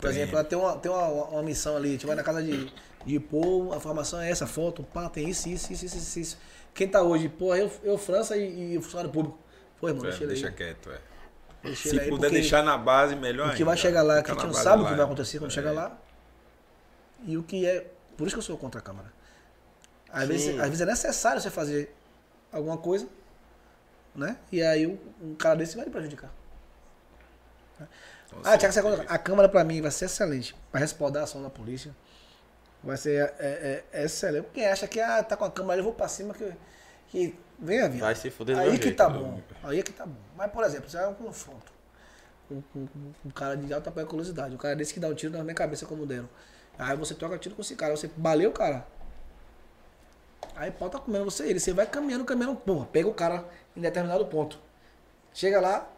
Por 0.00 0.10
Tem. 0.10 0.10
exemplo, 0.10 0.38
ela 0.38 0.44
tem 0.44 0.58
uma, 0.58 0.76
tem 0.78 0.90
uma, 0.90 1.04
uma 1.08 1.42
missão 1.42 1.76
ali, 1.76 1.90
a 1.90 1.92
gente 1.92 2.06
vai 2.06 2.16
na 2.16 2.22
casa 2.22 2.42
de, 2.42 2.72
de 3.04 3.20
pô, 3.20 3.72
a 3.72 3.76
informação 3.76 4.20
é 4.20 4.30
essa, 4.30 4.46
foto, 4.46 4.82
pá, 4.82 5.08
tem 5.10 5.28
isso, 5.28 5.48
isso, 5.48 5.72
isso, 5.72 5.84
isso, 5.84 5.96
isso, 5.98 6.18
isso. 6.18 6.38
Quem 6.74 6.88
tá 6.88 7.02
hoje, 7.02 7.28
pô, 7.28 7.54
eu, 7.54 7.70
eu 7.82 7.98
França 7.98 8.36
e, 8.36 8.72
e 8.74 8.78
o 8.78 8.82
funcionário 8.82 9.10
público. 9.12 9.38
Pô, 9.78 9.88
irmão, 9.88 10.04
É, 10.04 10.08
deixa 10.08 10.24
ele 10.24 10.32
deixa 10.32 10.48
aí. 10.48 10.54
quieto, 10.54 10.90
é. 10.90 10.98
Deixa 11.62 11.88
Se 11.88 11.96
ele 11.96 12.00
aí, 12.00 12.08
puder 12.08 12.28
porque 12.28 12.40
deixar 12.40 12.62
na 12.62 12.78
base, 12.78 13.14
melhor 13.14 13.50
O 13.50 13.54
que 13.54 13.64
vai 13.64 13.72
ainda. 13.74 13.82
chegar 13.82 14.02
lá, 14.02 14.22
que 14.22 14.30
a 14.30 14.34
gente 14.34 14.46
não 14.46 14.54
sabe 14.54 14.82
o 14.82 14.86
que 14.86 14.92
vai 14.92 15.00
é. 15.00 15.04
acontecer 15.04 15.38
quando 15.38 15.50
É. 15.50 15.54
chegar 15.54 15.72
lá. 15.72 15.98
E 17.26 17.36
o 17.36 17.42
que 17.42 17.66
é. 17.66 17.86
Por 18.16 18.26
isso 18.26 18.34
que 18.36 18.38
eu 18.38 18.42
sou 18.42 18.56
contra 18.56 18.80
a 18.80 18.82
Câmara. 18.82 19.12
Às 20.10 20.22
Sim. 20.22 20.28
vezes, 20.28 20.58
às 20.60 20.66
vezes 20.68 20.80
é 20.80 20.86
necessário 20.86 21.40
você 21.40 21.50
fazer 21.50 21.94
alguma 22.52 22.78
coisa, 22.78 23.06
né? 24.14 24.36
E 24.50 24.62
aí 24.62 24.86
um, 24.86 24.98
um 25.22 25.34
cara 25.34 25.56
desse 25.56 25.76
vai 25.76 25.84
lhe 25.84 25.90
prejudicar. 25.90 26.30
Ah, 28.44 28.56
Tiago, 28.56 28.72
você 28.72 29.06
a 29.08 29.18
Câmara 29.18 29.48
pra 29.48 29.64
mim 29.64 29.80
vai 29.80 29.90
ser 29.90 30.06
excelente. 30.06 30.54
Vai 30.72 30.80
respaldar 30.80 31.22
a 31.22 31.24
ação 31.24 31.42
da 31.42 31.50
polícia. 31.50 31.94
Vai 32.82 32.96
ser 32.96 33.34
é, 33.38 33.46
é, 33.46 33.84
é 33.92 34.04
excelente. 34.04 34.48
Quem 34.52 34.66
acha 34.66 34.86
que 34.86 35.00
ah, 35.00 35.22
tá 35.22 35.36
com 35.36 35.44
a 35.44 35.50
Câmara, 35.50 35.80
eu 35.80 35.84
vou 35.84 35.92
pra 35.92 36.08
cima 36.08 36.32
que, 36.32 36.52
que 37.08 37.38
venha 37.58 37.88
vir. 37.88 38.00
Vai 38.00 38.14
se 38.14 38.30
fuder 38.30 38.58
Aí 38.58 38.78
que 38.78 38.84
jeito. 38.84 38.96
tá 38.96 39.08
bom. 39.08 39.40
Aí 39.62 39.82
que 39.82 39.92
tá 39.92 40.06
bom. 40.06 40.20
Mas, 40.36 40.50
por 40.50 40.64
exemplo, 40.64 40.88
se 40.88 40.96
é 40.96 41.06
um 41.06 41.14
confronto 41.14 41.72
com, 42.48 42.62
com, 42.62 42.86
com 42.86 43.28
um 43.28 43.30
cara 43.30 43.56
de 43.56 43.72
alta 43.72 43.90
periculosidade, 43.90 44.54
um 44.54 44.58
cara 44.58 44.74
desse 44.74 44.94
que 44.94 45.00
dá 45.00 45.08
um 45.08 45.14
tiro 45.14 45.32
na 45.36 45.42
minha 45.44 45.54
cabeça 45.54 45.84
como 45.86 46.06
deram. 46.06 46.28
Aí 46.78 46.96
você 46.96 47.14
troca 47.14 47.36
tiro 47.36 47.54
com 47.54 47.60
esse 47.60 47.76
cara, 47.76 47.94
você 47.94 48.10
baleia 48.16 48.48
o 48.48 48.52
cara. 48.52 48.86
Aí 50.56 50.70
pau 50.70 50.88
tá 50.88 50.98
comendo 50.98 51.24
você 51.24 51.46
ele. 51.46 51.60
Você 51.60 51.72
vai 51.72 51.86
caminhando, 51.86 52.24
caminhando, 52.24 52.56
pô, 52.56 52.84
pega 52.86 53.08
o 53.08 53.14
cara 53.14 53.44
em 53.76 53.80
determinado 53.80 54.24
ponto. 54.26 54.58
Chega 55.32 55.60
lá, 55.60 55.88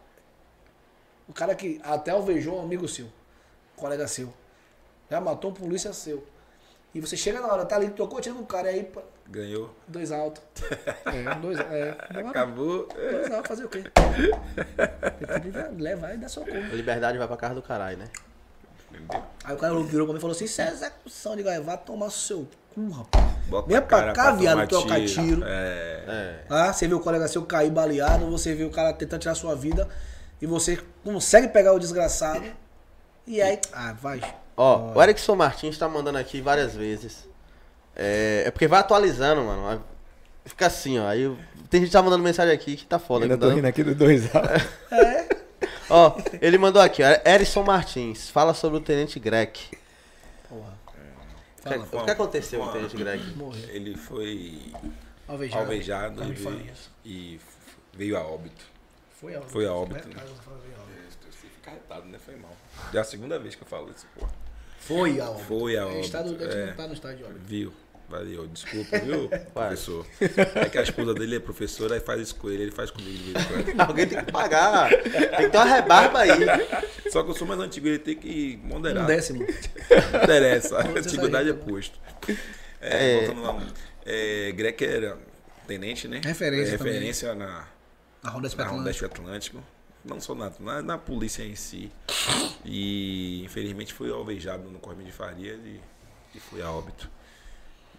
o 1.33 1.35
cara 1.35 1.55
que 1.55 1.81
até 1.83 2.11
alvejou 2.11 2.59
um 2.59 2.61
amigo 2.61 2.87
seu, 2.87 3.07
um 3.07 3.09
colega 3.75 4.07
seu. 4.07 4.31
Já 5.09 5.19
matou 5.19 5.49
um 5.49 5.53
polícia 5.53 5.91
seu. 5.91 6.23
E 6.93 7.01
você 7.01 7.17
chega 7.17 7.41
na 7.41 7.47
hora, 7.47 7.65
tá 7.65 7.75
ali, 7.75 7.89
tocou 7.89 8.21
tiro 8.21 8.35
com 8.35 8.43
o 8.43 8.45
cara, 8.45 8.71
e 8.71 8.75
aí, 8.75 8.91
Ganhou. 9.27 9.75
dois 9.87 10.11
altos. 10.11 10.43
É, 11.05 11.35
dois, 11.41 11.59
é. 11.59 11.97
Acabou. 12.19 12.87
Dois 12.87 13.31
altos, 13.31 13.47
fazer 13.47 13.65
o 13.65 13.69
quê? 13.69 13.83
Levar 15.75 16.13
e 16.13 16.17
dar 16.17 16.29
socorro. 16.29 16.55
A 16.55 16.75
liberdade 16.75 17.17
vai 17.17 17.27
pra 17.27 17.35
casa 17.35 17.55
do 17.55 17.63
caralho, 17.63 17.97
né? 17.97 18.09
Entendeu? 18.91 19.23
Aí 19.43 19.55
o 19.55 19.57
cara 19.57 19.73
virou 19.81 20.05
pra 20.05 20.13
mim 20.13 20.19
e 20.19 20.21
falou 20.21 20.35
assim: 20.35 20.45
Isso 20.45 20.61
é 20.61 20.69
execução 20.69 21.35
de 21.35 21.41
gaia, 21.41 21.61
vai 21.61 21.79
tomar 21.79 22.11
seu 22.11 22.47
cu, 22.75 22.89
rapaz. 22.91 23.25
Bota 23.47 23.67
Vem 23.67 23.81
pra 23.81 24.13
cá, 24.13 24.31
viado, 24.33 24.67
trocar 24.67 25.03
tiro. 25.03 25.43
É. 25.43 26.03
É. 26.07 26.43
Ah, 26.47 26.71
você 26.71 26.87
viu 26.87 26.97
o 26.97 26.99
colega 26.99 27.27
seu 27.27 27.43
cair 27.43 27.71
baleado, 27.71 28.29
você 28.29 28.53
viu 28.53 28.67
o 28.67 28.71
cara 28.71 28.93
tentando 28.93 29.21
tirar 29.21 29.33
sua 29.33 29.55
vida 29.55 29.89
e 30.43 30.45
você 30.45 30.77
consegue 31.05 31.47
pegar 31.47 31.71
o 31.73 31.79
desgraçado. 31.79 32.43
E 33.25 33.41
aí, 33.41 33.57
ah, 33.71 33.93
vai. 33.93 34.19
Ó, 34.57 34.91
o 34.93 35.01
Erickson 35.01 35.35
Martins 35.35 35.77
tá 35.77 35.87
mandando 35.87 36.17
aqui 36.17 36.41
várias 36.41 36.75
vezes. 36.75 37.25
É, 37.95 38.43
é 38.47 38.51
porque 38.51 38.67
vai 38.67 38.81
atualizando, 38.81 39.41
mano. 39.41 39.81
Fica 40.43 40.67
assim, 40.67 40.99
ó. 40.99 41.07
Aí 41.07 41.21
eu- 41.21 41.37
tem 41.69 41.79
gente 41.79 41.89
que 41.89 41.93
tá 41.93 42.01
mandando 42.01 42.21
mensagem 42.23 42.53
aqui 42.53 42.75
que 42.75 42.85
tá 42.85 42.99
foda. 42.99 43.23
Ainda 43.23 43.37
tô 43.37 43.45
dando- 43.45 43.55
rindo 43.55 43.67
aqui 43.67 43.83
dos 43.83 43.95
dois 43.95 44.35
altos. 44.35 44.63
Ó, 45.89 46.17
ele 46.41 46.57
mandou 46.57 46.81
aqui, 46.81 47.03
ó. 47.03 47.29
Erickson 47.29 47.61
Martins, 47.63 48.29
fala 48.29 48.53
sobre 48.53 48.77
o 48.77 48.81
Tenente 48.81 49.19
Greg. 49.19 49.51
Porra. 50.49 50.73
O 50.87 51.69
que, 51.69 51.79
Fala. 51.85 52.01
o 52.01 52.05
que 52.05 52.11
aconteceu 52.11 52.59
com 52.59 52.65
o 52.67 52.71
Tenente 52.71 52.95
Greg? 52.97 53.23
Morreu. 53.37 53.69
Ele 53.69 53.95
foi 53.95 54.71
Alvejado. 55.27 55.61
alvejado 55.61 56.23
e, 56.23 56.99
e 57.05 57.39
veio 57.95 58.17
a 58.17 58.21
óbito. 58.21 58.65
Foi 59.23 59.33
a 59.33 59.37
óbito. 59.37 59.51
Foi 59.53 59.65
a 59.65 59.73
óbito. 59.73 60.07
Né? 60.09 60.15
Carlos 60.15 60.39
fala, 60.39 60.57
veio 60.57 60.75
a 60.75 60.81
óbito. 60.81 61.17
Eu 61.25 61.31
fiquei 61.31 61.71
arretado, 61.71 62.05
né? 62.07 62.19
Foi 62.19 62.35
mal. 62.35 62.57
Já 62.91 62.99
é 62.99 63.01
a 63.01 63.05
segunda 63.05 63.39
vez 63.39 63.55
que 63.55 63.63
eu 63.63 63.67
falo 63.67 63.89
isso, 63.89 64.05
porra. 64.19 64.33
Foi 64.79 65.19
a 65.21 65.29
óbito. 65.29 65.45
Foi 65.45 65.77
a 65.77 65.85
óbito, 65.85 66.03
gente 66.03 66.15
é. 66.43 66.65
não 66.65 66.75
tá 66.75 66.87
no 66.87 66.93
estádio 66.93 67.17
de 67.19 67.23
óbito. 67.23 67.39
Viu? 67.45 67.73
Valeu, 68.09 68.47
desculpa, 68.47 68.99
viu, 68.99 69.29
professor? 69.55 70.05
É 70.55 70.69
que 70.69 70.77
a 70.77 70.83
esposa 70.83 71.13
dele 71.13 71.37
é 71.37 71.39
professora 71.39 71.95
e 71.95 72.01
faz 72.01 72.21
isso 72.21 72.35
com 72.35 72.49
ele, 72.49 72.63
ele 72.63 72.71
faz 72.71 72.91
comigo 72.91 73.17
de 73.17 73.31
vez 73.31 73.45
em 73.45 73.63
quando. 73.63 73.79
Alguém 73.79 74.07
tem 74.07 74.25
que 74.25 74.31
pagar. 74.31 74.89
Tem 74.89 75.01
que 75.09 75.49
ter 75.49 75.57
uma 75.57 75.65
rebarba 75.65 76.19
aí. 76.19 76.29
Só 77.09 77.23
que 77.23 77.31
eu 77.31 77.33
sou 77.33 77.47
mais 77.47 77.61
antigo, 77.61 77.87
ele 77.87 77.99
tem 77.99 78.17
que 78.17 78.59
moderar. 78.61 79.05
Um 79.05 79.07
décimo. 79.07 79.39
Não 79.39 80.21
interessa, 80.21 80.79
a 80.79 80.81
antiguidade 80.85 81.49
é 81.49 81.53
posto. 81.53 81.97
É, 82.81 83.25
voltando 83.27 83.41
lá, 83.41 83.67
é, 84.05 84.51
Greg 84.51 84.83
era 84.83 85.17
tenente, 85.65 86.09
né? 86.09 86.19
Referência 86.23 86.69
É, 86.69 86.71
referência 86.71 87.33
na, 87.33 87.65
Na 88.23 88.47
Especulante. 88.47 88.75
Nordeste 88.75 89.05
Atlântico. 89.05 89.63
Não 90.03 90.19
só 90.19 90.35
na, 90.35 90.51
na, 90.59 90.81
na 90.81 90.97
polícia 90.97 91.43
em 91.43 91.55
si. 91.55 91.91
E 92.65 93.43
infelizmente 93.43 93.93
fui 93.93 94.11
alvejado 94.11 94.69
no 94.69 94.79
Correio 94.79 95.05
de 95.05 95.11
Faria 95.11 95.53
e, 95.53 95.79
e 96.35 96.39
fui 96.39 96.61
a 96.61 96.71
óbito. 96.71 97.09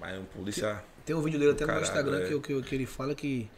Mas 0.00 0.18
um 0.18 0.24
polícia. 0.24 0.82
Tem 1.04 1.14
um 1.14 1.22
vídeo 1.22 1.38
dele 1.38 1.52
até 1.52 1.62
no 1.64 1.68
Caralho, 1.68 1.84
Instagram 1.84 2.18
é. 2.20 2.28
que, 2.28 2.40
que, 2.40 2.62
que 2.62 2.74
ele 2.74 2.86
fala 2.86 3.14
que 3.14 3.48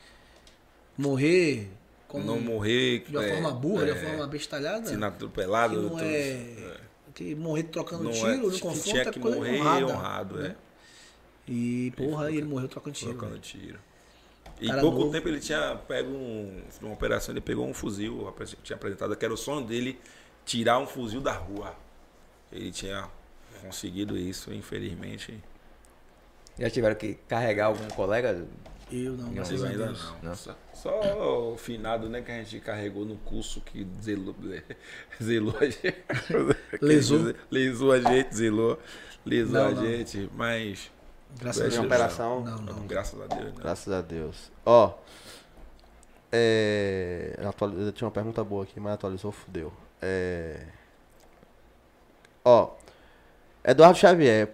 morrer 0.97 1.70
como 2.09 2.25
não 2.25 2.41
morrer. 2.41 3.01
de 3.01 3.17
uma 3.17 3.25
é, 3.25 3.33
forma 3.33 3.51
burra, 3.53 3.85
de 3.85 3.91
é, 3.91 3.95
uma 3.95 4.09
forma 4.09 4.27
bestalhada, 4.27 4.86
Sendo 4.86 4.99
que 4.99 5.05
atropelado. 5.05 5.83
não 5.83 5.91
tudo, 5.91 6.03
é, 6.03 6.77
que 7.15 7.35
morrer 7.35 7.65
trocando 7.65 8.05
não 8.05 8.12
tiro 8.12 8.28
é- 8.28 8.36
no 8.36 8.51
que 8.51 8.61
confronto 8.61 8.89
tinha 8.89 9.03
é 9.03 9.11
que 9.11 9.20
coisa 9.20 9.36
morrer 9.39 9.61
honrada, 9.61 9.86
honrado, 9.86 10.39
é. 10.39 10.43
né? 10.49 10.57
E 11.49 11.93
porra, 11.97 12.31
ele 12.31 12.45
morreu 12.45 12.69
trocando 12.69 12.95
tiro. 12.95 13.12
Trocando 13.12 13.33
velho. 13.33 13.43
tiro. 13.43 13.78
E 14.60 14.67
Cara 14.68 14.81
pouco 14.81 15.01
novo. 15.01 15.12
tempo 15.12 15.28
ele 15.28 15.41
tinha 15.41 15.76
pego 15.86 16.10
um. 16.10 16.62
Numa 16.81 16.94
operação, 16.94 17.33
ele 17.35 17.41
pegou 17.41 17.67
um 17.67 17.75
fuzil, 17.75 18.33
tinha 18.62 18.76
apresentado 18.76 19.15
que 19.17 19.25
era 19.25 19.35
o 19.35 19.36
sonho 19.36 19.65
dele 19.67 19.99
tirar 20.44 20.78
um 20.78 20.86
fuzil 20.86 21.20
da 21.20 21.33
rua. 21.33 21.75
Ele 22.52 22.70
tinha 22.70 23.09
conseguido 23.60 24.17
isso, 24.17 24.52
infelizmente. 24.52 25.43
Já 26.59 26.70
tiveram 26.70 26.94
que 26.97 27.15
carregar 27.28 27.67
algum 27.67 27.86
colega? 27.89 28.47
Eu 28.91 29.12
não, 29.15 29.31
Não, 29.33 29.43
a 29.43 29.47
ainda 29.47 29.86
não. 29.93 30.17
Não. 30.23 30.35
Só, 30.35 30.57
só 30.73 31.52
o 31.52 31.59
finado, 31.59 32.09
né, 32.09 32.23
que 32.23 32.31
a 32.31 32.36
gente 32.36 32.60
carregou 32.60 33.05
no 33.05 33.17
curso 33.17 33.60
que 33.60 33.85
zelou, 34.01 34.35
zelou 35.20 35.57
a 35.59 35.65
gente. 35.65 35.94
Lesou. 36.81 37.35
Lesou 37.51 37.93
a 37.93 38.01
gente, 38.01 38.35
zelou. 38.35 38.78
Lesou 39.25 39.52
Não, 39.55 39.67
a 39.67 39.70
não. 39.73 39.85
gente, 39.85 40.31
mas. 40.35 40.91
Graças 41.39 41.63
a 41.63 41.69
Deus. 41.69 41.85
operação. 41.85 42.41
Não, 42.45 42.59
não. 42.59 42.87
Graças 42.87 43.21
a 43.21 43.27
Deus, 43.27 43.55
né? 43.55 43.61
Graças 43.61 43.93
a 43.93 44.01
Deus. 44.01 44.51
Ó. 44.65 44.95
É. 46.33 47.39
Eu 47.39 47.93
tinha 47.93 48.07
uma 48.07 48.13
pergunta 48.13 48.43
boa 48.43 48.65
aqui, 48.65 48.81
mas 48.81 48.95
atualizou, 48.95 49.33
fudeu. 49.33 49.73
É. 50.01 50.67
Ó. 52.45 52.71
Eduardo 53.65 53.99
Xavier. 53.99 54.53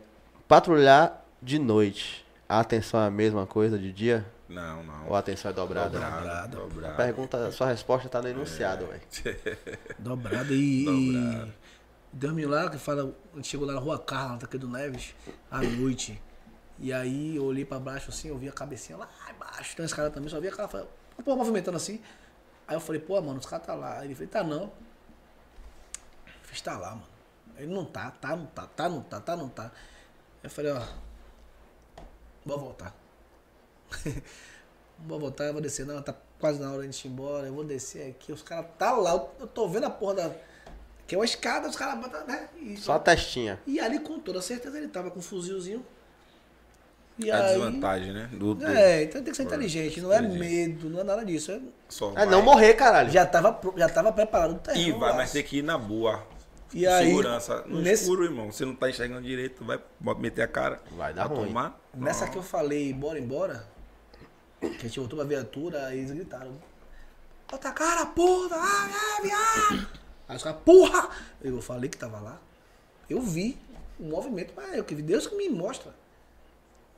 Patrulhar 0.49 1.25
de 1.41 1.59
noite. 1.59 2.25
A 2.49 2.61
atenção 2.61 3.01
é 3.01 3.07
a 3.07 3.11
mesma 3.11 3.47
coisa 3.47 3.79
de 3.79 3.93
dia? 3.93 4.27
Não, 4.49 4.85
não. 4.85 5.09
Ou 5.09 5.17
a 5.17 5.19
atenção 5.19 5.51
é 5.51 5.55
dobrada? 5.55 5.99
Dobrado, 5.99 6.57
dobrado. 6.59 6.97
Pergunta, 6.97 7.51
sua 7.53 7.69
resposta 7.69 8.09
tá 8.09 8.21
no 8.21 8.29
enunciado, 8.29 8.87
velho. 8.87 9.01
Dobrado 9.99 10.53
e. 10.53 10.85
Dobrado. 10.85 11.49
e 11.49 11.63
Dormi 12.13 12.45
lá, 12.45 12.69
que 12.69 12.77
fala. 12.77 13.15
A 13.33 13.37
gente 13.37 13.49
chegou 13.49 13.67
lá 13.67 13.73
na 13.73 13.81
rua 13.81 13.99
Carla, 13.99 14.33
na 14.33 14.39
Taqueiro 14.39 14.67
do 14.67 14.73
Neves, 14.73 15.15
à 15.51 15.63
noite. 15.63 16.21
E 16.79 16.93
aí 16.93 17.37
eu 17.37 17.45
olhei 17.45 17.65
pra 17.65 17.79
baixo 17.79 18.11
assim, 18.11 18.29
eu 18.29 18.39
vi 18.39 18.49
a 18.49 18.53
cabecinha 18.53 18.99
lá 18.99 19.09
embaixo. 19.31 19.71
Então 19.73 19.85
esse 19.85 19.95
cara 19.95 20.11
também 20.11 20.29
só 20.29 20.41
via 20.41 20.51
aquela. 20.51 20.69
falei, 20.69 20.87
Pô, 21.25 21.37
movimentando 21.37 21.77
assim. 21.77 22.01
Aí 22.67 22.77
eu 22.77 22.81
falei, 22.81 23.01
pô, 23.01 23.21
mano, 23.21 23.39
os 23.39 23.47
caras 23.47 23.67
tá 23.67 23.75
lá. 23.75 23.99
Aí 23.99 24.07
ele 24.07 24.15
falou, 24.15 24.31
tá 24.31 24.43
não. 24.43 24.63
Eu 26.27 26.33
fiz, 26.43 26.61
tá 26.61 26.77
lá, 26.79 26.91
mano. 26.91 27.07
Ele 27.57 27.73
não 27.73 27.85
tá, 27.85 28.11
tá, 28.13 28.35
não 28.35 28.47
tá, 28.47 28.67
tá, 28.67 28.89
não 28.89 29.03
tá, 29.03 29.21
tá, 29.21 29.37
não 29.37 29.49
tá. 29.49 29.65
Aí 29.65 29.71
eu 30.45 30.51
falei, 30.51 30.73
ó. 30.73 30.83
Vou 32.45 32.59
voltar. 32.59 32.95
vou 34.99 35.21
voltar, 35.21 35.45
eu 35.45 35.53
vou 35.53 35.63
descer. 35.63 35.87
Não, 35.87 36.01
tá 36.03 36.15
quase 36.41 36.61
na 36.61 36.69
hora 36.69 36.79
de 36.79 36.89
a 36.89 36.91
gente 36.91 37.07
ir 37.07 37.11
embora. 37.11 37.47
Eu 37.47 37.55
vou 37.55 37.65
descer 37.65 38.11
aqui. 38.11 38.33
Os 38.33 38.43
caras 38.43 38.67
tá 38.79 38.93
lá. 38.93 39.13
Eu, 39.13 39.31
eu 39.41 39.47
tô 39.47 39.69
vendo 39.69 39.85
a 39.85 39.91
porra 39.91 40.15
da. 40.15 40.31
Que 41.07 41.15
é 41.15 41.19
uma 41.19 41.25
escada, 41.25 41.69
os 41.69 41.77
caras 41.77 42.01
botam, 42.01 42.27
né? 42.27 42.49
E, 42.57 42.77
Só 42.77 42.95
a 42.95 42.99
testinha. 42.99 43.61
e 43.67 43.79
ali, 43.79 43.99
com 43.99 44.19
toda 44.19 44.41
certeza, 44.41 44.79
ele 44.79 44.89
tava 44.89 45.11
com 45.11 45.19
um 45.19 45.23
fuzilzinho. 45.23 45.85
E 47.19 47.31
É 47.31 47.35
a 47.35 47.45
aí. 47.45 47.55
desvantagem, 47.55 48.13
né? 48.13 48.29
Do, 48.33 48.55
do- 48.55 48.67
É, 48.67 49.03
então 49.05 49.23
tem 49.23 49.31
que 49.31 49.37
ser 49.37 49.43
inteligente. 49.45 50.01
Não 50.01 50.13
é 50.13 50.21
medo, 50.23 50.89
não 50.89 51.01
é 51.01 51.05
nada 51.05 51.25
disso. 51.25 51.53
É- 51.53 51.61
só 51.89 52.13
É 52.17 52.25
não 52.25 52.43
morrer, 52.43 52.75
caralho. 52.75 53.11
já, 53.11 53.25
tava, 53.27 53.61
já 53.77 53.89
tava 53.89 54.13
preparado 54.13 54.53
o 54.53 54.59
terreno. 54.59 54.89
E 54.89 54.93
vai, 54.99 55.15
mas 55.17 55.31
tem 55.33 55.43
que 55.43 55.59
ir 55.59 55.63
na 55.63 55.77
boa. 55.77 56.27
E 56.75 56.87
aí, 56.87 57.07
segurança. 57.09 57.63
No 57.67 57.83
nesse- 57.83 58.05
escuro, 58.05 58.25
irmão. 58.25 58.51
Você 58.51 58.65
não 58.65 58.75
tá 58.75 58.89
enxergando 58.89 59.21
direito, 59.23 59.63
vai 59.63 59.79
meter 60.19 60.41
a 60.43 60.49
cara. 60.49 60.81
Vai 60.93 61.13
dar 61.13 61.25
ruim. 61.27 61.49
tomar. 61.49 61.79
Nessa 61.95 62.27
que 62.29 62.37
eu 62.39 62.43
falei, 62.43 62.93
bora 62.95 63.19
embora, 63.19 63.67
que 64.59 64.67
a 64.67 64.71
gente 64.89 64.99
voltou 64.99 65.19
pra 65.19 65.29
viatura, 65.29 65.87
aí 65.89 65.99
eles 65.99 66.11
gritaram. 66.13 66.53
Bota 67.51 67.69
a 67.69 67.73
cara, 67.73 68.07
porra! 68.07 68.57
Ai, 68.57 68.91
ai, 68.91 69.23
viado! 69.23 69.89
Aí 70.27 70.37
os 70.37 70.43
caras, 70.43 70.61
porra! 70.65 71.11
Eu 71.43 71.61
falei 71.61 71.91
que 71.91 71.99
tava 71.99 72.19
lá. 72.19 72.41
Eu 73.11 73.21
vi 73.21 73.59
o 74.01 74.05
movimento, 74.05 74.55
mas 74.57 74.75
eu 74.75 74.83
que 74.85 74.95
vi. 74.95 75.03
Deus 75.03 75.27
que 75.27 75.37
me 75.37 75.51
mostra. 75.51 75.93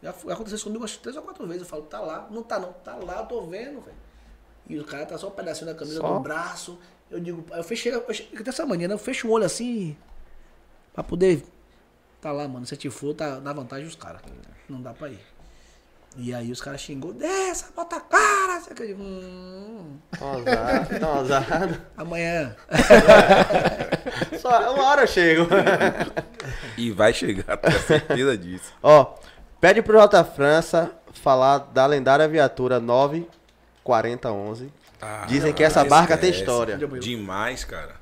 Já 0.05 0.11
aconteceu 0.11 0.57
isso 0.57 0.65
comigo 0.65 0.83
umas 0.83 0.97
três 0.99 1.17
ou 1.17 1.23
quatro 1.23 1.47
vezes. 1.47 1.63
Eu 1.63 1.69
falo, 1.69 1.83
tá 1.85 1.99
lá. 1.99 2.29
Não 2.31 2.43
tá 2.43 2.59
não. 2.59 2.73
Tá 2.75 2.95
lá, 2.97 3.21
eu 3.21 3.27
tô 3.27 3.41
vendo, 3.47 3.81
velho. 3.81 3.97
E 4.69 4.79
o 4.79 4.85
cara 4.85 5.07
tá 5.07 5.17
só 5.19 5.29
um 5.29 5.33
pedacinho 5.33 5.67
da 5.67 5.75
camisa 5.75 6.01
Só? 6.01 6.15
do 6.15 6.21
braço. 6.21 6.79
Eu 7.11 7.19
digo, 7.21 7.45
eu 7.51 7.65
fechei, 7.65 7.95
eu 7.95 8.05
fechei 8.05 8.29
dessa 8.43 8.65
mania, 8.67 8.87
né? 8.89 8.95
Eu 8.95 8.99
fecho 8.99 9.27
o 9.29 9.31
olho 9.31 9.45
assim 9.45 9.97
pra 10.93 11.03
poder. 11.03 11.43
Tá 12.21 12.33
lá, 12.33 12.47
mano. 12.47 12.67
Se 12.67 12.77
te 12.77 12.89
for, 12.91 13.15
tá 13.15 13.41
na 13.41 13.53
vantagem 13.53 13.87
os 13.87 13.95
caras. 13.97 14.21
Não 14.69 14.81
dá 14.81 14.93
pra 14.93 15.09
ir. 15.09 15.21
E 16.17 16.33
aí 16.33 16.53
os 16.53 16.61
caras 16.61 16.81
xingou, 16.81 17.13
desça, 17.13 17.71
bota 17.75 17.97
a 17.97 18.01
cara. 18.01 18.61
Você 18.61 18.73
acredita? 18.73 19.01
Hum, 19.03 19.99
Tão 20.19 20.35
ousado, 20.37 21.01
tão 21.01 21.19
ousado. 21.19 21.83
amanhã. 21.97 22.55
Só 24.41 24.73
uma 24.75 24.85
hora 24.85 25.03
eu 25.03 25.07
chego. 25.07 25.47
E 26.77 26.91
vai 26.93 27.13
chegar, 27.13 27.57
tenho 27.57 27.81
certeza 27.81 28.37
disso. 28.39 28.73
Ó, 28.83 29.15
pede 29.65 29.81
pro 29.81 29.99
J 29.99 30.23
França 30.25 30.93
falar 31.15 31.57
da 31.57 31.87
lendária 31.87 32.29
viatura 32.29 32.79
94011. 32.79 34.71
Ah, 35.01 35.25
Dizem 35.27 35.55
que 35.55 35.65
essa 35.65 35.83
barca 35.87 36.19
tem 36.19 36.29
história. 36.29 36.77
Demais, 36.77 37.65
cara. 37.65 37.95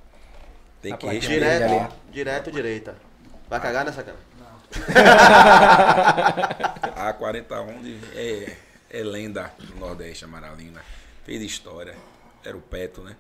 Tem 0.81 0.93
A 0.93 0.97
que 0.97 1.07
dele 1.07 1.21
Direto, 1.21 1.63
ali. 1.63 1.89
direto, 2.11 2.51
direita. 2.51 2.97
Vai 3.49 3.61
cagar 3.61 3.85
nessa 3.85 4.03
cara? 4.03 4.17
A 6.97 7.13
40 7.13 7.61
onde 7.61 7.97
é, 8.17 8.57
é 8.91 9.03
lenda 9.05 9.53
do 9.61 9.77
Nordeste, 9.77 10.25
Amaralina. 10.25 10.81
Fez 11.25 11.41
história. 11.43 11.95
Era 12.45 12.57
o 12.57 12.61
Peto, 12.61 13.03
né? 13.03 13.15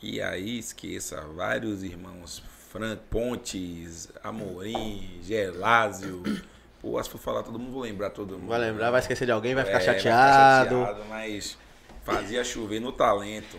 E 0.00 0.22
aí, 0.22 0.60
esqueça, 0.60 1.20
vários 1.34 1.82
irmãos. 1.82 2.40
Fran 2.70 2.96
Pontes, 3.10 4.08
Amorim, 4.22 5.18
Gelásio. 5.24 6.22
Pô, 6.84 7.02
se 7.02 7.08
for 7.08 7.16
falar 7.18 7.42
todo 7.42 7.58
mundo, 7.58 7.72
vou 7.72 7.80
lembrar 7.80 8.10
todo 8.10 8.38
mundo. 8.38 8.46
Vai 8.48 8.58
lembrar, 8.60 8.90
vai 8.90 9.00
esquecer 9.00 9.24
de 9.24 9.32
alguém, 9.32 9.54
vai 9.54 9.64
ficar 9.64 9.80
É, 9.80 9.86
vai 9.86 9.94
chateado. 9.94 10.80
chateado, 10.82 11.04
mas 11.08 11.56
fazia 12.02 12.44
chover 12.44 12.78
no 12.78 12.92
talento. 12.92 13.56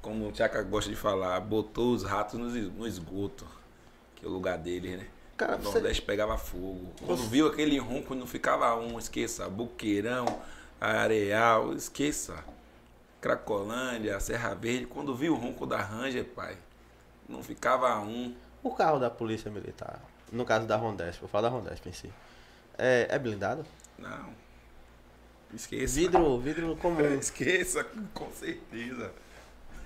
Como 0.00 0.26
o 0.28 0.32
Tchaka 0.32 0.60
gosta 0.64 0.90
de 0.90 0.96
falar, 0.96 1.38
botou 1.38 1.92
os 1.94 2.02
ratos 2.02 2.34
no 2.40 2.48
es- 2.48 2.72
no 2.72 2.84
esgoto. 2.84 3.46
Que 4.16 4.26
é 4.26 4.28
o 4.28 4.32
lugar 4.32 4.58
deles, 4.58 4.98
né? 4.98 5.06
Cara, 5.36 5.54
o 5.54 5.58
você- 5.62 5.74
Nordeste 5.74 6.02
pegava 6.02 6.36
fogo. 6.36 6.88
Quando 7.06 7.22
viu 7.28 7.46
aquele 7.46 7.78
ronco, 7.78 8.12
não 8.12 8.26
ficava 8.26 8.74
um, 8.76 8.98
esqueça. 8.98 9.48
Buqueirão, 9.48 10.26
Areal, 10.80 11.72
esqueça. 11.74 12.42
Cracolândia, 13.20 14.18
Serra 14.18 14.52
Verde. 14.54 14.86
Quando 14.86 15.14
viu 15.14 15.34
o 15.34 15.36
ronco 15.36 15.64
da 15.64 15.76
Ranger, 15.80 16.24
pai, 16.24 16.56
não 17.28 17.40
ficava 17.40 18.00
um. 18.00 18.34
O 18.64 18.70
carro 18.72 18.98
da 18.98 19.08
polícia 19.08 19.48
militar, 19.50 20.00
no 20.32 20.44
caso 20.44 20.66
da 20.66 20.76
Rondesp, 20.76 21.20
vou 21.20 21.28
falar 21.28 21.48
da 21.48 21.54
Rondesp 21.54 21.88
em 21.88 21.92
si, 21.92 22.10
é, 22.82 23.06
é 23.10 23.18
blindado? 23.18 23.64
Não. 23.98 24.30
Esqueça. 25.54 25.94
Vidro, 26.00 26.38
vidro 26.40 26.76
comum. 26.76 27.00
Esqueça, 27.14 27.86
com 28.12 28.30
certeza. 28.32 29.12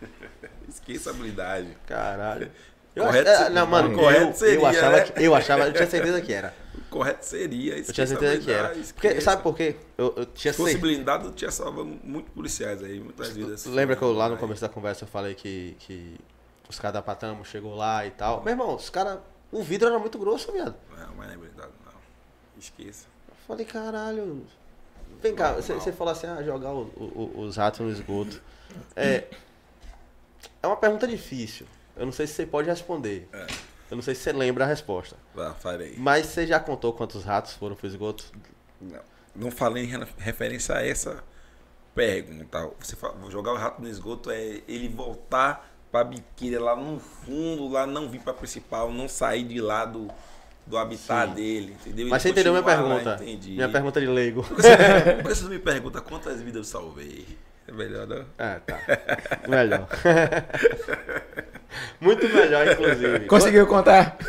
Esqueça 0.68 1.10
a 1.10 1.12
habilidade. 1.12 1.76
Caralho. 1.86 2.50
Eu 2.94 3.04
Correto 3.04 3.28
é, 3.28 3.50
não, 3.50 3.66
mano. 3.66 3.94
Correto 3.94 4.24
eu, 4.24 4.34
seria, 4.34 4.54
eu 4.54 4.66
achava 4.66 4.96
né? 4.96 5.02
que, 5.02 5.22
eu 5.22 5.34
achava, 5.34 5.66
eu 5.66 5.72
tinha 5.74 5.86
certeza 5.86 6.20
que 6.22 6.32
era. 6.32 6.54
O 6.74 6.80
correto 6.88 7.26
seria. 7.26 7.76
Eu 7.76 7.92
tinha 7.92 8.06
certeza 8.06 8.40
que 8.40 8.50
era. 8.50 8.74
Porque, 8.94 9.20
sabe 9.20 9.42
por 9.42 9.54
quê? 9.54 9.76
Eu, 9.98 10.14
eu 10.16 10.24
tinha 10.24 10.52
Se 10.52 10.56
fosse 10.56 10.72
certeza. 10.72 10.94
blindado, 10.94 11.30
tinha 11.32 11.50
salvado 11.50 11.84
muitos 12.02 12.32
policiais 12.32 12.82
aí, 12.82 12.98
muitas 12.98 13.28
vidas. 13.28 13.66
Lembra 13.66 13.96
que 13.96 14.02
eu, 14.02 14.12
lá 14.12 14.30
no 14.30 14.38
começo 14.38 14.62
da 14.62 14.70
conversa 14.70 15.04
eu 15.04 15.08
falei 15.08 15.34
que, 15.34 15.76
que 15.80 16.16
os 16.70 16.78
caras 16.78 16.94
da 16.94 17.02
Patamo 17.02 17.44
chegou 17.44 17.74
lá 17.74 18.06
e 18.06 18.10
tal. 18.12 18.42
Meu 18.42 18.52
irmão, 18.52 18.74
os 18.74 18.88
caras. 18.88 19.18
O 19.52 19.62
vidro 19.62 19.88
era 19.88 19.98
muito 19.98 20.18
grosso, 20.18 20.50
viado. 20.50 20.74
Não, 20.96 21.14
mas 21.16 21.26
não 21.26 21.34
é 21.34 21.36
blindado, 21.36 21.72
não. 21.84 21.85
Esqueça. 22.58 23.06
Eu 23.28 23.34
falei, 23.46 23.64
caralho. 23.66 24.44
Vem 25.22 25.34
cá, 25.34 25.52
você, 25.52 25.92
falou 25.92 26.12
assim, 26.12 26.26
ah, 26.26 26.42
jogar 26.42 26.72
o- 26.72 26.90
o- 26.96 27.40
os 27.40 27.56
ratos 27.56 27.80
no 27.80 27.90
esgoto. 27.90 28.42
É. 28.94 29.24
É 30.62 30.66
uma 30.66 30.76
pergunta 30.76 31.06
difícil. 31.06 31.66
Eu 31.96 32.04
não 32.06 32.12
sei 32.12 32.26
se 32.26 32.34
você 32.34 32.46
pode 32.46 32.68
responder. 32.68 33.28
É. 33.32 33.46
Eu 33.90 33.96
não 33.96 34.02
sei 34.02 34.14
se 34.14 34.22
você 34.22 34.32
lembra 34.32 34.64
a 34.64 34.66
resposta. 34.66 35.16
Vá, 35.34 35.54
farei. 35.54 35.94
Mas 35.96 36.26
você 36.26 36.46
já 36.46 36.58
contou 36.60 36.92
quantos 36.92 37.24
ratos 37.24 37.52
foram 37.54 37.76
pro 37.76 37.86
esgoto? 37.86 38.24
Não, 38.80 39.00
não 39.34 39.50
falei 39.50 39.84
em 39.84 40.04
referência 40.18 40.74
a 40.74 40.84
essa 40.84 41.22
pergunta. 41.94 42.70
Você 42.80 42.96
fala, 42.96 43.30
jogar 43.30 43.52
o 43.52 43.56
rato 43.56 43.80
no 43.80 43.88
esgoto 43.88 44.30
é 44.30 44.60
ele 44.68 44.88
voltar 44.88 45.72
pra 45.90 46.04
biquíria 46.04 46.60
lá 46.60 46.76
no 46.76 46.98
fundo, 46.98 47.68
lá 47.68 47.86
não 47.86 48.08
vir 48.10 48.20
pra 48.20 48.34
principal, 48.34 48.90
não 48.92 49.08
sair 49.08 49.44
de 49.44 49.60
lá 49.60 49.84
do, 49.84 50.08
do 50.66 50.76
habitat 50.76 51.28
Sim. 51.28 51.34
dele, 51.34 51.76
entendeu? 51.80 52.08
Mas 52.08 52.22
você 52.22 52.30
entendeu 52.30 52.52
minha 52.52 52.64
lá, 52.64 52.76
pergunta? 52.76 53.18
entendi. 53.22 53.52
Minha 53.52 53.68
pergunta 53.68 54.00
de 54.00 54.06
leigo. 54.06 54.42
Por 54.42 54.56
que 54.56 54.62
você- 54.62 55.22
você 55.22 55.44
me 55.48 55.58
pergunta 55.58 56.00
quantas 56.00 56.40
vidas 56.40 56.56
eu 56.56 56.64
salvei? 56.64 57.24
É 57.68 57.72
melhor, 57.72 58.06
não? 58.06 58.24
Ah, 58.38 58.58
tá. 58.64 58.78
Melhor. 59.48 59.86
Muito 62.00 62.28
melhor, 62.28 62.66
inclusive. 62.72 63.20
Conseguiu 63.26 63.66
contar? 63.66 64.16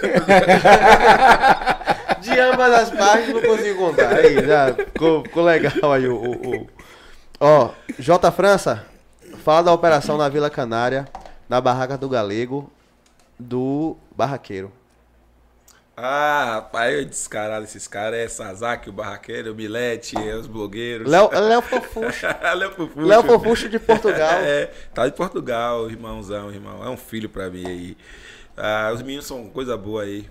De 2.20 2.40
ambas 2.40 2.74
as 2.74 2.90
partes 2.92 3.34
não 3.34 3.42
consigo 3.42 3.78
contar. 3.80 4.16
Aí, 4.16 4.46
já 4.46 4.74
ficou, 4.74 5.24
ficou 5.24 5.44
legal 5.44 5.94
aí 5.94 6.08
o, 6.08 6.16
o- 6.16 6.56
o- 6.62 6.68
Ó, 7.40 7.70
J 8.00 8.32
França, 8.32 8.86
fala 9.44 9.64
da 9.64 9.74
operação 9.74 10.18
na 10.18 10.28
Vila 10.28 10.50
Canária, 10.50 11.08
na 11.48 11.62
barraca 11.62 11.98
do 11.98 12.10
Galego, 12.10 12.72
do 13.40 13.96
Barraqueiro. 14.16 14.72
Ah, 16.00 16.58
rapaz, 16.58 16.93
eu 16.93 17.06
descarado 17.06 17.66
esses 17.66 17.88
caras. 17.88 18.19
É 18.19 18.27
Sazaki, 18.27 18.88
o 18.88 18.93
barraqueiro, 18.93 19.50
o 19.50 19.56
Bilete, 19.56 20.16
é 20.16 20.35
os 20.35 20.45
blogueiros. 20.45 21.09
Léo, 21.09 21.32
Léo 21.32 21.61
Fofuxo. 21.64 22.27
Léo 22.56 22.72
Fofuxo. 22.72 23.08
Léo 23.08 23.24
Fofuxo 23.24 23.67
de 23.67 23.80
Portugal. 23.80 24.40
É, 24.42 24.67
tá 24.93 25.08
de 25.08 25.16
Portugal, 25.16 25.90
irmãozão, 25.90 26.51
irmão. 26.51 26.85
É 26.85 26.90
um 26.90 26.98
filho 26.98 27.27
pra 27.27 27.50
mim 27.50 27.66
aí. 27.66 27.98
Ah, 28.56 28.92
os 28.93 29.01
meninos 29.01 29.26
são 29.26 29.50
coisa 29.50 29.76
boa 29.76 30.03
aí. 30.03 30.30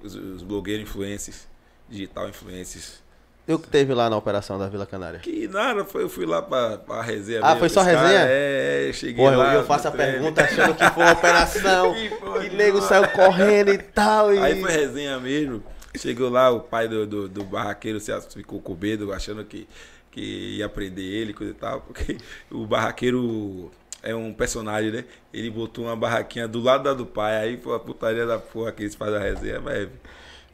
Os, 0.00 0.14
os 0.14 0.42
blogueiros 0.44 0.88
influencers, 0.88 1.48
digital 1.88 2.28
influencers. 2.28 3.02
E 3.48 3.52
o 3.52 3.58
que 3.58 3.68
teve 3.68 3.92
lá 3.94 4.08
na 4.08 4.16
operação 4.16 4.58
da 4.58 4.68
Vila 4.68 4.86
Canária? 4.86 5.18
Que 5.20 5.48
nada, 5.48 5.84
foi, 5.84 6.04
eu 6.04 6.08
fui 6.08 6.24
lá 6.24 6.40
pra, 6.40 6.78
pra 6.78 7.02
resenha. 7.02 7.40
Ah, 7.42 7.56
foi 7.56 7.68
só 7.68 7.82
resenha? 7.82 8.20
É, 8.26 8.88
é, 8.88 8.92
cheguei 8.92 9.24
Porra, 9.24 9.34
eu, 9.34 9.38
lá. 9.38 9.54
eu 9.54 9.64
faço 9.64 9.88
a 9.88 9.90
treino. 9.90 10.12
pergunta 10.12 10.44
achando 10.44 10.74
que 10.74 10.90
foi 10.90 11.02
uma 11.02 11.12
operação. 11.12 11.94
Que 12.00 12.08
foi, 12.10 12.48
que 12.48 12.56
nego 12.56 12.80
saiu 12.80 13.08
correndo 13.08 13.72
e 13.72 13.78
tal. 13.78 14.32
E... 14.32 14.38
Aí 14.38 14.60
foi 14.60 14.70
resenha 14.70 15.18
mesmo. 15.18 15.62
Chegou 15.96 16.30
lá, 16.30 16.50
o 16.50 16.60
pai 16.60 16.86
do, 16.86 17.06
do, 17.06 17.28
do 17.28 17.44
barraqueiro 17.44 17.98
se 17.98 18.12
ficou 18.34 18.60
com 18.60 18.74
medo, 18.74 19.12
achando 19.12 19.44
que, 19.44 19.66
que 20.10 20.58
ia 20.58 20.68
prender 20.68 21.04
ele, 21.04 21.34
coisa 21.34 21.52
e 21.52 21.56
tal. 21.56 21.80
Porque 21.86 22.18
o 22.50 22.64
barraqueiro 22.64 23.70
é 24.02 24.14
um 24.14 24.32
personagem, 24.32 24.92
né? 24.92 25.04
Ele 25.32 25.50
botou 25.50 25.86
uma 25.86 25.96
barraquinha 25.96 26.46
do 26.46 26.60
lado 26.60 26.84
da 26.84 26.94
do 26.94 27.04
pai, 27.04 27.36
aí 27.36 27.56
foi 27.56 27.74
a 27.74 27.80
putaria 27.80 28.24
da 28.24 28.38
porra 28.38 28.70
que 28.72 28.82
eles 28.84 28.94
fazem 28.94 29.16
a 29.16 29.20
resenha, 29.20 29.60
mas 29.60 29.88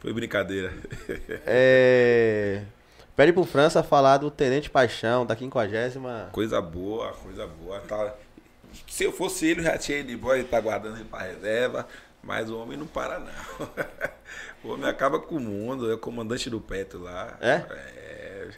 foi 0.01 0.13
brincadeira. 0.13 0.73
É... 1.47 2.63
Pede 3.17 3.33
pro 3.33 3.45
França 3.45 3.83
falar 3.83 4.19
do 4.19 4.31
Tenente 4.31 4.69
Paixão, 4.69 5.25
da 5.25 5.35
50 5.35 6.29
Coisa 6.33 6.61
boa, 6.61 7.13
coisa 7.13 7.47
boa. 7.47 7.81
Tá... 7.81 8.15
Se 8.87 9.05
eu 9.05 9.13
fosse 9.13 9.47
ele, 9.47 9.61
eu 9.61 9.65
já 9.65 9.79
tinha 9.79 9.99
ido 9.99 10.13
embora, 10.13 10.39
ele 10.39 10.47
tá 10.47 10.61
guardando 10.61 10.97
ele 10.97 11.07
pra 11.07 11.21
reserva. 11.21 11.89
Mas 12.23 12.51
o 12.51 12.59
homem 12.59 12.77
não 12.77 12.87
para, 12.87 13.19
não. 13.19 13.27
O 14.65 14.73
homem 14.73 14.89
acaba 14.89 15.21
com 15.21 15.37
o 15.37 15.41
mundo, 15.41 15.89
é 15.89 15.95
o 15.95 15.99
comandante 15.99 16.51
do 16.51 16.61
Petro 16.61 17.01
lá. 17.01 17.37
É? 17.41 17.63
É. 17.71 18.49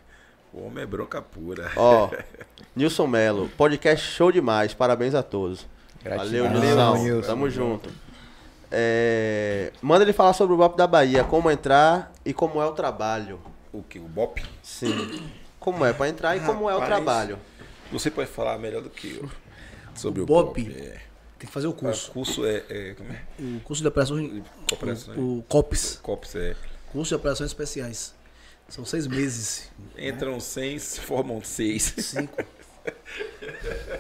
O 0.55 0.67
homem 0.67 0.83
é 0.83 0.87
bronca 0.87 1.21
pura. 1.21 1.71
Ó, 1.77 2.09
Nilson 2.75 3.07
Melo, 3.07 3.51
podcast 3.59 4.11
show 4.11 4.33
demais, 4.33 4.73
parabéns 4.73 5.15
a 5.15 5.23
todos. 5.23 5.67
Valeu, 6.03 6.45
Gratidão, 6.45 6.95
Nilson. 6.95 7.03
Nilson. 7.05 7.27
Tamo 7.29 7.51
junto. 7.51 7.91
É, 8.73 9.71
Manda 9.83 10.03
ele 10.03 10.15
falar 10.15 10.33
sobre 10.33 10.55
o 10.55 10.57
BOP 10.57 10.79
da 10.79 10.87
Bahia, 10.87 11.23
como 11.25 11.51
entrar 11.51 12.11
e 12.25 12.33
como 12.33 12.63
é 12.63 12.65
o 12.65 12.73
trabalho. 12.73 13.39
O 13.73 13.83
que? 13.83 13.99
O 13.99 14.03
BOP? 14.09 14.43
Sim. 14.63 15.29
Como 15.61 15.85
é 15.85 15.93
pra 15.93 16.09
entrar 16.09 16.37
e 16.37 16.41
como 16.41 16.69
é 16.71 16.75
o 16.75 16.79
Rapaz. 16.79 16.89
trabalho. 16.89 17.39
Você 17.93 18.11
pode 18.11 18.29
falar 18.31 18.59
melhor 18.59 18.83
do 18.83 18.91
que 18.91 19.17
eu 19.17 19.29
sobre 19.95 20.23
o, 20.23 20.27
BOP. 20.27 20.63
BOP. 20.63 20.73
É. 20.79 21.01
Tem 21.39 21.47
que 21.47 21.53
fazer 21.53 21.67
o 21.67 21.71
O 21.71 21.75
curso. 21.75 22.11
curso 22.11 22.45
é. 22.47 22.65
é 22.69 22.95
como 22.95 23.13
é? 23.13 23.23
O 23.57 23.61
curso 23.61 23.83
de 23.83 23.89
operações. 23.89 24.43
Cooperação. 24.69 25.15
O, 25.17 25.39
o 25.39 25.43
COPS. 25.45 26.01
COPS 26.03 26.35
é. 26.37 26.57
Curso 26.93 27.09
de 27.11 27.15
operações 27.15 27.51
especiais. 27.51 28.15
São 28.69 28.85
seis 28.85 29.07
meses. 29.07 29.71
Entram 29.97 30.39
seis, 30.41 30.99
formam 30.99 31.43
seis. 31.43 31.95
Cinco. 31.99 32.43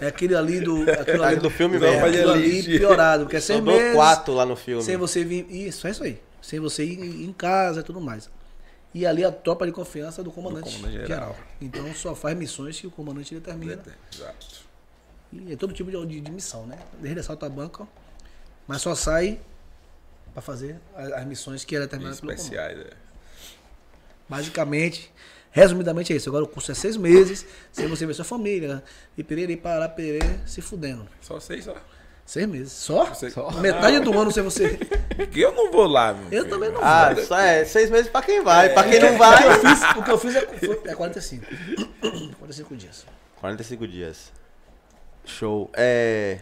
É 0.00 0.06
aquele 0.06 0.34
ali 0.34 0.60
do. 0.60 0.82
Aquilo 0.90 1.22
Ali 1.22 1.36
do 1.36 1.50
filme 1.50 1.76
é, 1.76 1.80
mesmo. 1.80 2.06
aquilo 2.06 2.30
ali 2.32 2.62
piorado, 2.78 3.24
porque 3.24 3.36
é 3.36 3.40
seis 3.40 3.60
meses. 3.62 3.94
quatro 3.94 4.34
lá 4.34 4.44
no 4.47 4.56
filme. 4.56 4.82
Sem 4.82 4.97
você 4.97 5.24
vir. 5.24 5.47
Isso, 5.50 5.86
é 5.86 5.90
isso 5.90 6.02
aí. 6.05 6.20
Sem 6.42 6.58
você 6.60 6.84
ir 6.84 7.24
em 7.24 7.32
casa 7.32 7.80
e 7.80 7.82
tudo 7.82 8.00
mais. 8.00 8.30
E 8.98 9.06
ali 9.06 9.24
a 9.24 9.30
tropa 9.30 9.64
de 9.64 9.70
confiança 9.70 10.24
do 10.24 10.32
comandante, 10.32 10.70
Do 10.70 10.76
comandante 10.76 11.06
geral. 11.06 11.36
geral. 11.36 11.36
Então 11.60 11.94
só 11.94 12.16
faz 12.16 12.36
missões 12.36 12.80
que 12.80 12.86
o 12.88 12.90
comandante 12.90 13.32
determina. 13.32 13.80
Exato. 14.12 14.66
E 15.32 15.52
é 15.52 15.56
todo 15.56 15.72
tipo 15.72 15.88
de, 15.88 16.20
de, 16.20 16.32
missão, 16.32 16.66
né? 16.66 16.76
Desde 17.00 17.20
assalto 17.20 17.46
à 17.46 17.48
banca. 17.48 17.86
Mas 18.66 18.82
só 18.82 18.96
sai 18.96 19.38
pra 20.32 20.42
fazer 20.42 20.80
as, 20.96 21.12
as 21.12 21.24
missões 21.26 21.64
que 21.64 21.76
é 21.76 21.78
determinada 21.78 22.16
pelo. 22.16 22.32
Especiais, 22.32 22.76
é. 22.76 22.90
Basicamente, 24.28 25.12
Resumidamente 25.52 26.12
é 26.12 26.16
isso. 26.16 26.28
Agora 26.28 26.44
o 26.44 26.48
curso 26.48 26.72
é 26.72 26.74
seis 26.74 26.96
meses, 26.96 27.46
sem 27.72 27.86
você 27.86 28.04
ver 28.04 28.14
sua 28.14 28.24
família. 28.24 28.82
E 29.16 29.22
perere, 29.22 29.56
parar, 29.56 29.88
perere, 29.90 30.40
se 30.44 30.60
fudendo. 30.60 31.08
Só 31.22 31.38
sei 31.40 31.62
só. 31.62 31.76
Seis 32.28 32.47
meses. 32.47 32.73
Só? 32.73 33.07
Você- 33.07 33.32
Metade 33.58 34.00
do 34.00 34.18
ano 34.20 34.31
sem 34.31 34.42
você. 34.42 34.78
Porque 35.16 35.40
eu 35.40 35.50
não 35.55 35.73
vou 35.73 35.86
lá, 35.86 36.12
meu. 36.12 36.24
Eu 36.24 36.28
filho. 36.42 36.48
também 36.50 36.70
não 36.70 36.78
Ah, 36.84 37.15
vou. 37.15 37.24
só 37.24 37.39
é 37.39 37.65
seis 37.65 37.89
meses 37.89 38.10
pra 38.10 38.20
quem 38.20 38.42
vai. 38.44 38.68
Pra 38.68 38.84
quem 38.84 39.00
não 39.00 39.08
O 39.08 39.12
que 39.12 39.16
vai. 39.18 39.47
eu 39.48 39.60
fiz, 39.60 39.82
o 39.97 40.02
que 40.02 40.10
eu 40.10 40.18
fiz 40.18 40.36
é, 40.36 40.40
foi- 40.47 40.81
é 40.84 40.94
45. 40.94 41.47
45 42.39 42.76
dias. 42.76 43.07
45 43.40 43.89
dias. 43.89 44.31
Show. 45.24 45.70
É. 45.73 46.40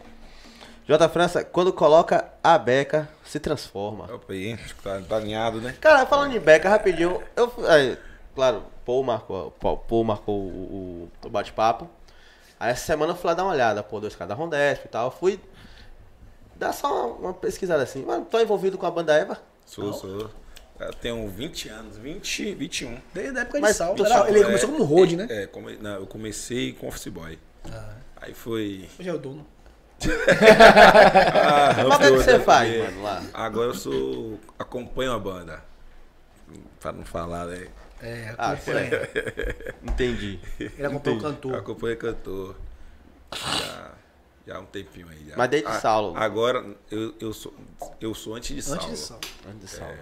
J. 0.85 1.07
França, 1.07 1.41
quando 1.45 1.71
coloca 1.71 2.33
a 2.43 2.57
beca, 2.57 3.07
se 3.23 3.39
transforma. 3.39 4.13
Opa, 4.13 4.33
aí, 4.33 4.57
tá, 4.83 5.01
tá 5.07 5.15
alinhado, 5.15 5.61
né? 5.61 5.73
Cara, 5.79 6.05
falando 6.05 6.35
em 6.35 6.39
beca, 6.39 6.67
rapidinho, 6.67 7.21
eu. 7.33 7.53
é, 7.65 7.97
claro, 8.35 8.63
Paul 8.85 9.03
marcou, 9.03 9.51
Paul, 9.51 9.77
Paul 9.77 10.03
marcou 10.03 10.35
o, 10.35 11.09
o- 11.23 11.27
o 11.27 11.29
bate-papo. 11.29 11.89
Aí 12.59 12.71
essa 12.71 12.85
semana 12.85 13.13
eu 13.13 13.15
fui 13.15 13.27
lá 13.29 13.33
dar 13.33 13.43
uma 13.43 13.53
olhada, 13.53 13.81
pô, 13.83 13.99
dois 14.01 14.15
caras 14.17 14.29
da 14.29 14.35
Rondesp 14.35 14.83
e 14.85 14.87
tal. 14.89 15.11
Fui 15.11 15.39
dar 16.57 16.73
só 16.73 16.87
uma, 17.11 17.15
uma 17.29 17.33
pesquisada 17.33 17.83
assim. 17.83 18.03
Mano, 18.05 18.25
tô 18.25 18.39
envolvido 18.39 18.77
com 18.77 18.85
a 18.85 18.91
banda 18.91 19.13
Eva. 19.13 19.39
Sou, 19.65 19.93
sou. 19.93 20.29
Eu 20.79 20.93
tenho 20.93 21.27
20 21.27 21.69
anos, 21.69 21.97
20, 21.97 22.53
21. 22.53 22.97
Desde 23.13 23.37
a 23.37 23.41
época 23.41 23.57
de 23.57 23.61
Mas 23.63 23.75
sal. 23.77 23.95
tu 23.95 24.05
Era- 24.05 24.29
ele 24.29 24.41
É, 24.41 24.43
começou 24.43 24.69
como 24.69 24.83
road, 24.83 25.15
né? 25.17 25.27
É, 25.29 25.47
come- 25.47 25.77
não, 25.77 25.95
eu 25.95 26.05
comecei 26.07 26.73
com 26.73 26.87
office 26.87 27.07
boy. 27.07 27.37
Aí 28.17 28.33
foi. 28.33 28.87
Hoje 28.99 29.09
é 29.09 29.13
o 29.13 29.17
dono. 29.17 29.45
Ah, 29.99 31.73
Mas 31.75 31.95
o 31.95 31.97
que, 31.99 32.03
é 32.05 32.11
que 32.11 32.17
você 32.17 32.39
faz, 32.39 32.69
porque 32.71 32.83
mano, 32.91 33.03
lá? 33.03 33.23
Agora 33.33 33.69
eu 33.69 33.73
sou. 33.73 34.39
acompanho 34.59 35.11
a 35.13 35.19
banda. 35.19 35.63
Pra 36.79 36.91
não 36.91 37.03
falar, 37.03 37.45
né? 37.47 37.67
É, 38.01 38.35
Ah, 38.37 38.51
acompanha. 38.51 38.89
Entendi. 39.83 40.39
Ele 40.59 40.85
acompanha 40.85 41.17
o 41.17 41.21
cantor. 41.21 41.55
Acompanho 41.55 41.97
cantor. 41.97 42.55
Já, 43.35 43.91
já 44.47 44.55
há 44.55 44.59
um 44.59 44.65
tempinho 44.65 45.07
aí. 45.09 45.25
já. 45.29 45.35
Mas 45.37 45.49
desde 45.49 45.67
Ah, 45.67 45.79
Saulo. 45.79 46.15
Agora 46.17 46.65
eu, 46.89 47.13
eu, 47.19 47.33
sou, 47.33 47.53
eu 48.01 48.13
sou 48.15 48.35
antes 48.35 48.55
de 48.55 48.61
Saulo. 48.63 48.81
Antes 48.83 48.91
de 48.91 48.97
sal. 49.05 49.19
Antes 49.47 49.59
de 49.61 49.67
Saulo. 49.75 49.97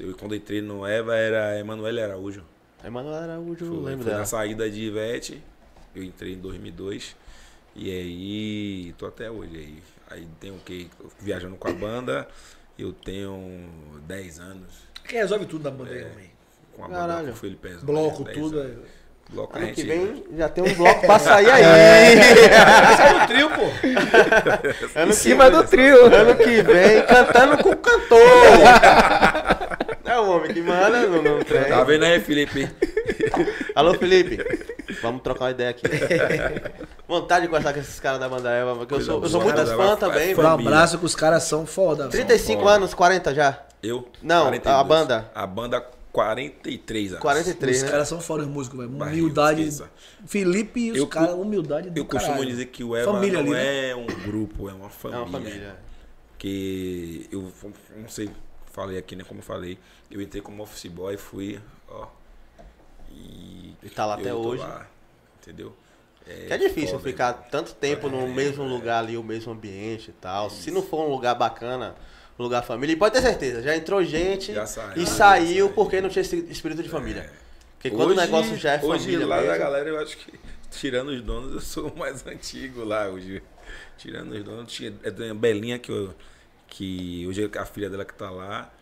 Eu, 0.00 0.16
quando 0.16 0.34
entrei 0.34 0.60
no 0.60 0.84
Eva 0.86 1.14
era 1.14 1.58
Emanuele 1.58 2.00
Araújo. 2.02 2.42
Emanuel 2.82 3.14
Araújo, 3.14 3.64
eu 3.64 3.68
Foi, 3.72 3.76
lembro 3.84 3.98
foi 4.02 4.06
dela. 4.06 4.18
na 4.18 4.24
saída 4.26 4.68
de 4.70 4.80
Ivete. 4.80 5.42
Eu 5.94 6.02
entrei 6.02 6.32
em 6.32 6.38
2002. 6.38 7.14
E 7.76 7.90
aí, 7.90 8.92
tô 8.98 9.06
até 9.06 9.30
hoje 9.30 9.56
aí. 9.56 9.82
Aí 10.10 10.28
tenho 10.40 10.54
o 10.54 10.60
quê? 10.60 10.88
Viajando 11.20 11.56
com 11.56 11.68
a 11.68 11.72
banda. 11.72 12.26
Eu 12.78 12.92
tenho 12.92 13.68
10 14.06 14.40
anos 14.40 14.74
Quem 15.06 15.18
resolve 15.20 15.46
tudo 15.46 15.62
na 15.64 15.70
banda 15.70 15.90
aí, 15.92 16.04
homem. 16.04 16.30
com 16.72 16.84
a 16.84 16.88
Caralho. 16.88 17.08
banda 17.12 17.24
com 17.30 17.32
o 17.32 17.36
Felipe. 17.36 17.68
Bloco, 17.84 18.24
10 18.24 18.36
tudo. 18.36 18.58
anos. 18.58 18.88
Bloco 19.30 19.56
Ano 19.56 19.66
que 19.68 19.74
gente- 19.82 19.86
vem 19.88 20.24
já 20.36 20.48
tem 20.48 20.62
um 20.64 20.74
bloco 20.74 21.00
pra 21.06 21.18
sair 21.18 21.50
aí. 21.50 21.64
Sai 22.96 23.20
do 23.20 23.26
trio, 23.26 23.50
pô. 23.50 23.62
Ano 24.94 25.06
Em 25.06 25.08
que 25.08 25.12
cima 25.14 25.50
vem- 25.50 25.60
do 25.60 25.66
trio. 25.68 26.06
Ano 26.14 26.36
que 26.36 26.62
vem, 26.62 27.02
cantando 27.06 27.58
com 27.62 27.70
o 27.70 27.76
cantor. 27.76 28.20
É 30.06 30.18
o 30.20 30.30
homem 30.36 30.52
que 30.52 30.60
manda 30.60 31.06
no, 31.06 31.22
no 31.22 31.44
trem. 31.44 31.64
Tá 31.64 31.82
vendo 31.82 32.04
aí, 32.04 32.20
Felipe? 32.20 32.70
Alô, 33.74 33.94
Felipe. 33.94 34.38
Vamos 35.02 35.22
trocar 35.22 35.46
uma 35.46 35.50
ideia 35.50 35.70
aqui. 35.70 35.82
Vontade 37.08 37.42
de 37.42 37.48
conversar 37.48 37.72
com 37.72 37.80
esses 37.80 37.98
caras 37.98 38.20
da 38.20 38.28
banda 38.28 38.50
Eva, 38.50 38.76
porque 38.76 38.94
eu 38.94 39.00
sou, 39.00 39.22
eu 39.22 39.28
sou 39.28 39.40
muitas 39.42 39.72
fãs 39.72 39.98
também, 39.98 40.32
É 40.32 40.36
Um 40.36 40.46
abraço 40.46 40.98
que 40.98 41.04
os 41.06 41.16
caras 41.16 41.42
são 41.44 41.66
foda. 41.66 42.08
35 42.08 42.60
foda. 42.62 42.74
anos, 42.74 42.94
40 42.94 43.34
já? 43.34 43.58
Eu? 43.82 44.06
Não, 44.22 44.52
a 44.64 44.84
banda. 44.84 45.30
A 45.34 45.46
banda 45.46 45.84
43 46.14 47.08
anos. 47.10 47.20
43, 47.20 47.76
Os 47.76 47.82
né? 47.82 47.90
caras 47.90 48.08
são 48.08 48.20
foda 48.20 48.44
os 48.44 48.48
músicos, 48.48 48.78
velho. 48.78 48.90
Humildade. 48.92 49.82
Felipe 50.24 50.80
e 50.80 50.92
os 51.00 51.08
caras, 51.08 51.34
humildade 51.34 51.90
do 51.90 51.98
Eu 51.98 52.04
costumo 52.04 52.34
caralho. 52.34 52.48
dizer 52.50 52.66
que 52.66 52.84
o 52.84 52.94
Eva 52.94 53.12
Família 53.12 53.42
não 53.42 53.50
ali, 53.50 53.50
né? 53.50 53.90
é 53.90 53.96
um 53.96 54.06
grupo, 54.06 54.68
é 54.70 54.72
uma 54.72 54.86
É 54.86 54.90
família. 54.90 55.22
uma 55.24 55.30
família. 55.30 55.76
Que 56.38 57.28
eu 57.32 57.52
não 57.96 58.08
sei, 58.08 58.30
falei 58.70 58.96
aqui, 58.96 59.16
né? 59.16 59.24
Como 59.24 59.40
eu 59.40 59.44
falei, 59.44 59.76
eu 60.08 60.22
entrei 60.22 60.40
como 60.40 60.62
office 60.62 60.86
boy, 60.86 61.16
fui, 61.16 61.60
ó. 61.88 62.06
E, 63.10 63.74
E 63.82 63.90
tá 63.90 64.06
lá 64.06 64.14
até 64.14 64.32
hoje. 64.32 64.62
lá, 64.62 64.86
entendeu? 65.42 65.74
Que 66.24 66.52
é 66.52 66.56
difícil 66.56 66.98
foda, 66.98 67.02
ficar 67.10 67.32
tanto 67.50 67.74
tempo 67.74 68.08
no 68.08 68.20
É, 68.22 68.28
mesmo 68.28 68.62
é. 68.64 68.66
lugar 68.68 69.00
ali, 69.00 69.16
o 69.16 69.22
mesmo 69.22 69.52
ambiente 69.52 70.10
e 70.10 70.14
tal. 70.14 70.48
Se 70.48 70.70
não 70.70 70.80
for 70.82 71.06
um 71.06 71.10
lugar 71.10 71.34
bacana, 71.34 71.94
lugar 72.42 72.62
família, 72.64 72.92
e 72.94 72.96
pode 72.96 73.14
ter 73.14 73.22
certeza, 73.22 73.62
já 73.62 73.76
entrou 73.76 74.02
gente 74.02 74.52
Já 74.52 74.66
saiu, 74.66 74.92
e 74.96 75.00
já 75.00 75.06
saiu 75.06 75.70
porque 75.70 76.00
não 76.00 76.08
tinha 76.08 76.22
esse 76.22 76.36
espírito 76.50 76.82
de 76.82 76.88
família. 76.88 77.30
Porque 77.76 77.90
quando 77.90 78.10
o 78.10 78.14
negócio 78.16 78.56
já 78.56 78.72
é 78.72 78.84
Hoje 78.84 79.04
família. 79.04 79.26
lá 79.26 79.36
da 79.36 79.42
mesmo- 79.42 79.58
galera, 79.58 79.88
eu 79.90 79.98
acho 80.00 80.16
que, 80.16 80.32
tirando 80.70 81.08
os 81.10 81.20
donos, 81.22 81.52
eu 81.54 81.60
sou 81.60 81.88
o 81.88 81.98
mais 81.98 82.26
antigo 82.26 82.82
lá 82.84 83.08
hoje. 83.08 83.42
Tirando 83.96 84.32
os 84.32 84.42
donos, 84.42 84.72
tinha 84.72 84.92
é 85.04 85.30
a 85.30 85.34
Belinha 85.34 85.78
que, 85.78 85.90
eu, 85.92 86.12
que 86.66 87.24
hoje 87.28 87.48
é 87.54 87.58
a 87.58 87.64
filha 87.64 87.88
dela 87.88 88.04
que 88.04 88.14
tá 88.14 88.30
lá. 88.30 88.72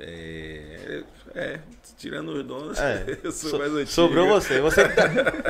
É, 0.00 1.02
é, 1.34 1.58
tirando 1.96 2.28
os 2.28 2.44
donos, 2.44 2.78
É, 2.78 3.18
eu 3.24 3.32
sou 3.32 3.50
so- 3.50 3.58
mais 3.58 3.72
antigo. 3.72 3.90
sobrou 3.90 4.28
você. 4.28 4.60
você 4.60 4.88
tá- 4.88 5.04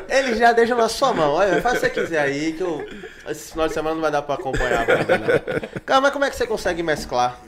Ele 0.09 0.35
já 0.37 0.53
deixa 0.53 0.75
na 0.75 0.89
sua 0.89 1.13
mão. 1.13 1.33
Olha, 1.35 1.61
faz 1.61 1.77
o 1.77 1.81
que 1.81 1.87
você 1.87 1.91
quiser 2.01 2.21
aí, 2.21 2.55
que 2.55 2.63
eu... 2.63 2.87
esse 3.29 3.53
final 3.53 3.69
de 3.69 3.75
semana 3.75 3.95
não 3.95 4.03
vai 4.03 4.11
dar 4.11 4.23
pra 4.23 4.35
acompanhar 4.37 4.83
a 4.83 4.87
banda, 4.97 5.19
não. 5.19 5.81
Cara, 5.85 6.01
mas 6.01 6.13
como 6.13 6.25
é 6.25 6.31
que 6.31 6.37
você 6.37 6.47
consegue 6.47 6.83
mesclar 6.83 7.39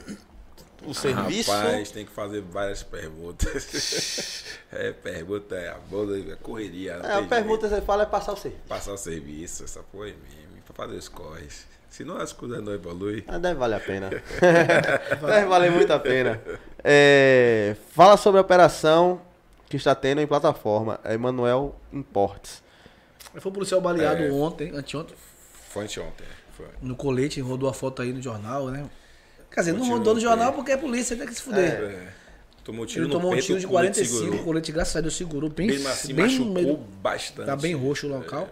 o 0.85 0.93
serviço? 0.95 1.51
Rapaz, 1.51 1.91
tem 1.91 2.05
que 2.05 2.12
fazer 2.12 2.43
várias 2.43 2.83
perguntas. 2.83 4.45
é, 4.70 4.93
pergunta 4.93 5.55
é 5.57 5.69
a 5.70 5.79
bola, 5.79 6.19
é 6.19 6.37
correria. 6.43 7.01
É, 7.03 7.15
a 7.15 7.23
pergunta 7.23 7.67
jeito. 7.69 7.81
você 7.81 7.87
fala 7.87 8.03
é 8.03 8.07
passar 8.07 8.33
o 8.33 8.37
serviço. 8.37 8.62
Passar 8.69 8.93
o 8.93 8.99
serviço, 8.99 9.65
essa 9.65 9.83
porra 9.83 10.09
é 10.09 10.12
meme, 10.12 10.61
pra 10.67 10.75
fazer 10.75 10.97
os 10.97 11.09
corres. 11.09 11.67
Senão 11.91 12.17
as 12.17 12.33
coisas 12.33 12.62
não 12.62 12.73
evoluem. 12.73 13.25
Ah, 13.27 13.36
deve 13.39 13.57
valer 13.59 13.77
a 13.77 13.81
pena. 13.81 14.09
deve 15.27 15.47
valer 15.47 15.70
muito 15.73 15.93
a 15.93 15.99
pena. 15.99 16.41
É, 16.85 17.77
fala 17.93 18.17
sobre 18.17 18.39
a 18.39 18.41
operação 18.43 19.20
que 19.69 19.77
está 19.77 19.94
tendo 19.94 20.20
em 20.20 20.27
plataforma. 20.27 21.01
É 21.05 21.15
Emanuel 21.15 21.75
Importes. 21.93 22.62
Foi 23.39 23.51
um 23.51 23.55
policial 23.55 23.81
baleado 23.81 24.23
É. 24.23 24.31
ontem, 24.31 24.70
anteontem, 24.75 25.17
Foi 25.69 25.85
anteontem, 25.85 26.27
né? 26.27 26.33
Foi. 26.57 26.67
no 26.83 26.94
colete, 26.97 27.41
rodou 27.41 27.69
a 27.69 27.75
foto 27.75 28.02
aí 28.02 28.12
no 28.12 28.20
jornal, 28.23 28.69
né? 28.69 28.89
Quer 29.52 29.60
dizer, 29.60 29.73
não 29.73 29.89
rodou 29.89 30.15
no 30.15 30.20
jornal 30.20 30.52
porque 30.52 30.73
é 30.73 30.77
polícia, 30.77 31.17
tem 31.17 31.27
que 31.27 31.35
se 31.35 31.43
fuder. 31.43 31.81
É. 31.83 32.09
Tomou 32.65 32.86
tiro 32.86 33.05
Ele 33.07 33.12
tomou 33.12 33.33
um 33.33 33.39
tiro 33.39 33.59
de 33.59 33.67
o 33.67 33.69
colete 33.69 34.01
45, 34.07 34.36
o 34.36 34.44
colete, 34.44 34.70
graças 34.73 34.94
a 34.97 35.01
Deus, 35.01 35.17
segurou 35.17 35.51
bem, 35.51 35.67
Mesmo 35.69 35.89
assim, 35.89 36.15
bem 36.15 36.25
machucou 36.27 36.52
meio. 36.52 36.77
bastante. 36.77 37.47
Tá 37.47 37.57
bem 37.57 37.75
roxo 37.75 38.07
o 38.07 38.10
local. 38.10 38.49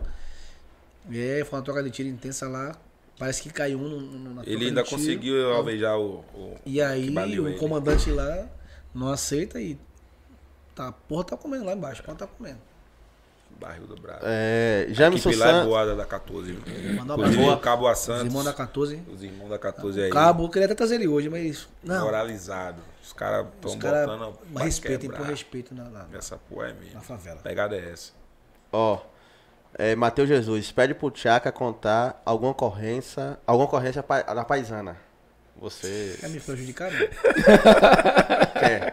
É, 1.12 1.44
foi 1.48 1.58
uma 1.58 1.64
troca 1.64 1.82
de 1.82 1.90
tiro 1.90 2.08
intensa 2.08 2.48
lá. 2.48 2.74
Parece 3.18 3.42
que 3.42 3.50
caiu 3.50 3.78
um 3.78 3.88
no, 3.88 4.34
na 4.34 4.42
Ele 4.46 4.66
ainda 4.66 4.82
tiro. 4.82 4.96
conseguiu 4.96 5.52
alvejar 5.52 5.98
o, 5.98 6.20
o 6.34 6.56
E 6.64 6.80
aí 6.80 7.10
o 7.10 7.48
ele. 7.48 7.58
comandante 7.58 8.10
lá 8.10 8.46
não 8.94 9.08
aceita 9.08 9.60
e. 9.60 9.76
Tá, 10.74 10.92
porra 10.92 11.24
tá 11.24 11.36
comendo 11.36 11.64
lá 11.64 11.72
embaixo, 11.72 12.02
porra 12.04 12.16
tá 12.18 12.26
comendo. 12.28 12.58
barril 13.58 13.88
do 13.88 13.96
braço. 14.00 14.20
É, 14.22 14.86
A 14.88 14.92
Jamison 14.92 15.30
equipe 15.30 15.42
lá 15.42 15.48
é 15.48 15.52
Santos. 15.52 15.68
boada 15.68 15.96
da 15.96 16.04
14. 16.06 16.52
viu? 16.52 16.94
Mandar 16.94 17.14
um 17.14 17.18
Inclusive 17.18 17.48
o 17.48 17.56
Cabo 17.58 17.88
a 17.88 17.92
Os 17.92 17.98
Santos. 17.98 18.26
irmãos 18.26 18.44
da 18.44 18.52
14. 18.52 19.02
Os 19.12 19.22
irmãos 19.24 19.48
da 19.50 19.58
14 19.58 20.00
aí. 20.00 20.10
O 20.10 20.12
cabo, 20.12 20.44
eu 20.44 20.48
queria 20.48 20.66
até 20.66 20.74
trazer 20.76 20.94
ele 20.94 21.08
hoje, 21.08 21.28
mas. 21.28 21.68
Não. 21.82 22.04
Moralizado. 22.04 22.80
Os 23.02 23.12
caras 23.12 23.46
estão 23.54 23.76
caras 23.78 24.06
botando 24.06 24.38
respeitem 24.58 25.10
por 25.10 25.26
respeito 25.26 25.74
na, 25.74 25.84
na, 25.84 26.06
Essa 26.12 26.36
porra 26.36 26.68
é 26.68 26.72
minha. 26.74 26.94
na 26.94 27.00
favela. 27.00 27.40
A 27.40 27.42
pegada 27.42 27.74
é 27.74 27.90
essa. 27.90 28.12
Ó, 28.70 29.00
é, 29.78 29.94
Matheus 29.96 30.28
Jesus, 30.28 30.72
pede 30.72 30.94
pro 30.94 31.10
Tchaka 31.10 31.52
contar 31.52 32.20
alguma 32.26 32.50
ocorrência, 32.52 33.38
alguma 33.46 33.66
ocorrência 33.66 34.02
pa- 34.02 34.22
da 34.22 34.44
paisana. 34.44 34.96
Você 35.56 36.16
Quer 36.20 36.28
me 36.30 36.40
prejudicar? 36.40 36.90
Não? 36.92 36.98
quer? 38.60 38.92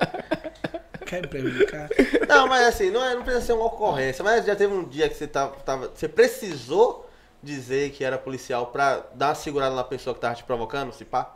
Quer 1.06 1.22
me 1.22 1.28
prejudicar? 1.28 1.90
Não, 2.28 2.48
mas 2.48 2.66
assim, 2.68 2.90
não, 2.90 3.04
é, 3.04 3.14
não 3.16 3.24
precisa 3.24 3.46
ser 3.46 3.54
uma 3.54 3.66
ocorrência, 3.66 4.24
mas 4.24 4.46
já 4.46 4.56
teve 4.56 4.74
um 4.74 4.84
dia 4.88 5.08
que 5.08 5.16
você 5.16 5.28
tava, 5.28 5.56
tava- 5.58 5.92
você 5.94 6.08
precisou 6.08 7.08
dizer 7.44 7.92
que 7.92 8.04
era 8.04 8.18
policial 8.18 8.68
pra 8.68 9.04
dar 9.14 9.30
uma 9.30 9.36
segurada 9.36 9.76
na 9.76 9.84
pessoa 9.84 10.16
que 10.16 10.22
tava 10.22 10.34
te 10.36 10.44
provocando, 10.44 10.92
se 10.94 11.06
pá? 11.06 11.36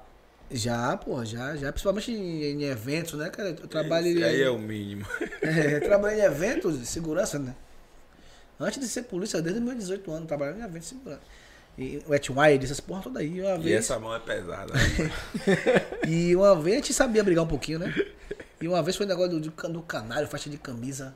Já, 0.51 0.97
pô, 0.97 1.23
já, 1.23 1.55
já. 1.55 1.71
Principalmente 1.71 2.11
em, 2.11 2.43
em 2.43 2.63
eventos, 2.63 3.13
né, 3.13 3.29
cara? 3.29 3.49
Eu 3.49 3.67
trabalho 3.67 4.07
em- 4.07 4.23
aí 4.23 4.41
é 4.41 4.49
o 4.49 4.57
mínimo. 4.57 5.05
É, 5.43 5.75
eu 5.75 5.81
trabalhei 5.81 6.21
em 6.21 6.25
eventos 6.25 6.79
de 6.79 6.87
segurança, 6.87 7.37
né? 7.37 7.53
Antes 8.59 8.79
de 8.79 8.87
ser 8.87 9.03
polícia, 9.03 9.41
desde 9.41 9.61
meus 9.61 9.77
18 9.77 10.11
anos, 10.11 10.27
trabalhando 10.27 10.59
em 10.59 10.63
eventos 10.63 10.89
de 10.89 10.95
segurança. 10.95 11.21
E 11.77 12.03
o 12.05 12.11
Wet 12.11 12.29
Wide, 12.29 12.65
essas 12.65 12.81
porra 12.81 13.01
toda 13.01 13.19
aí. 13.21 13.41
Uma 13.41 13.55
E 13.55 13.59
vez, 13.59 13.79
essa 13.79 13.97
mão 13.97 14.13
é 14.13 14.19
pesada. 14.19 14.73
e 16.05 16.35
uma 16.35 16.53
vez 16.59 16.75
a 16.75 16.79
gente 16.79 16.93
sabia 16.93 17.23
brigar 17.23 17.45
um 17.45 17.47
pouquinho, 17.47 17.79
né? 17.79 17.93
E 18.61 18.67
uma 18.67 18.83
vez 18.83 18.97
foi 18.97 19.05
um 19.05 19.09
negócio 19.09 19.39
do, 19.39 19.49
do, 19.49 19.81
canário, 19.81 20.27
faixa 20.27 20.49
de 20.49 20.57
camisa. 20.57 21.15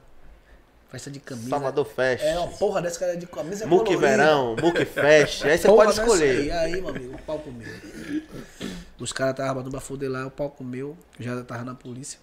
Faixa 0.88 1.11
de 1.11 1.19
camisa. 1.19 1.49
Salvador 1.49 1.85
Fest, 1.85 2.23
É 2.23 2.39
uma 2.39 2.47
porra 2.47 2.81
dessa 2.81 2.97
cara 2.97 3.17
de 3.17 3.25
camisa 3.25 3.67
Muque. 3.67 3.97
Verão, 3.97 4.55
Muque 4.55 4.85
Fest, 4.85 5.43
aí 5.43 5.57
você 5.57 5.67
Porra 5.67 5.85
pode 5.85 5.99
escolher. 5.99 6.39
Aí, 6.39 6.51
aí, 6.51 6.81
meu 6.81 6.89
amigo, 6.89 7.15
o 7.15 7.22
pau 7.23 7.39
comeu. 7.39 7.67
Os 8.97 9.11
caras 9.11 9.33
estavam 9.33 9.55
batendo 9.55 9.72
pra 9.72 9.81
foder 9.81 10.09
lá, 10.09 10.25
o 10.25 10.31
pau 10.31 10.49
comeu. 10.49 10.95
Eu 11.19 11.25
já 11.25 11.43
tava 11.43 11.65
na 11.65 11.75
polícia. 11.75 12.19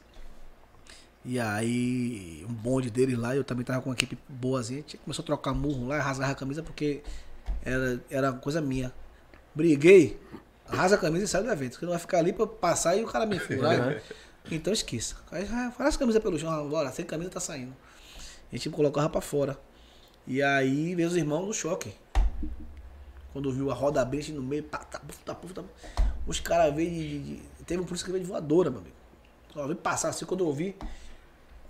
E 1.24 1.39
aí, 1.39 2.44
um 2.49 2.52
bonde 2.52 2.90
deles 2.90 3.18
lá, 3.18 3.36
eu 3.36 3.44
também 3.44 3.65
tava 3.65 3.82
com 3.82 3.90
uma 3.90 3.94
equipe 3.94 4.16
boazinha. 4.28 4.78
A 4.78 4.82
gente 4.82 4.97
começou 4.99 5.23
a 5.23 5.26
trocar 5.26 5.52
murro 5.52 5.86
lá, 5.89 6.00
rasgar 6.00 6.31
a 6.31 6.34
camisa, 6.34 6.62
porque 6.62 7.02
era, 7.62 8.02
era 8.10 8.32
coisa 8.32 8.60
minha. 8.60 8.92
Briguei, 9.55 10.18
rasga 10.66 10.97
a 10.97 11.00
camisa 11.00 11.24
e 11.24 11.28
sai 11.28 11.42
do 11.42 11.50
evento. 11.50 11.73
Porque 11.73 11.84
não 11.84 11.92
vai 11.92 12.00
ficar 12.00 12.18
ali 12.18 12.32
pra 12.32 12.47
passar 12.47 12.97
e 12.97 13.02
o 13.05 13.07
cara 13.07 13.26
me 13.26 13.39
furar. 13.39 14.00
Então 14.50 14.73
esqueça. 14.73 15.16
Aí, 15.31 15.47
ah, 15.52 15.70
faz 15.76 15.94
a 15.94 15.99
camisa 15.99 16.18
pelo 16.18 16.39
chão, 16.39 16.66
bora, 16.70 16.90
sem 16.90 17.05
camisa 17.05 17.28
tá 17.31 17.39
saindo. 17.39 17.76
A 18.50 18.57
gente 18.57 18.70
colocava 18.70 19.08
pra 19.10 19.20
fora. 19.20 19.57
E 20.26 20.42
aí 20.42 20.94
veio 20.94 21.07
os 21.08 21.15
irmãos 21.15 21.47
no 21.47 21.52
choque. 21.52 21.92
Quando 23.34 23.52
viu 23.52 23.70
a 23.70 23.74
roda 23.74 24.00
abrir, 24.00 24.18
a 24.18 24.23
gente 24.23 24.34
no 24.36 24.42
meio, 24.42 24.62
pá, 24.65 24.78
tá, 24.78 24.99
puf, 24.99 25.18
tá, 25.24 25.34
puf, 25.34 25.52
tá, 25.52 25.62
os 26.26 26.40
caras 26.40 26.74
veio 26.74 26.90
de, 26.90 27.18
de- 27.18 27.36
de- 27.36 27.65
Teve 27.66 27.82
um 27.82 27.84
polícia 27.84 28.05
que 28.05 28.10
veio 28.10 28.24
de 28.24 28.28
voadora, 28.31 28.70
meu 28.70 28.81
amigo. 28.81 28.97
Só 29.52 29.65
veio 29.66 29.76
passar 29.76 30.08
assim, 30.08 30.24
quando 30.24 30.40
eu 30.40 30.47
ouvi, 30.49 30.74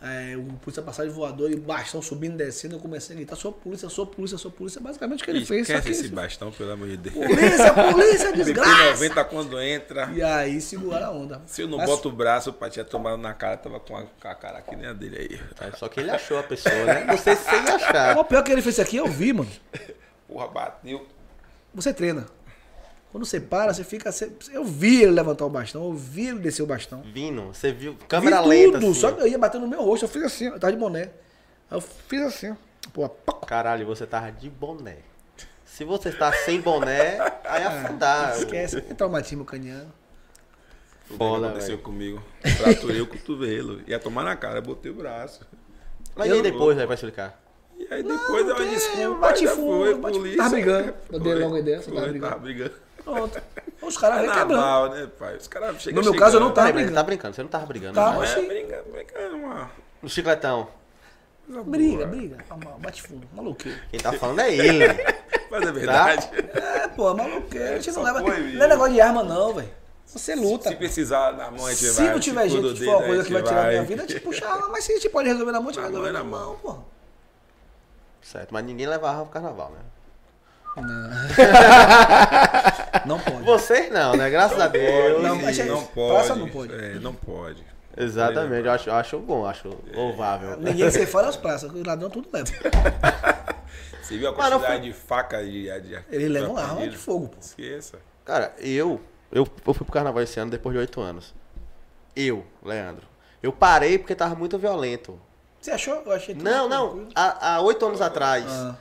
é, 0.03 0.35
o 0.37 0.43
polícia 0.59 0.83
passar 0.83 1.05
de 1.05 1.11
voador 1.11 1.51
e 1.51 1.57
bastão 1.57 2.01
subindo 2.01 2.35
e 2.35 2.45
descendo, 2.45 2.77
eu 2.77 2.81
comecei 2.81 3.15
a 3.15 3.17
gritar, 3.19 3.37
sou 3.37 3.53
polícia, 3.53 3.89
sou 3.91 4.07
polícia, 4.07 4.39
sou 4.39 4.51
polícia. 4.51 4.81
Basicamente 4.81 5.21
o 5.23 5.25
que 5.25 5.31
ele 5.31 5.45
fez. 5.45 5.67
Só 5.67 5.75
Esquece 5.75 5.87
que 5.87 5.93
esse 5.93 6.07
isso- 6.07 6.15
bastão, 6.15 6.51
pelo 6.51 6.73
amor 6.73 6.89
de 6.89 6.97
Deus. 6.97 7.15
Polícia, 7.15 7.73
polícia, 7.75 8.33
desgraça! 8.37 9.05
BP90 9.05 9.25
quando 9.27 9.61
entra. 9.61 10.11
E 10.15 10.23
aí 10.23 10.61
seguraram 10.61 11.07
a 11.07 11.11
onda. 11.11 11.43
Se 11.47 11.63
eu 11.63 11.69
não 11.69 11.79
Mas- 11.79 11.91
boto 11.91 12.09
o 12.09 12.13
braço, 12.13 12.51
o 12.51 12.53
pai 12.53 12.71
tinha 12.71 12.85
tomado 12.85 13.19
na 13.19 13.35
cara, 13.35 13.57
tava 13.59 13.79
com 13.79 13.97
a, 13.97 14.05
com 14.05 14.29
a 14.29 14.35
cara 14.35 14.59
aqui 14.59 14.75
nem 14.75 14.87
a 14.87 14.93
dele 14.93 15.17
aí. 15.19 15.41
É, 15.69 15.77
Só 15.77 15.87
que 15.89 16.01
ele 16.01 16.11
achou 16.11 16.39
a 16.39 16.43
pessoa, 16.43 16.85
né? 16.87 17.05
Não 17.05 17.19
sei 17.19 17.37
se 17.37 17.45
Mas 17.51 17.69
achar. 17.69 18.17
O 18.19 18.25
pior 18.25 18.43
que 18.43 18.51
ele 18.53 18.63
fez 18.63 18.79
aqui, 18.81 18.97
eu 18.97 19.07
vi, 19.07 19.33
mano. 19.35 19.51
Porra, 20.27 20.49
bateu. 20.49 21.07
Você 21.75 21.93
treina. 21.93 22.27
Quando 23.13 23.25
você 23.27 23.41
para, 23.41 23.73
você 23.75 23.83
fica. 23.83 24.13
você- 24.13 24.31
eu 24.53 24.65
vi 24.65 25.03
ele 25.03 25.11
levantar 25.13 25.45
o 25.45 25.51
bastão, 25.51 25.85
eu 25.85 25.93
vi 25.95 26.29
ele 26.29 26.39
descer 26.39 26.63
o 26.63 26.67
bastão. 26.67 27.03
Vindo, 27.03 27.47
você 27.49 27.73
viu 27.73 27.97
câmera 28.09 28.41
vi 28.43 28.49
lenta 28.49 28.79
tudo, 28.79 28.91
assim. 28.91 29.01
só 29.01 29.11
que 29.13 29.21
eu 29.23 29.27
ia 29.27 29.39
batendo 29.39 29.63
no 29.63 29.69
meu 29.69 29.83
rosto, 29.83 30.05
eu 30.05 30.09
fiz 30.09 30.23
assim, 30.23 30.45
eu 30.47 30.61
tava 30.61 30.73
de 30.73 30.79
boné. 30.79 31.11
Aí 31.71 31.77
eu 31.77 31.81
fiz 31.81 32.21
assim. 32.23 32.57
Pô. 32.93 33.09
Caralho, 33.47 33.85
você 33.87 34.07
tava 34.07 34.31
de 34.31 34.49
boné. 34.49 34.99
Se 35.65 35.85
você 35.85 36.11
está 36.11 36.33
sem 36.33 36.61
boné, 36.61 37.19
aí 37.45 37.65
afundar. 37.65 38.37
esquece, 38.37 38.79
é 38.79 38.81
traumatismo 38.95 39.45
caniano. 39.45 39.93
O 41.09 41.13
que 41.13 41.19
Foda, 41.19 41.47
aconteceu 41.49 41.71
velho. 41.77 41.83
comigo? 41.83 42.23
Fraturei 42.59 43.01
o 43.01 43.07
cotovelo. 43.07 43.81
Ia 43.87 43.99
tomar 43.99 44.23
na 44.23 44.37
cara, 44.37 44.61
botei 44.61 44.91
o 44.93 44.95
braço. 44.95 45.41
Mas 46.15 46.29
e 46.29 46.33
aí 46.33 46.43
depois, 46.43 46.79
aí 46.79 46.87
vai 46.87 46.95
explicar? 46.95 47.41
E 47.79 47.87
aí 47.93 48.03
depois 48.03 48.45
deu 48.47 48.55
uma 48.55 48.57
porque 48.57 48.75
desculpa. 48.75 49.15
bate 49.21 49.47
fundo, 49.49 49.99
bate- 49.99 50.19
polícia. 50.19 50.37
tava 50.39 50.51
brigando. 50.51 50.95
Eu 51.11 51.19
dei 51.21 51.33
Foi, 51.33 51.43
logo 51.43 51.55
a 51.57 51.61
ideia, 51.61 51.81
tava 51.81 52.01
brigando. 52.01 52.21
Tava 52.21 52.39
brigando. 52.41 52.75
Pronto. 53.13 53.43
Os 53.83 53.97
caras 53.97 54.21
vêm 54.21 54.31
quebrando. 54.31 54.95
Né, 54.95 55.09
pai? 55.19 55.37
Os 55.37 55.49
caras 55.49 55.81
chegam 55.83 56.03
No 56.03 56.11
meu 56.11 56.19
caso, 56.21 56.37
eu 56.37 56.41
não 56.41 56.53
tava 56.53 56.73
brigando. 56.73 56.95
tá 56.95 57.03
brincando, 57.03 57.35
você 57.35 57.43
não 57.43 57.49
tava 57.51 57.67
brigando. 57.67 57.95
Tava. 57.95 58.15
não 58.17 58.23
é? 58.25 58.27
É, 58.27 58.37
Oxi. 58.37 58.47
brincando, 58.47 58.85
brincando, 58.93 59.39
mano. 59.39 59.71
No 60.03 60.09
chicletão. 60.09 60.69
Briga, 61.49 62.07
briga. 62.07 62.37
Normal, 62.49 62.79
Bate 62.79 63.03
fundo, 63.03 63.27
maluqueiro. 63.35 63.79
Quem 63.91 63.99
tá 63.99 64.13
falando 64.13 64.41
é 64.41 64.55
ele. 64.55 64.85
Mas 65.51 65.67
é 65.67 65.73
verdade. 65.73 66.31
É, 66.55 66.89
pô, 66.89 67.13
maluqueiro. 67.13 67.73
A 67.73 67.75
gente 67.77 67.87
não 67.89 67.95
Só 67.95 68.03
leva. 68.03 68.21
foi, 68.21 68.31
Não 68.39 68.47
é 68.47 68.51
viu? 68.51 68.69
negócio 68.69 68.93
de 68.95 69.01
arma, 69.01 69.23
não, 69.25 69.55
velho. 69.55 69.69
Você 70.07 70.35
luta. 70.37 70.69
Se 70.69 70.77
precisar 70.77 71.33
na 71.37 71.51
mão, 71.51 71.67
a 71.67 71.71
gente 71.71 71.85
Se 71.87 72.03
vai. 72.03 72.13
não 72.13 72.21
tiver 72.21 72.49
jeito 72.49 72.63
do 72.69 72.75
de 72.75 72.85
for 72.85 72.97
uma 72.97 73.07
coisa 73.07 73.25
que 73.25 73.33
vai 73.33 73.43
tirar 73.43 73.65
a 73.67 73.69
minha 73.69 73.83
vida, 73.83 74.03
a 74.03 74.07
gente 74.07 74.21
puxa 74.21 74.47
a 74.47 74.53
arma. 74.53 74.69
Mas 74.69 74.85
se 74.85 74.93
a 74.93 74.95
gente 74.97 75.09
pode 75.09 75.29
resolver 75.29 75.53
na 75.53 75.61
mão, 75.61 75.71
a 75.71 75.73
gente 75.73 75.81
vai 75.83 75.91
Na 75.91 75.99
mão 75.99 76.07
resolver 76.07 76.11
é 76.11 76.13
na 76.13 76.39
na 76.39 76.47
mão, 76.47 76.57
porra. 76.57 76.79
Certo, 78.23 78.53
mas 78.53 78.65
ninguém 78.65 78.87
leva 78.87 79.09
arma 79.09 79.23
pro 79.25 79.33
carnaval, 79.33 79.71
né? 79.71 79.79
Não 83.07 83.19
pode. 83.19 83.43
Vocês 83.45 83.91
não, 83.91 84.15
né? 84.15 84.31
Graças 84.31 84.59
a 84.61 84.69
Deus. 84.69 85.23
Não, 85.23 85.37
mas 85.37 85.59
é- 85.59 85.65
Não 85.65 85.85
praça 85.85 86.29
pode. 86.29 86.41
não 86.41 86.49
pode. 86.49 86.75
É, 86.75 86.95
não 87.01 87.15
pode. 87.15 87.65
Exatamente, 87.97 88.67
eu 88.67 88.73
acho, 88.73 88.91
acho 88.91 89.19
bom, 89.19 89.45
acho 89.47 89.69
louvável. 89.95 90.57
Ninguém 90.59 90.91
se 90.91 91.05
fora 91.07 91.29
as 91.29 91.37
praças, 91.37 91.71
os 91.73 91.85
ladrões 91.85 92.13
tudo 92.13 92.29
leva. 92.33 92.47
Você 94.01 94.17
viu 94.17 94.29
a 94.29 94.31
não 94.33 94.37
quantidade 94.39 94.85
de 94.85 94.93
faca 94.93 95.43
de, 95.45 95.81
de 95.81 95.99
Eles 96.11 96.31
levam 96.31 96.57
arma 96.57 96.87
de 96.89 96.97
fogo, 96.97 97.29
pô. 97.29 97.37
Esqueça. 97.41 97.99
Cara, 98.25 98.53
eu, 98.59 99.01
eu, 99.31 99.47
eu 99.67 99.75
fui 99.75 99.85
pro 99.85 99.93
carnaval 99.93 100.23
esse 100.23 100.39
ano 100.41 100.51
depois 100.51 100.73
de 100.75 100.79
oito 100.81 101.01
anos. 101.01 101.35
Eu, 102.17 102.45
Leandro. 102.65 103.07
Eu 103.43 103.53
parei 103.53 103.99
porque 103.99 104.15
tava 104.15 104.35
muito 104.35 104.59
violento. 104.59 105.21
Você 105.61 105.71
achou? 105.71 106.03
Eu 106.07 106.13
achei 106.13 106.35
Não, 106.35 106.69
não. 106.69 107.09
há 107.15 107.61
oito 107.61 107.85
anos 107.87 108.01
atrás. 108.01 108.45
Ah, 108.49 108.75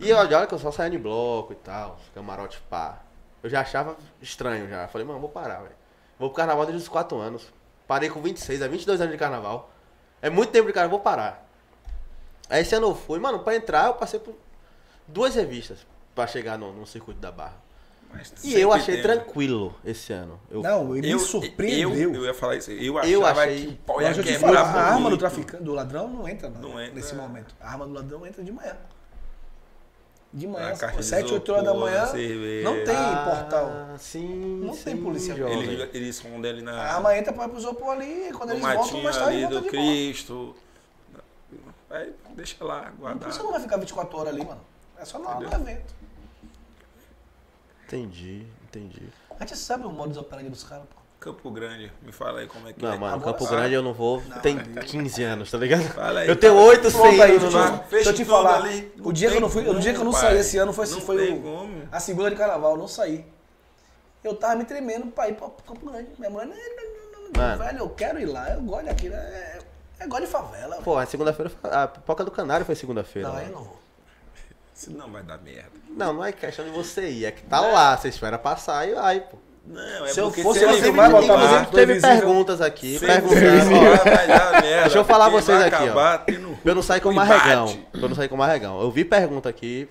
E 0.00 0.12
olha, 0.12 0.38
olha 0.38 0.46
que 0.46 0.54
eu 0.54 0.58
só 0.58 0.70
saía 0.70 0.90
de 0.90 0.98
bloco 0.98 1.52
e 1.52 1.56
tal, 1.56 1.98
camarote 2.14 2.60
pá. 2.70 3.00
Eu 3.42 3.50
já 3.50 3.60
achava 3.60 3.96
estranho 4.20 4.68
já. 4.68 4.86
Falei, 4.88 5.06
mano, 5.06 5.18
vou 5.20 5.28
parar, 5.28 5.58
velho. 5.62 5.74
Vou 6.18 6.28
pro 6.28 6.36
carnaval 6.36 6.66
desde 6.66 6.82
os 6.82 6.88
4 6.88 7.16
anos. 7.18 7.46
Parei 7.86 8.08
com 8.10 8.20
26, 8.20 8.60
é 8.62 8.68
22 8.68 9.00
anos 9.00 9.12
de 9.12 9.18
carnaval. 9.18 9.70
É 10.20 10.28
muito 10.28 10.50
tempo 10.50 10.66
de 10.66 10.72
carnaval, 10.72 10.98
vou 10.98 11.04
parar. 11.04 11.46
Aí 12.50 12.62
esse 12.62 12.74
ano 12.74 12.88
eu 12.88 12.94
fui, 12.94 13.18
mano, 13.18 13.40
pra 13.40 13.54
entrar 13.56 13.86
eu 13.86 13.94
passei 13.94 14.18
por 14.18 14.34
duas 15.06 15.34
revistas 15.34 15.78
pra 16.14 16.26
chegar 16.26 16.58
no, 16.58 16.72
no 16.72 16.86
circuito 16.86 17.20
da 17.20 17.30
barra. 17.30 17.56
Mas 18.12 18.32
E 18.42 18.58
eu 18.58 18.72
achei 18.72 18.94
tem. 18.94 19.02
tranquilo 19.02 19.74
esse 19.84 20.12
ano. 20.14 20.40
Eu, 20.50 20.62
Não, 20.62 20.96
ele 20.96 21.12
Eu, 21.12 21.18
me 21.18 21.24
surpreendeu. 21.24 21.94
Eu, 21.94 22.14
eu 22.14 22.24
ia 22.24 22.32
falar 22.34 22.56
isso. 22.56 22.70
Eu 22.70 22.98
Eu 23.04 23.24
achei- 23.26 23.66
que 23.66 23.74
pau 23.76 24.00
ia 24.00 24.10
eu 24.10 24.22
quebrar 24.24 24.62
a 24.62 24.92
arma 24.94 25.10
do 25.10 25.18
traficante, 25.18 25.62
do 25.62 25.74
ladrão 25.74 26.08
não 26.08 26.26
entra, 26.26 26.48
não, 26.48 26.60
Não 26.70 26.80
entra, 26.80 26.94
nesse 26.94 27.12
é. 27.12 27.16
momento. 27.16 27.54
A 27.60 27.70
arma 27.70 27.86
do 27.86 27.92
ladrão 27.92 28.26
entra 28.26 28.42
de 28.42 28.50
manhã. 28.50 28.74
De 30.32 30.46
manhã, 30.46 30.68
A 30.72 30.76
caixa 30.76 30.98
de 30.98 31.04
7, 31.04 31.32
8 31.32 31.52
horas 31.52 31.64
da 31.64 31.74
manhã, 31.74 32.06
cerveja. 32.06 32.68
não 32.68 32.84
tem 32.84 32.94
Ah, 32.94 33.24
portal. 33.48 33.70
Sim, 33.98 34.60
Não 34.60 34.68
tem 34.76 34.96
sim, 34.96 35.02
polícia. 35.02 35.34
jovem. 35.34 35.62
Ele, 35.62 35.82
ele 35.94 36.08
esconde 36.08 36.46
ali 36.46 36.60
na. 36.62 36.72
A 36.72 36.94
arma 36.96 37.16
entra 37.16 37.32
para 37.32 37.50
o 37.50 37.56
isopor 37.56 37.92
ali, 37.94 38.28
e 38.28 38.32
quando 38.32 38.50
eles 38.50 38.62
voltam, 38.62 39.02
mais 39.02 39.16
tarde 39.16 39.30
ali 39.36 39.40
volta 39.44 39.60
do 39.60 39.62
de. 39.64 39.70
Cristo. 39.70 40.54
Aí 41.90 42.14
deixa 42.34 42.62
lá, 42.62 42.82
Por 42.82 42.96
guardar. 42.98 43.28
isso 43.30 43.38
você 43.38 43.42
não 43.44 43.52
vai 43.52 43.60
ficar 43.62 43.78
24 43.78 44.18
horas 44.18 44.34
ali, 44.34 44.44
mano. 44.44 44.60
É 44.98 45.04
só 45.06 45.18
na 45.18 45.30
hora 45.30 45.48
do 45.48 45.54
evento. 45.54 45.94
Entendi, 47.86 48.46
entendi. 48.64 49.08
A 49.30 49.46
gente 49.46 49.56
sabe 49.56 49.86
o 49.86 49.90
modus 49.90 50.18
operandi 50.18 50.50
dos 50.50 50.62
caras, 50.64 50.84
pô. 50.84 50.97
Campo 51.20 51.50
Grande, 51.50 51.90
me 52.00 52.12
fala 52.12 52.40
aí 52.40 52.46
como 52.46 52.68
é 52.68 52.72
que 52.72 52.80
Não, 52.80 52.92
é. 52.92 52.96
mano, 52.96 53.16
Agora 53.16 53.36
Campo. 53.36 53.50
Grande 53.50 53.74
eu 53.74 53.82
não 53.82 53.92
vou. 53.92 54.22
Tem 54.40 54.56
15 54.56 55.22
anos, 55.24 55.50
tá 55.50 55.58
ligado? 55.58 55.82
Fala 55.92 56.20
aí, 56.20 56.28
eu 56.28 56.36
tenho 56.36 56.54
fala. 56.54 56.66
8 56.66 56.80
Pronto 56.92 56.96
sem 57.10 57.22
aí, 57.22 57.32
no 57.38 57.78
deixa 57.90 58.10
eu- 58.10 58.14
te 58.14 58.24
falar. 58.24 58.56
ali, 58.62 58.92
O 59.00 59.06
não 59.06 59.12
dia 59.12 59.28
que 59.30 59.36
eu 59.36 59.40
não 59.40 59.48
fui, 59.50 59.68
o 59.68 59.80
dia 59.80 59.92
que 59.92 59.98
eu 59.98 60.04
não 60.04 60.12
como, 60.12 60.22
saí 60.22 60.30
pai. 60.34 60.38
esse 60.40 60.58
ano 60.58 60.72
foi, 60.72 60.86
Não 60.86 61.00
foi 61.00 61.32
o, 61.32 61.42
como. 61.42 61.88
a 61.90 61.98
segunda 62.00 62.30
de 62.30 62.36
carnaval, 62.36 62.72
eu 62.72 62.78
não 62.78 62.86
saí. 62.86 63.26
Eu 64.22 64.34
tava 64.36 64.54
me 64.56 64.64
tremendo 64.64 65.06
pra 65.08 65.28
ir 65.28 65.34
pra 65.34 65.48
Campo 65.66 65.90
Grande. 65.90 66.08
Minha 66.18 66.30
mulher, 66.30 66.46
não, 66.46 66.54
não, 66.56 67.12
não, 67.12 67.30
não, 67.32 67.42
Mano. 67.42 67.64
velho, 67.64 67.78
eu 67.80 67.90
quero 67.90 68.20
ir 68.20 68.26
lá, 68.26 68.50
eu 68.50 68.62
gosto 68.62 68.84
daquilo. 68.86 69.14
É, 69.16 69.58
é 69.98 70.06
gosto 70.06 70.24
de 70.24 70.30
favela. 70.30 70.76
Pô, 70.82 70.96
a 70.98 71.04
segunda-feira, 71.06 71.50
a 71.64 71.88
pipoca 71.88 72.24
do 72.24 72.30
canário 72.30 72.64
foi 72.64 72.76
segunda-feira. 72.76 73.26
não, 73.28 73.34
lá. 73.34 73.40
aí 73.40 73.46
eu 73.48 73.52
não 73.54 73.64
vou. 73.64 73.78
Senão 74.72 75.10
vai 75.10 75.24
dar 75.24 75.38
merda. 75.38 75.72
Não, 75.88 76.12
não 76.12 76.24
é 76.24 76.30
questão 76.30 76.64
de 76.64 76.70
você 76.70 77.10
ir, 77.10 77.24
é 77.24 77.32
que 77.32 77.42
tá 77.42 77.60
lá, 77.60 77.96
você 77.96 78.08
espera 78.08 78.38
passar 78.38 78.88
e 78.88 78.94
vai, 78.94 79.20
pô. 79.20 79.36
Não, 79.70 80.06
é 80.06 80.08
Se 80.08 80.18
eu 80.20 80.30
fosse 80.30 80.64
você, 80.64 80.80
vir 80.80 80.92
vai 80.92 81.10
botar 81.10 81.60
do 81.64 81.70
Teve 81.72 82.00
perguntas 82.00 82.60
aqui, 82.60 82.98
Sempre 82.98 83.16
perguntando. 83.36 83.76
ó, 83.76 84.04
vai 84.04 84.26
dar 84.26 84.52
merda. 84.62 84.82
Deixa 84.82 84.98
eu 84.98 85.04
falar 85.04 85.28
vocês 85.28 85.60
aqui, 85.60 85.74
ó. 85.76 85.84
acabar 85.84 86.24
Pra 86.24 86.34
eu 86.64 86.74
não 86.74 86.82
sair 86.82 87.00
com 87.00 87.12
marregão. 87.12 87.66
Pra 87.92 88.00
eu 88.02 88.08
não 88.08 88.16
sair 88.16 88.28
com 88.28 88.36
marregão. 88.36 88.80
Eu 88.80 88.90
vi 88.90 89.04
pergunta 89.04 89.48
aqui, 89.48 89.86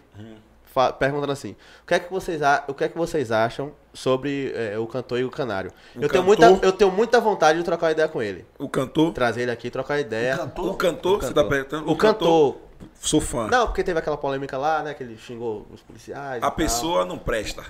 fa- 0.66 0.92
perguntando 0.92 1.32
assim: 1.32 1.56
o 1.84 1.88
que 1.88 1.94
é 1.94 2.00
que 2.00 2.10
vocês, 2.12 2.42
a- 2.42 2.64
o 2.68 2.74
que 2.74 2.84
é 2.86 2.90
que 2.90 2.98
vocês 2.98 3.32
acham 3.32 3.72
sobre 3.94 4.52
é, 4.56 4.78
o 4.80 4.88
cantor 4.88 5.20
e 5.20 5.24
o 5.24 5.30
canário? 5.30 5.72
O 5.96 6.02
eu, 6.02 6.10
tenho 6.10 6.24
muita, 6.24 6.46
eu 6.62 6.72
tenho 6.72 6.92
muita 6.92 7.20
vontade 7.22 7.60
de 7.60 7.64
trocar 7.64 7.86
uma 7.88 7.92
ideia 7.92 8.08
com 8.08 8.22
ele. 8.22 8.46
O 8.58 8.68
cantor. 8.68 9.14
Trazer 9.14 9.42
ele 9.44 9.52
aqui, 9.52 9.70
trocar 9.70 10.00
ideia. 10.00 10.36
O 10.36 10.40
cantor? 10.40 10.66
O 10.70 10.74
cantor, 10.76 11.22
você 11.24 11.34
tá 11.34 11.44
perguntando? 11.44 11.92
O 11.92 11.96
cantor. 11.96 12.58
Sou 13.00 13.20
fã. 13.22 13.48
Não, 13.48 13.68
porque 13.68 13.84
teve 13.84 13.98
aquela 14.00 14.18
polêmica 14.18 14.58
lá, 14.58 14.82
né? 14.84 14.94
Que 14.94 15.04
ele 15.04 15.18
xingou 15.18 15.66
os 15.74 15.82
policiais. 15.82 16.36
e 16.36 16.38
A 16.38 16.42
tal. 16.42 16.52
pessoa 16.52 17.06
não 17.06 17.18
presta. 17.18 17.64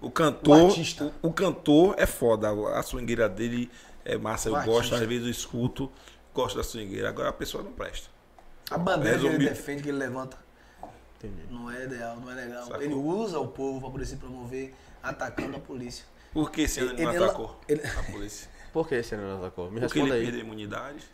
O 0.00 0.06
O 0.06 0.10
cantor. 0.10 0.66
artista. 0.70 1.12
O, 1.22 1.28
o 1.28 1.32
cantor 1.32 1.94
é 1.98 2.06
foda. 2.06 2.48
A 2.78 2.82
swingueira 2.82 3.28
dele 3.28 3.70
é 4.04 4.16
massa. 4.16 4.48
Eu 4.48 4.52
O 4.54 4.56
gosto, 4.64 4.76
artista. 4.76 4.96
às 4.96 5.02
vezes 5.08 5.24
eu 5.24 5.30
escuto. 5.30 5.90
Gosto 6.34 6.56
da 6.56 6.62
swingueira. 6.64 7.08
Agora 7.08 7.28
a 7.28 7.32
pessoa 7.32 7.62
não 7.62 7.72
presta. 7.72 8.08
A 8.70 8.78
bandeira 8.78 9.18
que 9.18 9.26
ele 9.26 9.38
defende, 9.48 9.82
que 9.82 9.88
ele 9.90 9.98
levanta, 9.98 10.38
Entendi. 11.18 11.42
não 11.50 11.70
é 11.70 11.84
ideal, 11.84 12.16
não 12.16 12.30
é 12.30 12.34
legal. 12.34 12.64
Sacou. 12.64 12.82
Ele 12.82 12.94
usa 12.94 13.38
o 13.38 13.46
povo 13.48 13.80
pra 13.80 13.90
poder 13.90 14.06
se 14.06 14.16
promover 14.16 14.74
atacando 15.02 15.56
a 15.56 15.60
polícia. 15.60 16.04
Por 16.32 16.50
que 16.50 16.62
esse 16.62 16.80
ano 16.80 16.92
ele 16.92 17.02
não 17.02 17.10
Ele- 17.10 17.18
ele- 17.18 17.24
atacou 17.26 17.60
ele- 17.68 17.82
a 17.86 18.02
polícia? 18.10 18.50
Por 18.72 18.88
que 18.88 18.94
esse 18.96 19.14
não 19.16 19.38
atacou? 19.38 19.70
Me 19.70 19.78
Porque 19.80 19.98
responda 20.00 20.16
ele 20.16 20.24
aí. 20.26 20.32
perdeu 20.32 20.40
imunidade? 20.46 21.04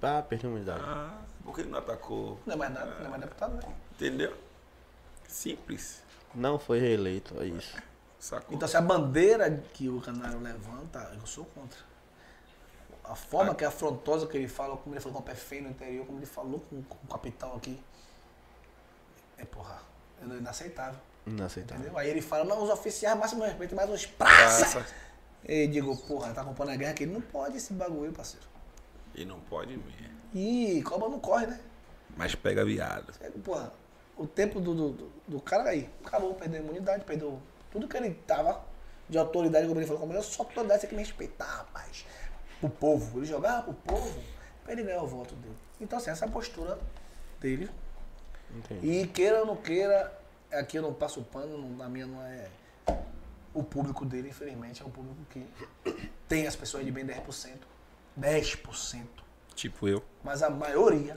Ah, 0.00 0.22
perdi 0.26 0.46
a 0.46 0.48
imunidade. 0.48 0.80
Ah, 0.82 1.18
por 1.44 1.54
que 1.54 1.60
ele 1.60 1.68
não 1.70 1.78
atacou? 1.78 2.40
Não 2.46 2.54
é 2.54 2.56
mais 2.56 2.72
nada, 2.72 2.94
não 3.00 3.06
é 3.06 3.08
mais 3.10 3.20
deputado, 3.22 3.54
né? 3.56 3.62
Entendeu? 3.92 4.32
Simples. 5.28 6.02
Não 6.34 6.58
foi 6.58 6.78
reeleito, 6.80 7.34
é 7.42 7.46
isso. 7.46 7.76
Sacou? 8.20 8.54
Então, 8.54 8.68
se 8.68 8.76
a 8.76 8.80
bandeira 8.80 9.50
que 9.72 9.88
o 9.88 10.00
Canário 10.00 10.38
levanta, 10.40 10.98
eu 11.18 11.26
sou 11.26 11.44
contra. 11.46 11.78
A 13.02 13.16
forma 13.16 13.54
que 13.54 13.64
é 13.64 13.66
afrontosa 13.66 14.26
que 14.26 14.36
ele 14.36 14.46
fala, 14.46 14.76
como 14.76 14.94
ele 14.94 15.00
falou 15.00 15.16
com 15.16 15.22
o 15.22 15.26
pé 15.26 15.34
feio 15.34 15.62
no 15.64 15.70
interior, 15.70 16.06
como 16.06 16.18
ele 16.18 16.26
falou 16.26 16.60
com, 16.60 16.82
com 16.82 16.98
o 17.02 17.08
capitão 17.08 17.56
aqui, 17.56 17.82
é 19.38 19.44
porra, 19.44 19.80
é 20.22 20.24
inaceitável. 20.26 21.00
Inaceitável. 21.26 21.80
Entendeu? 21.82 21.98
Aí 21.98 22.08
ele 22.08 22.20
fala, 22.22 22.44
não, 22.44 22.62
os 22.62 22.70
oficiais 22.70 23.18
máximo 23.18 23.42
respeito, 23.42 23.74
mais 23.74 23.90
os 23.90 24.06
praça. 24.06 24.66
Praça. 24.80 24.86
E 25.44 25.66
digo, 25.66 25.96
porra, 25.96 26.32
tá 26.34 26.42
acompanhando 26.42 26.74
a 26.74 26.76
guerra 26.76 26.90
aqui, 26.92 27.06
não 27.06 27.20
pode 27.20 27.56
esse 27.56 27.72
bagulho, 27.72 28.12
parceiro. 28.12 28.46
E 29.14 29.24
não 29.24 29.40
pode 29.40 29.74
ver. 29.76 30.10
E 30.34 30.82
cobra 30.82 31.08
não 31.08 31.18
corre, 31.18 31.46
né? 31.46 31.58
Mas 32.16 32.34
pega 32.34 32.64
viado. 32.64 33.12
Porra, 33.42 33.72
o 34.16 34.26
tempo 34.26 34.60
do, 34.60 34.74
do, 34.74 34.90
do- 34.92 35.12
do 35.26 35.40
cara 35.40 35.70
aí, 35.70 35.88
acabou, 36.04 36.34
perdeu 36.34 36.60
a 36.60 36.64
imunidade, 36.64 37.04
perdeu 37.04 37.40
tudo 37.70 37.86
que 37.88 37.96
ele 37.96 38.14
tava 38.26 38.60
de 39.08 39.18
autoridade, 39.18 39.66
como 39.66 39.78
ele 39.80 39.86
falou, 39.86 40.00
como 40.00 40.12
eu 40.12 40.22
sou 40.22 40.46
autoridade, 40.46 40.80
você 40.80 40.86
tem 40.86 40.90
que 40.90 40.96
me 40.96 41.02
respeitar, 41.02 41.44
rapaz. 41.46 42.04
O 42.62 42.68
povo, 42.68 43.18
ele 43.18 43.26
jogava 43.26 43.62
pro 43.62 43.74
povo, 43.74 44.22
pra 44.62 44.72
ele 44.72 44.82
ganhar 44.84 45.02
o 45.02 45.06
voto 45.06 45.34
dele. 45.36 45.56
Então, 45.80 45.98
assim, 45.98 46.10
essa 46.10 46.24
é 46.24 46.28
a 46.28 46.30
postura 46.30 46.78
dele. 47.40 47.70
E 48.82 49.06
queira 49.08 49.40
ou 49.40 49.46
não 49.46 49.56
queira, 49.56 50.12
aqui 50.52 50.76
eu 50.78 50.82
não 50.82 50.92
passo 50.92 51.22
pano, 51.22 51.76
na 51.76 51.88
minha 51.88 52.06
não 52.06 52.22
é. 52.22 52.48
O 53.54 53.62
público 53.64 54.04
dele, 54.04 54.28
infelizmente, 54.28 54.82
é 54.82 54.84
um 54.84 54.90
público 54.90 55.18
que 55.30 55.44
tem 56.28 56.46
as 56.46 56.54
pessoas 56.54 56.84
de 56.84 56.90
bem 56.92 57.04
10%. 57.04 57.54
10%. 58.20 59.02
Tipo 59.54 59.88
eu. 59.88 60.02
Mas 60.22 60.42
a 60.42 60.50
maioria. 60.50 61.16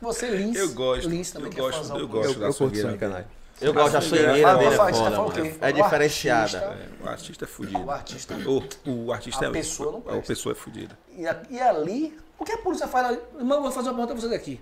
Você 0.00 0.28
Lins. 0.34 0.56
Eu 0.56 0.72
gosto. 0.72 1.08
Lins 1.08 1.30
também 1.30 1.48
eu 1.48 1.52
que 1.52 1.58
é 1.58 1.62
gosto, 1.62 1.78
fãzão 1.78 1.98
eu 1.98 2.06
do- 2.06 2.12
gosto 2.12 2.64
Eu, 2.64 2.70
da 2.70 2.90
eu 2.92 2.98
canal. 2.98 3.24
Eu 3.60 3.72
gosto 3.72 3.92
da 3.92 4.00
swingueira. 4.00 4.24
swingueira 4.32 4.48
Fala, 4.48 4.58
dele, 4.58 4.74
é 4.74 4.76
você 4.78 4.92
foda, 4.92 5.10
mano. 5.22 5.58
É 5.60 5.68
O 5.68 5.72
diferenciada. 5.72 6.58
É, 6.58 6.88
o 7.04 7.08
artista 7.08 7.44
é 7.44 7.48
fudido. 7.48 7.84
O 7.84 7.90
artista. 7.90 8.34
O, 8.34 8.90
o 9.06 9.12
artista 9.12 9.44
A 9.46 9.48
é. 9.48 9.52
pessoa 9.52 9.92
não 9.92 9.98
o, 9.98 10.02
presta. 10.02 10.20
a 10.20 10.26
pessoa 10.26 10.52
é 10.52 10.56
fudida. 10.56 10.98
E, 11.16 11.26
a- 11.26 11.42
e 11.48 11.60
ali, 11.60 12.18
o 12.38 12.44
que 12.44 12.52
a 12.52 12.58
polícia 12.58 12.86
faz 12.88 13.06
ali? 13.06 13.20
Irmão, 13.38 13.58
eu 13.58 13.62
vou 13.62 13.72
fazer 13.72 13.88
uma 13.88 13.94
pergunta 13.94 14.12
pra 14.14 14.20
vocês 14.20 14.32
aqui. 14.32 14.60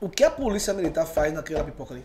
O 0.00 0.08
que 0.08 0.22
a 0.24 0.30
polícia 0.30 0.72
militar 0.74 1.06
faz 1.06 1.32
naquela 1.32 1.64
pipoca 1.64 1.94
ali? 1.94 2.04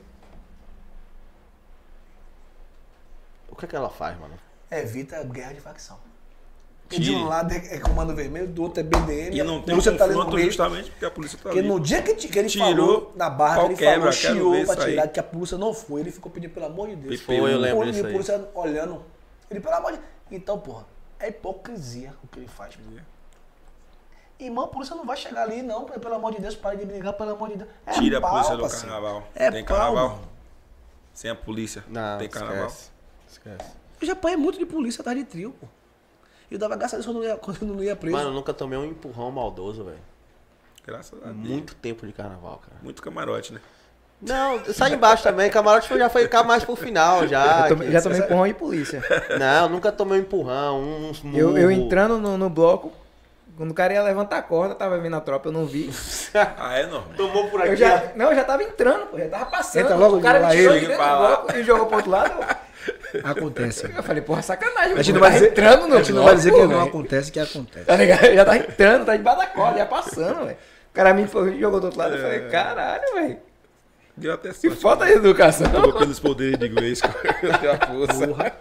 O 3.49 3.55
que 3.55 3.65
é 3.65 3.67
que 3.67 3.75
ela 3.75 3.89
faz, 3.89 4.17
mano? 4.19 4.33
Evita 4.71 5.23
guerra 5.23 5.53
de 5.53 5.61
facção. 5.61 5.97
Porque 6.89 7.03
de 7.03 7.11
um 7.11 7.27
lado 7.27 7.53
é 7.53 7.75
é 7.75 7.79
comando 7.79 8.15
vermelho, 8.15 8.47
do 8.47 8.63
outro 8.63 8.79
é 8.79 8.83
BDM. 8.83 9.35
E 9.35 9.39
a 9.39 9.43
não 9.43 9.61
tem 9.61 9.75
um 9.75 9.79
tá 9.81 9.91
confronto 10.07 10.39
justamente 10.39 10.89
porque 10.89 11.05
a 11.05 11.11
polícia 11.11 11.37
tá 11.37 11.43
Porque 11.43 11.59
ali. 11.59 11.67
no 11.67 11.79
dia 11.79 12.01
que, 12.01 12.15
que 12.15 12.39
ele 12.39 12.49
Tirou, 12.49 12.65
falou 12.67 13.13
na 13.15 13.29
barra, 13.29 13.65
ele 13.65 13.75
quebra, 13.75 14.11
falou, 14.11 14.11
chiou 14.11 14.65
pra 14.65 14.75
tirar, 14.75 15.07
que 15.07 15.19
a 15.19 15.23
polícia 15.23 15.55
não 15.55 15.71
foi. 15.71 16.01
Ele 16.01 16.11
ficou 16.11 16.31
pedindo, 16.31 16.51
pelo 16.51 16.65
amor 16.65 16.89
de 16.89 16.95
Deus. 16.95 17.21
Foi, 17.21 17.35
eu 17.35 17.59
lembro 17.59 17.85
disso 17.85 18.03
aí. 18.07 18.11
polícia 18.11 18.49
olhando. 18.55 19.03
Ele, 19.51 19.59
pelo 19.59 19.75
amor 19.75 19.91
de 19.91 19.99
Então, 20.31 20.59
porra, 20.59 20.83
é 21.19 21.29
hipocrisia 21.29 22.11
o 22.23 22.27
que 22.27 22.39
ele 22.39 22.47
faz. 22.47 22.75
Irmão, 24.39 24.63
a 24.63 24.67
polícia 24.67 24.95
não 24.95 25.05
vai 25.05 25.17
chegar 25.17 25.43
ali, 25.43 25.61
não, 25.61 25.85
pelo 25.85 26.15
amor 26.15 26.33
de 26.33 26.41
Deus, 26.41 26.55
pare 26.55 26.77
de 26.77 26.85
brigar, 26.85 27.13
pelo 27.13 27.31
amor 27.31 27.49
de 27.49 27.57
Deus. 27.57 27.69
É 27.85 27.91
Tira 27.91 28.17
a 28.17 28.21
pau, 28.21 28.31
polícia 28.31 28.55
do 28.55 28.61
parceiro. 28.63 28.87
carnaval. 28.87 29.27
É 29.35 29.51
tem 29.51 29.63
pau, 29.63 29.77
carnaval? 29.77 30.09
mano. 30.09 30.21
Sem 31.13 31.29
a 31.29 31.35
polícia. 31.35 31.83
Não, 31.87 32.17
tem 32.17 32.29
carnaval. 32.29 32.65
esquece. 32.67 32.89
Esquece. 33.29 33.71
Eu 34.01 34.07
já 34.07 34.13
apanhei 34.13 34.37
muito 34.37 34.57
de 34.57 34.65
polícia 34.65 35.01
atrás 35.01 35.15
de 35.17 35.25
trio, 35.25 35.51
pô. 35.59 35.67
E 36.49 36.55
eu 36.55 36.59
dava 36.59 36.75
graças 36.75 36.93
a 36.93 36.97
Deus 36.97 37.05
quando 37.05 37.17
eu 37.17 37.21
não 37.23 37.29
ia, 37.29 37.35
quando 37.39 37.61
eu 37.61 37.67
não 37.75 37.83
ia 37.83 37.95
preso. 37.95 38.15
Mano, 38.15 38.29
eu 38.29 38.33
nunca 38.33 38.53
tomei 38.53 38.77
um 38.77 38.85
empurrão 38.85 39.31
maldoso, 39.31 39.83
velho. 39.83 39.97
Graças 40.85 41.19
a 41.23 41.27
Deus. 41.27 41.35
Muito 41.47 41.75
tempo 41.75 42.05
de 42.07 42.13
carnaval, 42.13 42.61
cara. 42.65 42.77
Muito 42.81 43.01
camarote, 43.01 43.53
né? 43.53 43.59
Não, 44.21 44.61
sai 44.73 44.93
embaixo 44.93 45.23
também. 45.23 45.49
Camarote 45.49 45.87
já 45.97 46.09
foi 46.09 46.27
cá 46.27 46.43
mais 46.43 46.63
pro 46.63 46.75
final, 46.75 47.25
já. 47.27 47.61
Eu 47.63 47.69
tomei- 47.69 47.91
já 47.91 48.01
tomei 48.01 48.19
empurrão 48.19 48.47
de 48.47 48.53
polícia. 48.53 49.01
Não, 49.39 49.69
nunca 49.69 49.91
tomei 49.91 50.19
um 50.19 50.21
empurrão, 50.23 50.81
uns 50.81 51.23
Eu, 51.33 51.57
eu 51.57 51.71
entrando 51.71 52.17
no, 52.17 52.37
no 52.37 52.49
bloco, 52.49 52.91
quando 53.59 53.71
o 53.71 53.73
cara 53.73 53.93
ia 53.93 54.01
levantar 54.01 54.37
a 54.37 54.41
corda, 54.41 54.73
tava 54.73 54.97
vindo 54.99 55.17
a 55.17 55.19
tropa, 55.19 55.49
eu 55.49 55.51
não 55.51 55.65
vi. 55.65 55.89
Ah, 56.33 56.79
é 56.79 56.83
normal. 56.85 57.09
Tomou 57.17 57.49
por 57.49 57.59
Eu 57.59 57.65
aqui, 57.73 57.75
já, 57.75 58.13
não, 58.15 58.29
eu 58.29 58.35
já 58.35 58.45
tava 58.45 58.63
entrando, 58.63 59.07
pô, 59.07 59.17
já 59.17 59.27
tava 59.27 59.47
passando. 59.47 59.81
Entra 59.81 59.95
logo 59.97 60.17
o 60.17 60.21
cara 60.21 60.39
me 60.39 60.51
tirou 60.51 60.71
ele, 60.75 60.79
de 60.79 60.87
dentro 60.87 61.03
pra 61.03 61.11
do 61.13 61.17
bloco 61.19 61.57
e 61.57 61.63
jogou 61.63 61.85
pro 61.87 61.95
outro 61.97 62.11
lado. 62.11 62.45
Acontece. 63.21 63.91
Eu 63.93 64.01
falei, 64.01 64.21
porra, 64.21 64.41
sacanagem. 64.41 64.93
A 64.93 65.01
gente 65.01 65.11
não 65.11 65.19
vai 65.19 65.31
tá 65.31 65.35
dizer, 65.35 65.51
entrando 65.51 65.87
no 65.87 65.95
a 65.95 65.97
gente 65.97 66.13
não 66.13 66.23
vai 66.23 66.35
dizer 66.35 66.53
que 66.53 66.65
não 66.67 66.81
acontece, 66.81 67.31
que 67.33 67.39
acontece. 67.39 67.85
Tá 67.85 67.95
ligado? 67.97 68.33
Já 68.33 68.45
tá 68.45 68.57
entrando, 68.57 69.05
tá 69.05 69.17
debaixo 69.17 69.39
da 69.39 69.47
corda, 69.47 69.77
já 69.79 69.85
passando, 69.85 70.45
velho. 70.45 70.57
O 70.89 70.93
cara 70.93 71.13
me 71.13 71.27
foi- 71.27 71.59
jogou 71.59 71.81
do 71.81 71.85
outro 71.87 71.99
lado, 71.99 72.15
eu 72.15 72.21
falei, 72.21 72.39
caralho, 72.49 73.13
velho. 73.13 73.37
Deu 74.15 74.33
até 74.33 74.49
Que 74.49 74.55
sorte. 74.55 74.81
falta 74.81 75.05
de 75.05 75.13
educação. 75.13 75.69
Tomou 75.69 75.93
pelos 75.93 76.19
poderes 76.19 76.57
de 76.57 76.67
inglês. 76.67 77.01
Deu 77.61 77.71
a 77.73 77.77
força. 77.77 78.53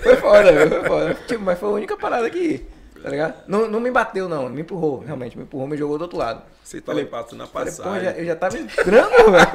Foi 0.00 0.16
foda, 0.16 0.52
velho, 0.52 0.70
foi 0.70 0.84
foda. 0.84 1.14
Tipo, 1.26 1.42
mas 1.42 1.58
foi 1.58 1.68
a 1.68 1.72
única 1.72 1.96
parada 1.96 2.28
que, 2.28 2.66
tá 3.04 3.10
ligado? 3.10 3.34
Não, 3.46 3.68
não 3.68 3.78
me 3.80 3.90
bateu, 3.90 4.28
não, 4.28 4.48
me 4.48 4.62
empurrou, 4.62 5.00
realmente, 5.06 5.36
me 5.36 5.44
empurrou, 5.44 5.66
me 5.68 5.76
jogou 5.76 5.98
do 5.98 6.02
outro 6.02 6.16
lado. 6.18 6.40
Você 6.64 6.80
tava 6.80 7.04
passando 7.04 7.38
na 7.38 7.46
Falei, 7.46 7.70
porra, 7.72 7.84
passagem. 7.90 8.04
já- 8.04 8.18
eu 8.18 8.24
já 8.24 8.34
tava 8.36 8.58
entrando, 8.58 9.10
velho. 9.30 9.46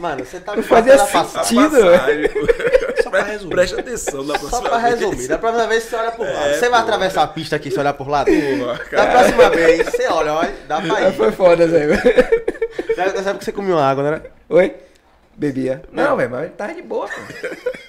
Mano, 0.00 0.24
você 0.24 0.38
tá 0.40 0.60
fazia 0.62 0.96
na 0.96 1.06
sentido, 1.06 1.70
passagem. 1.70 2.30
Só 3.02 3.10
pra 3.10 3.22
resumir. 3.22 3.50
Preste 3.54 3.80
atenção 3.80 4.22
na 4.24 4.34
Só 4.38 4.48
próxima 4.48 4.68
pra 4.70 4.78
vez. 4.78 5.00
resumir, 5.00 5.28
da 5.28 5.38
próxima 5.38 5.66
vez 5.66 5.82
você 5.84 5.96
olha 5.96 6.10
por 6.12 6.26
lado. 6.26 6.46
É, 6.46 6.54
você 6.54 6.68
vai 6.68 6.80
atravessar 6.80 7.22
a 7.22 7.26
pista 7.28 7.56
aqui 7.56 7.70
se 7.70 7.78
olhar 7.80 7.94
por 7.94 8.08
lado? 8.08 8.26
Porra, 8.30 8.72
Da 8.74 8.84
cara. 8.84 9.10
próxima 9.10 9.50
vez, 9.50 9.86
você 9.88 10.06
olha, 10.08 10.34
olha, 10.34 10.54
dá 10.68 10.80
pra 10.80 10.96
Aí 10.98 11.08
ir. 11.08 11.12
foi 11.16 11.32
foda, 11.32 11.66
velho. 11.66 11.94
Já 12.96 13.22
sabe 13.22 13.38
que 13.38 13.44
você 13.44 13.52
comeu 13.52 13.78
água, 13.78 14.08
né? 14.10 14.22
Oi? 14.48 14.74
Bebia. 15.38 15.82
Não, 15.92 16.16
velho, 16.16 16.30
mas 16.30 16.52
tava 16.56 16.74
de 16.74 16.82
boa, 16.82 17.06
pô. 17.06 17.14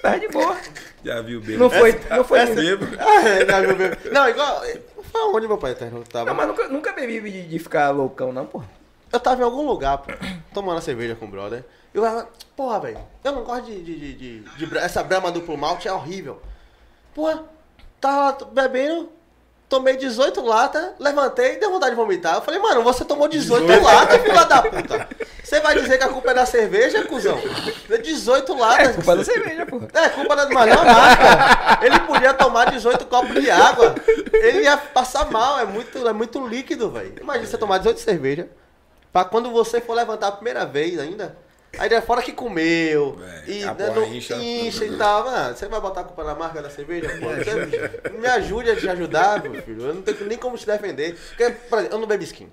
Tava 0.00 0.20
de 0.20 0.28
boa. 0.28 0.56
Já 1.04 1.20
viu 1.20 1.40
bem. 1.40 1.56
Não 1.58 1.68
foi, 1.68 2.00
não 2.08 2.22
foi. 2.22 2.46
Bêbado. 2.46 2.96
Ah, 3.00 3.44
não, 3.44 3.60
meu 3.66 3.76
bebê. 3.76 4.10
Não, 4.10 4.28
igual. 4.28 4.62
Foi 5.10 5.20
onde 5.34 5.48
meu 5.48 5.58
pai 5.58 5.72
eterno 5.72 6.04
tava? 6.04 6.26
Não, 6.26 6.34
mas 6.34 6.46
nunca, 6.46 6.68
nunca 6.68 6.92
bebi 6.92 7.20
de, 7.20 7.48
de 7.48 7.58
ficar 7.58 7.90
loucão, 7.90 8.32
não, 8.32 8.46
pô. 8.46 8.62
Eu 9.12 9.18
tava 9.18 9.40
em 9.40 9.44
algum 9.44 9.66
lugar, 9.66 9.98
pô, 9.98 10.12
tomando 10.54 10.78
a 10.78 10.80
cerveja 10.80 11.16
com 11.16 11.24
o 11.24 11.28
brother. 11.28 11.64
Eu 11.92 12.02
falava, 12.04 12.28
porra, 12.54 12.78
velho, 12.78 12.98
eu 13.24 13.32
não 13.32 13.42
gosto 13.42 13.64
de, 13.66 13.82
de, 13.82 13.96
de, 14.14 14.40
de- 14.44 14.66
de 14.66 14.78
Essa 14.78 15.02
brama 15.02 15.32
duplo 15.32 15.58
malte 15.58 15.88
é 15.88 15.92
horrível. 15.92 16.40
Porra, 17.12 17.42
tava 18.00 18.44
bebendo, 18.44 19.10
tomei 19.70 19.96
18 19.96 20.44
latas, 20.44 20.90
levantei 20.98 21.54
e 21.54 21.60
deu 21.60 21.70
vontade 21.70 21.92
de 21.92 21.96
vomitar. 21.96 22.34
Eu 22.34 22.42
falei, 22.42 22.58
mano, 22.58 22.82
você 22.82 23.04
tomou 23.04 23.28
18, 23.28 23.80
latas, 23.80 24.20
filha 24.20 24.44
da 24.44 24.62
puta. 24.62 25.08
Você 25.44 25.60
vai 25.60 25.80
dizer 25.80 25.96
que 25.96 26.02
a 26.02 26.08
culpa 26.08 26.32
é 26.32 26.34
da 26.34 26.44
cerveja, 26.44 27.04
cuzão? 27.04 27.40
18 28.02 28.58
latas. 28.58 28.88
É 28.88 28.92
culpa 28.92 29.16
da 29.16 29.24
cerveja, 29.24 29.64
pô. 29.66 29.80
É, 29.94 30.08
culpa 30.08 30.34
da 30.34 30.48
mas 30.48 30.74
não 30.74 30.84
nada. 30.84 31.86
Ele 31.86 32.00
podia 32.00 32.34
tomar 32.34 32.68
18 32.68 33.06
copos 33.06 33.40
de 33.40 33.48
água. 33.48 33.94
Ele 34.32 34.62
ia 34.62 34.76
passar 34.76 35.30
mal, 35.30 35.60
é 35.60 35.64
muito, 35.64 36.06
é 36.06 36.12
muito 36.12 36.44
líquido, 36.44 36.90
velho. 36.90 37.14
Imagina 37.20 37.46
você 37.46 37.56
tomar 37.56 37.78
18 37.78 38.00
cerveja. 38.00 38.48
Pra 39.12 39.24
quando 39.24 39.50
você 39.50 39.80
for 39.80 39.94
levantar 39.94 40.28
a 40.28 40.32
primeira 40.32 40.66
vez 40.66 40.98
ainda. 40.98 41.36
Aí 41.78 41.88
daí 41.88 42.00
fora 42.02 42.20
que 42.20 42.32
comeu. 42.32 43.18
É, 43.22 43.50
e 43.50 43.64
né, 43.64 43.90
não- 43.94 44.04
incha. 44.12 44.36
incha 44.36 44.84
e 44.84 44.96
tal. 44.96 45.24
Mano, 45.24 45.56
você 45.56 45.66
vai 45.68 45.80
botar 45.80 46.00
a 46.00 46.04
culpa 46.04 46.24
na 46.24 46.34
marca 46.34 46.60
da 46.60 46.68
cerveja? 46.68 47.08
Pô, 47.20 47.26
Você 48.10 48.10
me 48.10 48.26
ajude 48.26 48.70
a 48.70 48.76
te 48.76 48.88
ajudar, 48.88 49.42
meu 49.42 49.62
filho. 49.62 49.82
Eu 49.86 49.94
não 49.94 50.02
tenho 50.02 50.26
nem 50.26 50.36
como 50.36 50.58
te 50.58 50.66
defender. 50.66 51.14
Porque, 51.28 51.50
por 51.50 51.78
exemplo, 51.78 51.96
eu 51.96 52.00
não 52.00 52.08
bebo 52.08 52.24
skin. 52.24 52.48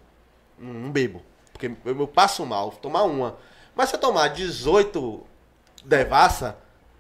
Não, 0.60 0.74
não 0.74 0.92
bebo. 0.92 1.22
Porque 1.52 1.68
eu, 1.68 2.00
eu 2.00 2.08
passo 2.08 2.46
mal, 2.46 2.72
tomar 2.72 3.04
uma. 3.04 3.38
Mas 3.76 3.90
se 3.90 3.96
eu 3.96 4.00
tomar 4.00 4.28
18 4.30 5.24
devassa, 5.84 6.58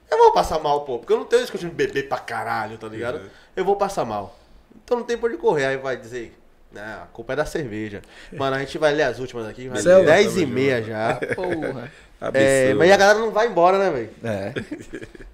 eu 0.10 0.18
vou 0.18 0.32
passar 0.32 0.60
mal, 0.60 0.82
pô. 0.82 1.00
Porque 1.00 1.14
eu 1.14 1.18
não 1.18 1.26
tenho 1.26 1.44
esse 1.44 1.52
costume 1.52 1.72
de 1.72 1.78
beber 1.78 2.08
pra 2.08 2.18
caralho, 2.18 2.78
tá 2.78 2.88
ligado? 2.88 3.22
Eu 3.56 3.64
vou 3.66 3.76
passar 3.76 4.06
mal. 4.06 4.38
Então 4.84 4.98
não 4.98 5.06
tem 5.06 5.18
por 5.18 5.30
onde 5.30 5.40
correr. 5.40 5.66
Aí 5.66 5.78
vai 5.78 5.98
dizer, 5.98 6.38
não, 6.72 7.04
a 7.04 7.08
culpa 7.14 7.34
é 7.34 7.36
da 7.36 7.46
cerveja. 7.46 8.02
Mano, 8.34 8.56
a 8.56 8.60
gente 8.60 8.78
vai 8.78 8.94
ler 8.94 9.04
as 9.04 9.20
últimas 9.20 9.48
aqui. 9.48 9.68
Vai 9.68 9.82
Selva. 9.82 10.06
10 10.06 10.38
e 10.38 10.46
meia 10.46 10.82
já. 10.84 11.20
Porra. 11.36 11.92
É, 12.34 12.74
mas 12.74 12.92
a 12.92 12.98
galera 12.98 13.20
não 13.20 13.32
vai 13.32 13.48
embora, 13.48 13.78
né, 13.78 13.92
velho? 13.92 14.10
É. 14.24 14.54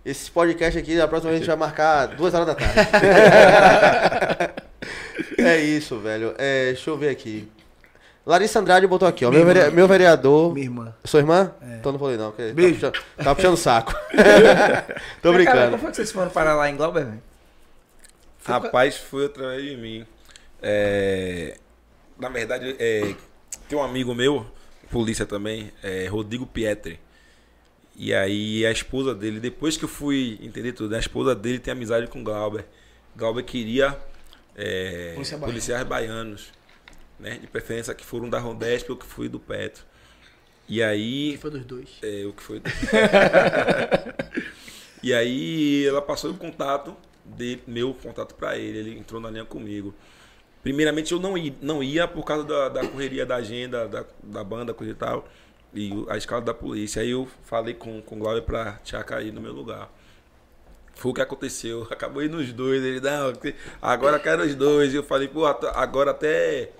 Esse 0.05 0.29
podcast 0.29 0.77
aqui, 0.77 0.99
a 0.99 1.07
próxima 1.07 1.31
vez 1.31 1.41
a 1.41 1.45
gente 1.45 1.47
vai 1.47 1.55
marcar 1.67 2.07
duas 2.07 2.33
horas 2.33 2.47
da 2.47 2.55
tarde. 2.55 2.75
é 5.37 5.57
isso, 5.59 5.99
velho. 5.99 6.33
É, 6.37 6.67
deixa 6.73 6.89
eu 6.89 6.97
ver 6.97 7.09
aqui. 7.09 7.49
Larissa 8.25 8.59
Andrade 8.59 8.87
botou 8.87 9.07
aqui, 9.07 9.25
ó. 9.25 9.31
Meu, 9.31 9.45
vere- 9.45 9.69
meu 9.71 9.87
vereador. 9.87 10.53
Minha 10.53 10.65
irmã. 10.65 10.93
Sua 11.03 11.19
irmã? 11.19 11.51
Então 11.79 11.91
não 11.91 11.99
falei 11.99 12.17
não. 12.17 12.31
porque 12.31 12.53
Beijo. 12.53 12.79
Tá 12.79 12.91
puxando, 12.91 13.25
tá 13.25 13.35
puxando 13.35 13.53
o 13.53 13.57
saco. 13.57 13.93
Tô 14.13 14.17
Mas, 14.17 15.21
Cara, 15.21 15.33
brincando. 15.33 15.69
como 15.71 15.77
foi 15.81 15.89
que 15.91 15.97
vocês 15.97 16.11
foram 16.11 16.29
parar 16.29 16.55
lá 16.55 16.69
em 16.69 16.75
Glauber, 16.77 17.05
velho? 17.05 17.21
Rapaz, 18.45 18.97
foi 18.97 19.25
através 19.25 19.61
de 19.63 19.75
mim. 19.77 20.05
É, 20.61 21.57
na 22.17 22.29
verdade, 22.29 22.75
é, 22.79 23.13
tem 23.67 23.77
um 23.77 23.83
amigo 23.83 24.13
meu, 24.15 24.45
polícia 24.93 25.25
também, 25.25 25.71
é, 25.81 26.05
Rodrigo 26.05 26.45
Pietri. 26.45 26.99
E 27.95 28.13
aí 28.13 28.65
a 28.65 28.71
esposa 28.71 29.13
dele, 29.13 29.39
depois 29.39 29.75
que 29.75 29.85
eu 29.85 29.89
fui 29.89 30.39
entender 30.41 30.73
tudo, 30.73 30.95
a 30.95 30.99
esposa 30.99 31.35
dele 31.35 31.59
tem 31.59 31.71
amizade 31.71 32.07
com 32.07 32.23
Glauber. 32.23 32.65
Glauber 33.15 33.43
queria 33.43 33.99
é, 34.55 35.15
policiais 35.39 35.85
baianos, 35.85 36.51
né? 37.19 37.37
De 37.39 37.47
preferência 37.47 37.93
que 37.93 38.05
foram 38.05 38.29
da 38.29 38.39
Rondesp 38.39 38.91
ou 38.91 38.97
que 38.97 39.05
foi 39.05 39.27
do 39.27 39.39
Petro. 39.39 39.83
E 40.69 40.81
aí 40.81 41.37
Foi 41.37 41.51
dos 41.51 41.65
dois. 41.65 41.89
é, 42.01 42.25
o 42.25 42.33
que 42.33 42.41
foi. 42.41 42.61
e 45.03 45.13
aí 45.13 45.85
ela 45.85 46.01
passou 46.01 46.31
o 46.31 46.35
contato 46.35 46.95
de 47.25 47.59
meu 47.67 47.93
contato 47.93 48.33
para 48.35 48.57
ele, 48.57 48.77
ele 48.77 48.97
entrou 48.97 49.19
na 49.19 49.29
linha 49.29 49.45
comigo. 49.45 49.93
Primeiramente 50.63 51.11
eu 51.11 51.19
não 51.19 51.37
ia, 51.37 51.53
não 51.61 51.83
ia 51.83 52.07
por 52.07 52.23
causa 52.23 52.45
da, 52.45 52.69
da 52.69 52.87
correria 52.87 53.25
da 53.25 53.35
agenda, 53.35 53.87
da, 53.87 54.05
da 54.23 54.43
banda, 54.43 54.73
coisa 54.73 54.93
e 54.93 54.95
tal, 54.95 55.27
e 55.73 55.91
a 56.07 56.15
escala 56.15 56.41
da 56.41 56.53
polícia. 56.53 57.01
Aí 57.01 57.11
eu 57.11 57.27
falei 57.43 57.73
com, 57.73 58.01
com 58.01 58.15
o 58.15 58.19
Glauber 58.19 58.41
pra 58.43 58.79
Tia 58.83 59.03
cair 59.03 59.33
no 59.33 59.41
meu 59.41 59.51
lugar. 59.51 59.91
Foi 60.95 61.11
o 61.11 61.13
que 61.13 61.21
aconteceu. 61.21 61.85
Acabou 61.91 62.23
indo 62.23 62.37
os 62.37 62.53
dois. 62.53 62.81
Ele, 62.81 63.01
não, 63.01 63.33
agora 63.81 64.17
quero 64.19 64.43
os 64.43 64.55
dois. 64.55 64.93
E 64.93 64.95
eu 64.95 65.03
falei, 65.03 65.27
pô, 65.27 65.45
agora 65.45 66.11
até 66.11 66.71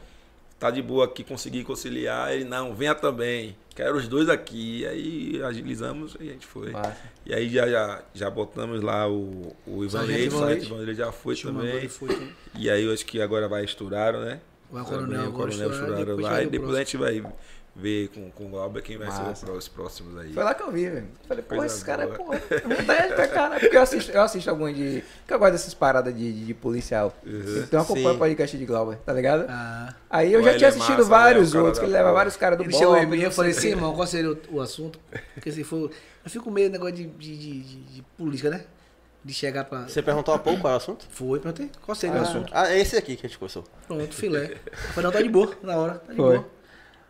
tá 0.64 0.72
de 0.72 0.82
boa 0.82 1.04
aqui, 1.04 1.26
consegui 1.26 1.64
conciliar. 1.64 2.32
Ele, 2.32 2.46
não, 2.46 2.74
venha 2.74 2.96
também. 2.96 3.56
Quero 3.76 3.98
os 3.98 4.08
dois 4.08 4.30
aqui. 4.30 4.86
Aí 4.86 5.42
agilizamos 5.44 6.16
e 6.20 6.30
a 6.30 6.32
gente 6.32 6.48
foi. 6.48 6.72
Massa. 6.72 6.96
E 7.26 7.34
aí 7.34 7.50
já, 7.50 7.68
já, 7.68 8.02
já 8.14 8.30
botamos 8.30 8.82
lá 8.82 9.10
o, 9.10 9.54
o 9.68 9.84
Ivan 9.84 10.04
Leite, 10.04 10.22
o 10.22 10.38
Ivan 10.38 10.40
Sargento 10.40 10.94
já 10.94 11.12
foi 11.12 11.36
também. 11.36 11.86
e 11.86 11.90
foi. 11.90 12.34
E 12.56 12.70
aí 12.70 12.86
eu 12.86 12.94
acho 12.94 13.06
que 13.06 13.22
agora 13.22 13.50
vai 13.50 13.66
estourar, 13.66 14.14
né? 14.14 14.40
Vai 14.72 14.84
o 14.84 14.86
coronel, 14.86 15.30
o 15.30 15.34
coronel 15.34 15.72
estourar, 15.72 16.00
estouraram 16.00 16.22
lá. 16.22 16.44
E 16.44 16.48
depois 16.48 16.76
a 16.76 16.80
gente 16.80 16.96
vai 16.96 17.22
ver 17.76 18.10
com, 18.10 18.30
com 18.30 18.46
o 18.46 18.50
Glauber 18.50 18.82
quem 18.84 18.98
vai 18.98 19.08
Massa. 19.08 19.34
ser 19.46 19.50
os 19.52 19.68
próximos 19.68 20.16
aí. 20.18 20.32
Foi 20.32 20.44
lá 20.44 20.54
que 20.54 20.62
eu 20.62 20.72
vi, 20.72 20.90
velho. 20.90 21.08
Falei, 21.28 21.44
pô, 21.44 21.64
esses 21.64 21.82
caras, 21.82 22.16
pô, 22.16 22.26
vontade 22.26 23.14
pra 23.16 23.28
caralho. 23.28 23.60
Porque 23.62 23.76
eu 23.78 23.82
assisto, 23.82 24.12
eu 24.12 24.22
assisto 24.22 24.50
alguns 24.50 24.76
de. 24.76 25.04
Porque 25.22 25.34
eu 25.34 25.40
gosto 25.40 25.52
dessas 25.54 25.74
paradas 25.74 26.16
de, 26.16 26.32
de, 26.34 26.46
de 26.46 26.54
policial. 26.54 27.16
Então 27.26 27.80
eu 27.80 27.84
acompanho 27.84 28.14
o 28.14 28.18
podcast 28.20 28.58
de 28.58 28.66
Glauber, 28.66 28.98
tá 28.98 29.12
ligado? 29.12 29.46
Ah. 29.50 29.94
Aí 30.10 30.32
eu 30.32 30.44
já 30.44 30.56
tinha 30.56 30.68
é 30.68 30.70
assistido 30.70 30.98
massa, 30.98 31.10
vários 31.10 31.48
né? 31.48 31.54
Cara 31.54 31.64
outros, 31.66 31.80
que 31.80 31.86
ele 31.86 31.94
leva 31.94 32.12
vários 32.14 32.38
caras 32.38 32.58
do 32.60 32.64
e 33.16 33.24
eu 33.24 33.32
falei 33.32 33.52
assim, 33.52 33.70
irmão, 33.70 33.96
qual 33.96 34.06
seria 34.06 34.32
o, 34.32 34.38
o 34.52 34.62
assunto? 34.62 35.00
Porque 35.34 35.52
se 35.52 35.64
for. 35.64 35.90
Eu 36.24 36.30
fico 36.32 36.50
meio 36.52 36.70
negócio 36.70 36.96
de, 36.96 37.06
de, 37.08 37.38
de, 37.38 37.62
de- 37.64 37.84
de 37.96 38.02
política, 38.18 38.50
né? 38.50 38.64
De 39.26 39.34
chegar 39.34 39.66
pra. 39.66 39.88
Você 39.88 40.02
perguntou 40.02 40.34
há 40.34 40.38
pouco 40.40 40.62
qual 40.62 40.72
é 40.72 40.76
o 40.76 40.78
assunto? 40.78 41.06
Foi, 41.10 41.40
perguntei. 41.40 41.70
Qual 41.82 41.96
seria 41.96 42.20
o 42.20 42.22
assunto? 42.22 42.52
Ah, 42.56 42.70
é 42.72 42.80
esse 42.80 42.96
aqui 42.96 43.16
que 43.16 43.26
a 43.26 43.30
gente 43.30 43.38
conversou. 43.40 43.64
Pronto, 43.88 44.14
filé. 44.14 44.56
Falei, 44.94 45.04
não, 45.06 45.12
tá 45.12 45.22
de 45.22 45.30
boa, 45.30 45.52
na 45.64 45.76
hora, 45.78 45.94
tá 45.96 46.12
de 46.14 46.18
Foi. 46.18 46.38
boa. 46.38 46.48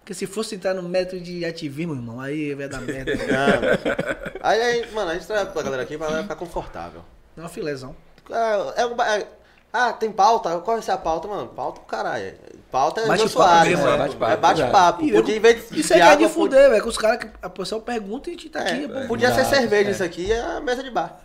Porque 0.04 0.14
se 0.14 0.28
fosse 0.28 0.56
entrar 0.56 0.74
no 0.74 0.84
método 0.84 1.22
de 1.22 1.46
ativismo, 1.46 1.94
irmão, 1.96 2.20
aí 2.20 2.54
vai 2.54 2.68
dar 2.68 2.82
merda. 2.82 3.14
Aí, 4.44 4.62
aí, 4.62 4.92
mano, 4.92 5.12
a 5.12 5.14
gente 5.14 5.26
traz 5.26 5.48
pra 5.48 5.62
galera 5.62 5.84
aqui 5.84 5.98
pra 5.98 6.08
galera 6.08 6.24
ficar 6.24 6.36
confortável. 6.36 7.02
Não, 7.38 7.48
filézão. 7.48 7.96
É, 8.30 8.82
é 8.82 8.86
um 8.86 9.02
é- 9.02 9.26
ah, 9.72 9.94
tem 9.94 10.12
pauta? 10.12 10.50
Qual 10.60 10.76
vai 10.76 10.82
ser 10.84 10.92
a 10.92 10.98
pauta, 10.98 11.28
mano? 11.28 11.48
Pauta 11.48 11.80
o 11.80 11.84
caralho. 11.86 12.34
Pauta 12.70 13.02
é 13.02 13.08
Bate-papo 13.08 13.30
Jô 13.30 13.40
Soares, 13.40 13.70
mesmo, 13.70 13.86
né? 13.86 13.94
é 13.94 13.98
bate-papo, 13.98 14.32
É 14.34 14.38
bate-papo. 14.38 15.12
Podia, 15.12 15.36
em 15.36 15.40
vez 15.40 15.70
de, 15.70 15.80
Isso 15.80 15.88
de 15.88 15.94
aí 15.94 16.00
é 16.02 16.04
água, 16.04 16.28
de 16.28 16.34
fuder, 16.34 16.70
velho. 16.70 16.82
Que 16.84 16.90
os 16.90 16.98
caras, 16.98 17.20
que 17.20 17.30
a 17.42 17.50
pessoa 17.50 17.82
pergunta 17.82 18.30
e 18.30 18.34
a 18.34 18.36
gente 18.36 18.50
tá 18.50 18.60
aqui. 18.60 18.82
podia, 18.82 19.02
pô. 19.02 19.08
podia 19.08 19.34
ser 19.34 19.46
cerveja 19.46 19.90
é. 19.90 19.92
isso 19.94 20.04
aqui, 20.04 20.32
é 20.32 20.40
a 20.42 20.60
mesa 20.60 20.84
de 20.84 20.92
bar. 20.92 21.22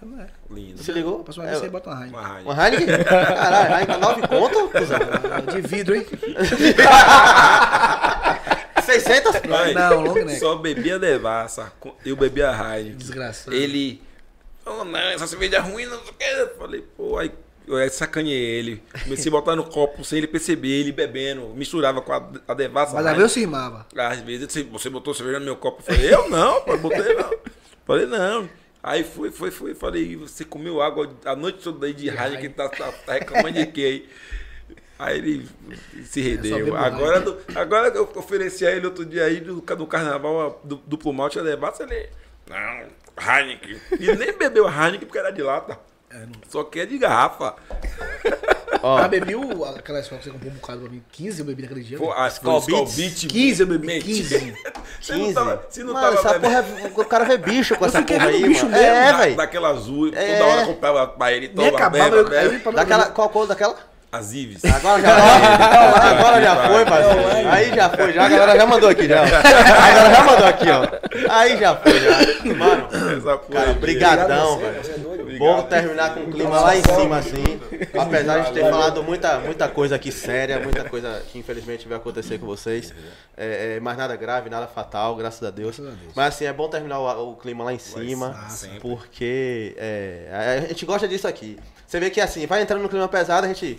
Lindo. 0.50 0.82
Se 0.82 0.92
ligou? 0.92 1.20
A 1.20 1.24
próxima 1.24 1.44
É, 1.46 1.48
vez 1.48 1.60
você 1.60 1.68
bota 1.68 1.90
uma 1.90 1.96
raia. 1.96 2.10
Uma. 2.10 2.38
Uma 2.54 2.68
Heineken? 2.68 2.86
Caralho, 3.04 3.74
Heineken 3.74 3.98
9 3.98 4.28
conto? 4.28 4.70
De 5.52 5.60
vidro, 5.60 5.94
hein? 5.96 6.06
600? 8.92 9.32
Vai. 9.48 9.74
Não, 9.74 10.00
long 10.00 10.14
neck. 10.14 10.38
Só 10.38 10.56
bebia 10.56 10.98
devassa. 10.98 11.72
Eu 12.04 12.16
bebia 12.16 12.50
Heineken. 12.50 12.96
Desgraçado. 12.96 13.54
Ele. 13.56 14.02
Oh, 14.66 14.84
não, 14.84 14.98
essa 14.98 15.26
cerveja 15.26 15.56
é 15.56 15.60
ruim, 15.60 15.86
não 15.86 15.98
sei 16.02 16.10
o 16.10 16.14
que. 16.14 16.24
Eu 16.24 16.56
falei, 16.58 16.84
pô, 16.96 17.18
aí 17.18 17.32
eu 17.66 17.76
aí 17.76 17.88
sacaneei 17.90 18.58
ele. 18.58 18.82
Comecei 19.04 19.28
a 19.28 19.32
botar 19.32 19.56
no 19.56 19.64
copo 19.64 20.04
sem 20.04 20.18
ele 20.18 20.26
perceber, 20.26 20.68
ele 20.80 20.92
bebendo. 20.92 21.48
Misturava 21.54 22.00
com 22.02 22.12
a, 22.12 22.30
a 22.48 22.54
devassa. 22.54 22.94
Mas 22.94 23.06
a 23.06 23.10
Heineken. 23.10 23.14
vez 23.16 23.22
eu 23.22 23.28
se 23.34 23.40
rimava. 23.40 23.86
Às 23.96 24.20
vezes 24.20 24.66
você- 24.70 24.90
botou 24.90 25.14
cerveja 25.14 25.38
no 25.38 25.44
meu 25.44 25.56
copo. 25.56 25.82
Eu 25.86 25.94
falei, 25.94 26.14
eu 26.14 26.28
não, 26.30 26.60
pô, 26.62 26.76
botei 26.78 27.14
não. 27.14 27.30
Falei, 27.86 28.04
não. 28.06 28.48
Aí 28.82 29.02
fui, 29.02 29.30
fui, 29.30 29.50
fui. 29.50 29.74
Falei, 29.74 30.14
você 30.16 30.44
comeu 30.44 30.80
água 30.82 31.10
a 31.24 31.34
noite 31.34 31.58
toda 31.62 31.86
aí 31.86 31.94
de 31.94 32.08
Heineken, 32.08 32.50
tá, 32.50 32.68
tá, 32.68 32.92
tá 32.92 33.12
reclamando 33.14 33.52
de 33.58 33.66
quê 33.66 33.80
aí? 33.80 34.08
Aí 34.98 35.18
ele 35.18 35.48
se 36.04 36.20
rendeu. 36.20 36.56
bebo 36.64 36.76
Agora, 36.76 37.20
do- 37.20 37.38
agora 37.54 37.90
que 37.90 37.98
eu 37.98 38.10
ofereci 38.16 38.66
a 38.66 38.70
ele 38.72 38.86
outro 38.86 39.04
dia 39.04 39.24
aí 39.24 39.40
do, 39.40 39.60
do 39.60 39.86
carnaval, 39.86 40.60
do 40.64 40.76
duplo 40.86 41.12
malte 41.12 41.38
a 41.38 41.42
debate, 41.42 41.82
ele. 41.82 42.08
Não, 42.48 42.86
Heineken. 43.24 43.80
E 44.00 44.16
nem 44.16 44.32
bebeu 44.36 44.66
Heineken 44.68 45.06
porque 45.06 45.18
era 45.18 45.30
de 45.30 45.42
lata. 45.42 45.78
Só 46.48 46.64
que 46.64 46.80
é 46.80 46.86
de 46.86 46.96
garrafa. 46.98 47.54
Ó, 48.82 48.96
Ah, 48.96 49.06
bebi 49.08 49.34
o, 49.34 49.64
aquela 49.64 50.00
escola 50.00 50.18
que 50.20 50.24
você 50.26 50.30
comprou 50.32 50.50
um 50.50 50.54
bocado 50.54 50.80
pra 50.80 50.90
mim. 50.90 51.02
15 51.12 51.40
eu 51.40 51.44
bebi 51.46 51.62
naquele 51.62 51.82
dia. 51.82 51.98
Pô, 51.98 52.06
velho. 52.06 52.18
a 52.18 52.28
Skol 52.28 52.60
Beats? 52.62 52.94
Beats. 52.96 53.24
15 53.26 53.60
eu 53.62 53.66
bebi, 53.66 53.86
Mentira. 53.88 54.38
15. 54.40 54.56
Se 55.02 55.12
não 55.12 55.18
15. 55.20 55.34
tava, 55.34 55.66
não 55.84 55.92
Mano, 55.94 56.16
tava 56.16 56.28
essa 56.30 56.40
porra, 56.40 56.58
é- 56.88 57.00
o 57.00 57.04
cara 57.04 57.24
vê 57.24 57.36
bicho 57.36 57.76
com 57.76 57.84
essa 57.84 57.98
fiquei 57.98 58.16
porra 58.18 58.30
aí, 58.30 58.42
bicho 58.42 58.64
mano. 58.66 58.76
mesmo, 58.78 58.86
É, 58.96 59.12
da- 59.12 59.18
velho. 59.18 59.36
Daquela 59.36 59.68
azul, 59.70 60.08
É. 60.14 60.38
toda 60.38 60.50
hora 60.50 60.66
comprava 60.66 61.06
pra 61.08 61.32
ele, 61.32 61.48
Nem 61.48 61.54
toma, 61.66 61.68
acabava, 61.78 62.24
bebe, 62.24 62.62
eu, 62.64 62.72
Daquela, 62.72 63.06
qual 63.10 63.28
cor 63.28 63.46
daquela? 63.46 63.76
As 64.10 64.32
Ives. 64.32 64.64
Agora 64.64 65.02
já, 65.02 65.10
agora 66.10 66.40
já 66.40 66.68
foi, 66.68 66.84
parceiro. 66.86 67.48
Aí 67.50 67.74
já 67.74 67.90
foi, 67.90 68.12
já. 68.14 68.24
A 68.24 68.28
galera 68.28 68.56
já 68.56 68.66
mandou 68.66 68.88
aqui, 68.88 69.06
já. 69.06 69.22
A 69.22 69.28
galera 69.28 70.14
já 70.14 70.24
mandou 70.24 70.46
aqui, 70.46 70.66
ó. 70.70 71.30
Aí 71.30 71.58
já 71.58 71.76
foi, 71.76 72.00
já. 72.00 72.54
Mano, 72.54 72.88
cara, 73.52 73.72
brigadão, 73.74 74.58
velho. 74.58 75.38
Bom 75.38 75.62
terminar 75.62 76.14
com 76.14 76.20
o 76.20 76.32
clima 76.32 76.58
lá 76.58 76.74
em 76.74 76.82
cima, 76.82 77.18
assim. 77.18 77.60
Apesar 77.98 78.34
de 78.34 78.40
a 78.40 78.42
gente 78.44 78.54
ter 78.54 78.70
falado 78.70 79.02
muita, 79.02 79.38
muita 79.40 79.68
coisa 79.68 79.96
aqui 79.96 80.10
séria, 80.10 80.58
muita 80.58 80.84
coisa 80.84 81.22
que 81.30 81.38
infelizmente 81.38 81.86
vai 81.86 81.98
acontecer 81.98 82.38
com 82.38 82.46
vocês. 82.46 82.94
É, 83.36 83.76
é, 83.76 83.80
mas 83.80 83.96
nada 83.98 84.16
grave, 84.16 84.48
nada 84.48 84.66
fatal, 84.66 85.16
graças 85.16 85.46
a 85.46 85.50
Deus. 85.50 85.78
Mas 86.16 86.34
assim, 86.34 86.46
é 86.46 86.52
bom 86.52 86.68
terminar 86.68 86.98
o, 86.98 87.32
o 87.32 87.36
clima 87.36 87.62
lá 87.62 87.74
em 87.74 87.78
cima, 87.78 88.34
porque 88.80 89.74
é, 89.76 90.62
a 90.64 90.68
gente 90.68 90.86
gosta 90.86 91.06
disso 91.06 91.28
aqui. 91.28 91.58
Você 91.88 91.98
vê 91.98 92.10
que 92.10 92.20
assim, 92.20 92.46
vai 92.46 92.60
entrando 92.60 92.82
no 92.82 92.88
clima 92.88 93.08
pesado, 93.08 93.46
a 93.46 93.48
gente. 93.48 93.78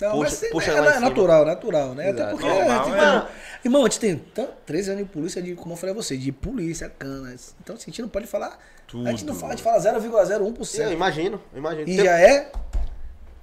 Não, 0.00 0.12
Puxa- 0.12 0.18
mas 0.22 0.42
é- 0.42 0.50
puxa 0.50 0.70
é, 0.72 0.80
lá 0.80 0.86
em 0.86 0.88
é 0.88 0.92
cima. 0.94 1.08
natural, 1.10 1.44
natural, 1.44 1.94
né? 1.94 2.08
Até 2.10 2.20
Exato. 2.22 2.30
porque. 2.32 2.48
Normal, 2.48 2.80
a 2.80 2.84
gente 2.84 2.98
é. 2.98 3.28
Irmão, 3.66 3.80
a 3.82 3.84
gente 3.84 4.00
tem 4.00 4.16
tan- 4.16 4.48
13 4.66 4.90
anos 4.92 5.04
de 5.04 5.10
polícia, 5.10 5.42
de, 5.42 5.54
como 5.54 5.74
eu 5.74 5.76
falei 5.76 5.94
a 5.94 5.96
você, 5.96 6.16
de 6.16 6.32
polícia, 6.32 6.88
canas. 6.98 7.54
Então 7.62 7.76
assim, 7.76 7.84
a 7.84 7.90
gente 7.90 8.02
não 8.02 8.08
pode 8.08 8.26
falar. 8.26 8.58
A 9.06 9.10
gente 9.10 9.24
não 9.26 9.34
fala, 9.34 9.52
a 9.52 9.56
gente 9.56 9.62
fala 9.64 9.78
0,01%. 9.78 10.80
Eu 10.86 10.92
imagino, 10.92 11.40
eu 11.52 11.58
imagino. 11.58 11.82
E 11.82 11.96
Tem- 11.96 12.04
já 12.04 12.18
é. 12.18 12.50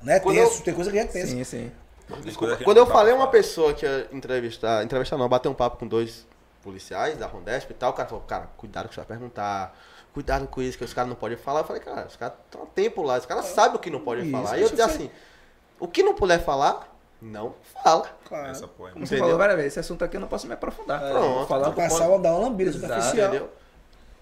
Né, 0.01 0.19
Quando 0.19 0.35
tenso, 0.35 0.59
eu- 0.59 0.63
tem 0.63 0.73
coisa 0.73 0.91
que 0.91 0.97
é 0.97 1.05
tenso. 1.05 1.31
Sim, 1.31 1.43
sim. 1.43 1.71
Desculpa, 2.23 2.57
Quando 2.63 2.77
eu 2.77 2.85
falei 2.87 3.13
uma 3.13 3.27
pessoa 3.27 3.73
que 3.73 3.85
ia 3.85 4.07
entrevistar, 4.11 4.83
entrevistar 4.83 5.15
não, 5.17 5.29
bater 5.29 5.47
um 5.47 5.53
papo 5.53 5.77
com 5.77 5.87
dois 5.87 6.25
policiais 6.61 7.17
da 7.17 7.27
Rondesp 7.27 7.71
e 7.71 7.73
tal, 7.75 7.91
o 7.91 7.93
cara 7.93 8.09
falou, 8.09 8.23
cara, 8.25 8.47
cuidado 8.57 8.89
que 8.89 8.95
você 8.95 9.01
vai 9.01 9.07
perguntar, 9.07 9.77
cuidado 10.13 10.47
com 10.47 10.61
isso, 10.61 10.77
que 10.77 10.83
os 10.83 10.93
caras 10.93 11.09
não 11.09 11.15
podem 11.15 11.37
falar. 11.37 11.61
Eu 11.61 11.65
falei, 11.65 11.81
cara, 11.81 12.05
os 12.07 12.15
caras 12.15 12.35
estão 12.45 12.63
há 12.63 12.65
tempo 12.67 13.01
lá, 13.01 13.17
os 13.17 13.25
caras 13.25 13.45
sabem 13.45 13.75
o 13.75 13.79
que 13.79 13.89
não 13.89 13.99
pode 14.01 14.21
Isso, 14.21 14.31
falar. 14.31 14.57
E 14.57 14.61
eu 14.61 14.69
disse 14.69 14.81
assim, 14.81 15.09
o 15.79 15.87
que 15.87 16.03
não 16.03 16.13
puder 16.13 16.43
falar, 16.43 16.87
não 17.21 17.53
fala. 17.83 18.07
Claro. 18.25 18.47
Essa 18.49 18.67
porra 18.67 18.89
é 18.89 18.93
Como 18.93 19.05
você 19.07 19.17
falou 19.17 19.37
várias 19.37 19.55
vezes, 19.57 19.73
esse 19.73 19.79
assunto 19.79 20.03
aqui 20.03 20.17
eu 20.17 20.21
não 20.21 20.27
posso 20.27 20.47
me 20.47 20.53
aprofundar. 20.53 20.99
Pronto. 20.99 21.15
Eu 21.15 21.33
vou 21.35 21.47
falar 21.47 21.63
Pra 21.65 21.71
por 21.71 21.89
passar 21.89 22.09
uma, 22.09 22.19
dar 22.19 22.31
uma 22.33 22.39
lambida 22.47 22.71
superficial. 22.71 23.27
Entendeu? 23.29 23.49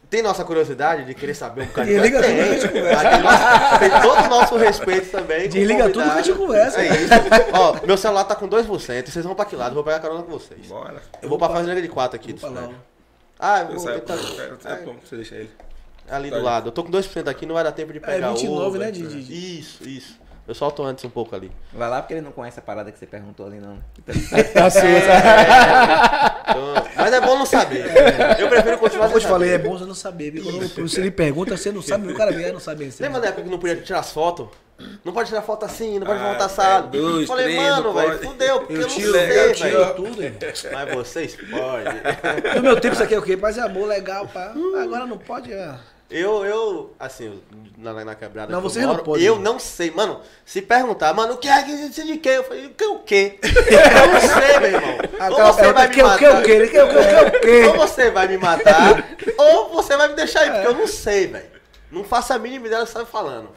Tem 0.10 0.24
nossa 0.24 0.44
curiosidade 0.44 1.06
de 1.06 1.14
querer 1.14 1.36
saber 1.36 1.62
um 1.62 1.66
bocado 1.68 1.88
Desliga 1.88 2.20
tudo 2.20 2.34
que 2.34 2.40
a 2.42 2.46
gente 2.46 2.68
conversa. 2.68 3.80
tem, 3.80 4.02
todo 4.02 4.26
o 4.26 4.28
nosso 4.28 4.58
respeito 4.58 5.12
também. 5.12 5.48
Desliga 5.48 5.84
tudo 5.92 6.04
que 6.04 6.10
a 6.18 6.22
gente 6.24 6.36
conversa. 6.38 6.82
É 6.82 6.88
isso. 7.04 7.14
Ó, 7.54 7.86
meu 7.86 7.96
celular 7.96 8.24
tá 8.24 8.36
com 8.36 8.50
2%, 8.50 9.08
vocês 9.08 9.24
vão 9.24 9.36
pra 9.36 9.46
que 9.46 9.56
lado? 9.56 9.70
Eu 9.70 9.76
vou 9.76 9.84
pegar 9.84 10.00
carona 10.00 10.24
com 10.24 10.32
vocês. 10.32 10.66
Bora. 10.66 11.00
Eu 11.22 11.30
vou 11.30 11.38
pra 11.38 11.50
fazenda 11.50 11.80
de 11.80 11.88
4 11.88 12.16
aqui 12.16 12.34
do 12.34 12.42
Vou 12.42 12.52
pra 12.52 12.60
lá, 12.62 12.68
Fred. 12.68 12.82
Ah, 13.40 13.60
eu 13.60 13.66
Eu 13.66 13.72
vou. 13.74 13.80
saio, 13.80 14.02
tá- 14.02 14.16
eu 14.16 14.36
quero- 14.36 14.58
é, 14.66 14.72
é 14.72 14.76
bom, 14.78 14.96
você 15.06 15.16
deixa 15.16 15.36
ele. 15.36 15.52
Ali 16.10 16.30
Tá 16.30 16.36
do 16.36 16.40
aí. 16.40 16.46
lado. 16.46 16.68
Eu 16.68 16.72
tô 16.72 16.84
com 16.84 16.92
2% 16.92 17.28
aqui, 17.28 17.46
não 17.46 17.56
vai 17.56 17.64
dar 17.64 17.72
tempo 17.72 17.92
de 17.94 18.00
pegar 18.00 18.30
29, 18.32 18.68
Uber. 18.68 18.80
né, 18.82 18.92
de- 18.92 19.08
de- 19.08 19.24
de- 19.24 19.60
Isso, 19.60 19.88
isso. 19.88 20.20
Eu 20.48 20.56
solto 20.56 20.82
antes 20.84 21.06
um 21.06 21.10
pouco 21.12 21.36
ali. 21.36 21.52
Vai 21.72 21.88
lá 21.88 22.02
porque 22.02 22.16
ele 22.16 22.22
não 22.22 22.32
conhece 22.32 22.58
a 22.58 22.62
parada 22.64 22.92
que 22.92 22.98
você 22.98 23.06
perguntou 23.06 23.46
ali, 23.46 23.60
não. 23.60 23.78
Tá 24.04 24.14
Então, 26.50 26.84
mas 26.96 27.14
é 27.14 27.22
bom 27.22 27.38
não 27.38 27.46
saber. 27.46 27.86
Eu 28.40 28.48
prefiro 28.50 28.78
continuar 28.80 29.06
Como 29.06 29.18
eu 29.18 29.22
te 29.22 29.28
falei, 29.28 29.54
é 29.54 29.58
bom 29.60 29.78
você 29.78 29.86
não 29.86 29.94
saber. 29.94 30.32
Porque 30.32 30.52
quando 30.70 30.90
você 30.90 31.02
lhe 31.02 31.12
pergunta, 31.12 31.56
você 31.56 31.72
não 31.72 31.82
sabe, 31.84 32.12
o 32.12 32.16
cara 32.16 32.32
vem, 32.32 32.52
não 32.52 32.60
sabe. 32.60 32.92
Você 32.92 33.04
Lembra 33.04 33.22
da 33.22 33.28
época 33.28 33.44
que 33.44 33.50
não 33.50 33.60
podia 33.60 33.76
tirar 33.78 34.00
as 34.00 34.12
fotos? 34.12 34.48
Não 35.04 35.12
pode 35.12 35.28
tirar 35.28 35.42
foto 35.42 35.66
assim, 35.66 36.00
não 36.00 36.08
pode 36.08 36.20
Ah, 36.22 36.28
voltar 36.30 36.46
assado. 36.46 36.98
é, 36.98 37.02
dois, 37.02 37.28
Falei, 37.28 37.46
três, 37.48 37.62
mano, 37.62 37.94
velho, 37.94 38.20
fudeu, 38.20 38.60
porque 38.60 38.74
eu, 38.74 38.78
Eu 38.78 38.82
não 38.84 38.88
tiro, 38.96 39.12
sei, 39.12 39.40
eu 39.50 39.54
tiro 39.54 39.78
velho. 39.78 39.94
tudo, 39.96 40.24
irmão. 40.24 40.40
Mas 40.72 40.94
vocês 40.96 41.36
podem. 41.36 41.94
No 42.56 42.62
meu 42.62 42.80
tempo 42.80 42.94
isso 42.94 43.04
aqui 43.04 43.14
é 43.14 43.20
o 43.20 43.22
quê? 43.22 43.36
Paz 43.36 43.58
e 43.58 43.60
amor, 43.60 43.88
legal, 43.90 44.26
pá. 44.28 44.54
Agora 44.82 45.06
não 45.06 45.18
pode, 45.18 45.52
é. 45.52 45.76
Eu, 46.10 46.44
eu, 46.44 46.96
assim, 47.00 47.40
na, 47.78 47.94
na 48.04 48.16
quebrada. 48.16 48.52
Não, 48.52 48.60
que 48.60 48.66
eu 48.66 48.70
vocês 48.70 48.84
não 48.84 48.94
moro, 48.94 49.06
podem. 49.06 49.24
Eu 49.24 49.38
não 49.38 49.60
sei, 49.60 49.92
mano. 49.92 50.22
Se 50.44 50.60
perguntar, 50.60 51.14
mano, 51.14 51.34
o 51.34 51.38
que 51.38 51.48
é 51.48 51.62
que 51.62 51.90
de 51.90 52.18
quê? 52.18 52.30
Eu 52.30 52.44
falei, 52.44 52.66
o 52.66 52.70
que 52.72 52.84
o 52.84 53.00
quê? 53.00 53.38
Eu 53.46 54.08
não 54.08 54.20
sei, 54.20 54.60
meu 54.60 54.72
irmão. 54.72 54.98
Ou 55.32 55.54
você 55.54 55.72
vai 55.72 55.88
me 55.88 56.02
matar. 56.02 56.40
o 56.40 56.44
que, 56.44 56.68
que 56.68 56.82
o 56.82 56.90
que, 56.90 57.38
o 57.38 57.42
que, 57.42 57.68
Ou 57.68 57.78
você 57.78 58.10
vai 58.10 58.28
me 58.28 58.38
matar, 58.38 59.18
ou 59.38 59.70
você 59.70 59.96
vai 59.96 60.08
me 60.08 60.16
deixar 60.16 60.42
aí, 60.42 60.52
porque 60.52 60.68
eu 60.68 60.74
não 60.74 60.88
sei, 60.88 61.28
velho. 61.28 61.50
Não 61.92 62.04
faço 62.04 62.34
a 62.34 62.40
mínima 62.40 62.66
ideia 62.66 62.82
do 62.82 62.88
que 62.88 62.92
você 62.92 63.00
tá 63.00 63.06
falando. 63.06 63.50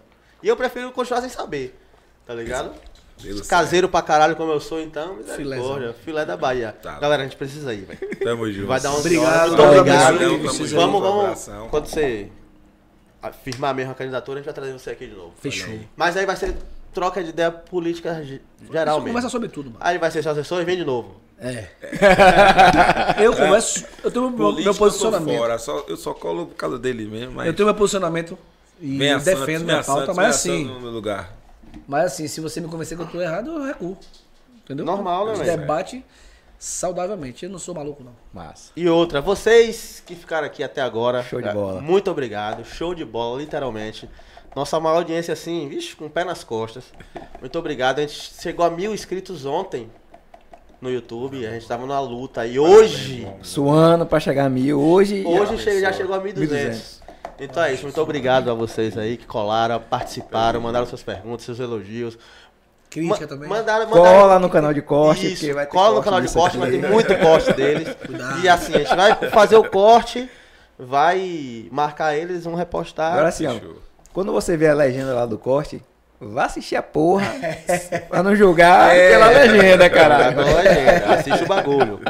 E 0.43 0.49
eu 0.49 0.57
prefiro 0.57 0.93
continuar 0.93 1.23
sem 1.23 1.31
saber. 1.31 1.79
Tá 2.27 2.35
ligado? 2.35 2.75
Deus 3.23 3.47
Caseiro 3.47 3.89
pra 3.89 4.03
caralho 4.03 4.37
como 4.37 4.53
eu 4.53 4.61
sou, 4.61 4.81
então, 4.81 5.15
misericórdia. 5.15 5.95
Filé 6.05 6.25
da 6.27 6.37
Bahia. 6.37 6.75
Tá. 6.83 6.99
Galera, 6.99 7.23
a 7.23 7.25
gente 7.25 7.37
precisa 7.37 7.73
ir, 7.73 7.85
velho. 7.85 8.17
Tamo 8.19 8.51
junto. 8.51 8.67
Vai 8.67 8.81
dar 8.81 8.91
um 8.91 8.99
Obrigado, 8.99 9.59
obrigado, 9.59 10.19
Vamos, 10.75 11.01
vamos. 11.01 11.71
Quando 11.71 11.87
você 11.87 12.31
firmar 13.31 13.75
mesmo 13.75 13.93
a 13.93 13.95
candidatura, 13.95 14.39
a 14.39 14.41
gente 14.41 14.47
vai 14.47 14.55
trazer 14.55 14.73
você 14.73 14.91
aqui 14.91 15.07
de 15.07 15.15
novo. 15.15 15.33
Fechou. 15.41 15.79
Mas 15.97 16.17
aí 16.17 16.25
vai 16.27 16.35
ser 16.37 16.57
troca 16.93 17.23
de 17.23 17.31
ideia 17.31 17.51
política 17.51 18.23
ge- 18.25 18.41
geral 18.71 18.97
mesmo. 18.97 19.09
conversa 19.09 19.29
sobre 19.29 19.49
tudo, 19.49 19.67
mano. 19.71 19.79
Aí 19.81 19.99
vai 19.99 20.11
ser 20.11 20.23
seu 20.23 20.33
assessor 20.33 20.61
e 20.61 20.65
vem 20.65 20.77
de 20.77 20.85
novo. 20.85 21.21
É. 21.39 21.69
Eu 23.25 23.33
converso, 23.33 23.85
eu 24.05 24.11
tenho 24.11 24.29
meu, 24.31 24.37
Política 24.39 24.63
meu 24.65 24.73
eu 24.73 24.79
posicionamento. 24.79 25.39
fora, 25.39 25.59
só, 25.59 25.85
eu 25.89 25.97
só 25.97 26.15
colo 26.15 26.47
por 26.47 26.55
causa 26.55 26.79
dele 26.79 27.05
mesmo, 27.07 27.35
mas... 27.35 27.47
Eu 27.47 27.55
tenho 27.55 27.67
meu 27.67 27.75
posicionamento 27.75 28.39
e 28.81 29.03
eu 29.05 29.19
defendo 29.19 29.47
Santos, 29.47 29.63
minha 29.65 29.83
pauta, 29.85 30.01
Santos, 30.03 30.17
mas 30.17 30.37
assim, 30.37 30.65
no 30.65 30.81
meu 30.81 30.91
lugar. 30.91 31.33
mas 31.87 32.05
assim, 32.07 32.29
se 32.29 32.41
você 32.41 32.61
me 32.61 32.69
convencer 32.69 32.97
que 32.97 33.03
eu 33.03 33.09
tô 33.09 33.21
errado, 33.21 33.51
eu 33.51 33.65
recuo. 33.65 33.97
Entendeu? 34.65 34.85
Normal, 34.87 35.27
né, 35.27 35.35
velho? 35.35 35.59
debate, 35.61 36.05
saudavelmente. 36.63 37.45
Eu 37.45 37.51
não 37.51 37.59
sou 37.59 37.75
maluco, 37.75 38.05
não. 38.05 38.13
Massa. 38.33 38.71
E 38.77 38.89
outra, 38.89 39.21
vocês 39.21 40.01
que 40.07 40.15
ficaram 40.15 40.47
aqui 40.47 40.63
até 40.63 40.81
agora. 40.81 41.21
Show 41.25 41.43
de 41.43 41.51
bola. 41.51 41.81
Muito 41.81 42.09
obrigado. 42.09 42.65
Show 42.65 42.95
de 42.95 43.05
bola, 43.05 43.41
literalmente. 43.41 44.09
Nossa 44.55 44.79
maior 44.79 44.99
audiência, 44.99 45.33
assim, 45.33 45.69
vixe, 45.69 45.97
com 45.97 46.07
o 46.07 46.11
pé 46.11 46.23
nas 46.25 46.45
costas. 46.45 46.85
Muito 47.41 47.59
obrigado. 47.59 47.99
A 47.99 48.03
gente 48.03 48.33
chegou 48.41 48.65
a 48.65 48.71
mil 48.71 48.95
inscritos 48.95 49.45
ontem 49.45 49.91
no 50.81 50.89
YouTube. 50.89 51.45
A 51.45 51.51
gente 51.51 51.67
tava 51.67 51.85
numa 51.85 51.99
luta. 51.99 52.47
E 52.47 52.61
hoje. 52.61 53.27
Suando 53.43 54.07
pra 54.07 54.21
chegar 54.21 54.45
a 54.45 54.49
mil. 54.49 54.81
Hoje. 54.81 55.25
Hoje 55.27 55.57
Já 55.57 55.65
che- 55.65 55.81
já 55.81 55.93
chegou 55.93 56.15
a 56.15 56.21
1.200. 56.21 56.49
1.200. 56.49 57.03
Então 57.41 57.61
é 57.65 57.73
isso, 57.73 57.83
muito 57.83 58.01
obrigado 58.01 58.51
a 58.53 58.55
vocês 58.55 58.97
aí 58.97 59.17
que 59.17 59.27
colaram, 59.27 59.81
participaram, 59.81 60.61
mandaram 60.61 60.87
suas 60.87 61.03
perguntas, 61.03 61.45
seus 61.45 61.59
elogios. 61.59 62.17
Crítica 62.93 63.21
Ma- 63.23 63.27
também. 63.27 63.49
Mandaram, 63.49 63.87
mandaram- 63.89 64.21
Cola 64.21 64.39
no 64.39 64.51
canal 64.51 64.75
de 64.75 64.83
corte. 64.83 65.33
Isso, 65.33 65.55
vai 65.55 65.65
cola 65.67 65.89
no 65.89 65.95
corte 65.95 66.05
canal 66.05 66.21
de 66.21 66.33
corte, 66.33 66.59
vai 66.59 66.71
ter 66.71 66.89
muito 66.89 67.17
corte 67.19 67.53
deles. 67.55 67.89
Cuidado. 68.07 68.41
E 68.41 68.49
assim, 68.49 68.75
a 68.75 68.79
gente 68.79 68.95
vai 68.95 69.15
fazer 69.31 69.57
o 69.57 69.65
corte, 69.65 70.29
vai 70.79 71.67
marcar 71.73 72.15
eles, 72.15 72.45
vão 72.45 72.55
repostar. 72.55 73.13
Agora 73.13 73.29
assim, 73.29 73.47
ó. 73.47 73.55
Quando 74.13 74.31
você 74.31 74.57
vê 74.59 74.69
a 74.69 74.75
legenda 74.75 75.15
lá 75.15 75.25
do 75.25 75.39
corte, 75.39 75.83
vá 76.21 76.45
assistir 76.45 76.77
a 76.77 76.83
porra. 76.83 77.27
pra 78.11 78.23
não 78.23 78.37
julgar 78.37 78.91
pela 78.91 79.29
legenda, 79.29 79.89
caralho. 79.89 80.37
Pela 80.37 80.61
legenda, 80.61 81.15
assiste 81.15 81.45
o 81.45 81.47
bagulho. 81.49 82.01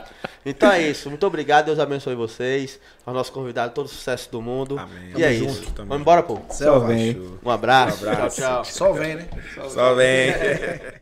Então 0.45 0.73
é 0.73 0.83
isso, 0.83 1.09
muito 1.09 1.25
obrigado, 1.27 1.67
Deus 1.67 1.79
abençoe 1.79 2.15
vocês, 2.17 2.81
ao 3.07 3.15
nosso 3.15 3.31
convidado, 3.33 3.73
todo 3.75 3.87
o 3.87 3.89
sucesso 3.89 4.31
do 4.31 4.43
mundo. 4.43 4.79
Amém. 4.79 5.13
E 5.17 5.23
é 5.23 5.33
Tamo 5.33 5.47
isso. 5.47 5.55
junto 5.61 5.73
também. 5.73 5.89
Vamos 5.89 6.01
embora, 6.03 6.23
pô. 6.23 6.41
Só 6.51 6.81
vem. 6.81 7.39
Um 7.45 7.51
abraço. 7.51 8.05
Um 8.05 8.11
abraço. 8.11 8.41
Tchau, 8.41 8.63
tchau. 8.63 8.65
Só 8.65 8.93
vem, 8.93 9.15
né? 9.15 9.29
Só 9.71 9.95
vem. 9.95 10.33